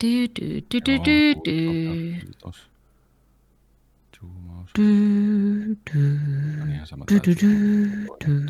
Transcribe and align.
Du, 0.00 0.26
du, 0.28 0.60
du, 0.70 0.80
du, 0.80 0.98
du, 0.98 1.34
du. 1.34 2.20
Kiitos. 2.20 2.70
Zoomaus. 4.16 4.70
Du, 4.78 4.82
du, 5.92 5.98
On 6.62 6.70
ihan 6.72 6.86
sama 6.86 7.04
du, 7.10 7.14
du, 7.14 7.20
täytyy. 7.20 7.48
du, 8.24 8.30
du, 8.30 8.46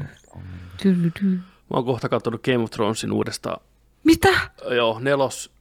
du, 0.84 1.02
du, 1.02 1.10
du. 1.20 1.26
Mä 1.70 1.76
oon 1.76 1.84
kohta 1.84 2.08
katsonut 2.08 2.42
Game 2.42 2.58
of 2.58 2.70
Thronesin 2.70 3.12
uudestaan. 3.12 3.60
Mitä? 4.04 4.28
Joo, 4.70 4.98
nelos, 4.98 5.52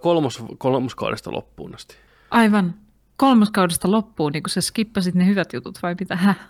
kolmos, 0.00 0.42
kolmoskaudesta 0.58 1.32
loppuun 1.32 1.74
asti. 1.74 1.96
Aivan. 2.30 2.74
Kolmoskaudesta 3.16 3.90
loppuun, 3.90 4.32
niin 4.32 4.42
kun 4.42 4.50
sä 4.50 4.60
skippasit 4.60 5.14
ne 5.14 5.26
hyvät 5.26 5.52
jutut 5.52 5.78
vai 5.82 5.96
mitä? 6.00 6.16
Häh? 6.16 6.38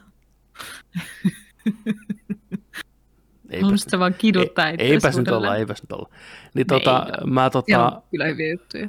Eipäs 3.51 3.63
Haluaisit 3.63 3.91
sä 3.91 3.99
vaan 3.99 4.15
kiduttaa 4.15 4.69
ei, 4.69 4.77
eipäs 4.79 5.17
nyt 5.17 5.29
olla, 5.29 5.57
eipäs 5.57 5.83
nyt 5.83 5.93
olla. 5.93 6.09
Niin 6.55 6.67
tota, 6.67 7.07
ei 7.21 7.31
mä 7.31 7.51
tota, 7.51 8.03
kyllä 8.11 8.25
hyviä 8.25 8.51
juttuja. 8.51 8.89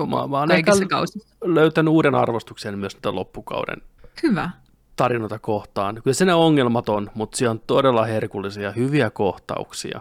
mä, 0.00 0.06
mä 0.06 0.38
oon 0.38 0.48
Kaikissa 0.48 0.82
ehkä 0.82 0.86
kausissa. 0.96 1.36
löytänyt 1.44 1.92
uuden 1.92 2.14
arvostuksen 2.14 2.78
myös 2.78 2.94
tätä 2.94 3.14
loppukauden 3.14 3.82
Hyvä. 4.22 4.50
tarinoita 4.96 5.38
kohtaan. 5.38 5.94
Kyllä 6.04 6.14
se 6.14 6.24
ne 6.24 6.34
ongelmat 6.34 6.88
on, 6.88 7.10
mutta 7.14 7.36
siellä 7.36 7.50
on 7.50 7.60
todella 7.66 8.04
herkullisia, 8.04 8.72
hyviä 8.72 9.10
kohtauksia. 9.10 10.00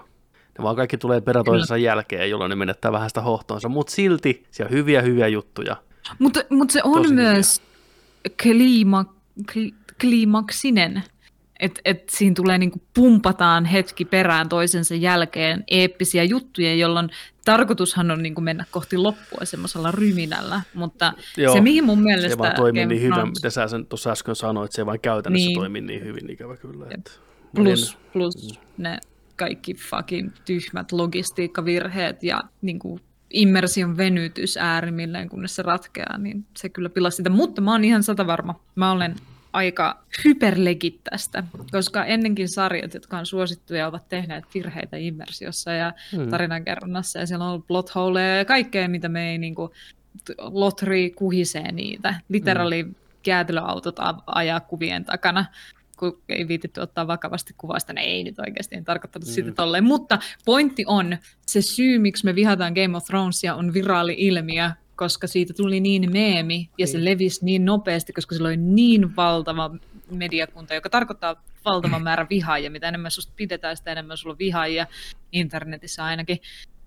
Ne 0.58 0.64
vaan 0.64 0.76
kaikki 0.76 0.98
tulee 0.98 1.22
perä 1.22 1.44
toisensa 1.44 1.78
jälkeen, 1.78 2.30
jolloin 2.30 2.50
ne 2.50 2.56
menettää 2.56 2.92
vähän 2.92 3.10
sitä 3.10 3.22
hohtoonsa, 3.22 3.70
mutta 3.70 3.92
silti 3.94 4.46
siellä 4.52 4.70
on 4.70 4.78
hyviä, 4.78 5.02
hyviä 5.02 5.28
juttuja. 5.28 5.76
Mutta, 6.20 6.40
mutta 6.50 6.72
se 6.74 6.82
on 6.84 6.94
Tosi 7.02 7.10
hyviä. 7.14 7.24
myös 7.32 7.62
kliima, 8.44 9.06
kli, 9.54 9.74
kliimaksinen. 10.02 11.04
Että 11.60 11.82
et 11.86 12.10
siinä 12.10 12.34
tulee 12.34 12.58
niinku 12.58 12.82
pumpataan 12.94 13.66
hetki 13.66 14.06
perään 14.06 14.50
toisensa 14.50 14.96
jälkeen 14.96 15.64
eeppisiä 15.68 16.24
juttuja, 16.24 16.76
jolloin 16.76 17.10
tarkoitushan 17.46 18.12
on 18.12 18.24
niinku 18.24 18.42
mennä 18.42 18.66
kohti 18.72 18.98
loppua 18.98 19.46
semmoisella 19.46 19.92
ryminällä. 19.92 20.62
Mutta 20.74 21.14
Joo, 21.38 21.54
se, 21.54 21.62
mihin 21.62 21.84
mun 21.84 22.02
mielestä... 22.02 22.30
Se 22.30 22.38
vaan 22.38 22.56
toimii 22.56 22.86
niin 22.86 23.02
hyvin, 23.02 23.28
mitä 23.28 23.50
sä 23.50 23.68
sen 23.68 23.86
tuossa 23.86 24.12
äsken 24.12 24.36
sanoit, 24.36 24.72
se 24.72 24.82
ei 24.82 24.86
vain 24.86 25.00
käytännössä 25.00 25.48
Niin. 25.48 25.60
toimi 25.60 25.82
niin 25.82 26.04
hyvin, 26.04 26.30
ikävä 26.30 26.58
kyllä. 26.58 26.86
Että 26.92 27.12
Plus, 27.56 27.98
plus 28.14 28.60
ne 28.78 28.98
kaikki 29.36 29.74
fucking 29.74 30.32
tyhmät 30.46 30.92
logistiikkavirheet 30.92 32.24
ja 32.24 32.42
niin 32.62 32.80
kuin 32.80 33.02
immersion 33.34 33.98
venytys 33.98 34.58
äärimmilleen, 34.58 35.30
kunnes 35.30 35.56
se 35.56 35.62
ratkeaa, 35.62 36.18
niin 36.18 36.46
se 36.58 36.70
kyllä 36.70 36.90
pilasi 36.90 37.18
sitä. 37.18 37.30
Mutta 37.30 37.62
mä 37.62 37.72
oon 37.72 37.84
ihan 37.84 38.04
sata 38.04 38.28
varma. 38.28 38.60
Mä 38.76 38.92
olen 38.92 39.16
aika 39.56 40.04
hyperlegit 40.26 41.00
tästä, 41.04 41.44
koska 41.72 42.06
ennenkin 42.06 42.50
sarjat, 42.50 42.94
jotka 42.94 43.18
on 43.18 43.26
suosittuja, 43.26 43.88
ovat 43.88 44.10
tehneet 44.10 44.44
virheitä 44.54 44.98
immersiossa 44.98 45.72
ja 45.72 45.94
Hmm. 46.16 46.30
tarinankerronnassa, 46.30 47.20
ja 47.20 47.28
siellä 47.28 47.46
on 47.46 47.52
ollut 47.52 47.68
plot 47.68 47.96
holeja 47.96 48.38
ja 48.38 48.46
kaikkea, 48.46 48.90
mitä 48.90 49.10
me 49.10 49.32
ei 49.32 49.38
niin 49.38 49.56
kuin, 49.56 49.72
lotri 50.40 51.10
kuhisee 51.10 51.72
niitä. 51.72 52.16
Literally 52.30 52.92
jäätelöautot 53.28 54.00
a- 54.00 54.22
ajaa 54.26 54.60
kuvien 54.60 55.06
takana 55.06 55.46
kun 55.98 56.22
ei 56.30 56.48
viititty 56.48 56.82
ottaa 56.82 57.08
vakavasti 57.08 57.54
kuvasta, 57.58 57.94
ne 57.94 58.02
ei 58.02 58.24
nyt 58.24 58.40
oikeasti 58.40 58.76
en 58.76 58.86
tarkoittanut 58.86 59.28
mm. 59.28 59.32
sitä 59.34 59.52
tolleen. 59.52 59.84
Mutta 59.84 60.20
pointti 60.46 60.84
on, 60.88 61.18
se 61.46 61.62
syy, 61.62 62.00
miksi 62.00 62.26
me 62.26 62.36
vihataan 62.36 62.74
Game 62.74 62.98
of 62.98 63.06
Thronesia, 63.06 63.56
on 63.56 63.74
viraali-ilmiö, 63.74 64.72
koska 64.96 65.28
siitä 65.28 65.54
tuli 65.54 65.80
niin 65.80 66.12
meemi 66.12 66.70
ja 66.78 66.88
se 66.88 67.06
levisi 67.06 67.46
niin 67.46 67.66
nopeasti, 67.66 68.14
koska 68.14 68.36
sillä 68.36 68.48
oli 68.48 68.58
niin 68.58 69.16
valtava 69.16 69.72
mediakunta, 70.12 70.74
joka 70.74 70.90
tarkoittaa 70.90 71.44
valtavan 71.66 72.04
määrä 72.04 72.28
vihaajia. 72.30 72.72
Mitä 72.72 72.88
enemmän 72.88 73.12
susta 73.12 73.34
pidetään, 73.36 73.78
sitä 73.78 73.92
enemmän 73.92 74.18
sulla 74.18 74.34
on 74.34 74.40
vihaajia 74.40 74.88
internetissä 75.32 76.04
ainakin. 76.06 76.38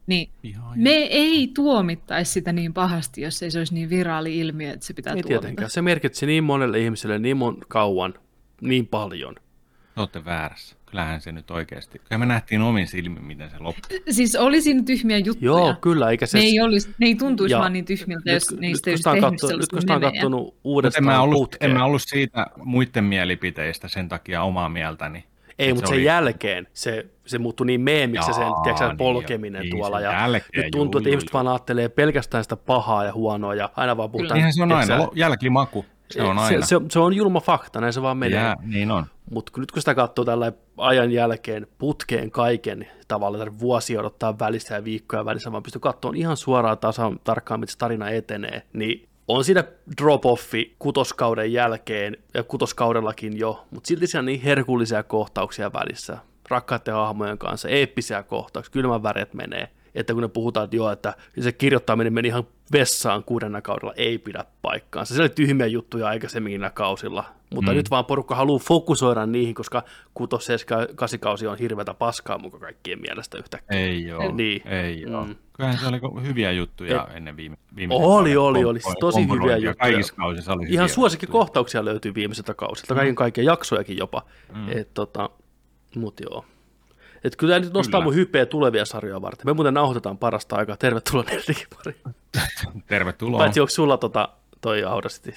Niin 0.07 0.31
Ihan 0.43 0.79
me 0.79 0.91
ei 0.91 1.51
tuomittaisi 1.55 2.33
sitä 2.33 2.53
niin 2.53 2.75
pahasti, 2.75 3.21
jos 3.21 3.43
ei 3.43 3.51
se 3.51 3.59
olisi 3.59 3.75
niin 3.75 3.91
viraali-ilmiö, 3.91 4.73
että 4.73 4.87
se 4.87 4.95
pitää 4.95 5.15
Ei 5.15 5.23
tuomita. 5.23 5.41
tietenkään. 5.41 5.71
Se 5.71 5.83
merkitsi 5.83 6.27
niin 6.27 6.45
monelle 6.45 6.81
ihmiselle 6.81 7.19
niin 7.19 7.37
mon 7.37 7.59
kauan, 7.69 8.15
niin 8.61 8.87
paljon. 8.87 9.35
Te 9.35 10.01
olette 10.01 10.25
väärässä. 10.25 10.77
Kyllähän 10.91 11.21
se 11.21 11.33
nyt 11.33 11.51
oikeasti. 11.51 11.99
Kyllä 11.99 12.19
me 12.19 12.27
nähtiin 12.27 12.61
omin 12.63 12.87
silmin, 12.87 13.25
miten 13.25 13.51
se 13.51 13.57
loppui. 13.61 14.01
Siis 14.11 14.37
oli 14.37 14.61
siinä 14.63 14.83
tyhmiä 14.83 15.19
juttuja. 15.19 15.47
Joo, 15.47 15.75
kyllä, 15.81 16.11
eikä 16.11 16.27
se... 16.27 16.39
Ne 16.39 16.45
ei, 16.45 16.61
olisi, 16.61 16.95
ne 16.99 17.07
ei 17.07 17.15
tuntuisi 17.15 17.53
Ja 17.55 17.59
vaan 17.59 17.73
niin 17.73 17.85
tyhmiltä, 17.85 18.31
jos 18.33 18.51
nyt, 18.51 18.61
niistä 18.61 18.91
olisi 18.91 19.03
tehnyt 19.03 19.21
kattonut, 19.21 19.33
nyt 19.43 19.49
sellaista 19.51 19.75
kun 19.77 19.81
sitä 19.81 19.95
on 19.95 20.01
kattonut 20.01 20.41
Mutta 20.45 20.59
en 20.59 20.61
uudestaan 20.65 21.05
mä, 21.05 21.21
ollut, 21.21 21.39
putkeen. 21.51 21.71
en 21.71 21.77
mä 21.77 21.85
ollut 21.85 22.03
siitä 22.03 22.47
muiden 22.57 23.05
mielipiteistä 23.05 23.89
sen 23.89 24.09
takia 24.09 24.43
omaa 24.43 24.69
mieltäni. 24.69 25.25
Ei, 25.59 25.73
mutta 25.75 25.87
se 25.87 25.91
sen 25.91 25.97
oli- 25.97 26.05
jälkeen 26.05 26.67
se, 26.73 27.07
se 27.27 27.39
muuttui 27.39 27.67
niin 27.67 27.81
meemiksi 27.81 28.27
se 28.27 28.33
sen 28.33 28.43
Jaa, 28.43 28.63
tiedätkö, 28.63 28.85
sä, 28.85 28.89
niin 28.89 28.97
polkeminen 28.97 29.65
jo. 29.65 29.71
tuolla. 29.71 29.99
Niin 29.99 30.05
Ja 30.05 30.13
jälkeen, 30.13 30.65
nyt 30.65 30.71
tuntuu, 30.71 30.99
juu, 30.99 31.01
että 31.01 31.09
juu, 31.09 31.13
ihmiset 31.13 31.29
juu. 31.29 31.33
vaan 31.33 31.49
ajattelee 31.49 31.89
pelkästään 31.89 32.45
sitä 32.45 32.57
pahaa 32.57 33.05
ja 33.05 33.13
huonoa 33.13 33.55
ja 33.55 33.71
aina 33.77 33.97
vaan 33.97 34.11
puhutaan. 34.11 34.35
Niinhän 34.37 34.53
se 34.53 34.63
on 34.63 34.73
aina. 34.73 35.09
Jälkimaku. 35.15 35.85
Se 36.11 36.23
on 36.23 36.39
aina. 36.39 36.67
Se, 36.67 36.69
se, 36.69 36.81
se, 36.91 36.99
on 36.99 37.15
julma 37.15 37.41
fakta, 37.41 37.81
näin 37.81 37.93
se 37.93 38.03
vaan 38.03 38.17
menee. 38.17 38.41
Jää, 38.41 38.57
niin 38.63 38.91
on. 38.91 39.07
Mutta 39.31 39.53
nyt 39.57 39.73
kun 39.73 39.83
sitä 39.83 39.95
katsoo 39.95 40.25
tällä 40.25 40.53
ajan 40.77 41.13
jälkeen 41.13 41.67
putkeen 41.79 42.31
kaiken 42.31 42.89
tavalla, 43.09 43.45
että 43.45 43.59
vuosia 43.59 44.01
odottaa 44.01 44.39
välistä 44.39 44.75
ja 44.75 44.85
viikkoja 44.85 45.25
välissä, 45.25 45.53
vaan 45.53 45.63
pystyy 45.63 45.81
katsomaan 45.81 46.17
ihan 46.17 46.37
suoraan 46.37 46.79
tasan 46.79 47.21
tarkkaan, 47.25 47.61
miten 47.61 47.73
se 47.73 47.79
tarina 47.79 48.11
etenee, 48.11 48.63
niin 48.73 49.09
on 49.29 49.45
siinä 49.45 49.65
drop-offi 50.01 50.75
kutoskauden 50.79 51.53
jälkeen 51.53 52.17
ja 52.35 52.43
kutoskaudellakin 52.43 53.39
jo, 53.39 53.67
mutta 53.71 53.89
silti 53.89 54.07
siellä 54.07 54.23
on 54.23 54.27
niin 54.27 54.43
herkullisia 54.43 55.03
kohtauksia 55.03 55.73
välissä, 55.73 56.19
rakkaiden 56.49 56.95
hahmojen 56.95 57.39
kanssa, 57.39 57.69
eeppisiä 57.69 58.23
kohtauksia, 58.23 58.73
kylmän 58.73 59.03
väret 59.03 59.35
menee, 59.35 59.69
että 59.95 60.13
kun 60.13 60.23
ne 60.23 60.29
puhutaan, 60.29 60.65
että 60.65 60.77
joo, 60.77 60.91
että 60.91 61.15
se 61.41 61.53
kirjoittaminen 61.53 62.13
meni 62.13 62.29
ihan 62.29 62.45
vessaan 62.73 63.25
kuudennella 63.25 63.63
kaudella, 63.63 63.93
ei 63.97 64.19
pidä 64.19 64.45
paikkaansa. 64.63 65.15
Se 65.15 65.21
oli 65.21 65.29
tyhmiä 65.29 65.67
juttuja 65.67 66.09
aikaisemmin 66.09 66.71
kausilla, 66.75 67.25
mutta 67.55 67.71
mm. 67.71 67.77
nyt 67.77 67.91
vaan 67.91 68.05
porukka 68.05 68.35
haluaa 68.35 68.59
fokusoida 68.59 69.27
niihin, 69.27 69.55
koska 69.55 69.83
6, 70.15 70.31
7, 70.41 70.87
8 70.95 71.21
kausi 71.21 71.47
on 71.47 71.59
hirveätä 71.59 71.95
paskaa 71.95 72.39
mukaan 72.39 72.61
kaikkien 72.61 73.01
mielestä 73.01 73.39
yhtäkkiä. 73.39 73.79
Ei 73.81 74.07
joo. 74.07 74.33
Niin. 74.33 74.69
Ei 74.69 75.01
joo. 75.01 75.25
Mm. 75.25 75.37
Kyllähän 75.53 75.79
se 75.79 75.87
oli 75.87 76.27
hyviä 76.27 76.53
juttuja 76.53 77.09
ennen 77.15 77.37
viime, 77.37 77.57
viime 77.77 77.95
Oli, 77.95 78.37
oli, 78.37 78.65
oli. 78.65 78.81
Siis 78.81 78.95
tosi 79.01 79.21
hyviä 79.21 79.57
juttuja. 79.57 79.75
Kaikissa 79.75 80.15
kausissa 80.15 80.53
oli 80.53 80.67
Ihan 80.69 80.89
suosikkikohtauksia 80.89 81.85
löytyy 81.85 82.15
viimeiseltä 82.15 82.55
kausilta, 82.55 82.95
kaiken 82.95 83.15
kaikkiaan 83.15 83.47
jaksojakin 83.47 83.97
jopa. 83.97 84.23
Mm. 84.55 84.69
Et, 84.69 84.95
tota, 84.95 85.31
mut 85.97 86.21
joo. 86.21 86.45
Et 87.25 87.37
kyllä 87.37 87.55
tämä 87.55 87.65
nyt 87.65 87.75
nostaa 87.75 88.01
Kyllä. 88.01 88.05
mun 88.05 88.15
hypeä 88.15 88.47
tulevia 88.47 88.85
sarjoja 88.85 89.23
varten. 89.23 89.47
Me 89.47 89.53
muuten 89.53 89.75
nauhoitetaan 89.75 90.19
parasta 90.19 90.57
aikaa. 90.57 90.77
Tervetuloa 90.77 91.25
Nerdikin 91.25 91.67
pariin. 91.77 92.03
Tervetuloa. 92.87 93.39
Paitsi 93.39 93.61
onko 93.61 93.71
sulla 93.71 93.97
tota, 93.97 94.29
toi 94.61 94.85
Audacity? 94.85 95.35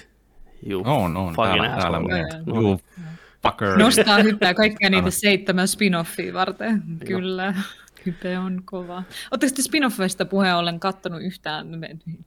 Juu, 0.66 0.82
On, 0.86 1.16
on. 1.16 1.34
Täällä, 1.34 1.68
täällä. 1.68 1.98
Joo, 2.46 2.60
Juu, 2.60 2.80
fucker. 3.42 3.78
Nostaa 3.78 4.18
hyppää 4.18 4.54
kaikkia 4.54 4.90
niitä 4.90 5.10
seitsemän 5.10 5.66
spin-offia 5.68 6.34
varten. 6.34 6.82
Kyllä. 7.06 7.54
Hype 8.06 8.38
on 8.38 8.62
kova. 8.64 9.02
Oletteko 9.30 9.52
te 9.56 9.62
spin-offeista 9.62 10.24
puheen 10.30 10.56
ollen 10.56 10.80
kattonut 10.80 11.22
yhtään 11.22 11.70
no, 11.70 11.78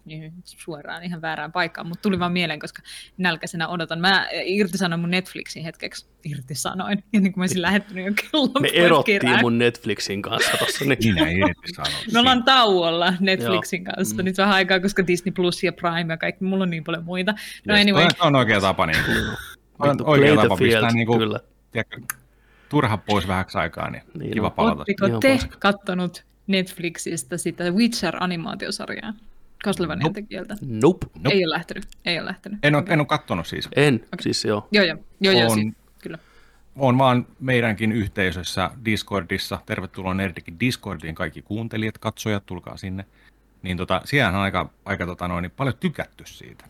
niin, 0.06 0.34
suoraan 0.46 1.04
ihan 1.04 1.22
väärään 1.22 1.52
paikkaan, 1.52 1.88
mutta 1.88 2.02
tuli 2.02 2.20
vaan 2.20 2.32
mieleen, 2.32 2.60
koska 2.60 2.82
nälkäisenä 3.18 3.68
odotan. 3.68 4.00
Mä 4.00 4.28
irtisanoin 4.46 5.00
mun 5.02 5.12
Netflixin 5.12 5.64
hetkeksi. 5.64 6.08
Irtisanoin, 6.26 7.04
ennen 7.14 7.32
kuin 7.34 7.40
mä 7.40 7.44
olisin 7.44 7.62
lähettänyt 7.62 8.06
jo 8.06 8.12
kellon 8.32 8.52
Me 8.62 8.70
erottiin 8.74 9.20
kirään. 9.22 9.42
mun 9.42 9.58
Netflixin 9.58 10.22
kanssa 10.22 10.58
tossa. 10.58 10.86
Niin. 10.86 11.14
Minä. 11.16 11.54
Me 12.14 12.20
ollaan 12.20 12.44
tauolla 12.44 13.14
Netflixin 13.20 13.84
kanssa 13.84 14.16
Mm. 14.16 14.26
nyt 14.26 14.38
vähän 14.38 14.54
aikaa, 14.56 14.80
koska 14.80 15.08
Disney 15.08 15.32
Plus 15.32 15.64
ja 15.64 15.74
Prime 15.74 16.14
ja 16.14 16.18
kaikki, 16.18 16.44
mulla 16.44 16.64
on 16.64 16.70
niin 16.70 16.84
paljon 16.84 17.04
muita. 17.04 17.32
No 17.68 17.74
Yes. 17.74 17.82
anyway, 17.82 18.08
Toi 18.18 18.28
on 18.28 18.36
oikea 18.36 18.62
tapa. 18.62 18.86
Niin 18.86 19.06
kuin, 19.06 19.18
on 19.80 19.98
oikea 20.06 20.36
tapa 20.36 20.58
pistää 20.58 20.92
niin 20.92 21.08
kuin, 21.08 21.20
kyllä. 21.20 21.40
tiedätkö, 21.72 22.02
turha 22.70 22.98
pois 22.98 23.28
vähäksi 23.28 23.58
aikaa, 23.58 23.90
niin, 23.90 24.04
Niin 24.20 24.32
kiva 24.32 24.48
on. 24.48 24.52
palata. 24.52 24.76
Oletteko 24.76 25.20
te 25.20 25.40
kattonut 25.60 26.26
Netflixistä 26.48 27.38
sitä 27.38 27.64
Witcher-animaatiosarjaa? 27.64 29.14
Castlevanian 29.64 30.14
tekijältä. 30.14 30.56
Nope. 30.62 31.06
Nope. 31.16 31.30
Ei 31.36 31.46
ole 31.46 31.54
lähtenyt, 31.54 31.86
ei 32.06 32.20
ole 32.20 32.26
lähtenyt. 32.26 32.60
En 32.64 32.76
ole, 32.76 32.84
en 32.88 33.00
ole 33.00 33.08
kattonut 33.08 33.48
siis. 33.48 33.70
En, 33.76 33.96
okay. 33.96 34.08
siis 34.22 34.46
joo. 34.46 34.68
Joo, 34.72 34.86
joo, 34.86 34.98
joo, 35.22 35.34
joo 35.34 35.52
On- 35.52 35.54
siis, 35.60 35.74
kyllä. 36.02 36.18
on 36.76 36.98
vaan 36.98 37.28
meidänkin 37.40 37.92
yhteisössä 37.92 38.72
Discordissa, 38.86 39.60
tervetuloa 39.66 40.14
Nerdikin 40.14 40.60
Discordiin 40.60 41.16
kaikki 41.16 41.42
kuuntelijat, 41.42 41.98
katsojat, 41.98 42.46
tulkaa 42.46 42.78
sinne. 42.78 43.06
Niin 43.62 43.78
tota, 43.78 44.02
siellähän 44.06 44.36
on 44.36 44.42
aika, 44.42 44.70
aika 44.86 45.06
tota 45.06 45.28
noin, 45.28 45.42
niin 45.42 45.52
paljon 45.58 45.76
tykätty 45.80 46.24
siitä. 46.28 46.66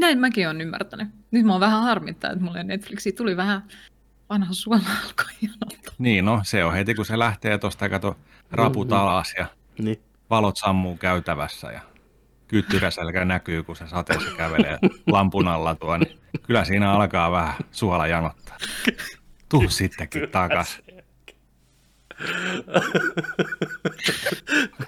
Näin 0.00 0.18
mäkin 0.18 0.46
olen 0.46 0.60
ymmärtänyt. 0.60 1.08
Nyt 1.30 1.44
mä 1.44 1.52
oon 1.52 1.60
vähän 1.60 1.82
harmittaa, 1.82 2.30
että 2.30 2.44
mulle 2.44 2.64
Netflixiin 2.64 3.14
tuli 3.16 3.36
vähän 3.36 3.62
vanha 4.30 4.52
suola 4.52 4.80
alkoi 5.06 5.32
janottaa. 5.42 5.94
Niin 5.98 6.24
no, 6.24 6.40
se 6.44 6.64
on 6.64 6.72
heti 6.74 6.94
kun 6.94 7.04
se 7.06 7.18
lähtee 7.18 7.58
tuosta, 7.58 7.88
kato, 7.88 8.16
raput 8.50 8.92
alas 8.92 9.34
ja 9.38 9.46
Niin. 9.78 10.00
valot 10.30 10.56
sammuu 10.56 10.96
käytävässä 10.96 11.72
ja 11.72 11.80
kyttyräselkä 12.48 13.24
näkyy, 13.24 13.62
kun 13.62 13.76
se 13.76 13.86
sateessa 13.88 14.30
kävelee 14.36 14.78
lampun 15.06 15.48
alla 15.48 15.74
tuo, 15.74 15.96
niin 15.96 16.18
kyllä 16.42 16.64
siinä 16.64 16.92
alkaa 16.92 17.30
vähän 17.30 17.54
suola 17.72 18.06
janottaa. 18.06 18.56
Tuu 19.48 19.68
sittenkin 19.70 20.30
takas. 20.30 20.78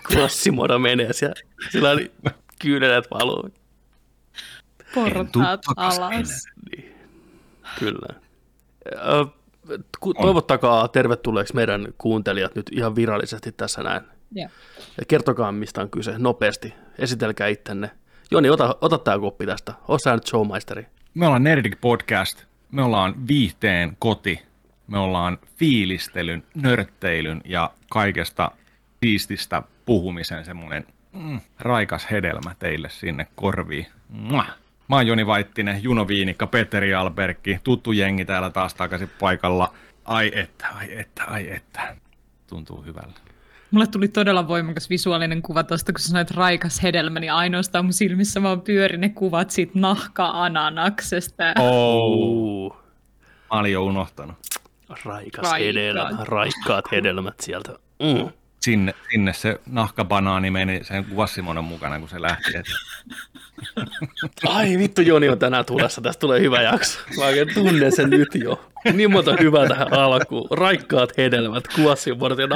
Klassimoda 0.08 0.78
menee 0.78 1.12
siellä. 1.12 1.34
Sillä 1.70 1.90
oli 1.90 2.12
Kyyneleet 2.58 3.04
valuu. 3.10 3.50
Portaat 4.94 5.60
alas. 5.76 6.44
Niin. 6.70 6.94
Kyllä. 7.78 8.20
Toivottakaa 10.21 10.88
tervetulleeksi 10.88 11.55
meidän 11.55 11.88
kuuntelijat 11.99 12.55
nyt 12.55 12.71
ihan 12.73 12.97
virallisesti 12.97 13.53
tässä 13.53 13.82
näin. 13.82 14.03
Joo. 14.32 14.49
Ja 14.99 15.05
kertokaa, 15.09 15.53
mistä 15.53 15.81
on 15.81 15.91
kyse, 15.91 16.15
nopeasti. 16.19 16.75
Esitelkää 16.99 17.49
ittenne. 17.49 17.91
Joni, 18.31 18.50
ota, 18.50 18.77
ota 18.81 18.99
tämä 18.99 19.19
koppi 19.19 19.47
tästä. 19.47 19.75
Osa 19.88 20.15
nyt 20.15 20.27
showmaisteri. 20.27 20.87
Me 21.15 21.27
ollaan 21.27 21.43
Nerdik 21.43 21.81
Podcast, 21.81 22.44
me 22.73 22.82
ollaan 22.82 23.29
viihteen 23.29 23.97
koti, 23.99 24.43
me 24.87 24.99
ollaan 24.99 25.38
fiilistelyn, 25.56 26.43
nörtteilyn 26.55 27.41
ja 27.44 27.71
kaikesta 27.91 28.50
siististä 29.00 29.62
puhumisen 29.87 30.44
semmoinen 30.44 30.87
mm, 31.12 31.41
raikas 31.59 32.11
hedelmä 32.11 32.55
teille 32.59 32.88
sinne 32.91 33.27
korviin. 33.35 33.87
Mwah. 34.09 34.59
Mä 34.90 34.96
oon 34.96 35.06
Joni 35.06 35.26
Vaittinen, 35.26 35.82
Juno 35.82 36.08
Viinikka, 36.08 36.46
Petteri 36.46 36.94
Alberkki, 36.94 37.60
tuttu 37.64 37.92
jengi 37.92 38.25
täällä 38.25 38.50
taas 38.50 38.75
takaisin 38.75 39.10
paikalla. 39.20 39.75
Ai 40.04 40.32
että, 40.34 40.66
ai 40.69 40.98
että, 40.98 41.25
ai 41.25 41.50
että. 41.50 41.96
Tuntuu 42.46 42.82
hyvältä. 42.82 43.20
Mulle 43.70 43.87
tuli 43.87 44.08
todella 44.08 44.48
voimakas 44.48 44.90
visuaalinen 44.90 45.42
kuva 45.42 45.62
tuosta, 45.62 45.92
kun 45.92 46.00
sä 46.00 46.08
sanoit 46.08 46.31
raikas 46.31 46.82
hedelmä, 46.82 47.20
niin 47.20 47.32
ainoastaan 47.32 47.84
mun 47.84 47.92
silmissä 47.92 48.42
vaan 48.42 48.60
pyöri 48.60 48.96
ne 48.96 49.08
kuvat 49.08 49.50
siitä 49.50 49.72
nahka-ananaksesta. 49.75 51.44
Oh. 51.58 52.76
Mä 53.52 53.60
olin 53.60 53.72
jo 53.72 53.84
unohtanut. 53.84 54.36
raikas 54.88 55.04
Raikkaat. 55.04 55.60
hedelmä, 55.60 56.25
raikkaat 56.25 56.84
hedelmät 56.93 57.40
sieltä. 57.40 57.72
Mm. 58.02 58.32
Sinne, 58.60 58.94
sinne 59.10 59.32
se 59.32 59.60
nahkabanaani 59.66 60.50
meni 60.50 60.84
sen 60.84 61.06
Quasimonon 61.14 61.64
mukana, 61.64 61.98
kun 61.98 62.08
se 62.08 62.22
lähti. 62.22 62.52
Ai 64.46 64.78
vittu, 64.78 65.02
Joni 65.02 65.28
on 65.28 65.38
tänään 65.38 65.64
tulessa. 65.64 66.00
Tästä 66.00 66.20
tulee 66.20 66.40
hyvä 66.40 66.62
jakso. 66.62 66.98
Mä 67.18 67.24
oikein 67.24 67.54
tunnen 67.54 67.92
sen 67.92 68.10
nyt 68.10 68.28
jo. 68.34 68.64
Niin 68.92 69.10
monta 69.12 69.36
hyvää 69.40 69.68
tähän 69.68 69.92
alkuun. 69.92 70.48
Raikkaat 70.50 71.16
hedelmät, 71.16 71.64
kuossimuodot 71.74 72.38
ja 72.38 72.48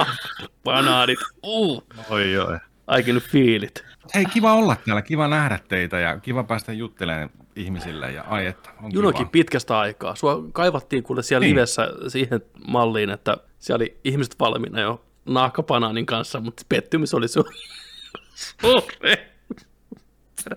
banaanit. 0.64 1.18
Uh. 1.42 1.84
Oi, 2.10 2.38
oi. 2.38 2.58
Aikin 2.86 3.16
fiilit. 3.16 3.84
Hei, 4.14 4.24
kiva 4.24 4.54
olla 4.54 4.76
täällä, 4.86 5.02
kiva 5.02 5.28
nähdä 5.28 5.58
teitä 5.68 6.00
ja 6.00 6.18
kiva 6.18 6.44
päästä 6.44 6.72
juttelemaan 6.72 7.30
ihmisille. 7.56 8.12
Ja 8.12 8.22
ai 8.22 8.46
että, 8.46 8.70
on 8.82 8.92
Junokin 8.94 9.18
kiva. 9.18 9.30
pitkästä 9.30 9.78
aikaa. 9.78 10.14
Sua 10.14 10.44
kaivattiin 10.52 11.02
kuule 11.02 11.22
siellä 11.22 11.44
Niin. 11.44 11.56
livessä 11.56 11.88
siihen 12.08 12.40
malliin, 12.66 13.10
että 13.10 13.36
siellä 13.58 13.82
oli 13.82 13.96
ihmiset 14.04 14.36
valmiina 14.40 14.80
jo 14.80 15.04
nahkapanaanin 15.24 16.06
kanssa, 16.06 16.40
mutta 16.40 16.62
pettymys 16.68 17.14
oli 17.14 17.28
sun 17.28 17.44
suuri. 18.60 19.16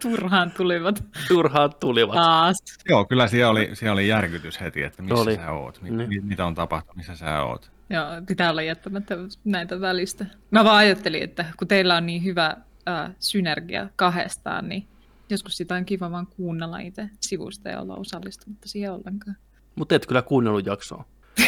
Turhaan 0.01 0.51
tulivat 0.51 1.03
Turhaat 1.27 1.79
tulivat. 1.79 2.15
taas. 2.15 2.57
Joo, 2.89 3.05
kyllä 3.05 3.27
siellä 3.27 3.51
oli, 3.51 3.69
siellä 3.73 3.93
oli 3.93 4.07
järkytys 4.07 4.61
heti, 4.61 4.83
että 4.83 5.01
missä 5.01 5.15
Oli. 5.15 5.35
sä 5.35 5.51
oot, 5.51 5.81
mi, 5.81 5.89
Niin. 5.89 6.09
mi, 6.09 6.19
mitä 6.19 6.45
on 6.45 6.55
tapahtunut, 6.55 6.97
missä 6.97 7.15
sä 7.15 7.43
oot. 7.43 7.71
Joo, 7.89 8.05
pitää 8.27 8.49
olla 8.51 8.61
jättämättä 8.61 9.15
näitä 9.43 9.81
välistä. 9.81 10.25
Mä 10.51 10.63
vaan 10.63 10.75
ajattelin, 10.77 11.23
että 11.23 11.45
kun 11.57 11.67
teillä 11.67 11.95
on 11.95 12.05
niin 12.05 12.23
hyvä 12.23 12.55
äh, 12.87 13.11
synergia 13.19 13.89
kahdestaan, 13.95 14.69
niin 14.69 14.87
joskus 15.29 15.57
sitä 15.57 15.75
on 15.75 15.85
kiva 15.85 16.11
vaan 16.11 16.27
kuunnella 16.27 16.79
itse 16.79 17.09
sivusta 17.19 17.69
ja 17.69 17.81
olla 17.81 17.95
osallistumatta 17.95 18.69
siihen 18.69 18.91
ollenkaan. 18.91 19.37
Mutta 19.75 19.95
et 19.95 20.05
kyllä 20.05 20.21
kuunnellut 20.21 20.65
jaksoa. 20.65 21.05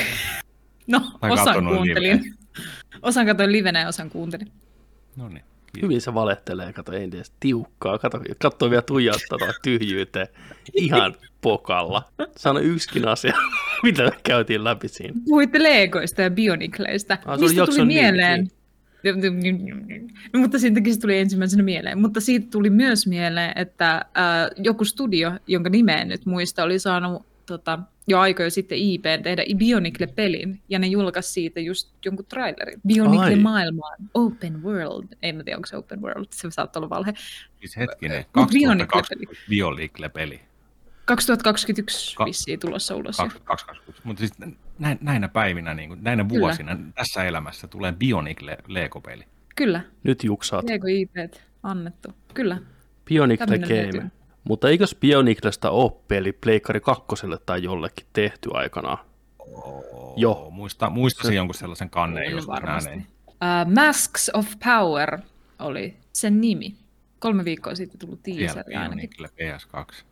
No, 0.88 1.02
osan 1.22 1.66
kuuntelin. 1.66 2.36
Osan 3.02 3.26
katsoin 3.26 3.52
livenä 3.52 3.80
ja 3.82 3.88
osan 3.88 4.10
kuuntelin. 4.10 4.52
No 5.16 5.30
niin. 5.30 5.44
Hyvin 5.82 6.02
se 6.02 6.14
valettelee, 6.14 6.74
kato, 6.74 6.92
ei 6.92 7.04
edes 7.04 7.32
tiukkaa. 7.40 7.98
Kato, 7.98 8.22
katsoo 8.42 8.70
vielä 8.70 8.82
tuijottaa 8.82 9.38
tyhjyyteen. 9.64 10.28
Ihan 10.74 11.16
pokalla. 11.42 12.04
Sano 12.38 12.60
yksikin 12.60 13.08
asia, 13.08 13.34
mitä 13.84 14.04
me 14.04 14.12
käytiin 14.24 14.64
läpi 14.64 14.88
siinä. 14.88 15.14
Puhuitte 15.26 15.64
Legoista 15.64 16.22
ja 16.22 16.32
Bionicleista. 16.32 17.18
Ah, 17.26 17.40
Mistä 17.40 17.66
tuli 17.66 17.86
mieleen? 17.86 18.52
No, 20.34 20.40
mutta 20.40 20.60
siitäkin 20.60 20.94
se 20.94 21.00
tuli 21.00 21.18
ensimmäisenä 21.18 21.64
mieleen. 21.64 22.02
Mutta 22.02 22.22
siitä 22.22 22.48
tuli 22.52 22.70
myös 22.70 23.08
mieleen, 23.08 23.54
että 23.56 23.96
äh, 23.96 24.04
joku 24.58 24.86
studio, 24.86 25.32
jonka 25.48 25.70
nimeä 25.70 26.02
en 26.02 26.08
nyt 26.08 26.26
muista, 26.26 26.64
oli 26.64 26.80
saanut 26.80 27.26
tota, 27.46 27.80
jo 28.10 28.20
aikoja 28.20 28.52
sitten 28.52 28.78
IP 28.78 29.04
tehdä 29.24 29.44
Bionicle-pelin, 29.58 30.62
ja 30.70 30.80
ne 30.80 30.88
julkaisi 30.88 31.32
siitä 31.32 31.60
just 31.60 31.90
jonkun 32.06 32.26
trailerin. 32.26 32.82
Bionicle 32.88 33.24
Ai. 33.26 33.36
maailmaan, 33.36 33.98
Open 34.14 34.64
World. 34.64 35.08
Ei 35.22 35.34
mä 35.34 35.44
tiedä, 35.44 35.58
onko 35.58 35.66
se 35.66 35.78
Open 35.78 36.02
World, 36.02 36.26
se 36.32 36.52
saattaa 36.52 36.80
olla 36.80 36.90
valhe. 36.90 37.14
Siis 37.60 37.78
hetkinen, 37.78 38.18
Mut 38.18 38.32
2020 38.34 39.42
Biolicle-peli. 39.50 40.42
2021 41.06 42.16
Ka- 42.16 42.26
vissiin 42.26 42.60
tulossa 42.60 42.96
ulos. 42.96 43.18
jo. 43.20 43.24
2020. 43.24 44.02
Mutta 44.04 44.20
siis 44.20 44.32
näin, 44.80 44.98
näinä 45.02 45.28
päivinä, 45.28 45.74
niin 45.74 45.90
kuin, 45.90 46.04
näinä 46.04 46.24
Kyllä. 46.24 46.40
vuosina, 46.40 46.78
tässä 46.96 47.24
elämässä 47.24 47.68
tulee 47.68 47.92
Bionicle-Lego-peli. 47.92 49.24
Kyllä, 49.56 49.82
Nyt 50.04 50.24
juksaat. 50.24 50.70
Lego 50.70 50.88
IP 50.88 51.34
annettu. 51.64 52.14
Kyllä. 52.34 52.58
Bionicle 53.06 53.46
Game. 53.60 53.76
löytyy. 53.76 54.02
Mutta 54.44 54.70
eikös 54.70 54.96
Bioniclesta 54.96 55.70
ole 55.70 55.92
peli 56.08 56.32
Pleikkari 56.32 56.80
kakkoselle 56.80 57.38
tai 57.46 57.64
jollekin 57.64 58.06
tehty 58.14 58.50
aikanaan? 58.54 58.98
Joo. 60.16 60.50
Muista, 60.52 60.90
muistasin 60.90 61.36
jonkun 61.36 61.56
sellaisen 61.56 61.90
kanneen 61.90 62.26
Kyllä 62.26 62.38
just 62.38 62.48
varmasti. 62.48 62.90
näin. 62.90 63.08
Uh, 63.28 63.74
Masks 63.76 64.32
of 64.34 64.48
Power 64.66 65.20
oli 65.60 65.98
sen 66.14 66.42
nimi. 66.42 66.76
Kolme 67.20 67.46
viikkoa 67.46 67.76
sitten 67.76 68.00
tullut 68.00 68.24
teaseri 68.24 68.76
ainakin. 68.76 69.10
Bionicle 69.18 69.28
PS2. 69.28 70.04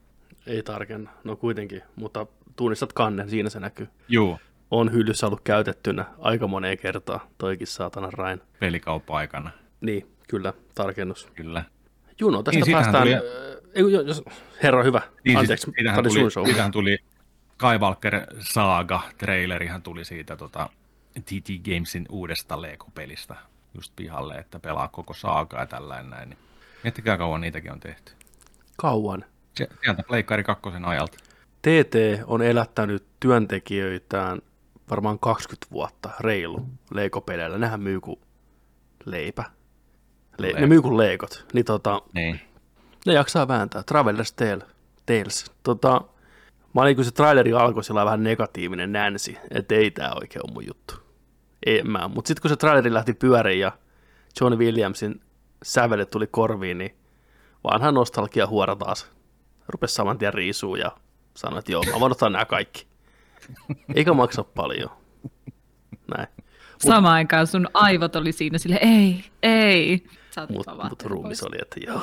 Ei 0.47 0.63
tarkenna, 0.63 1.12
no 1.23 1.35
kuitenkin, 1.35 1.81
mutta 1.95 2.27
tunnistat 2.56 2.94
kannen, 2.94 3.30
siinä 3.30 3.50
se 3.50 3.59
näkyy. 3.59 3.88
Juu, 4.07 4.39
On 4.71 4.91
hyllyssä 4.91 5.27
ollut 5.27 5.41
käytettynä 5.44 6.06
aika 6.19 6.47
moneen 6.47 6.77
kertaa, 6.77 7.27
toikin 7.38 7.68
saatana 7.68 8.09
rain. 8.12 8.41
pelikauppa-aikana, 8.59 9.51
Niin, 9.81 10.07
kyllä, 10.30 10.53
tarkennus. 10.75 11.27
kyllä. 11.35 11.63
Juno, 12.19 12.43
tästä 12.43 12.59
Niin, 12.65 12.71
päästään... 12.73 13.03
tuli- 13.07 13.15
Tuli... 13.81 13.95
Ei, 13.97 14.07
jos... 14.07 14.23
Herra 14.63 14.83
hyvä, 14.83 15.01
Niin, 15.25 15.37
anteeksi, 15.37 15.71
siis, 15.77 15.85
tämä 15.85 16.03
tuli, 16.09 16.45
siitähän 16.45 16.71
tuli 16.71 16.97
Skywalker 17.53 18.21
Saga 18.39 19.01
trailerihan 19.17 19.81
tuli 19.81 20.05
siitä 20.05 20.35
tota, 20.35 20.69
TT 21.25 21.47
Gamesin 21.73 22.05
uudesta 22.09 22.61
Lego-pelistä 22.61 23.35
just 23.73 23.93
pihalle, 23.95 24.35
että 24.35 24.59
pelaa 24.59 24.87
koko 24.87 25.13
saagaa 25.13 25.59
ja 25.59 25.65
tällainen 25.65 26.09
näin. 26.09 26.30
Niin 26.30 26.39
Miettikää 26.83 27.18
kauan 27.18 27.42
niitäkin 27.42 27.71
on 27.71 27.80
tehty. 27.80 28.11
Kauan. 28.77 29.25
Se- 29.57 29.68
Sieltä 29.83 30.03
Pleikkari 30.07 30.44
kakkosen 30.44 30.85
ajalta. 30.85 31.18
TT 31.61 31.95
on 32.27 32.42
elättänyt 32.42 33.03
työntekijöitään 33.19 34.42
varmaan 34.89 35.19
20 35.19 35.68
vuotta 35.71 36.09
reilu 36.19 36.65
leikopeleillä. 36.94 37.57
Nehän 37.57 37.81
myy 37.81 38.01
kuin 38.01 38.19
leipä. 39.06 39.44
Le- 40.37 40.53
ne 40.59 40.67
myy 40.67 40.81
kuin 40.81 40.97
leikot. 40.97 41.45
Niin 41.53 41.65
tota, 41.65 42.01
Niin. 42.13 42.39
ne 43.06 43.13
jaksaa 43.13 43.47
vääntää. 43.47 43.81
Traveller's 43.91 44.33
Tale. 44.35 44.63
Tales. 45.06 45.51
Tota, 45.63 46.01
mä 46.73 46.81
olin, 46.81 46.95
kun 46.95 47.06
se 47.06 47.11
traileri 47.11 47.53
alkoi, 47.53 47.83
sillä 47.83 48.06
vähän 48.06 48.23
negatiivinen 48.23 48.91
nänsi, 48.91 49.37
että 49.51 49.75
ei 49.75 49.91
tää 49.91 50.13
oikein 50.21 50.45
ole 50.45 50.53
mun 50.53 50.67
juttu. 50.67 50.94
Ei 51.65 51.83
mä. 51.83 52.07
Mutta 52.07 52.27
sitten 52.27 52.41
kun 52.41 52.49
se 52.49 52.56
traileri 52.56 52.94
lähti 52.94 53.13
pyöriin 53.13 53.59
ja 53.59 53.71
John 54.41 54.57
Williamsin 54.57 55.21
sävelet 55.63 56.09
tuli 56.09 56.27
korviin, 56.27 56.77
niin 56.77 56.95
vanha 57.63 57.91
nostalgia 57.91 58.47
huora 58.47 58.75
taas. 58.75 59.11
Rupesi 59.67 59.94
saman 59.94 60.17
tien 60.17 60.33
riisuu 60.33 60.75
ja 60.75 60.91
sanoi, 61.33 61.59
että 61.59 61.71
joo, 61.71 61.83
mä 61.94 61.99
voin 61.99 62.11
ottaa 62.11 62.29
nämä 62.29 62.45
kaikki. 62.45 62.87
Eikä 63.95 64.13
maksa 64.13 64.44
paljon. 64.44 64.89
Näin. 66.17 66.27
Samaan 66.79 67.13
aikaan 67.13 67.47
sun 67.47 67.67
aivot 67.73 68.15
oli 68.15 68.31
siinä 68.31 68.57
sille 68.57 68.79
ei, 68.81 69.23
ei. 69.44 70.03
Otit 70.44 70.57
Mutta 70.57 70.77
vaan 70.77 70.89
mut 70.89 71.03
ruumis 71.03 71.44
oli, 71.44 71.57
että 71.61 71.79
joo, 71.87 72.01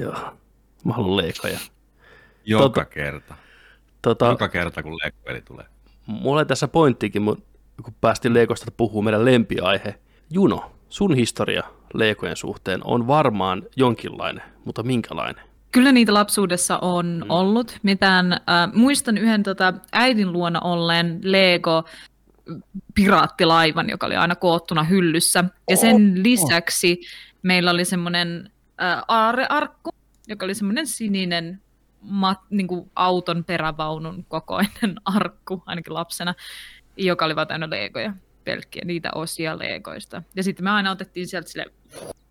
joo. 0.00 0.34
Mä 0.84 0.92
haluan 0.92 1.16
leikoja. 1.16 1.58
Joka 2.44 2.82
Tota- 2.82 2.86
kerta. 2.86 3.34
Tota, 4.02 4.26
Joka 4.26 4.48
kerta, 4.48 4.82
kun 4.82 4.96
Lego-peli 4.96 5.42
tulee. 5.42 5.66
Mulla 6.06 6.40
oli 6.40 6.46
tässä 6.46 6.68
pointtikin, 6.68 7.22
mun- 7.22 7.42
kun 7.82 7.94
päästiin 8.00 8.34
Legosta 8.34 8.70
puhuu 8.70 9.02
meidän 9.02 9.24
lempiaihe. 9.24 9.94
Juno, 10.30 10.72
sun 10.88 11.14
historia 11.14 11.62
Legojen 11.94 12.36
suhteen 12.36 12.80
on 12.84 13.06
varmaan 13.06 13.62
jonkinlainen, 13.76 14.42
mutta 14.64 14.82
minkälainen? 14.82 15.44
Kyllä 15.72 15.92
niitä 15.92 16.14
lapsuudessa 16.14 16.78
on 16.78 17.20
mm. 17.24 17.30
ollut. 17.30 17.78
Mitään, 17.82 18.32
äh, 18.32 18.40
muistan 18.74 19.18
yhden 19.18 19.42
tota, 19.42 19.74
äidin 19.92 20.32
luona 20.32 20.60
olleen 20.60 21.20
Lego 21.22 21.84
piraattilaivan, 22.94 23.90
joka 23.90 24.06
oli 24.06 24.16
aina 24.16 24.34
koottuna 24.34 24.84
hyllyssä. 24.84 25.44
Ja 25.70 25.76
sen 25.76 26.22
lisäksi 26.22 27.00
meillä 27.42 27.70
oli 27.70 27.84
semmoinen 27.84 28.50
äh, 28.82 29.02
aarearkku, 29.08 29.90
joka 30.28 30.44
oli 30.46 30.54
semmoinen 30.54 30.86
sininen 30.86 31.60
mat, 32.00 32.40
niin 32.50 32.66
kuin 32.66 32.90
auton 32.96 33.44
perävaunun 33.44 34.24
kokoinen 34.28 34.94
arkku, 35.04 35.62
ainakin 35.66 35.94
lapsena, 35.94 36.34
joka 36.96 37.24
oli 37.24 37.36
vaan 37.36 37.48
täynnä 37.48 37.70
legoja, 37.70 38.12
pelkkiä 38.44 38.82
niitä 38.84 39.10
osia 39.14 39.58
legoista. 39.58 40.22
Ja 40.34 40.42
sitten 40.42 40.64
me 40.64 40.70
aina 40.70 40.90
otettiin 40.90 41.28
sieltä 41.28 41.48
sille 41.48 41.66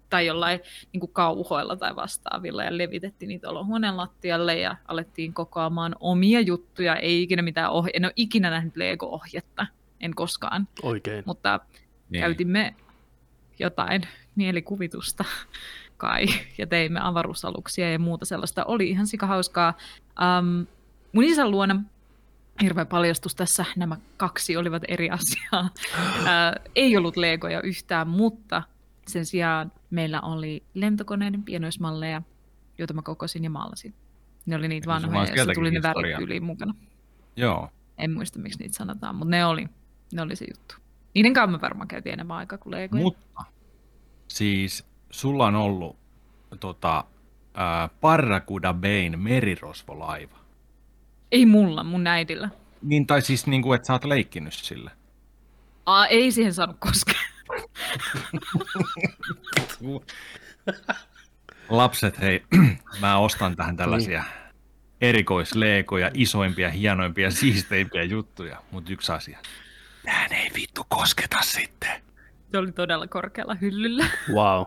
tai 0.10 0.26
jollain 0.26 0.60
niin 0.94 1.00
kuin 1.00 1.14
kauhoilla 1.14 1.76
tai 1.76 1.96
vastaavilla 1.96 2.64
ja 2.64 2.78
levitettiin 2.78 3.30
niitä 3.30 3.50
olohuoneen 3.50 3.98
lattialle 3.98 4.60
ja 4.60 4.76
alettiin 4.88 5.34
kokoamaan 5.34 5.96
omia 6.00 6.40
juttuja. 6.42 6.96
Ei 6.96 7.22
ikinä 7.22 7.42
mitään 7.42 7.72
ohje, 7.72 7.92
en 7.94 8.06
ole 8.06 8.14
ikinä 8.16 8.50
nähnyt 8.50 8.78
Lego-ohjetta, 8.78 9.68
en 10.00 10.16
koskaan, 10.16 10.68
Oikein. 10.84 11.24
mutta 11.28 11.60
Niin. 12.10 12.22
käytimme 12.22 12.76
jotain 13.62 14.02
mielikuvitusta 14.36 15.26
kai 15.98 16.26
ja 16.58 16.68
teimme 16.68 17.00
avaruusaluksia 17.04 17.92
ja 17.92 18.00
muuta 18.00 18.26
sellaista. 18.26 18.66
Oli 18.66 18.90
ihan 18.90 19.08
sika 19.08 19.28
hauskaa. 19.28 19.74
Um, 20.40 20.68
mun 21.14 21.24
isän 21.24 21.52
luona 21.52 21.84
hirveä 22.62 22.86
paljastus 22.86 23.36
tässä, 23.36 23.66
nämä 23.76 23.98
kaksi 24.18 24.58
olivat 24.58 24.84
eri 24.88 25.10
asiaa. 25.10 25.70
Ää, 26.26 26.56
ei 26.76 26.98
ollut 26.98 27.18
legoja 27.18 27.62
yhtään, 27.62 28.08
mutta 28.08 28.64
sen 29.08 29.26
sijaan 29.26 29.72
meillä 29.90 30.22
oli 30.22 30.64
lentokoneiden 30.74 31.44
pienoismalleja, 31.44 32.22
joita 32.78 32.94
mä 32.94 33.02
kokosin 33.02 33.44
ja 33.44 33.50
maalasin. 33.50 33.94
Ne 34.46 34.56
oli 34.56 34.68
niitä 34.68 34.88
vanhoja, 34.88 35.46
se 35.46 35.54
tuli 35.54 35.72
ne 35.72 35.82
värit 35.82 36.44
mukana. 36.44 36.76
Joo. 37.36 37.70
En 37.98 38.12
muista, 38.12 38.40
miksi 38.40 38.60
niitä 38.60 38.78
sanotaan, 38.78 39.16
mutta 39.16 39.30
ne 39.30 39.46
oli, 39.46 39.68
ne 40.14 40.22
oli 40.22 40.36
se 40.36 40.46
juttu. 40.50 40.76
Niiden 41.14 41.34
kanssa 41.34 41.58
me 41.58 41.62
varmaan 41.62 41.88
käytiin 41.88 42.14
enemmän 42.14 42.38
aikaa 42.38 42.58
kuin 42.58 42.72
legoja. 42.72 43.04
Mutta 43.04 43.44
siis 44.28 44.86
sulla 45.10 45.46
on 45.46 45.56
ollut 45.56 45.98
tota, 46.60 47.04
ää, 47.54 47.90
Barracuda 48.02 48.74
Bayn 48.74 49.20
merirosvolaiva. 49.20 50.38
Ei 51.32 51.46
mulla, 51.46 51.84
mun 51.84 52.08
äidillä. 52.08 52.50
Niin, 52.82 53.08
tai 53.08 53.22
siis 53.22 53.48
niin 53.48 53.62
kuin, 53.62 53.76
että 53.76 53.86
sä 53.86 53.94
oot 53.94 54.04
leikkinyt 54.04 54.54
sille. 54.54 54.92
Aa, 55.86 56.08
ei 56.08 56.32
siihen 56.32 56.54
saanut 56.54 56.78
koskea. 56.80 57.22
Lapset, 61.70 62.20
hei, 62.20 62.44
mä 63.02 63.18
ostan 63.18 63.56
tähän 63.56 63.78
tällaisia 63.78 64.24
erikoisleekoja, 65.02 66.12
isoimpia, 66.14 66.70
hienoimpia, 66.70 67.32
siisteimpiä 67.32 68.04
juttuja. 68.04 68.64
Mutta 68.72 68.94
yksi 68.94 69.12
asia. 69.12 69.40
Tähän 70.06 70.34
ei 70.34 70.52
vittu 70.56 70.86
kosketa 70.90 71.38
sitten. 71.42 72.02
Se 72.52 72.58
oli 72.58 72.72
todella 72.72 73.08
korkealla 73.08 73.56
hyllyllä. 73.56 74.06
Wow. 74.34 74.64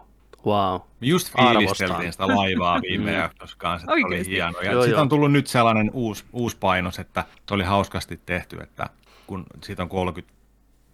Wow. 0.47 0.81
Me 1.01 1.07
just 1.07 1.33
fiilisteltiin 1.37 2.13
sitä 2.13 2.29
laivaa 2.29 2.81
viime 2.83 3.13
jaksossa 3.13 3.57
kanssa, 3.59 3.93
että 3.95 4.07
oli 4.07 4.27
hieno. 4.27 4.61
Ja 4.61 4.73
Joo, 4.73 4.83
siitä 4.83 4.95
joo. 4.97 5.03
on 5.03 5.09
tullut 5.09 5.33
nyt 5.33 5.47
sellainen 5.47 5.91
uusi, 5.93 6.25
uusi 6.33 6.57
painos, 6.61 6.99
että 6.99 7.25
se 7.49 7.55
oli 7.55 7.65
hauskasti 7.65 8.21
tehty, 8.27 8.59
että 8.63 8.87
kun 9.27 9.47
siitä 9.63 9.83
on 9.83 9.89
30 9.89 10.35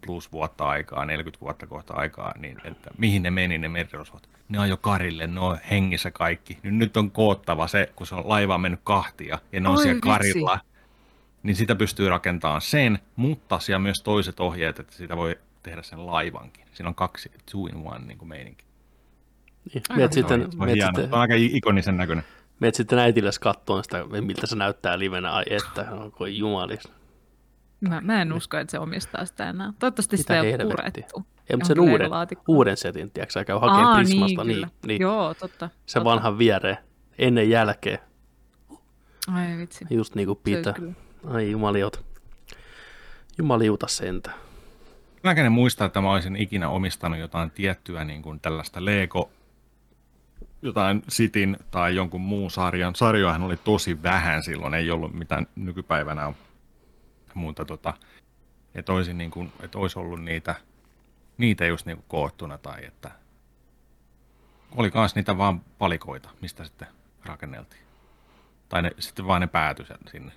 plus 0.05 0.31
vuotta 0.31 0.67
aikaa, 0.67 1.05
40 1.05 1.41
vuotta 1.41 1.67
kohta 1.67 1.93
aikaa, 1.93 2.33
niin 2.37 2.57
että 2.63 2.91
mihin 2.97 3.23
ne 3.23 3.31
meni 3.31 3.57
ne 3.57 3.69
merirosvot. 3.69 4.29
Ne 4.49 4.59
on 4.59 4.69
jo 4.69 4.77
karille, 4.77 5.27
ne 5.27 5.39
on 5.39 5.57
hengissä 5.71 6.11
kaikki. 6.11 6.57
Niin 6.63 6.79
nyt 6.79 6.97
on 6.97 7.11
koottava 7.11 7.67
se, 7.67 7.91
kun 7.95 8.07
se 8.07 8.15
on 8.15 8.29
laiva 8.29 8.57
mennyt 8.57 8.79
kahtia 8.83 9.39
ja 9.51 9.61
ne 9.61 9.69
on 9.69 9.75
Oi 9.75 9.83
siellä 9.83 9.95
vitsi. 9.95 10.09
karilla. 10.09 10.59
Niin 11.43 11.55
sitä 11.55 11.75
pystyy 11.75 12.09
rakentamaan 12.09 12.61
sen, 12.61 12.99
mutta 13.15 13.59
siellä 13.59 13.77
on 13.77 13.81
myös 13.83 14.01
toiset 14.01 14.39
ohjeet, 14.39 14.79
että 14.79 14.93
sitä 14.95 15.17
voi 15.17 15.39
tehdä 15.63 15.81
sen 15.83 16.05
laivankin. 16.05 16.65
Siinä 16.73 16.89
on 16.89 16.95
kaksi 16.95 17.31
two 17.51 17.65
in 17.65 17.75
one 17.87 18.05
niin 18.05 18.17
kuin 18.17 18.29
meininki. 18.29 18.65
Niin. 19.73 19.83
Meet 19.95 20.13
sitten, 20.13 20.39
meet 20.39 20.79
sitten, 20.79 20.95
Se 20.95 21.09
on 21.11 21.19
aika 21.21 21.33
ikonisen 21.37 21.97
näköinen. 21.97 22.23
meet 22.59 22.75
sitten 22.75 22.99
äitillesi 22.99 23.39
kattoon 23.41 23.83
sitä, 23.83 24.05
miltä 24.21 24.47
se 24.47 24.55
näyttää 24.55 24.99
livenä. 24.99 25.31
Ai 25.31 25.43
että, 25.49 25.91
onko 25.91 26.25
jumalis. 26.25 26.83
Mä, 27.89 28.01
mä 28.01 28.21
en 28.21 28.33
usko, 28.33 28.57
että 28.57 28.71
se 28.71 28.79
omistaa 28.79 29.25
sitä 29.25 29.49
enää. 29.49 29.73
Toivottavasti 29.79 30.17
Mitä 30.17 30.21
sitä 30.23 30.41
ei 30.41 30.53
ole 30.55 30.63
purettu. 30.63 31.25
Ei, 31.49 31.55
mutta 31.57 31.67
sen 31.67 31.79
uuden, 31.79 32.09
uuden 32.47 32.77
setin, 32.77 33.11
tiedätkö, 33.11 33.33
sä 33.33 33.45
käy 33.45 33.55
hakemaan 33.59 33.85
Aa, 33.87 33.95
Prismasta, 33.95 34.43
niin, 34.43 34.47
niin, 34.47 34.55
kyllä. 34.57 34.69
niin 34.87 35.01
Joo, 35.01 35.33
totta. 35.33 35.69
se 35.85 35.93
totta. 35.93 36.09
vanhan 36.09 36.37
viereen, 36.37 36.77
ennen 37.17 37.49
jälkeen, 37.49 37.99
Ai 39.33 39.57
vitsi. 39.57 39.85
just 39.89 40.15
niin 40.15 40.27
kuin 40.27 40.39
pitää. 40.43 40.73
Ai 41.27 41.51
jumaliuta. 41.51 41.99
Jumaliuta 43.37 43.87
sentä. 43.87 44.31
Mäkään 45.23 45.45
en 45.45 45.51
muista, 45.51 45.85
että 45.85 46.01
mä 46.01 46.11
olisin 46.11 46.35
ikinä 46.35 46.69
omistanut 46.69 47.19
jotain 47.19 47.51
tiettyä 47.51 48.03
niin 48.03 48.21
kuin 48.21 48.39
tällaista 48.39 48.85
Lego, 48.85 49.31
jotain 50.61 51.03
Sitin 51.07 51.57
tai 51.71 51.95
jonkun 51.95 52.21
muun 52.21 52.51
sarjan. 52.51 52.95
Sarjoahan 52.95 53.43
oli 53.43 53.57
tosi 53.57 54.03
vähän 54.03 54.43
silloin, 54.43 54.73
ei 54.73 54.91
ollut 54.91 55.13
mitään 55.13 55.47
nykypäivänä 55.55 56.27
on 56.27 56.35
muuta, 57.33 57.65
tota, 57.65 57.93
että, 58.75 58.93
olisi 58.93 59.13
niin 59.13 59.31
kuin, 59.31 59.53
että 59.59 59.77
olisi 59.77 59.99
ollut 59.99 60.23
niitä, 60.23 60.55
niitä 61.37 61.65
just 61.65 61.85
niin 61.85 61.97
kuin 61.97 62.05
koottuna 62.07 62.57
tai 62.57 62.85
että 62.85 63.11
oli 64.75 64.91
kans 64.91 65.15
niitä 65.15 65.37
vaan 65.37 65.61
palikoita, 65.77 66.29
mistä 66.41 66.63
sitten 66.63 66.87
rakenneltiin. 67.25 67.81
Tai 68.69 68.81
ne, 68.81 68.91
sitten 68.99 69.27
vaan 69.27 69.41
ne 69.41 69.47
päätyi 69.47 69.85
sinne. 70.11 70.31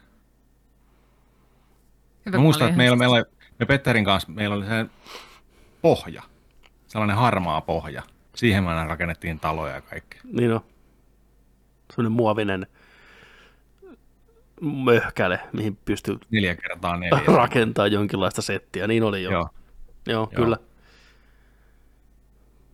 Hyvä, 2.26 2.36
Mä 2.36 2.42
muistan, 2.42 2.68
että 2.68 2.76
meillä, 2.76 2.96
meillä 2.96 3.16
oli, 3.16 3.24
me 3.58 3.66
Petterin 3.66 4.04
kanssa 4.04 4.32
meillä 4.32 4.54
oli 4.56 4.66
se 4.66 4.86
pohja, 5.82 6.22
sellainen 6.86 7.16
harmaa 7.16 7.60
pohja. 7.60 8.02
Siihen 8.34 8.64
me 8.64 8.70
aina 8.70 8.84
rakennettiin 8.86 9.40
taloja 9.40 9.74
ja 9.74 9.80
kaikkea. 9.80 10.20
Niin 10.24 10.52
on. 10.52 10.60
Sellainen 11.90 12.12
muovinen 12.12 12.66
möhkäle, 14.60 15.40
mihin 15.52 15.76
pystyy 15.76 16.16
Neljä 16.30 16.56
kertaa 16.56 16.96
neljä. 16.96 17.20
rakentaa 17.36 17.86
jonkinlaista 17.86 18.42
settiä. 18.42 18.86
Niin 18.86 19.02
oli 19.02 19.22
jo. 19.22 19.30
Joo, 19.30 19.40
Joo. 19.40 19.50
Joo 20.06 20.28
Joo. 20.32 20.44
kyllä. 20.44 20.56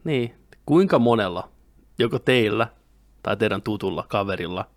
Niin, 0.04 0.34
kuinka 0.66 0.98
monella, 0.98 1.48
joko 1.98 2.18
teillä 2.18 2.68
tai 3.22 3.36
teidän 3.36 3.62
tutulla 3.62 4.04
kaverilla, 4.08 4.70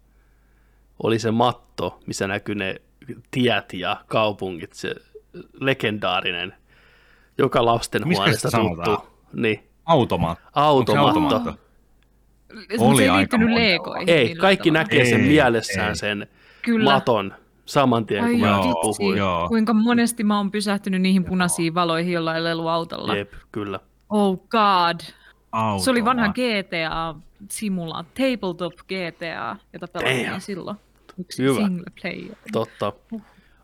oli 1.03 1.19
se 1.19 1.31
matto, 1.31 1.99
missä 2.07 2.27
näkyy 2.27 2.55
ne 2.55 2.75
tiet 3.31 3.73
ja 3.73 3.97
kaupungit, 4.07 4.73
se 4.73 4.95
legendaarinen, 5.59 6.53
joka 7.37 7.65
lastenhuoneesta 7.65 8.49
tuttu. 8.51 9.07
Niin, 9.33 9.69
Automaatto. 9.85 10.43
se 10.91 10.97
automaatto? 10.97 11.53
Se 12.77 12.83
Oli 12.83 13.03
ei 13.03 13.09
aika 13.09 13.17
liittynyt 13.17 13.49
monella. 13.49 13.67
leegoihin. 13.69 14.09
Ei, 14.09 14.35
kaikki 14.35 14.69
tavalla. 14.69 14.83
näkee 14.83 15.05
sen 15.05 15.21
Ei, 15.21 15.27
mielessään 15.27 15.89
ei. 15.89 15.95
sen 15.95 16.27
Kyllä. 16.61 16.91
maton 16.93 17.33
saman 17.65 18.05
tien, 18.05 18.23
kun 18.23 18.33
Ai 18.33 18.39
mä 18.39 18.47
Joo, 18.47 18.81
puhuin. 18.81 19.17
joo. 19.17 19.47
kuinka 19.47 19.73
monesti 19.73 20.23
mä 20.23 20.37
oon 20.37 20.51
pysähtynyt 20.51 21.01
niihin 21.01 21.23
punaisiin 21.23 21.75
valoihin 21.75 22.13
jollain 22.13 22.43
leluautolla. 22.43 23.15
Jep, 23.15 23.33
kyllä. 23.51 23.79
Oh 24.09 24.37
god. 24.49 24.99
Automaatto. 25.51 25.83
Se 25.83 25.91
oli 25.91 26.05
vanha 26.05 26.27
GTA-simula, 26.27 28.05
tabletop 28.13 28.73
GTA, 28.75 29.55
jota 29.73 29.87
pelattiin 29.93 30.41
silloin. 30.41 30.77
Yksi 31.17 31.43
Hyvä. 31.43 31.55
single 31.55 31.83
player. 32.01 32.35
Totta. 32.51 32.93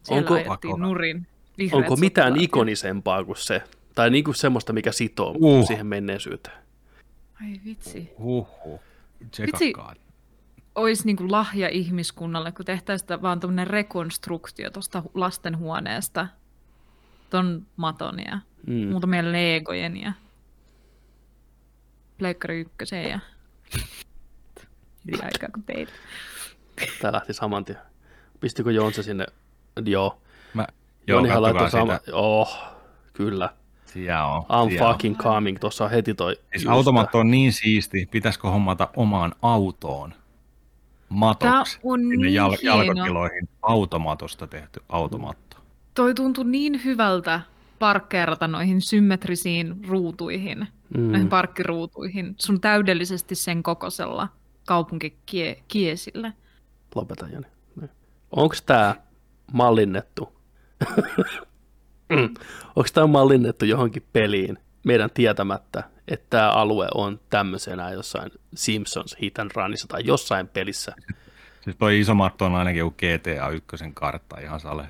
Siellä 0.04 0.30
Onko- 0.52 0.78
nurin. 0.78 1.28
Onko 1.72 1.96
mitään 1.96 2.28
sotilaat. 2.32 2.44
ikonisempaa 2.44 3.24
kuin 3.24 3.38
se? 3.38 3.64
Tai 3.96 4.10
niinku 4.10 4.34
semmoista, 4.34 4.74
mikä 4.74 4.92
sitoo 4.92 5.36
Uh. 5.40 5.68
siihen 5.68 5.88
menneisyyteen. 5.88 6.58
Ai 7.42 7.60
vitsi. 7.66 8.10
Huhhuh. 8.20 8.80
Vitsi. 9.46 9.74
Olisi 10.76 11.06
niin 11.06 11.32
lahja 11.32 11.70
ihmiskunnalle, 11.70 12.52
kun 12.52 12.66
tehtäisiin 12.66 13.22
vaan 13.22 13.40
tämmöinen 13.40 13.68
rekonstruktio 13.68 14.70
tuosta 14.70 15.04
lastenhuoneesta, 15.14 16.28
ton 17.30 17.66
maton 17.76 18.20
ja 18.20 18.40
Mm. 18.68 18.88
muutamien 18.88 19.32
legojen 19.32 19.98
ja 19.98 20.14
pleikkari 22.18 22.60
ykkösen 22.62 23.10
ja 23.10 23.20
eri 25.08 25.20
aikaa 25.24 25.50
kuin 25.54 25.64
teillä. 25.64 25.92
Tää 27.02 27.12
lähti 27.12 27.34
saman 27.34 27.66
tien. 27.66 27.78
Pistikö 28.40 28.72
Jonse 28.72 29.04
sinne? 29.04 29.26
Joo. 29.86 30.22
Mä, 30.54 30.68
joo, 31.08 31.18
Jonihan 31.20 31.42
laittoi 31.42 31.72
sama... 31.72 32.00
Oh, 32.12 32.58
kyllä. 33.14 33.50
Siellä 33.86 34.26
on. 34.26 34.44
I'm 34.44 34.70
siellä 34.70 34.88
on. 34.88 34.94
fucking 34.94 35.18
coming. 35.18 35.58
Tuossa 35.60 35.84
on 35.86 35.92
heti 35.92 36.14
toi... 36.14 36.36
Siis 36.52 36.68
automaatto 36.68 37.20
on 37.20 37.32
niin 37.32 37.54
siisti, 37.54 38.08
pitäisikö 38.12 38.48
hommata 38.48 38.88
omaan 38.96 39.36
autoon 39.42 40.14
matoksi 41.10 41.78
Tää 41.80 41.90
on 41.92 42.00
sinne 42.00 42.16
niin 42.16 42.34
jal- 42.34 42.58
jalkatiloihin 42.62 43.50
automatosta 43.62 44.48
tehty 44.48 44.84
automatto. 44.90 45.58
Toi 45.94 46.14
tuntui 46.16 46.46
niin 46.46 46.84
hyvältä 46.84 47.42
parkkeerata 47.80 48.48
noihin 48.48 48.82
symmetrisiin 48.82 49.86
ruutuihin, 49.88 50.68
Mm. 50.98 51.02
mm. 51.02 51.12
noihin 51.12 51.30
parkkiruutuihin, 51.30 52.36
sun 52.40 52.62
täydellisesti 52.62 53.36
sen 53.36 53.64
kokoisella 53.64 54.28
kaupunkikiesillä. 54.68 56.32
Lopeta 56.96 57.28
Jani. 57.28 57.48
Onko 58.32 58.56
tämä 58.66 58.96
mallinnettu? 59.54 60.34
Onko 62.76 62.90
tämä 62.94 63.08
mallinnettu 63.08 63.66
johonkin 63.66 64.06
peliin 64.14 64.58
meidän 64.86 65.10
tietämättä, 65.14 65.84
että 66.08 66.26
tämä 66.30 66.52
alue 66.52 66.88
on 66.96 67.20
tämmöisenä 67.30 67.92
jossain 67.92 68.32
Simpsons 68.56 69.18
Hit 69.22 69.40
and 69.40 69.52
Runissa 69.56 69.88
tai 69.88 70.02
jossain 70.06 70.48
pelissä? 70.48 70.96
Siis 71.62 71.76
toi 71.76 72.00
iso 72.00 72.14
matto 72.16 72.46
on 72.46 72.56
ainakin 72.56 72.80
joku 72.80 72.96
GTA 72.98 73.50
1 73.50 73.66
kartta 73.94 74.40
ihan 74.40 74.60
sale. 74.60 74.86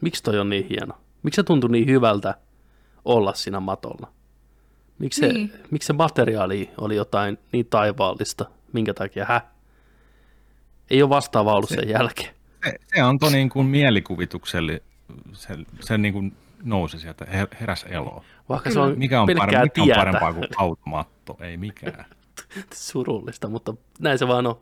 Miksi 0.00 0.22
toi 0.22 0.38
on 0.38 0.50
niin 0.50 0.66
hieno? 0.68 0.94
Miksi 1.22 1.36
se 1.36 1.42
tuntui 1.42 1.70
niin 1.70 1.86
hyvältä 1.86 2.34
olla 3.04 3.34
siinä 3.34 3.60
matolla? 3.60 4.12
Miksi 4.98 5.20
se, 5.20 5.28
Niin. 5.32 5.52
miksi 5.70 5.86
se 5.86 5.92
materiaali 5.92 6.70
oli 6.78 6.96
jotain 6.96 7.38
niin 7.52 7.66
taivaallista? 7.66 8.44
Minkä 8.72 8.94
takia? 8.94 9.24
Hä? 9.24 9.40
Ei 10.90 11.02
ole 11.02 11.08
vastaavaa 11.10 11.54
ollut 11.54 11.68
Se- 11.68 11.74
sen 11.74 11.88
jälkeen. 11.88 12.34
Se, 12.64 12.74
se 12.94 13.00
antoi 13.00 13.32
niin 13.32 13.48
kuin 13.48 13.66
mielikuvitukselle, 13.66 14.82
se, 15.32 15.56
se 15.80 15.98
niin 15.98 16.14
kuin 16.14 16.36
nousi 16.62 16.98
sieltä, 16.98 17.24
her- 17.24 17.56
heräs 17.60 17.86
eloon. 17.88 18.24
Vaikka 18.48 18.70
se 18.70 18.80
on 18.80 18.98
Mikä 18.98 19.22
on, 19.22 19.28
parempi, 19.38 19.80
mikä 19.80 19.82
on 19.82 19.96
parempaa 19.96 20.32
kuin 20.32 20.48
automatto? 20.56 21.36
Ei 21.40 21.56
mikään. 21.56 22.04
Surullista, 22.74 23.48
mutta 23.48 23.74
näin 23.98 24.18
se 24.18 24.28
vaan 24.28 24.46
on. 24.46 24.58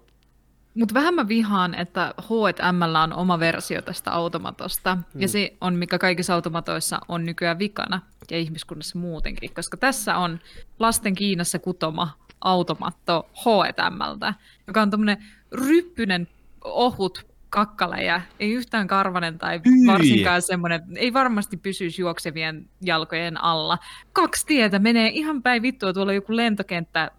Mutta 0.74 0.94
vähän 0.94 1.14
mä 1.14 1.28
vihaan, 1.28 1.74
että 1.74 2.14
H&M 2.20 2.82
on 3.02 3.12
oma 3.12 3.38
versio 3.40 3.82
tästä 3.82 4.12
automatosta. 4.12 4.94
Mm. 4.94 5.20
Ja 5.20 5.28
se 5.28 5.52
on, 5.60 5.74
mikä 5.74 5.98
kaikissa 5.98 6.34
automatoissa 6.34 7.00
on 7.08 7.24
nykyään 7.24 7.58
vikana 7.58 8.00
ja 8.30 8.38
ihmiskunnassa 8.38 8.98
muutenkin. 8.98 9.54
Koska 9.54 9.76
tässä 9.76 10.16
on 10.16 10.40
lasten 10.78 11.14
Kiinassa 11.14 11.58
kutoma 11.58 12.18
automatto 12.44 13.30
H&Mltä, 13.34 14.34
joka 14.66 14.82
on 14.82 14.90
tämmöinen 14.90 15.24
ryppynen, 15.52 16.28
ohut 16.64 17.26
kakkale 17.48 18.02
ja 18.02 18.20
ei 18.40 18.52
yhtään 18.52 18.86
karvanen 18.86 19.38
tai 19.38 19.60
varsinkaan 19.86 20.42
semmoinen, 20.42 20.82
ei 20.96 21.12
varmasti 21.12 21.56
pysyisi 21.56 22.02
juoksevien 22.02 22.68
jalkojen 22.80 23.44
alla. 23.44 23.78
Kaksi 24.12 24.46
tietä 24.46 24.78
menee 24.78 25.08
ihan 25.08 25.42
päin 25.42 25.62
vittua, 25.62 25.92
tuolla 25.92 26.10
on 26.10 26.16
joku 26.16 26.36
lentokenttä 26.36 27.10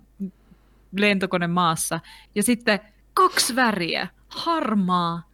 lentokone 0.98 1.48
maassa. 1.48 2.00
Ja 2.36 2.44
sitten 2.44 2.80
kaksi 3.14 3.56
väriä, 3.56 4.08
harmaa, 4.28 5.30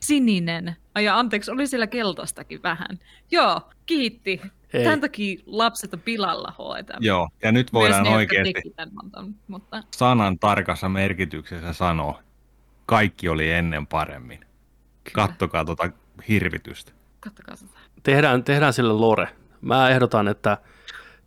sininen. 0.00 0.76
Ja 1.00 1.18
anteeksi, 1.18 1.50
oli 1.50 1.66
siellä 1.66 1.86
keltaistakin 1.86 2.62
vähän. 2.62 2.98
Joo, 3.30 3.60
kiitti. 3.86 4.40
Ei. 4.72 4.84
Tämän 4.84 5.00
takia 5.00 5.42
lapset 5.46 5.94
on 5.94 6.00
pilalla 6.00 6.54
hoitaa. 6.58 6.96
Joo, 7.00 7.28
ja 7.42 7.52
nyt 7.52 7.72
voidaan 7.72 8.02
Myös 8.02 8.10
ne, 8.10 8.16
oikeasti 8.16 8.72
tämän 8.76 9.34
mutta 9.48 9.82
sanan 9.96 10.38
tarkassa 10.38 10.88
merkityksessä 10.88 11.72
sanoa, 11.72 12.22
kaikki 12.86 13.28
oli 13.28 13.50
ennen 13.50 13.86
paremmin. 13.86 14.40
Kattokaa 15.12 15.64
tuota 15.64 15.90
hirvitystä. 16.28 16.92
kattokaa 17.20 17.56
sitä. 17.56 17.78
Tehdään, 18.02 18.44
tehdään 18.44 18.72
sille 18.72 18.92
lore. 18.92 19.28
Mä 19.60 19.88
ehdotan, 19.88 20.28
että 20.28 20.58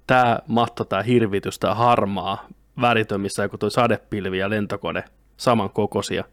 tämä 0.08 0.40
matto, 0.48 0.86
tämä 0.86 1.04
hirvitys, 1.04 1.60
tämä 1.60 1.76
harmaa 1.76 2.48
väritön, 2.82 3.22
missä 3.22 3.44
joku 3.44 3.58
toi 3.58 3.72
sadepilvi 3.72 4.38
ja 4.38 4.50
lentokone 4.50 5.04
samankokoisia. 5.38 6.24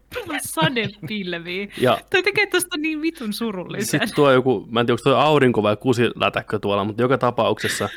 Sadepilviä. 0.41 1.67
Ja 1.77 1.97
Toi 2.11 2.23
tekee 2.23 2.45
tosta 2.45 2.77
niin 2.77 3.01
vitun 3.01 3.33
surullisen. 3.33 3.85
sitten 3.85 4.15
tuo 4.15 4.31
joku, 4.31 4.67
mä 4.71 4.79
en 4.79 4.85
tiedä, 4.85 4.93
onko 4.93 5.03
tuo 5.09 5.15
aurinko 5.19 5.63
vai 5.63 5.77
kusilätäkkö 5.77 6.59
tuolla, 6.59 6.83
mutta 6.83 7.01
joka 7.01 7.17
tapauksessa, 7.17 7.89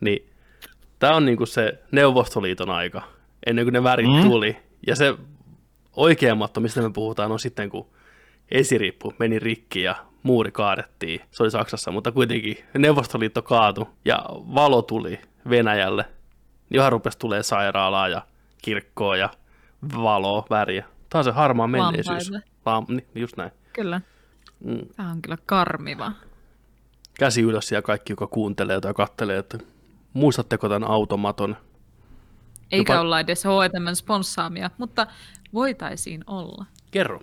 niin 0.00 0.28
tämä 0.98 1.16
on 1.16 1.24
niinku 1.24 1.46
se 1.46 1.78
Neuvostoliiton 1.92 2.70
aika, 2.70 3.02
ennen 3.46 3.64
kuin 3.64 3.72
ne 3.72 3.82
värit 3.82 4.06
Mm. 4.06 4.22
tuli. 4.30 4.56
Ja 4.86 4.96
se 4.96 5.14
oikea 5.96 6.34
matto, 6.34 6.60
mistä 6.60 6.82
me 6.82 6.90
puhutaan, 6.90 7.32
on 7.32 7.38
sitten, 7.38 7.70
kun 7.70 7.86
esirippu 8.50 9.12
meni 9.18 9.38
rikki 9.38 9.82
ja 9.82 9.94
muuri 10.22 10.50
kaadettiin. 10.52 11.20
Se 11.30 11.42
oli 11.42 11.50
Saksassa, 11.50 11.90
mutta 11.90 12.12
kuitenkin 12.12 12.56
Neuvostoliitto 12.78 13.42
kaatui 13.42 13.86
ja 14.04 14.24
valo 14.28 14.82
tuli 14.82 15.18
Venäjälle. 15.50 16.02
Niin 16.70 16.76
Johon 16.76 16.92
rupesi 16.92 17.18
tulee 17.18 17.42
sairaalaa 17.42 18.08
ja 18.08 18.22
kirkkoa 18.62 19.16
ja 19.16 19.30
valoa, 19.96 20.46
väriä. 20.50 20.84
Tämä 21.10 21.20
on 21.20 21.24
se 21.24 21.30
harmaa 21.30 21.66
menneisyys. 21.66 22.30
Lam, 22.66 22.86
niin, 22.88 23.06
just 23.14 23.36
näin. 23.36 23.50
Kyllä. 23.72 24.00
Mm. 24.60 24.78
Tämä 24.96 25.10
on 25.10 25.22
kyllä 25.22 25.38
karmiva. 25.46 26.12
käsi 27.18 27.40
ylös 27.42 27.72
ja 27.72 27.82
kaikki, 27.82 28.12
joka 28.12 28.26
kuuntelee 28.26 28.80
tai 28.80 28.94
kattelee, 28.94 29.38
että 29.38 29.58
muistatteko 30.12 30.68
tämän 30.68 30.90
automaton? 30.90 31.56
Eikä 32.72 32.92
Jopa- 32.92 33.00
olla 33.00 33.20
edes 33.20 33.44
H&M 33.44 33.94
sponssaamia, 33.94 34.70
mutta 34.78 35.06
voitaisiin 35.54 36.24
olla. 36.26 36.66
Kerro. 36.90 37.20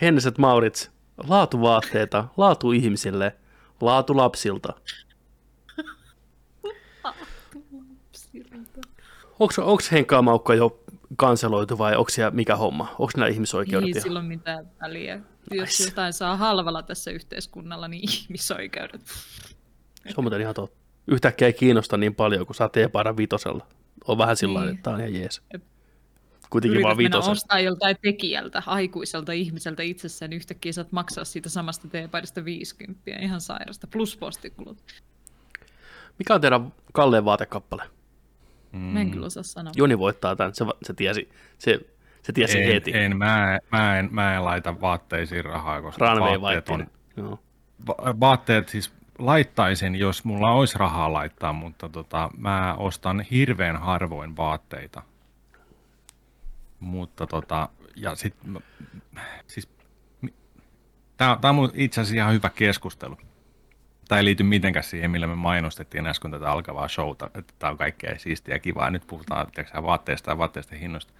Henniset 0.00 0.38
Maurits, 0.38 0.90
laatuvaatteita, 1.28 2.24
laatu 2.36 2.72
ihmisille, 2.72 3.36
laatu 3.80 4.16
lapsilta. 4.16 4.72
Onko, 9.40 9.54
onko 9.58 9.82
Henkkaa 9.92 10.22
Maukka 10.22 10.54
jo 10.54 10.80
kanseloitu 11.16 11.78
vai 11.78 11.96
onko 11.96 12.10
siellä 12.10 12.30
mikä 12.30 12.56
homma? 12.56 12.88
Onko 12.98 13.10
nämä 13.16 13.28
ihmisoikeudet? 13.28 13.96
Ei 13.96 14.10
ole 14.10 14.22
mitään 14.22 14.70
väliä. 14.82 15.20
Jos 15.50 15.80
jotain 15.80 16.12
saa 16.12 16.36
halvalla 16.36 16.82
tässä 16.82 17.10
yhteiskunnalla, 17.10 17.88
niin 17.88 18.10
ihmisoikeudet. 18.12 19.00
Se 20.08 20.14
on 20.16 20.24
muuten 20.24 20.40
ihan 20.40 20.54
totta. 20.54 20.76
Yhtäkkiä 21.06 21.46
ei 21.46 21.52
kiinnosta 21.52 21.96
niin 21.96 22.14
paljon, 22.14 22.46
kun 22.46 22.54
saa 22.54 22.68
teepaida 22.68 23.16
vitosella. 23.16 23.66
On 24.04 24.18
vähän 24.18 24.36
sillä 24.36 24.60
Niin. 24.60 24.70
että 24.70 24.82
tämä 24.82 24.94
on 24.96 25.00
ihan 25.00 25.14
jees. 25.14 25.42
Kuitenkin 26.50 26.74
Yrität 26.74 26.84
vaan 26.86 26.96
vitosella. 26.96 27.32
ostaa 27.32 27.60
joltain 27.60 27.96
tekijältä, 28.02 28.62
aikuiselta 28.66 29.32
ihmiseltä 29.32 29.82
itsessään, 29.82 30.30
niin 30.30 30.36
yhtäkkiä 30.36 30.72
saat 30.72 30.92
maksaa 30.92 31.24
siitä 31.24 31.48
samasta 31.48 31.88
teepaidasta 31.88 32.44
50, 32.44 33.00
ihan 33.20 33.40
sairasta, 33.40 33.86
plus 33.86 34.16
postikulut. 34.16 34.78
Mikä 36.18 36.34
on 36.34 36.40
teidän 36.40 36.72
kalleen 36.92 37.24
vaatekappale? 37.24 37.82
Mm. 38.74 38.80
Mä 38.80 39.00
en 39.00 39.10
kyllä 39.10 39.26
osaa 39.26 39.42
sanoa. 39.42 39.72
Joni 39.76 39.98
voittaa 39.98 40.36
tämän, 40.36 40.54
se, 40.54 40.64
se 40.82 40.94
tiesi, 40.94 41.30
se, 41.58 41.80
se 42.22 42.32
tiesi 42.32 42.62
en, 42.62 42.72
heti. 42.72 42.96
en, 42.96 43.16
mä, 43.16 43.58
mä, 43.72 43.98
en, 43.98 44.08
mä 44.12 44.34
en 44.36 44.44
laita 44.44 44.80
vaatteisiin 44.80 45.44
rahaa, 45.44 45.82
koska 45.82 46.14
Runway 46.14 46.40
vaatteet, 46.40 46.68
on. 46.68 46.86
Joo. 47.16 47.38
va- 47.86 48.20
vaatteet 48.20 48.68
siis 48.68 48.92
laittaisin, 49.18 49.94
jos 49.94 50.24
mulla 50.24 50.50
olisi 50.50 50.78
rahaa 50.78 51.12
laittaa, 51.12 51.52
mutta 51.52 51.88
tota, 51.88 52.30
mä 52.36 52.74
ostan 52.78 53.20
hirveän 53.20 53.76
harvoin 53.76 54.36
vaatteita. 54.36 55.02
Mutta 56.80 57.26
tota, 57.26 57.68
ja 57.96 58.14
sit, 58.14 58.34
mä- 58.44 58.60
siis, 59.46 59.68
tää, 61.16 61.36
tää 61.40 61.48
on 61.48 61.54
mun 61.54 61.70
itse 61.74 62.00
asiassa 62.00 62.16
ihan 62.16 62.34
hyvä 62.34 62.50
keskustelu. 62.50 63.16
Tämä 64.08 64.18
ei 64.18 64.24
liity 64.24 64.42
mitenkään 64.42 64.84
siihen, 64.84 65.10
millä 65.10 65.26
me 65.26 65.34
mainostettiin 65.34 66.06
äsken 66.06 66.30
tätä 66.30 66.50
alkavaa 66.50 66.88
showta, 66.88 67.30
että 67.34 67.54
tämä 67.58 67.70
on 67.70 67.78
kaikkea 67.78 68.18
siistiä 68.18 68.54
ja 68.54 68.58
kivaa. 68.58 68.90
Nyt 68.90 69.06
puhutaan 69.06 69.46
tiedätkö, 69.46 69.76
sä, 69.76 69.82
vaatteista 69.82 70.30
ja 70.30 70.38
vaatteisten 70.38 70.78
hinnoista. 70.78 71.12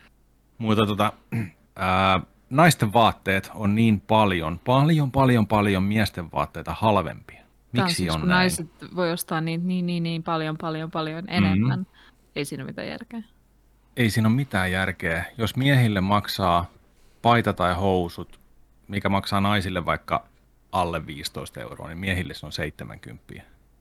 Mutta 0.58 0.86
tota, 0.86 1.12
ää, 1.76 2.20
naisten 2.50 2.92
vaatteet 2.92 3.50
on 3.54 3.74
niin 3.74 4.00
paljon, 4.00 4.58
paljon, 4.58 5.10
paljon, 5.10 5.46
paljon 5.46 5.82
miesten 5.82 6.32
vaatteita 6.32 6.74
halvempia. 6.78 7.44
Miksi 7.72 7.94
siis, 7.94 8.14
on 8.14 8.20
kun 8.20 8.28
näin? 8.28 8.38
naiset 8.38 8.66
voi 8.96 9.12
ostaa 9.12 9.40
niin, 9.40 9.68
niin, 9.68 9.86
niin, 9.86 10.02
niin 10.02 10.22
paljon, 10.22 10.56
paljon, 10.60 10.90
paljon 10.90 11.24
enemmän. 11.28 11.78
Mhm. 11.80 11.88
Ei 12.36 12.44
siinä 12.44 12.62
ole 12.64 12.70
mitään 12.70 12.88
järkeä. 12.88 13.22
Ei 13.96 14.10
siinä 14.10 14.28
ole 14.28 14.36
mitään 14.36 14.72
järkeä. 14.72 15.24
Jos 15.38 15.56
miehille 15.56 16.00
maksaa 16.00 16.66
paita 17.22 17.52
tai 17.52 17.74
housut, 17.74 18.40
mikä 18.88 19.08
maksaa 19.08 19.40
naisille 19.40 19.84
vaikka 19.84 20.26
alle 20.74 21.06
15 21.06 21.60
euroa, 21.60 21.88
niin 21.88 21.98
miehille 21.98 22.34
se 22.34 22.46
on 22.46 22.52
70 22.52 23.34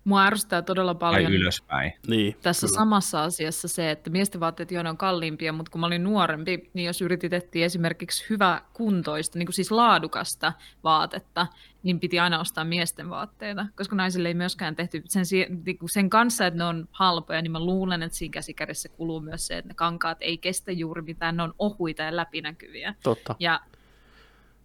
Mua 0.03 0.23
ärsyttää 0.23 0.61
todella 0.61 0.93
tai 0.93 0.99
paljon 0.99 1.33
ylöspäin. 1.33 1.93
Niin, 2.07 2.35
tässä 2.41 2.67
kyllä. 2.67 2.79
samassa 2.79 3.23
asiassa 3.23 3.67
se, 3.67 3.91
että 3.91 4.09
miesten 4.09 4.39
vaatteet 4.41 4.71
jo 4.71 4.79
on 4.79 4.97
kalliimpia, 4.97 5.53
mutta 5.53 5.71
kun 5.71 5.81
mä 5.81 5.87
olin 5.87 6.03
nuorempi, 6.03 6.69
niin 6.73 6.85
jos 6.85 7.01
yritettiin 7.01 7.65
esimerkiksi 7.65 8.25
hyvä 8.29 8.61
kuntoista, 8.73 9.39
niin 9.39 9.45
kuin 9.45 9.53
siis 9.53 9.71
laadukasta 9.71 10.53
vaatetta, 10.83 11.47
niin 11.83 11.99
piti 11.99 12.19
aina 12.19 12.39
ostaa 12.39 12.65
miesten 12.65 13.09
vaatteita, 13.09 13.65
koska 13.77 13.95
naisille 13.95 14.27
ei 14.27 14.33
myöskään 14.33 14.75
tehty 14.75 15.01
sen, 15.05 15.23
niin 15.65 15.77
kuin 15.77 15.89
sen 15.89 16.09
kanssa, 16.09 16.47
että 16.47 16.57
ne 16.57 16.63
on 16.63 16.87
halpoja, 16.91 17.41
niin 17.41 17.51
mä 17.51 17.59
luulen, 17.59 18.03
että 18.03 18.17
siinä 18.17 18.33
käsikädessä 18.33 18.89
kuluu 18.89 19.19
myös 19.19 19.47
se, 19.47 19.57
että 19.57 19.69
ne 19.69 19.73
kankaat 19.75 20.17
ei 20.21 20.37
kestä 20.37 20.71
juuri 20.71 21.01
mitään, 21.01 21.37
ne 21.37 21.43
on 21.43 21.53
ohuita 21.59 22.03
ja 22.03 22.15
läpinäkyviä. 22.15 22.95
Totta. 23.03 23.35
Ja 23.39 23.59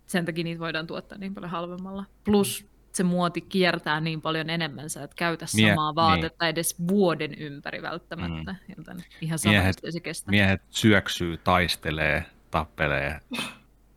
sen 0.09 0.25
takia 0.25 0.45
niitä 0.45 0.61
voidaan 0.61 0.87
tuottaa 0.87 1.19
niin 1.19 1.35
paljon 1.35 1.51
halvemmalla. 1.51 2.05
Plus 2.25 2.67
se 2.93 3.03
muoti 3.03 3.41
kiertää 3.41 4.01
niin 4.01 4.23
paljon 4.23 4.51
enemmän, 4.51 4.91
sä 4.91 5.03
et 5.03 5.15
käytä 5.15 5.47
Mie- 5.55 5.71
samaa 5.71 5.95
vaatetta 5.95 6.45
niin. 6.45 6.51
edes 6.51 6.77
vuoden 6.89 7.35
ympäri 7.35 7.83
välttämättä, 7.83 8.53
mm. 8.53 8.75
joten 8.77 9.05
ihan 9.21 9.39
sama, 9.39 9.55
Miehet- 9.55 9.91
se 9.91 10.01
kestä. 10.01 10.31
Miehet 10.31 10.63
syöksyy, 10.71 11.37
taistelee, 11.37 12.25
tappelee. 12.51 13.21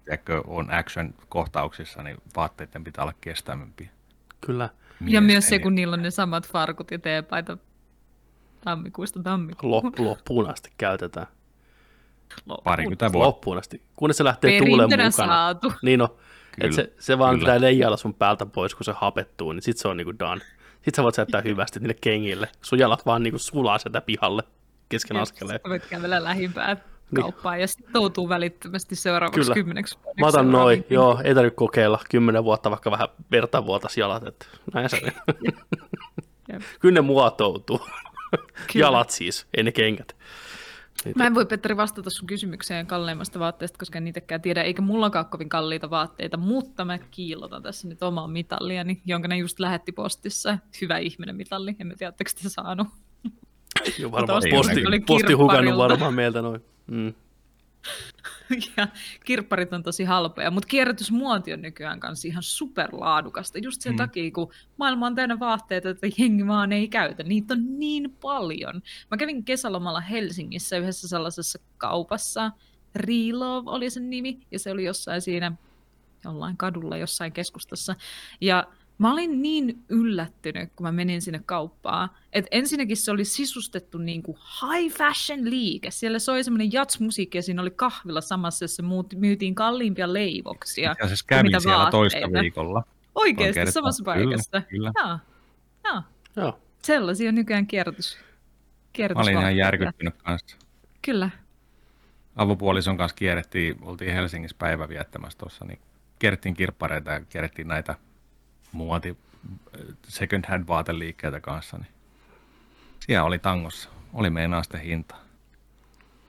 Tiedätkö, 0.05 0.43
on 0.47 0.71
action-kohtauksissa, 0.71 2.03
niin 2.03 2.17
vaatteiden 2.35 2.83
pitää 2.83 3.03
olla 3.03 3.13
kestävämpiä. 3.21 3.89
Kyllä. 4.41 4.63
ja 4.63 4.97
Miesten 4.99 5.23
myös 5.23 5.47
se, 5.47 5.59
kun 5.59 5.75
niillä 5.75 5.93
on 5.93 6.01
ne 6.01 6.11
samat 6.11 6.47
farkut 6.47 6.91
ja 6.91 6.99
teepaita 6.99 7.57
tammikuusta 8.63 9.23
tammikuuhun. 9.23 9.83
Lop, 9.85 9.99
loppuun 9.99 10.49
asti 10.49 10.71
käytetään. 10.77 11.27
Loppuun. 12.45 12.63
Parikymmentä 12.63 13.11
vuotta. 13.13 13.27
Loppuun 13.27 13.57
asti. 13.57 13.81
Kunnes 13.95 14.17
se 14.17 14.23
lähtee 14.23 14.59
tuulen 14.59 14.89
mukana. 14.89 15.11
saatu. 15.11 15.73
Niin 15.81 15.99
no, 15.99 16.07
Kyllä, 16.07 16.25
että 16.59 16.75
se, 16.75 16.93
se 16.99 17.17
vaan 17.17 17.35
kyllä. 17.35 17.45
pitää 17.45 17.61
leijailla 17.61 17.97
sun 17.97 18.13
päältä 18.13 18.45
pois, 18.45 18.75
kun 18.75 18.85
se 18.85 18.93
hapettuu, 18.95 19.51
niin 19.51 19.61
sit 19.61 19.77
se 19.77 19.87
on 19.87 19.97
niinku 19.97 20.19
done. 20.19 20.41
Sit 20.81 20.95
sä 20.95 21.03
voit 21.03 21.15
sättää 21.15 21.41
hyvästi 21.41 21.79
niille 21.79 21.95
kengille. 22.01 22.47
Sun 22.61 22.79
jalat 22.79 23.05
vaan 23.05 23.23
niinku 23.23 23.39
sulaa 23.39 23.77
sieltä 23.77 24.01
pihalle 24.01 24.43
kesken 24.89 25.17
askeleen. 25.17 25.55
Sitten 25.55 25.69
voit 25.69 25.85
kävellä 25.85 26.23
lähimpään 26.23 26.77
kauppaan 27.15 27.61
ja 27.61 27.67
sitten 27.67 27.93
toutuu 27.93 28.29
välittömästi 28.29 28.95
seuraavaksi 28.95 29.39
Kyllä. 29.41 29.53
kymmeneksi 29.53 29.95
vuodeksi 30.03 30.21
Mä 30.21 30.27
otan 30.27 30.51
noin, 30.51 30.85
joo, 30.89 31.21
ei 31.23 31.35
tarvitse 31.35 31.55
kokeilla 31.55 31.99
kymmenen 32.09 32.43
vuotta, 32.43 32.69
vaikka 32.69 32.91
vähän 32.91 33.09
verta 33.31 33.65
vuotas 33.65 33.97
jalat, 33.97 34.27
että 34.27 34.45
näin 34.73 34.89
se. 34.89 35.01
Kyllä 36.79 36.93
ne 36.93 37.01
muotoutuu. 37.01 37.79
Kyllä. 38.73 38.85
Jalat 38.85 39.09
siis, 39.09 39.47
ei 39.57 39.63
ne 39.63 39.71
kengät. 39.71 40.15
Mä 41.15 41.27
en 41.27 41.35
voi, 41.35 41.45
Petteri, 41.45 41.77
vastata 41.77 42.09
sun 42.09 42.27
kysymykseen 42.27 42.87
kalleimmasta 42.87 43.39
vaatteesta, 43.39 43.77
koska 43.79 43.97
en 43.97 44.03
niitäkään 44.03 44.41
tiedä, 44.41 44.63
eikä 44.63 44.81
mullakaan 44.81 45.25
kovin 45.25 45.49
kalliita 45.49 45.89
vaatteita, 45.89 46.37
mutta 46.37 46.85
mä 46.85 46.97
kiillotan 46.97 47.63
tässä 47.63 47.87
nyt 47.87 48.03
omaa 48.03 48.27
mitalliani, 48.27 49.01
jonka 49.05 49.27
ne 49.27 49.37
just 49.37 49.59
lähetti 49.59 49.91
postissa. 49.91 50.57
Hyvä 50.81 50.97
ihminen 50.97 51.35
mitalli, 51.35 51.75
en 51.79 51.87
mä 51.87 51.93
tiedä, 51.97 52.09
oletteko 52.09 52.31
te 52.43 52.49
saanut. 52.49 52.87
Joo, 53.99 54.11
varmaan 54.11 54.43
posti, 54.51 54.81
posti 55.07 55.33
hukannut 55.33 55.77
varmaan 55.77 56.13
meiltä 56.13 56.41
noin. 56.41 56.61
Mm. 56.87 57.13
Ja 58.77 58.87
kirpparit 59.25 59.73
on 59.73 59.83
tosi 59.83 60.03
halpoja, 60.03 60.51
mutta 60.51 60.67
kierrätysmuoti 60.67 61.53
on 61.53 61.61
nykyään 61.61 61.99
kanssa 61.99 62.27
ihan 62.27 62.43
superlaadukasta. 62.43 63.57
Just 63.59 63.81
sen 63.81 63.93
Mm. 63.93 63.97
takia, 63.97 64.31
kun 64.31 64.51
maailma 64.77 65.07
on 65.07 65.15
täynnä 65.15 65.39
vaatteita, 65.39 65.89
että 65.89 66.07
jengi 66.17 66.47
vaan 66.47 66.71
ei 66.71 66.87
käytä. 66.87 67.23
Niitä 67.23 67.53
on 67.53 67.79
niin 67.79 68.17
paljon. 68.21 68.81
Mä 69.11 69.17
kävin 69.17 69.43
kesälomalla 69.43 70.01
Helsingissä 70.01 70.77
yhdessä 70.77 71.07
sellaisessa 71.07 71.59
kaupassa. 71.77 72.51
Relove 72.95 73.69
oli 73.69 73.89
sen 73.89 74.09
nimi, 74.09 74.39
ja 74.51 74.59
se 74.59 74.71
oli 74.71 74.83
jossain 74.83 75.21
siinä 75.21 75.51
jollain 76.23 76.57
kadulla 76.57 76.97
jossain 76.97 77.31
keskustassa. 77.31 77.95
Ja 78.41 78.67
mä 79.01 79.13
olin 79.13 79.41
niin 79.41 79.83
yllättynyt, 79.89 80.69
kun 80.75 80.83
mä 80.85 80.91
menin 80.91 81.21
sinne 81.21 81.41
kauppaan, 81.45 82.09
että 82.33 82.47
ensinnäkin 82.51 82.97
se 82.97 83.11
oli 83.11 83.25
sisustettu 83.25 83.97
niin 83.97 84.23
kuin 84.23 84.37
high 84.37 84.95
fashion 84.97 85.49
liike. 85.49 85.91
Siellä 85.91 86.19
soi 86.19 86.43
semmoinen 86.43 86.73
jats-musiikki 86.73 87.37
ja 87.37 87.41
siinä 87.41 87.61
oli 87.61 87.71
kahvilla 87.71 88.21
samassa, 88.21 88.63
jossa 88.63 88.83
myytiin 89.15 89.55
kalliimpia 89.55 90.13
leivoksia. 90.13 90.95
Asiassa 91.03 91.25
kuin 91.25 91.37
kävin 91.37 91.45
mitä 91.45 91.59
siellä 91.59 91.91
toista 91.91 92.19
vaatteita. 92.19 92.41
viikolla. 92.41 92.83
Oikeasti 93.15 93.71
samassa 93.71 94.03
Kyllä, 94.03 94.15
paikassa. 94.15 94.61
kyllä. 94.69 94.91
Joo, 94.95 95.17
joo. 95.85 96.01
Joo. 96.35 96.59
Sellaisia 96.81 97.29
on 97.29 97.35
nykyään 97.35 97.67
kierrätys. 97.67 98.17
Mä 99.15 99.21
olin 99.21 99.37
ihan 99.37 99.57
järkyttynyt 99.57 100.15
kanssa. 100.17 100.57
Kyllä. 101.01 101.29
Avopuolison 102.35 102.97
kanssa 102.97 103.15
kierrettiin, 103.15 103.77
oltiin 103.81 104.13
Helsingissä 104.13 104.57
päivä 104.59 104.89
viettämässä 104.89 105.39
tuossa, 105.39 105.65
niin 105.65 105.79
kierrettiin 106.19 106.55
kirppareita 106.55 107.11
ja 107.11 107.21
kierrettiin 107.21 107.67
näitä 107.67 107.95
muoti 108.71 109.17
second 110.07 110.45
hand 110.49 110.67
vaateliikkeitä 110.67 111.39
kanssa, 111.39 111.77
niin 111.77 111.87
siellä 113.05 113.23
oli 113.23 113.39
tangossa, 113.39 113.89
oli 114.13 114.29
meinaa 114.29 114.63
sitten 114.63 114.81
hinta. 114.81 115.15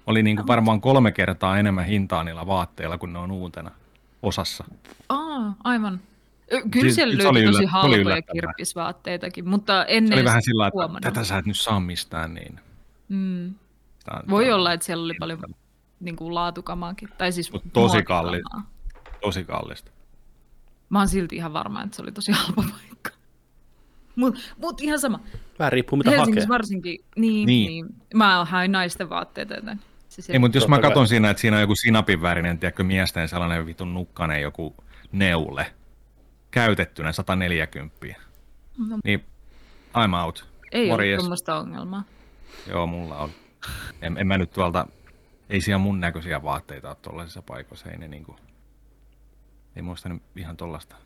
Oli 0.07 0.23
niin 0.23 0.37
kuin 0.37 0.47
varmaan 0.47 0.81
kolme 0.81 1.13
kertaa 1.13 1.59
enemmän 1.59 1.85
hintaa 1.85 2.25
niillä 2.25 2.47
vaatteilla, 2.47 2.99
kun 2.99 3.13
ne 3.13 3.19
on 3.19 3.31
uutena 3.31 3.71
osassa. 4.23 4.65
Aa, 5.09 5.55
aivan. 5.65 6.01
Kyllä 6.71 6.83
Siis- 6.83 6.95
siellä 6.95 7.25
löytyi 7.25 7.47
tosi 7.53 7.65
halpoja 7.65 8.23
kirppisvaatteitakin, 8.23 9.49
mutta 9.49 9.85
en 9.85 10.09
Se 10.09 10.15
oli 10.15 10.25
vähän 10.25 10.43
sillä 10.43 10.67
että 10.67 11.01
tätä 11.01 11.25
sä 11.25 11.39
et 11.39 11.47
nyt 11.47 11.59
saa 11.59 11.81
mistään, 11.81 12.35
niin... 12.35 12.61
Mm. 13.09 13.47
On- 14.11 14.23
Voi 14.31 14.49
on 14.49 14.55
olla, 14.55 14.73
että 14.73 14.87
siellä 14.87 15.05
oli 15.05 15.15
paljon 15.19 15.39
niin 16.01 16.17
kuin 16.17 16.35
laatukamaakin. 16.35 17.09
Tai 17.19 17.33
siis 17.33 17.53
Mut 17.53 17.63
tosi 17.73 18.03
kalli. 18.03 18.43
Tosi 19.21 19.45
kallista. 19.45 19.91
Mä 20.93 20.99
oon 20.99 21.09
silti 21.09 21.37
ihan 21.37 21.53
varma, 21.53 21.83
että 21.83 21.97
se 21.97 22.03
oli 22.03 22.13
tosi 22.13 22.33
halpa 22.33 22.63
paikka. 22.71 23.11
Mut, 24.17 24.39
mut 24.59 24.81
ihan 24.81 24.99
sama. 24.99 25.21
Vähän 25.59 25.73
riippuu 25.73 25.97
mitä 25.97 26.11
Helsingissä 26.11 26.47
hakee. 26.47 26.55
varsinkin, 26.55 26.99
niin, 27.17 27.47
Niin. 27.47 27.47
niin. 27.47 27.87
niin. 27.87 27.97
Mä 28.15 28.45
hain 28.45 28.73
naisten 28.73 29.09
vaatteita, 29.11 29.55
joten 29.55 29.81
se 30.09 30.33
Ei, 30.33 30.39
mutta 30.39 30.57
jos 30.59 30.69
mä 30.69 30.79
katson 30.79 31.09
siinä, 31.09 31.31
että 31.31 31.41
siinä 31.41 31.57
on 31.57 31.61
joku 31.61 31.75
sinapin 31.75 32.23
värinen, 32.23 32.59
tiedätkö, 32.59 32.83
miesten 32.85 33.29
sellainen 33.29 33.67
vitun 33.67 33.95
nukkanen 33.95 34.43
joku 34.43 34.75
neule, 35.13 35.73
käytettynä 36.51 37.13
140, 37.13 37.97
No. 38.89 38.99
niin 39.05 39.25
I'm 39.95 40.25
out. 40.25 40.49
ei 40.73 40.89
Morjes. 40.89 41.15
ole 41.15 41.19
tuommoista 41.19 41.59
ongelmaa. 41.59 42.05
Joo, 42.69 42.87
mulla 42.87 43.19
on. 43.19 43.31
En, 44.03 44.17
en 44.19 44.27
mä 44.27 44.39
nyt 44.39 44.51
tuolta, 44.51 44.87
ei 45.51 45.61
siellä 45.61 45.79
mun 45.79 46.01
näköisiä 46.01 46.43
vaatteita 46.43 46.89
ole 46.89 46.97
tuollaisissa 47.03 47.43
paikoissa, 47.43 47.91
ei 47.91 47.99
ne 47.99 48.09
niinku, 48.09 48.37
ei 49.77 49.83
muista 49.83 50.11
ihan 50.37 50.57
tollasta. 50.57 50.97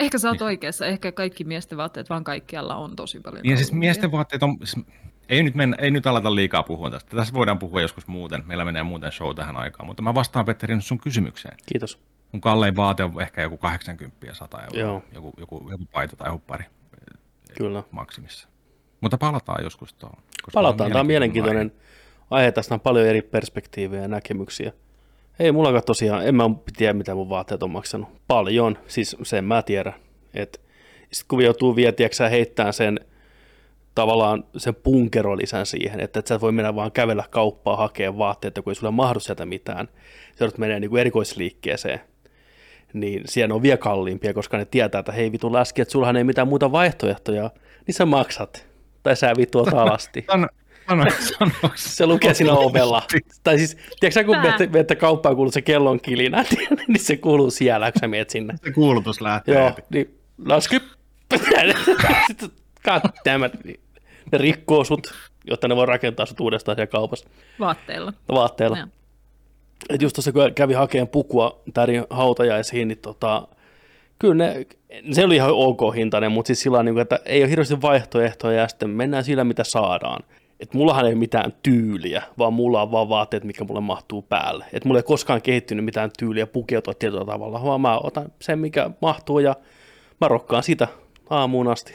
Ehkä 0.00 0.18
sä 0.18 0.28
oot 0.28 0.42
oikeassa, 0.42 0.86
ehkä 0.86 1.12
kaikki 1.12 1.44
miesten 1.44 1.78
vaatteet 1.78 2.10
vaan 2.10 2.24
kaikkialla 2.24 2.76
on 2.76 2.96
tosi 2.96 3.20
paljon 3.20 3.42
Niin 3.42 3.50
ja 3.50 3.56
siis 3.56 3.72
miesten 3.72 4.12
vaatteet 4.12 4.42
on, 4.42 4.56
siis 4.64 4.86
ei 5.28 5.42
nyt, 5.42 5.54
mennä, 5.54 5.76
ei 5.80 5.90
nyt 5.90 6.06
aleta 6.06 6.34
liikaa 6.34 6.62
puhua 6.62 6.90
tästä. 6.90 7.16
Tässä 7.16 7.34
voidaan 7.34 7.58
puhua 7.58 7.80
joskus 7.80 8.06
muuten. 8.06 8.42
Meillä 8.46 8.64
menee 8.64 8.82
muuten 8.82 9.12
show 9.12 9.34
tähän 9.34 9.56
aikaan. 9.56 9.86
Mutta 9.86 10.02
mä 10.02 10.14
vastaan 10.14 10.44
Petteri 10.44 10.74
nyt 10.74 10.84
sun 10.84 10.98
kysymykseen. 10.98 11.56
Kiitos. 11.66 11.98
Mun 12.32 12.40
kallein 12.40 12.76
vaate 12.76 13.04
on 13.04 13.22
ehkä 13.22 13.42
joku 13.42 13.56
80 13.56 14.34
100 14.34 14.62
euroa. 14.62 14.80
Joo. 14.80 15.02
Joku, 15.14 15.32
joku, 15.38 15.70
joku 15.70 15.84
paita 15.92 16.16
tai 16.16 16.30
huppari 16.30 16.64
Kyllä. 17.58 17.82
maksimissa. 17.90 18.48
Mutta 19.00 19.18
palataan 19.18 19.64
joskus 19.64 19.94
tuohon. 19.94 20.18
koska 20.42 20.50
Palataan. 20.54 20.90
Tämä 20.90 21.00
on 21.00 21.06
mielenkiintoinen 21.06 21.66
mielenkiintoinen 21.66 22.26
aihe. 22.30 22.52
Tästä 22.52 22.74
on 22.74 22.80
paljon 22.80 23.06
eri 23.06 23.22
perspektiivejä 23.22 24.02
ja 24.02 24.08
näkemyksiä. 24.08 24.72
Ei 25.38 25.52
mullakaan 25.52 25.84
tosiaan, 25.84 26.26
en 26.26 26.34
mä 26.34 26.50
tiedä 26.76 26.92
mitä 26.92 27.14
mun 27.14 27.28
vaatteet 27.28 27.62
on 27.62 27.70
maksanut. 27.70 28.08
Paljon, 28.28 28.78
siis 28.86 29.16
sen 29.22 29.44
mä 29.44 29.62
tiedän. 29.62 29.94
Et 30.34 30.60
sit 31.12 31.26
kun 31.28 31.44
joutuu 31.44 31.76
vielä, 31.76 31.92
tiedätkö, 31.92 32.28
heittämään 32.28 32.72
sen 32.72 33.00
tavallaan 33.94 34.44
sen 34.56 34.74
punkerolisän 34.74 35.66
siihen, 35.66 36.00
että 36.00 36.18
et 36.20 36.26
sä 36.26 36.40
voi 36.40 36.52
mennä 36.52 36.74
vaan 36.74 36.92
kävellä 36.92 37.24
kauppaa 37.30 37.76
hakea 37.76 38.18
vaatteita, 38.18 38.62
kun 38.62 38.70
ei 38.70 38.74
sulle 38.74 38.90
mahdu 38.90 39.20
sieltä 39.20 39.46
mitään. 39.46 39.88
Sä 40.38 40.44
joudut 40.44 40.58
menee 40.58 40.80
niin 40.80 40.96
erikoisliikkeeseen. 40.96 42.00
Niin 42.92 43.22
siellä 43.24 43.54
on 43.54 43.62
vielä 43.62 43.76
kalliimpia, 43.76 44.34
koska 44.34 44.56
ne 44.56 44.64
tietää, 44.64 44.98
että 44.98 45.12
hei 45.12 45.32
vitu 45.32 45.52
läski, 45.52 45.82
että 45.82 45.92
sullahan 45.92 46.16
ei 46.16 46.24
mitään 46.24 46.48
muuta 46.48 46.72
vaihtoehtoja, 46.72 47.50
niin 47.86 47.94
sä 47.94 48.06
maksat. 48.06 48.66
Tai 49.02 49.16
sä 49.16 49.32
vittu 49.36 49.58
alasti. 49.76 50.26
Sano, 50.88 51.04
sano, 51.38 51.70
Se 51.74 52.06
lukee 52.06 52.34
siinä 52.34 52.52
ovella. 52.52 53.02
Tai 53.44 53.58
siis, 53.58 53.74
tiedätkö 53.74 54.10
sä, 54.10 54.24
kun 54.24 54.34
Tää. 54.34 54.42
menette, 54.42 54.66
menette 54.66 54.94
kauppaan 54.94 55.34
kuuluu 55.36 55.52
se 55.52 55.62
kellon 55.62 56.00
kilinä, 56.00 56.44
niin 56.88 57.00
se 57.00 57.16
kuuluu 57.16 57.50
siellä, 57.50 57.92
kun 57.92 58.00
sä 58.00 58.08
menet 58.08 58.30
sinne. 58.30 58.54
Se 58.64 58.72
kuulutus 58.72 59.20
lähtee. 59.20 59.54
Joo, 59.54 59.72
niin 59.90 60.18
lasky. 60.46 60.80
Sitten 62.26 62.50
goddammit, 62.84 63.64
niin 63.64 63.80
ne 64.32 64.38
rikkoo 64.38 64.84
sut, 64.84 65.14
jotta 65.44 65.68
ne 65.68 65.76
voi 65.76 65.86
rakentaa 65.86 66.26
sut 66.26 66.40
uudestaan 66.40 66.76
siellä 66.76 66.90
kaupassa 66.90 67.28
Vaatteilla. 67.60 68.12
vaatteilla. 68.28 68.78
Joo. 68.78 68.86
Et 69.88 70.02
just 70.02 70.14
tuossa 70.14 70.32
kun 70.32 70.54
kävi 70.54 70.74
hakemaan 70.74 71.08
pukua 71.08 71.60
tärin 71.74 72.04
hautajaisiin, 72.10 72.88
niin 72.88 72.98
tota, 72.98 73.48
kyllä 74.18 74.34
ne, 74.34 74.66
se 75.12 75.24
oli 75.24 75.36
ihan 75.36 75.50
ok 75.52 75.80
hintainen, 75.96 76.32
mutta 76.32 76.46
siis 76.46 76.60
sillä 76.60 76.82
niin 76.82 76.98
että 76.98 77.20
ei 77.24 77.42
ole 77.42 77.50
hirveästi 77.50 77.82
vaihtoehtoja 77.82 78.60
ja 78.60 78.68
sitten 78.68 78.90
mennään 78.90 79.24
sillä, 79.24 79.44
mitä 79.44 79.64
saadaan. 79.64 80.22
Et 80.60 80.74
mullahan 80.74 81.04
ei 81.04 81.12
ole 81.12 81.18
mitään 81.18 81.52
tyyliä, 81.62 82.22
vaan 82.38 82.52
mulla 82.52 82.82
on 82.82 82.92
vaan 82.92 83.08
vaatteet, 83.08 83.44
mikä 83.44 83.64
mulle 83.64 83.80
mahtuu 83.80 84.22
päälle. 84.22 84.64
Et 84.72 84.84
mulla 84.84 84.98
ei 84.98 85.02
koskaan 85.02 85.42
kehittynyt 85.42 85.84
mitään 85.84 86.10
tyyliä 86.18 86.46
pukeutua 86.46 86.94
tietyllä 86.94 87.24
tavalla, 87.24 87.62
vaan 87.62 87.80
mä 87.80 87.98
otan 87.98 88.32
sen, 88.40 88.58
mikä 88.58 88.90
mahtuu 89.02 89.38
ja 89.38 89.56
mä 90.20 90.28
rokkaan 90.28 90.62
sitä 90.62 90.88
aamuun 91.30 91.68
asti. 91.68 91.92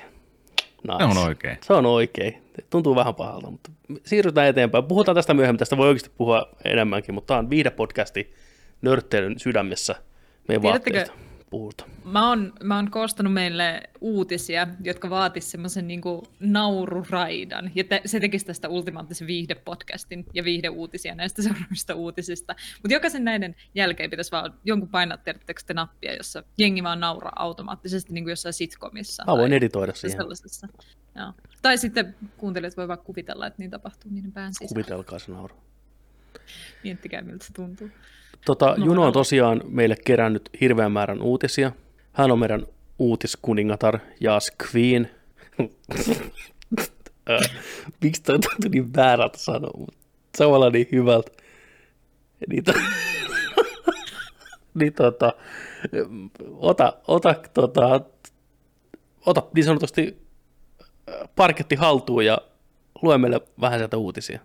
Nice. 0.88 1.14
Se 1.14 1.20
on 1.20 1.28
oikein. 1.28 1.58
Se 1.62 1.74
on 1.74 1.86
oikein. 1.86 2.42
Tuntuu 2.70 2.96
vähän 2.96 3.16
pahalta, 3.16 3.52
mutta 3.52 3.72
siirrytään 4.04 4.48
eteenpäin. 4.48 4.84
Puhutaan 4.84 5.16
tästä 5.16 5.34
myöhemmin. 5.34 5.60
Tästä 5.60 5.78
voi 5.78 5.88
oikeasti 5.88 6.12
puhua 6.18 6.50
enemmänkin, 6.66 7.16
mutta 7.16 7.28
tämä 7.28 7.38
on 7.38 7.50
viidepodcasti 7.50 8.34
nörtteilyn 8.82 9.40
sydämessä. 9.40 9.96
Meidän 10.48 10.62
Tiedättekö- 10.62 11.31
puhutaan. 11.52 11.90
Mä 12.06 12.30
oon, 12.30 12.54
mä 12.64 12.76
oon 12.76 12.92
koostanut 12.92 13.34
meille 13.34 13.82
uutisia, 14.02 14.68
jotka 14.84 15.10
vaatis 15.10 15.52
semmoisen 15.52 15.88
niinku 15.88 16.24
naururaidan. 16.40 17.72
Ja 17.76 17.84
te, 17.84 18.02
se 18.06 18.20
tekisi 18.20 18.46
tästä 18.46 18.70
ultimaattisen 18.70 19.28
viihdepodcastin 19.28 20.26
ja 20.34 20.44
viihdeuutisia 20.44 21.16
näistä 21.16 21.42
seuraavista 21.44 21.96
uutisista. 21.96 22.56
Mutta 22.76 22.94
jokaisen 22.94 23.24
näiden 23.24 23.56
jälkeen 23.76 24.10
pitäisi 24.10 24.32
vaan 24.32 24.54
jonkun 24.64 24.90
painaa, 24.90 25.18
te 25.18 25.74
nappia, 25.74 26.16
jossa 26.16 26.44
jengi 26.58 26.84
vaan 26.84 27.00
nauraa 27.00 27.34
automaattisesti 27.36 28.14
niin 28.14 28.24
kuin 28.24 28.32
jossain 28.32 28.54
sitcomissa. 28.54 29.24
Mä 29.28 29.38
voin 29.38 29.54
editoida 29.54 29.94
siihen. 29.94 30.18
sellaisessa. 30.18 30.68
Joo. 31.16 31.34
Tai 31.62 31.78
sitten 31.78 32.16
kuuntelijat 32.38 32.78
voi 32.78 32.88
vaan 32.88 33.00
kuvitella, 33.00 33.48
että 33.48 33.60
niin 33.60 33.72
tapahtuu 33.72 34.12
niiden 34.12 34.32
pään 34.32 34.54
sisällä. 34.54 34.70
Kuvitelkaa 34.70 35.20
se 35.20 35.32
nauru. 35.32 35.56
Miettikää, 36.84 37.22
miltä 37.22 37.46
se 37.46 37.54
tuntuu. 37.54 37.90
Tota, 38.46 38.76
No, 38.78 38.86
Juno 38.86 39.04
on 39.04 39.14
tosiaan 39.14 39.62
meille 39.68 39.96
kerännyt 40.06 40.50
hirveän 40.62 40.92
määrän 40.92 41.22
uutisia. 41.22 41.72
Hän 42.14 42.32
on 42.32 42.40
meidän 42.40 42.68
uutiskuningatar 43.00 44.00
Jas 44.20 44.52
Queen. 44.76 45.10
Miksi 48.02 48.24
toi 48.24 48.40
tuntui 48.40 48.70
niin 48.70 48.94
väärältä 48.96 49.38
sanoa, 49.38 49.72
mutta 49.78 49.98
samalla 50.38 50.70
niin 50.70 50.88
hyvältä. 50.92 51.32
Niin, 52.48 52.64
to... 52.64 52.74
niin 54.80 54.94
tota, 54.94 55.34
ota, 56.52 56.94
ota, 57.08 57.36
tota, 57.54 58.02
ota 59.26 59.44
niin 59.56 59.64
sanotusti 59.64 60.22
parketti 61.36 61.76
haltuun 61.76 62.26
ja 62.26 62.38
lue 63.02 63.18
meille 63.18 63.42
vähän 63.62 63.80
sieltä 63.80 63.98
uutisia. 63.98 64.40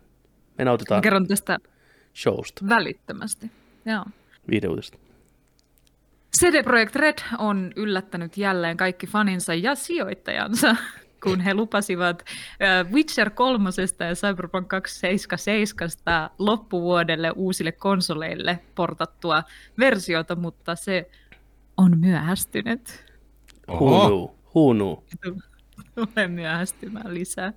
Me 0.58 0.64
nautitaan 0.64 1.02
kerron 1.02 1.26
tästä 1.26 1.58
showsta, 2.16 2.68
välittömästi. 2.68 3.50
Joo. 3.86 4.04
videoutista. 4.50 4.98
CD 6.38 6.62
Projekt 6.62 6.96
Red 6.96 7.18
on 7.38 7.72
yllättänyt 7.76 8.36
jälleen 8.36 8.76
kaikki 8.76 9.06
faninsa 9.06 9.54
ja 9.54 9.74
sijoittajansa. 9.74 10.76
kun 11.24 11.40
he 11.40 11.54
lupasivat 11.54 12.24
Witcher 12.92 13.30
3 13.30 13.70
ja 14.00 14.14
Cyberpunk 14.14 14.68
2077 14.68 16.30
loppuvuodelle 16.38 17.30
uusille 17.30 17.72
konsoleille 17.72 18.58
portattua 18.74 19.42
versiota, 19.78 20.36
mutta 20.36 20.76
se 20.76 21.10
on 21.76 21.98
myöhästynyt. 21.98 23.04
Who 23.68 24.74
knew? 24.74 25.32
Tulee 25.94 26.28
myöhästymään 26.28 27.14
lisää. 27.14 27.52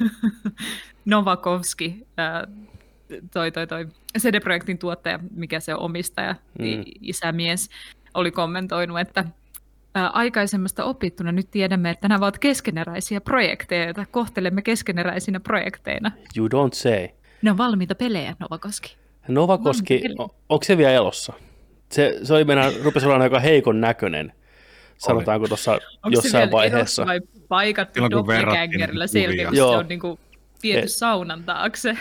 Novakovski, 1.04 2.06
toi, 3.32 3.52
toi, 3.52 3.66
toi 3.66 3.86
CD-projektin 4.18 4.78
tuottaja, 4.78 5.18
mikä 5.36 5.60
se 5.60 5.74
on 5.74 5.80
omistaja, 5.80 6.34
Mm. 6.58 6.84
isämies, 7.00 7.68
oli 8.14 8.30
kommentoinut, 8.30 8.98
että 9.00 9.24
ää, 9.94 10.08
aikaisemmasta 10.08 10.84
opittuna 10.84 11.32
nyt 11.32 11.50
tiedämme, 11.50 11.90
että 11.90 12.08
nämä 12.08 12.24
ovat 12.24 12.38
keskeneräisiä 12.38 13.20
projekteja, 13.20 13.84
joita 13.84 14.06
kohtelemme 14.10 14.62
keskeneräisinä 14.62 15.40
projekteina. 15.40 16.10
You 16.36 16.46
don't 16.48 16.72
say. 16.74 17.08
Ne 17.42 17.50
on 17.50 17.58
valmiita 17.58 17.94
pelejä, 17.94 18.36
Novakoski. 18.38 18.96
Novakoski, 19.28 20.00
Vanha 20.18 20.24
o- 20.24 20.34
onko 20.48 20.64
se 20.64 20.76
vielä 20.76 20.92
elossa? 20.92 21.32
Se, 21.92 22.18
se 22.22 22.34
oli 22.34 22.44
meidän, 22.44 22.72
rupesi 22.84 23.06
olla 23.06 23.24
aika 23.24 23.40
heikon 23.40 23.80
näköinen, 23.80 24.32
sanotaanko 24.98 25.48
tuossa 25.48 25.72
Onko 25.72 25.80
jossain 26.10 26.32
se 26.32 26.38
vielä 26.38 26.50
vaiheessa. 26.50 27.02
erossa 27.02 27.06
vai 27.06 27.20
paikattu 27.48 27.94
Silloin, 27.94 28.12
kun 29.46 29.56
se 29.56 29.62
on 29.62 29.88
niin 29.88 30.00
kuin 30.00 30.18
viety 30.62 30.78
Eh. 30.78 30.88
saunan 30.88 31.44
taakse. 31.44 31.98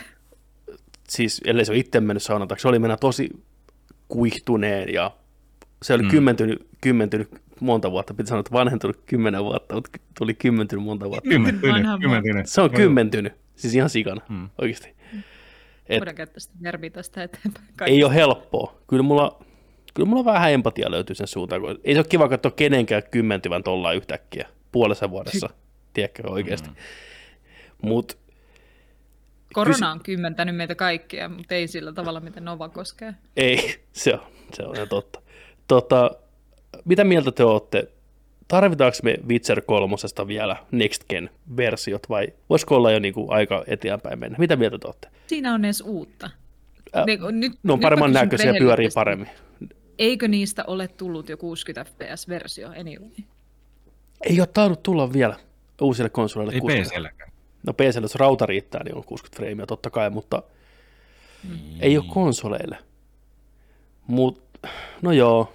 Siis, 1.10 1.42
ellei 1.46 1.66
se 1.66 1.72
ole 1.72 1.80
itse 1.80 2.00
mennyt 2.00 2.24
saunataksi, 2.24 2.62
se 2.62 2.68
oli 2.68 2.80
mennä 2.80 2.98
tosi 2.98 3.30
kuihtuneen 4.08 4.94
ja 4.94 5.12
se 5.84 5.94
oli 5.94 6.02
Mm. 6.04 6.08
mm. 6.08 6.12
kymmentynyt, 6.12 6.68
kymmentynyt 6.82 7.30
monta 7.60 7.92
vuotta. 7.92 8.14
Piti 8.14 8.30
sanoa, 8.30 8.40
että 8.40 8.52
vanhentunut 8.52 9.00
kymmenen 9.06 9.44
vuotta, 9.44 9.76
mutta 9.76 9.90
tuli 10.18 10.34
kymmentynyt 10.34 10.86
monta 10.86 11.10
vuotta. 11.10 11.30
Kymmentynyt, 11.30 11.86
kymmentynyt. 12.02 12.48
Se 12.48 12.62
on 12.62 12.72
kymmentynyt, 12.72 13.34
siis 13.56 13.76
ihan 13.76 13.90
sikana, 13.90 14.22
Mm. 14.30 14.36
mm. 14.36 14.50
oikeasti. 14.62 14.96
Et- 15.90 16.00
Voidaan 16.00 16.16
käyttää 16.16 16.40
sitä 16.40 16.54
verbiä 16.64 16.90
tästä 16.90 17.24
eteenpäin. 17.24 17.62
Ei 17.86 18.04
ole 18.04 18.14
helppoa. 18.16 18.76
Kyllä 18.88 19.04
mulla, 19.04 19.44
kyllä 19.94 20.10
mulla 20.10 20.26
vähän 20.26 20.52
empatia 20.52 20.92
löytyy 20.92 21.16
sen 21.16 21.28
suuntaan. 21.28 21.62
kun 21.62 21.80
Ei 21.84 21.94
se 21.94 22.00
ole 22.00 22.06
kiva 22.10 22.30
katsoa 22.30 22.52
kenenkään 22.52 23.04
kymmentyvän 23.12 23.64
tollaan 23.64 23.96
yhtäkkiä 23.96 24.48
puolessa 24.72 25.10
vuodessa. 25.10 25.50
Tiedätkö 25.94 26.30
oikeasti. 26.30 26.70
Mm. 26.70 26.76
Mutta 27.82 28.16
Korona 29.54 29.92
on 29.92 30.00
kymmentänyt 30.04 30.56
meitä 30.56 30.76
kaikkia, 30.76 31.30
mutta 31.30 31.56
ei 31.56 31.68
sillä 31.68 31.94
tavalla, 31.94 32.20
miten 32.20 32.46
Nova 32.46 32.70
koskee. 32.70 33.14
ei, 33.38 33.80
se 33.94 34.14
on, 34.14 34.20
se 34.54 34.64
on 34.64 34.76
ihan 34.76 34.88
totta. 34.90 35.22
Tota, 35.68 36.12
mitä 36.86 37.04
mieltä 37.04 37.32
te 37.32 37.44
olette? 37.44 37.88
Tarvitaanko 38.48 38.98
me 39.04 39.18
Witcher 39.28 39.62
3 39.62 39.96
vielä 40.28 40.56
Next 40.72 41.04
Gen 41.10 41.30
versiot 41.58 42.10
vai 42.10 42.28
voisiko 42.50 42.76
olla 42.76 42.92
jo 42.92 43.00
niinku 43.00 43.26
aika 43.30 43.64
eteenpäin 43.68 44.20
mennä? 44.20 44.38
Mitä 44.38 44.56
mieltä 44.56 44.78
te 44.80 44.88
olette? 44.88 45.08
Siinä 45.28 45.54
on 45.54 45.66
edes 45.66 45.82
uutta. 45.82 46.30
Ä, 46.96 47.06
Ne, 47.06 47.18
nyt, 47.32 47.54
Ne 47.64 47.74
on 47.74 47.80
paremman 47.80 48.14
näköisiä, 48.14 48.54
pyörii 48.60 48.90
paremmin. 48.94 49.30
Eikö 50.00 50.28
niistä 50.28 50.64
ole 50.68 50.88
tullut 50.88 51.30
jo 51.30 51.38
60 51.38 51.92
fps-versio 51.92 52.68
anyway? 52.68 53.10
Ei 54.22 54.40
ole 54.40 54.48
tainnut 54.54 54.84
tulla 54.84 55.14
vielä 55.14 55.36
uusille 55.82 56.10
konsoleille. 56.10 56.54
Ei 56.54 56.60
60. 56.62 56.90
PClläkään. 56.96 57.29
No 57.68 57.74
PC, 57.74 58.02
jos 58.02 58.16
rauta 58.16 58.46
riittää, 58.46 58.84
niin 58.84 58.96
on 58.96 59.04
60 59.04 59.36
freimiä 59.36 59.66
totta 59.66 59.90
kai, 59.90 60.10
mutta 60.10 60.44
ei 61.80 61.98
ole 61.98 62.06
konsoleille. 62.14 62.78
Mut, 64.08 64.44
no 65.02 65.12
joo, 65.12 65.54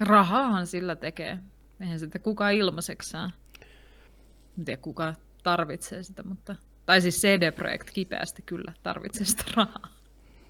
Rahaahan 0.00 0.66
sillä 0.66 0.96
tekee. 0.96 1.38
Eihän 1.80 1.98
sitä 1.98 2.18
kukaan 2.18 2.54
ilmaiseksi 2.54 3.10
saa. 3.10 3.30
En 4.58 4.64
tiedä, 4.64 4.82
kuka 4.82 5.14
tarvitsee 5.42 6.02
sitä, 6.02 6.22
mutta... 6.22 6.56
Tai 6.86 7.00
siis 7.00 7.22
CD-projekt 7.22 7.90
kipeästi 7.92 8.42
kyllä 8.46 8.72
tarvitsee 8.82 9.24
sitä 9.24 9.44
rahaa. 9.56 9.88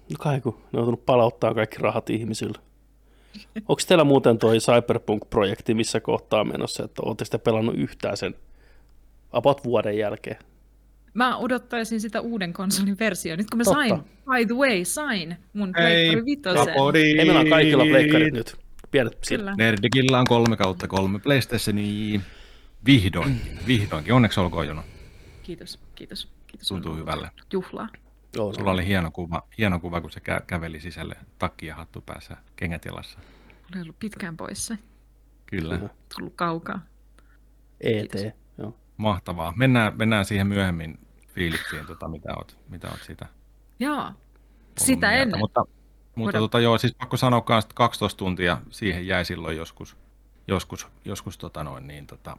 no 0.09 0.15
kai 0.19 0.41
kun 0.41 0.61
ne 0.71 0.79
on 0.79 0.85
tullut 0.85 1.05
palauttaa 1.05 1.53
kaikki 1.53 1.77
rahat 1.79 2.09
ihmisille. 2.09 2.57
Onko 3.69 3.81
teillä 3.87 4.03
muuten 4.03 4.37
toi 4.37 4.57
Cyberpunk-projekti 4.57 5.73
missä 5.73 5.99
kohtaa 5.99 6.43
menossa, 6.43 6.83
että 6.83 7.01
olette 7.05 7.25
sitä 7.25 7.39
pelannut 7.39 7.75
yhtään 7.75 8.17
sen 8.17 8.35
about 9.31 9.63
vuoden 9.63 9.97
jälkeen? 9.97 10.37
Mä 11.13 11.37
odottaisin 11.37 12.01
sitä 12.01 12.21
uuden 12.21 12.53
konsolin 12.53 12.99
versiota. 12.99 13.37
Nyt 13.37 13.49
kun 13.49 13.57
mä 13.57 13.63
Totta. 13.63 13.79
sain, 13.79 13.95
by 14.03 14.45
the 14.45 14.55
way, 14.55 14.85
sain 14.85 15.35
mun 15.53 15.73
Pleikkari 15.73 16.25
Vitosen. 16.25 16.73
Ei 16.95 17.15
meillä 17.15 17.39
on 17.39 17.49
kaikilla 17.49 17.83
pleikkarit 17.85 18.33
nyt. 18.33 18.55
Pienet 18.91 19.17
sillä. 19.23 19.55
Nerdikillä 19.57 20.19
on 20.19 20.25
3 20.27 20.57
kautta 20.57 20.87
3 20.87 21.19
PlayStationi. 21.19 22.21
Vihdoin, 22.85 23.41
vihdoinkin. 23.67 24.13
Onneksi 24.13 24.39
olkoon 24.39 24.67
Jono. 24.67 24.83
Kiitos, 25.43 25.79
kiitos. 25.95 26.31
kiitos 26.47 26.67
Tuntuu 26.67 26.95
hyvälle. 26.95 27.29
Juhlaa. 27.53 27.87
Joo, 28.35 28.53
Sulla 28.53 28.71
oli 28.71 28.85
hieno 28.85 29.11
kuva, 29.11 29.47
hieno 29.57 29.79
kuva 29.79 30.01
kun 30.01 30.11
se 30.11 30.19
kä- 30.19 30.43
käveli 30.47 30.79
sisälle 30.79 31.15
takki 31.39 31.65
ja 31.65 31.75
hattu 31.75 32.01
päässä 32.01 32.37
kengät 32.55 32.85
jalassa. 32.85 33.19
Olen 33.71 33.83
ollut 33.83 33.99
pitkään 33.99 34.37
poissa. 34.37 34.77
Kyllä, 35.45 35.77
Kyllä. 35.77 35.89
Tullut 36.17 36.33
kaukaa. 36.35 36.85
ET. 37.81 38.11
Kiitos. 38.11 38.21
Mahtavaa. 38.97 39.53
Mennään, 39.55 39.93
mennään 39.97 40.25
siihen 40.25 40.47
myöhemmin 40.47 40.99
fiiliksiin, 41.27 41.85
tota, 41.85 42.07
mitä 42.07 42.33
oot, 42.37 42.57
mitä 42.69 42.89
oot 42.89 43.03
sitä 43.03 43.25
Joo. 43.79 44.11
Sitä 44.77 45.07
mieltä. 45.07 45.21
ennen. 45.21 45.39
Mutta, 45.39 45.65
mutta 46.15 46.37
tota, 46.37 46.59
joo, 46.59 46.77
siis 46.77 46.93
pakko 46.95 47.17
sanoa 47.17 47.41
kans, 47.41 47.65
että 47.65 47.75
12 47.75 48.17
tuntia 48.17 48.57
siihen 48.69 49.07
jäi 49.07 49.25
silloin 49.25 49.57
joskus, 49.57 49.97
joskus, 50.47 50.87
joskus 51.05 51.37
tota 51.37 51.63
noin, 51.63 51.87
niin, 51.87 52.07
tota, 52.07 52.37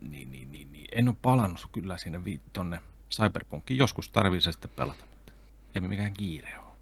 niin, 0.00 0.32
niin, 0.32 0.52
niin, 0.52 0.72
niin, 0.72 0.86
en 0.92 1.08
ole 1.08 1.16
palannut 1.22 1.68
kyllä 1.72 1.98
sinne 1.98 2.24
vi- 2.24 2.40
tonne 2.52 2.80
Cyberpunkiin. 3.10 3.78
Joskus 3.78 4.10
tarvii 4.10 4.40
se 4.40 4.52
sitten 4.52 4.70
pelata, 4.76 5.04
mutta 5.10 5.32
ei 5.74 5.80
mikään 5.80 6.12
kiire 6.12 6.58
ole. 6.58 6.72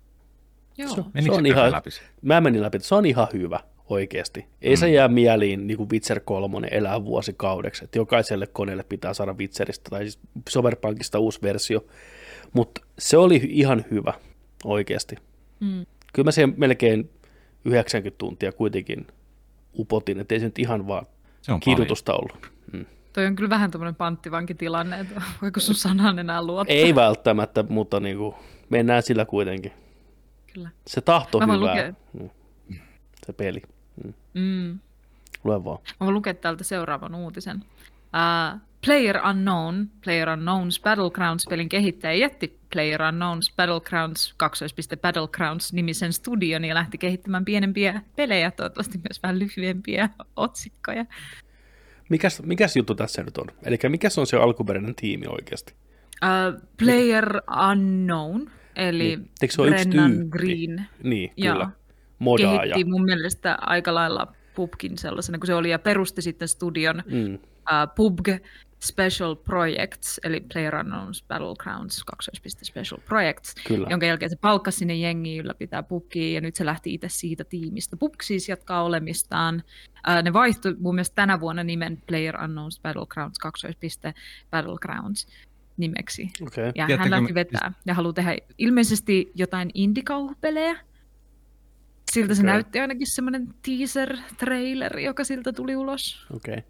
Joo. 0.79 0.89
Se, 0.89 1.23
se 1.23 1.33
on 1.33 1.47
ihan, 1.47 1.73
läpi? 1.73 1.91
mä 2.23 2.41
menin 2.41 2.63
läpi, 2.63 2.79
se 2.81 2.95
on 2.95 3.07
ihan 3.07 3.29
hyvä 3.33 3.61
oikeasti. 3.93 4.47
Ei 4.63 4.75
mm. 4.75 4.79
se 4.79 4.91
jää 4.91 5.09
mieliin 5.09 5.67
niin 5.67 5.77
kuin 5.77 5.91
Witcher 5.91 6.21
3 6.25 6.69
elää 6.71 7.05
vuosikaudeksi, 7.05 7.85
että 7.85 7.99
jokaiselle 7.99 8.47
koneelle 8.47 8.83
pitää 8.83 9.15
saada 9.15 9.33
Witcheristä 9.33 9.91
tai 9.91 10.01
siis 10.01 10.19
Cyberpunkista 10.51 11.19
uusi 11.19 11.43
versio, 11.43 11.85
mutta 12.53 12.81
se 12.99 13.17
oli 13.17 13.41
ihan 13.51 13.85
hyvä 13.91 14.13
oikeasti. 14.65 15.17
Mm. 15.61 15.87
Kyllä 16.13 16.27
mä 16.27 16.31
siihen 16.33 16.55
melkein 16.57 17.11
90 17.65 18.19
tuntia 18.19 18.53
kuitenkin 18.53 19.07
upotin, 19.79 20.21
että 20.21 20.35
ei 20.35 20.41
se 20.41 20.47
nyt 20.47 20.59
ihan 20.59 20.87
vaan 20.87 21.07
Se 21.43 21.53
on 21.53 21.61
paljon. 21.61 21.77
kidutusta 21.77 22.15
ollut. 22.15 22.51
Mm. 22.73 22.87
Toi 23.13 23.27
on 23.27 23.37
kyllä 23.37 23.51
vähän 23.51 23.71
tämmöinen 23.71 23.95
panttivankitilanne, 23.95 25.01
että 25.01 25.23
voiko 25.43 25.61
sun 25.61 25.75
sanaan 25.75 26.19
enää 26.19 26.43
luottaa. 26.43 26.77
Ei 26.77 26.95
välttämättä, 26.95 27.65
mutta 27.69 28.01
niin 28.01 28.17
kuin, 28.17 28.35
mennään 28.71 29.03
sillä 29.03 29.25
kuitenkin. 29.25 29.73
Kyllä. 30.55 30.69
Se 30.87 31.01
tahto 31.01 31.39
Mä 31.39 31.45
hyvää, 31.55 31.59
lukea. 31.59 31.93
Mm. 32.13 32.31
se 33.27 33.33
peli. 33.33 33.63
Mm. 34.35 34.79
Lue 35.45 35.65
vaan. 35.65 35.79
Mä 36.01 36.05
voin 36.05 36.15
lukea 36.15 36.35
täältä 36.35 36.65
seuraavan 36.65 37.15
uutisen. 37.15 37.57
Uh, 37.57 38.61
Player 38.87 39.19
Unknown, 39.31 39.87
Player 40.05 40.29
Unknowns 40.29 40.81
Battlegrounds-pelin 40.81 41.69
kehittäjä 41.69 42.15
jätti 42.15 42.59
Player 42.73 43.03
Unknowns 43.03 43.53
Battlegrounds, 43.57 44.35
kaksoispiste 44.37 44.97
Battlegrounds 44.97 45.73
nimisen 45.73 46.13
studion 46.13 46.65
ja 46.65 46.75
lähti 46.75 46.99
kehittämään 46.99 47.45
pienempiä 47.45 48.03
pelejä, 48.17 48.51
toivottavasti 48.51 48.99
myös 48.99 49.23
vähän 49.23 49.39
lyhyempiä 49.39 50.09
otsikkoja. 50.37 51.07
Mikäs, 52.09 52.43
mikäs 52.43 52.77
juttu 52.77 52.95
tässä 52.95 53.23
nyt 53.23 53.39
on? 53.39 53.47
Eli 53.63 53.79
mikäs 53.89 54.19
on 54.19 54.27
se 54.27 54.37
alkuperäinen 54.37 54.95
tiimi 54.95 55.27
oikeasti? 55.27 55.75
Uh, 56.23 56.61
Player 56.77 57.41
Unknown, 57.73 58.51
eli 58.77 59.17
Niin. 59.17 59.31
Eikö 59.43 59.55
se 59.55 59.63
yksi 59.63 59.89
Brennan 59.89 60.13
tyyppi? 60.13 60.29
Green 60.29 60.87
Niin, 61.03 61.33
Joo. 61.37 61.69
Modaaja. 62.23 62.61
kehitti 62.61 62.85
mun 62.91 63.05
mielestä 63.05 63.59
aika 63.61 63.95
lailla 63.95 64.27
PUBGin 64.55 64.99
sellaisena 64.99 65.39
kuin 65.39 65.47
se 65.47 65.55
oli 65.55 65.71
ja 65.71 65.79
perusti 65.79 66.23
sitten 66.23 66.49
studion 66.49 67.03
Mm. 67.07 67.35
uh, 67.35 67.95
PUBG 67.97 68.29
Special 68.83 69.35
Projects, 69.37 70.21
eli 70.25 70.41
PlayerUnknown's 70.41 71.25
Battlegrounds 71.29 72.05
2. 72.05 72.31
Special 72.65 73.01
Projects, 73.05 73.55
Kyllä. 73.67 73.87
jonka 73.91 74.07
jälkeen 74.07 74.31
se 74.31 74.37
palkkasi 74.41 74.79
sinne 74.79 74.95
jengiin 74.95 75.41
ylläpitää 75.41 75.83
PUBGia, 75.83 76.35
ja 76.35 76.41
nyt 76.41 76.55
se 76.57 76.67
lähti 76.67 76.95
itse 76.95 77.09
siitä 77.09 77.45
tiimistä. 77.45 77.97
PUBG 77.97 78.21
siis 78.23 78.49
jatkaa 78.49 78.83
olemistaan. 78.83 79.63
Uh, 80.09 80.23
ne 80.23 80.33
vaihtoi 80.33 80.77
mun 80.79 80.95
mielestä 80.95 81.15
tänä 81.15 81.41
vuonna 81.41 81.65
nimen 81.65 82.03
PlayerUnknown's 82.13 82.81
Battlegrounds 82.83 83.39
2. 83.39 83.67
Battlegrounds 84.51 85.27
nimeksi. 85.77 86.31
Okay. 86.43 86.65
Ja 86.65 86.73
Tiedättekö 86.73 87.03
hän 87.03 87.11
lähti 87.11 87.33
me- 87.33 87.35
vetää 87.35 87.73
ja 87.87 87.95
haluaa 87.95 88.13
tehdä 88.13 88.37
ilmeisesti 88.59 89.33
jotain 89.35 89.71
indie-kauhupelejä. 89.75 90.77
Siltä 92.13 92.35
se 92.35 92.41
Okei. 92.43 92.53
näytti 92.53 92.81
ainakin 92.81 93.07
semmoinen 93.07 93.49
teaser-trailer, 93.63 94.99
joka 94.99 95.25
siltä 95.25 95.53
tuli 95.53 95.77
ulos. 95.77 96.27
Okay. 96.37 96.63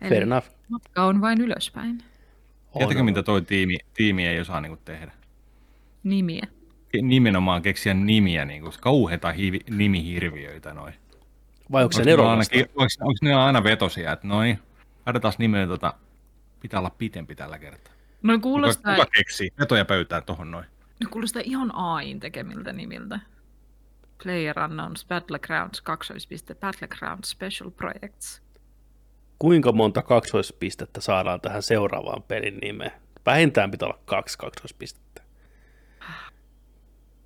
Eli 0.00 0.08
Fair 0.08 0.22
enough. 0.22 0.46
matka 0.68 1.04
on 1.04 1.20
vain 1.20 1.40
ylöspäin. 1.40 1.98
Tiedätkö, 2.72 2.98
On. 2.98 3.04
mitä 3.04 3.22
toi 3.22 3.42
tiimi, 3.42 3.76
tiimi 3.94 4.26
ei 4.26 4.40
osaa 4.40 4.60
niin 4.60 4.70
kuin 4.70 4.80
tehdä? 4.84 5.12
Nimiä. 6.02 6.46
Nimenomaan 7.02 7.62
keksiä 7.62 7.94
nimiä, 7.94 8.44
niin 8.44 8.62
kuin 8.62 8.72
kauheita 8.80 9.32
hiivi, 9.32 9.60
nimihirviöitä 9.70 10.74
noin. 10.74 10.94
Vai 11.72 11.82
onko 11.82 11.92
se 11.92 12.04
nerokasta? 12.04 12.30
ainakin, 12.56 12.74
onko, 13.00 13.14
ne 13.22 13.34
aina 13.34 13.64
vetosia, 13.64 14.12
että 14.12 14.26
noin, 14.26 14.58
Laitetaan 15.06 15.34
nimeen 15.38 15.68
tota, 15.68 15.94
pitää 16.60 16.80
olla 16.80 16.90
pitempi 16.90 17.34
tällä 17.34 17.58
kertaa. 17.58 17.92
No 18.22 18.32
Kuka, 18.32 18.42
kuulostaa, 18.42 18.94
kuka 18.94 19.06
keksii? 19.16 19.50
Vetoja 19.58 19.84
pöytään 19.84 20.22
tohon 20.22 20.50
noin. 20.50 20.66
no 21.00 21.08
kuulostaa 21.10 21.42
ihan 21.44 21.74
AIN 21.74 22.20
tekemiltä 22.20 22.72
nimiltä. 22.72 23.20
Player 24.22 24.58
Unknowns 24.58 25.04
Battlegrounds, 25.04 25.80
kaksoispiste, 25.80 26.54
Battlegrounds 26.54 27.30
Special 27.30 27.70
Projects. 27.70 28.42
Kuinka 29.38 29.72
monta 29.72 30.02
kaksoispistettä 30.02 31.00
saadaan 31.00 31.40
tähän 31.40 31.62
seuraavaan 31.62 32.22
pelin 32.22 32.58
nimeen? 32.62 32.92
Vähintään 33.26 33.70
pitää 33.70 33.88
olla 33.88 33.98
kaksi 34.04 34.38
kaksoispistettä. 34.38 35.22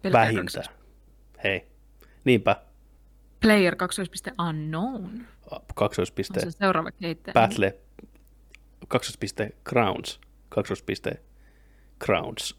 Pelkkä 0.03 0.19
Vähintään. 0.19 0.65
Hei. 1.45 1.67
Niinpä. 2.25 2.57
Player 3.41 3.77
kaksoispiste 3.77 4.33
Unknown. 4.49 5.27
Kaksoispiste 5.75 6.41
On 6.45 6.53
se 6.53 6.59
seuraava 6.59 6.91
kehittäjä. 6.91 7.33
Battle. 7.33 7.77
Kaksoispiste 8.89 9.51
Crowns. 9.69 10.21
Kaksoispiste 10.49 11.23
Crowns. 12.05 12.59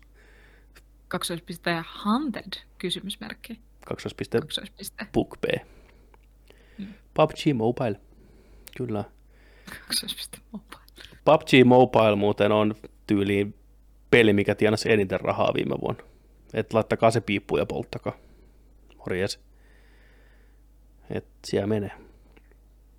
Kaksoispiste 1.07 1.83
Hunted, 2.05 2.53
kysymysmerkki. 2.77 3.61
Kaksoispiste 3.85 4.41
Kaksoispiste. 4.41 5.07
Book 5.13 5.37
B. 5.41 5.45
PUBG 7.13 7.53
Mobile. 7.53 7.99
Kyllä. 8.77 9.03
Kaksoispiste 9.87 10.37
mobile. 10.51 10.81
PUBG 11.25 11.65
Mobile 11.65 12.15
muuten 12.15 12.51
on 12.51 12.75
tyyliin 13.07 13.55
peli, 14.11 14.33
mikä 14.33 14.55
tienasi 14.55 14.91
eniten 14.91 15.19
rahaa 15.19 15.53
viime 15.53 15.75
vuonna. 15.81 16.03
Et 16.53 16.73
laittakaa 16.73 17.11
se 17.11 17.21
piippu 17.21 17.57
ja 17.57 17.65
polttakaa. 17.65 18.17
Morjes. 18.97 19.39
Et 21.09 21.25
siellä 21.45 21.67
menee. 21.67 21.91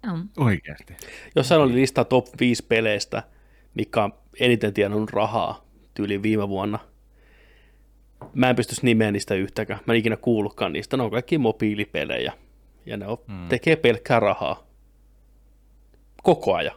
Joo. 0.03 0.19
Oikeasti. 0.37 0.97
Jossain 1.37 1.61
oli 1.61 1.75
lista 1.75 2.05
top 2.05 2.27
5 2.41 2.65
peleistä, 2.67 3.23
mikä 3.75 4.05
on 4.05 4.13
eniten 4.41 4.75
tienannut 4.75 5.11
rahaa 5.11 5.65
tyyliin 5.95 6.23
viime 6.23 6.49
vuonna. 6.49 6.79
Mä 8.35 8.51
en 8.51 8.57
pystyisi 8.57 8.85
nimeä 8.85 9.11
niistä 9.13 9.35
yhtäkään. 9.35 9.81
Mä 9.87 9.93
en 9.93 9.99
ikinä 9.99 10.17
kuullutkaan 10.17 10.73
niistä. 10.73 10.97
Ne 10.97 11.03
on 11.03 11.11
kaikki 11.11 11.39
mobiilipelejä. 11.39 12.33
Ja 12.87 12.97
ne 12.97 13.07
on, 13.07 13.19
Hmm. 13.29 13.49
tekee 13.49 13.77
pelkkää 13.77 14.21
rahaa. 14.21 14.67
Koko 16.23 16.55
ajan. 16.55 16.75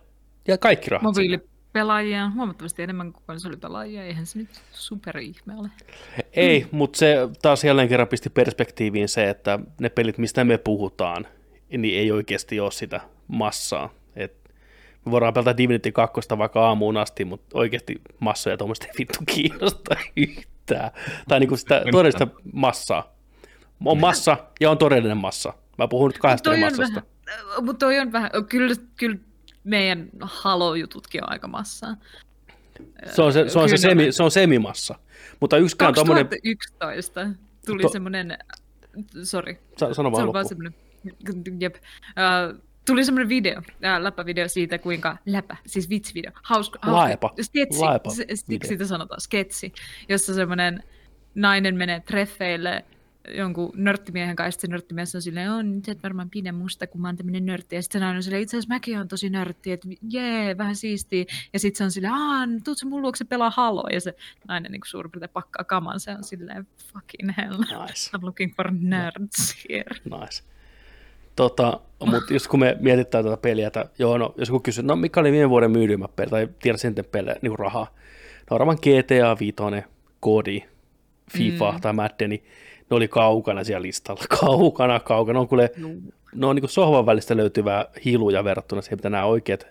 Ja 0.48 0.58
kaikki 0.58 0.90
rahat. 0.90 1.04
Mobiilipelaajia 1.04 2.26
on 2.26 2.34
huomattavasti 2.34 2.84
enemmän 2.84 3.14
kuin 3.14 3.24
konsolipelaajia. 3.28 4.04
Eihän 4.04 4.26
se 4.26 4.40
nyt 4.40 4.50
superihme 4.72 5.56
ole. 5.58 5.70
Ei, 6.34 6.66
mutta 6.72 6.98
se 7.00 7.16
taas 7.42 7.64
jälleen 7.64 7.88
kerran 7.90 8.08
pisti 8.08 8.30
perspektiiviin 8.30 9.10
se, 9.10 9.30
että 9.30 9.60
ne 9.80 9.90
pelit, 9.90 10.18
mistä 10.18 10.44
me 10.44 10.58
puhutaan, 10.58 11.28
niin 11.78 12.00
ei 12.00 12.12
oikeasti 12.12 12.60
ole 12.60 12.72
sitä 12.72 13.02
massaa. 13.28 13.94
Et 14.16 14.34
me 15.06 15.12
voidaan 15.12 15.34
pelata 15.34 15.58
Divinity 15.58 15.92
2 15.92 16.22
vaikka 16.38 16.68
aamuun 16.68 16.98
asti, 16.98 17.26
mutta 17.26 17.58
oikeasti 17.58 18.02
massoja 18.20 18.58
tuommoista 18.58 18.86
ei 18.88 18.94
vittu 19.00 19.20
kiinnosta 19.34 19.96
yhtään. 20.16 20.57
Tai 21.28 21.40
niinku 21.40 21.58
sitä 21.58 21.84
todellista 21.92 22.28
massaa. 22.54 23.16
On 23.86 24.00
massa 24.00 24.38
ja 24.60 24.72
on 24.72 24.78
todellinen 24.78 25.18
massa. 25.18 25.54
Mä 25.78 25.88
puhun 25.88 26.10
nyt 26.10 26.18
kahdesta 26.18 26.52
on 26.52 26.60
massasta. 26.60 27.02
vähän, 27.26 27.66
mutta 27.66 27.86
toi 27.86 28.00
on 28.00 28.12
vähän, 28.12 28.32
kyllä, 28.50 28.76
kyllä 28.96 29.18
meidän 29.64 30.10
Halo-jututkin 30.22 31.24
on 31.24 31.30
aika 31.32 31.48
massaa. 31.48 31.98
Se 33.12 33.22
on 33.22 33.34
se, 33.34 33.50
se, 33.50 33.60
on 33.60 33.70
se, 33.70 33.76
Kyllä 33.76 33.90
semi, 33.90 34.12
se 34.12 34.24
on 34.24 34.32
semimassa. 34.32 34.96
Mutta 35.40 35.58
yksikään 35.58 35.94
tuommoinen... 35.94 36.28
2011 36.28 37.30
tuli 37.66 37.82
To- 37.82 37.90
semmoinen, 37.90 38.38
sori, 39.24 39.60
Sa- 39.78 39.94
sano 39.94 40.10
se 40.10 40.14
vaan 40.14 40.28
on 40.28 40.34
vaan 40.34 40.48
semmoinen, 40.48 40.74
jep, 41.60 41.76
uh, 41.76 42.62
tuli 42.88 43.06
semmoinen 43.06 43.30
video, 43.30 43.60
uh, 43.60 43.66
läppävideo 44.00 44.48
siitä, 44.48 44.78
kuinka, 44.78 45.18
läpä, 45.26 45.58
siis 45.66 45.90
vitsivideo, 45.90 46.32
hauska, 46.44 46.80
hauska 46.82 47.02
Laepa, 47.02 47.34
sketsi, 47.42 47.80
laepa 47.80 48.10
se- 48.10 48.26
video. 48.50 48.68
sitä 48.70 48.86
sanotaan, 48.86 49.22
sketsi, 49.22 49.74
jossa 50.10 50.34
semmoinen 50.34 50.84
nainen 51.36 51.76
menee 51.76 52.00
treffeille 52.00 52.86
jonkun 53.36 53.72
nörttimiehen 53.76 54.36
kanssa, 54.36 54.48
ja 54.48 54.52
sitten 54.52 54.68
se 54.68 54.72
nörttimies 54.72 55.16
on 55.16 55.22
silleen, 55.22 55.52
on, 55.52 55.76
nyt 55.76 55.90
et 55.90 56.04
varmaan 56.04 56.30
pidä 56.30 56.52
musta, 56.52 56.88
kun 56.88 57.02
mä 57.02 57.08
oon 57.08 57.18
tämmönen 57.18 57.46
nörtti, 57.46 57.76
ja 57.76 57.82
sitten 57.82 58.00
se 58.00 58.04
nainen 58.06 58.18
on 58.18 58.24
silleen, 58.24 58.44
itse 58.44 58.58
asiassa 58.58 58.74
mäkin 58.74 59.00
on 59.00 59.08
tosi 59.08 59.30
nörtti, 59.30 59.72
että 59.72 59.88
jee, 60.10 60.58
vähän 60.58 60.76
siistiä, 60.76 61.26
ja 61.54 61.60
sitten 61.60 61.78
se 61.78 61.84
on 61.84 61.92
silleen, 61.92 62.14
aah, 62.14 62.48
tuut 62.64 62.78
sä 62.78 62.86
mun 62.86 63.02
luokse 63.02 63.26
pelaa 63.26 63.52
haloa, 63.56 63.90
ja 63.94 64.02
se 64.02 64.14
nainen 64.48 64.72
niin 64.72 64.82
suurin 64.86 65.12
piirtein 65.12 65.30
pakkaa 65.30 65.64
kaman, 65.64 66.00
se 66.00 66.12
on 66.12 66.24
silleen, 66.24 66.68
fucking 66.94 67.32
hell, 67.38 67.58
Nice. 67.60 68.18
I'm 68.18 68.22
looking 68.22 68.56
for 68.56 68.72
nerds 68.80 69.66
here. 69.70 69.96
Nice. 70.20 70.44
Tota, 71.38 71.80
mutta 72.00 72.18
just 72.34 72.48
kun 72.48 72.60
me 72.60 72.78
mietitään 72.80 73.24
tätä 73.24 73.38
peliä, 73.38 73.68
että 73.68 73.86
joo, 74.00 74.18
no, 74.18 74.34
jos 74.38 74.50
joku 74.50 74.60
kysyy, 74.60 74.84
no 74.84 74.96
mikä 74.96 75.20
oli 75.20 75.32
viime 75.32 75.50
vuoden 75.50 75.72
myydymä 75.72 76.08
peli, 76.16 76.30
tai 76.30 76.48
tiedä 76.62 76.78
sen 76.78 76.96
pelejä, 77.12 77.36
niin 77.42 77.60
rahaa, 77.60 77.88
no 78.50 78.60
varmaan 78.60 78.78
GTA 78.78 79.38
5, 79.40 79.56
Kodi, 80.20 80.64
FIFA 81.32 81.72
mm. 81.72 81.82
tai 81.82 81.94
Maddeni, 81.94 82.44
ne 82.90 82.96
oli 82.96 83.08
kaukana 83.08 83.64
siellä 83.64 83.82
listalla, 83.82 84.24
kaukana, 84.40 85.00
kaukana, 85.00 85.40
on 85.40 85.48
kuule, 85.48 85.72
ne 86.36 86.46
on 86.46 86.56
niin 86.56 86.70
sohvan 86.70 87.06
välistä 87.06 87.38
löytyvää 87.38 87.86
hiluja 88.06 88.44
verrattuna 88.44 88.82
siihen, 88.82 88.98
mitä 88.98 89.10
nämä 89.10 89.26
oikeat 89.26 89.68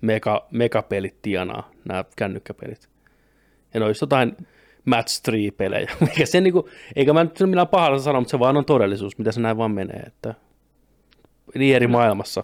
mega, 0.00 0.46
megapelit 0.50 1.22
tienaa, 1.22 1.70
nämä 1.84 2.04
kännykkäpelit. 2.16 2.88
Ja 3.74 3.80
ne 3.80 3.86
olisi 3.86 4.02
jotain 4.02 4.36
match 4.84 5.28
3-pelejä, 5.30 5.92
eikä 6.08 6.26
se 6.26 6.40
niinku, 6.40 6.68
eikä 6.96 7.12
mä 7.12 7.24
nyt 7.24 7.40
millään 7.40 7.68
pahalla 7.68 7.98
sano, 7.98 8.20
mutta 8.20 8.30
se 8.30 8.38
vaan 8.38 8.56
on 8.56 8.64
todellisuus, 8.64 9.18
mitä 9.18 9.32
se 9.32 9.40
näin 9.40 9.56
vaan 9.56 9.70
menee, 9.70 10.00
että 10.00 10.34
niin 11.54 11.76
eri 11.76 11.86
maailmassa. 11.86 12.42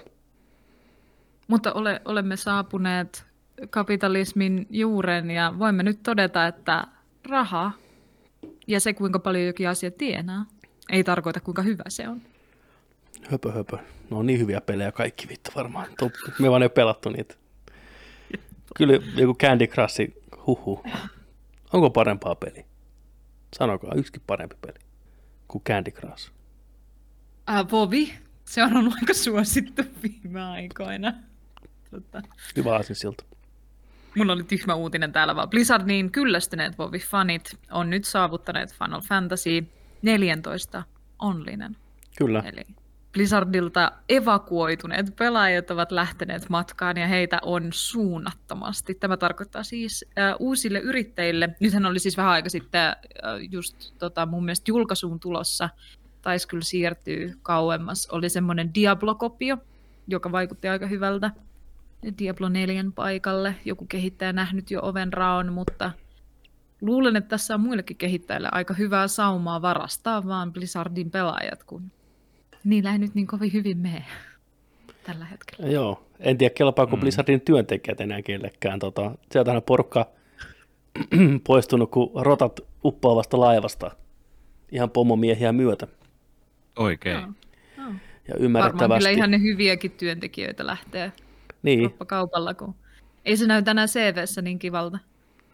Mutta 1.48 1.72
ole, 1.72 2.00
olemme 2.04 2.36
saapuneet 2.36 3.24
kapitalismin 3.70 4.66
juuren 4.70 5.30
ja 5.30 5.54
voimme 5.58 5.82
nyt 5.82 6.02
todeta, 6.02 6.46
että 6.46 6.84
raha 7.28 7.72
ja 8.66 8.80
se, 8.80 8.92
kuinka 8.92 9.18
paljon 9.18 9.46
jokin 9.46 9.68
asia 9.68 9.90
tienaa, 9.90 10.46
ei 10.90 11.04
tarkoita, 11.04 11.40
kuinka 11.40 11.62
hyvä 11.62 11.82
se 11.88 12.08
on. 12.08 12.22
Höpö, 13.30 13.52
höpö. 13.52 13.78
No 14.10 14.18
on 14.18 14.26
niin 14.26 14.40
hyviä 14.40 14.60
pelejä 14.60 14.92
kaikki 14.92 15.28
vittu 15.28 15.50
varmaan. 15.56 15.86
Me 16.38 16.50
vaan 16.50 16.62
ei 16.62 16.68
pelattu 16.68 17.08
niitä. 17.08 17.34
Kyllä 18.76 18.92
joku 19.16 19.34
Candy 19.34 19.66
Crush, 19.66 20.00
huhu. 20.46 20.82
Onko 21.72 21.90
parempaa 21.90 22.34
peli? 22.34 22.64
Sanokaa, 23.58 23.94
yksikin 23.94 24.22
parempi 24.26 24.56
peli 24.60 24.78
kuin 25.48 25.64
Candy 25.64 25.90
Crush. 25.90 26.30
Äh, 27.50 27.70
Vovi, 27.70 28.12
se 28.50 28.64
on 28.64 28.76
ollut 28.76 28.94
aika 29.00 29.14
suosittu 29.14 29.82
viime 30.02 30.42
aikoina. 30.42 31.12
Tota. 31.90 32.22
Hyvä 32.56 32.76
asia 32.76 32.96
siltä. 32.96 33.24
Mulla 34.16 34.32
oli 34.32 34.44
tyhmä 34.44 34.74
uutinen 34.74 35.12
täällä 35.12 35.36
vaan. 35.36 35.50
Blizzardin 35.50 36.10
kyllästyneet 36.10 36.78
Vovi-fanit 36.78 37.58
on 37.70 37.90
nyt 37.90 38.04
saavuttaneet 38.04 38.74
Final 38.74 39.00
Fantasy 39.00 39.66
14 40.02 40.82
onlinen. 41.18 41.76
Kyllä. 42.18 42.42
Eli 42.46 42.66
Blizzardilta 43.12 43.92
evakuoituneet 44.08 45.16
pelaajat 45.16 45.70
ovat 45.70 45.92
lähteneet 45.92 46.48
matkaan 46.48 46.96
ja 46.96 47.06
heitä 47.06 47.38
on 47.42 47.68
suunnattomasti. 47.72 48.94
Tämä 48.94 49.16
tarkoittaa 49.16 49.62
siis 49.62 50.04
äh, 50.18 50.34
uusille 50.38 50.78
yrittäjille. 50.78 51.48
Nythän 51.60 51.86
oli 51.86 51.98
siis 51.98 52.16
vähän 52.16 52.32
aika 52.32 52.48
sitten 52.48 52.86
äh, 52.86 52.96
just 53.50 53.76
tota, 53.98 54.26
mun 54.26 54.44
mielestä 54.44 54.70
julkaisuun 54.70 55.20
tulossa, 55.20 55.68
taisi 56.22 56.48
kyllä 56.48 56.64
siirtyä 56.64 57.34
kauemmas, 57.42 58.08
oli 58.10 58.28
semmoinen 58.28 58.74
Diablo-kopio, 58.74 59.56
joka 60.08 60.32
vaikutti 60.32 60.68
aika 60.68 60.86
hyvältä 60.86 61.30
Diablo 62.18 62.48
4 62.48 62.84
paikalle. 62.94 63.54
Joku 63.64 63.86
kehittäjä 63.86 64.32
nähnyt 64.32 64.70
jo 64.70 64.80
oven 64.82 65.12
raon, 65.12 65.52
mutta 65.52 65.90
luulen, 66.80 67.16
että 67.16 67.28
tässä 67.28 67.54
on 67.54 67.60
muillekin 67.60 67.96
kehittäjille 67.96 68.48
aika 68.52 68.74
hyvää 68.74 69.08
saumaa 69.08 69.62
varastaa 69.62 70.26
vaan 70.26 70.52
Blizzardin 70.52 71.10
pelaajat, 71.10 71.64
kun 71.64 71.82
niillä 72.64 72.92
ei 72.92 72.98
nyt 72.98 73.14
niin 73.14 73.26
kovin 73.26 73.52
hyvin 73.52 73.78
mene 73.78 74.04
tällä 75.02 75.24
hetkellä. 75.24 75.70
Joo, 75.70 76.06
en 76.20 76.38
tiedä 76.38 76.54
kelpaako 76.54 76.96
mm. 76.96 77.00
Blizzardin 77.00 77.40
työntekijät 77.40 78.00
enää 78.00 78.22
kellekään. 78.22 78.78
Tota, 78.78 79.10
sieltä 79.32 79.52
on 79.52 79.62
porukka 79.62 80.06
poistunut 81.46 81.90
kuin 81.90 82.10
rotat 82.14 82.60
uppoavasta 82.84 83.40
laivasta. 83.40 83.90
Ihan 84.72 84.90
pomomiehiä 84.90 85.52
myötä. 85.52 85.86
Oikein. 86.80 87.14
Joo. 87.16 87.22
Joo. 87.78 87.86
Ja 87.88 88.34
Varmaan 88.34 88.44
ymmärrettävästi. 88.44 88.98
kyllä 88.98 89.16
ihan 89.16 89.30
ne 89.30 89.40
hyviäkin 89.40 89.90
työntekijöitä 89.90 90.66
lähtee 90.66 91.12
Niin, 91.62 91.94
kaupalla, 92.06 92.54
kun 92.54 92.74
ei 93.24 93.36
se 93.36 93.46
näy 93.46 93.62
tänään 93.62 93.88
CVssä 93.88 94.42
niin 94.42 94.58
kivalta. 94.58 94.98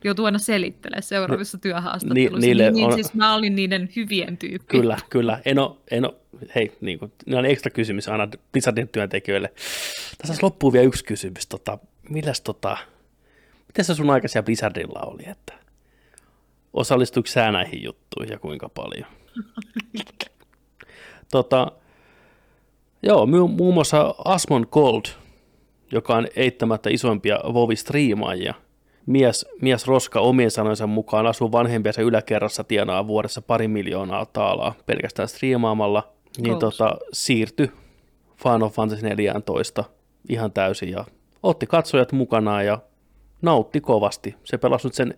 Joutuu 0.05 0.24
aina 0.24 0.39
selittelemään 0.39 1.03
seuraavissa 1.03 1.59
työhaastatteluissa. 1.59 2.37
ni- 2.39 2.47
niille 2.47 2.62
niin, 2.62 2.74
niin 2.74 2.87
on- 2.87 2.93
siis 2.95 3.14
mä 3.14 3.35
olin 3.35 3.57
niiden 3.57 3.89
hyvien 3.97 4.37
tyyppi. 4.37 4.79
kyllä, 4.79 4.97
kyllä. 5.11 5.41
En 5.45 5.59
ole, 5.59 5.77
en 5.91 6.05
ole, 6.05 6.14
hei, 6.55 6.72
niin 6.81 6.99
kuin, 6.99 7.12
on 7.35 7.47
ekstra 7.47 7.70
kysymys 7.70 8.09
aina 8.09 8.29
Blizzardin 8.53 8.89
työntekijöille. 8.89 9.53
Tässä 10.18 10.39
loppuu 10.43 10.72
vielä 10.72 10.87
yksi 10.87 11.05
kysymys. 11.05 11.47
Tota, 11.47 11.79
milläs 12.11 12.41
tota, 12.41 12.77
miten 13.66 13.85
se 13.85 13.95
sun 13.95 14.11
aikaisia 14.11 14.43
Blizzardilla 14.43 15.01
oli, 15.01 15.22
että 15.29 15.53
osallistuiko 16.72 17.27
sä 17.27 17.53
näihin 17.53 17.83
juttuihin 17.83 18.33
ja 18.33 18.39
kuinka 18.39 18.68
paljon? 18.68 19.07
tota, 21.31 21.72
joo, 23.03 23.27
mu- 23.27 23.49
muun 23.49 23.74
muassa 23.74 24.14
Asmon 24.24 24.66
Gold 24.70 25.05
joka 25.93 26.16
on 26.16 26.29
eittämättä 26.37 26.91
isoimpia 26.91 27.41
Vovi-striimaajia. 27.53 28.55
Mies, 29.07 29.47
mies 29.61 29.87
Roska 29.87 30.20
omien 30.20 30.51
sanojensa 30.51 30.87
mukaan 30.87 31.27
asuu 31.27 31.53
vanhempiensa 31.53 32.03
yläkerrassa 32.03 32.64
tienaa 32.64 33.07
vuodessa 33.07 33.43
pari 33.43 33.68
miljoonaa 33.68 34.27
taalaa 34.27 34.74
pelkästään 34.87 35.29
striimaamalla, 35.29 36.12
niin 36.37 36.59
Goals. 36.59 36.77
tota, 36.77 36.97
siirtyi 37.12 37.70
Final 38.37 38.68
Fantasy 38.68 39.03
14 39.03 39.85
ihan 40.29 40.53
täysin 40.53 40.91
ja 40.91 41.05
otti 41.43 41.66
katsojat 41.66 42.12
mukanaan 42.12 42.66
ja 42.66 42.79
nautti 43.43 43.81
kovasti. 43.81 44.35
Se 44.45 44.59
pelasi 44.59 44.87
nyt 44.87 44.95
sen 44.95 45.14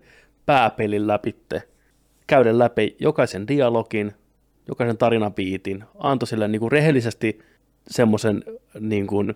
pääpelin 0.47 1.07
läpitte, 1.07 1.63
käyden 2.27 2.59
läpi 2.59 2.97
jokaisen 2.99 3.49
dialogin, 3.49 4.13
jokaisen 4.69 4.99
tarinapiitin, 4.99 5.85
antoi 5.99 6.27
sille 6.27 6.49
niin 6.49 6.61
kuin 6.61 6.73
rehellisesti 6.73 7.39
semmoisen 7.87 8.45
niin 8.81 9.07
kuin 9.07 9.35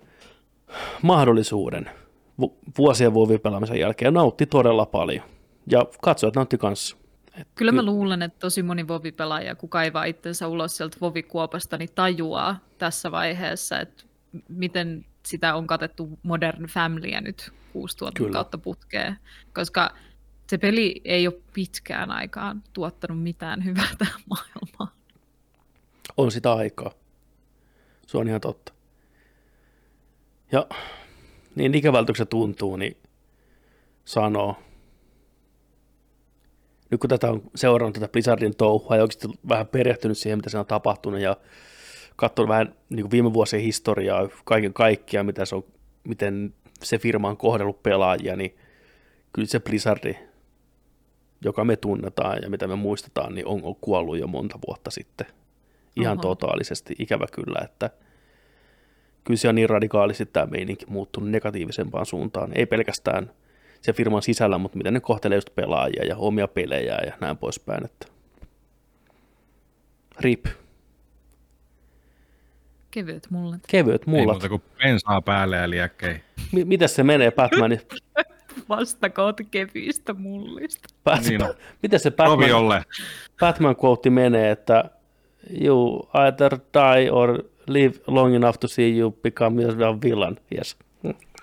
mahdollisuuden 1.02 1.90
vu- 2.40 2.58
vuosien 2.78 3.14
vuovipelaamisen 3.14 3.80
jälkeen 3.80 4.06
ja 4.06 4.10
nautti 4.10 4.46
todella 4.46 4.86
paljon. 4.86 5.24
Ja 5.66 5.86
katsojat 6.02 6.36
nautti 6.36 6.58
kanssa. 6.58 6.96
Kyllä 7.54 7.72
mä 7.72 7.82
luulen, 7.82 8.22
että 8.22 8.38
tosi 8.38 8.62
moni 8.62 8.88
Vovi-pelaaja, 8.88 9.54
kun 9.54 9.68
kaivaa 9.68 10.04
itsensä 10.04 10.48
ulos 10.48 10.76
sieltä 10.76 10.96
Vovi-kuopasta, 11.00 11.78
niin 11.78 11.88
tajuaa 11.94 12.60
tässä 12.78 13.10
vaiheessa, 13.10 13.80
että 13.80 14.04
miten 14.48 15.04
sitä 15.26 15.54
on 15.54 15.66
katettu 15.66 16.18
Modern 16.22 16.66
Familyä 16.66 17.20
nyt 17.20 17.52
6000 17.72 18.18
Kyllä. 18.18 18.32
kautta 18.32 18.58
putkeen, 18.58 19.18
koska 19.54 19.90
se 20.46 20.58
peli 20.58 21.00
ei 21.04 21.26
ole 21.26 21.40
pitkään 21.54 22.10
aikaan 22.10 22.62
tuottanut 22.72 23.22
mitään 23.22 23.64
hyvää 23.64 23.88
tähän 23.98 24.20
maailmaan. 24.30 25.01
On 26.16 26.32
sitä 26.32 26.52
aikaa. 26.52 26.92
Se 28.06 28.18
on 28.18 28.28
ihan 28.28 28.40
totta. 28.40 28.72
Ja 30.52 30.66
niin 31.54 31.74
ikävältä 31.74 32.12
se 32.16 32.24
tuntuu, 32.24 32.76
niin 32.76 32.96
sanoo. 34.04 34.56
Nyt 36.90 37.00
kun 37.00 37.10
tätä 37.10 37.30
on 37.30 37.42
seurannut 37.54 37.94
tätä 37.94 38.08
Blizzardin 38.08 38.56
touhua 38.56 38.96
ja 38.96 39.02
oikeasti 39.02 39.28
vähän 39.48 39.66
perehtynyt 39.66 40.18
siihen, 40.18 40.38
mitä 40.38 40.50
se 40.50 40.58
on 40.58 40.66
tapahtunut 40.66 41.20
ja 41.20 41.36
katsonut 42.16 42.48
vähän 42.48 42.74
niin 42.88 43.02
kuin 43.02 43.10
viime 43.10 43.32
vuosien 43.32 43.62
historiaa, 43.62 44.28
kaiken 44.44 44.72
kaikkiaan, 44.72 45.26
mitä 45.26 45.44
se 45.44 45.54
on, 45.54 45.64
miten 46.04 46.54
se 46.82 46.98
firma 46.98 47.28
on 47.28 47.36
kohdellut 47.36 47.82
pelaajia, 47.82 48.36
niin 48.36 48.56
kyllä 49.32 49.48
se 49.48 49.60
Blizzardi, 49.60 50.14
joka 51.44 51.64
me 51.64 51.76
tunnetaan 51.76 52.38
ja 52.42 52.50
mitä 52.50 52.66
me 52.66 52.76
muistetaan, 52.76 53.34
niin 53.34 53.46
on, 53.46 53.60
on 53.62 53.76
kuollut 53.76 54.18
jo 54.18 54.26
monta 54.26 54.58
vuotta 54.68 54.90
sitten. 54.90 55.26
Ihan 55.96 56.18
Oho. 56.18 56.22
totaalisesti, 56.34 56.94
ikävä 56.98 57.26
kyllä, 57.32 57.58
että 57.64 57.90
kyllä 59.24 59.38
se 59.38 59.48
on 59.48 59.54
niin 59.54 59.70
radikaalisti 59.70 60.26
tämä 60.26 60.46
meininki 60.46 60.86
muuttunut 60.88 61.30
negatiivisempaan 61.30 62.06
suuntaan. 62.06 62.50
Ei 62.54 62.66
pelkästään 62.66 63.30
se 63.80 63.92
firman 63.92 64.22
sisällä, 64.22 64.58
mutta 64.58 64.78
miten 64.78 64.94
ne 64.94 65.00
kohtelee 65.00 65.36
just 65.36 65.54
pelaajia 65.54 66.04
ja 66.04 66.16
omia 66.16 66.48
pelejä 66.48 66.98
ja 67.06 67.12
näin 67.20 67.36
poispäin. 67.38 67.84
Että... 67.84 68.06
RIP. 70.20 70.46
Kevyet 72.90 73.26
mullet. 73.30 73.60
Kevyet 73.68 74.02
Ei 74.02 74.06
mullat. 74.08 74.34
muuta 74.34 74.48
kuin 74.48 74.62
bensaa 74.78 75.22
päälle 75.22 75.56
ja 75.56 75.70
liekkei. 75.70 76.14
M- 76.52 76.68
miten 76.68 76.88
se 76.88 77.02
menee 77.02 77.30
Batmanin? 77.30 77.80
Vastakoot 78.68 79.36
kevyistä 79.50 80.14
mullista. 80.14 80.88
Bat- 81.10 81.28
Niin 81.28 81.42
on. 81.44 81.54
miten 81.82 82.00
se 82.00 82.10
Batman. 82.10 82.84
Batman 83.40 83.76
quote 83.84 84.10
menee, 84.10 84.50
että 84.50 84.84
you 85.50 86.08
either 86.14 86.58
die 86.74 87.10
or 87.10 87.44
live 87.66 88.00
long 88.06 88.34
enough 88.34 88.58
to 88.58 88.68
see 88.68 88.98
you 88.98 89.10
become 89.10 89.64
a 89.64 90.00
villain. 90.02 90.36
Yes. 90.54 90.76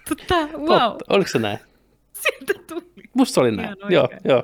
Tota, 0.09 0.35
wow, 0.57 0.67
Totta. 0.67 1.05
Oliko 1.09 1.29
se 1.29 1.39
näin? 1.39 1.59
sieltä 2.21 2.53
tuli. 2.67 2.83
Musta 3.13 3.33
se 3.33 3.39
oli 3.39 3.51
näin. 3.51 3.69
Ihan 3.77 3.91
Joo, 3.91 4.03
oikein. 4.03 4.21
joo. 4.25 4.43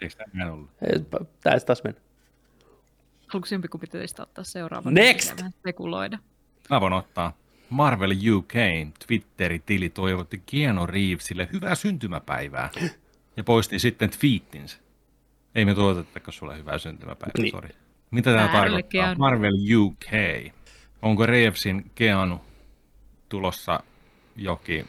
Eikö 0.00 0.14
tämä 0.16 0.52
ollut? 0.52 0.70
Tämä 1.40 1.60
taas 1.66 1.84
mennä. 1.84 2.00
Haluatko 3.26 3.54
jompikumpi 3.54 3.86
teistä 3.86 4.22
ottaa 4.22 4.44
seuraavan? 4.44 4.94
Next! 4.94 5.44
Spekuloida. 5.58 6.18
Mä 6.70 6.80
voin 6.80 6.92
ottaa. 6.92 7.36
Marvel 7.70 8.10
UK 8.36 8.52
Twitteri-tili 9.06 9.88
toivotti 9.88 10.42
Keanu 10.46 10.86
Reevesille 10.86 11.48
hyvää 11.52 11.74
syntymäpäivää 11.74 12.70
ja 13.36 13.44
poisti 13.44 13.78
sitten 13.78 14.10
twiittinsä. 14.10 14.76
Ei 15.54 15.64
me 15.64 15.74
toivotettakaan 15.74 16.32
sulle 16.32 16.58
hyvää 16.58 16.78
syntymäpäivää, 16.78 17.32
niin. 17.38 17.50
sori. 17.50 17.68
Mitä 18.14 18.30
tämä 18.30 18.48
tarkoittaa? 18.48 18.88
Keanu. 18.88 19.14
Marvel 19.18 19.54
UK. 19.78 20.12
Onko 21.02 21.26
Reevesin 21.26 21.90
Keanu 21.94 22.40
tulossa 23.28 23.80
jokin 24.36 24.88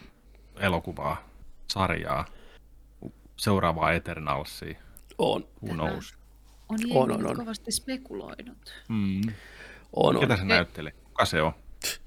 elokuvaa, 0.59 1.29
sarjaa, 1.67 2.25
seuraavaa 3.37 3.91
Eternalsia? 3.91 4.79
On, 5.17 5.47
Who 5.63 5.73
knows? 5.73 6.15
On, 6.69 6.77
On, 6.91 7.11
on, 7.11 7.27
on, 7.27 7.35
kovasti 7.35 7.71
spekuloinut. 7.71 8.73
Mm. 8.89 9.21
on, 9.93 10.15
on. 10.15 10.21
Ketä 10.21 10.37
se 10.37 10.45
näyttelee? 10.45 10.91
Kuka 10.91 11.25
se 11.25 11.41
on? 11.41 11.53
Ketä 11.53 11.97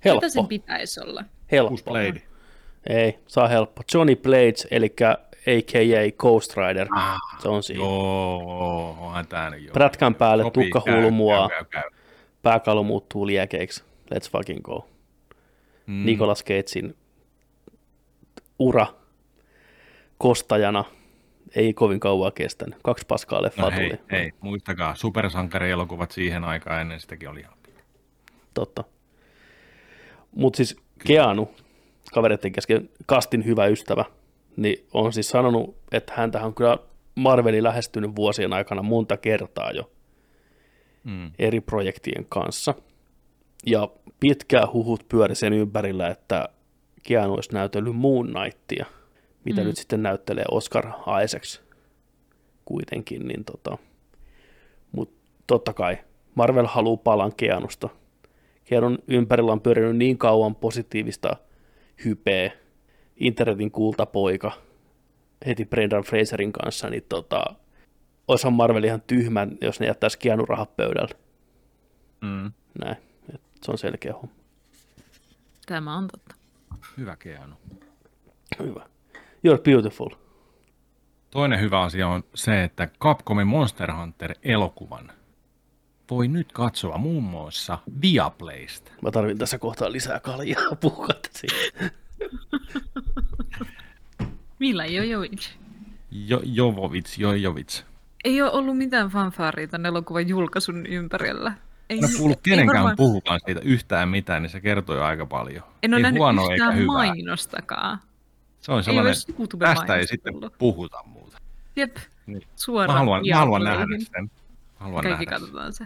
sen 0.00 0.10
Helppo, 0.34 0.44
pitäisi 0.44 1.00
olla? 1.00 1.24
Helppo. 1.52 1.90
Blade. 1.90 2.22
Ei, 2.88 3.18
saa 3.26 3.48
helppo. 3.48 3.82
Johnny 3.94 4.16
Blades, 4.16 4.66
eli 4.70 4.94
a.k.a. 5.46 6.12
Ghost 6.18 6.56
Rider. 6.56 6.86
Ah, 6.96 7.16
Se 7.38 7.48
on 7.48 7.62
siinä. 7.62 7.84
Joo, 7.84 8.96
onhan 9.00 9.26
tää 9.26 9.50
nyt 9.50 9.62
jo. 9.62 9.72
Prätkän 9.72 10.14
päälle, 10.14 10.42
Sopii, 10.42 10.64
tukka 10.64 10.80
käy, 10.80 10.94
käy, 11.48 11.64
käy, 12.60 12.82
muuttuu 12.84 13.26
liekeiksi. 13.26 13.84
Let's 14.14 14.30
fucking 14.30 14.60
go. 14.62 14.88
Mm. 15.86 16.04
Nicolas 16.06 16.44
Cagein 16.44 16.96
ura 18.58 18.86
kostajana 20.18 20.84
ei 21.56 21.74
kovin 21.74 22.00
kauan 22.00 22.32
kestänyt. 22.32 22.78
Kaksi 22.82 23.06
paskaa 23.08 23.42
leffaa 23.42 23.70
No 23.70 23.76
hei, 23.76 23.88
tuli. 23.90 24.00
hei, 24.10 24.32
muistakaa, 24.40 24.94
supersankarielokuvat 24.94 26.10
siihen 26.10 26.44
aikaan 26.44 26.80
ennen 26.80 27.00
sitäkin 27.00 27.28
oli 27.28 27.40
ihan 27.40 27.58
pitkä. 27.62 27.82
Totta. 28.54 28.84
Mutta 30.30 30.56
siis 30.56 30.76
Keanu, 31.06 31.54
kavereiden 32.14 32.52
kesken 32.52 32.90
kastin 33.06 33.44
hyvä 33.44 33.66
ystävä, 33.66 34.04
niin 34.56 34.86
on 34.94 35.12
siis 35.12 35.28
sanonut, 35.28 35.76
että 35.92 36.12
häntä 36.16 36.44
on 36.44 36.54
kyllä 36.54 36.78
Marveli 37.14 37.62
lähestynyt 37.62 38.16
vuosien 38.16 38.52
aikana 38.52 38.82
monta 38.82 39.16
kertaa 39.16 39.70
jo 39.70 39.90
Mm. 41.04 41.30
eri 41.38 41.60
projektien 41.60 42.26
kanssa. 42.28 42.74
Ja 43.66 43.88
pitkää 44.20 44.64
huhut 44.72 45.08
pyöri 45.08 45.34
sen 45.34 45.52
ympärillä, 45.52 46.08
että 46.08 46.48
Keanu 47.02 47.34
olisi 47.34 47.52
näytellyt 47.52 47.96
Moon 47.96 48.26
Knightia, 48.32 48.86
mitä 49.44 49.60
Mm. 49.60 49.66
nyt 49.66 49.76
sitten 49.76 50.02
näyttelee 50.02 50.44
Oscar 50.50 50.86
Isaacs 51.24 51.62
kuitenkin. 52.64 53.28
Niin 53.28 53.44
tota, 53.44 53.78
Mutta 54.92 55.14
totta 55.46 55.72
kai 55.72 55.98
Marvel 56.34 56.66
haluaa 56.66 56.96
palan 56.96 57.32
Keanusta. 57.36 57.88
Keanun 58.64 58.98
ympärillä 59.08 59.52
on 59.52 59.60
pyörinyt 59.60 59.96
niin 59.96 60.18
kauan 60.18 60.54
positiivista 60.54 61.36
hypeä, 62.04 62.50
internetin 63.16 63.70
kultapoika, 63.70 64.52
heti 65.46 65.64
Brendan 65.64 66.02
Fraserin 66.02 66.52
kanssa, 66.52 66.90
niin 66.90 67.04
tota, 67.08 67.44
olisihan 68.28 68.52
Marvel 68.52 68.84
ihan 68.84 69.02
tyhmä, 69.06 69.46
jos 69.60 69.80
ne 69.80 69.86
jättäisi 69.86 70.18
Keanu 70.18 70.46
rahat 70.46 70.76
pöydälle. 70.76 71.14
Mm. 72.20 72.52
Näin. 72.84 72.96
Et 73.34 73.40
se 73.62 73.70
on 73.70 73.78
selkeä 73.78 74.12
homma. 74.12 74.34
Tämä 75.66 75.96
on 75.96 76.08
totta. 76.08 76.34
Hyvä 76.96 77.16
Keanu. 77.16 77.56
Hyvä. 78.58 78.86
You're 79.46 79.62
beautiful. 79.62 80.10
Toinen 81.30 81.60
hyvä 81.60 81.80
asia 81.80 82.08
on 82.08 82.24
se, 82.34 82.64
että 82.64 82.88
Capcomin 83.00 83.46
Monster 83.46 83.92
Hunter-elokuvan 83.92 85.12
voi 86.10 86.28
nyt 86.28 86.52
katsoa 86.52 86.98
muun 86.98 87.22
muassa 87.22 87.78
Viaplaysta. 88.02 88.92
Mä 89.02 89.10
tarvin 89.10 89.38
tässä 89.38 89.58
kohtaa 89.58 89.92
lisää 89.92 90.20
kaljaa 90.20 90.76
siitä. 91.30 91.90
Millä 94.58 94.86
Jojovic? 94.86 95.48
Jo, 96.10 96.40
Jovovits, 96.44 97.18
Jojovits. 97.18 97.84
Ei 98.24 98.42
ole 98.42 98.50
ollut 98.52 98.78
mitään 98.78 99.08
fanfaaria 99.08 99.68
tämän 99.68 99.86
elokuvan 99.86 100.28
julkaisun 100.28 100.86
ympärillä. 100.86 101.52
Ei, 101.90 101.98
ole 101.98 102.08
kuullut 102.18 102.36
ei 102.38 102.50
kenenkään 102.50 102.76
varmaan- 102.76 102.96
puhuvan 102.96 103.40
siitä 103.46 103.60
yhtään 103.64 104.08
mitään, 104.08 104.42
niin 104.42 104.50
se 104.50 104.60
kertoo 104.60 104.96
jo 104.96 105.04
aika 105.04 105.26
paljon. 105.26 105.62
En 105.82 105.90
ole 105.94 105.98
ei 105.98 106.02
nähnyt 106.02 106.18
huonoa 106.18 106.44
eikä 106.44 106.54
yhtään 106.54 106.74
hyvää. 106.76 106.94
mainostakaan. 106.94 107.98
Se 108.60 108.72
on 108.72 108.78
Ei 108.78 108.84
sellainen, 108.84 109.14
YouTube-mainosta 109.38 109.80
tästä 109.80 109.96
ei 109.96 110.06
sitten 110.06 110.32
tullut. 110.32 110.54
puhuta 110.58 111.02
muuta. 111.06 111.38
Jep, 111.76 111.96
Niin. 112.26 112.42
suoraan. 112.56 112.94
Mä 112.94 112.98
haluan, 112.98 113.22
mä 113.30 113.36
haluan 113.36 113.64
nähdä 113.64 113.84
sen. 113.98 114.24
Mä 114.24 114.28
Haluan 114.78 115.02
Kaikki 115.02 115.24
nähdä 115.24 115.38
katsotaan 115.38 115.72
se. 115.72 115.84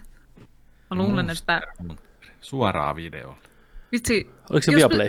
Mä 0.90 0.96
luulen, 0.96 1.26
Monster 1.26 1.62
että. 1.80 1.94
Suoraa 2.40 2.96
videolla. 2.96 3.36
vitsi, 3.92 4.30
Oliko 4.50 4.64
se 4.64 4.72
Jos- 4.72 4.78
Viaplay? 4.78 5.08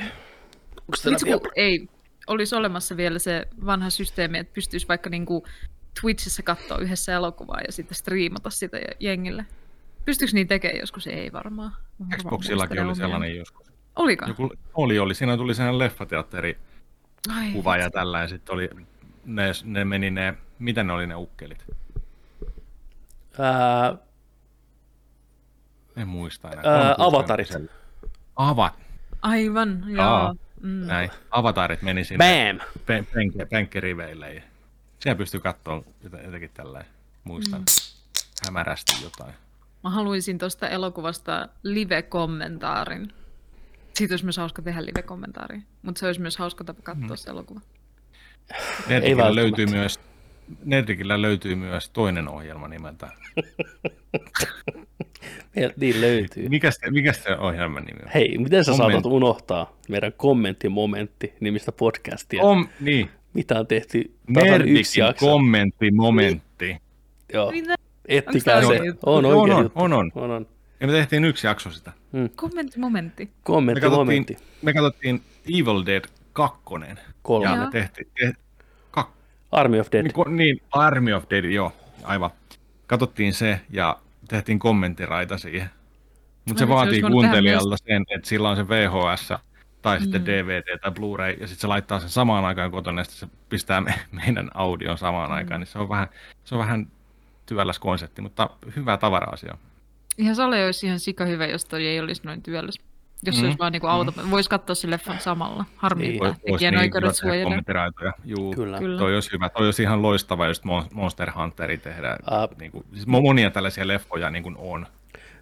Onko 0.80 0.95
se 0.95 1.09
vitsi 1.09 1.26
kun 1.26 1.32
Viaplay? 1.32 1.51
ei 1.55 1.88
olisi 2.32 2.55
olemassa 2.55 2.97
vielä 2.97 3.19
se 3.19 3.47
vanha 3.65 3.89
systeemi, 3.89 4.38
että 4.38 4.53
pystyisi 4.53 4.88
vaikka 4.88 5.09
niinku 5.09 5.45
Twitchissä 6.01 6.43
katsoa 6.43 6.77
yhdessä 6.77 7.13
elokuvaa 7.13 7.59
ja 7.67 7.71
sitten 7.71 7.95
striimata 7.95 8.49
sitä 8.49 8.77
jengille. 8.99 9.45
Pystyykö 10.05 10.34
niin 10.34 10.47
tekemään 10.47 10.79
joskus? 10.79 11.07
Ei 11.07 11.32
varmaan. 11.32 11.71
Xboxillakin 12.17 12.79
oli 12.79 12.86
omia. 12.86 12.95
sellainen 12.95 13.36
joskus. 13.36 13.71
Oliko? 13.95 14.25
Joku, 14.27 14.53
oli, 14.73 14.99
oli. 14.99 15.15
Siinä 15.15 15.38
tuli 15.38 15.55
sellainen 15.55 15.79
leffateatteri 15.79 16.57
Ai, 17.36 17.51
kuva 17.51 17.77
ja 17.77 17.89
tällä, 17.89 18.19
ja 18.21 18.27
sitten 18.27 18.53
oli, 18.53 18.69
ne, 19.25 19.51
ne 19.63 19.86
meni 19.86 20.11
ne, 20.11 20.34
mitä 20.59 20.84
ne 20.84 20.93
oli 20.93 21.07
ne 21.07 21.15
ukkelit? 21.15 21.65
Ää, 23.39 23.97
En 25.95 26.07
muista 26.07 26.51
enää. 26.51 26.63
Ää, 26.77 26.95
avatarit. 26.97 27.49
Avat, 28.36 28.73
Aivan, 29.21 29.84
joo. 29.88 30.05
Aa, 30.05 30.36
Mm. 30.62 30.88
näin. 30.88 31.12
Avatarit 31.32 31.82
meni 31.82 32.03
sinne 32.03 32.26
bam! 32.26 32.59
pen, 32.86 33.07
penkke, 33.14 33.45
penkkeriveille. 33.45 34.34
Ja 34.34 34.41
siellä 34.99 35.18
pystyy 35.18 35.39
katsoa 35.39 35.84
jotenkin 36.24 36.51
tällä, 36.53 36.86
muistan 37.24 37.59
mm. 37.59 37.66
hämärästi 38.45 39.03
jotain. 39.03 39.34
Mä 39.84 39.89
haluaisin 39.89 40.38
tuosta 40.38 40.70
elokuvasta 40.70 41.47
live-kommentaarin. 41.64 43.14
Siitä 43.93 44.14
olisi 44.14 44.26
myös 44.26 44.38
hauska 44.38 44.62
tehdä 44.62 44.86
live-kommentaari, 44.86 45.62
mutta 45.82 45.99
se 45.99 46.05
olisi 46.05 46.22
myös 46.22 46.38
hauska 46.38 46.64
tapa 46.64 46.82
katsoa 46.82 47.07
mm. 47.07 47.16
se 47.16 47.30
elokuva. 47.30 47.62
Välttämättä. 48.89 49.36
löytyy 49.36 49.66
myös 49.66 49.99
Netflixillä 50.66 51.22
löytyy 51.22 51.55
myös 51.55 51.89
toinen 51.89 52.28
ohjelma 52.28 52.68
nimeltä. 52.68 53.09
Niin 55.78 56.01
löytyy. 56.01 56.49
Mikä 56.49 56.72
se, 56.72 56.91
mikä 56.91 57.13
se 57.13 57.36
ohjelman 57.38 57.84
nimi 57.84 57.99
on? 58.03 58.11
Hei, 58.13 58.38
miten 58.38 58.65
sä 58.65 58.72
Kommentti. 58.72 58.93
saatat 58.93 59.11
unohtaa 59.11 59.78
meidän 59.89 60.13
kommenttimomentti 60.17 61.34
nimistä 61.39 61.72
podcastia? 61.72 62.43
Om, 62.43 62.67
niin, 62.80 63.09
Mitä 63.34 63.59
on 63.59 63.67
tehty 63.67 64.11
Nerdikin 64.28 64.84
jakso? 64.97 65.26
kommentti, 65.26 65.91
momentti. 65.91 66.78
Joo. 67.34 67.51
Mitä? 67.51 67.76
Ettikää 68.07 68.61
se. 68.61 68.80
On 69.05 69.26
On, 69.26 69.36
oikein 69.36 69.57
on, 69.57 69.72
on, 69.76 69.93
on. 69.93 70.11
on, 70.15 70.32
on. 70.32 70.47
Ja 70.80 70.88
me 70.88 70.93
tehtiin 70.93 71.26
yksi 71.26 71.47
jakso 71.47 71.72
sitä. 71.72 71.91
Kommentti, 72.36 72.80
momentti. 72.80 73.26
Me 73.26 73.32
Kommentti, 73.43 73.82
katsottiin, 73.82 74.05
momentti. 74.05 74.38
me 74.61 74.74
katsottiin 74.74 75.22
Evil 75.53 75.86
Dead 75.86 76.03
2. 76.34 76.59
Kolme. 77.22 77.49
Ja 77.49 77.55
me 77.55 77.67
tehtiin, 77.72 78.07
te, 78.19 78.34
kak, 78.91 79.09
Army 79.51 79.80
of 79.80 79.88
Dead. 79.91 80.03
niin, 80.03 80.13
ko- 80.15 80.30
niin, 80.30 80.61
Army 80.72 81.13
of 81.13 81.24
Dead, 81.30 81.45
joo, 81.45 81.72
aivan. 82.03 82.30
Katsottiin 82.88 83.34
se 83.34 83.59
ja 83.69 83.99
tehtiin 84.32 84.59
kommenttiraita 84.59 85.38
siihen. 85.38 85.69
Mutta 86.45 86.59
se 86.59 86.65
se 86.65 86.69
vaatii 86.69 87.01
tehdä 87.01 87.07
kuuntelijalta 87.07 87.75
sen, 87.77 88.03
että 88.15 88.29
sillä 88.29 88.49
on 88.49 88.55
se 88.55 88.67
VHS 88.67 89.34
tai 89.82 90.01
sitten 90.01 90.25
DVD 90.25 90.77
tai 90.77 90.91
Blu-ray, 90.91 91.41
ja 91.41 91.47
sitten 91.47 91.61
se 91.61 91.67
laittaa 91.67 91.99
sen 91.99 92.09
samaan 92.09 92.45
aikaan 92.45 92.71
kotona, 92.71 93.01
ja 93.01 93.05
se 93.05 93.27
pistää 93.49 93.82
me, 93.82 93.93
meidän 94.11 94.49
audion 94.53 94.97
samaan 94.97 95.32
aikaan, 95.32 95.59
niin 95.59 95.67
se 95.67 95.79
on 95.79 95.89
vähän, 95.89 96.07
se 96.43 96.55
on 96.55 96.59
vähän 96.59 96.88
työlläs 97.45 97.79
konsepti, 97.79 98.21
mutta 98.21 98.49
hyvä 98.75 98.97
tavara-asia. 98.97 99.57
Ihan 100.17 100.36
sale 100.36 100.65
olisi 100.65 100.86
ihan 100.86 100.99
sika 100.99 101.25
hyvä, 101.25 101.45
jos 101.45 101.65
toi 101.65 101.88
ei 101.88 101.99
olisi 101.99 102.21
noin 102.25 102.43
työläs. 102.43 102.75
Jos 103.26 103.36
se 103.36 103.41
Mm. 103.41 103.45
olisi 103.45 103.59
vaan 103.59 103.72
niinku 103.72 103.88
auto, 103.88 104.13
voisi 104.30 104.49
katsoa 104.49 104.76
leffan 104.86 105.19
samalla. 105.19 105.65
Harmi, 105.76 106.07
Niin. 106.07 106.26
että 106.26 106.39
tekijänoikeudet 106.45 107.15
niin, 107.32 107.43
kommenttiraitoja. 107.43 108.13
Juu, 108.26 108.53
Kyllä. 108.55 108.80
Kyllä. 108.80 108.99
Toi 108.99 109.13
olisi 109.15 109.32
hyvä. 109.32 109.49
Toi 109.49 109.65
olisi 109.65 109.84
ihan 109.84 110.01
loistava, 110.01 110.47
just 110.47 110.63
Mon- 110.65 110.88
Monster 110.93 111.32
Hunteri 111.36 111.78
tehdä. 111.78 112.17
Ah. 112.32 112.49
Niin 112.59 112.72
kuin, 112.72 112.86
siis 112.93 113.07
monia 113.07 113.51
tällaisia 113.51 113.88
leffoja 113.88 114.30
niin 114.30 114.43
kuin 114.43 114.55
on, 114.57 114.88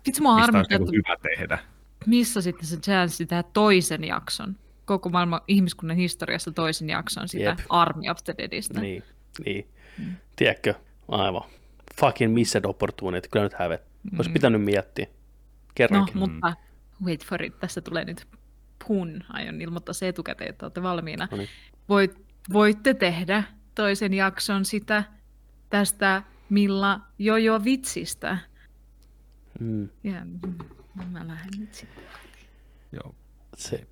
Vitsi 0.05 0.21
mua 0.21 0.35
mistä 0.35 0.41
harmittaa, 0.51 0.77
olisi 0.77 0.91
niin 0.91 0.99
että 0.99 1.11
hyvä 1.23 1.35
tehdä. 1.35 1.59
missä 2.05 2.41
sitten 2.41 2.65
se 2.67 2.77
chanssi 2.77 3.25
tehdä 3.25 3.43
toisen 3.43 4.03
jakson. 4.03 4.55
Koko 4.85 5.09
maailman 5.09 5.41
ihmiskunnan 5.47 5.97
historiassa 5.97 6.51
toisen 6.51 6.89
jakson 6.89 7.27
sitä 7.27 7.43
Jep. 7.43 7.59
Army 7.69 8.09
of 8.09 8.17
the 8.23 8.35
Deadistä. 8.37 8.79
Niin, 8.81 9.03
niin. 9.45 9.67
Tiedätkö? 10.35 10.73
Aivan. 11.07 11.41
Fucking 11.99 12.33
missed 12.33 12.65
opportunity. 12.65 13.29
Kyllä 13.31 13.43
nyt 13.45 13.53
hävet. 13.53 13.81
Olisi 14.17 14.29
pitänyt 14.31 14.61
miettiä. 14.61 15.05
No, 15.05 15.11
Kerrankin. 15.75 16.17
mutta 16.17 16.53
wait 17.05 17.25
for 17.25 17.43
it. 17.43 17.59
Tässä 17.59 17.81
tulee 17.81 18.05
nyt 18.05 18.27
pun. 18.87 19.23
Aion 19.29 19.61
ilmoittaa 19.61 19.93
se 19.93 20.07
etukäteen, 20.07 20.49
että 20.49 20.65
olette 20.65 20.83
valmiina. 20.83 21.27
No 21.31 21.37
niin. 21.37 21.49
Voit, 21.89 22.25
voitte 22.53 22.93
tehdä 22.93 23.43
toisen 23.75 24.13
jakson 24.13 24.65
sitä 24.65 25.03
tästä 25.69 26.23
Milla 26.49 26.99
Jojo 27.19 27.63
vitsistä. 27.63 28.37
Mm, 29.59 29.89
Ja 30.03 30.25
mä 31.11 31.27
lähden 31.27 31.59
nyt 31.59 31.73
sitten. 31.73 32.03
Joo. 32.91 33.15
se, 33.57 33.87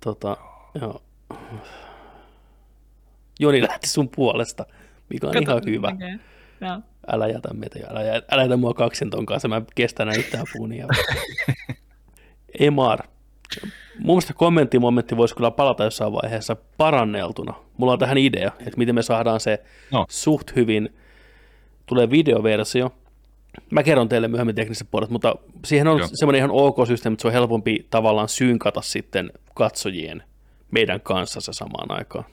tota, 0.00 0.36
joo. 0.74 1.02
Joni 3.40 3.62
lähti 3.62 3.88
sun 3.88 4.08
puolesta, 4.08 4.66
mikä 5.10 5.26
on 5.28 5.42
ihan 5.42 5.62
hyvä. 5.66 5.88
Okay. 5.88 6.18
No. 6.60 6.82
Älä 7.12 7.28
jätä 7.28 7.54
meitä, 7.54 7.78
älä, 7.90 8.02
jä- 8.02 8.22
älä 8.30 8.42
jätä 8.42 8.56
mua 8.56 8.74
kaksin 8.74 9.10
ton 9.10 9.26
kanssa, 9.26 9.48
mä 9.48 9.62
kestän 9.74 10.06
näin 10.06 10.18
yhtään 10.20 10.44
puunia. 10.56 10.86
Emar. 12.60 12.98
Mun 13.98 14.06
mielestä 14.06 14.32
kommenttimomentti 14.34 15.16
voisi 15.16 15.34
kyllä 15.34 15.50
palata 15.50 15.84
jossain 15.84 16.12
vaiheessa 16.12 16.56
paranneltuna. 16.76 17.54
Mulla 17.76 17.92
on 17.92 17.98
tähän 17.98 18.18
idea, 18.18 18.52
että 18.58 18.76
miten 18.78 18.94
me 18.94 19.02
saadaan 19.02 19.40
se 19.40 19.62
No. 19.92 20.06
suht 20.08 20.56
hyvin, 20.56 20.96
tulee 21.86 22.10
videoversio. 22.10 22.92
Mä 23.70 23.82
kerron 23.82 24.08
teille 24.08 24.28
myöhemmin 24.28 24.54
tekniset 24.54 24.88
puolet, 24.90 25.10
mutta 25.10 25.34
siihen 25.64 25.88
on 25.88 25.98
Joo. 25.98 26.08
semmoinen 26.12 26.38
ihan 26.38 26.50
ok 26.50 26.76
systeemi, 26.86 27.14
että 27.14 27.22
se 27.22 27.28
on 27.28 27.32
helpompi 27.32 27.86
tavallaan 27.90 28.28
synkata 28.28 28.80
sitten 28.82 29.32
katsojien 29.54 30.22
meidän 30.70 31.00
kanssa 31.00 31.40
se 31.40 31.52
samaan 31.52 31.90
aikaan. 31.98 32.24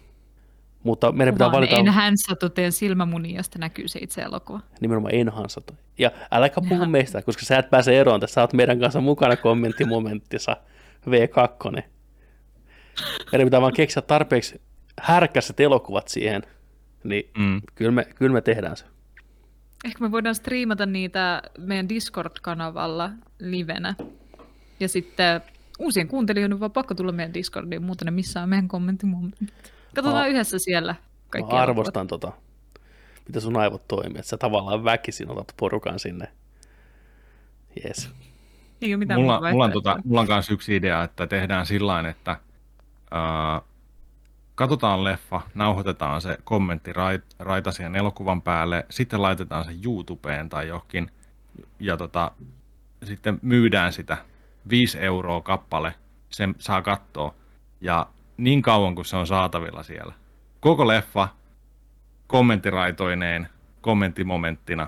Mutta 0.85 1.11
meidän 1.11 1.33
pitää 1.35 1.45
Vaan 1.45 1.55
valita 1.57 1.75
en 1.75 1.87
hänsätä 1.87 2.49
teidän 2.49 2.71
silmämunia, 2.71 3.37
josta 3.37 3.59
näkyy 3.59 3.87
se 3.87 3.99
itse 3.99 4.21
elokuva. 4.21 4.59
nimenomaan 4.81 5.15
enhansata. 5.15 5.73
Ja 5.97 6.11
äläkä 6.31 6.61
puhu 6.69 6.85
meistä, 6.85 7.21
koska 7.21 7.45
sä 7.45 7.57
et 7.57 7.69
pääse 7.69 7.99
eroon 7.99 8.19
tässä. 8.19 8.33
Sä 8.33 8.41
oot 8.41 8.53
meidän 8.53 8.79
kanssa 8.79 9.01
mukana 9.01 9.35
kommenttimomenttissa 9.35 10.57
V2. 11.07 11.81
Meidän 13.31 13.47
pitää 13.47 13.61
vaan 13.61 13.73
keksiä 13.73 14.01
tarpeeksi 14.01 14.61
härkäiset 15.01 15.59
elokuvat 15.59 16.07
siihen, 16.07 16.41
niin 17.03 17.29
Mm. 17.37 17.61
kyllä 17.75 17.91
me, 17.91 18.05
kyllä 18.15 18.33
me 18.33 18.41
tehdään 18.41 18.77
se. 18.77 18.85
Ehkä 19.85 20.03
me 20.03 20.11
voidaan 20.11 20.35
striimata 20.35 20.85
niitä 20.85 21.41
meidän 21.59 21.89
Discord-kanavalla 21.89 23.09
livenä. 23.39 23.95
Ja 24.79 24.87
sitten 24.89 25.41
uusien 25.79 26.07
kuuntelijoiden 26.07 26.53
on 26.53 26.59
vaan 26.59 26.71
pakko 26.71 26.95
tulla 26.95 27.11
meidän 27.11 27.33
Discordiin, 27.33 27.83
muuten 27.83 28.05
ne 28.05 28.11
missään 28.11 28.49
meidän 28.49 28.67
kommenttimomentit. 28.67 29.53
Katsotaan 29.95 30.23
Mä- 30.23 30.27
yhdessä 30.27 30.59
siellä 30.59 30.95
kaikki 31.29 31.51
Mä 31.51 31.57
elokuvat. 31.57 31.69
arvostan 31.69 32.07
tota, 32.07 32.31
mitä 33.27 33.39
sun 33.39 33.57
aivot 33.57 33.87
toimii, 33.87 34.19
että 34.19 34.29
sä 34.29 34.37
tavallaan 34.37 34.83
väkisin 34.83 35.31
otat 35.31 35.53
porukan 35.57 35.99
sinne. 35.99 36.27
Yes. 37.85 38.09
Ei 38.81 38.93
ole 38.93 38.97
mitään 38.99 39.21
Mulla, 39.21 39.51
mulla, 39.51 39.65
on 39.65 39.71
tota, 39.71 39.99
mulla 40.05 40.21
on 40.21 40.27
myös 40.29 40.51
yksi 40.51 40.75
idea, 40.75 41.03
että 41.03 41.27
tehdään 41.27 41.65
sillä 41.65 42.09
että 42.09 42.37
ää, 43.11 43.61
katsotaan 44.55 45.03
leffa, 45.03 45.41
nauhoitetaan 45.53 46.21
se 46.21 46.37
kommentti 46.43 46.91
rait- 46.93 47.35
raita 47.39 47.71
siihen 47.71 47.95
elokuvan 47.95 48.41
päälle, 48.41 48.85
sitten 48.89 49.21
laitetaan 49.21 49.65
se 49.65 49.71
YouTubeen 49.85 50.49
tai 50.49 50.67
johonkin, 50.67 51.11
ja 51.79 51.97
tota, 51.97 52.31
sitten 53.03 53.39
myydään 53.41 53.93
sitä 53.93 54.17
5 54.69 54.99
euroa 54.99 55.41
kappale, 55.41 55.95
sen 56.29 56.55
saa 56.59 56.81
katsoa, 56.81 57.33
ja 57.81 58.07
niin 58.37 58.61
kauan 58.61 58.95
kuin 58.95 59.05
se 59.05 59.15
on 59.15 59.27
saatavilla 59.27 59.83
siellä. 59.83 60.13
Koko 60.59 60.87
leffa 60.87 61.27
kommenttiraitoineen, 62.27 63.49
kommenttimomenttina, 63.81 64.87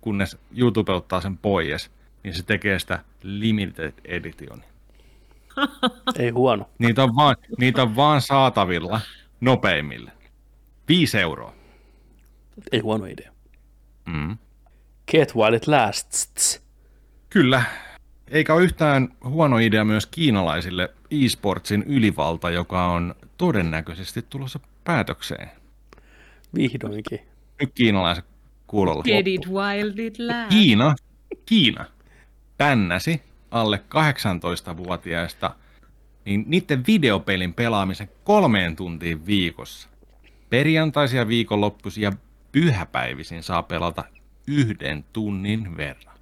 kunnes 0.00 0.36
YouTube 0.56 0.92
ottaa 0.92 1.20
sen 1.20 1.38
pois, 1.38 1.90
niin 2.22 2.34
se 2.34 2.42
tekee 2.42 2.78
sitä 2.78 3.04
limited 3.22 3.92
edition. 4.04 4.62
Ei 6.18 6.30
huono. 6.30 6.70
Niitä 6.78 7.02
on 7.02 7.16
vaan, 7.16 7.36
niitä 7.58 7.82
on 7.82 7.96
vaan 7.96 8.20
saatavilla 8.20 9.00
nopeimmille. 9.40 10.12
5 10.88 11.18
euroa. 11.18 11.54
Ei 12.72 12.80
huono 12.80 13.04
idea. 13.04 13.32
Mm. 14.06 14.38
Get 15.10 15.36
while 15.36 15.56
it 15.56 15.66
lasts. 15.66 16.62
Kyllä. 17.30 17.62
Eikä 18.28 18.54
ole 18.54 18.62
yhtään 18.62 19.08
huono 19.24 19.58
idea 19.58 19.84
myös 19.84 20.06
kiinalaisille 20.06 20.94
e-sportsin 21.10 21.82
ylivalta, 21.82 22.50
joka 22.50 22.86
on 22.86 23.14
todennäköisesti 23.36 24.22
tulossa 24.22 24.60
päätökseen. 24.84 25.50
Vihdoinkin. 26.54 27.20
Nyt 27.60 27.70
kiinalaiset 27.74 28.24
kuulolla. 28.66 29.02
Get 29.02 29.26
it 29.26 29.46
while 29.46 30.06
it. 30.06 30.16
Kiina, 30.48 30.96
Kiina 31.46 31.84
bännäsi 32.58 33.22
alle 33.50 33.82
18-vuotiaista 33.94 35.54
niin 36.24 36.44
niiden 36.46 36.86
videopelin 36.86 37.54
pelaamisen 37.54 38.10
kolmeen 38.24 38.76
tuntiin 38.76 39.26
viikossa. 39.26 39.88
Perjantaisia 40.50 41.28
viikonloppuisia 41.28 42.12
pyhäpäivisin 42.52 43.42
saa 43.42 43.62
pelata 43.62 44.04
yhden 44.46 45.04
tunnin 45.12 45.76
verran. 45.76 46.17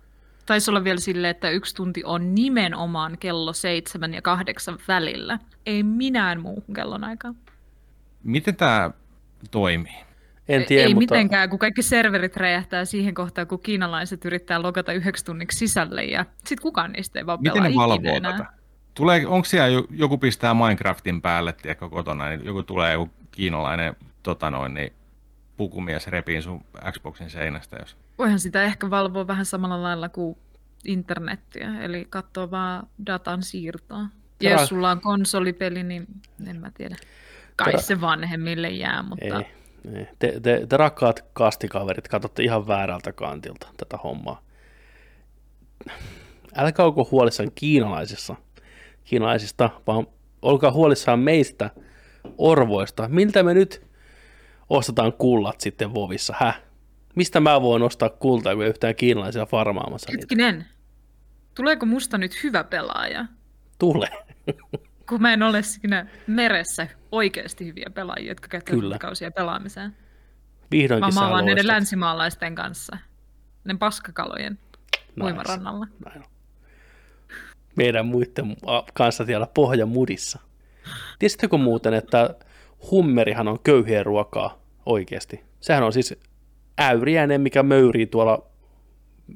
Taisi 0.46 0.70
olla 0.70 0.84
vielä 0.84 1.00
silleen, 1.00 1.30
että 1.30 1.50
yksi 1.50 1.74
tunti 1.74 2.04
on 2.04 2.34
nimenomaan 2.34 3.18
kello 3.18 3.52
seitsemän 3.52 4.14
ja 4.14 4.22
kahdeksan 4.22 4.78
välillä. 4.88 5.38
Ei 5.66 5.82
minään 5.82 6.40
muuhun 6.40 6.74
kellonaikaan. 6.74 7.36
Miten 8.22 8.56
tämä 8.56 8.90
toimii? 9.50 10.06
En 10.48 10.64
tiedä, 10.64 10.82
Ei 10.82 10.94
mutta 10.94 11.14
mitenkään, 11.14 11.50
kun 11.50 11.58
kaikki 11.58 11.82
serverit 11.82 12.36
räjähtää 12.36 12.84
siihen 12.84 13.14
kohtaan, 13.14 13.46
kun 13.46 13.60
kiinalaiset 13.60 14.24
yrittää 14.24 14.62
logata 14.62 14.92
yhdeksi 14.92 15.24
tunniksi 15.24 15.58
sisälle 15.58 16.04
ja 16.04 16.26
sitten 16.36 16.62
kukaan 16.62 16.92
niistä 16.92 17.18
ei 17.18 17.26
vaan 17.26 17.38
Miten 17.42 17.62
ne 17.62 17.74
valvoo 17.74 18.20
tätä? 18.20 18.46
Tulee, 18.94 19.26
onko 19.26 19.44
siellä 19.44 19.68
jo- 19.68 19.86
joku 19.90 20.18
pistää 20.18 20.54
Minecraftin 20.54 21.22
päälle, 21.22 21.52
tiedätkö, 21.52 21.88
kotona, 21.88 22.28
niin 22.28 22.44
joku 22.44 22.62
tulee 22.62 22.92
joku 22.92 23.10
kiinalainen 23.30 23.96
tota 24.22 24.50
noin, 24.50 24.74
niin 24.74 24.92
pukumies 25.56 26.06
repii 26.06 26.42
sun 26.42 26.64
Xboxin 26.92 27.30
seinästä, 27.30 27.76
jos... 27.76 27.96
Voihan 28.18 28.40
sitä 28.40 28.62
ehkä 28.62 28.90
valvoa 28.90 29.26
vähän 29.26 29.46
samalla 29.46 29.82
lailla 29.82 30.08
kuin 30.08 30.38
internettiä, 30.84 31.80
eli 31.80 32.06
katsoa 32.10 32.50
vaan 32.50 32.86
datan 33.06 33.42
siirtoa. 33.42 34.06
Ja 34.40 34.50
jos 34.50 34.68
sulla 34.68 34.90
on 34.90 35.00
konsolipeli, 35.00 35.82
niin 35.82 36.06
en 36.46 36.60
mä 36.60 36.70
tiedä. 36.70 36.96
Kai 37.56 37.72
Tara- 37.72 37.80
se 37.80 38.00
vanhemmille 38.00 38.70
jää, 38.70 39.02
mutta 39.02 39.24
Ei, 39.24 39.32
ei. 39.94 40.06
Te, 40.18 40.40
te, 40.42 40.66
te 40.68 40.76
rakkaat 40.76 41.24
kastikaverit, 41.32 42.08
katsotte 42.08 42.42
ihan 42.42 42.66
väärältä 42.66 43.12
kantilta 43.12 43.66
tätä 43.76 43.96
hommaa. 43.96 44.42
Älkää 46.56 46.86
olko 46.86 47.08
huolissaan 47.10 47.50
kiinalaisissa, 47.54 48.36
kiinalaisista, 49.04 49.70
vaan 49.86 50.06
olkaa 50.42 50.72
huolissaan 50.72 51.18
meistä 51.18 51.70
orvoista. 52.38 53.08
Miltä 53.08 53.42
me 53.42 53.54
nyt 53.54 53.86
ostetaan 54.70 55.12
kullat 55.12 55.60
sitten 55.60 55.94
Vovissa, 55.94 56.34
häh? 56.38 56.65
Mistä 57.16 57.40
mä 57.40 57.62
voin 57.62 57.82
ostaa 57.82 58.08
kultaa, 58.08 58.54
kun 58.54 58.64
ei 58.64 58.68
yhtään 58.68 58.94
kiinalaisia 58.94 59.46
farmaamassa 59.46 60.10
niitä? 60.10 60.22
hetkinen, 60.22 60.66
tuleeko 61.54 61.86
musta 61.86 62.18
nyt 62.18 62.42
hyvä 62.44 62.64
pelaaja? 62.64 63.26
Tule. 63.78 64.08
Kun 65.08 65.22
mä 65.22 65.32
en 65.32 65.42
ole 65.42 65.62
siinä 65.62 66.06
meressä 66.26 66.88
oikeasti 67.12 67.66
hyviä 67.66 67.90
pelaajia, 67.94 68.28
jotka 68.28 68.48
käyttävät 68.48 68.98
kausia 69.00 69.30
pelaamiseen. 69.30 69.96
Vihdoinkin 70.70 71.14
mä 71.14 71.30
vaan 71.30 71.46
näiden 71.46 71.66
länsimaalaisten 71.66 72.54
kanssa. 72.54 72.98
Ne 73.64 73.76
paskakalojen 73.78 74.58
uimarannalla. 75.22 75.86
Näin 76.04 76.18
on. 76.18 76.24
Meidän 77.76 78.06
muiden 78.06 78.56
kanssa 78.94 79.24
siellä 79.24 79.46
pohjamudissa. 79.54 80.38
Tiesittekö 81.18 81.56
muuten, 81.56 81.94
että 81.94 82.34
hummerihan 82.90 83.48
on 83.48 83.58
köyhien 83.60 84.06
ruokaa 84.06 84.58
oikeasti? 84.86 85.44
Sehän 85.60 85.82
on 85.82 85.92
siis 85.92 86.14
äyriäinen, 86.80 87.40
mikä 87.40 87.62
möyrii 87.62 88.06
tuolla 88.06 88.46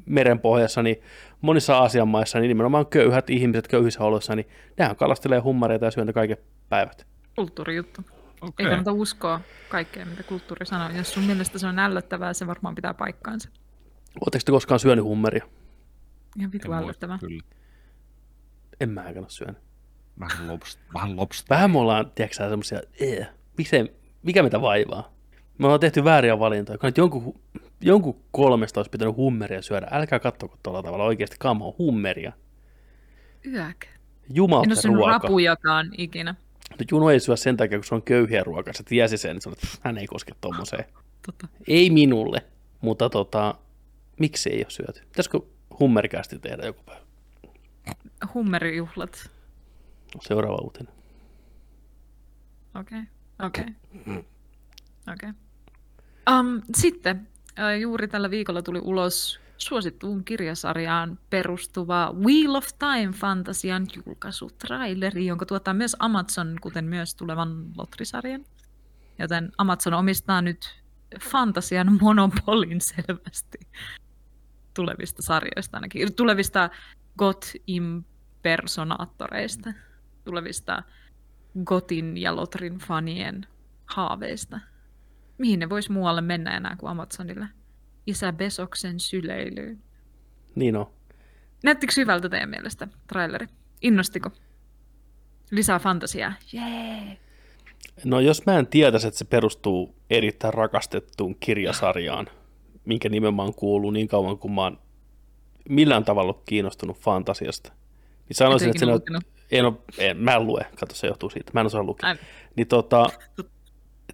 merenpohjassa, 0.06 0.82
niin 0.82 1.02
monissa 1.40 1.78
Aasian 1.78 2.08
maissa, 2.08 2.38
niin 2.40 2.48
nimenomaan 2.48 2.86
köyhät 2.86 3.30
ihmiset 3.30 3.68
köyhissä 3.68 4.04
oloissa, 4.04 4.36
niin 4.36 4.48
nehän 4.78 4.96
kalastelee 4.96 5.38
hummareita 5.38 5.84
ja 5.84 5.90
syö 5.90 6.04
ne 6.04 6.12
kaiken 6.12 6.36
päivät. 6.68 7.06
Kulttuurijuttu. 7.36 8.04
Ei 8.42 8.48
Okei. 8.48 8.66
kannata 8.66 8.92
uskoa 8.92 9.40
kaikkea, 9.68 10.06
mitä 10.06 10.22
kulttuuri 10.22 10.66
sanoo. 10.66 10.90
Jos 10.96 11.14
sun 11.14 11.22
mielestä 11.22 11.58
se 11.58 11.66
on 11.66 11.78
ällöttävää, 11.78 12.32
se 12.32 12.46
varmaan 12.46 12.74
pitää 12.74 12.94
paikkaansa. 12.94 13.48
Oletteko 14.20 14.42
te 14.44 14.52
koskaan 14.52 14.80
syönyt 14.80 15.04
hummeria? 15.04 15.46
Ihan 16.38 16.52
vitu 16.52 16.72
ällöttävää. 16.72 17.18
Kyllä. 17.18 17.42
En 18.80 18.90
mäkään 18.90 19.18
ole 19.18 19.26
syönyt. 19.28 19.58
Vähän 20.20 20.48
lobster. 20.48 20.84
Vähän 20.94 21.16
lobster. 21.16 21.56
Vähän 21.56 21.70
me 21.70 21.78
ollaan, 21.78 22.10
tiedätkö 22.14 22.36
sä, 22.36 22.48
semmosia, 22.48 22.80
eh, 23.00 23.28
mikä 24.22 24.42
meitä 24.42 24.60
vaivaa? 24.60 25.12
Me 25.60 25.66
ollaan 25.66 25.80
tehty 25.80 26.04
vääriä 26.04 26.38
valintoja, 26.38 26.78
kun 26.78 26.86
nyt 26.86 26.96
jonkun, 26.96 27.40
jonkun 27.80 28.20
kolmesta 28.30 28.80
olisi 28.80 28.90
pitänyt 28.90 29.16
hummeria 29.16 29.62
syödä. 29.62 29.88
Älkää 29.90 30.18
kattoko 30.18 30.56
tuolla 30.62 30.82
tavalla 30.82 31.04
oikeasti, 31.04 31.36
kama 31.38 31.64
on 31.64 31.74
hummeria. 31.78 32.32
Yäk. 33.46 33.84
En 33.84 33.90
Jumalta 34.36 34.68
ole 34.68 34.76
syönyt 34.76 34.96
ruoka. 34.96 35.12
rapujakaan 35.12 35.90
ikinä. 35.98 36.34
Mutta 36.70 36.84
Juno 36.90 37.10
ei 37.10 37.20
syö 37.20 37.36
sen 37.36 37.56
takia, 37.56 37.78
kun 37.78 37.84
se 37.84 37.94
on 37.94 38.02
köyhiä 38.02 38.44
ruokaa. 38.44 38.72
Sä 38.72 38.82
tiesi 38.88 39.16
sen, 39.16 39.36
niin 39.36 39.42
olet, 39.48 39.58
hän 39.80 39.98
ei 39.98 40.06
koske 40.06 40.32
tommoseen. 40.40 40.84
Tota. 41.26 41.48
Ei 41.68 41.90
minulle, 41.90 42.42
mutta 42.80 43.10
tota, 43.10 43.54
miksi 44.18 44.50
ei 44.50 44.58
ole 44.58 44.70
syöty? 44.70 45.00
Pitäisikö 45.00 45.40
hummerikästi 45.80 46.38
tehdä 46.38 46.66
joku 46.66 46.82
päivä? 46.86 47.00
Hummerijuhlat. 48.34 49.30
Seuraava 50.20 50.58
uutinen. 50.62 50.92
Okei, 52.80 53.02
okei. 53.42 53.64
Okei. 55.12 55.30
Um, 56.30 56.62
sitten 56.74 57.28
juuri 57.80 58.08
tällä 58.08 58.30
viikolla 58.30 58.62
tuli 58.62 58.80
ulos 58.82 59.40
suosittuun 59.56 60.24
kirjasarjaan 60.24 61.18
perustuva 61.30 62.14
Wheel 62.26 62.54
of 62.54 62.66
Time 62.78 63.12
fantasian 63.12 63.86
julkaisutraileri, 64.06 65.26
jonka 65.26 65.46
tuottaa 65.46 65.74
myös 65.74 65.96
Amazon, 65.98 66.56
kuten 66.60 66.84
myös 66.84 67.14
tulevan 67.14 67.66
Lotrisarjan. 67.76 68.44
Joten 69.18 69.52
Amazon 69.58 69.94
omistaa 69.94 70.42
nyt 70.42 70.80
fantasian 71.20 71.98
monopolin 72.00 72.80
selvästi 72.80 73.58
tulevista 74.74 75.22
sarjoista 75.22 75.76
ainakin. 75.76 76.14
Tulevista 76.14 76.70
God 77.18 77.42
impersonaattoreista. 77.66 79.72
Tulevista 80.24 80.82
Gotin 81.64 82.16
ja 82.16 82.36
Lotrin 82.36 82.78
fanien 82.78 83.46
haaveista. 83.86 84.60
Mihin 85.40 85.60
ne 85.60 85.68
vois 85.70 85.90
muualle 85.90 86.20
mennä 86.20 86.56
enää 86.56 86.76
kuin 86.78 86.90
Amazonille? 86.90 87.46
Isä 88.06 88.32
Besoksen 88.32 89.00
syleilyyn. 89.00 89.82
Niin 90.54 90.76
on. 90.76 90.86
Näyttikö 91.64 91.92
hyvältä 91.96 92.28
teidän 92.28 92.50
mielestä 92.50 92.88
traileri? 93.06 93.46
Innostiko? 93.82 94.30
Lisää 95.50 95.78
fantasiaa. 95.78 96.32
Jee! 96.52 97.18
No 98.04 98.20
jos 98.20 98.46
mä 98.46 98.58
en 98.58 98.66
tietäisi, 98.66 99.06
että 99.06 99.18
se 99.18 99.24
perustuu 99.24 99.94
erittäin 100.10 100.54
rakastettuun 100.54 101.36
kirjasarjaan, 101.40 102.26
minkä 102.84 103.08
nimenomaan 103.08 103.54
kuuluu 103.54 103.90
niin 103.90 104.08
kauan 104.08 104.38
kuin 104.38 104.52
mä 104.52 104.62
oon 104.62 104.78
millään 105.68 106.04
tavalla 106.04 106.42
kiinnostunut 106.44 106.98
fantasiasta, 106.98 107.72
niin 108.28 108.36
sanoisin, 108.36 108.68
Et 108.68 108.74
että 108.76 108.86
se 108.86 108.92
lukenut? 108.92 109.24
en 109.50 109.64
ole, 109.64 109.74
en, 109.98 110.16
mä 110.16 110.34
en 110.36 110.46
lue, 110.46 110.66
kato 110.80 110.94
se 110.94 111.06
johtuu 111.06 111.30
siitä, 111.30 111.50
mä 111.54 111.60
en 111.60 111.66
osaa 111.66 111.82
lukea. 111.82 112.16
Niin 112.56 112.66
tota, 112.66 113.06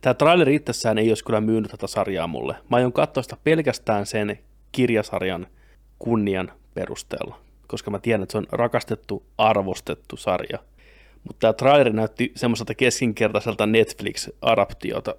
tämä 0.07 0.15
traileri 0.15 0.55
itsessään 0.55 0.99
ei 0.99 1.09
olisi 1.09 1.25
kyllä 1.25 1.41
myynyt 1.41 1.71
tätä 1.71 1.87
sarjaa 1.87 2.27
mulle. 2.27 2.57
Mä 2.71 2.77
aion 2.77 2.93
katsoa 2.93 3.23
sitä 3.23 3.37
pelkästään 3.45 4.07
sen 4.07 4.39
kirjasarjan 4.73 5.47
kunnian 5.99 6.53
perusteella, 6.75 7.41
koska 7.67 7.91
mä 7.91 7.99
tiedän, 7.99 8.23
että 8.23 8.33
se 8.33 8.39
on 8.39 8.47
rakastettu, 8.53 9.27
arvostettu 9.39 10.17
sarja. 10.17 10.59
Mutta 11.25 11.41
tämä 11.41 11.53
traileri 11.53 11.93
näytti 11.93 12.33
semmoiselta 12.35 12.75
keskinkertaiselta 12.75 13.67
Netflix-adaptiota, 13.67 15.15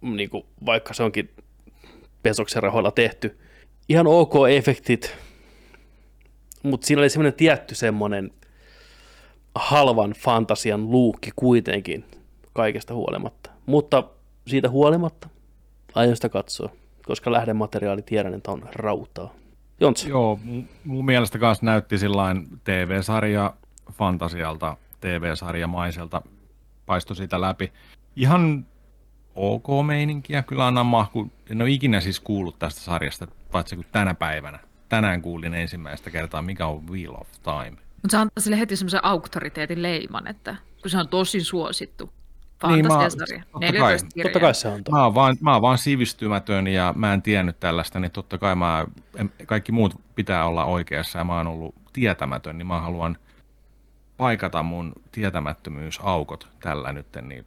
niin 0.00 0.30
kuin, 0.30 0.46
vaikka 0.66 0.94
se 0.94 1.02
onkin 1.02 1.30
Pesoksen 2.22 2.62
rahoilla 2.62 2.90
tehty. 2.90 3.38
Ihan 3.88 4.06
ok 4.06 4.34
efektit, 4.56 5.14
mutta 6.62 6.86
siinä 6.86 7.00
oli 7.00 7.10
semmoinen 7.10 7.34
tietty 7.34 7.74
semmoinen 7.74 8.30
halvan 9.54 10.10
fantasian 10.10 10.90
luukki 10.90 11.30
kuitenkin 11.36 12.04
kaikesta 12.52 12.94
huolimatta. 12.94 13.57
Mutta 13.68 14.04
siitä 14.46 14.68
huolimatta 14.68 15.28
aion 15.94 16.16
sitä 16.16 16.28
katsoa, 16.28 16.70
koska 17.06 17.32
lähdemateriaali 17.32 18.02
tiedän, 18.02 18.34
että 18.34 18.50
on 18.50 18.68
rautaa. 18.74 19.34
Jontsi, 19.80 20.08
Joo, 20.08 20.40
mu- 20.44 20.64
mun 20.84 21.04
mielestä 21.04 21.38
kanssa 21.38 21.66
näytti 21.66 21.98
sillain 21.98 22.48
TV-sarja 22.64 23.54
fantasialta, 23.92 24.76
TV-sarjamaiselta, 25.00 26.22
paistoi 26.86 27.16
siitä 27.16 27.40
läpi. 27.40 27.72
Ihan 28.16 28.66
ok 29.34 29.66
meininkiä, 29.86 30.42
kyllä 30.42 30.66
annan 30.66 30.86
mahku. 30.86 31.30
En 31.50 31.62
ole 31.62 31.70
ikinä 31.70 32.00
siis 32.00 32.20
kuullut 32.20 32.58
tästä 32.58 32.80
sarjasta, 32.80 33.26
paitsi 33.52 33.76
kuin 33.76 33.86
tänä 33.92 34.14
päivänä. 34.14 34.58
Tänään 34.88 35.22
kuulin 35.22 35.54
ensimmäistä 35.54 36.10
kertaa, 36.10 36.42
mikä 36.42 36.66
on 36.66 36.88
Wheel 36.88 37.14
of 37.14 37.28
Time. 37.42 37.78
Mutta 38.02 38.10
se 38.10 38.16
antaa 38.16 38.42
sille 38.42 38.58
heti 38.58 38.76
semmoisen 38.76 39.04
auktoriteetin 39.04 39.82
leiman, 39.82 40.26
että 40.26 40.56
kun 40.82 40.90
se 40.90 40.98
on 40.98 41.08
tosi 41.08 41.40
suosittu 41.40 42.10
Niin, 42.66 42.86
mä- 42.86 42.88
fantasiasarja. 42.88 43.42
totta 43.52 43.66
14 43.66 44.06
kai. 44.06 44.10
kirjaa. 44.14 44.24
totta 44.32 44.40
kai 44.40 44.54
se 44.54 44.68
on. 44.68 44.82
Mä 44.90 45.04
oon, 45.04 45.14
vaan, 45.14 45.36
mä 45.40 45.52
oon 45.52 45.62
vaan 45.62 45.78
sivistymätön 45.78 46.66
ja 46.66 46.94
mä 46.96 47.14
en 47.14 47.22
tiennyt 47.22 47.60
tällaista, 47.60 48.00
niin 48.00 48.10
totta 48.10 48.38
kai 48.38 48.54
mä, 48.54 48.86
kaikki 49.46 49.72
muut 49.72 50.00
pitää 50.14 50.44
olla 50.46 50.64
oikeassa 50.64 51.18
ja 51.18 51.24
mä 51.24 51.36
oon 51.36 51.46
ollut 51.46 51.74
tietämätön, 51.92 52.58
niin 52.58 52.66
mä 52.66 52.80
haluan 52.80 53.16
paikata 54.16 54.62
mun 54.62 54.92
tietämättömyysaukot 55.12 56.48
tällä 56.60 56.92
nyt, 56.92 57.06
niin 57.22 57.44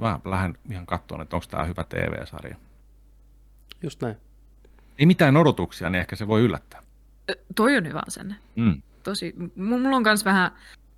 mä 0.00 0.20
lähden 0.24 0.58
ihan 0.70 0.86
katsomaan, 0.86 1.22
että 1.22 1.36
onko 1.36 1.46
tämä 1.50 1.64
hyvä 1.64 1.84
TV-sarja. 1.84 2.56
Just 3.82 4.02
näin. 4.02 4.16
Ei 4.98 5.06
mitään 5.06 5.36
odotuksia, 5.36 5.90
niin 5.90 6.00
ehkä 6.00 6.16
se 6.16 6.28
voi 6.28 6.40
yllättää. 6.42 6.82
Ö, 7.30 7.34
Toi 7.54 7.76
on 7.76 7.86
hyvä 7.88 8.00
asenne. 8.06 8.34
Mm. 8.56 8.82
Tosi, 9.02 9.34
m- 9.56 9.62
mulla 9.64 9.96
on 9.96 10.02
myös 10.02 10.24
vähän, 10.24 10.50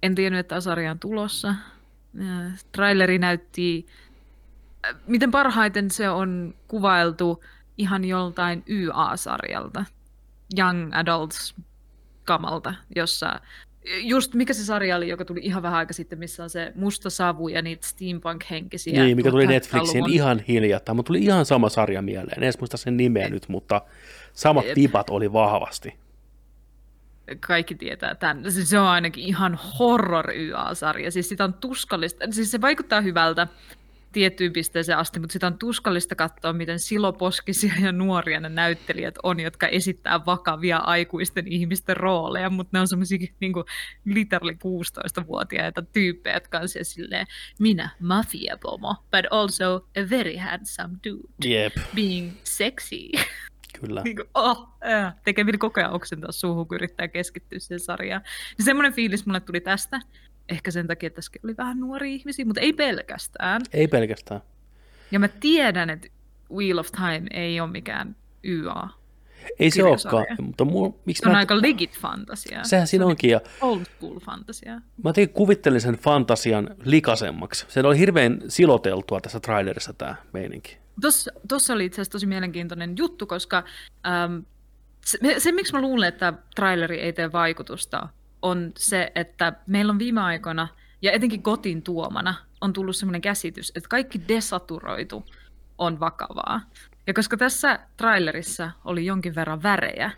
en 0.03 0.15
tiennyt, 0.15 0.41
että 0.41 0.61
sarja 0.61 0.91
on 0.91 0.99
tulossa. 0.99 1.55
Äh, 2.21 2.65
Traileri 2.73 3.19
näytti, 3.19 3.87
äh, 4.87 4.95
miten 5.07 5.31
parhaiten 5.31 5.91
se 5.91 6.11
on 6.11 6.55
kuvailtu 6.69 7.45
ihan 7.79 8.05
joltain 8.05 8.63
YA-sarjalta, 8.69 9.85
Young 10.59 10.91
Adults 10.95 11.55
kamalta, 12.25 12.75
jossa 12.97 13.41
just 14.03 14.35
mikä 14.35 14.53
se 14.53 14.65
sarja 14.65 14.97
oli, 14.97 15.09
joka 15.09 15.25
tuli 15.25 15.41
ihan 15.43 15.63
vähän 15.63 15.79
aika 15.79 15.93
sitten, 15.93 16.19
missä 16.19 16.43
on 16.43 16.51
se 16.51 16.73
musta 16.75 17.11
savu 17.11 17.49
ja 17.49 17.63
niitä 17.63 17.87
steampunk-henkisiä. 17.87 19.05
Niin, 19.05 19.17
mikä 19.17 19.31
tuli 19.31 19.43
1800-luvun 19.43 19.55
Netflixiin 19.55 20.11
ihan 20.11 20.39
hiljattain. 20.39 20.97
Mutta 20.97 21.07
tuli 21.07 21.25
ihan 21.25 21.47
sama 21.47 21.69
sarja 21.69 22.03
mieleen. 22.03 22.39
En 22.39 22.43
edes 22.43 22.59
muista 22.59 22.77
sen 22.77 22.97
nimeä 22.97 23.29
nyt, 23.29 23.49
mutta 23.49 23.83
samat 24.33 24.65
Jep. 24.65 24.75
tipat 24.75 25.11
oli 25.11 25.33
vahvasti. 25.33 25.95
Kaikki 27.41 27.75
tietää 27.75 28.15
tämän. 28.15 28.53
Siis 28.53 28.71
se 28.71 28.79
on 28.79 28.87
ainakin 28.87 29.25
ihan 29.25 29.59
horror 29.79 30.31
YA-sarja. 30.31 31.11
Siis 31.11 31.29
sitä 31.29 31.45
on 31.45 31.55
tuskallista. 31.55 32.25
Siis 32.31 32.51
se 32.51 32.61
vaikuttaa 32.61 33.01
hyvältä 33.01 33.47
tiettyyn 34.15 34.53
pisteeseen 34.53 34.99
asti, 34.99 35.21
mutta 35.21 35.33
sitä 35.33 35.47
on 35.47 35.59
tuskallista 35.59 36.15
katsoa, 36.15 36.53
miten 36.53 36.79
siloposkisia 36.79 37.73
ja 37.83 37.93
nuoria 37.93 38.41
ne 38.41 38.49
näyttelijät 38.49 39.15
on, 39.23 39.41
jotka 39.41 39.69
esittää 39.69 40.25
vakavia 40.27 40.77
aikuisten 40.77 41.49
ihmisten 41.49 41.97
rooleja, 41.97 42.51
mutta 42.51 42.71
ne 42.73 42.81
on 42.81 42.89
semmoisia 42.89 43.19
niin 43.41 43.53
literally 44.05 44.53
16-vuotiaita 44.53 45.83
tyyppejä, 45.83 46.37
jotka 46.37 46.59
on 46.59 46.69
siellä 46.69 46.85
silleen, 46.85 47.27
minä 47.59 47.91
mafia-pomo, 48.01 48.95
but 49.11 49.27
also 49.31 49.75
a 49.75 50.11
very 50.11 50.37
handsome 50.37 50.95
dude, 51.05 51.29
Jep, 51.45 51.77
being 51.95 52.33
sexy. 52.45 53.11
kyllä. 53.81 54.03
niin 54.05 54.17
kuin, 54.17 54.29
oh, 54.35 54.69
äh, 54.87 55.15
tekee 55.25 55.45
mieli 55.45 55.59
koko 55.59 55.81
ajan 55.81 55.93
oksentaa 55.93 56.33
suuhun, 56.33 56.69
kun 56.69 56.75
yrittää 56.75 57.09
keskittyä 57.09 57.59
siihen 57.59 57.81
sarjaan. 57.81 58.23
Niin 58.59 58.65
semmoinen 58.65 58.93
fiilis 58.93 59.27
mulle 59.27 59.41
tuli 59.41 59.61
tästä. 59.61 60.01
Ehkä 60.49 60.71
sen 60.71 60.87
takia, 60.87 61.07
että 61.07 61.15
tässä 61.15 61.33
oli 61.45 61.57
vähän 61.57 61.81
nuoria 61.81 62.13
ihmisiä, 62.13 62.45
mutta 62.45 62.61
ei 62.61 62.73
pelkästään. 62.73 63.63
Ei 63.73 63.89
pelkästään. 63.89 64.41
Ja 65.11 65.19
mä 65.19 65.29
tiedän, 65.29 65.91
että 65.91 66.09
Wheel 66.53 66.79
of 66.79 66.93
Time 66.93 67.27
ei 67.31 67.61
ole 67.61 67.71
mikään 67.71 68.17
YA. 68.45 68.89
Ei 69.59 69.71
se 69.71 69.85
olekaan, 69.85 70.27
mutta 70.43 70.65
mu, 70.65 70.93
miksi 71.05 71.21
Se 71.21 71.29
on 71.29 71.33
mä... 71.33 71.39
aika 71.39 71.63
legit 71.63 71.99
fantasia. 71.99 72.65
Sehän 72.65 72.87
siinä 72.87 73.07
onkin, 73.07 73.31
ja 73.31 73.41
Old 73.61 73.85
school 73.85 74.21
fantasia. 74.21 74.75
mä 74.75 75.09
jotenkin 75.09 75.35
kuvittelin 75.35 75.81
sen 75.81 75.95
fantasian 75.95 76.77
likasemmaksi. 76.85 77.67
Se 77.69 77.81
oli 77.81 77.99
hirveän 77.99 78.43
siloteltua 78.49 79.21
tässä 79.21 79.41
trailerissa 79.41 79.93
tämä 79.93 80.15
meininki. 80.33 80.79
Tuossa 81.49 81.73
oli 81.73 81.85
itse 81.85 81.95
asiassa 81.95 82.13
tosi 82.13 82.27
mielenkiintoinen 82.27 82.97
juttu, 82.97 83.27
koska 83.27 83.65
äm, 84.07 84.45
se, 85.05 85.19
se, 85.39 85.53
miksi 85.53 85.73
mä 85.73 85.81
luulen, 85.81 86.09
että 86.09 86.33
traileri 86.55 87.01
ei 87.01 87.13
tee 87.13 87.33
vaikutusta, 87.33 88.09
on 88.43 88.73
se, 88.79 89.13
että 89.15 89.53
meillä 89.67 89.91
on 89.91 89.99
viime 89.99 90.21
aikoina, 90.21 90.69
ja 91.03 91.13
etenkin 91.13 91.43
kotiin 91.43 91.83
tuomana, 91.83 92.35
on 92.61 92.73
tullut 92.73 92.97
sellainen 92.97 93.21
käsitys, 93.21 93.73
että 93.75 93.89
kaikki 93.89 94.21
desaturoitu 94.29 95.25
on 95.79 96.01
vakavaa. 96.01 96.61
Ja 97.07 97.15
koska 97.15 97.37
tässä 97.37 97.79
trailerissa 97.97 98.71
oli 98.85 99.07
jonkin 99.07 99.35
verran 99.35 99.63
värejä, 99.63 100.11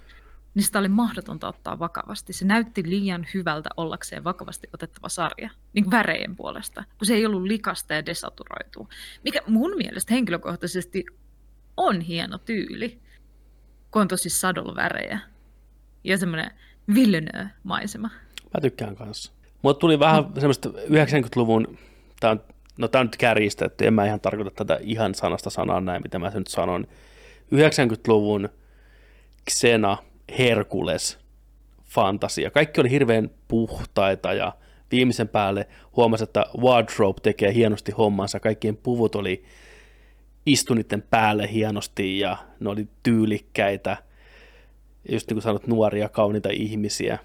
niin 0.56 0.64
sitä 0.64 0.78
oli 0.78 0.88
mahdotonta 0.88 1.48
ottaa 1.48 1.78
vakavasti. 1.78 2.32
Se 2.32 2.44
näytti 2.44 2.82
liian 2.86 3.26
hyvältä 3.34 3.68
ollakseen 3.76 4.24
vakavasti 4.24 4.68
otettava 4.74 5.08
sarja, 5.08 5.50
niin 5.72 5.84
kuin 5.84 5.90
värejen 5.90 6.36
puolesta, 6.36 6.84
kun 6.98 7.06
se 7.06 7.14
ei 7.14 7.26
ollut 7.26 7.42
likasta 7.42 7.94
ja 7.94 8.06
desaturoitua. 8.06 8.88
Mikä 9.24 9.40
mun 9.46 9.76
mielestä 9.76 10.14
henkilökohtaisesti 10.14 11.04
on 11.76 12.00
hieno 12.00 12.38
tyyli, 12.38 13.00
kun 13.90 14.02
on 14.02 14.08
tosi 14.08 14.30
sadolvärejä 14.30 15.18
ja 16.04 16.18
semmoinen 16.18 16.50
Villeneuve-maisema. 16.94 18.10
Mä 18.54 18.60
tykkään 18.60 18.96
kanssa. 18.96 19.32
Mulle 19.62 19.76
tuli 19.76 19.98
vähän 19.98 20.24
semmoista 20.34 20.68
90-luvun, 20.68 21.78
tää 22.20 22.30
on, 22.30 22.42
no 22.78 22.88
tää 22.88 23.00
on 23.00 23.06
nyt 23.06 23.16
kärjistetty, 23.16 23.86
en 23.86 23.94
mä 23.94 24.06
ihan 24.06 24.20
tarkoita 24.20 24.50
tätä 24.50 24.78
ihan 24.82 25.14
sanasta 25.14 25.50
sanaa 25.50 25.80
näin, 25.80 26.02
mitä 26.02 26.18
mä 26.18 26.30
sen 26.30 26.38
nyt 26.38 26.46
sanon. 26.46 26.86
90-luvun 27.54 28.48
Xena, 29.50 29.98
Herkules, 30.38 31.18
fantasia. 31.84 32.50
Kaikki 32.50 32.80
oli 32.80 32.90
hirveän 32.90 33.30
puhtaita 33.48 34.32
ja 34.32 34.52
viimeisen 34.90 35.28
päälle 35.28 35.68
huomasi, 35.96 36.24
että 36.24 36.44
Wardrobe 36.58 37.20
tekee 37.22 37.54
hienosti 37.54 37.92
hommansa. 37.92 38.40
Kaikkien 38.40 38.76
puvut 38.76 39.14
oli 39.14 39.44
istu 40.46 40.74
niiden 40.74 41.02
päälle 41.02 41.52
hienosti 41.52 42.18
ja 42.18 42.36
ne 42.60 42.70
oli 42.70 42.88
tyylikkäitä. 43.02 43.96
Just 45.12 45.28
niin 45.28 45.34
kuin 45.34 45.42
sanot, 45.42 45.66
nuoria, 45.66 46.08
kauniita 46.08 46.48
ihmisiä. 46.52 47.18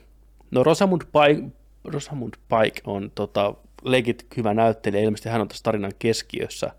No 0.52 0.64
Rosamund 0.64 1.02
Pike, 1.02 1.48
Rosamund 1.84 2.34
Pike 2.34 2.82
on 2.86 3.12
tota, 3.16 3.54
legit 3.84 4.26
hyvä 4.38 4.54
näyttelijä, 4.54 5.04
ilmeisesti 5.04 5.30
hän 5.30 5.42
on 5.42 5.48
tässä 5.48 5.64
tarinan 5.64 5.92
keskiössä. 6.00 6.72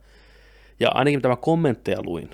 Ja 0.81 0.91
ainakin 0.95 1.19
mitä 1.19 1.29
mä 1.29 1.37
kommentteja 1.37 2.03
luin, 2.03 2.31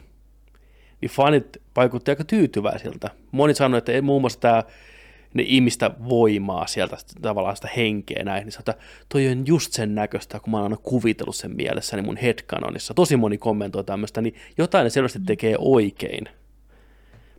niin 1.01 1.11
fanit 1.11 1.57
vaikutti 1.77 2.11
aika 2.11 2.25
tyytyväisiltä. 2.25 3.11
Moni 3.33 3.55
sanoi, 3.55 3.79
että 3.79 4.03
muun 4.03 4.23
muassa 4.23 4.41
tämä 4.41 4.63
ne 5.35 5.43
ihmistä 5.43 5.91
voimaa 6.09 6.67
sieltä, 6.67 6.97
tavallaan 7.23 7.57
sitä 7.57 7.69
henkeä 7.77 8.25
näin, 8.25 8.45
niin 8.45 8.53
sanoi, 8.53 8.63
että 8.69 8.85
toi 9.09 9.29
on 9.29 9.47
just 9.47 9.73
sen 9.73 9.95
näköistä, 9.95 10.41
kun 10.41 10.51
mä 10.51 10.57
oon 10.57 10.65
aina 10.65 10.77
kuvitellut 10.77 11.37
sen 11.37 11.57
mielessäni 11.57 12.03
mun 12.03 12.17
headcanonissa. 12.17 12.95
Tosi 12.95 13.17
moni 13.17 13.39
kommentoi 13.39 13.85
tämmöistä, 13.85 14.21
niin 14.21 14.35
jotain 14.59 14.85
ne 14.85 14.91
selvästi 14.91 15.19
tekee 15.27 15.55
oikein. 15.59 16.29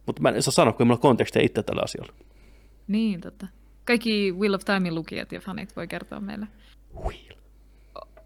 Mutta 0.06 0.22
mä 0.22 0.30
en 0.30 0.44
saa 0.44 0.52
sanoa, 0.52 0.74
kun 0.74 0.92
ei 0.92 0.98
kontekstia 0.98 1.42
itse 1.42 1.64
tällä 1.64 1.82
asialla. 1.84 2.14
Niin, 2.88 3.22
totta. 3.22 3.48
Kaikki 3.86 4.32
Wheel 4.32 4.54
of 4.54 4.66
Timein 4.66 4.96
lukijat 4.96 5.32
ja 5.32 5.40
fanit 5.40 5.76
voi 5.76 5.88
kertoa 5.88 6.20
meille, 6.20 6.48
Wheel. 7.06 7.36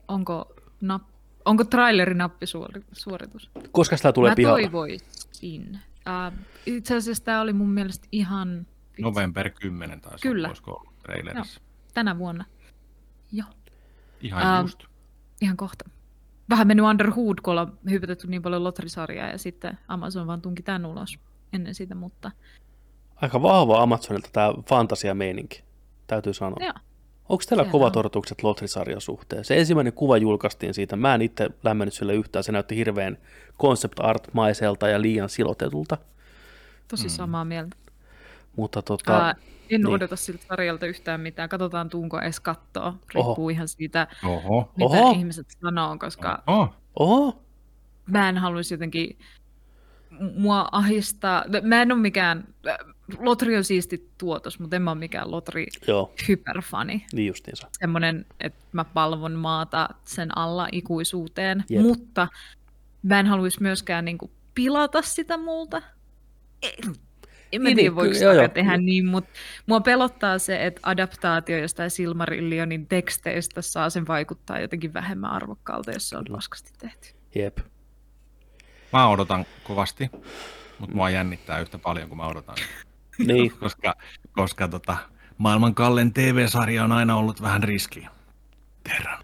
onko, 0.08 0.56
nap, 0.82 1.02
onko 1.46 1.64
trailerin 1.64 2.18
nappisuoritus? 2.18 3.50
Koska 3.72 3.98
sitä 3.98 4.14
tulee 4.14 4.32
Mä 4.32 4.36
pihalle? 4.36 4.62
toivoisin. 4.62 5.80
Uh, 6.08 6.38
itse 6.66 6.96
asiassa 6.96 7.24
tämä 7.24 7.42
oli 7.42 7.54
mun 7.54 7.70
mielestä 7.70 8.08
ihan 8.12 8.68
November 9.00 9.50
10 9.50 10.02
taisi 10.02 10.22
Kyllä. 10.22 10.40
olla, 10.42 10.48
olisiko 10.48 10.72
ollut 10.72 11.00
trailerissa. 11.04 11.62
tänä 11.94 12.18
vuonna. 12.18 12.46
Joo, 13.32 13.48
Ihan 14.22 14.44
Ähm, 14.56 14.62
just. 14.62 14.84
ihan 15.42 15.58
kohta. 15.58 15.90
Vähän 16.50 16.68
mennyt 16.68 16.86
under 16.86 17.12
hood, 17.12 17.38
kun 17.44 17.52
ollaan 17.52 17.74
hypätetty 17.90 18.28
niin 18.28 18.42
paljon 18.42 18.64
lotterisarjaa 18.64 19.28
ja 19.30 19.38
sitten 19.38 19.78
Amazon 19.88 20.28
vaan 20.28 20.42
tunki 20.42 20.64
tän 20.64 20.86
ulos 20.86 21.20
ennen 21.54 21.76
sitä, 21.76 21.96
mutta 21.96 22.32
Aika 23.16 23.42
vahva 23.42 23.82
Amazonilta 23.84 24.30
tämä 24.34 24.54
fantasia-meininki, 24.70 25.64
täytyy 26.08 26.34
sanoa. 26.34 26.58
joo. 26.66 26.74
Onko 27.30 27.44
teillä 27.50 27.64
Siellä 27.64 27.72
kovat 27.72 27.96
odotukset 27.96 28.44
Lotri-sarjan 28.44 29.02
suhteen? 29.02 29.46
Se 29.46 29.58
ensimmäinen 29.60 29.94
kuva 29.94 30.18
julkaistiin 30.18 30.74
siitä. 30.74 30.96
Mä 30.96 31.16
en 31.16 31.22
itse 31.22 31.50
lämmennyt 31.64 31.94
sille 31.94 32.14
yhtään. 32.14 32.44
Se 32.44 32.52
näytti 32.52 32.76
hirveän 32.76 33.18
concept 33.60 34.00
art-maiselta 34.00 34.88
ja 34.88 35.02
liian 35.02 35.30
silotetulta. 35.30 35.98
tosi 36.88 37.10
samaa 37.10 37.46
mieltä. 37.46 37.76
Mutta 38.56 38.82
tota, 38.82 39.18
Ää, 39.26 39.36
en 39.70 39.82
niin. 39.82 39.88
odota 39.88 40.16
siltä 40.16 40.46
sarjalta 40.48 40.86
yhtään 40.86 41.22
mitään. 41.22 41.50
Katsotaan, 41.50 41.90
tuunko 41.90 42.20
edes 42.20 42.40
kattoa. 42.40 42.94
Riippuu 43.16 43.34
Oho. 43.46 43.50
ihan 43.50 43.68
siitä, 43.68 44.08
Oho. 44.26 44.72
mitä 44.76 44.86
Oho. 44.98 45.12
ihmiset 45.12 45.48
sanoo, 45.62 45.98
koska 45.98 46.44
Oho. 46.48 46.74
oho, 47.00 47.42
mä 48.08 48.30
en 48.30 48.38
haluaisi 48.38 48.74
jotenkin 48.74 49.18
mua 50.38 50.68
ahistaa. 50.72 51.46
Mä 51.62 51.82
en 51.82 51.92
ole 51.92 52.00
mikään, 52.02 52.48
Lotri 53.20 53.58
on 53.58 53.64
siisti 53.64 54.10
tuotos, 54.18 54.60
mutta 54.60 54.76
en 54.76 54.82
mä 54.82 54.92
ole 54.92 55.00
mikään 55.00 55.32
Lotri 55.32 55.68
joo, 55.88 56.14
hyperfani. 56.28 57.06
niin 57.14 57.28
justiinsa. 57.28 57.68
Semmoinen, 57.80 58.26
että 58.40 58.60
mä 58.72 58.84
palvon 58.84 59.32
maata 59.32 59.90
sen 60.06 60.38
alla 60.38 60.68
ikuisuuteen, 60.72 61.64
Jep. 61.70 61.82
mutta 61.82 62.28
mä 63.04 63.20
en 63.20 63.26
haluaisi 63.28 63.62
myöskään 63.62 64.06
niin 64.06 64.18
kuin, 64.18 64.32
pilata 64.56 65.02
sitä 65.02 65.38
multa. 65.38 65.82
En 67.52 67.62
mä 67.62 67.70
Niin, 67.70 67.76
tiedä, 67.76 67.76
niin, 67.76 67.96
voiko 67.96 68.14
kyllä, 68.14 68.24
joo, 68.26 68.34
sitä 68.34 68.44
joo. 68.44 68.48
tehdä 68.54 68.78
niin, 68.78 69.06
mutta 69.06 69.30
mua 69.66 69.80
pelottaa 69.80 70.40
se, 70.40 70.66
että 70.66 70.82
adaptaatio 70.84 71.58
jostain 71.58 71.92
Silmarillionin 71.92 72.88
teksteistä 72.88 73.62
saa 73.62 73.90
sen 73.90 74.08
vaikuttaa 74.08 74.60
jotenkin 74.60 74.94
vähemmän 74.94 75.32
arvokkaalta, 75.32 75.92
jos 75.92 76.10
se 76.10 76.18
on 76.18 76.26
paskasti 76.32 76.72
tehty. 76.80 77.10
Jep. 77.36 77.58
Mä 78.94 79.08
odotan 79.10 79.46
kovasti, 79.64 80.10
mutta 80.80 80.96
mua 80.96 81.10
jännittää 81.10 81.60
yhtä 81.60 81.78
paljon 81.78 82.08
kuin 82.10 82.18
mä 82.18 82.28
odotan. 82.28 82.56
Niin, 83.18 83.52
koska, 83.60 83.96
koska 84.32 84.68
tota, 84.68 84.98
maailman 85.38 85.76
kallen 85.76 86.14
TV-sarja 86.14 86.84
on 86.84 86.92
aina 86.92 87.16
ollut 87.16 87.42
vähän 87.42 87.64
riski. 87.64 88.08
Kerran. 88.84 89.24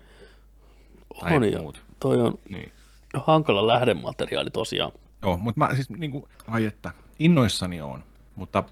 Tai 1.20 1.36
on 1.36 1.52
jo. 1.52 1.60
muut. 1.62 1.82
Toi 2.00 2.18
on 2.22 2.40
Niin. 2.50 2.72
hankala 3.14 3.68
lähdemateriaali 3.68 4.50
tosiaan. 4.50 4.92
Joo, 5.22 5.38
mutta 5.38 5.60
mä 5.60 5.76
siis 5.76 5.90
niinku, 5.90 6.28
ai 6.48 6.66
että, 6.66 6.92
innoissani 7.20 7.82
on, 7.82 8.04
mutta 8.36 8.64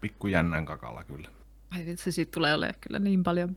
pikku 0.00 0.26
jännän 0.26 0.66
kakalla 0.66 1.04
kyllä. 1.04 1.28
Ai 1.70 1.86
vitsi, 1.86 2.12
siitä 2.12 2.32
tulee 2.32 2.54
olemaan 2.54 2.80
kyllä 2.80 2.98
niin 2.98 3.22
paljon 3.22 3.56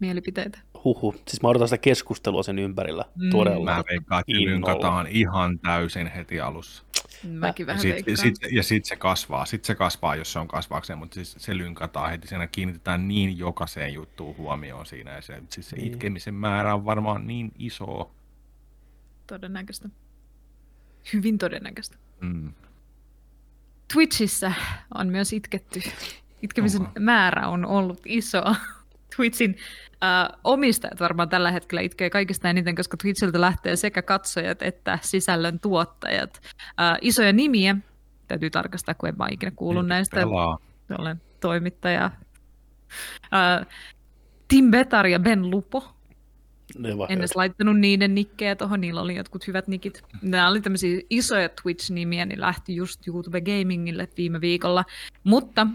mielipiteitä. 0.00 0.58
Huhu. 0.84 1.14
Siis 1.28 1.42
mä 1.42 1.48
odotan 1.48 1.68
sitä 1.68 1.78
keskustelua 1.78 2.42
sen 2.42 2.58
ympärillä. 2.58 3.04
Mm. 3.16 3.30
Todella. 3.30 3.64
Mä 3.76 3.82
veikkaan, 3.90 4.20
että 4.20 4.32
innolla. 4.32 4.50
lynkataan 4.50 5.06
ihan 5.06 5.58
täysin 5.58 6.06
heti 6.06 6.40
alussa. 6.40 6.84
Mäkin 7.28 7.64
Ja 7.64 7.66
vähän 7.66 7.80
sitten 7.82 8.06
veikkaan. 8.06 8.16
sit, 8.36 8.52
ja 8.52 8.62
sit 8.62 8.84
se 8.84 8.96
kasvaa, 8.96 9.44
sit 9.44 9.64
se 9.64 9.74
kasvaa, 9.74 10.16
jos 10.16 10.32
se 10.32 10.38
on 10.38 10.48
kasvaakseen, 10.48 10.98
mutta 10.98 11.14
siis 11.14 11.34
se 11.38 11.56
lynkataan 11.56 12.10
heti, 12.10 12.28
siinä 12.28 12.46
kiinnitetään 12.46 13.08
niin 13.08 13.38
jokaiseen 13.38 13.94
juttuun 13.94 14.36
huomioon 14.36 14.86
siinä, 14.86 15.10
ja 15.10 15.22
se, 15.22 15.42
siis 15.48 15.68
se 15.70 15.76
Niin. 15.76 15.92
itkemisen 15.92 16.34
määrä 16.34 16.74
on 16.74 16.84
varmaan 16.84 17.26
niin 17.26 17.52
iso. 17.58 18.10
Todennäköistä. 19.26 19.88
Hyvin 21.12 21.38
todennäköistä. 21.38 21.96
Mm. 22.20 22.52
Twitchissä 23.92 24.52
on 24.94 25.08
myös 25.08 25.32
itketty. 25.32 25.80
Itkemisen 26.42 26.82
Oho. 26.82 26.90
määrä 26.98 27.48
on 27.48 27.66
ollut 27.66 28.00
iso. 28.06 28.42
Twitchin 29.16 29.56
äh, 30.04 30.38
omistajat 30.44 31.00
varmaan 31.00 31.28
tällä 31.28 31.50
hetkellä 31.50 31.80
itkee 31.80 32.10
kaikista 32.10 32.48
eniten, 32.48 32.74
koska 32.74 32.96
Twitchiltä 32.96 33.40
lähtee 33.40 33.76
sekä 33.76 34.02
katsojat 34.02 34.62
että 34.62 34.98
sisällön 35.02 35.60
tuottajat. 35.60 36.40
Äh, 36.80 36.98
isoja 37.00 37.32
nimiä, 37.32 37.76
täytyy 38.28 38.50
tarkastaa, 38.50 38.94
kun 38.94 39.08
en 39.08 39.18
vaan 39.18 39.32
ikinä 39.32 39.52
kuullut 39.56 39.86
näistä. 39.86 40.16
Pelaa. 40.16 40.58
Olen 40.98 41.20
toimittaja, 41.40 42.10
Uh, 43.24 43.66
Tim 44.48 44.70
Betar 44.70 45.06
ja 45.06 45.18
Ben 45.18 45.50
Lupo. 45.50 45.94
En 47.08 47.18
edes 47.18 47.36
laittanut 47.36 47.80
niiden 47.80 48.14
nikkejä 48.14 48.56
tuohon, 48.56 48.80
niillä 48.80 49.00
oli 49.00 49.16
jotkut 49.16 49.46
hyvät 49.46 49.68
nikit. 49.68 50.02
Nämä 50.22 50.48
oli 50.48 50.60
tämmöisiä 50.60 51.00
isoja 51.10 51.48
Twitch-nimiä, 51.48 52.24
niin 52.24 52.40
lähti 52.40 52.76
just 52.76 53.08
YouTube 53.08 53.40
Gamingille 53.40 54.08
viime 54.16 54.40
viikolla. 54.40 54.84
Mutta 55.24 55.66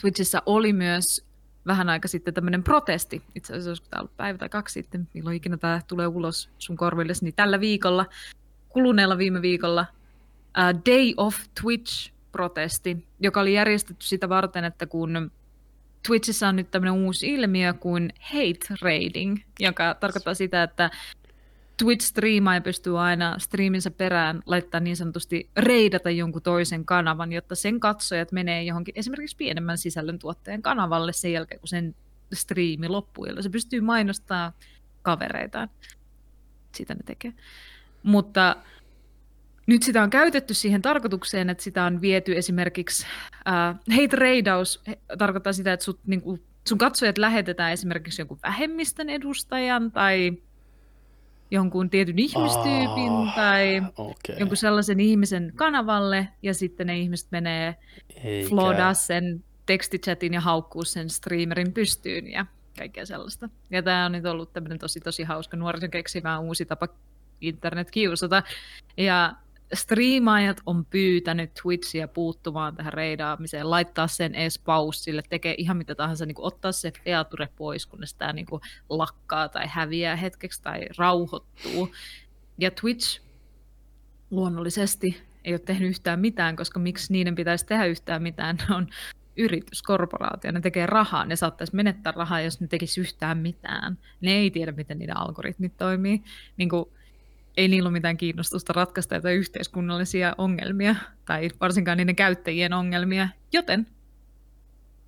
Twitchissä 0.00 0.42
oli 0.46 0.72
myös 0.72 1.25
vähän 1.66 1.88
aika 1.88 2.08
sitten 2.08 2.34
tämmöinen 2.34 2.62
protesti. 2.62 3.22
Itse 3.34 3.52
asiassa 3.52 3.70
olisiko 3.70 3.88
tämä 3.90 4.00
ollut 4.00 4.16
päivä 4.16 4.38
tai 4.38 4.48
kaksi 4.48 4.72
sitten, 4.72 5.08
milloin 5.14 5.36
ikinä 5.36 5.56
tämä 5.56 5.80
tulee 5.86 6.06
ulos 6.06 6.50
sun 6.58 6.76
korvillesi, 6.76 7.24
niin 7.24 7.34
tällä 7.34 7.60
viikolla, 7.60 8.06
kuluneella 8.68 9.18
viime 9.18 9.42
viikolla, 9.42 9.86
uh, 10.58 10.82
Day 10.86 11.14
of 11.16 11.36
Twitch-protesti, 11.60 13.04
joka 13.20 13.40
oli 13.40 13.54
järjestetty 13.54 14.06
sitä 14.06 14.28
varten, 14.28 14.64
että 14.64 14.86
kun 14.86 15.30
Twitchissä 16.06 16.48
on 16.48 16.56
nyt 16.56 16.70
tämmöinen 16.70 17.04
uusi 17.04 17.28
ilmiö 17.28 17.74
kuin 17.74 18.12
hate 18.20 18.74
raiding, 18.82 19.38
joka 19.60 19.94
tarkoittaa 19.94 20.34
sitä, 20.34 20.62
että 20.62 20.90
Twitch-striimaaja 21.82 22.60
pystyy 22.60 23.00
aina 23.00 23.38
striiminsä 23.38 23.90
perään 23.90 24.42
laittaa 24.46 24.80
niin 24.80 24.96
sanotusti 24.96 25.50
reidata 25.56 26.10
jonkun 26.10 26.42
toisen 26.42 26.84
kanavan, 26.84 27.32
jotta 27.32 27.54
sen 27.54 27.80
katsojat 27.80 28.32
menee 28.32 28.62
johonkin 28.62 28.94
esimerkiksi 28.96 29.36
pienemmän 29.36 29.78
sisällöntuottajan 29.78 30.62
kanavalle 30.62 31.12
sen 31.12 31.32
jälkeen, 31.32 31.60
kun 31.60 31.68
sen 31.68 31.94
striimi 32.32 32.88
loppuu, 32.88 33.26
jolla 33.26 33.42
se 33.42 33.48
pystyy 33.48 33.80
mainostamaan 33.80 34.52
kavereitaan. 35.02 35.70
Sitä 36.74 36.94
ne 36.94 37.00
tekee. 37.04 37.32
Mutta 38.02 38.56
nyt 39.66 39.82
sitä 39.82 40.02
on 40.02 40.10
käytetty 40.10 40.54
siihen 40.54 40.82
tarkoitukseen, 40.82 41.50
että 41.50 41.64
sitä 41.64 41.84
on 41.84 42.00
viety 42.00 42.36
esimerkiksi, 42.36 43.06
äh, 43.48 43.74
hate 43.96 44.16
reidaus 44.16 44.82
tarkoittaa 45.18 45.52
sitä, 45.52 45.72
että 45.72 45.84
sut, 45.84 46.00
niin 46.06 46.22
kuin, 46.22 46.42
sun 46.68 46.78
katsojat 46.78 47.18
lähetetään 47.18 47.72
esimerkiksi 47.72 48.22
jonkun 48.22 48.38
vähemmistön 48.42 49.10
edustajan 49.10 49.92
tai 49.92 50.32
jonkun 51.50 51.90
tietyn 51.90 52.18
ihmistyypin 52.18 53.12
Aa, 53.12 53.32
tai 53.36 53.82
Okei. 53.96 54.36
jonkun 54.38 54.56
sellaisen 54.56 55.00
ihmisen 55.00 55.52
kanavalle, 55.54 56.28
ja 56.42 56.54
sitten 56.54 56.86
ne 56.86 56.98
ihmiset 56.98 57.28
menee 57.30 57.76
Eikä. 58.24 58.48
flodaa 58.48 58.94
sen 58.94 59.44
tekstichatin 59.66 60.34
ja 60.34 60.40
haukkuu 60.40 60.84
sen 60.84 61.10
streamerin 61.10 61.72
pystyyn 61.72 62.30
ja 62.30 62.46
kaikkea 62.78 63.06
sellaista. 63.06 63.48
Ja 63.70 63.82
tämä 63.82 64.06
on 64.06 64.12
nyt 64.12 64.26
ollut 64.26 64.52
tämmöinen 64.52 64.78
tosi 64.78 65.00
tosi 65.00 65.22
hauska 65.22 65.56
nuorison 65.56 65.90
keksimä 65.90 66.38
uusi 66.38 66.64
tapa 66.64 66.88
internet 67.40 67.90
kiusata. 67.90 68.42
Ja 68.96 69.32
striimaajat 69.74 70.56
on 70.66 70.84
pyytänyt 70.84 71.54
Twitchiä 71.62 72.08
puuttumaan 72.08 72.76
tähän 72.76 72.92
reidaamiseen, 72.92 73.70
laittaa 73.70 74.08
sen 74.08 74.34
ees 74.34 74.58
paussille, 74.58 75.22
tekee 75.28 75.54
ihan 75.58 75.76
mitä 75.76 75.94
tahansa, 75.94 76.26
niin 76.26 76.34
kuin 76.34 76.46
ottaa 76.46 76.72
se 76.72 76.92
feature 77.04 77.48
pois, 77.56 77.86
kunnes 77.86 78.14
tämä 78.14 78.32
niin 78.32 78.46
kuin 78.46 78.62
lakkaa 78.88 79.48
tai 79.48 79.64
häviää 79.68 80.16
hetkeksi 80.16 80.62
tai 80.62 80.80
rauhoittuu. 80.98 81.94
Ja 82.58 82.70
Twitch 82.70 83.20
luonnollisesti 84.30 85.22
ei 85.44 85.52
ole 85.52 85.58
tehnyt 85.58 85.90
yhtään 85.90 86.20
mitään, 86.20 86.56
koska 86.56 86.80
miksi 86.80 87.12
niiden 87.12 87.34
pitäisi 87.34 87.66
tehdä 87.66 87.86
yhtään 87.86 88.22
mitään, 88.22 88.56
ne 88.56 88.74
on 88.74 88.88
yrityskorporaatio, 89.36 90.52
ne 90.52 90.60
tekee 90.60 90.86
rahaa, 90.86 91.24
ne 91.24 91.36
saattaisi 91.36 91.76
menettää 91.76 92.12
rahaa, 92.16 92.40
jos 92.40 92.60
ne 92.60 92.66
tekisi 92.66 93.00
yhtään 93.00 93.38
mitään. 93.38 93.98
Ne 94.20 94.32
ei 94.32 94.50
tiedä, 94.50 94.72
miten 94.72 94.98
niiden 94.98 95.16
algoritmit 95.16 95.76
toimii. 95.76 96.22
Niin 96.56 96.68
kuin, 96.68 96.84
ei 97.56 97.68
niillä 97.68 97.86
ole 97.86 97.92
mitään 97.92 98.16
kiinnostusta 98.16 98.72
ratkaista 98.72 99.14
jotain 99.14 99.36
yhteiskunnallisia 99.36 100.34
ongelmia, 100.38 100.94
tai 101.24 101.48
varsinkaan 101.60 101.98
niiden 101.98 102.16
käyttäjien 102.16 102.72
ongelmia. 102.72 103.28
Joten 103.52 103.86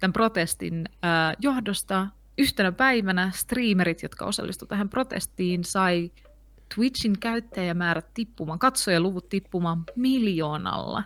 tämän 0.00 0.12
protestin 0.12 0.84
ää, 1.02 1.34
johdosta 1.38 2.06
yhtenä 2.38 2.72
päivänä 2.72 3.30
streamerit, 3.34 4.02
jotka 4.02 4.24
osallistuivat 4.24 4.68
tähän 4.68 4.88
protestiin, 4.88 5.64
sai 5.64 6.10
Twitchin 6.74 7.18
käyttäjämäärät 7.18 8.14
tippumaan, 8.14 8.58
katsojaluvut 8.58 9.28
tippumaan 9.28 9.84
miljoonalla 9.96 11.02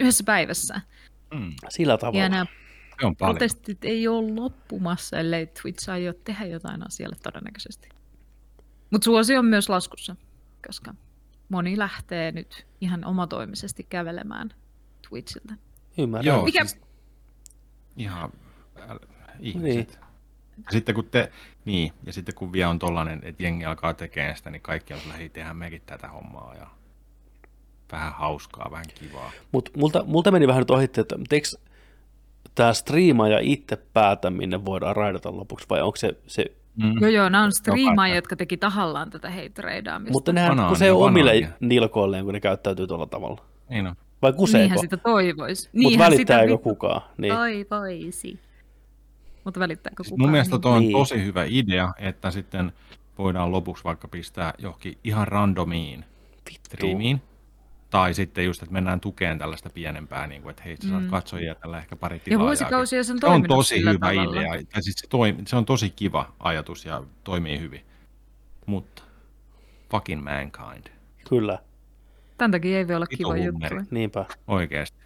yhdessä 0.00 0.24
päivässä. 0.24 0.80
Mm, 1.34 1.52
Sillä 1.68 1.98
tavalla. 1.98 2.22
Ja 2.22 2.28
nämä 2.28 2.46
on 3.02 3.16
paljon. 3.16 3.36
protestit 3.36 3.84
ei 3.84 4.08
ole 4.08 4.34
loppumassa, 4.34 5.18
ellei 5.18 5.46
Twitch 5.46 5.90
aio 5.90 6.12
tehdä 6.12 6.46
jotain 6.46 6.86
asialle 6.86 7.16
todennäköisesti. 7.22 7.88
Mutta 8.90 9.04
suosio 9.04 9.38
on 9.38 9.46
myös 9.46 9.68
laskussa, 9.68 10.16
koska 10.66 10.94
moni 11.48 11.78
lähtee 11.78 12.32
nyt 12.32 12.66
ihan 12.80 13.04
omatoimisesti 13.04 13.86
kävelemään 13.90 14.50
Twitchiltä. 15.08 15.54
Ymmärrän. 15.98 16.26
Joo, 16.26 16.44
Mikä- 16.44 16.64
siis 16.64 16.82
ihan 17.96 18.32
Niin. 19.38 19.46
ihmiset. 19.56 19.98
Ja 20.66 20.72
sitten 20.72 20.94
kun 20.94 21.04
te, 21.10 21.32
niin, 21.64 21.92
ja 22.06 22.12
sitten 22.12 22.34
kun 22.34 22.52
vielä 22.52 22.70
on 22.70 22.78
tollanen, 22.78 23.20
että 23.22 23.42
jengi 23.42 23.64
alkaa 23.64 23.94
tekemään 23.94 24.36
sitä, 24.36 24.50
niin 24.50 24.62
kaikki 24.62 24.94
on 24.94 25.00
hei, 25.16 25.28
tehdään 25.28 25.56
mekin 25.56 25.82
tätä 25.86 26.08
hommaa 26.08 26.54
ja 26.54 26.66
vähän 27.92 28.12
hauskaa, 28.12 28.70
vähän 28.70 28.86
kivaa. 28.94 29.30
Mutta 29.52 29.70
multa, 29.76 30.04
multa 30.04 30.30
meni 30.30 30.46
vähän 30.46 30.60
nyt 30.60 30.70
ohitte, 30.70 31.00
että 31.00 31.16
eikö 31.30 31.48
tämä 32.54 32.72
striimaaja 32.72 33.38
itse 33.40 33.76
päätä, 33.76 34.30
minne 34.30 34.64
voidaan 34.64 34.96
raidata 34.96 35.36
lopuksi, 35.36 35.66
vai 35.70 35.82
onko 35.82 35.96
se, 35.96 36.16
se 36.26 36.52
Mm. 36.76 36.92
Joo, 37.00 37.10
joo, 37.10 37.28
nämä 37.28 37.44
on 37.44 37.52
striimaajia, 37.52 38.14
jotka 38.16 38.36
teki 38.36 38.56
tahallaan 38.56 39.10
tätä 39.10 39.30
heitreidaamista. 39.30 40.12
mutta 40.12 40.32
nehän, 40.32 40.48
kun 40.50 40.56
Banaani, 40.56 40.78
se 40.78 40.92
on 40.92 41.02
omille 41.06 41.32
banaani. 41.34 41.54
nilkoilleen, 41.60 42.24
kun 42.24 42.34
ne 42.34 42.40
käyttäytyy 42.40 42.86
tuolla 42.86 43.06
tavalla. 43.06 43.42
Niin 43.68 43.86
on. 43.86 43.94
Vai 44.22 44.32
kuseeko? 44.32 44.62
Niinhän 44.62 44.78
sitä 44.78 44.96
toivoisi. 44.96 45.68
Mutta 45.72 45.88
Niinhän 45.88 46.10
välittääkö 46.12 46.52
sitä 46.52 46.62
kukaan? 46.62 47.02
Niin. 47.18 47.34
toivoisi. 47.34 48.40
Mutta 49.44 49.60
välittääkö 49.60 50.02
Siis 50.02 50.10
kukaan? 50.10 50.24
mun 50.26 50.30
mielestä 50.30 50.54
niin? 50.56 50.60
tuo 50.62 50.70
on 50.72 50.80
Niin. 50.82 50.92
tosi 50.92 51.24
hyvä 51.24 51.44
idea, 51.48 51.92
että 51.98 52.30
sitten 52.30 52.72
voidaan 53.18 53.52
lopuksi 53.52 53.84
vaikka 53.84 54.08
pistää 54.08 54.54
johonkin 54.58 54.98
ihan 55.04 55.28
randomiin 55.28 56.04
striimiin. 56.62 57.22
Tai 57.92 58.14
sitten 58.14 58.44
just, 58.44 58.62
että 58.62 58.72
mennään 58.72 59.00
tukeen 59.00 59.38
tällaista 59.38 59.70
pienempää, 59.70 60.26
niin 60.26 60.42
kuin, 60.42 60.50
että 60.50 60.62
hei, 60.62 60.76
sä 60.76 60.88
saat 60.88 61.02
Mm. 61.02 61.10
katsojia 61.10 61.54
tällä 61.54 61.78
ehkä 61.78 61.96
pari 61.96 62.16
Ja 62.16 62.20
tilaajaakin. 62.20 62.46
vuosikausia 62.46 63.04
se 63.04 63.12
on 63.12 63.18
Se 63.20 63.26
on 63.26 63.42
tosi 63.42 63.74
sillä 63.74 63.90
hyvä 63.90 64.06
tavalla. 64.14 64.40
idea. 64.40 64.54
Ja 64.54 64.82
siis 64.82 64.96
se, 64.98 65.06
toimi, 65.06 65.42
se 65.46 65.56
on 65.56 65.64
tosi 65.64 65.90
kiva 65.90 66.32
ajatus 66.40 66.84
ja 66.84 67.02
toimii 67.24 67.60
hyvin. 67.60 67.80
Mutta 68.66 69.02
fucking 69.90 70.24
mankind. 70.24 70.86
Kyllä, 71.28 71.58
Tämän 72.38 72.50
takia 72.50 72.78
ei 72.78 72.88
voi 72.88 72.96
olla 72.96 73.06
kiva 73.06 73.34
hummeri. 73.34 73.76
juttu. 73.76 73.94
niinpä. 73.94 74.24
Oikeasti. 74.48 75.02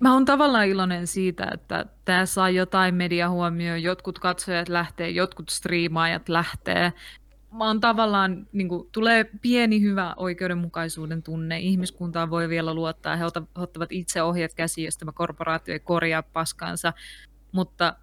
Mä 0.00 0.12
oon 0.14 0.24
tavallaan 0.24 0.66
iloinen 0.66 1.06
siitä, 1.06 1.50
että 1.54 1.86
tämä 2.04 2.26
saa 2.26 2.50
jotain 2.50 2.94
mediahuomioon, 2.94 3.82
jotkut 3.82 4.18
katsojat 4.18 4.68
lähtee, 4.68 5.10
jotkut 5.10 5.48
striimaajat 5.48 6.28
lähtee. 6.28 6.92
Oon 7.60 7.80
tavallaan, 7.80 8.46
niin 8.52 8.68
kuin, 8.68 8.88
tulee 8.92 9.30
pieni 9.42 9.80
hyvä 9.80 10.14
oikeudenmukaisuuden 10.16 11.22
tunne, 11.22 11.60
ihmiskuntaan 11.60 12.30
voi 12.30 12.48
vielä 12.48 12.74
luottaa, 12.74 13.16
he 13.16 13.24
ottavat 13.54 13.92
itse 13.92 14.22
ohjat 14.22 14.54
käsiin, 14.54 14.84
jos 14.84 14.96
tämä 14.96 15.12
korporaatio 15.12 15.72
ei 15.72 15.80
korjaa 15.80 16.22
paskansa, 16.22 16.92
mutta 17.52 17.96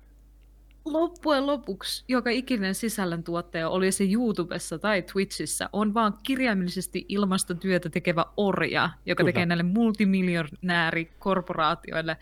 loppujen 0.85 1.47
lopuksi 1.47 2.03
joka 2.07 2.29
ikinen 2.29 2.75
sisällöntuottaja, 2.75 3.69
oli 3.69 3.91
se 3.91 4.03
YouTubessa 4.11 4.79
tai 4.79 5.01
Twitchissä, 5.01 5.69
on 5.73 5.93
vaan 5.93 6.13
kirjaimellisesti 6.23 7.05
ilmastotyötä 7.07 7.89
tekevä 7.89 8.25
orja, 8.37 8.89
joka 9.05 9.23
Kyllä. 9.23 9.27
tekee 9.27 9.45
näille 9.45 9.63
multimiljonäärikorporaatioille 9.63 12.17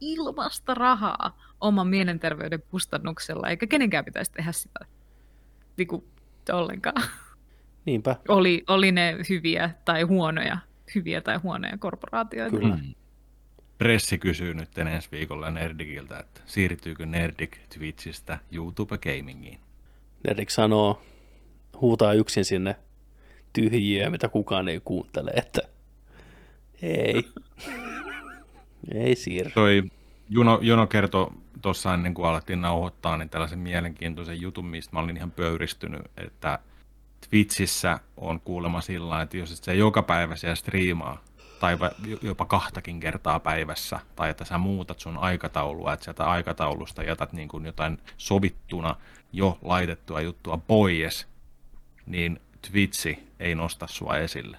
ilmasta 0.00 0.74
rahaa 0.74 1.38
oman 1.60 1.86
mielenterveyden 1.86 2.62
kustannuksella, 2.70 3.48
eikä 3.48 3.66
kenenkään 3.66 4.04
pitäisi 4.04 4.32
tehdä 4.32 4.52
sitä 4.52 4.86
niin 5.76 5.88
kuin, 5.88 6.04
ollenkaan. 6.48 7.02
Niinpä. 7.84 8.16
Oli, 8.28 8.64
oli 8.68 8.92
ne 8.92 9.16
hyviä 9.28 9.70
tai 9.84 10.02
huonoja, 10.02 10.58
hyviä 10.94 11.20
tai 11.20 11.36
huonoja 11.36 11.78
korporaatioita. 11.78 12.56
Kyllä. 12.56 12.76
Mm. 12.76 12.94
Pressi 13.78 14.18
kysyy 14.18 14.54
nyt 14.54 14.78
ensi 14.78 15.08
viikolla 15.12 15.50
Nerdikiltä, 15.50 16.18
että 16.18 16.40
siirtyykö 16.46 17.06
Nerdik 17.06 17.58
Twitchistä 17.74 18.38
YouTube 18.52 18.98
Gamingiin. 18.98 19.60
Erik 20.24 20.50
sanoo, 20.50 21.02
huutaa 21.80 22.12
yksin 22.12 22.44
sinne 22.44 22.76
tyhjiä, 23.52 24.10
mitä 24.10 24.28
kukaan 24.28 24.68
ei 24.68 24.80
kuuntele, 24.84 25.30
että 25.30 25.60
ei, 26.82 27.24
ei 28.94 29.14
siirry. 29.16 29.50
Toi 29.54 29.82
Juno, 30.28 30.58
Juno 30.62 30.86
kertoi 30.86 31.30
tuossa 31.62 31.94
ennen 31.94 32.14
kuin 32.14 32.28
alettiin 32.28 32.60
nauhoittaa, 32.60 33.16
niin 33.16 33.28
tällaisen 33.28 33.58
mielenkiintoisen 33.58 34.40
jutun, 34.40 34.66
mistä 34.66 34.96
mä 34.96 35.00
olin 35.00 35.16
ihan 35.16 35.30
pöyristynyt, 35.30 36.02
että 36.16 36.58
Twitchissä 37.30 37.98
on 38.16 38.40
kuulemma 38.40 38.80
sillä 38.80 39.22
että 39.22 39.36
jos 39.36 39.52
et 39.52 39.64
sä 39.64 39.72
joka 39.72 40.02
päivä 40.02 40.36
siellä 40.36 40.54
striimaa, 40.54 41.22
tai 41.60 41.78
jopa 42.22 42.44
kahtakin 42.44 43.00
kertaa 43.00 43.40
päivässä, 43.40 44.00
tai 44.16 44.30
että 44.30 44.44
sä 44.44 44.58
muutat 44.58 45.00
sun 45.00 45.18
aikataulua, 45.18 45.92
että 45.92 46.04
sieltä 46.04 46.24
aikataulusta 46.24 47.02
jätät 47.02 47.32
niin 47.32 47.48
kuin 47.48 47.66
jotain 47.66 47.98
sovittuna 48.16 48.96
jo 49.32 49.58
laitettua 49.62 50.20
juttua 50.20 50.58
pois, 50.58 51.26
niin 52.06 52.40
Twitchi 52.70 53.28
ei 53.40 53.54
nosta 53.54 53.86
sua 53.86 54.16
esille. 54.16 54.56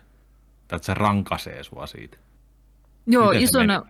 Tai 0.67 0.77
että 0.77 0.85
se 0.85 0.93
rankasee 0.93 1.63
sua 1.63 1.87
siitä. 1.87 2.17
Joo, 3.07 3.27
Miten 3.27 3.43
isona? 3.43 3.83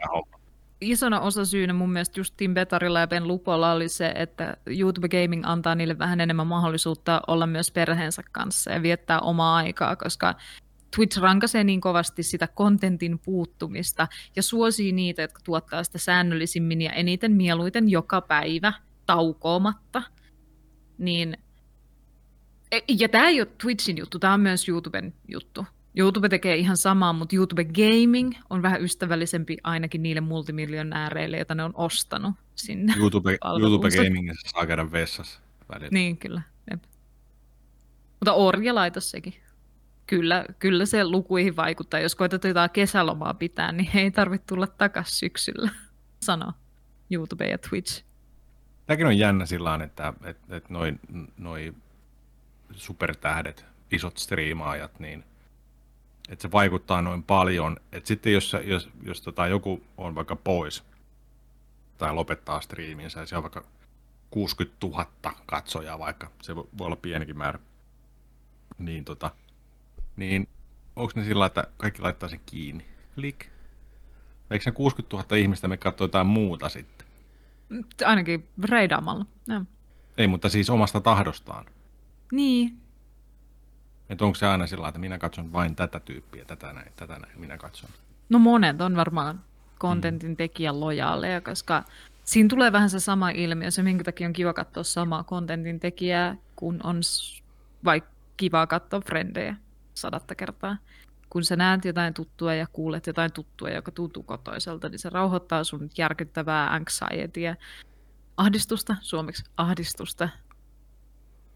Isona 0.82 1.20
osa 1.20 1.46
syynä 1.46 1.74
mun 1.74 1.92
mielestä 1.92 2.20
just 2.20 2.34
Tim 2.38 2.54
Betarilla 2.54 3.00
ja 3.00 3.08
Ben 3.08 3.28
Lupolla 3.28 3.72
oli 3.72 3.90
se, 3.90 4.14
että 4.16 4.58
YouTube 4.68 5.10
Gaming 5.10 5.44
antaa 5.46 5.76
niille 5.76 6.00
vähän 6.00 6.22
enemmän 6.22 6.48
mahdollisuutta 6.48 7.22
olla 7.28 7.48
myös 7.48 7.72
perheensä 7.72 8.24
kanssa 8.32 8.72
ja 8.72 8.82
viettää 8.82 9.20
omaa 9.20 9.56
aikaa, 9.56 9.96
koska 9.96 10.36
Twitch 10.96 11.20
rankaisee 11.20 11.64
niin 11.64 11.82
kovasti 11.82 12.24
sitä 12.24 12.48
kontentin 12.48 13.20
puuttumista 13.20 14.08
ja 14.36 14.44
suosii 14.44 14.92
niitä, 14.92 15.22
jotka 15.22 15.42
tuottaa 15.44 15.84
sitä 15.84 15.98
säännöllisimmin 15.98 16.82
ja 16.82 16.92
eniten 16.92 17.32
mieluiten 17.32 17.90
joka 17.90 18.22
päivä 18.22 18.74
taukoamatta. 19.06 20.04
Niin, 20.98 21.38
e, 22.72 22.80
ja 23.00 23.10
tämä 23.10 23.28
ei 23.28 23.42
ole 23.42 23.48
Twitchin 23.62 23.98
juttu, 23.98 24.20
tämä 24.20 24.34
on 24.34 24.42
myös 24.42 24.70
YouTuben 24.70 25.14
juttu. 25.28 25.66
YouTube 25.96 26.30
tekee 26.30 26.56
ihan 26.56 26.78
samaa, 26.78 27.14
mutta 27.14 27.36
YouTube 27.36 27.66
Gaming 27.66 28.34
on 28.50 28.62
vähän 28.62 28.82
ystävällisempi 28.82 29.58
ainakin 29.64 30.04
niille 30.04 30.22
multimiljonääreille, 30.22 31.38
joita 31.38 31.56
ne 31.56 31.64
on 31.64 31.72
ostanut 31.76 32.36
sinne. 32.56 32.94
YouTube. 32.98 33.38
YouTube 33.60 33.90
Gamingissa 33.90 34.50
saa 34.50 34.66
käydä 34.66 34.92
vessassa 34.92 35.40
välillä. 35.70 35.90
Niin, 35.92 36.18
kyllä. 36.18 36.42
Jep. 36.72 36.84
Mutta 38.20 38.34
orjalaitos 38.34 39.12
sekin. 39.12 39.34
Kyllä, 40.08 40.46
kyllä 40.60 40.86
se 40.86 41.04
lukuihin 41.04 41.56
vaikuttaa. 41.56 42.00
Jos 42.00 42.16
koetat 42.16 42.44
jotain 42.44 42.70
kesälomaa 42.70 43.34
pitää, 43.34 43.72
niin 43.72 43.90
ei 43.94 44.12
tarvitse 44.12 44.48
tulla 44.48 44.68
takaisin 44.68 45.16
syksyllä, 45.16 45.70
sano 46.26 46.54
YouTube 47.10 47.50
ja 47.50 47.58
Twitch. 47.58 48.04
Tämäkin 48.86 49.08
on 49.08 49.18
jännä 49.18 49.46
sillä 49.46 49.80
että, 49.84 50.14
että, 50.24 50.56
että 50.56 50.74
noin 50.74 51.00
noi 51.38 51.74
supertähdet, 52.72 53.66
isot 53.92 54.18
striimaajat, 54.18 55.00
niin 55.00 55.24
että 56.30 56.42
se 56.42 56.52
vaikuttaa 56.52 57.02
noin 57.02 57.24
paljon. 57.24 57.78
Että 57.92 58.08
sitten 58.08 58.34
jos, 58.34 58.56
jos, 58.64 58.90
jos, 59.04 59.22
tota 59.22 59.48
joku 59.48 59.84
on 59.98 60.16
vaikka 60.16 60.36
pois 60.36 60.84
tai 61.98 62.14
lopettaa 62.14 62.62
striiminsä 62.62 63.20
ja 63.20 63.26
se 63.26 63.38
on 63.38 63.44
vaikka 63.44 63.64
60 64.32 64.88
000 64.88 65.06
katsojaa 65.46 66.00
vaikka, 66.00 66.32
se 66.42 66.56
voi 66.56 66.68
voi 66.78 66.86
olla 66.86 66.96
pienikin 66.96 67.38
määrä, 67.38 67.60
niin, 68.78 69.06
tota, 69.06 69.32
niin 70.16 70.48
onko 70.96 71.12
ne 71.16 71.24
sillä, 71.24 71.46
että 71.46 71.68
kaikki 71.78 72.02
laittaa 72.02 72.30
sen 72.30 72.42
kiinni? 72.46 72.86
Klik. 73.16 73.46
Eikö 74.52 74.64
ne 74.66 74.72
60 74.72 75.18
000 75.18 75.36
ihmistä 75.36 75.68
me 75.68 75.78
katsoa 75.78 76.06
jotain 76.06 76.28
muuta 76.28 76.70
sitten? 76.70 77.08
Ainakin 78.06 78.48
reidaamalla. 78.64 79.26
Ja. 79.48 79.66
Ei, 80.18 80.28
mutta 80.28 80.50
siis 80.50 80.70
omasta 80.70 81.02
tahdostaan. 81.02 81.66
Niin, 82.32 82.78
Että 84.12 84.26
onko 84.26 84.36
se 84.36 84.48
aina 84.48 84.68
sillä 84.68 84.88
että 84.88 85.00
minä 85.00 85.18
katson 85.18 85.54
vain 85.54 85.76
tätä 85.76 86.00
tyyppiä, 86.00 86.46
tätä 86.46 86.74
näin, 86.74 86.92
tätä 86.96 87.20
näin, 87.20 87.40
minä 87.40 87.58
katson. 87.58 87.90
No 88.30 88.40
monet 88.40 88.82
on 88.82 88.96
varmaan 88.96 89.44
kontentin 89.80 90.38
tekijän 90.38 90.80
lojaaleja, 90.80 91.42
koska 91.42 91.84
siinä 92.24 92.50
tulee 92.50 92.72
vähän 92.72 92.90
se 92.90 93.00
sama 93.00 93.30
ilmiö, 93.30 93.72
se 93.72 93.84
minkä 93.84 94.04
takia 94.04 94.28
on 94.28 94.34
kiva 94.34 94.54
katsoa 94.54 94.84
samaa 94.84 95.24
kontentin 95.24 95.80
tekijää, 95.80 96.36
kun 96.56 96.80
on 96.84 97.00
vaikka 97.86 98.12
kiva 98.38 98.68
katsoa 98.68 99.02
frendejä 99.02 99.56
sadatta 99.94 100.36
kertaa. 100.36 100.78
Kun 101.30 101.44
sä 101.44 101.56
näet 101.56 101.86
jotain 101.86 102.14
tuttua 102.14 102.54
ja 102.54 102.68
kuulet 102.74 103.08
jotain 103.08 103.34
tuttua, 103.34 103.70
joka 103.70 103.92
tuntuu 103.92 104.24
kotoiselta, 104.24 104.90
niin 104.90 105.00
se 105.00 105.10
rauhoittaa 105.10 105.64
sun 105.64 105.90
järkyttävää 105.98 106.74
anxietyä, 106.74 107.56
ahdistusta, 108.38 108.96
suomeksi 109.02 109.44
ahdistusta, 109.58 110.30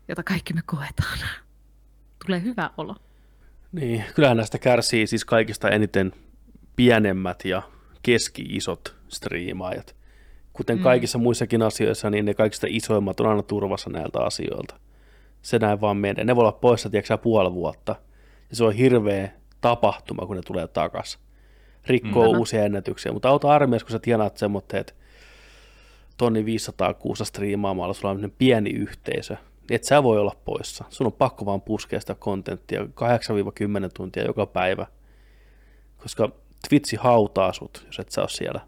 jota 0.08 0.24
kaikki 0.24 0.54
me 0.54 0.62
koetaan. 0.66 1.20
Tulee 2.26 2.42
hyvä 2.44 2.70
olo. 2.78 2.96
Niin, 3.72 4.04
kyllähän 4.16 4.38
näistä 4.38 4.58
kärsii 4.60 5.08
siis 5.08 5.26
kaikista 5.26 5.70
eniten 5.70 6.12
pienemmät 6.76 7.46
ja 7.46 7.62
keski-isot 8.04 8.96
striimaajat. 9.08 9.96
Kuten 10.54 10.78
Mm. 10.78 10.84
kaikissa 10.84 11.18
muissakin 11.18 11.62
asioissa, 11.62 12.10
niin 12.10 12.26
ne 12.26 12.34
kaikista 12.34 12.68
isoimmat 12.70 13.20
on 13.20 13.28
aina 13.28 13.44
turvassa 13.44 13.90
näiltä 13.90 14.20
asioilta. 14.20 14.80
Se 15.42 15.60
näin 15.60 15.82
vaan 15.82 15.98
menee. 15.98 16.24
Ne 16.24 16.36
voi 16.36 16.42
olla 16.42 16.52
poissa, 16.52 16.90
tiedätkö, 16.90 17.18
puoli 17.18 17.54
vuotta. 17.54 17.96
Ja 18.50 18.56
se 18.56 18.64
on 18.64 18.74
hirveä 18.74 19.30
tapahtuma, 19.62 20.26
kun 20.26 20.36
ne 20.36 20.42
tulee 20.42 20.68
takas. 20.68 21.20
Rikkoo 21.88 22.32
Mm. 22.34 22.40
uusia 22.40 22.64
ennätyksiä. 22.66 23.12
Mutta 23.12 23.30
auta 23.30 23.52
armeijassa, 23.52 23.86
kun 23.86 23.92
sä 23.92 24.00
tienaat 24.00 24.38
semmoitteet, 24.38 24.90
että 24.90 25.04
tonni 26.18 26.46
500 26.46 26.94
kuussa 26.94 27.26
striimaamalla, 27.26 27.94
sulla 27.94 28.10
on 28.12 28.32
pieni 28.38 28.70
yhteisö, 28.70 29.38
et 29.70 29.84
sä 29.84 30.04
voi 30.04 30.20
olla 30.20 30.36
poissa. 30.46 30.86
Sun 30.90 31.08
on 31.08 31.14
pakko 31.14 31.46
vaan 31.46 31.62
puskea 31.62 32.00
sitä 32.00 32.16
kontenttia 32.16 32.84
8-10 32.84 32.88
tuntia 33.94 34.24
joka 34.24 34.46
päivä, 34.46 34.88
koska 35.98 36.30
Twitchi 36.70 36.96
hautaa 36.96 37.54
sut, 37.54 37.84
jos 37.86 38.00
et 38.00 38.12
sä 38.12 38.22
ole 38.22 38.30
siellä 38.30 38.60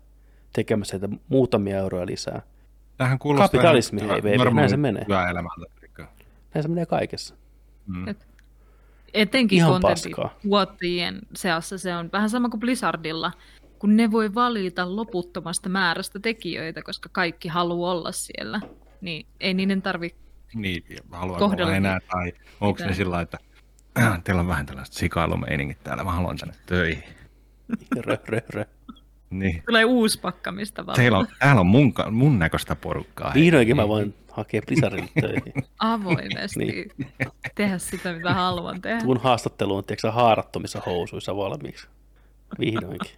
tekemässä 0.53 0.97
sitä 0.97 1.09
muutamia 1.29 1.77
euroja 1.77 2.05
lisää. 2.05 2.41
Tähän 2.97 3.19
kuulostaa 3.19 3.47
Kapitalismi, 3.47 4.01
ihan 4.01 4.21
hei, 4.23 4.37
baby, 4.37 4.51
näin 4.55 4.69
se 4.69 4.77
menee. 4.77 5.05
eikö? 5.83 6.05
Näin 6.53 6.63
se 6.63 6.67
menee 6.69 6.85
kaikessa. 6.85 7.35
Mm. 7.87 8.07
Et- 8.07 8.27
Etenkin 9.13 9.57
Ihan 9.57 9.81
tuottajien 10.41 11.19
seassa 11.35 11.77
se 11.77 11.95
on 11.95 12.09
vähän 12.13 12.29
sama 12.29 12.49
kuin 12.49 12.59
Blizzardilla, 12.59 13.31
kun 13.79 13.95
ne 13.97 14.11
voi 14.11 14.33
valita 14.33 14.95
loputtomasta 14.95 15.69
määrästä 15.69 16.19
tekijöitä, 16.19 16.81
koska 16.81 17.09
kaikki 17.11 17.47
haluaa 17.47 17.91
olla 17.91 18.11
siellä. 18.11 18.61
Niin 19.01 19.25
ei 19.39 19.53
niiden 19.53 19.81
tarvi 19.81 20.15
Niin, 20.55 20.83
haluan 21.11 21.39
Kohdella 21.39 21.65
olla 21.65 21.75
enää, 21.77 21.99
tai 22.11 22.33
onko 22.61 22.83
ne 22.85 22.93
sillä 22.93 23.21
että 23.21 23.37
teillä 24.23 24.39
on 24.41 24.47
vähän 24.47 24.65
tällaiset 24.65 24.93
sikailumeiningit 24.93 25.83
täällä, 25.83 26.03
mä 26.03 26.11
haluan 26.11 26.37
tänne 26.37 26.55
töihin. 26.65 27.03
Rö, 28.05 28.17
rö, 28.27 28.41
rö. 28.49 28.65
Niin. 29.29 29.63
Tulee 29.65 29.85
uusi 29.85 30.19
pakkamista 30.19 30.85
vaan. 30.85 30.95
Teillä 30.95 31.17
on, 31.17 31.27
täällä 31.39 31.59
on 31.61 31.67
mun, 31.67 31.93
mun 32.11 32.39
näköistä 32.39 32.75
porukkaa. 32.75 33.31
Vihdoinkin 33.33 33.75
mä 33.75 33.81
Niin. 33.81 33.89
voin 33.89 34.15
hakea 34.31 34.61
Blizzardille 34.67 35.09
töihin. 35.21 35.53
avoimesti 35.79 36.59
Niin. 36.59 36.91
tehdä 37.55 37.77
sitä, 37.77 38.13
mitä 38.13 38.33
haluan 38.33 38.81
tehdä. 38.81 39.01
Tuun 39.01 39.17
haastatteluun, 39.21 39.83
tiedätkö, 39.83 40.11
haarattomissa 40.11 40.81
housuissa 40.85 41.35
valmiiksi. 41.35 41.87
Vihdoinkin. 42.59 43.11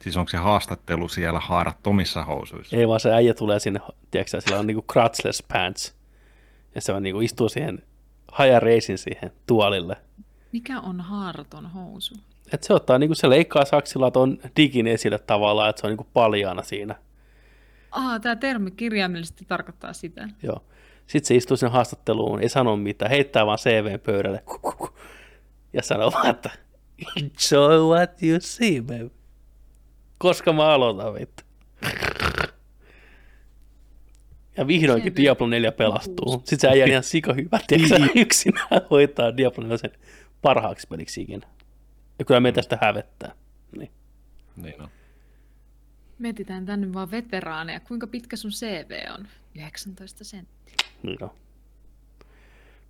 Siis 0.00 0.16
onko 0.16 0.28
se 0.28 0.36
haastattelu 0.36 1.08
siellä 1.08 1.40
haarattomissa 1.40 2.24
housuissa? 2.24 2.76
Ei 2.76 2.88
vaan 2.88 3.00
se 3.00 3.12
äijä 3.12 3.34
tulee 3.34 3.60
sinne, 3.60 3.80
tiedätkö, 4.10 4.40
sillä 4.40 4.58
on 4.58 4.66
niinku 4.66 4.84
crotchless 4.92 5.42
pants. 5.52 5.94
Ja 6.74 6.80
se 6.80 6.92
on 6.92 7.02
niinku 7.02 7.20
istuu 7.20 7.48
siihen, 7.48 7.82
haja 8.32 8.60
reisin 8.60 8.98
siihen 8.98 9.32
tuolille. 9.46 9.96
Mikä 10.52 10.80
on 10.80 11.00
haaraton 11.00 11.66
housu? 11.66 12.14
Et 12.52 12.62
se 12.62 12.74
ottaa, 12.74 12.98
niinku 12.98 13.14
se 13.14 13.30
leikkaa 13.30 13.64
saksilla 13.64 14.10
ton 14.10 14.38
digin 14.56 14.86
esille 14.86 15.18
tavallaan, 15.18 15.70
että 15.70 15.80
se 15.80 15.86
on 15.86 15.90
niinku 15.90 16.06
paljaana 16.12 16.62
siinä. 16.62 16.94
Ah, 17.90 18.20
tämä 18.20 18.36
termi 18.36 18.70
kirjaimellisesti 18.70 19.44
tarkoittaa 19.44 19.92
sitä. 19.92 20.28
Joo. 20.42 20.64
Sitten 21.06 21.28
se 21.28 21.34
istuu 21.34 21.56
sinne 21.56 21.72
haastatteluun, 21.72 22.42
ei 22.42 22.48
sano 22.48 22.76
mitään, 22.76 23.10
heittää 23.10 23.46
vaan 23.46 23.58
CV 23.58 23.98
pöydälle. 23.98 24.42
Ja 25.72 25.82
sanoo 25.82 26.12
vaan, 26.12 26.30
että 26.30 26.50
enjoy 27.16 27.80
what 27.80 28.22
you 28.22 28.38
see, 28.40 28.80
baby. 28.80 29.10
Koska 30.24 30.52
mä 30.52 30.66
aloitan, 30.68 31.14
vittu. 31.14 31.42
Ja 34.56 34.66
vihdoinkin 34.66 35.02
Sieltä- 35.12 35.22
Diablo 35.22 35.46
4 35.46 35.72
pelastuu. 35.72 36.32
Sitten 36.38 36.60
se 36.60 36.68
äijä 36.68 36.86
ihan 36.86 37.02
sika 37.02 37.32
hyvä, 37.32 37.60
tiedätkö 37.66 37.98
sä 37.98 38.06
yksinään 38.14 38.80
hoitaa 38.90 39.36
Diablo 39.36 39.62
4 39.64 39.76
sen 39.78 39.90
parhaaksi 40.42 40.86
peliksi 40.86 41.20
ikinä. 41.22 41.46
Ja 42.18 42.24
kyllä 42.24 42.40
meitä 42.40 42.54
tästä 42.56 42.78
hävettää. 42.80 43.32
Niin. 43.78 43.90
Niin 44.56 44.82
on. 44.82 44.88
Mietitään 46.18 46.66
tänne 46.66 46.92
vaan 46.92 47.10
veteraaneja. 47.10 47.80
Kuinka 47.80 48.06
pitkä 48.06 48.36
sun 48.36 48.50
CV 48.50 48.90
on? 49.18 49.28
19 49.54 50.24
senttiä. 50.24 50.74
Niin 51.02 51.22
on. 51.24 51.30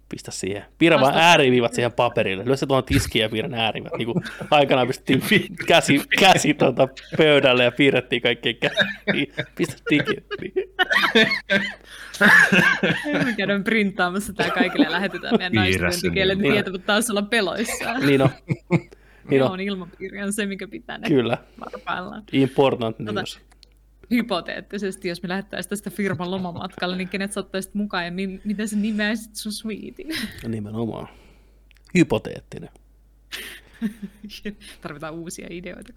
Pistä 0.09 0.31
siihen. 0.31 0.65
Piirrä 0.79 1.01
vaan 1.01 1.15
ääriviivat 1.19 1.75
siihen 1.75 1.93
paperille. 1.93 2.45
Lyö 2.45 2.57
se 2.57 2.67
tuohon 2.67 2.85
tiskiin 2.85 3.23
ja 3.23 3.29
piirrän 3.29 3.55
ääriviivat. 3.55 3.99
Niin 3.99 4.07
kuin 4.13 4.25
aikanaan 4.51 4.87
pistettiin 4.87 5.23
käsi, 5.69 6.03
käsi 6.19 6.55
tuota 6.55 6.89
pöydälle 7.17 7.65
ja 7.65 7.73
piirrettiin 7.73 8.23
kaikkien 8.23 8.57
käsiin. 8.57 8.87
Niin. 9.13 9.33
Me 13.25 13.35
käydään 13.37 13.65
printtaamassa 13.65 14.33
tämä 14.33 14.51
kaikille 14.51 14.85
ja 14.87 14.93
lähetetään 14.93 15.35
meidän 15.39 15.53
Piirrä 15.53 15.87
naisten 15.87 15.93
sen 15.93 16.11
tekijöille, 16.11 16.35
niin. 16.35 16.43
niin 16.43 16.53
tietävät 16.53 16.87
taas 16.87 17.11
olla 17.11 17.23
peloissaan. 17.23 18.07
Niin 18.07 18.23
on. 18.23 18.29
Niin 19.31 19.43
on. 19.43 19.51
on 19.51 19.61
ilmapiiri 19.61 20.23
on 20.23 20.33
se, 20.33 20.47
mikä 20.47 20.69
pitää 20.69 20.99
ne 20.99 21.09
Kyllä. 21.09 21.39
varpaillaan. 21.61 22.23
Important 22.33 22.97
Tota- 23.01 23.13
news. 23.13 23.41
Hypoteettisesti, 24.11 25.09
jos 25.09 25.23
me 25.23 25.29
lähettäisiin 25.29 25.71
tästä 25.71 25.91
firman 25.91 26.31
lomamatkalle, 26.31 26.97
niin 26.97 27.09
kenet 27.09 27.33
sä 27.33 27.41
ottaisit 27.41 27.75
mukaan 27.75 28.05
ja 28.05 28.13
mi- 28.13 28.41
miten 28.45 28.69
sä 28.69 28.77
nimeäisit 28.77 29.37
sun 29.37 29.53
suitin? 29.53 30.09
Nimenomaan. 30.49 31.09
Hypoteettinen. 31.95 32.71
Tarvitaan 34.83 35.15
uusia 35.15 35.47
ideoita. 35.51 35.93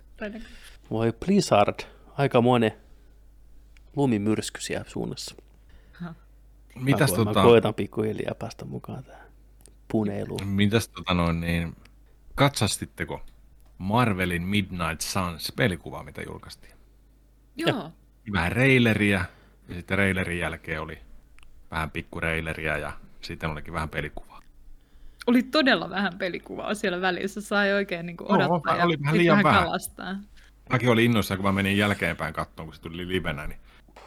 Voi 0.91 1.13
Blizzard. 1.25 1.79
Aikamoinen 2.17 2.71
lumimyrsky 3.95 4.61
siellä 4.61 4.89
suunnassa. 4.89 5.35
Mitäs, 6.75 7.11
mä, 7.11 7.15
tota, 7.17 7.33
mä 7.33 7.43
koitan 7.43 7.73
pikkuhiljaa 7.73 8.35
päästä 8.35 8.65
mukaan 8.65 9.03
tähän 9.03 9.27
puneiluun. 9.91 10.47
mitäs 10.47 10.87
tota 10.89 11.13
noin, 11.13 11.39
niin, 11.41 11.75
katsastitteko 12.35 13.21
Marvelin 13.77 14.41
Midnight 14.43 15.01
Suns 15.01 15.53
pelikuva, 15.55 16.03
mitä 16.03 16.21
julkaistiin. 16.21 16.76
Joo. 17.57 17.91
Vähän 18.33 18.51
reileriä, 18.51 19.25
ja 19.69 19.75
sitten 19.75 19.97
reilerin 19.97 20.39
jälkeen 20.39 20.81
oli 20.81 20.97
vähän 21.71 21.91
pikku 21.91 22.19
reileriä, 22.19 22.77
ja 22.77 22.91
sitten 23.21 23.49
olikin 23.49 23.73
vähän 23.73 23.89
pelikuvaa. 23.89 24.41
Oli 25.27 25.43
todella 25.43 25.89
vähän 25.89 26.17
pelikuvaa 26.17 26.73
siellä 26.73 27.01
välissä. 27.01 27.41
Sai 27.41 27.73
oikein 27.73 28.05
niin 28.05 28.17
kuin 28.17 28.31
odottaa 28.31 28.73
oli 28.73 28.93
ja 28.93 28.99
vähän 28.99 29.13
sit 29.13 29.21
liian 29.21 29.43
vähän. 29.43 29.63
kalastaa. 29.63 30.15
Mäkin 30.69 30.89
olin 30.89 31.05
innoissaan, 31.05 31.37
kun 31.37 31.45
mä 31.45 31.51
menin 31.51 31.77
jälkeenpäin 31.77 32.33
katsomaan, 32.33 32.67
kun 32.67 32.75
se 32.75 32.81
tuli 32.81 33.07
livenä, 33.07 33.47
niin 33.47 33.59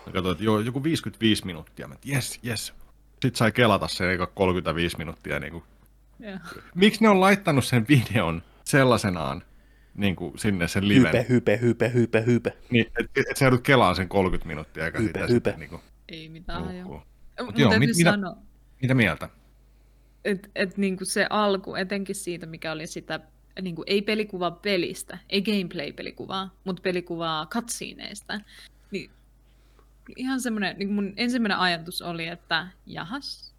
mä 0.07 0.13
katsoin, 0.13 0.33
että 0.33 0.45
joo, 0.45 0.61
joku 0.61 0.83
55 0.85 1.47
minuuttia. 1.47 1.89
Mä 1.89 1.95
jes, 2.05 2.41
jes. 2.43 2.75
Sitten 3.11 3.37
sai 3.37 3.53
kelata 3.53 3.89
se 3.89 4.13
eka 4.13 4.27
35 4.27 4.99
minuuttia. 4.99 5.41
Niin 5.41 5.53
kuin. 5.53 5.65
Joo. 6.19 6.39
Miksi 6.75 7.03
ne 7.03 7.09
on 7.09 7.21
laittanut 7.21 7.65
sen 7.65 7.87
videon 7.89 8.43
sellaisenaan 8.65 9.43
niin 10.01 10.17
kuin 10.17 10.39
sinne 10.39 10.69
sen 10.69 10.89
liven? 10.89 11.13
Hype, 11.13 11.27
hype, 11.29 11.61
hype, 11.63 11.93
hype, 11.95 12.25
hype. 12.27 12.57
Niin, 12.71 12.87
että 12.87 13.21
et 13.31 13.37
sä 13.37 13.45
joudut 13.45 13.61
kelaan 13.63 13.97
sen 13.97 14.09
30 14.09 14.49
minuuttia 14.49 14.85
eikä 14.87 14.99
Hype, 14.99 15.09
sitä 15.09 15.19
hype. 15.21 15.33
sitten 15.33 15.59
niin 15.61 15.71
kuin, 15.71 15.83
Ei 16.09 16.29
mitään. 16.29 16.63
joo. 16.63 16.73
nukkuu. 16.73 17.03
Mut 17.47 17.59
joo, 17.59 17.79
mit- 17.79 17.97
mitä- 17.97 18.11
sanoa, 18.11 18.37
Mitä 18.83 18.95
mieltä? 18.95 19.29
että 20.25 20.49
et 20.55 20.77
niinku 20.79 21.05
se 21.05 21.27
alku, 21.31 21.75
etenkin 21.75 22.15
siitä, 22.15 22.47
mikä 22.47 22.73
oli 22.73 22.87
sitä, 22.87 23.21
niinku, 23.63 23.85
ei 23.87 24.03
pelikuvaa 24.03 24.51
pelistä, 24.51 25.19
ei 25.29 25.43
gameplay-pelikuvaa, 25.43 26.55
mutta 26.65 26.83
pelikuvaa 26.83 27.47
katsiineista, 27.47 28.41
niin 28.91 29.11
ihan 30.17 30.41
semmoinen, 30.41 30.79
niin 30.79 30.93
mun 30.93 31.13
ensimmäinen 31.17 31.59
ajatus 31.59 32.03
oli, 32.03 32.27
että 32.27 32.67
jahas, 32.87 33.55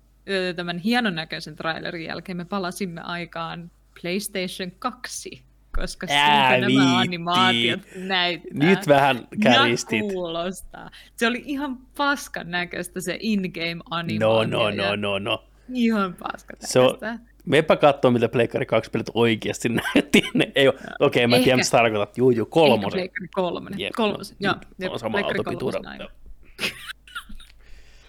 tämän 0.56 0.78
hienon 0.78 1.16
näköisen 1.16 1.56
trailerin 1.56 2.06
jälkeen 2.06 2.38
me 2.38 2.46
palasimme 2.46 3.02
aikaan 3.02 3.72
PlayStation 4.02 4.72
2, 4.80 5.44
koska 5.76 6.08
Ää, 6.10 6.52
siitä 6.52 6.68
viitti. 6.68 6.86
nämä 6.86 7.00
animaatiot 7.00 7.80
näyttää. 7.96 8.52
Nyt 8.70 8.88
vähän 8.88 9.28
kärjistit. 9.44 10.06
Ja 10.06 10.14
kuulostaa. 10.14 10.90
Se 11.16 11.28
oli 11.28 11.44
ihan 11.46 11.78
paskan 11.98 12.52
näköistä 12.52 13.02
se 13.02 13.18
in-game 13.20 13.76
No, 13.76 13.82
animaatio. 13.90 14.60
no, 14.60 14.70
ja 14.70 14.76
no, 14.90 14.96
no, 14.96 15.20
no. 15.20 15.44
Ihan 15.74 16.14
paskan 16.14 16.58
näköistä. 16.62 17.20
Meepä 17.46 17.76
katsoa, 17.76 18.12
mitä 18.12 18.30
Pleikkari 18.30 18.66
2 18.66 18.92
pelit 18.92 19.08
oikeasti 19.14 19.70
näytti. 19.70 20.22
Ne 20.34 20.52
Ei, 20.56 20.68
oo- 20.68 20.74
okei, 21.00 21.28
mä 21.28 21.36
en 21.36 21.44
tiedä, 21.44 21.58
mitä 21.58 21.66
sä 21.70 21.78
tarkoitat. 21.78 22.18
Juu, 22.18 22.32
juu, 22.32 22.46
kolmosen. 22.46 22.86
Ehkä 22.86 22.92
Pleikkari 22.98 23.28
kolmonen. 23.36 23.80
Jep, 23.80 23.94
Kolmosen, 23.96 24.38
no, 24.40 24.48
joo. 24.50 24.56
no, 24.90 24.94
on 24.94 25.00
sama 25.00 25.18
aina. 25.18 26.08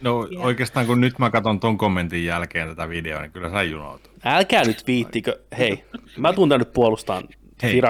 No 0.00 0.26
Joo. 0.30 0.44
oikeastaan 0.44 0.86
kun 0.86 1.00
nyt 1.00 1.18
mä 1.18 1.30
katson 1.30 1.60
ton 1.60 1.78
kommentin 1.78 2.24
jälkeen 2.24 2.68
tätä 2.68 2.88
videoa, 2.88 3.20
niin 3.22 3.32
kyllä 3.32 3.50
sä 3.50 3.62
junoutuu. 3.62 4.12
Älkää 4.24 4.64
nyt 4.64 4.86
viittikö. 4.86 5.40
Hei, 5.58 5.84
mä 6.16 6.32
tuun 6.32 6.48
tän 6.48 6.58
nyt 6.58 6.72
puolustaan 6.72 7.24
Hei. 7.62 7.80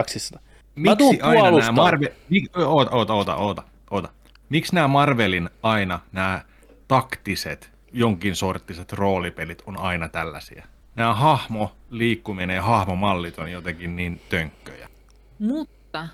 Tuun 0.99 1.15
Miksi 1.15 1.21
aina 1.21 1.59
nämä. 1.59 1.73
Marvel... 1.73 2.09
Mik... 2.31 2.57
Oota, 2.57 2.91
oota, 2.91 3.15
oota, 3.15 3.37
oota, 3.37 3.63
oota. 3.91 4.09
Miksi 4.49 4.75
nämä 4.75 4.89
Marvelin 4.89 5.51
aina 5.63 6.01
nämä 6.13 6.43
taktiset, 6.89 7.73
jonkin 7.93 8.37
sorttiset 8.37 8.93
roolipelit 8.93 9.63
on 9.67 9.79
aina 9.79 10.09
tällaisia? 10.09 10.67
Nämä 10.97 11.15
hahmo 11.15 11.77
liikkuminen 11.91 12.57
ja 12.57 12.63
hahmomallit 12.63 13.39
on 13.39 13.53
jotenkin 13.53 13.97
niin 13.97 14.21
tönkköjä. 14.29 14.89
Mutta 15.39 16.09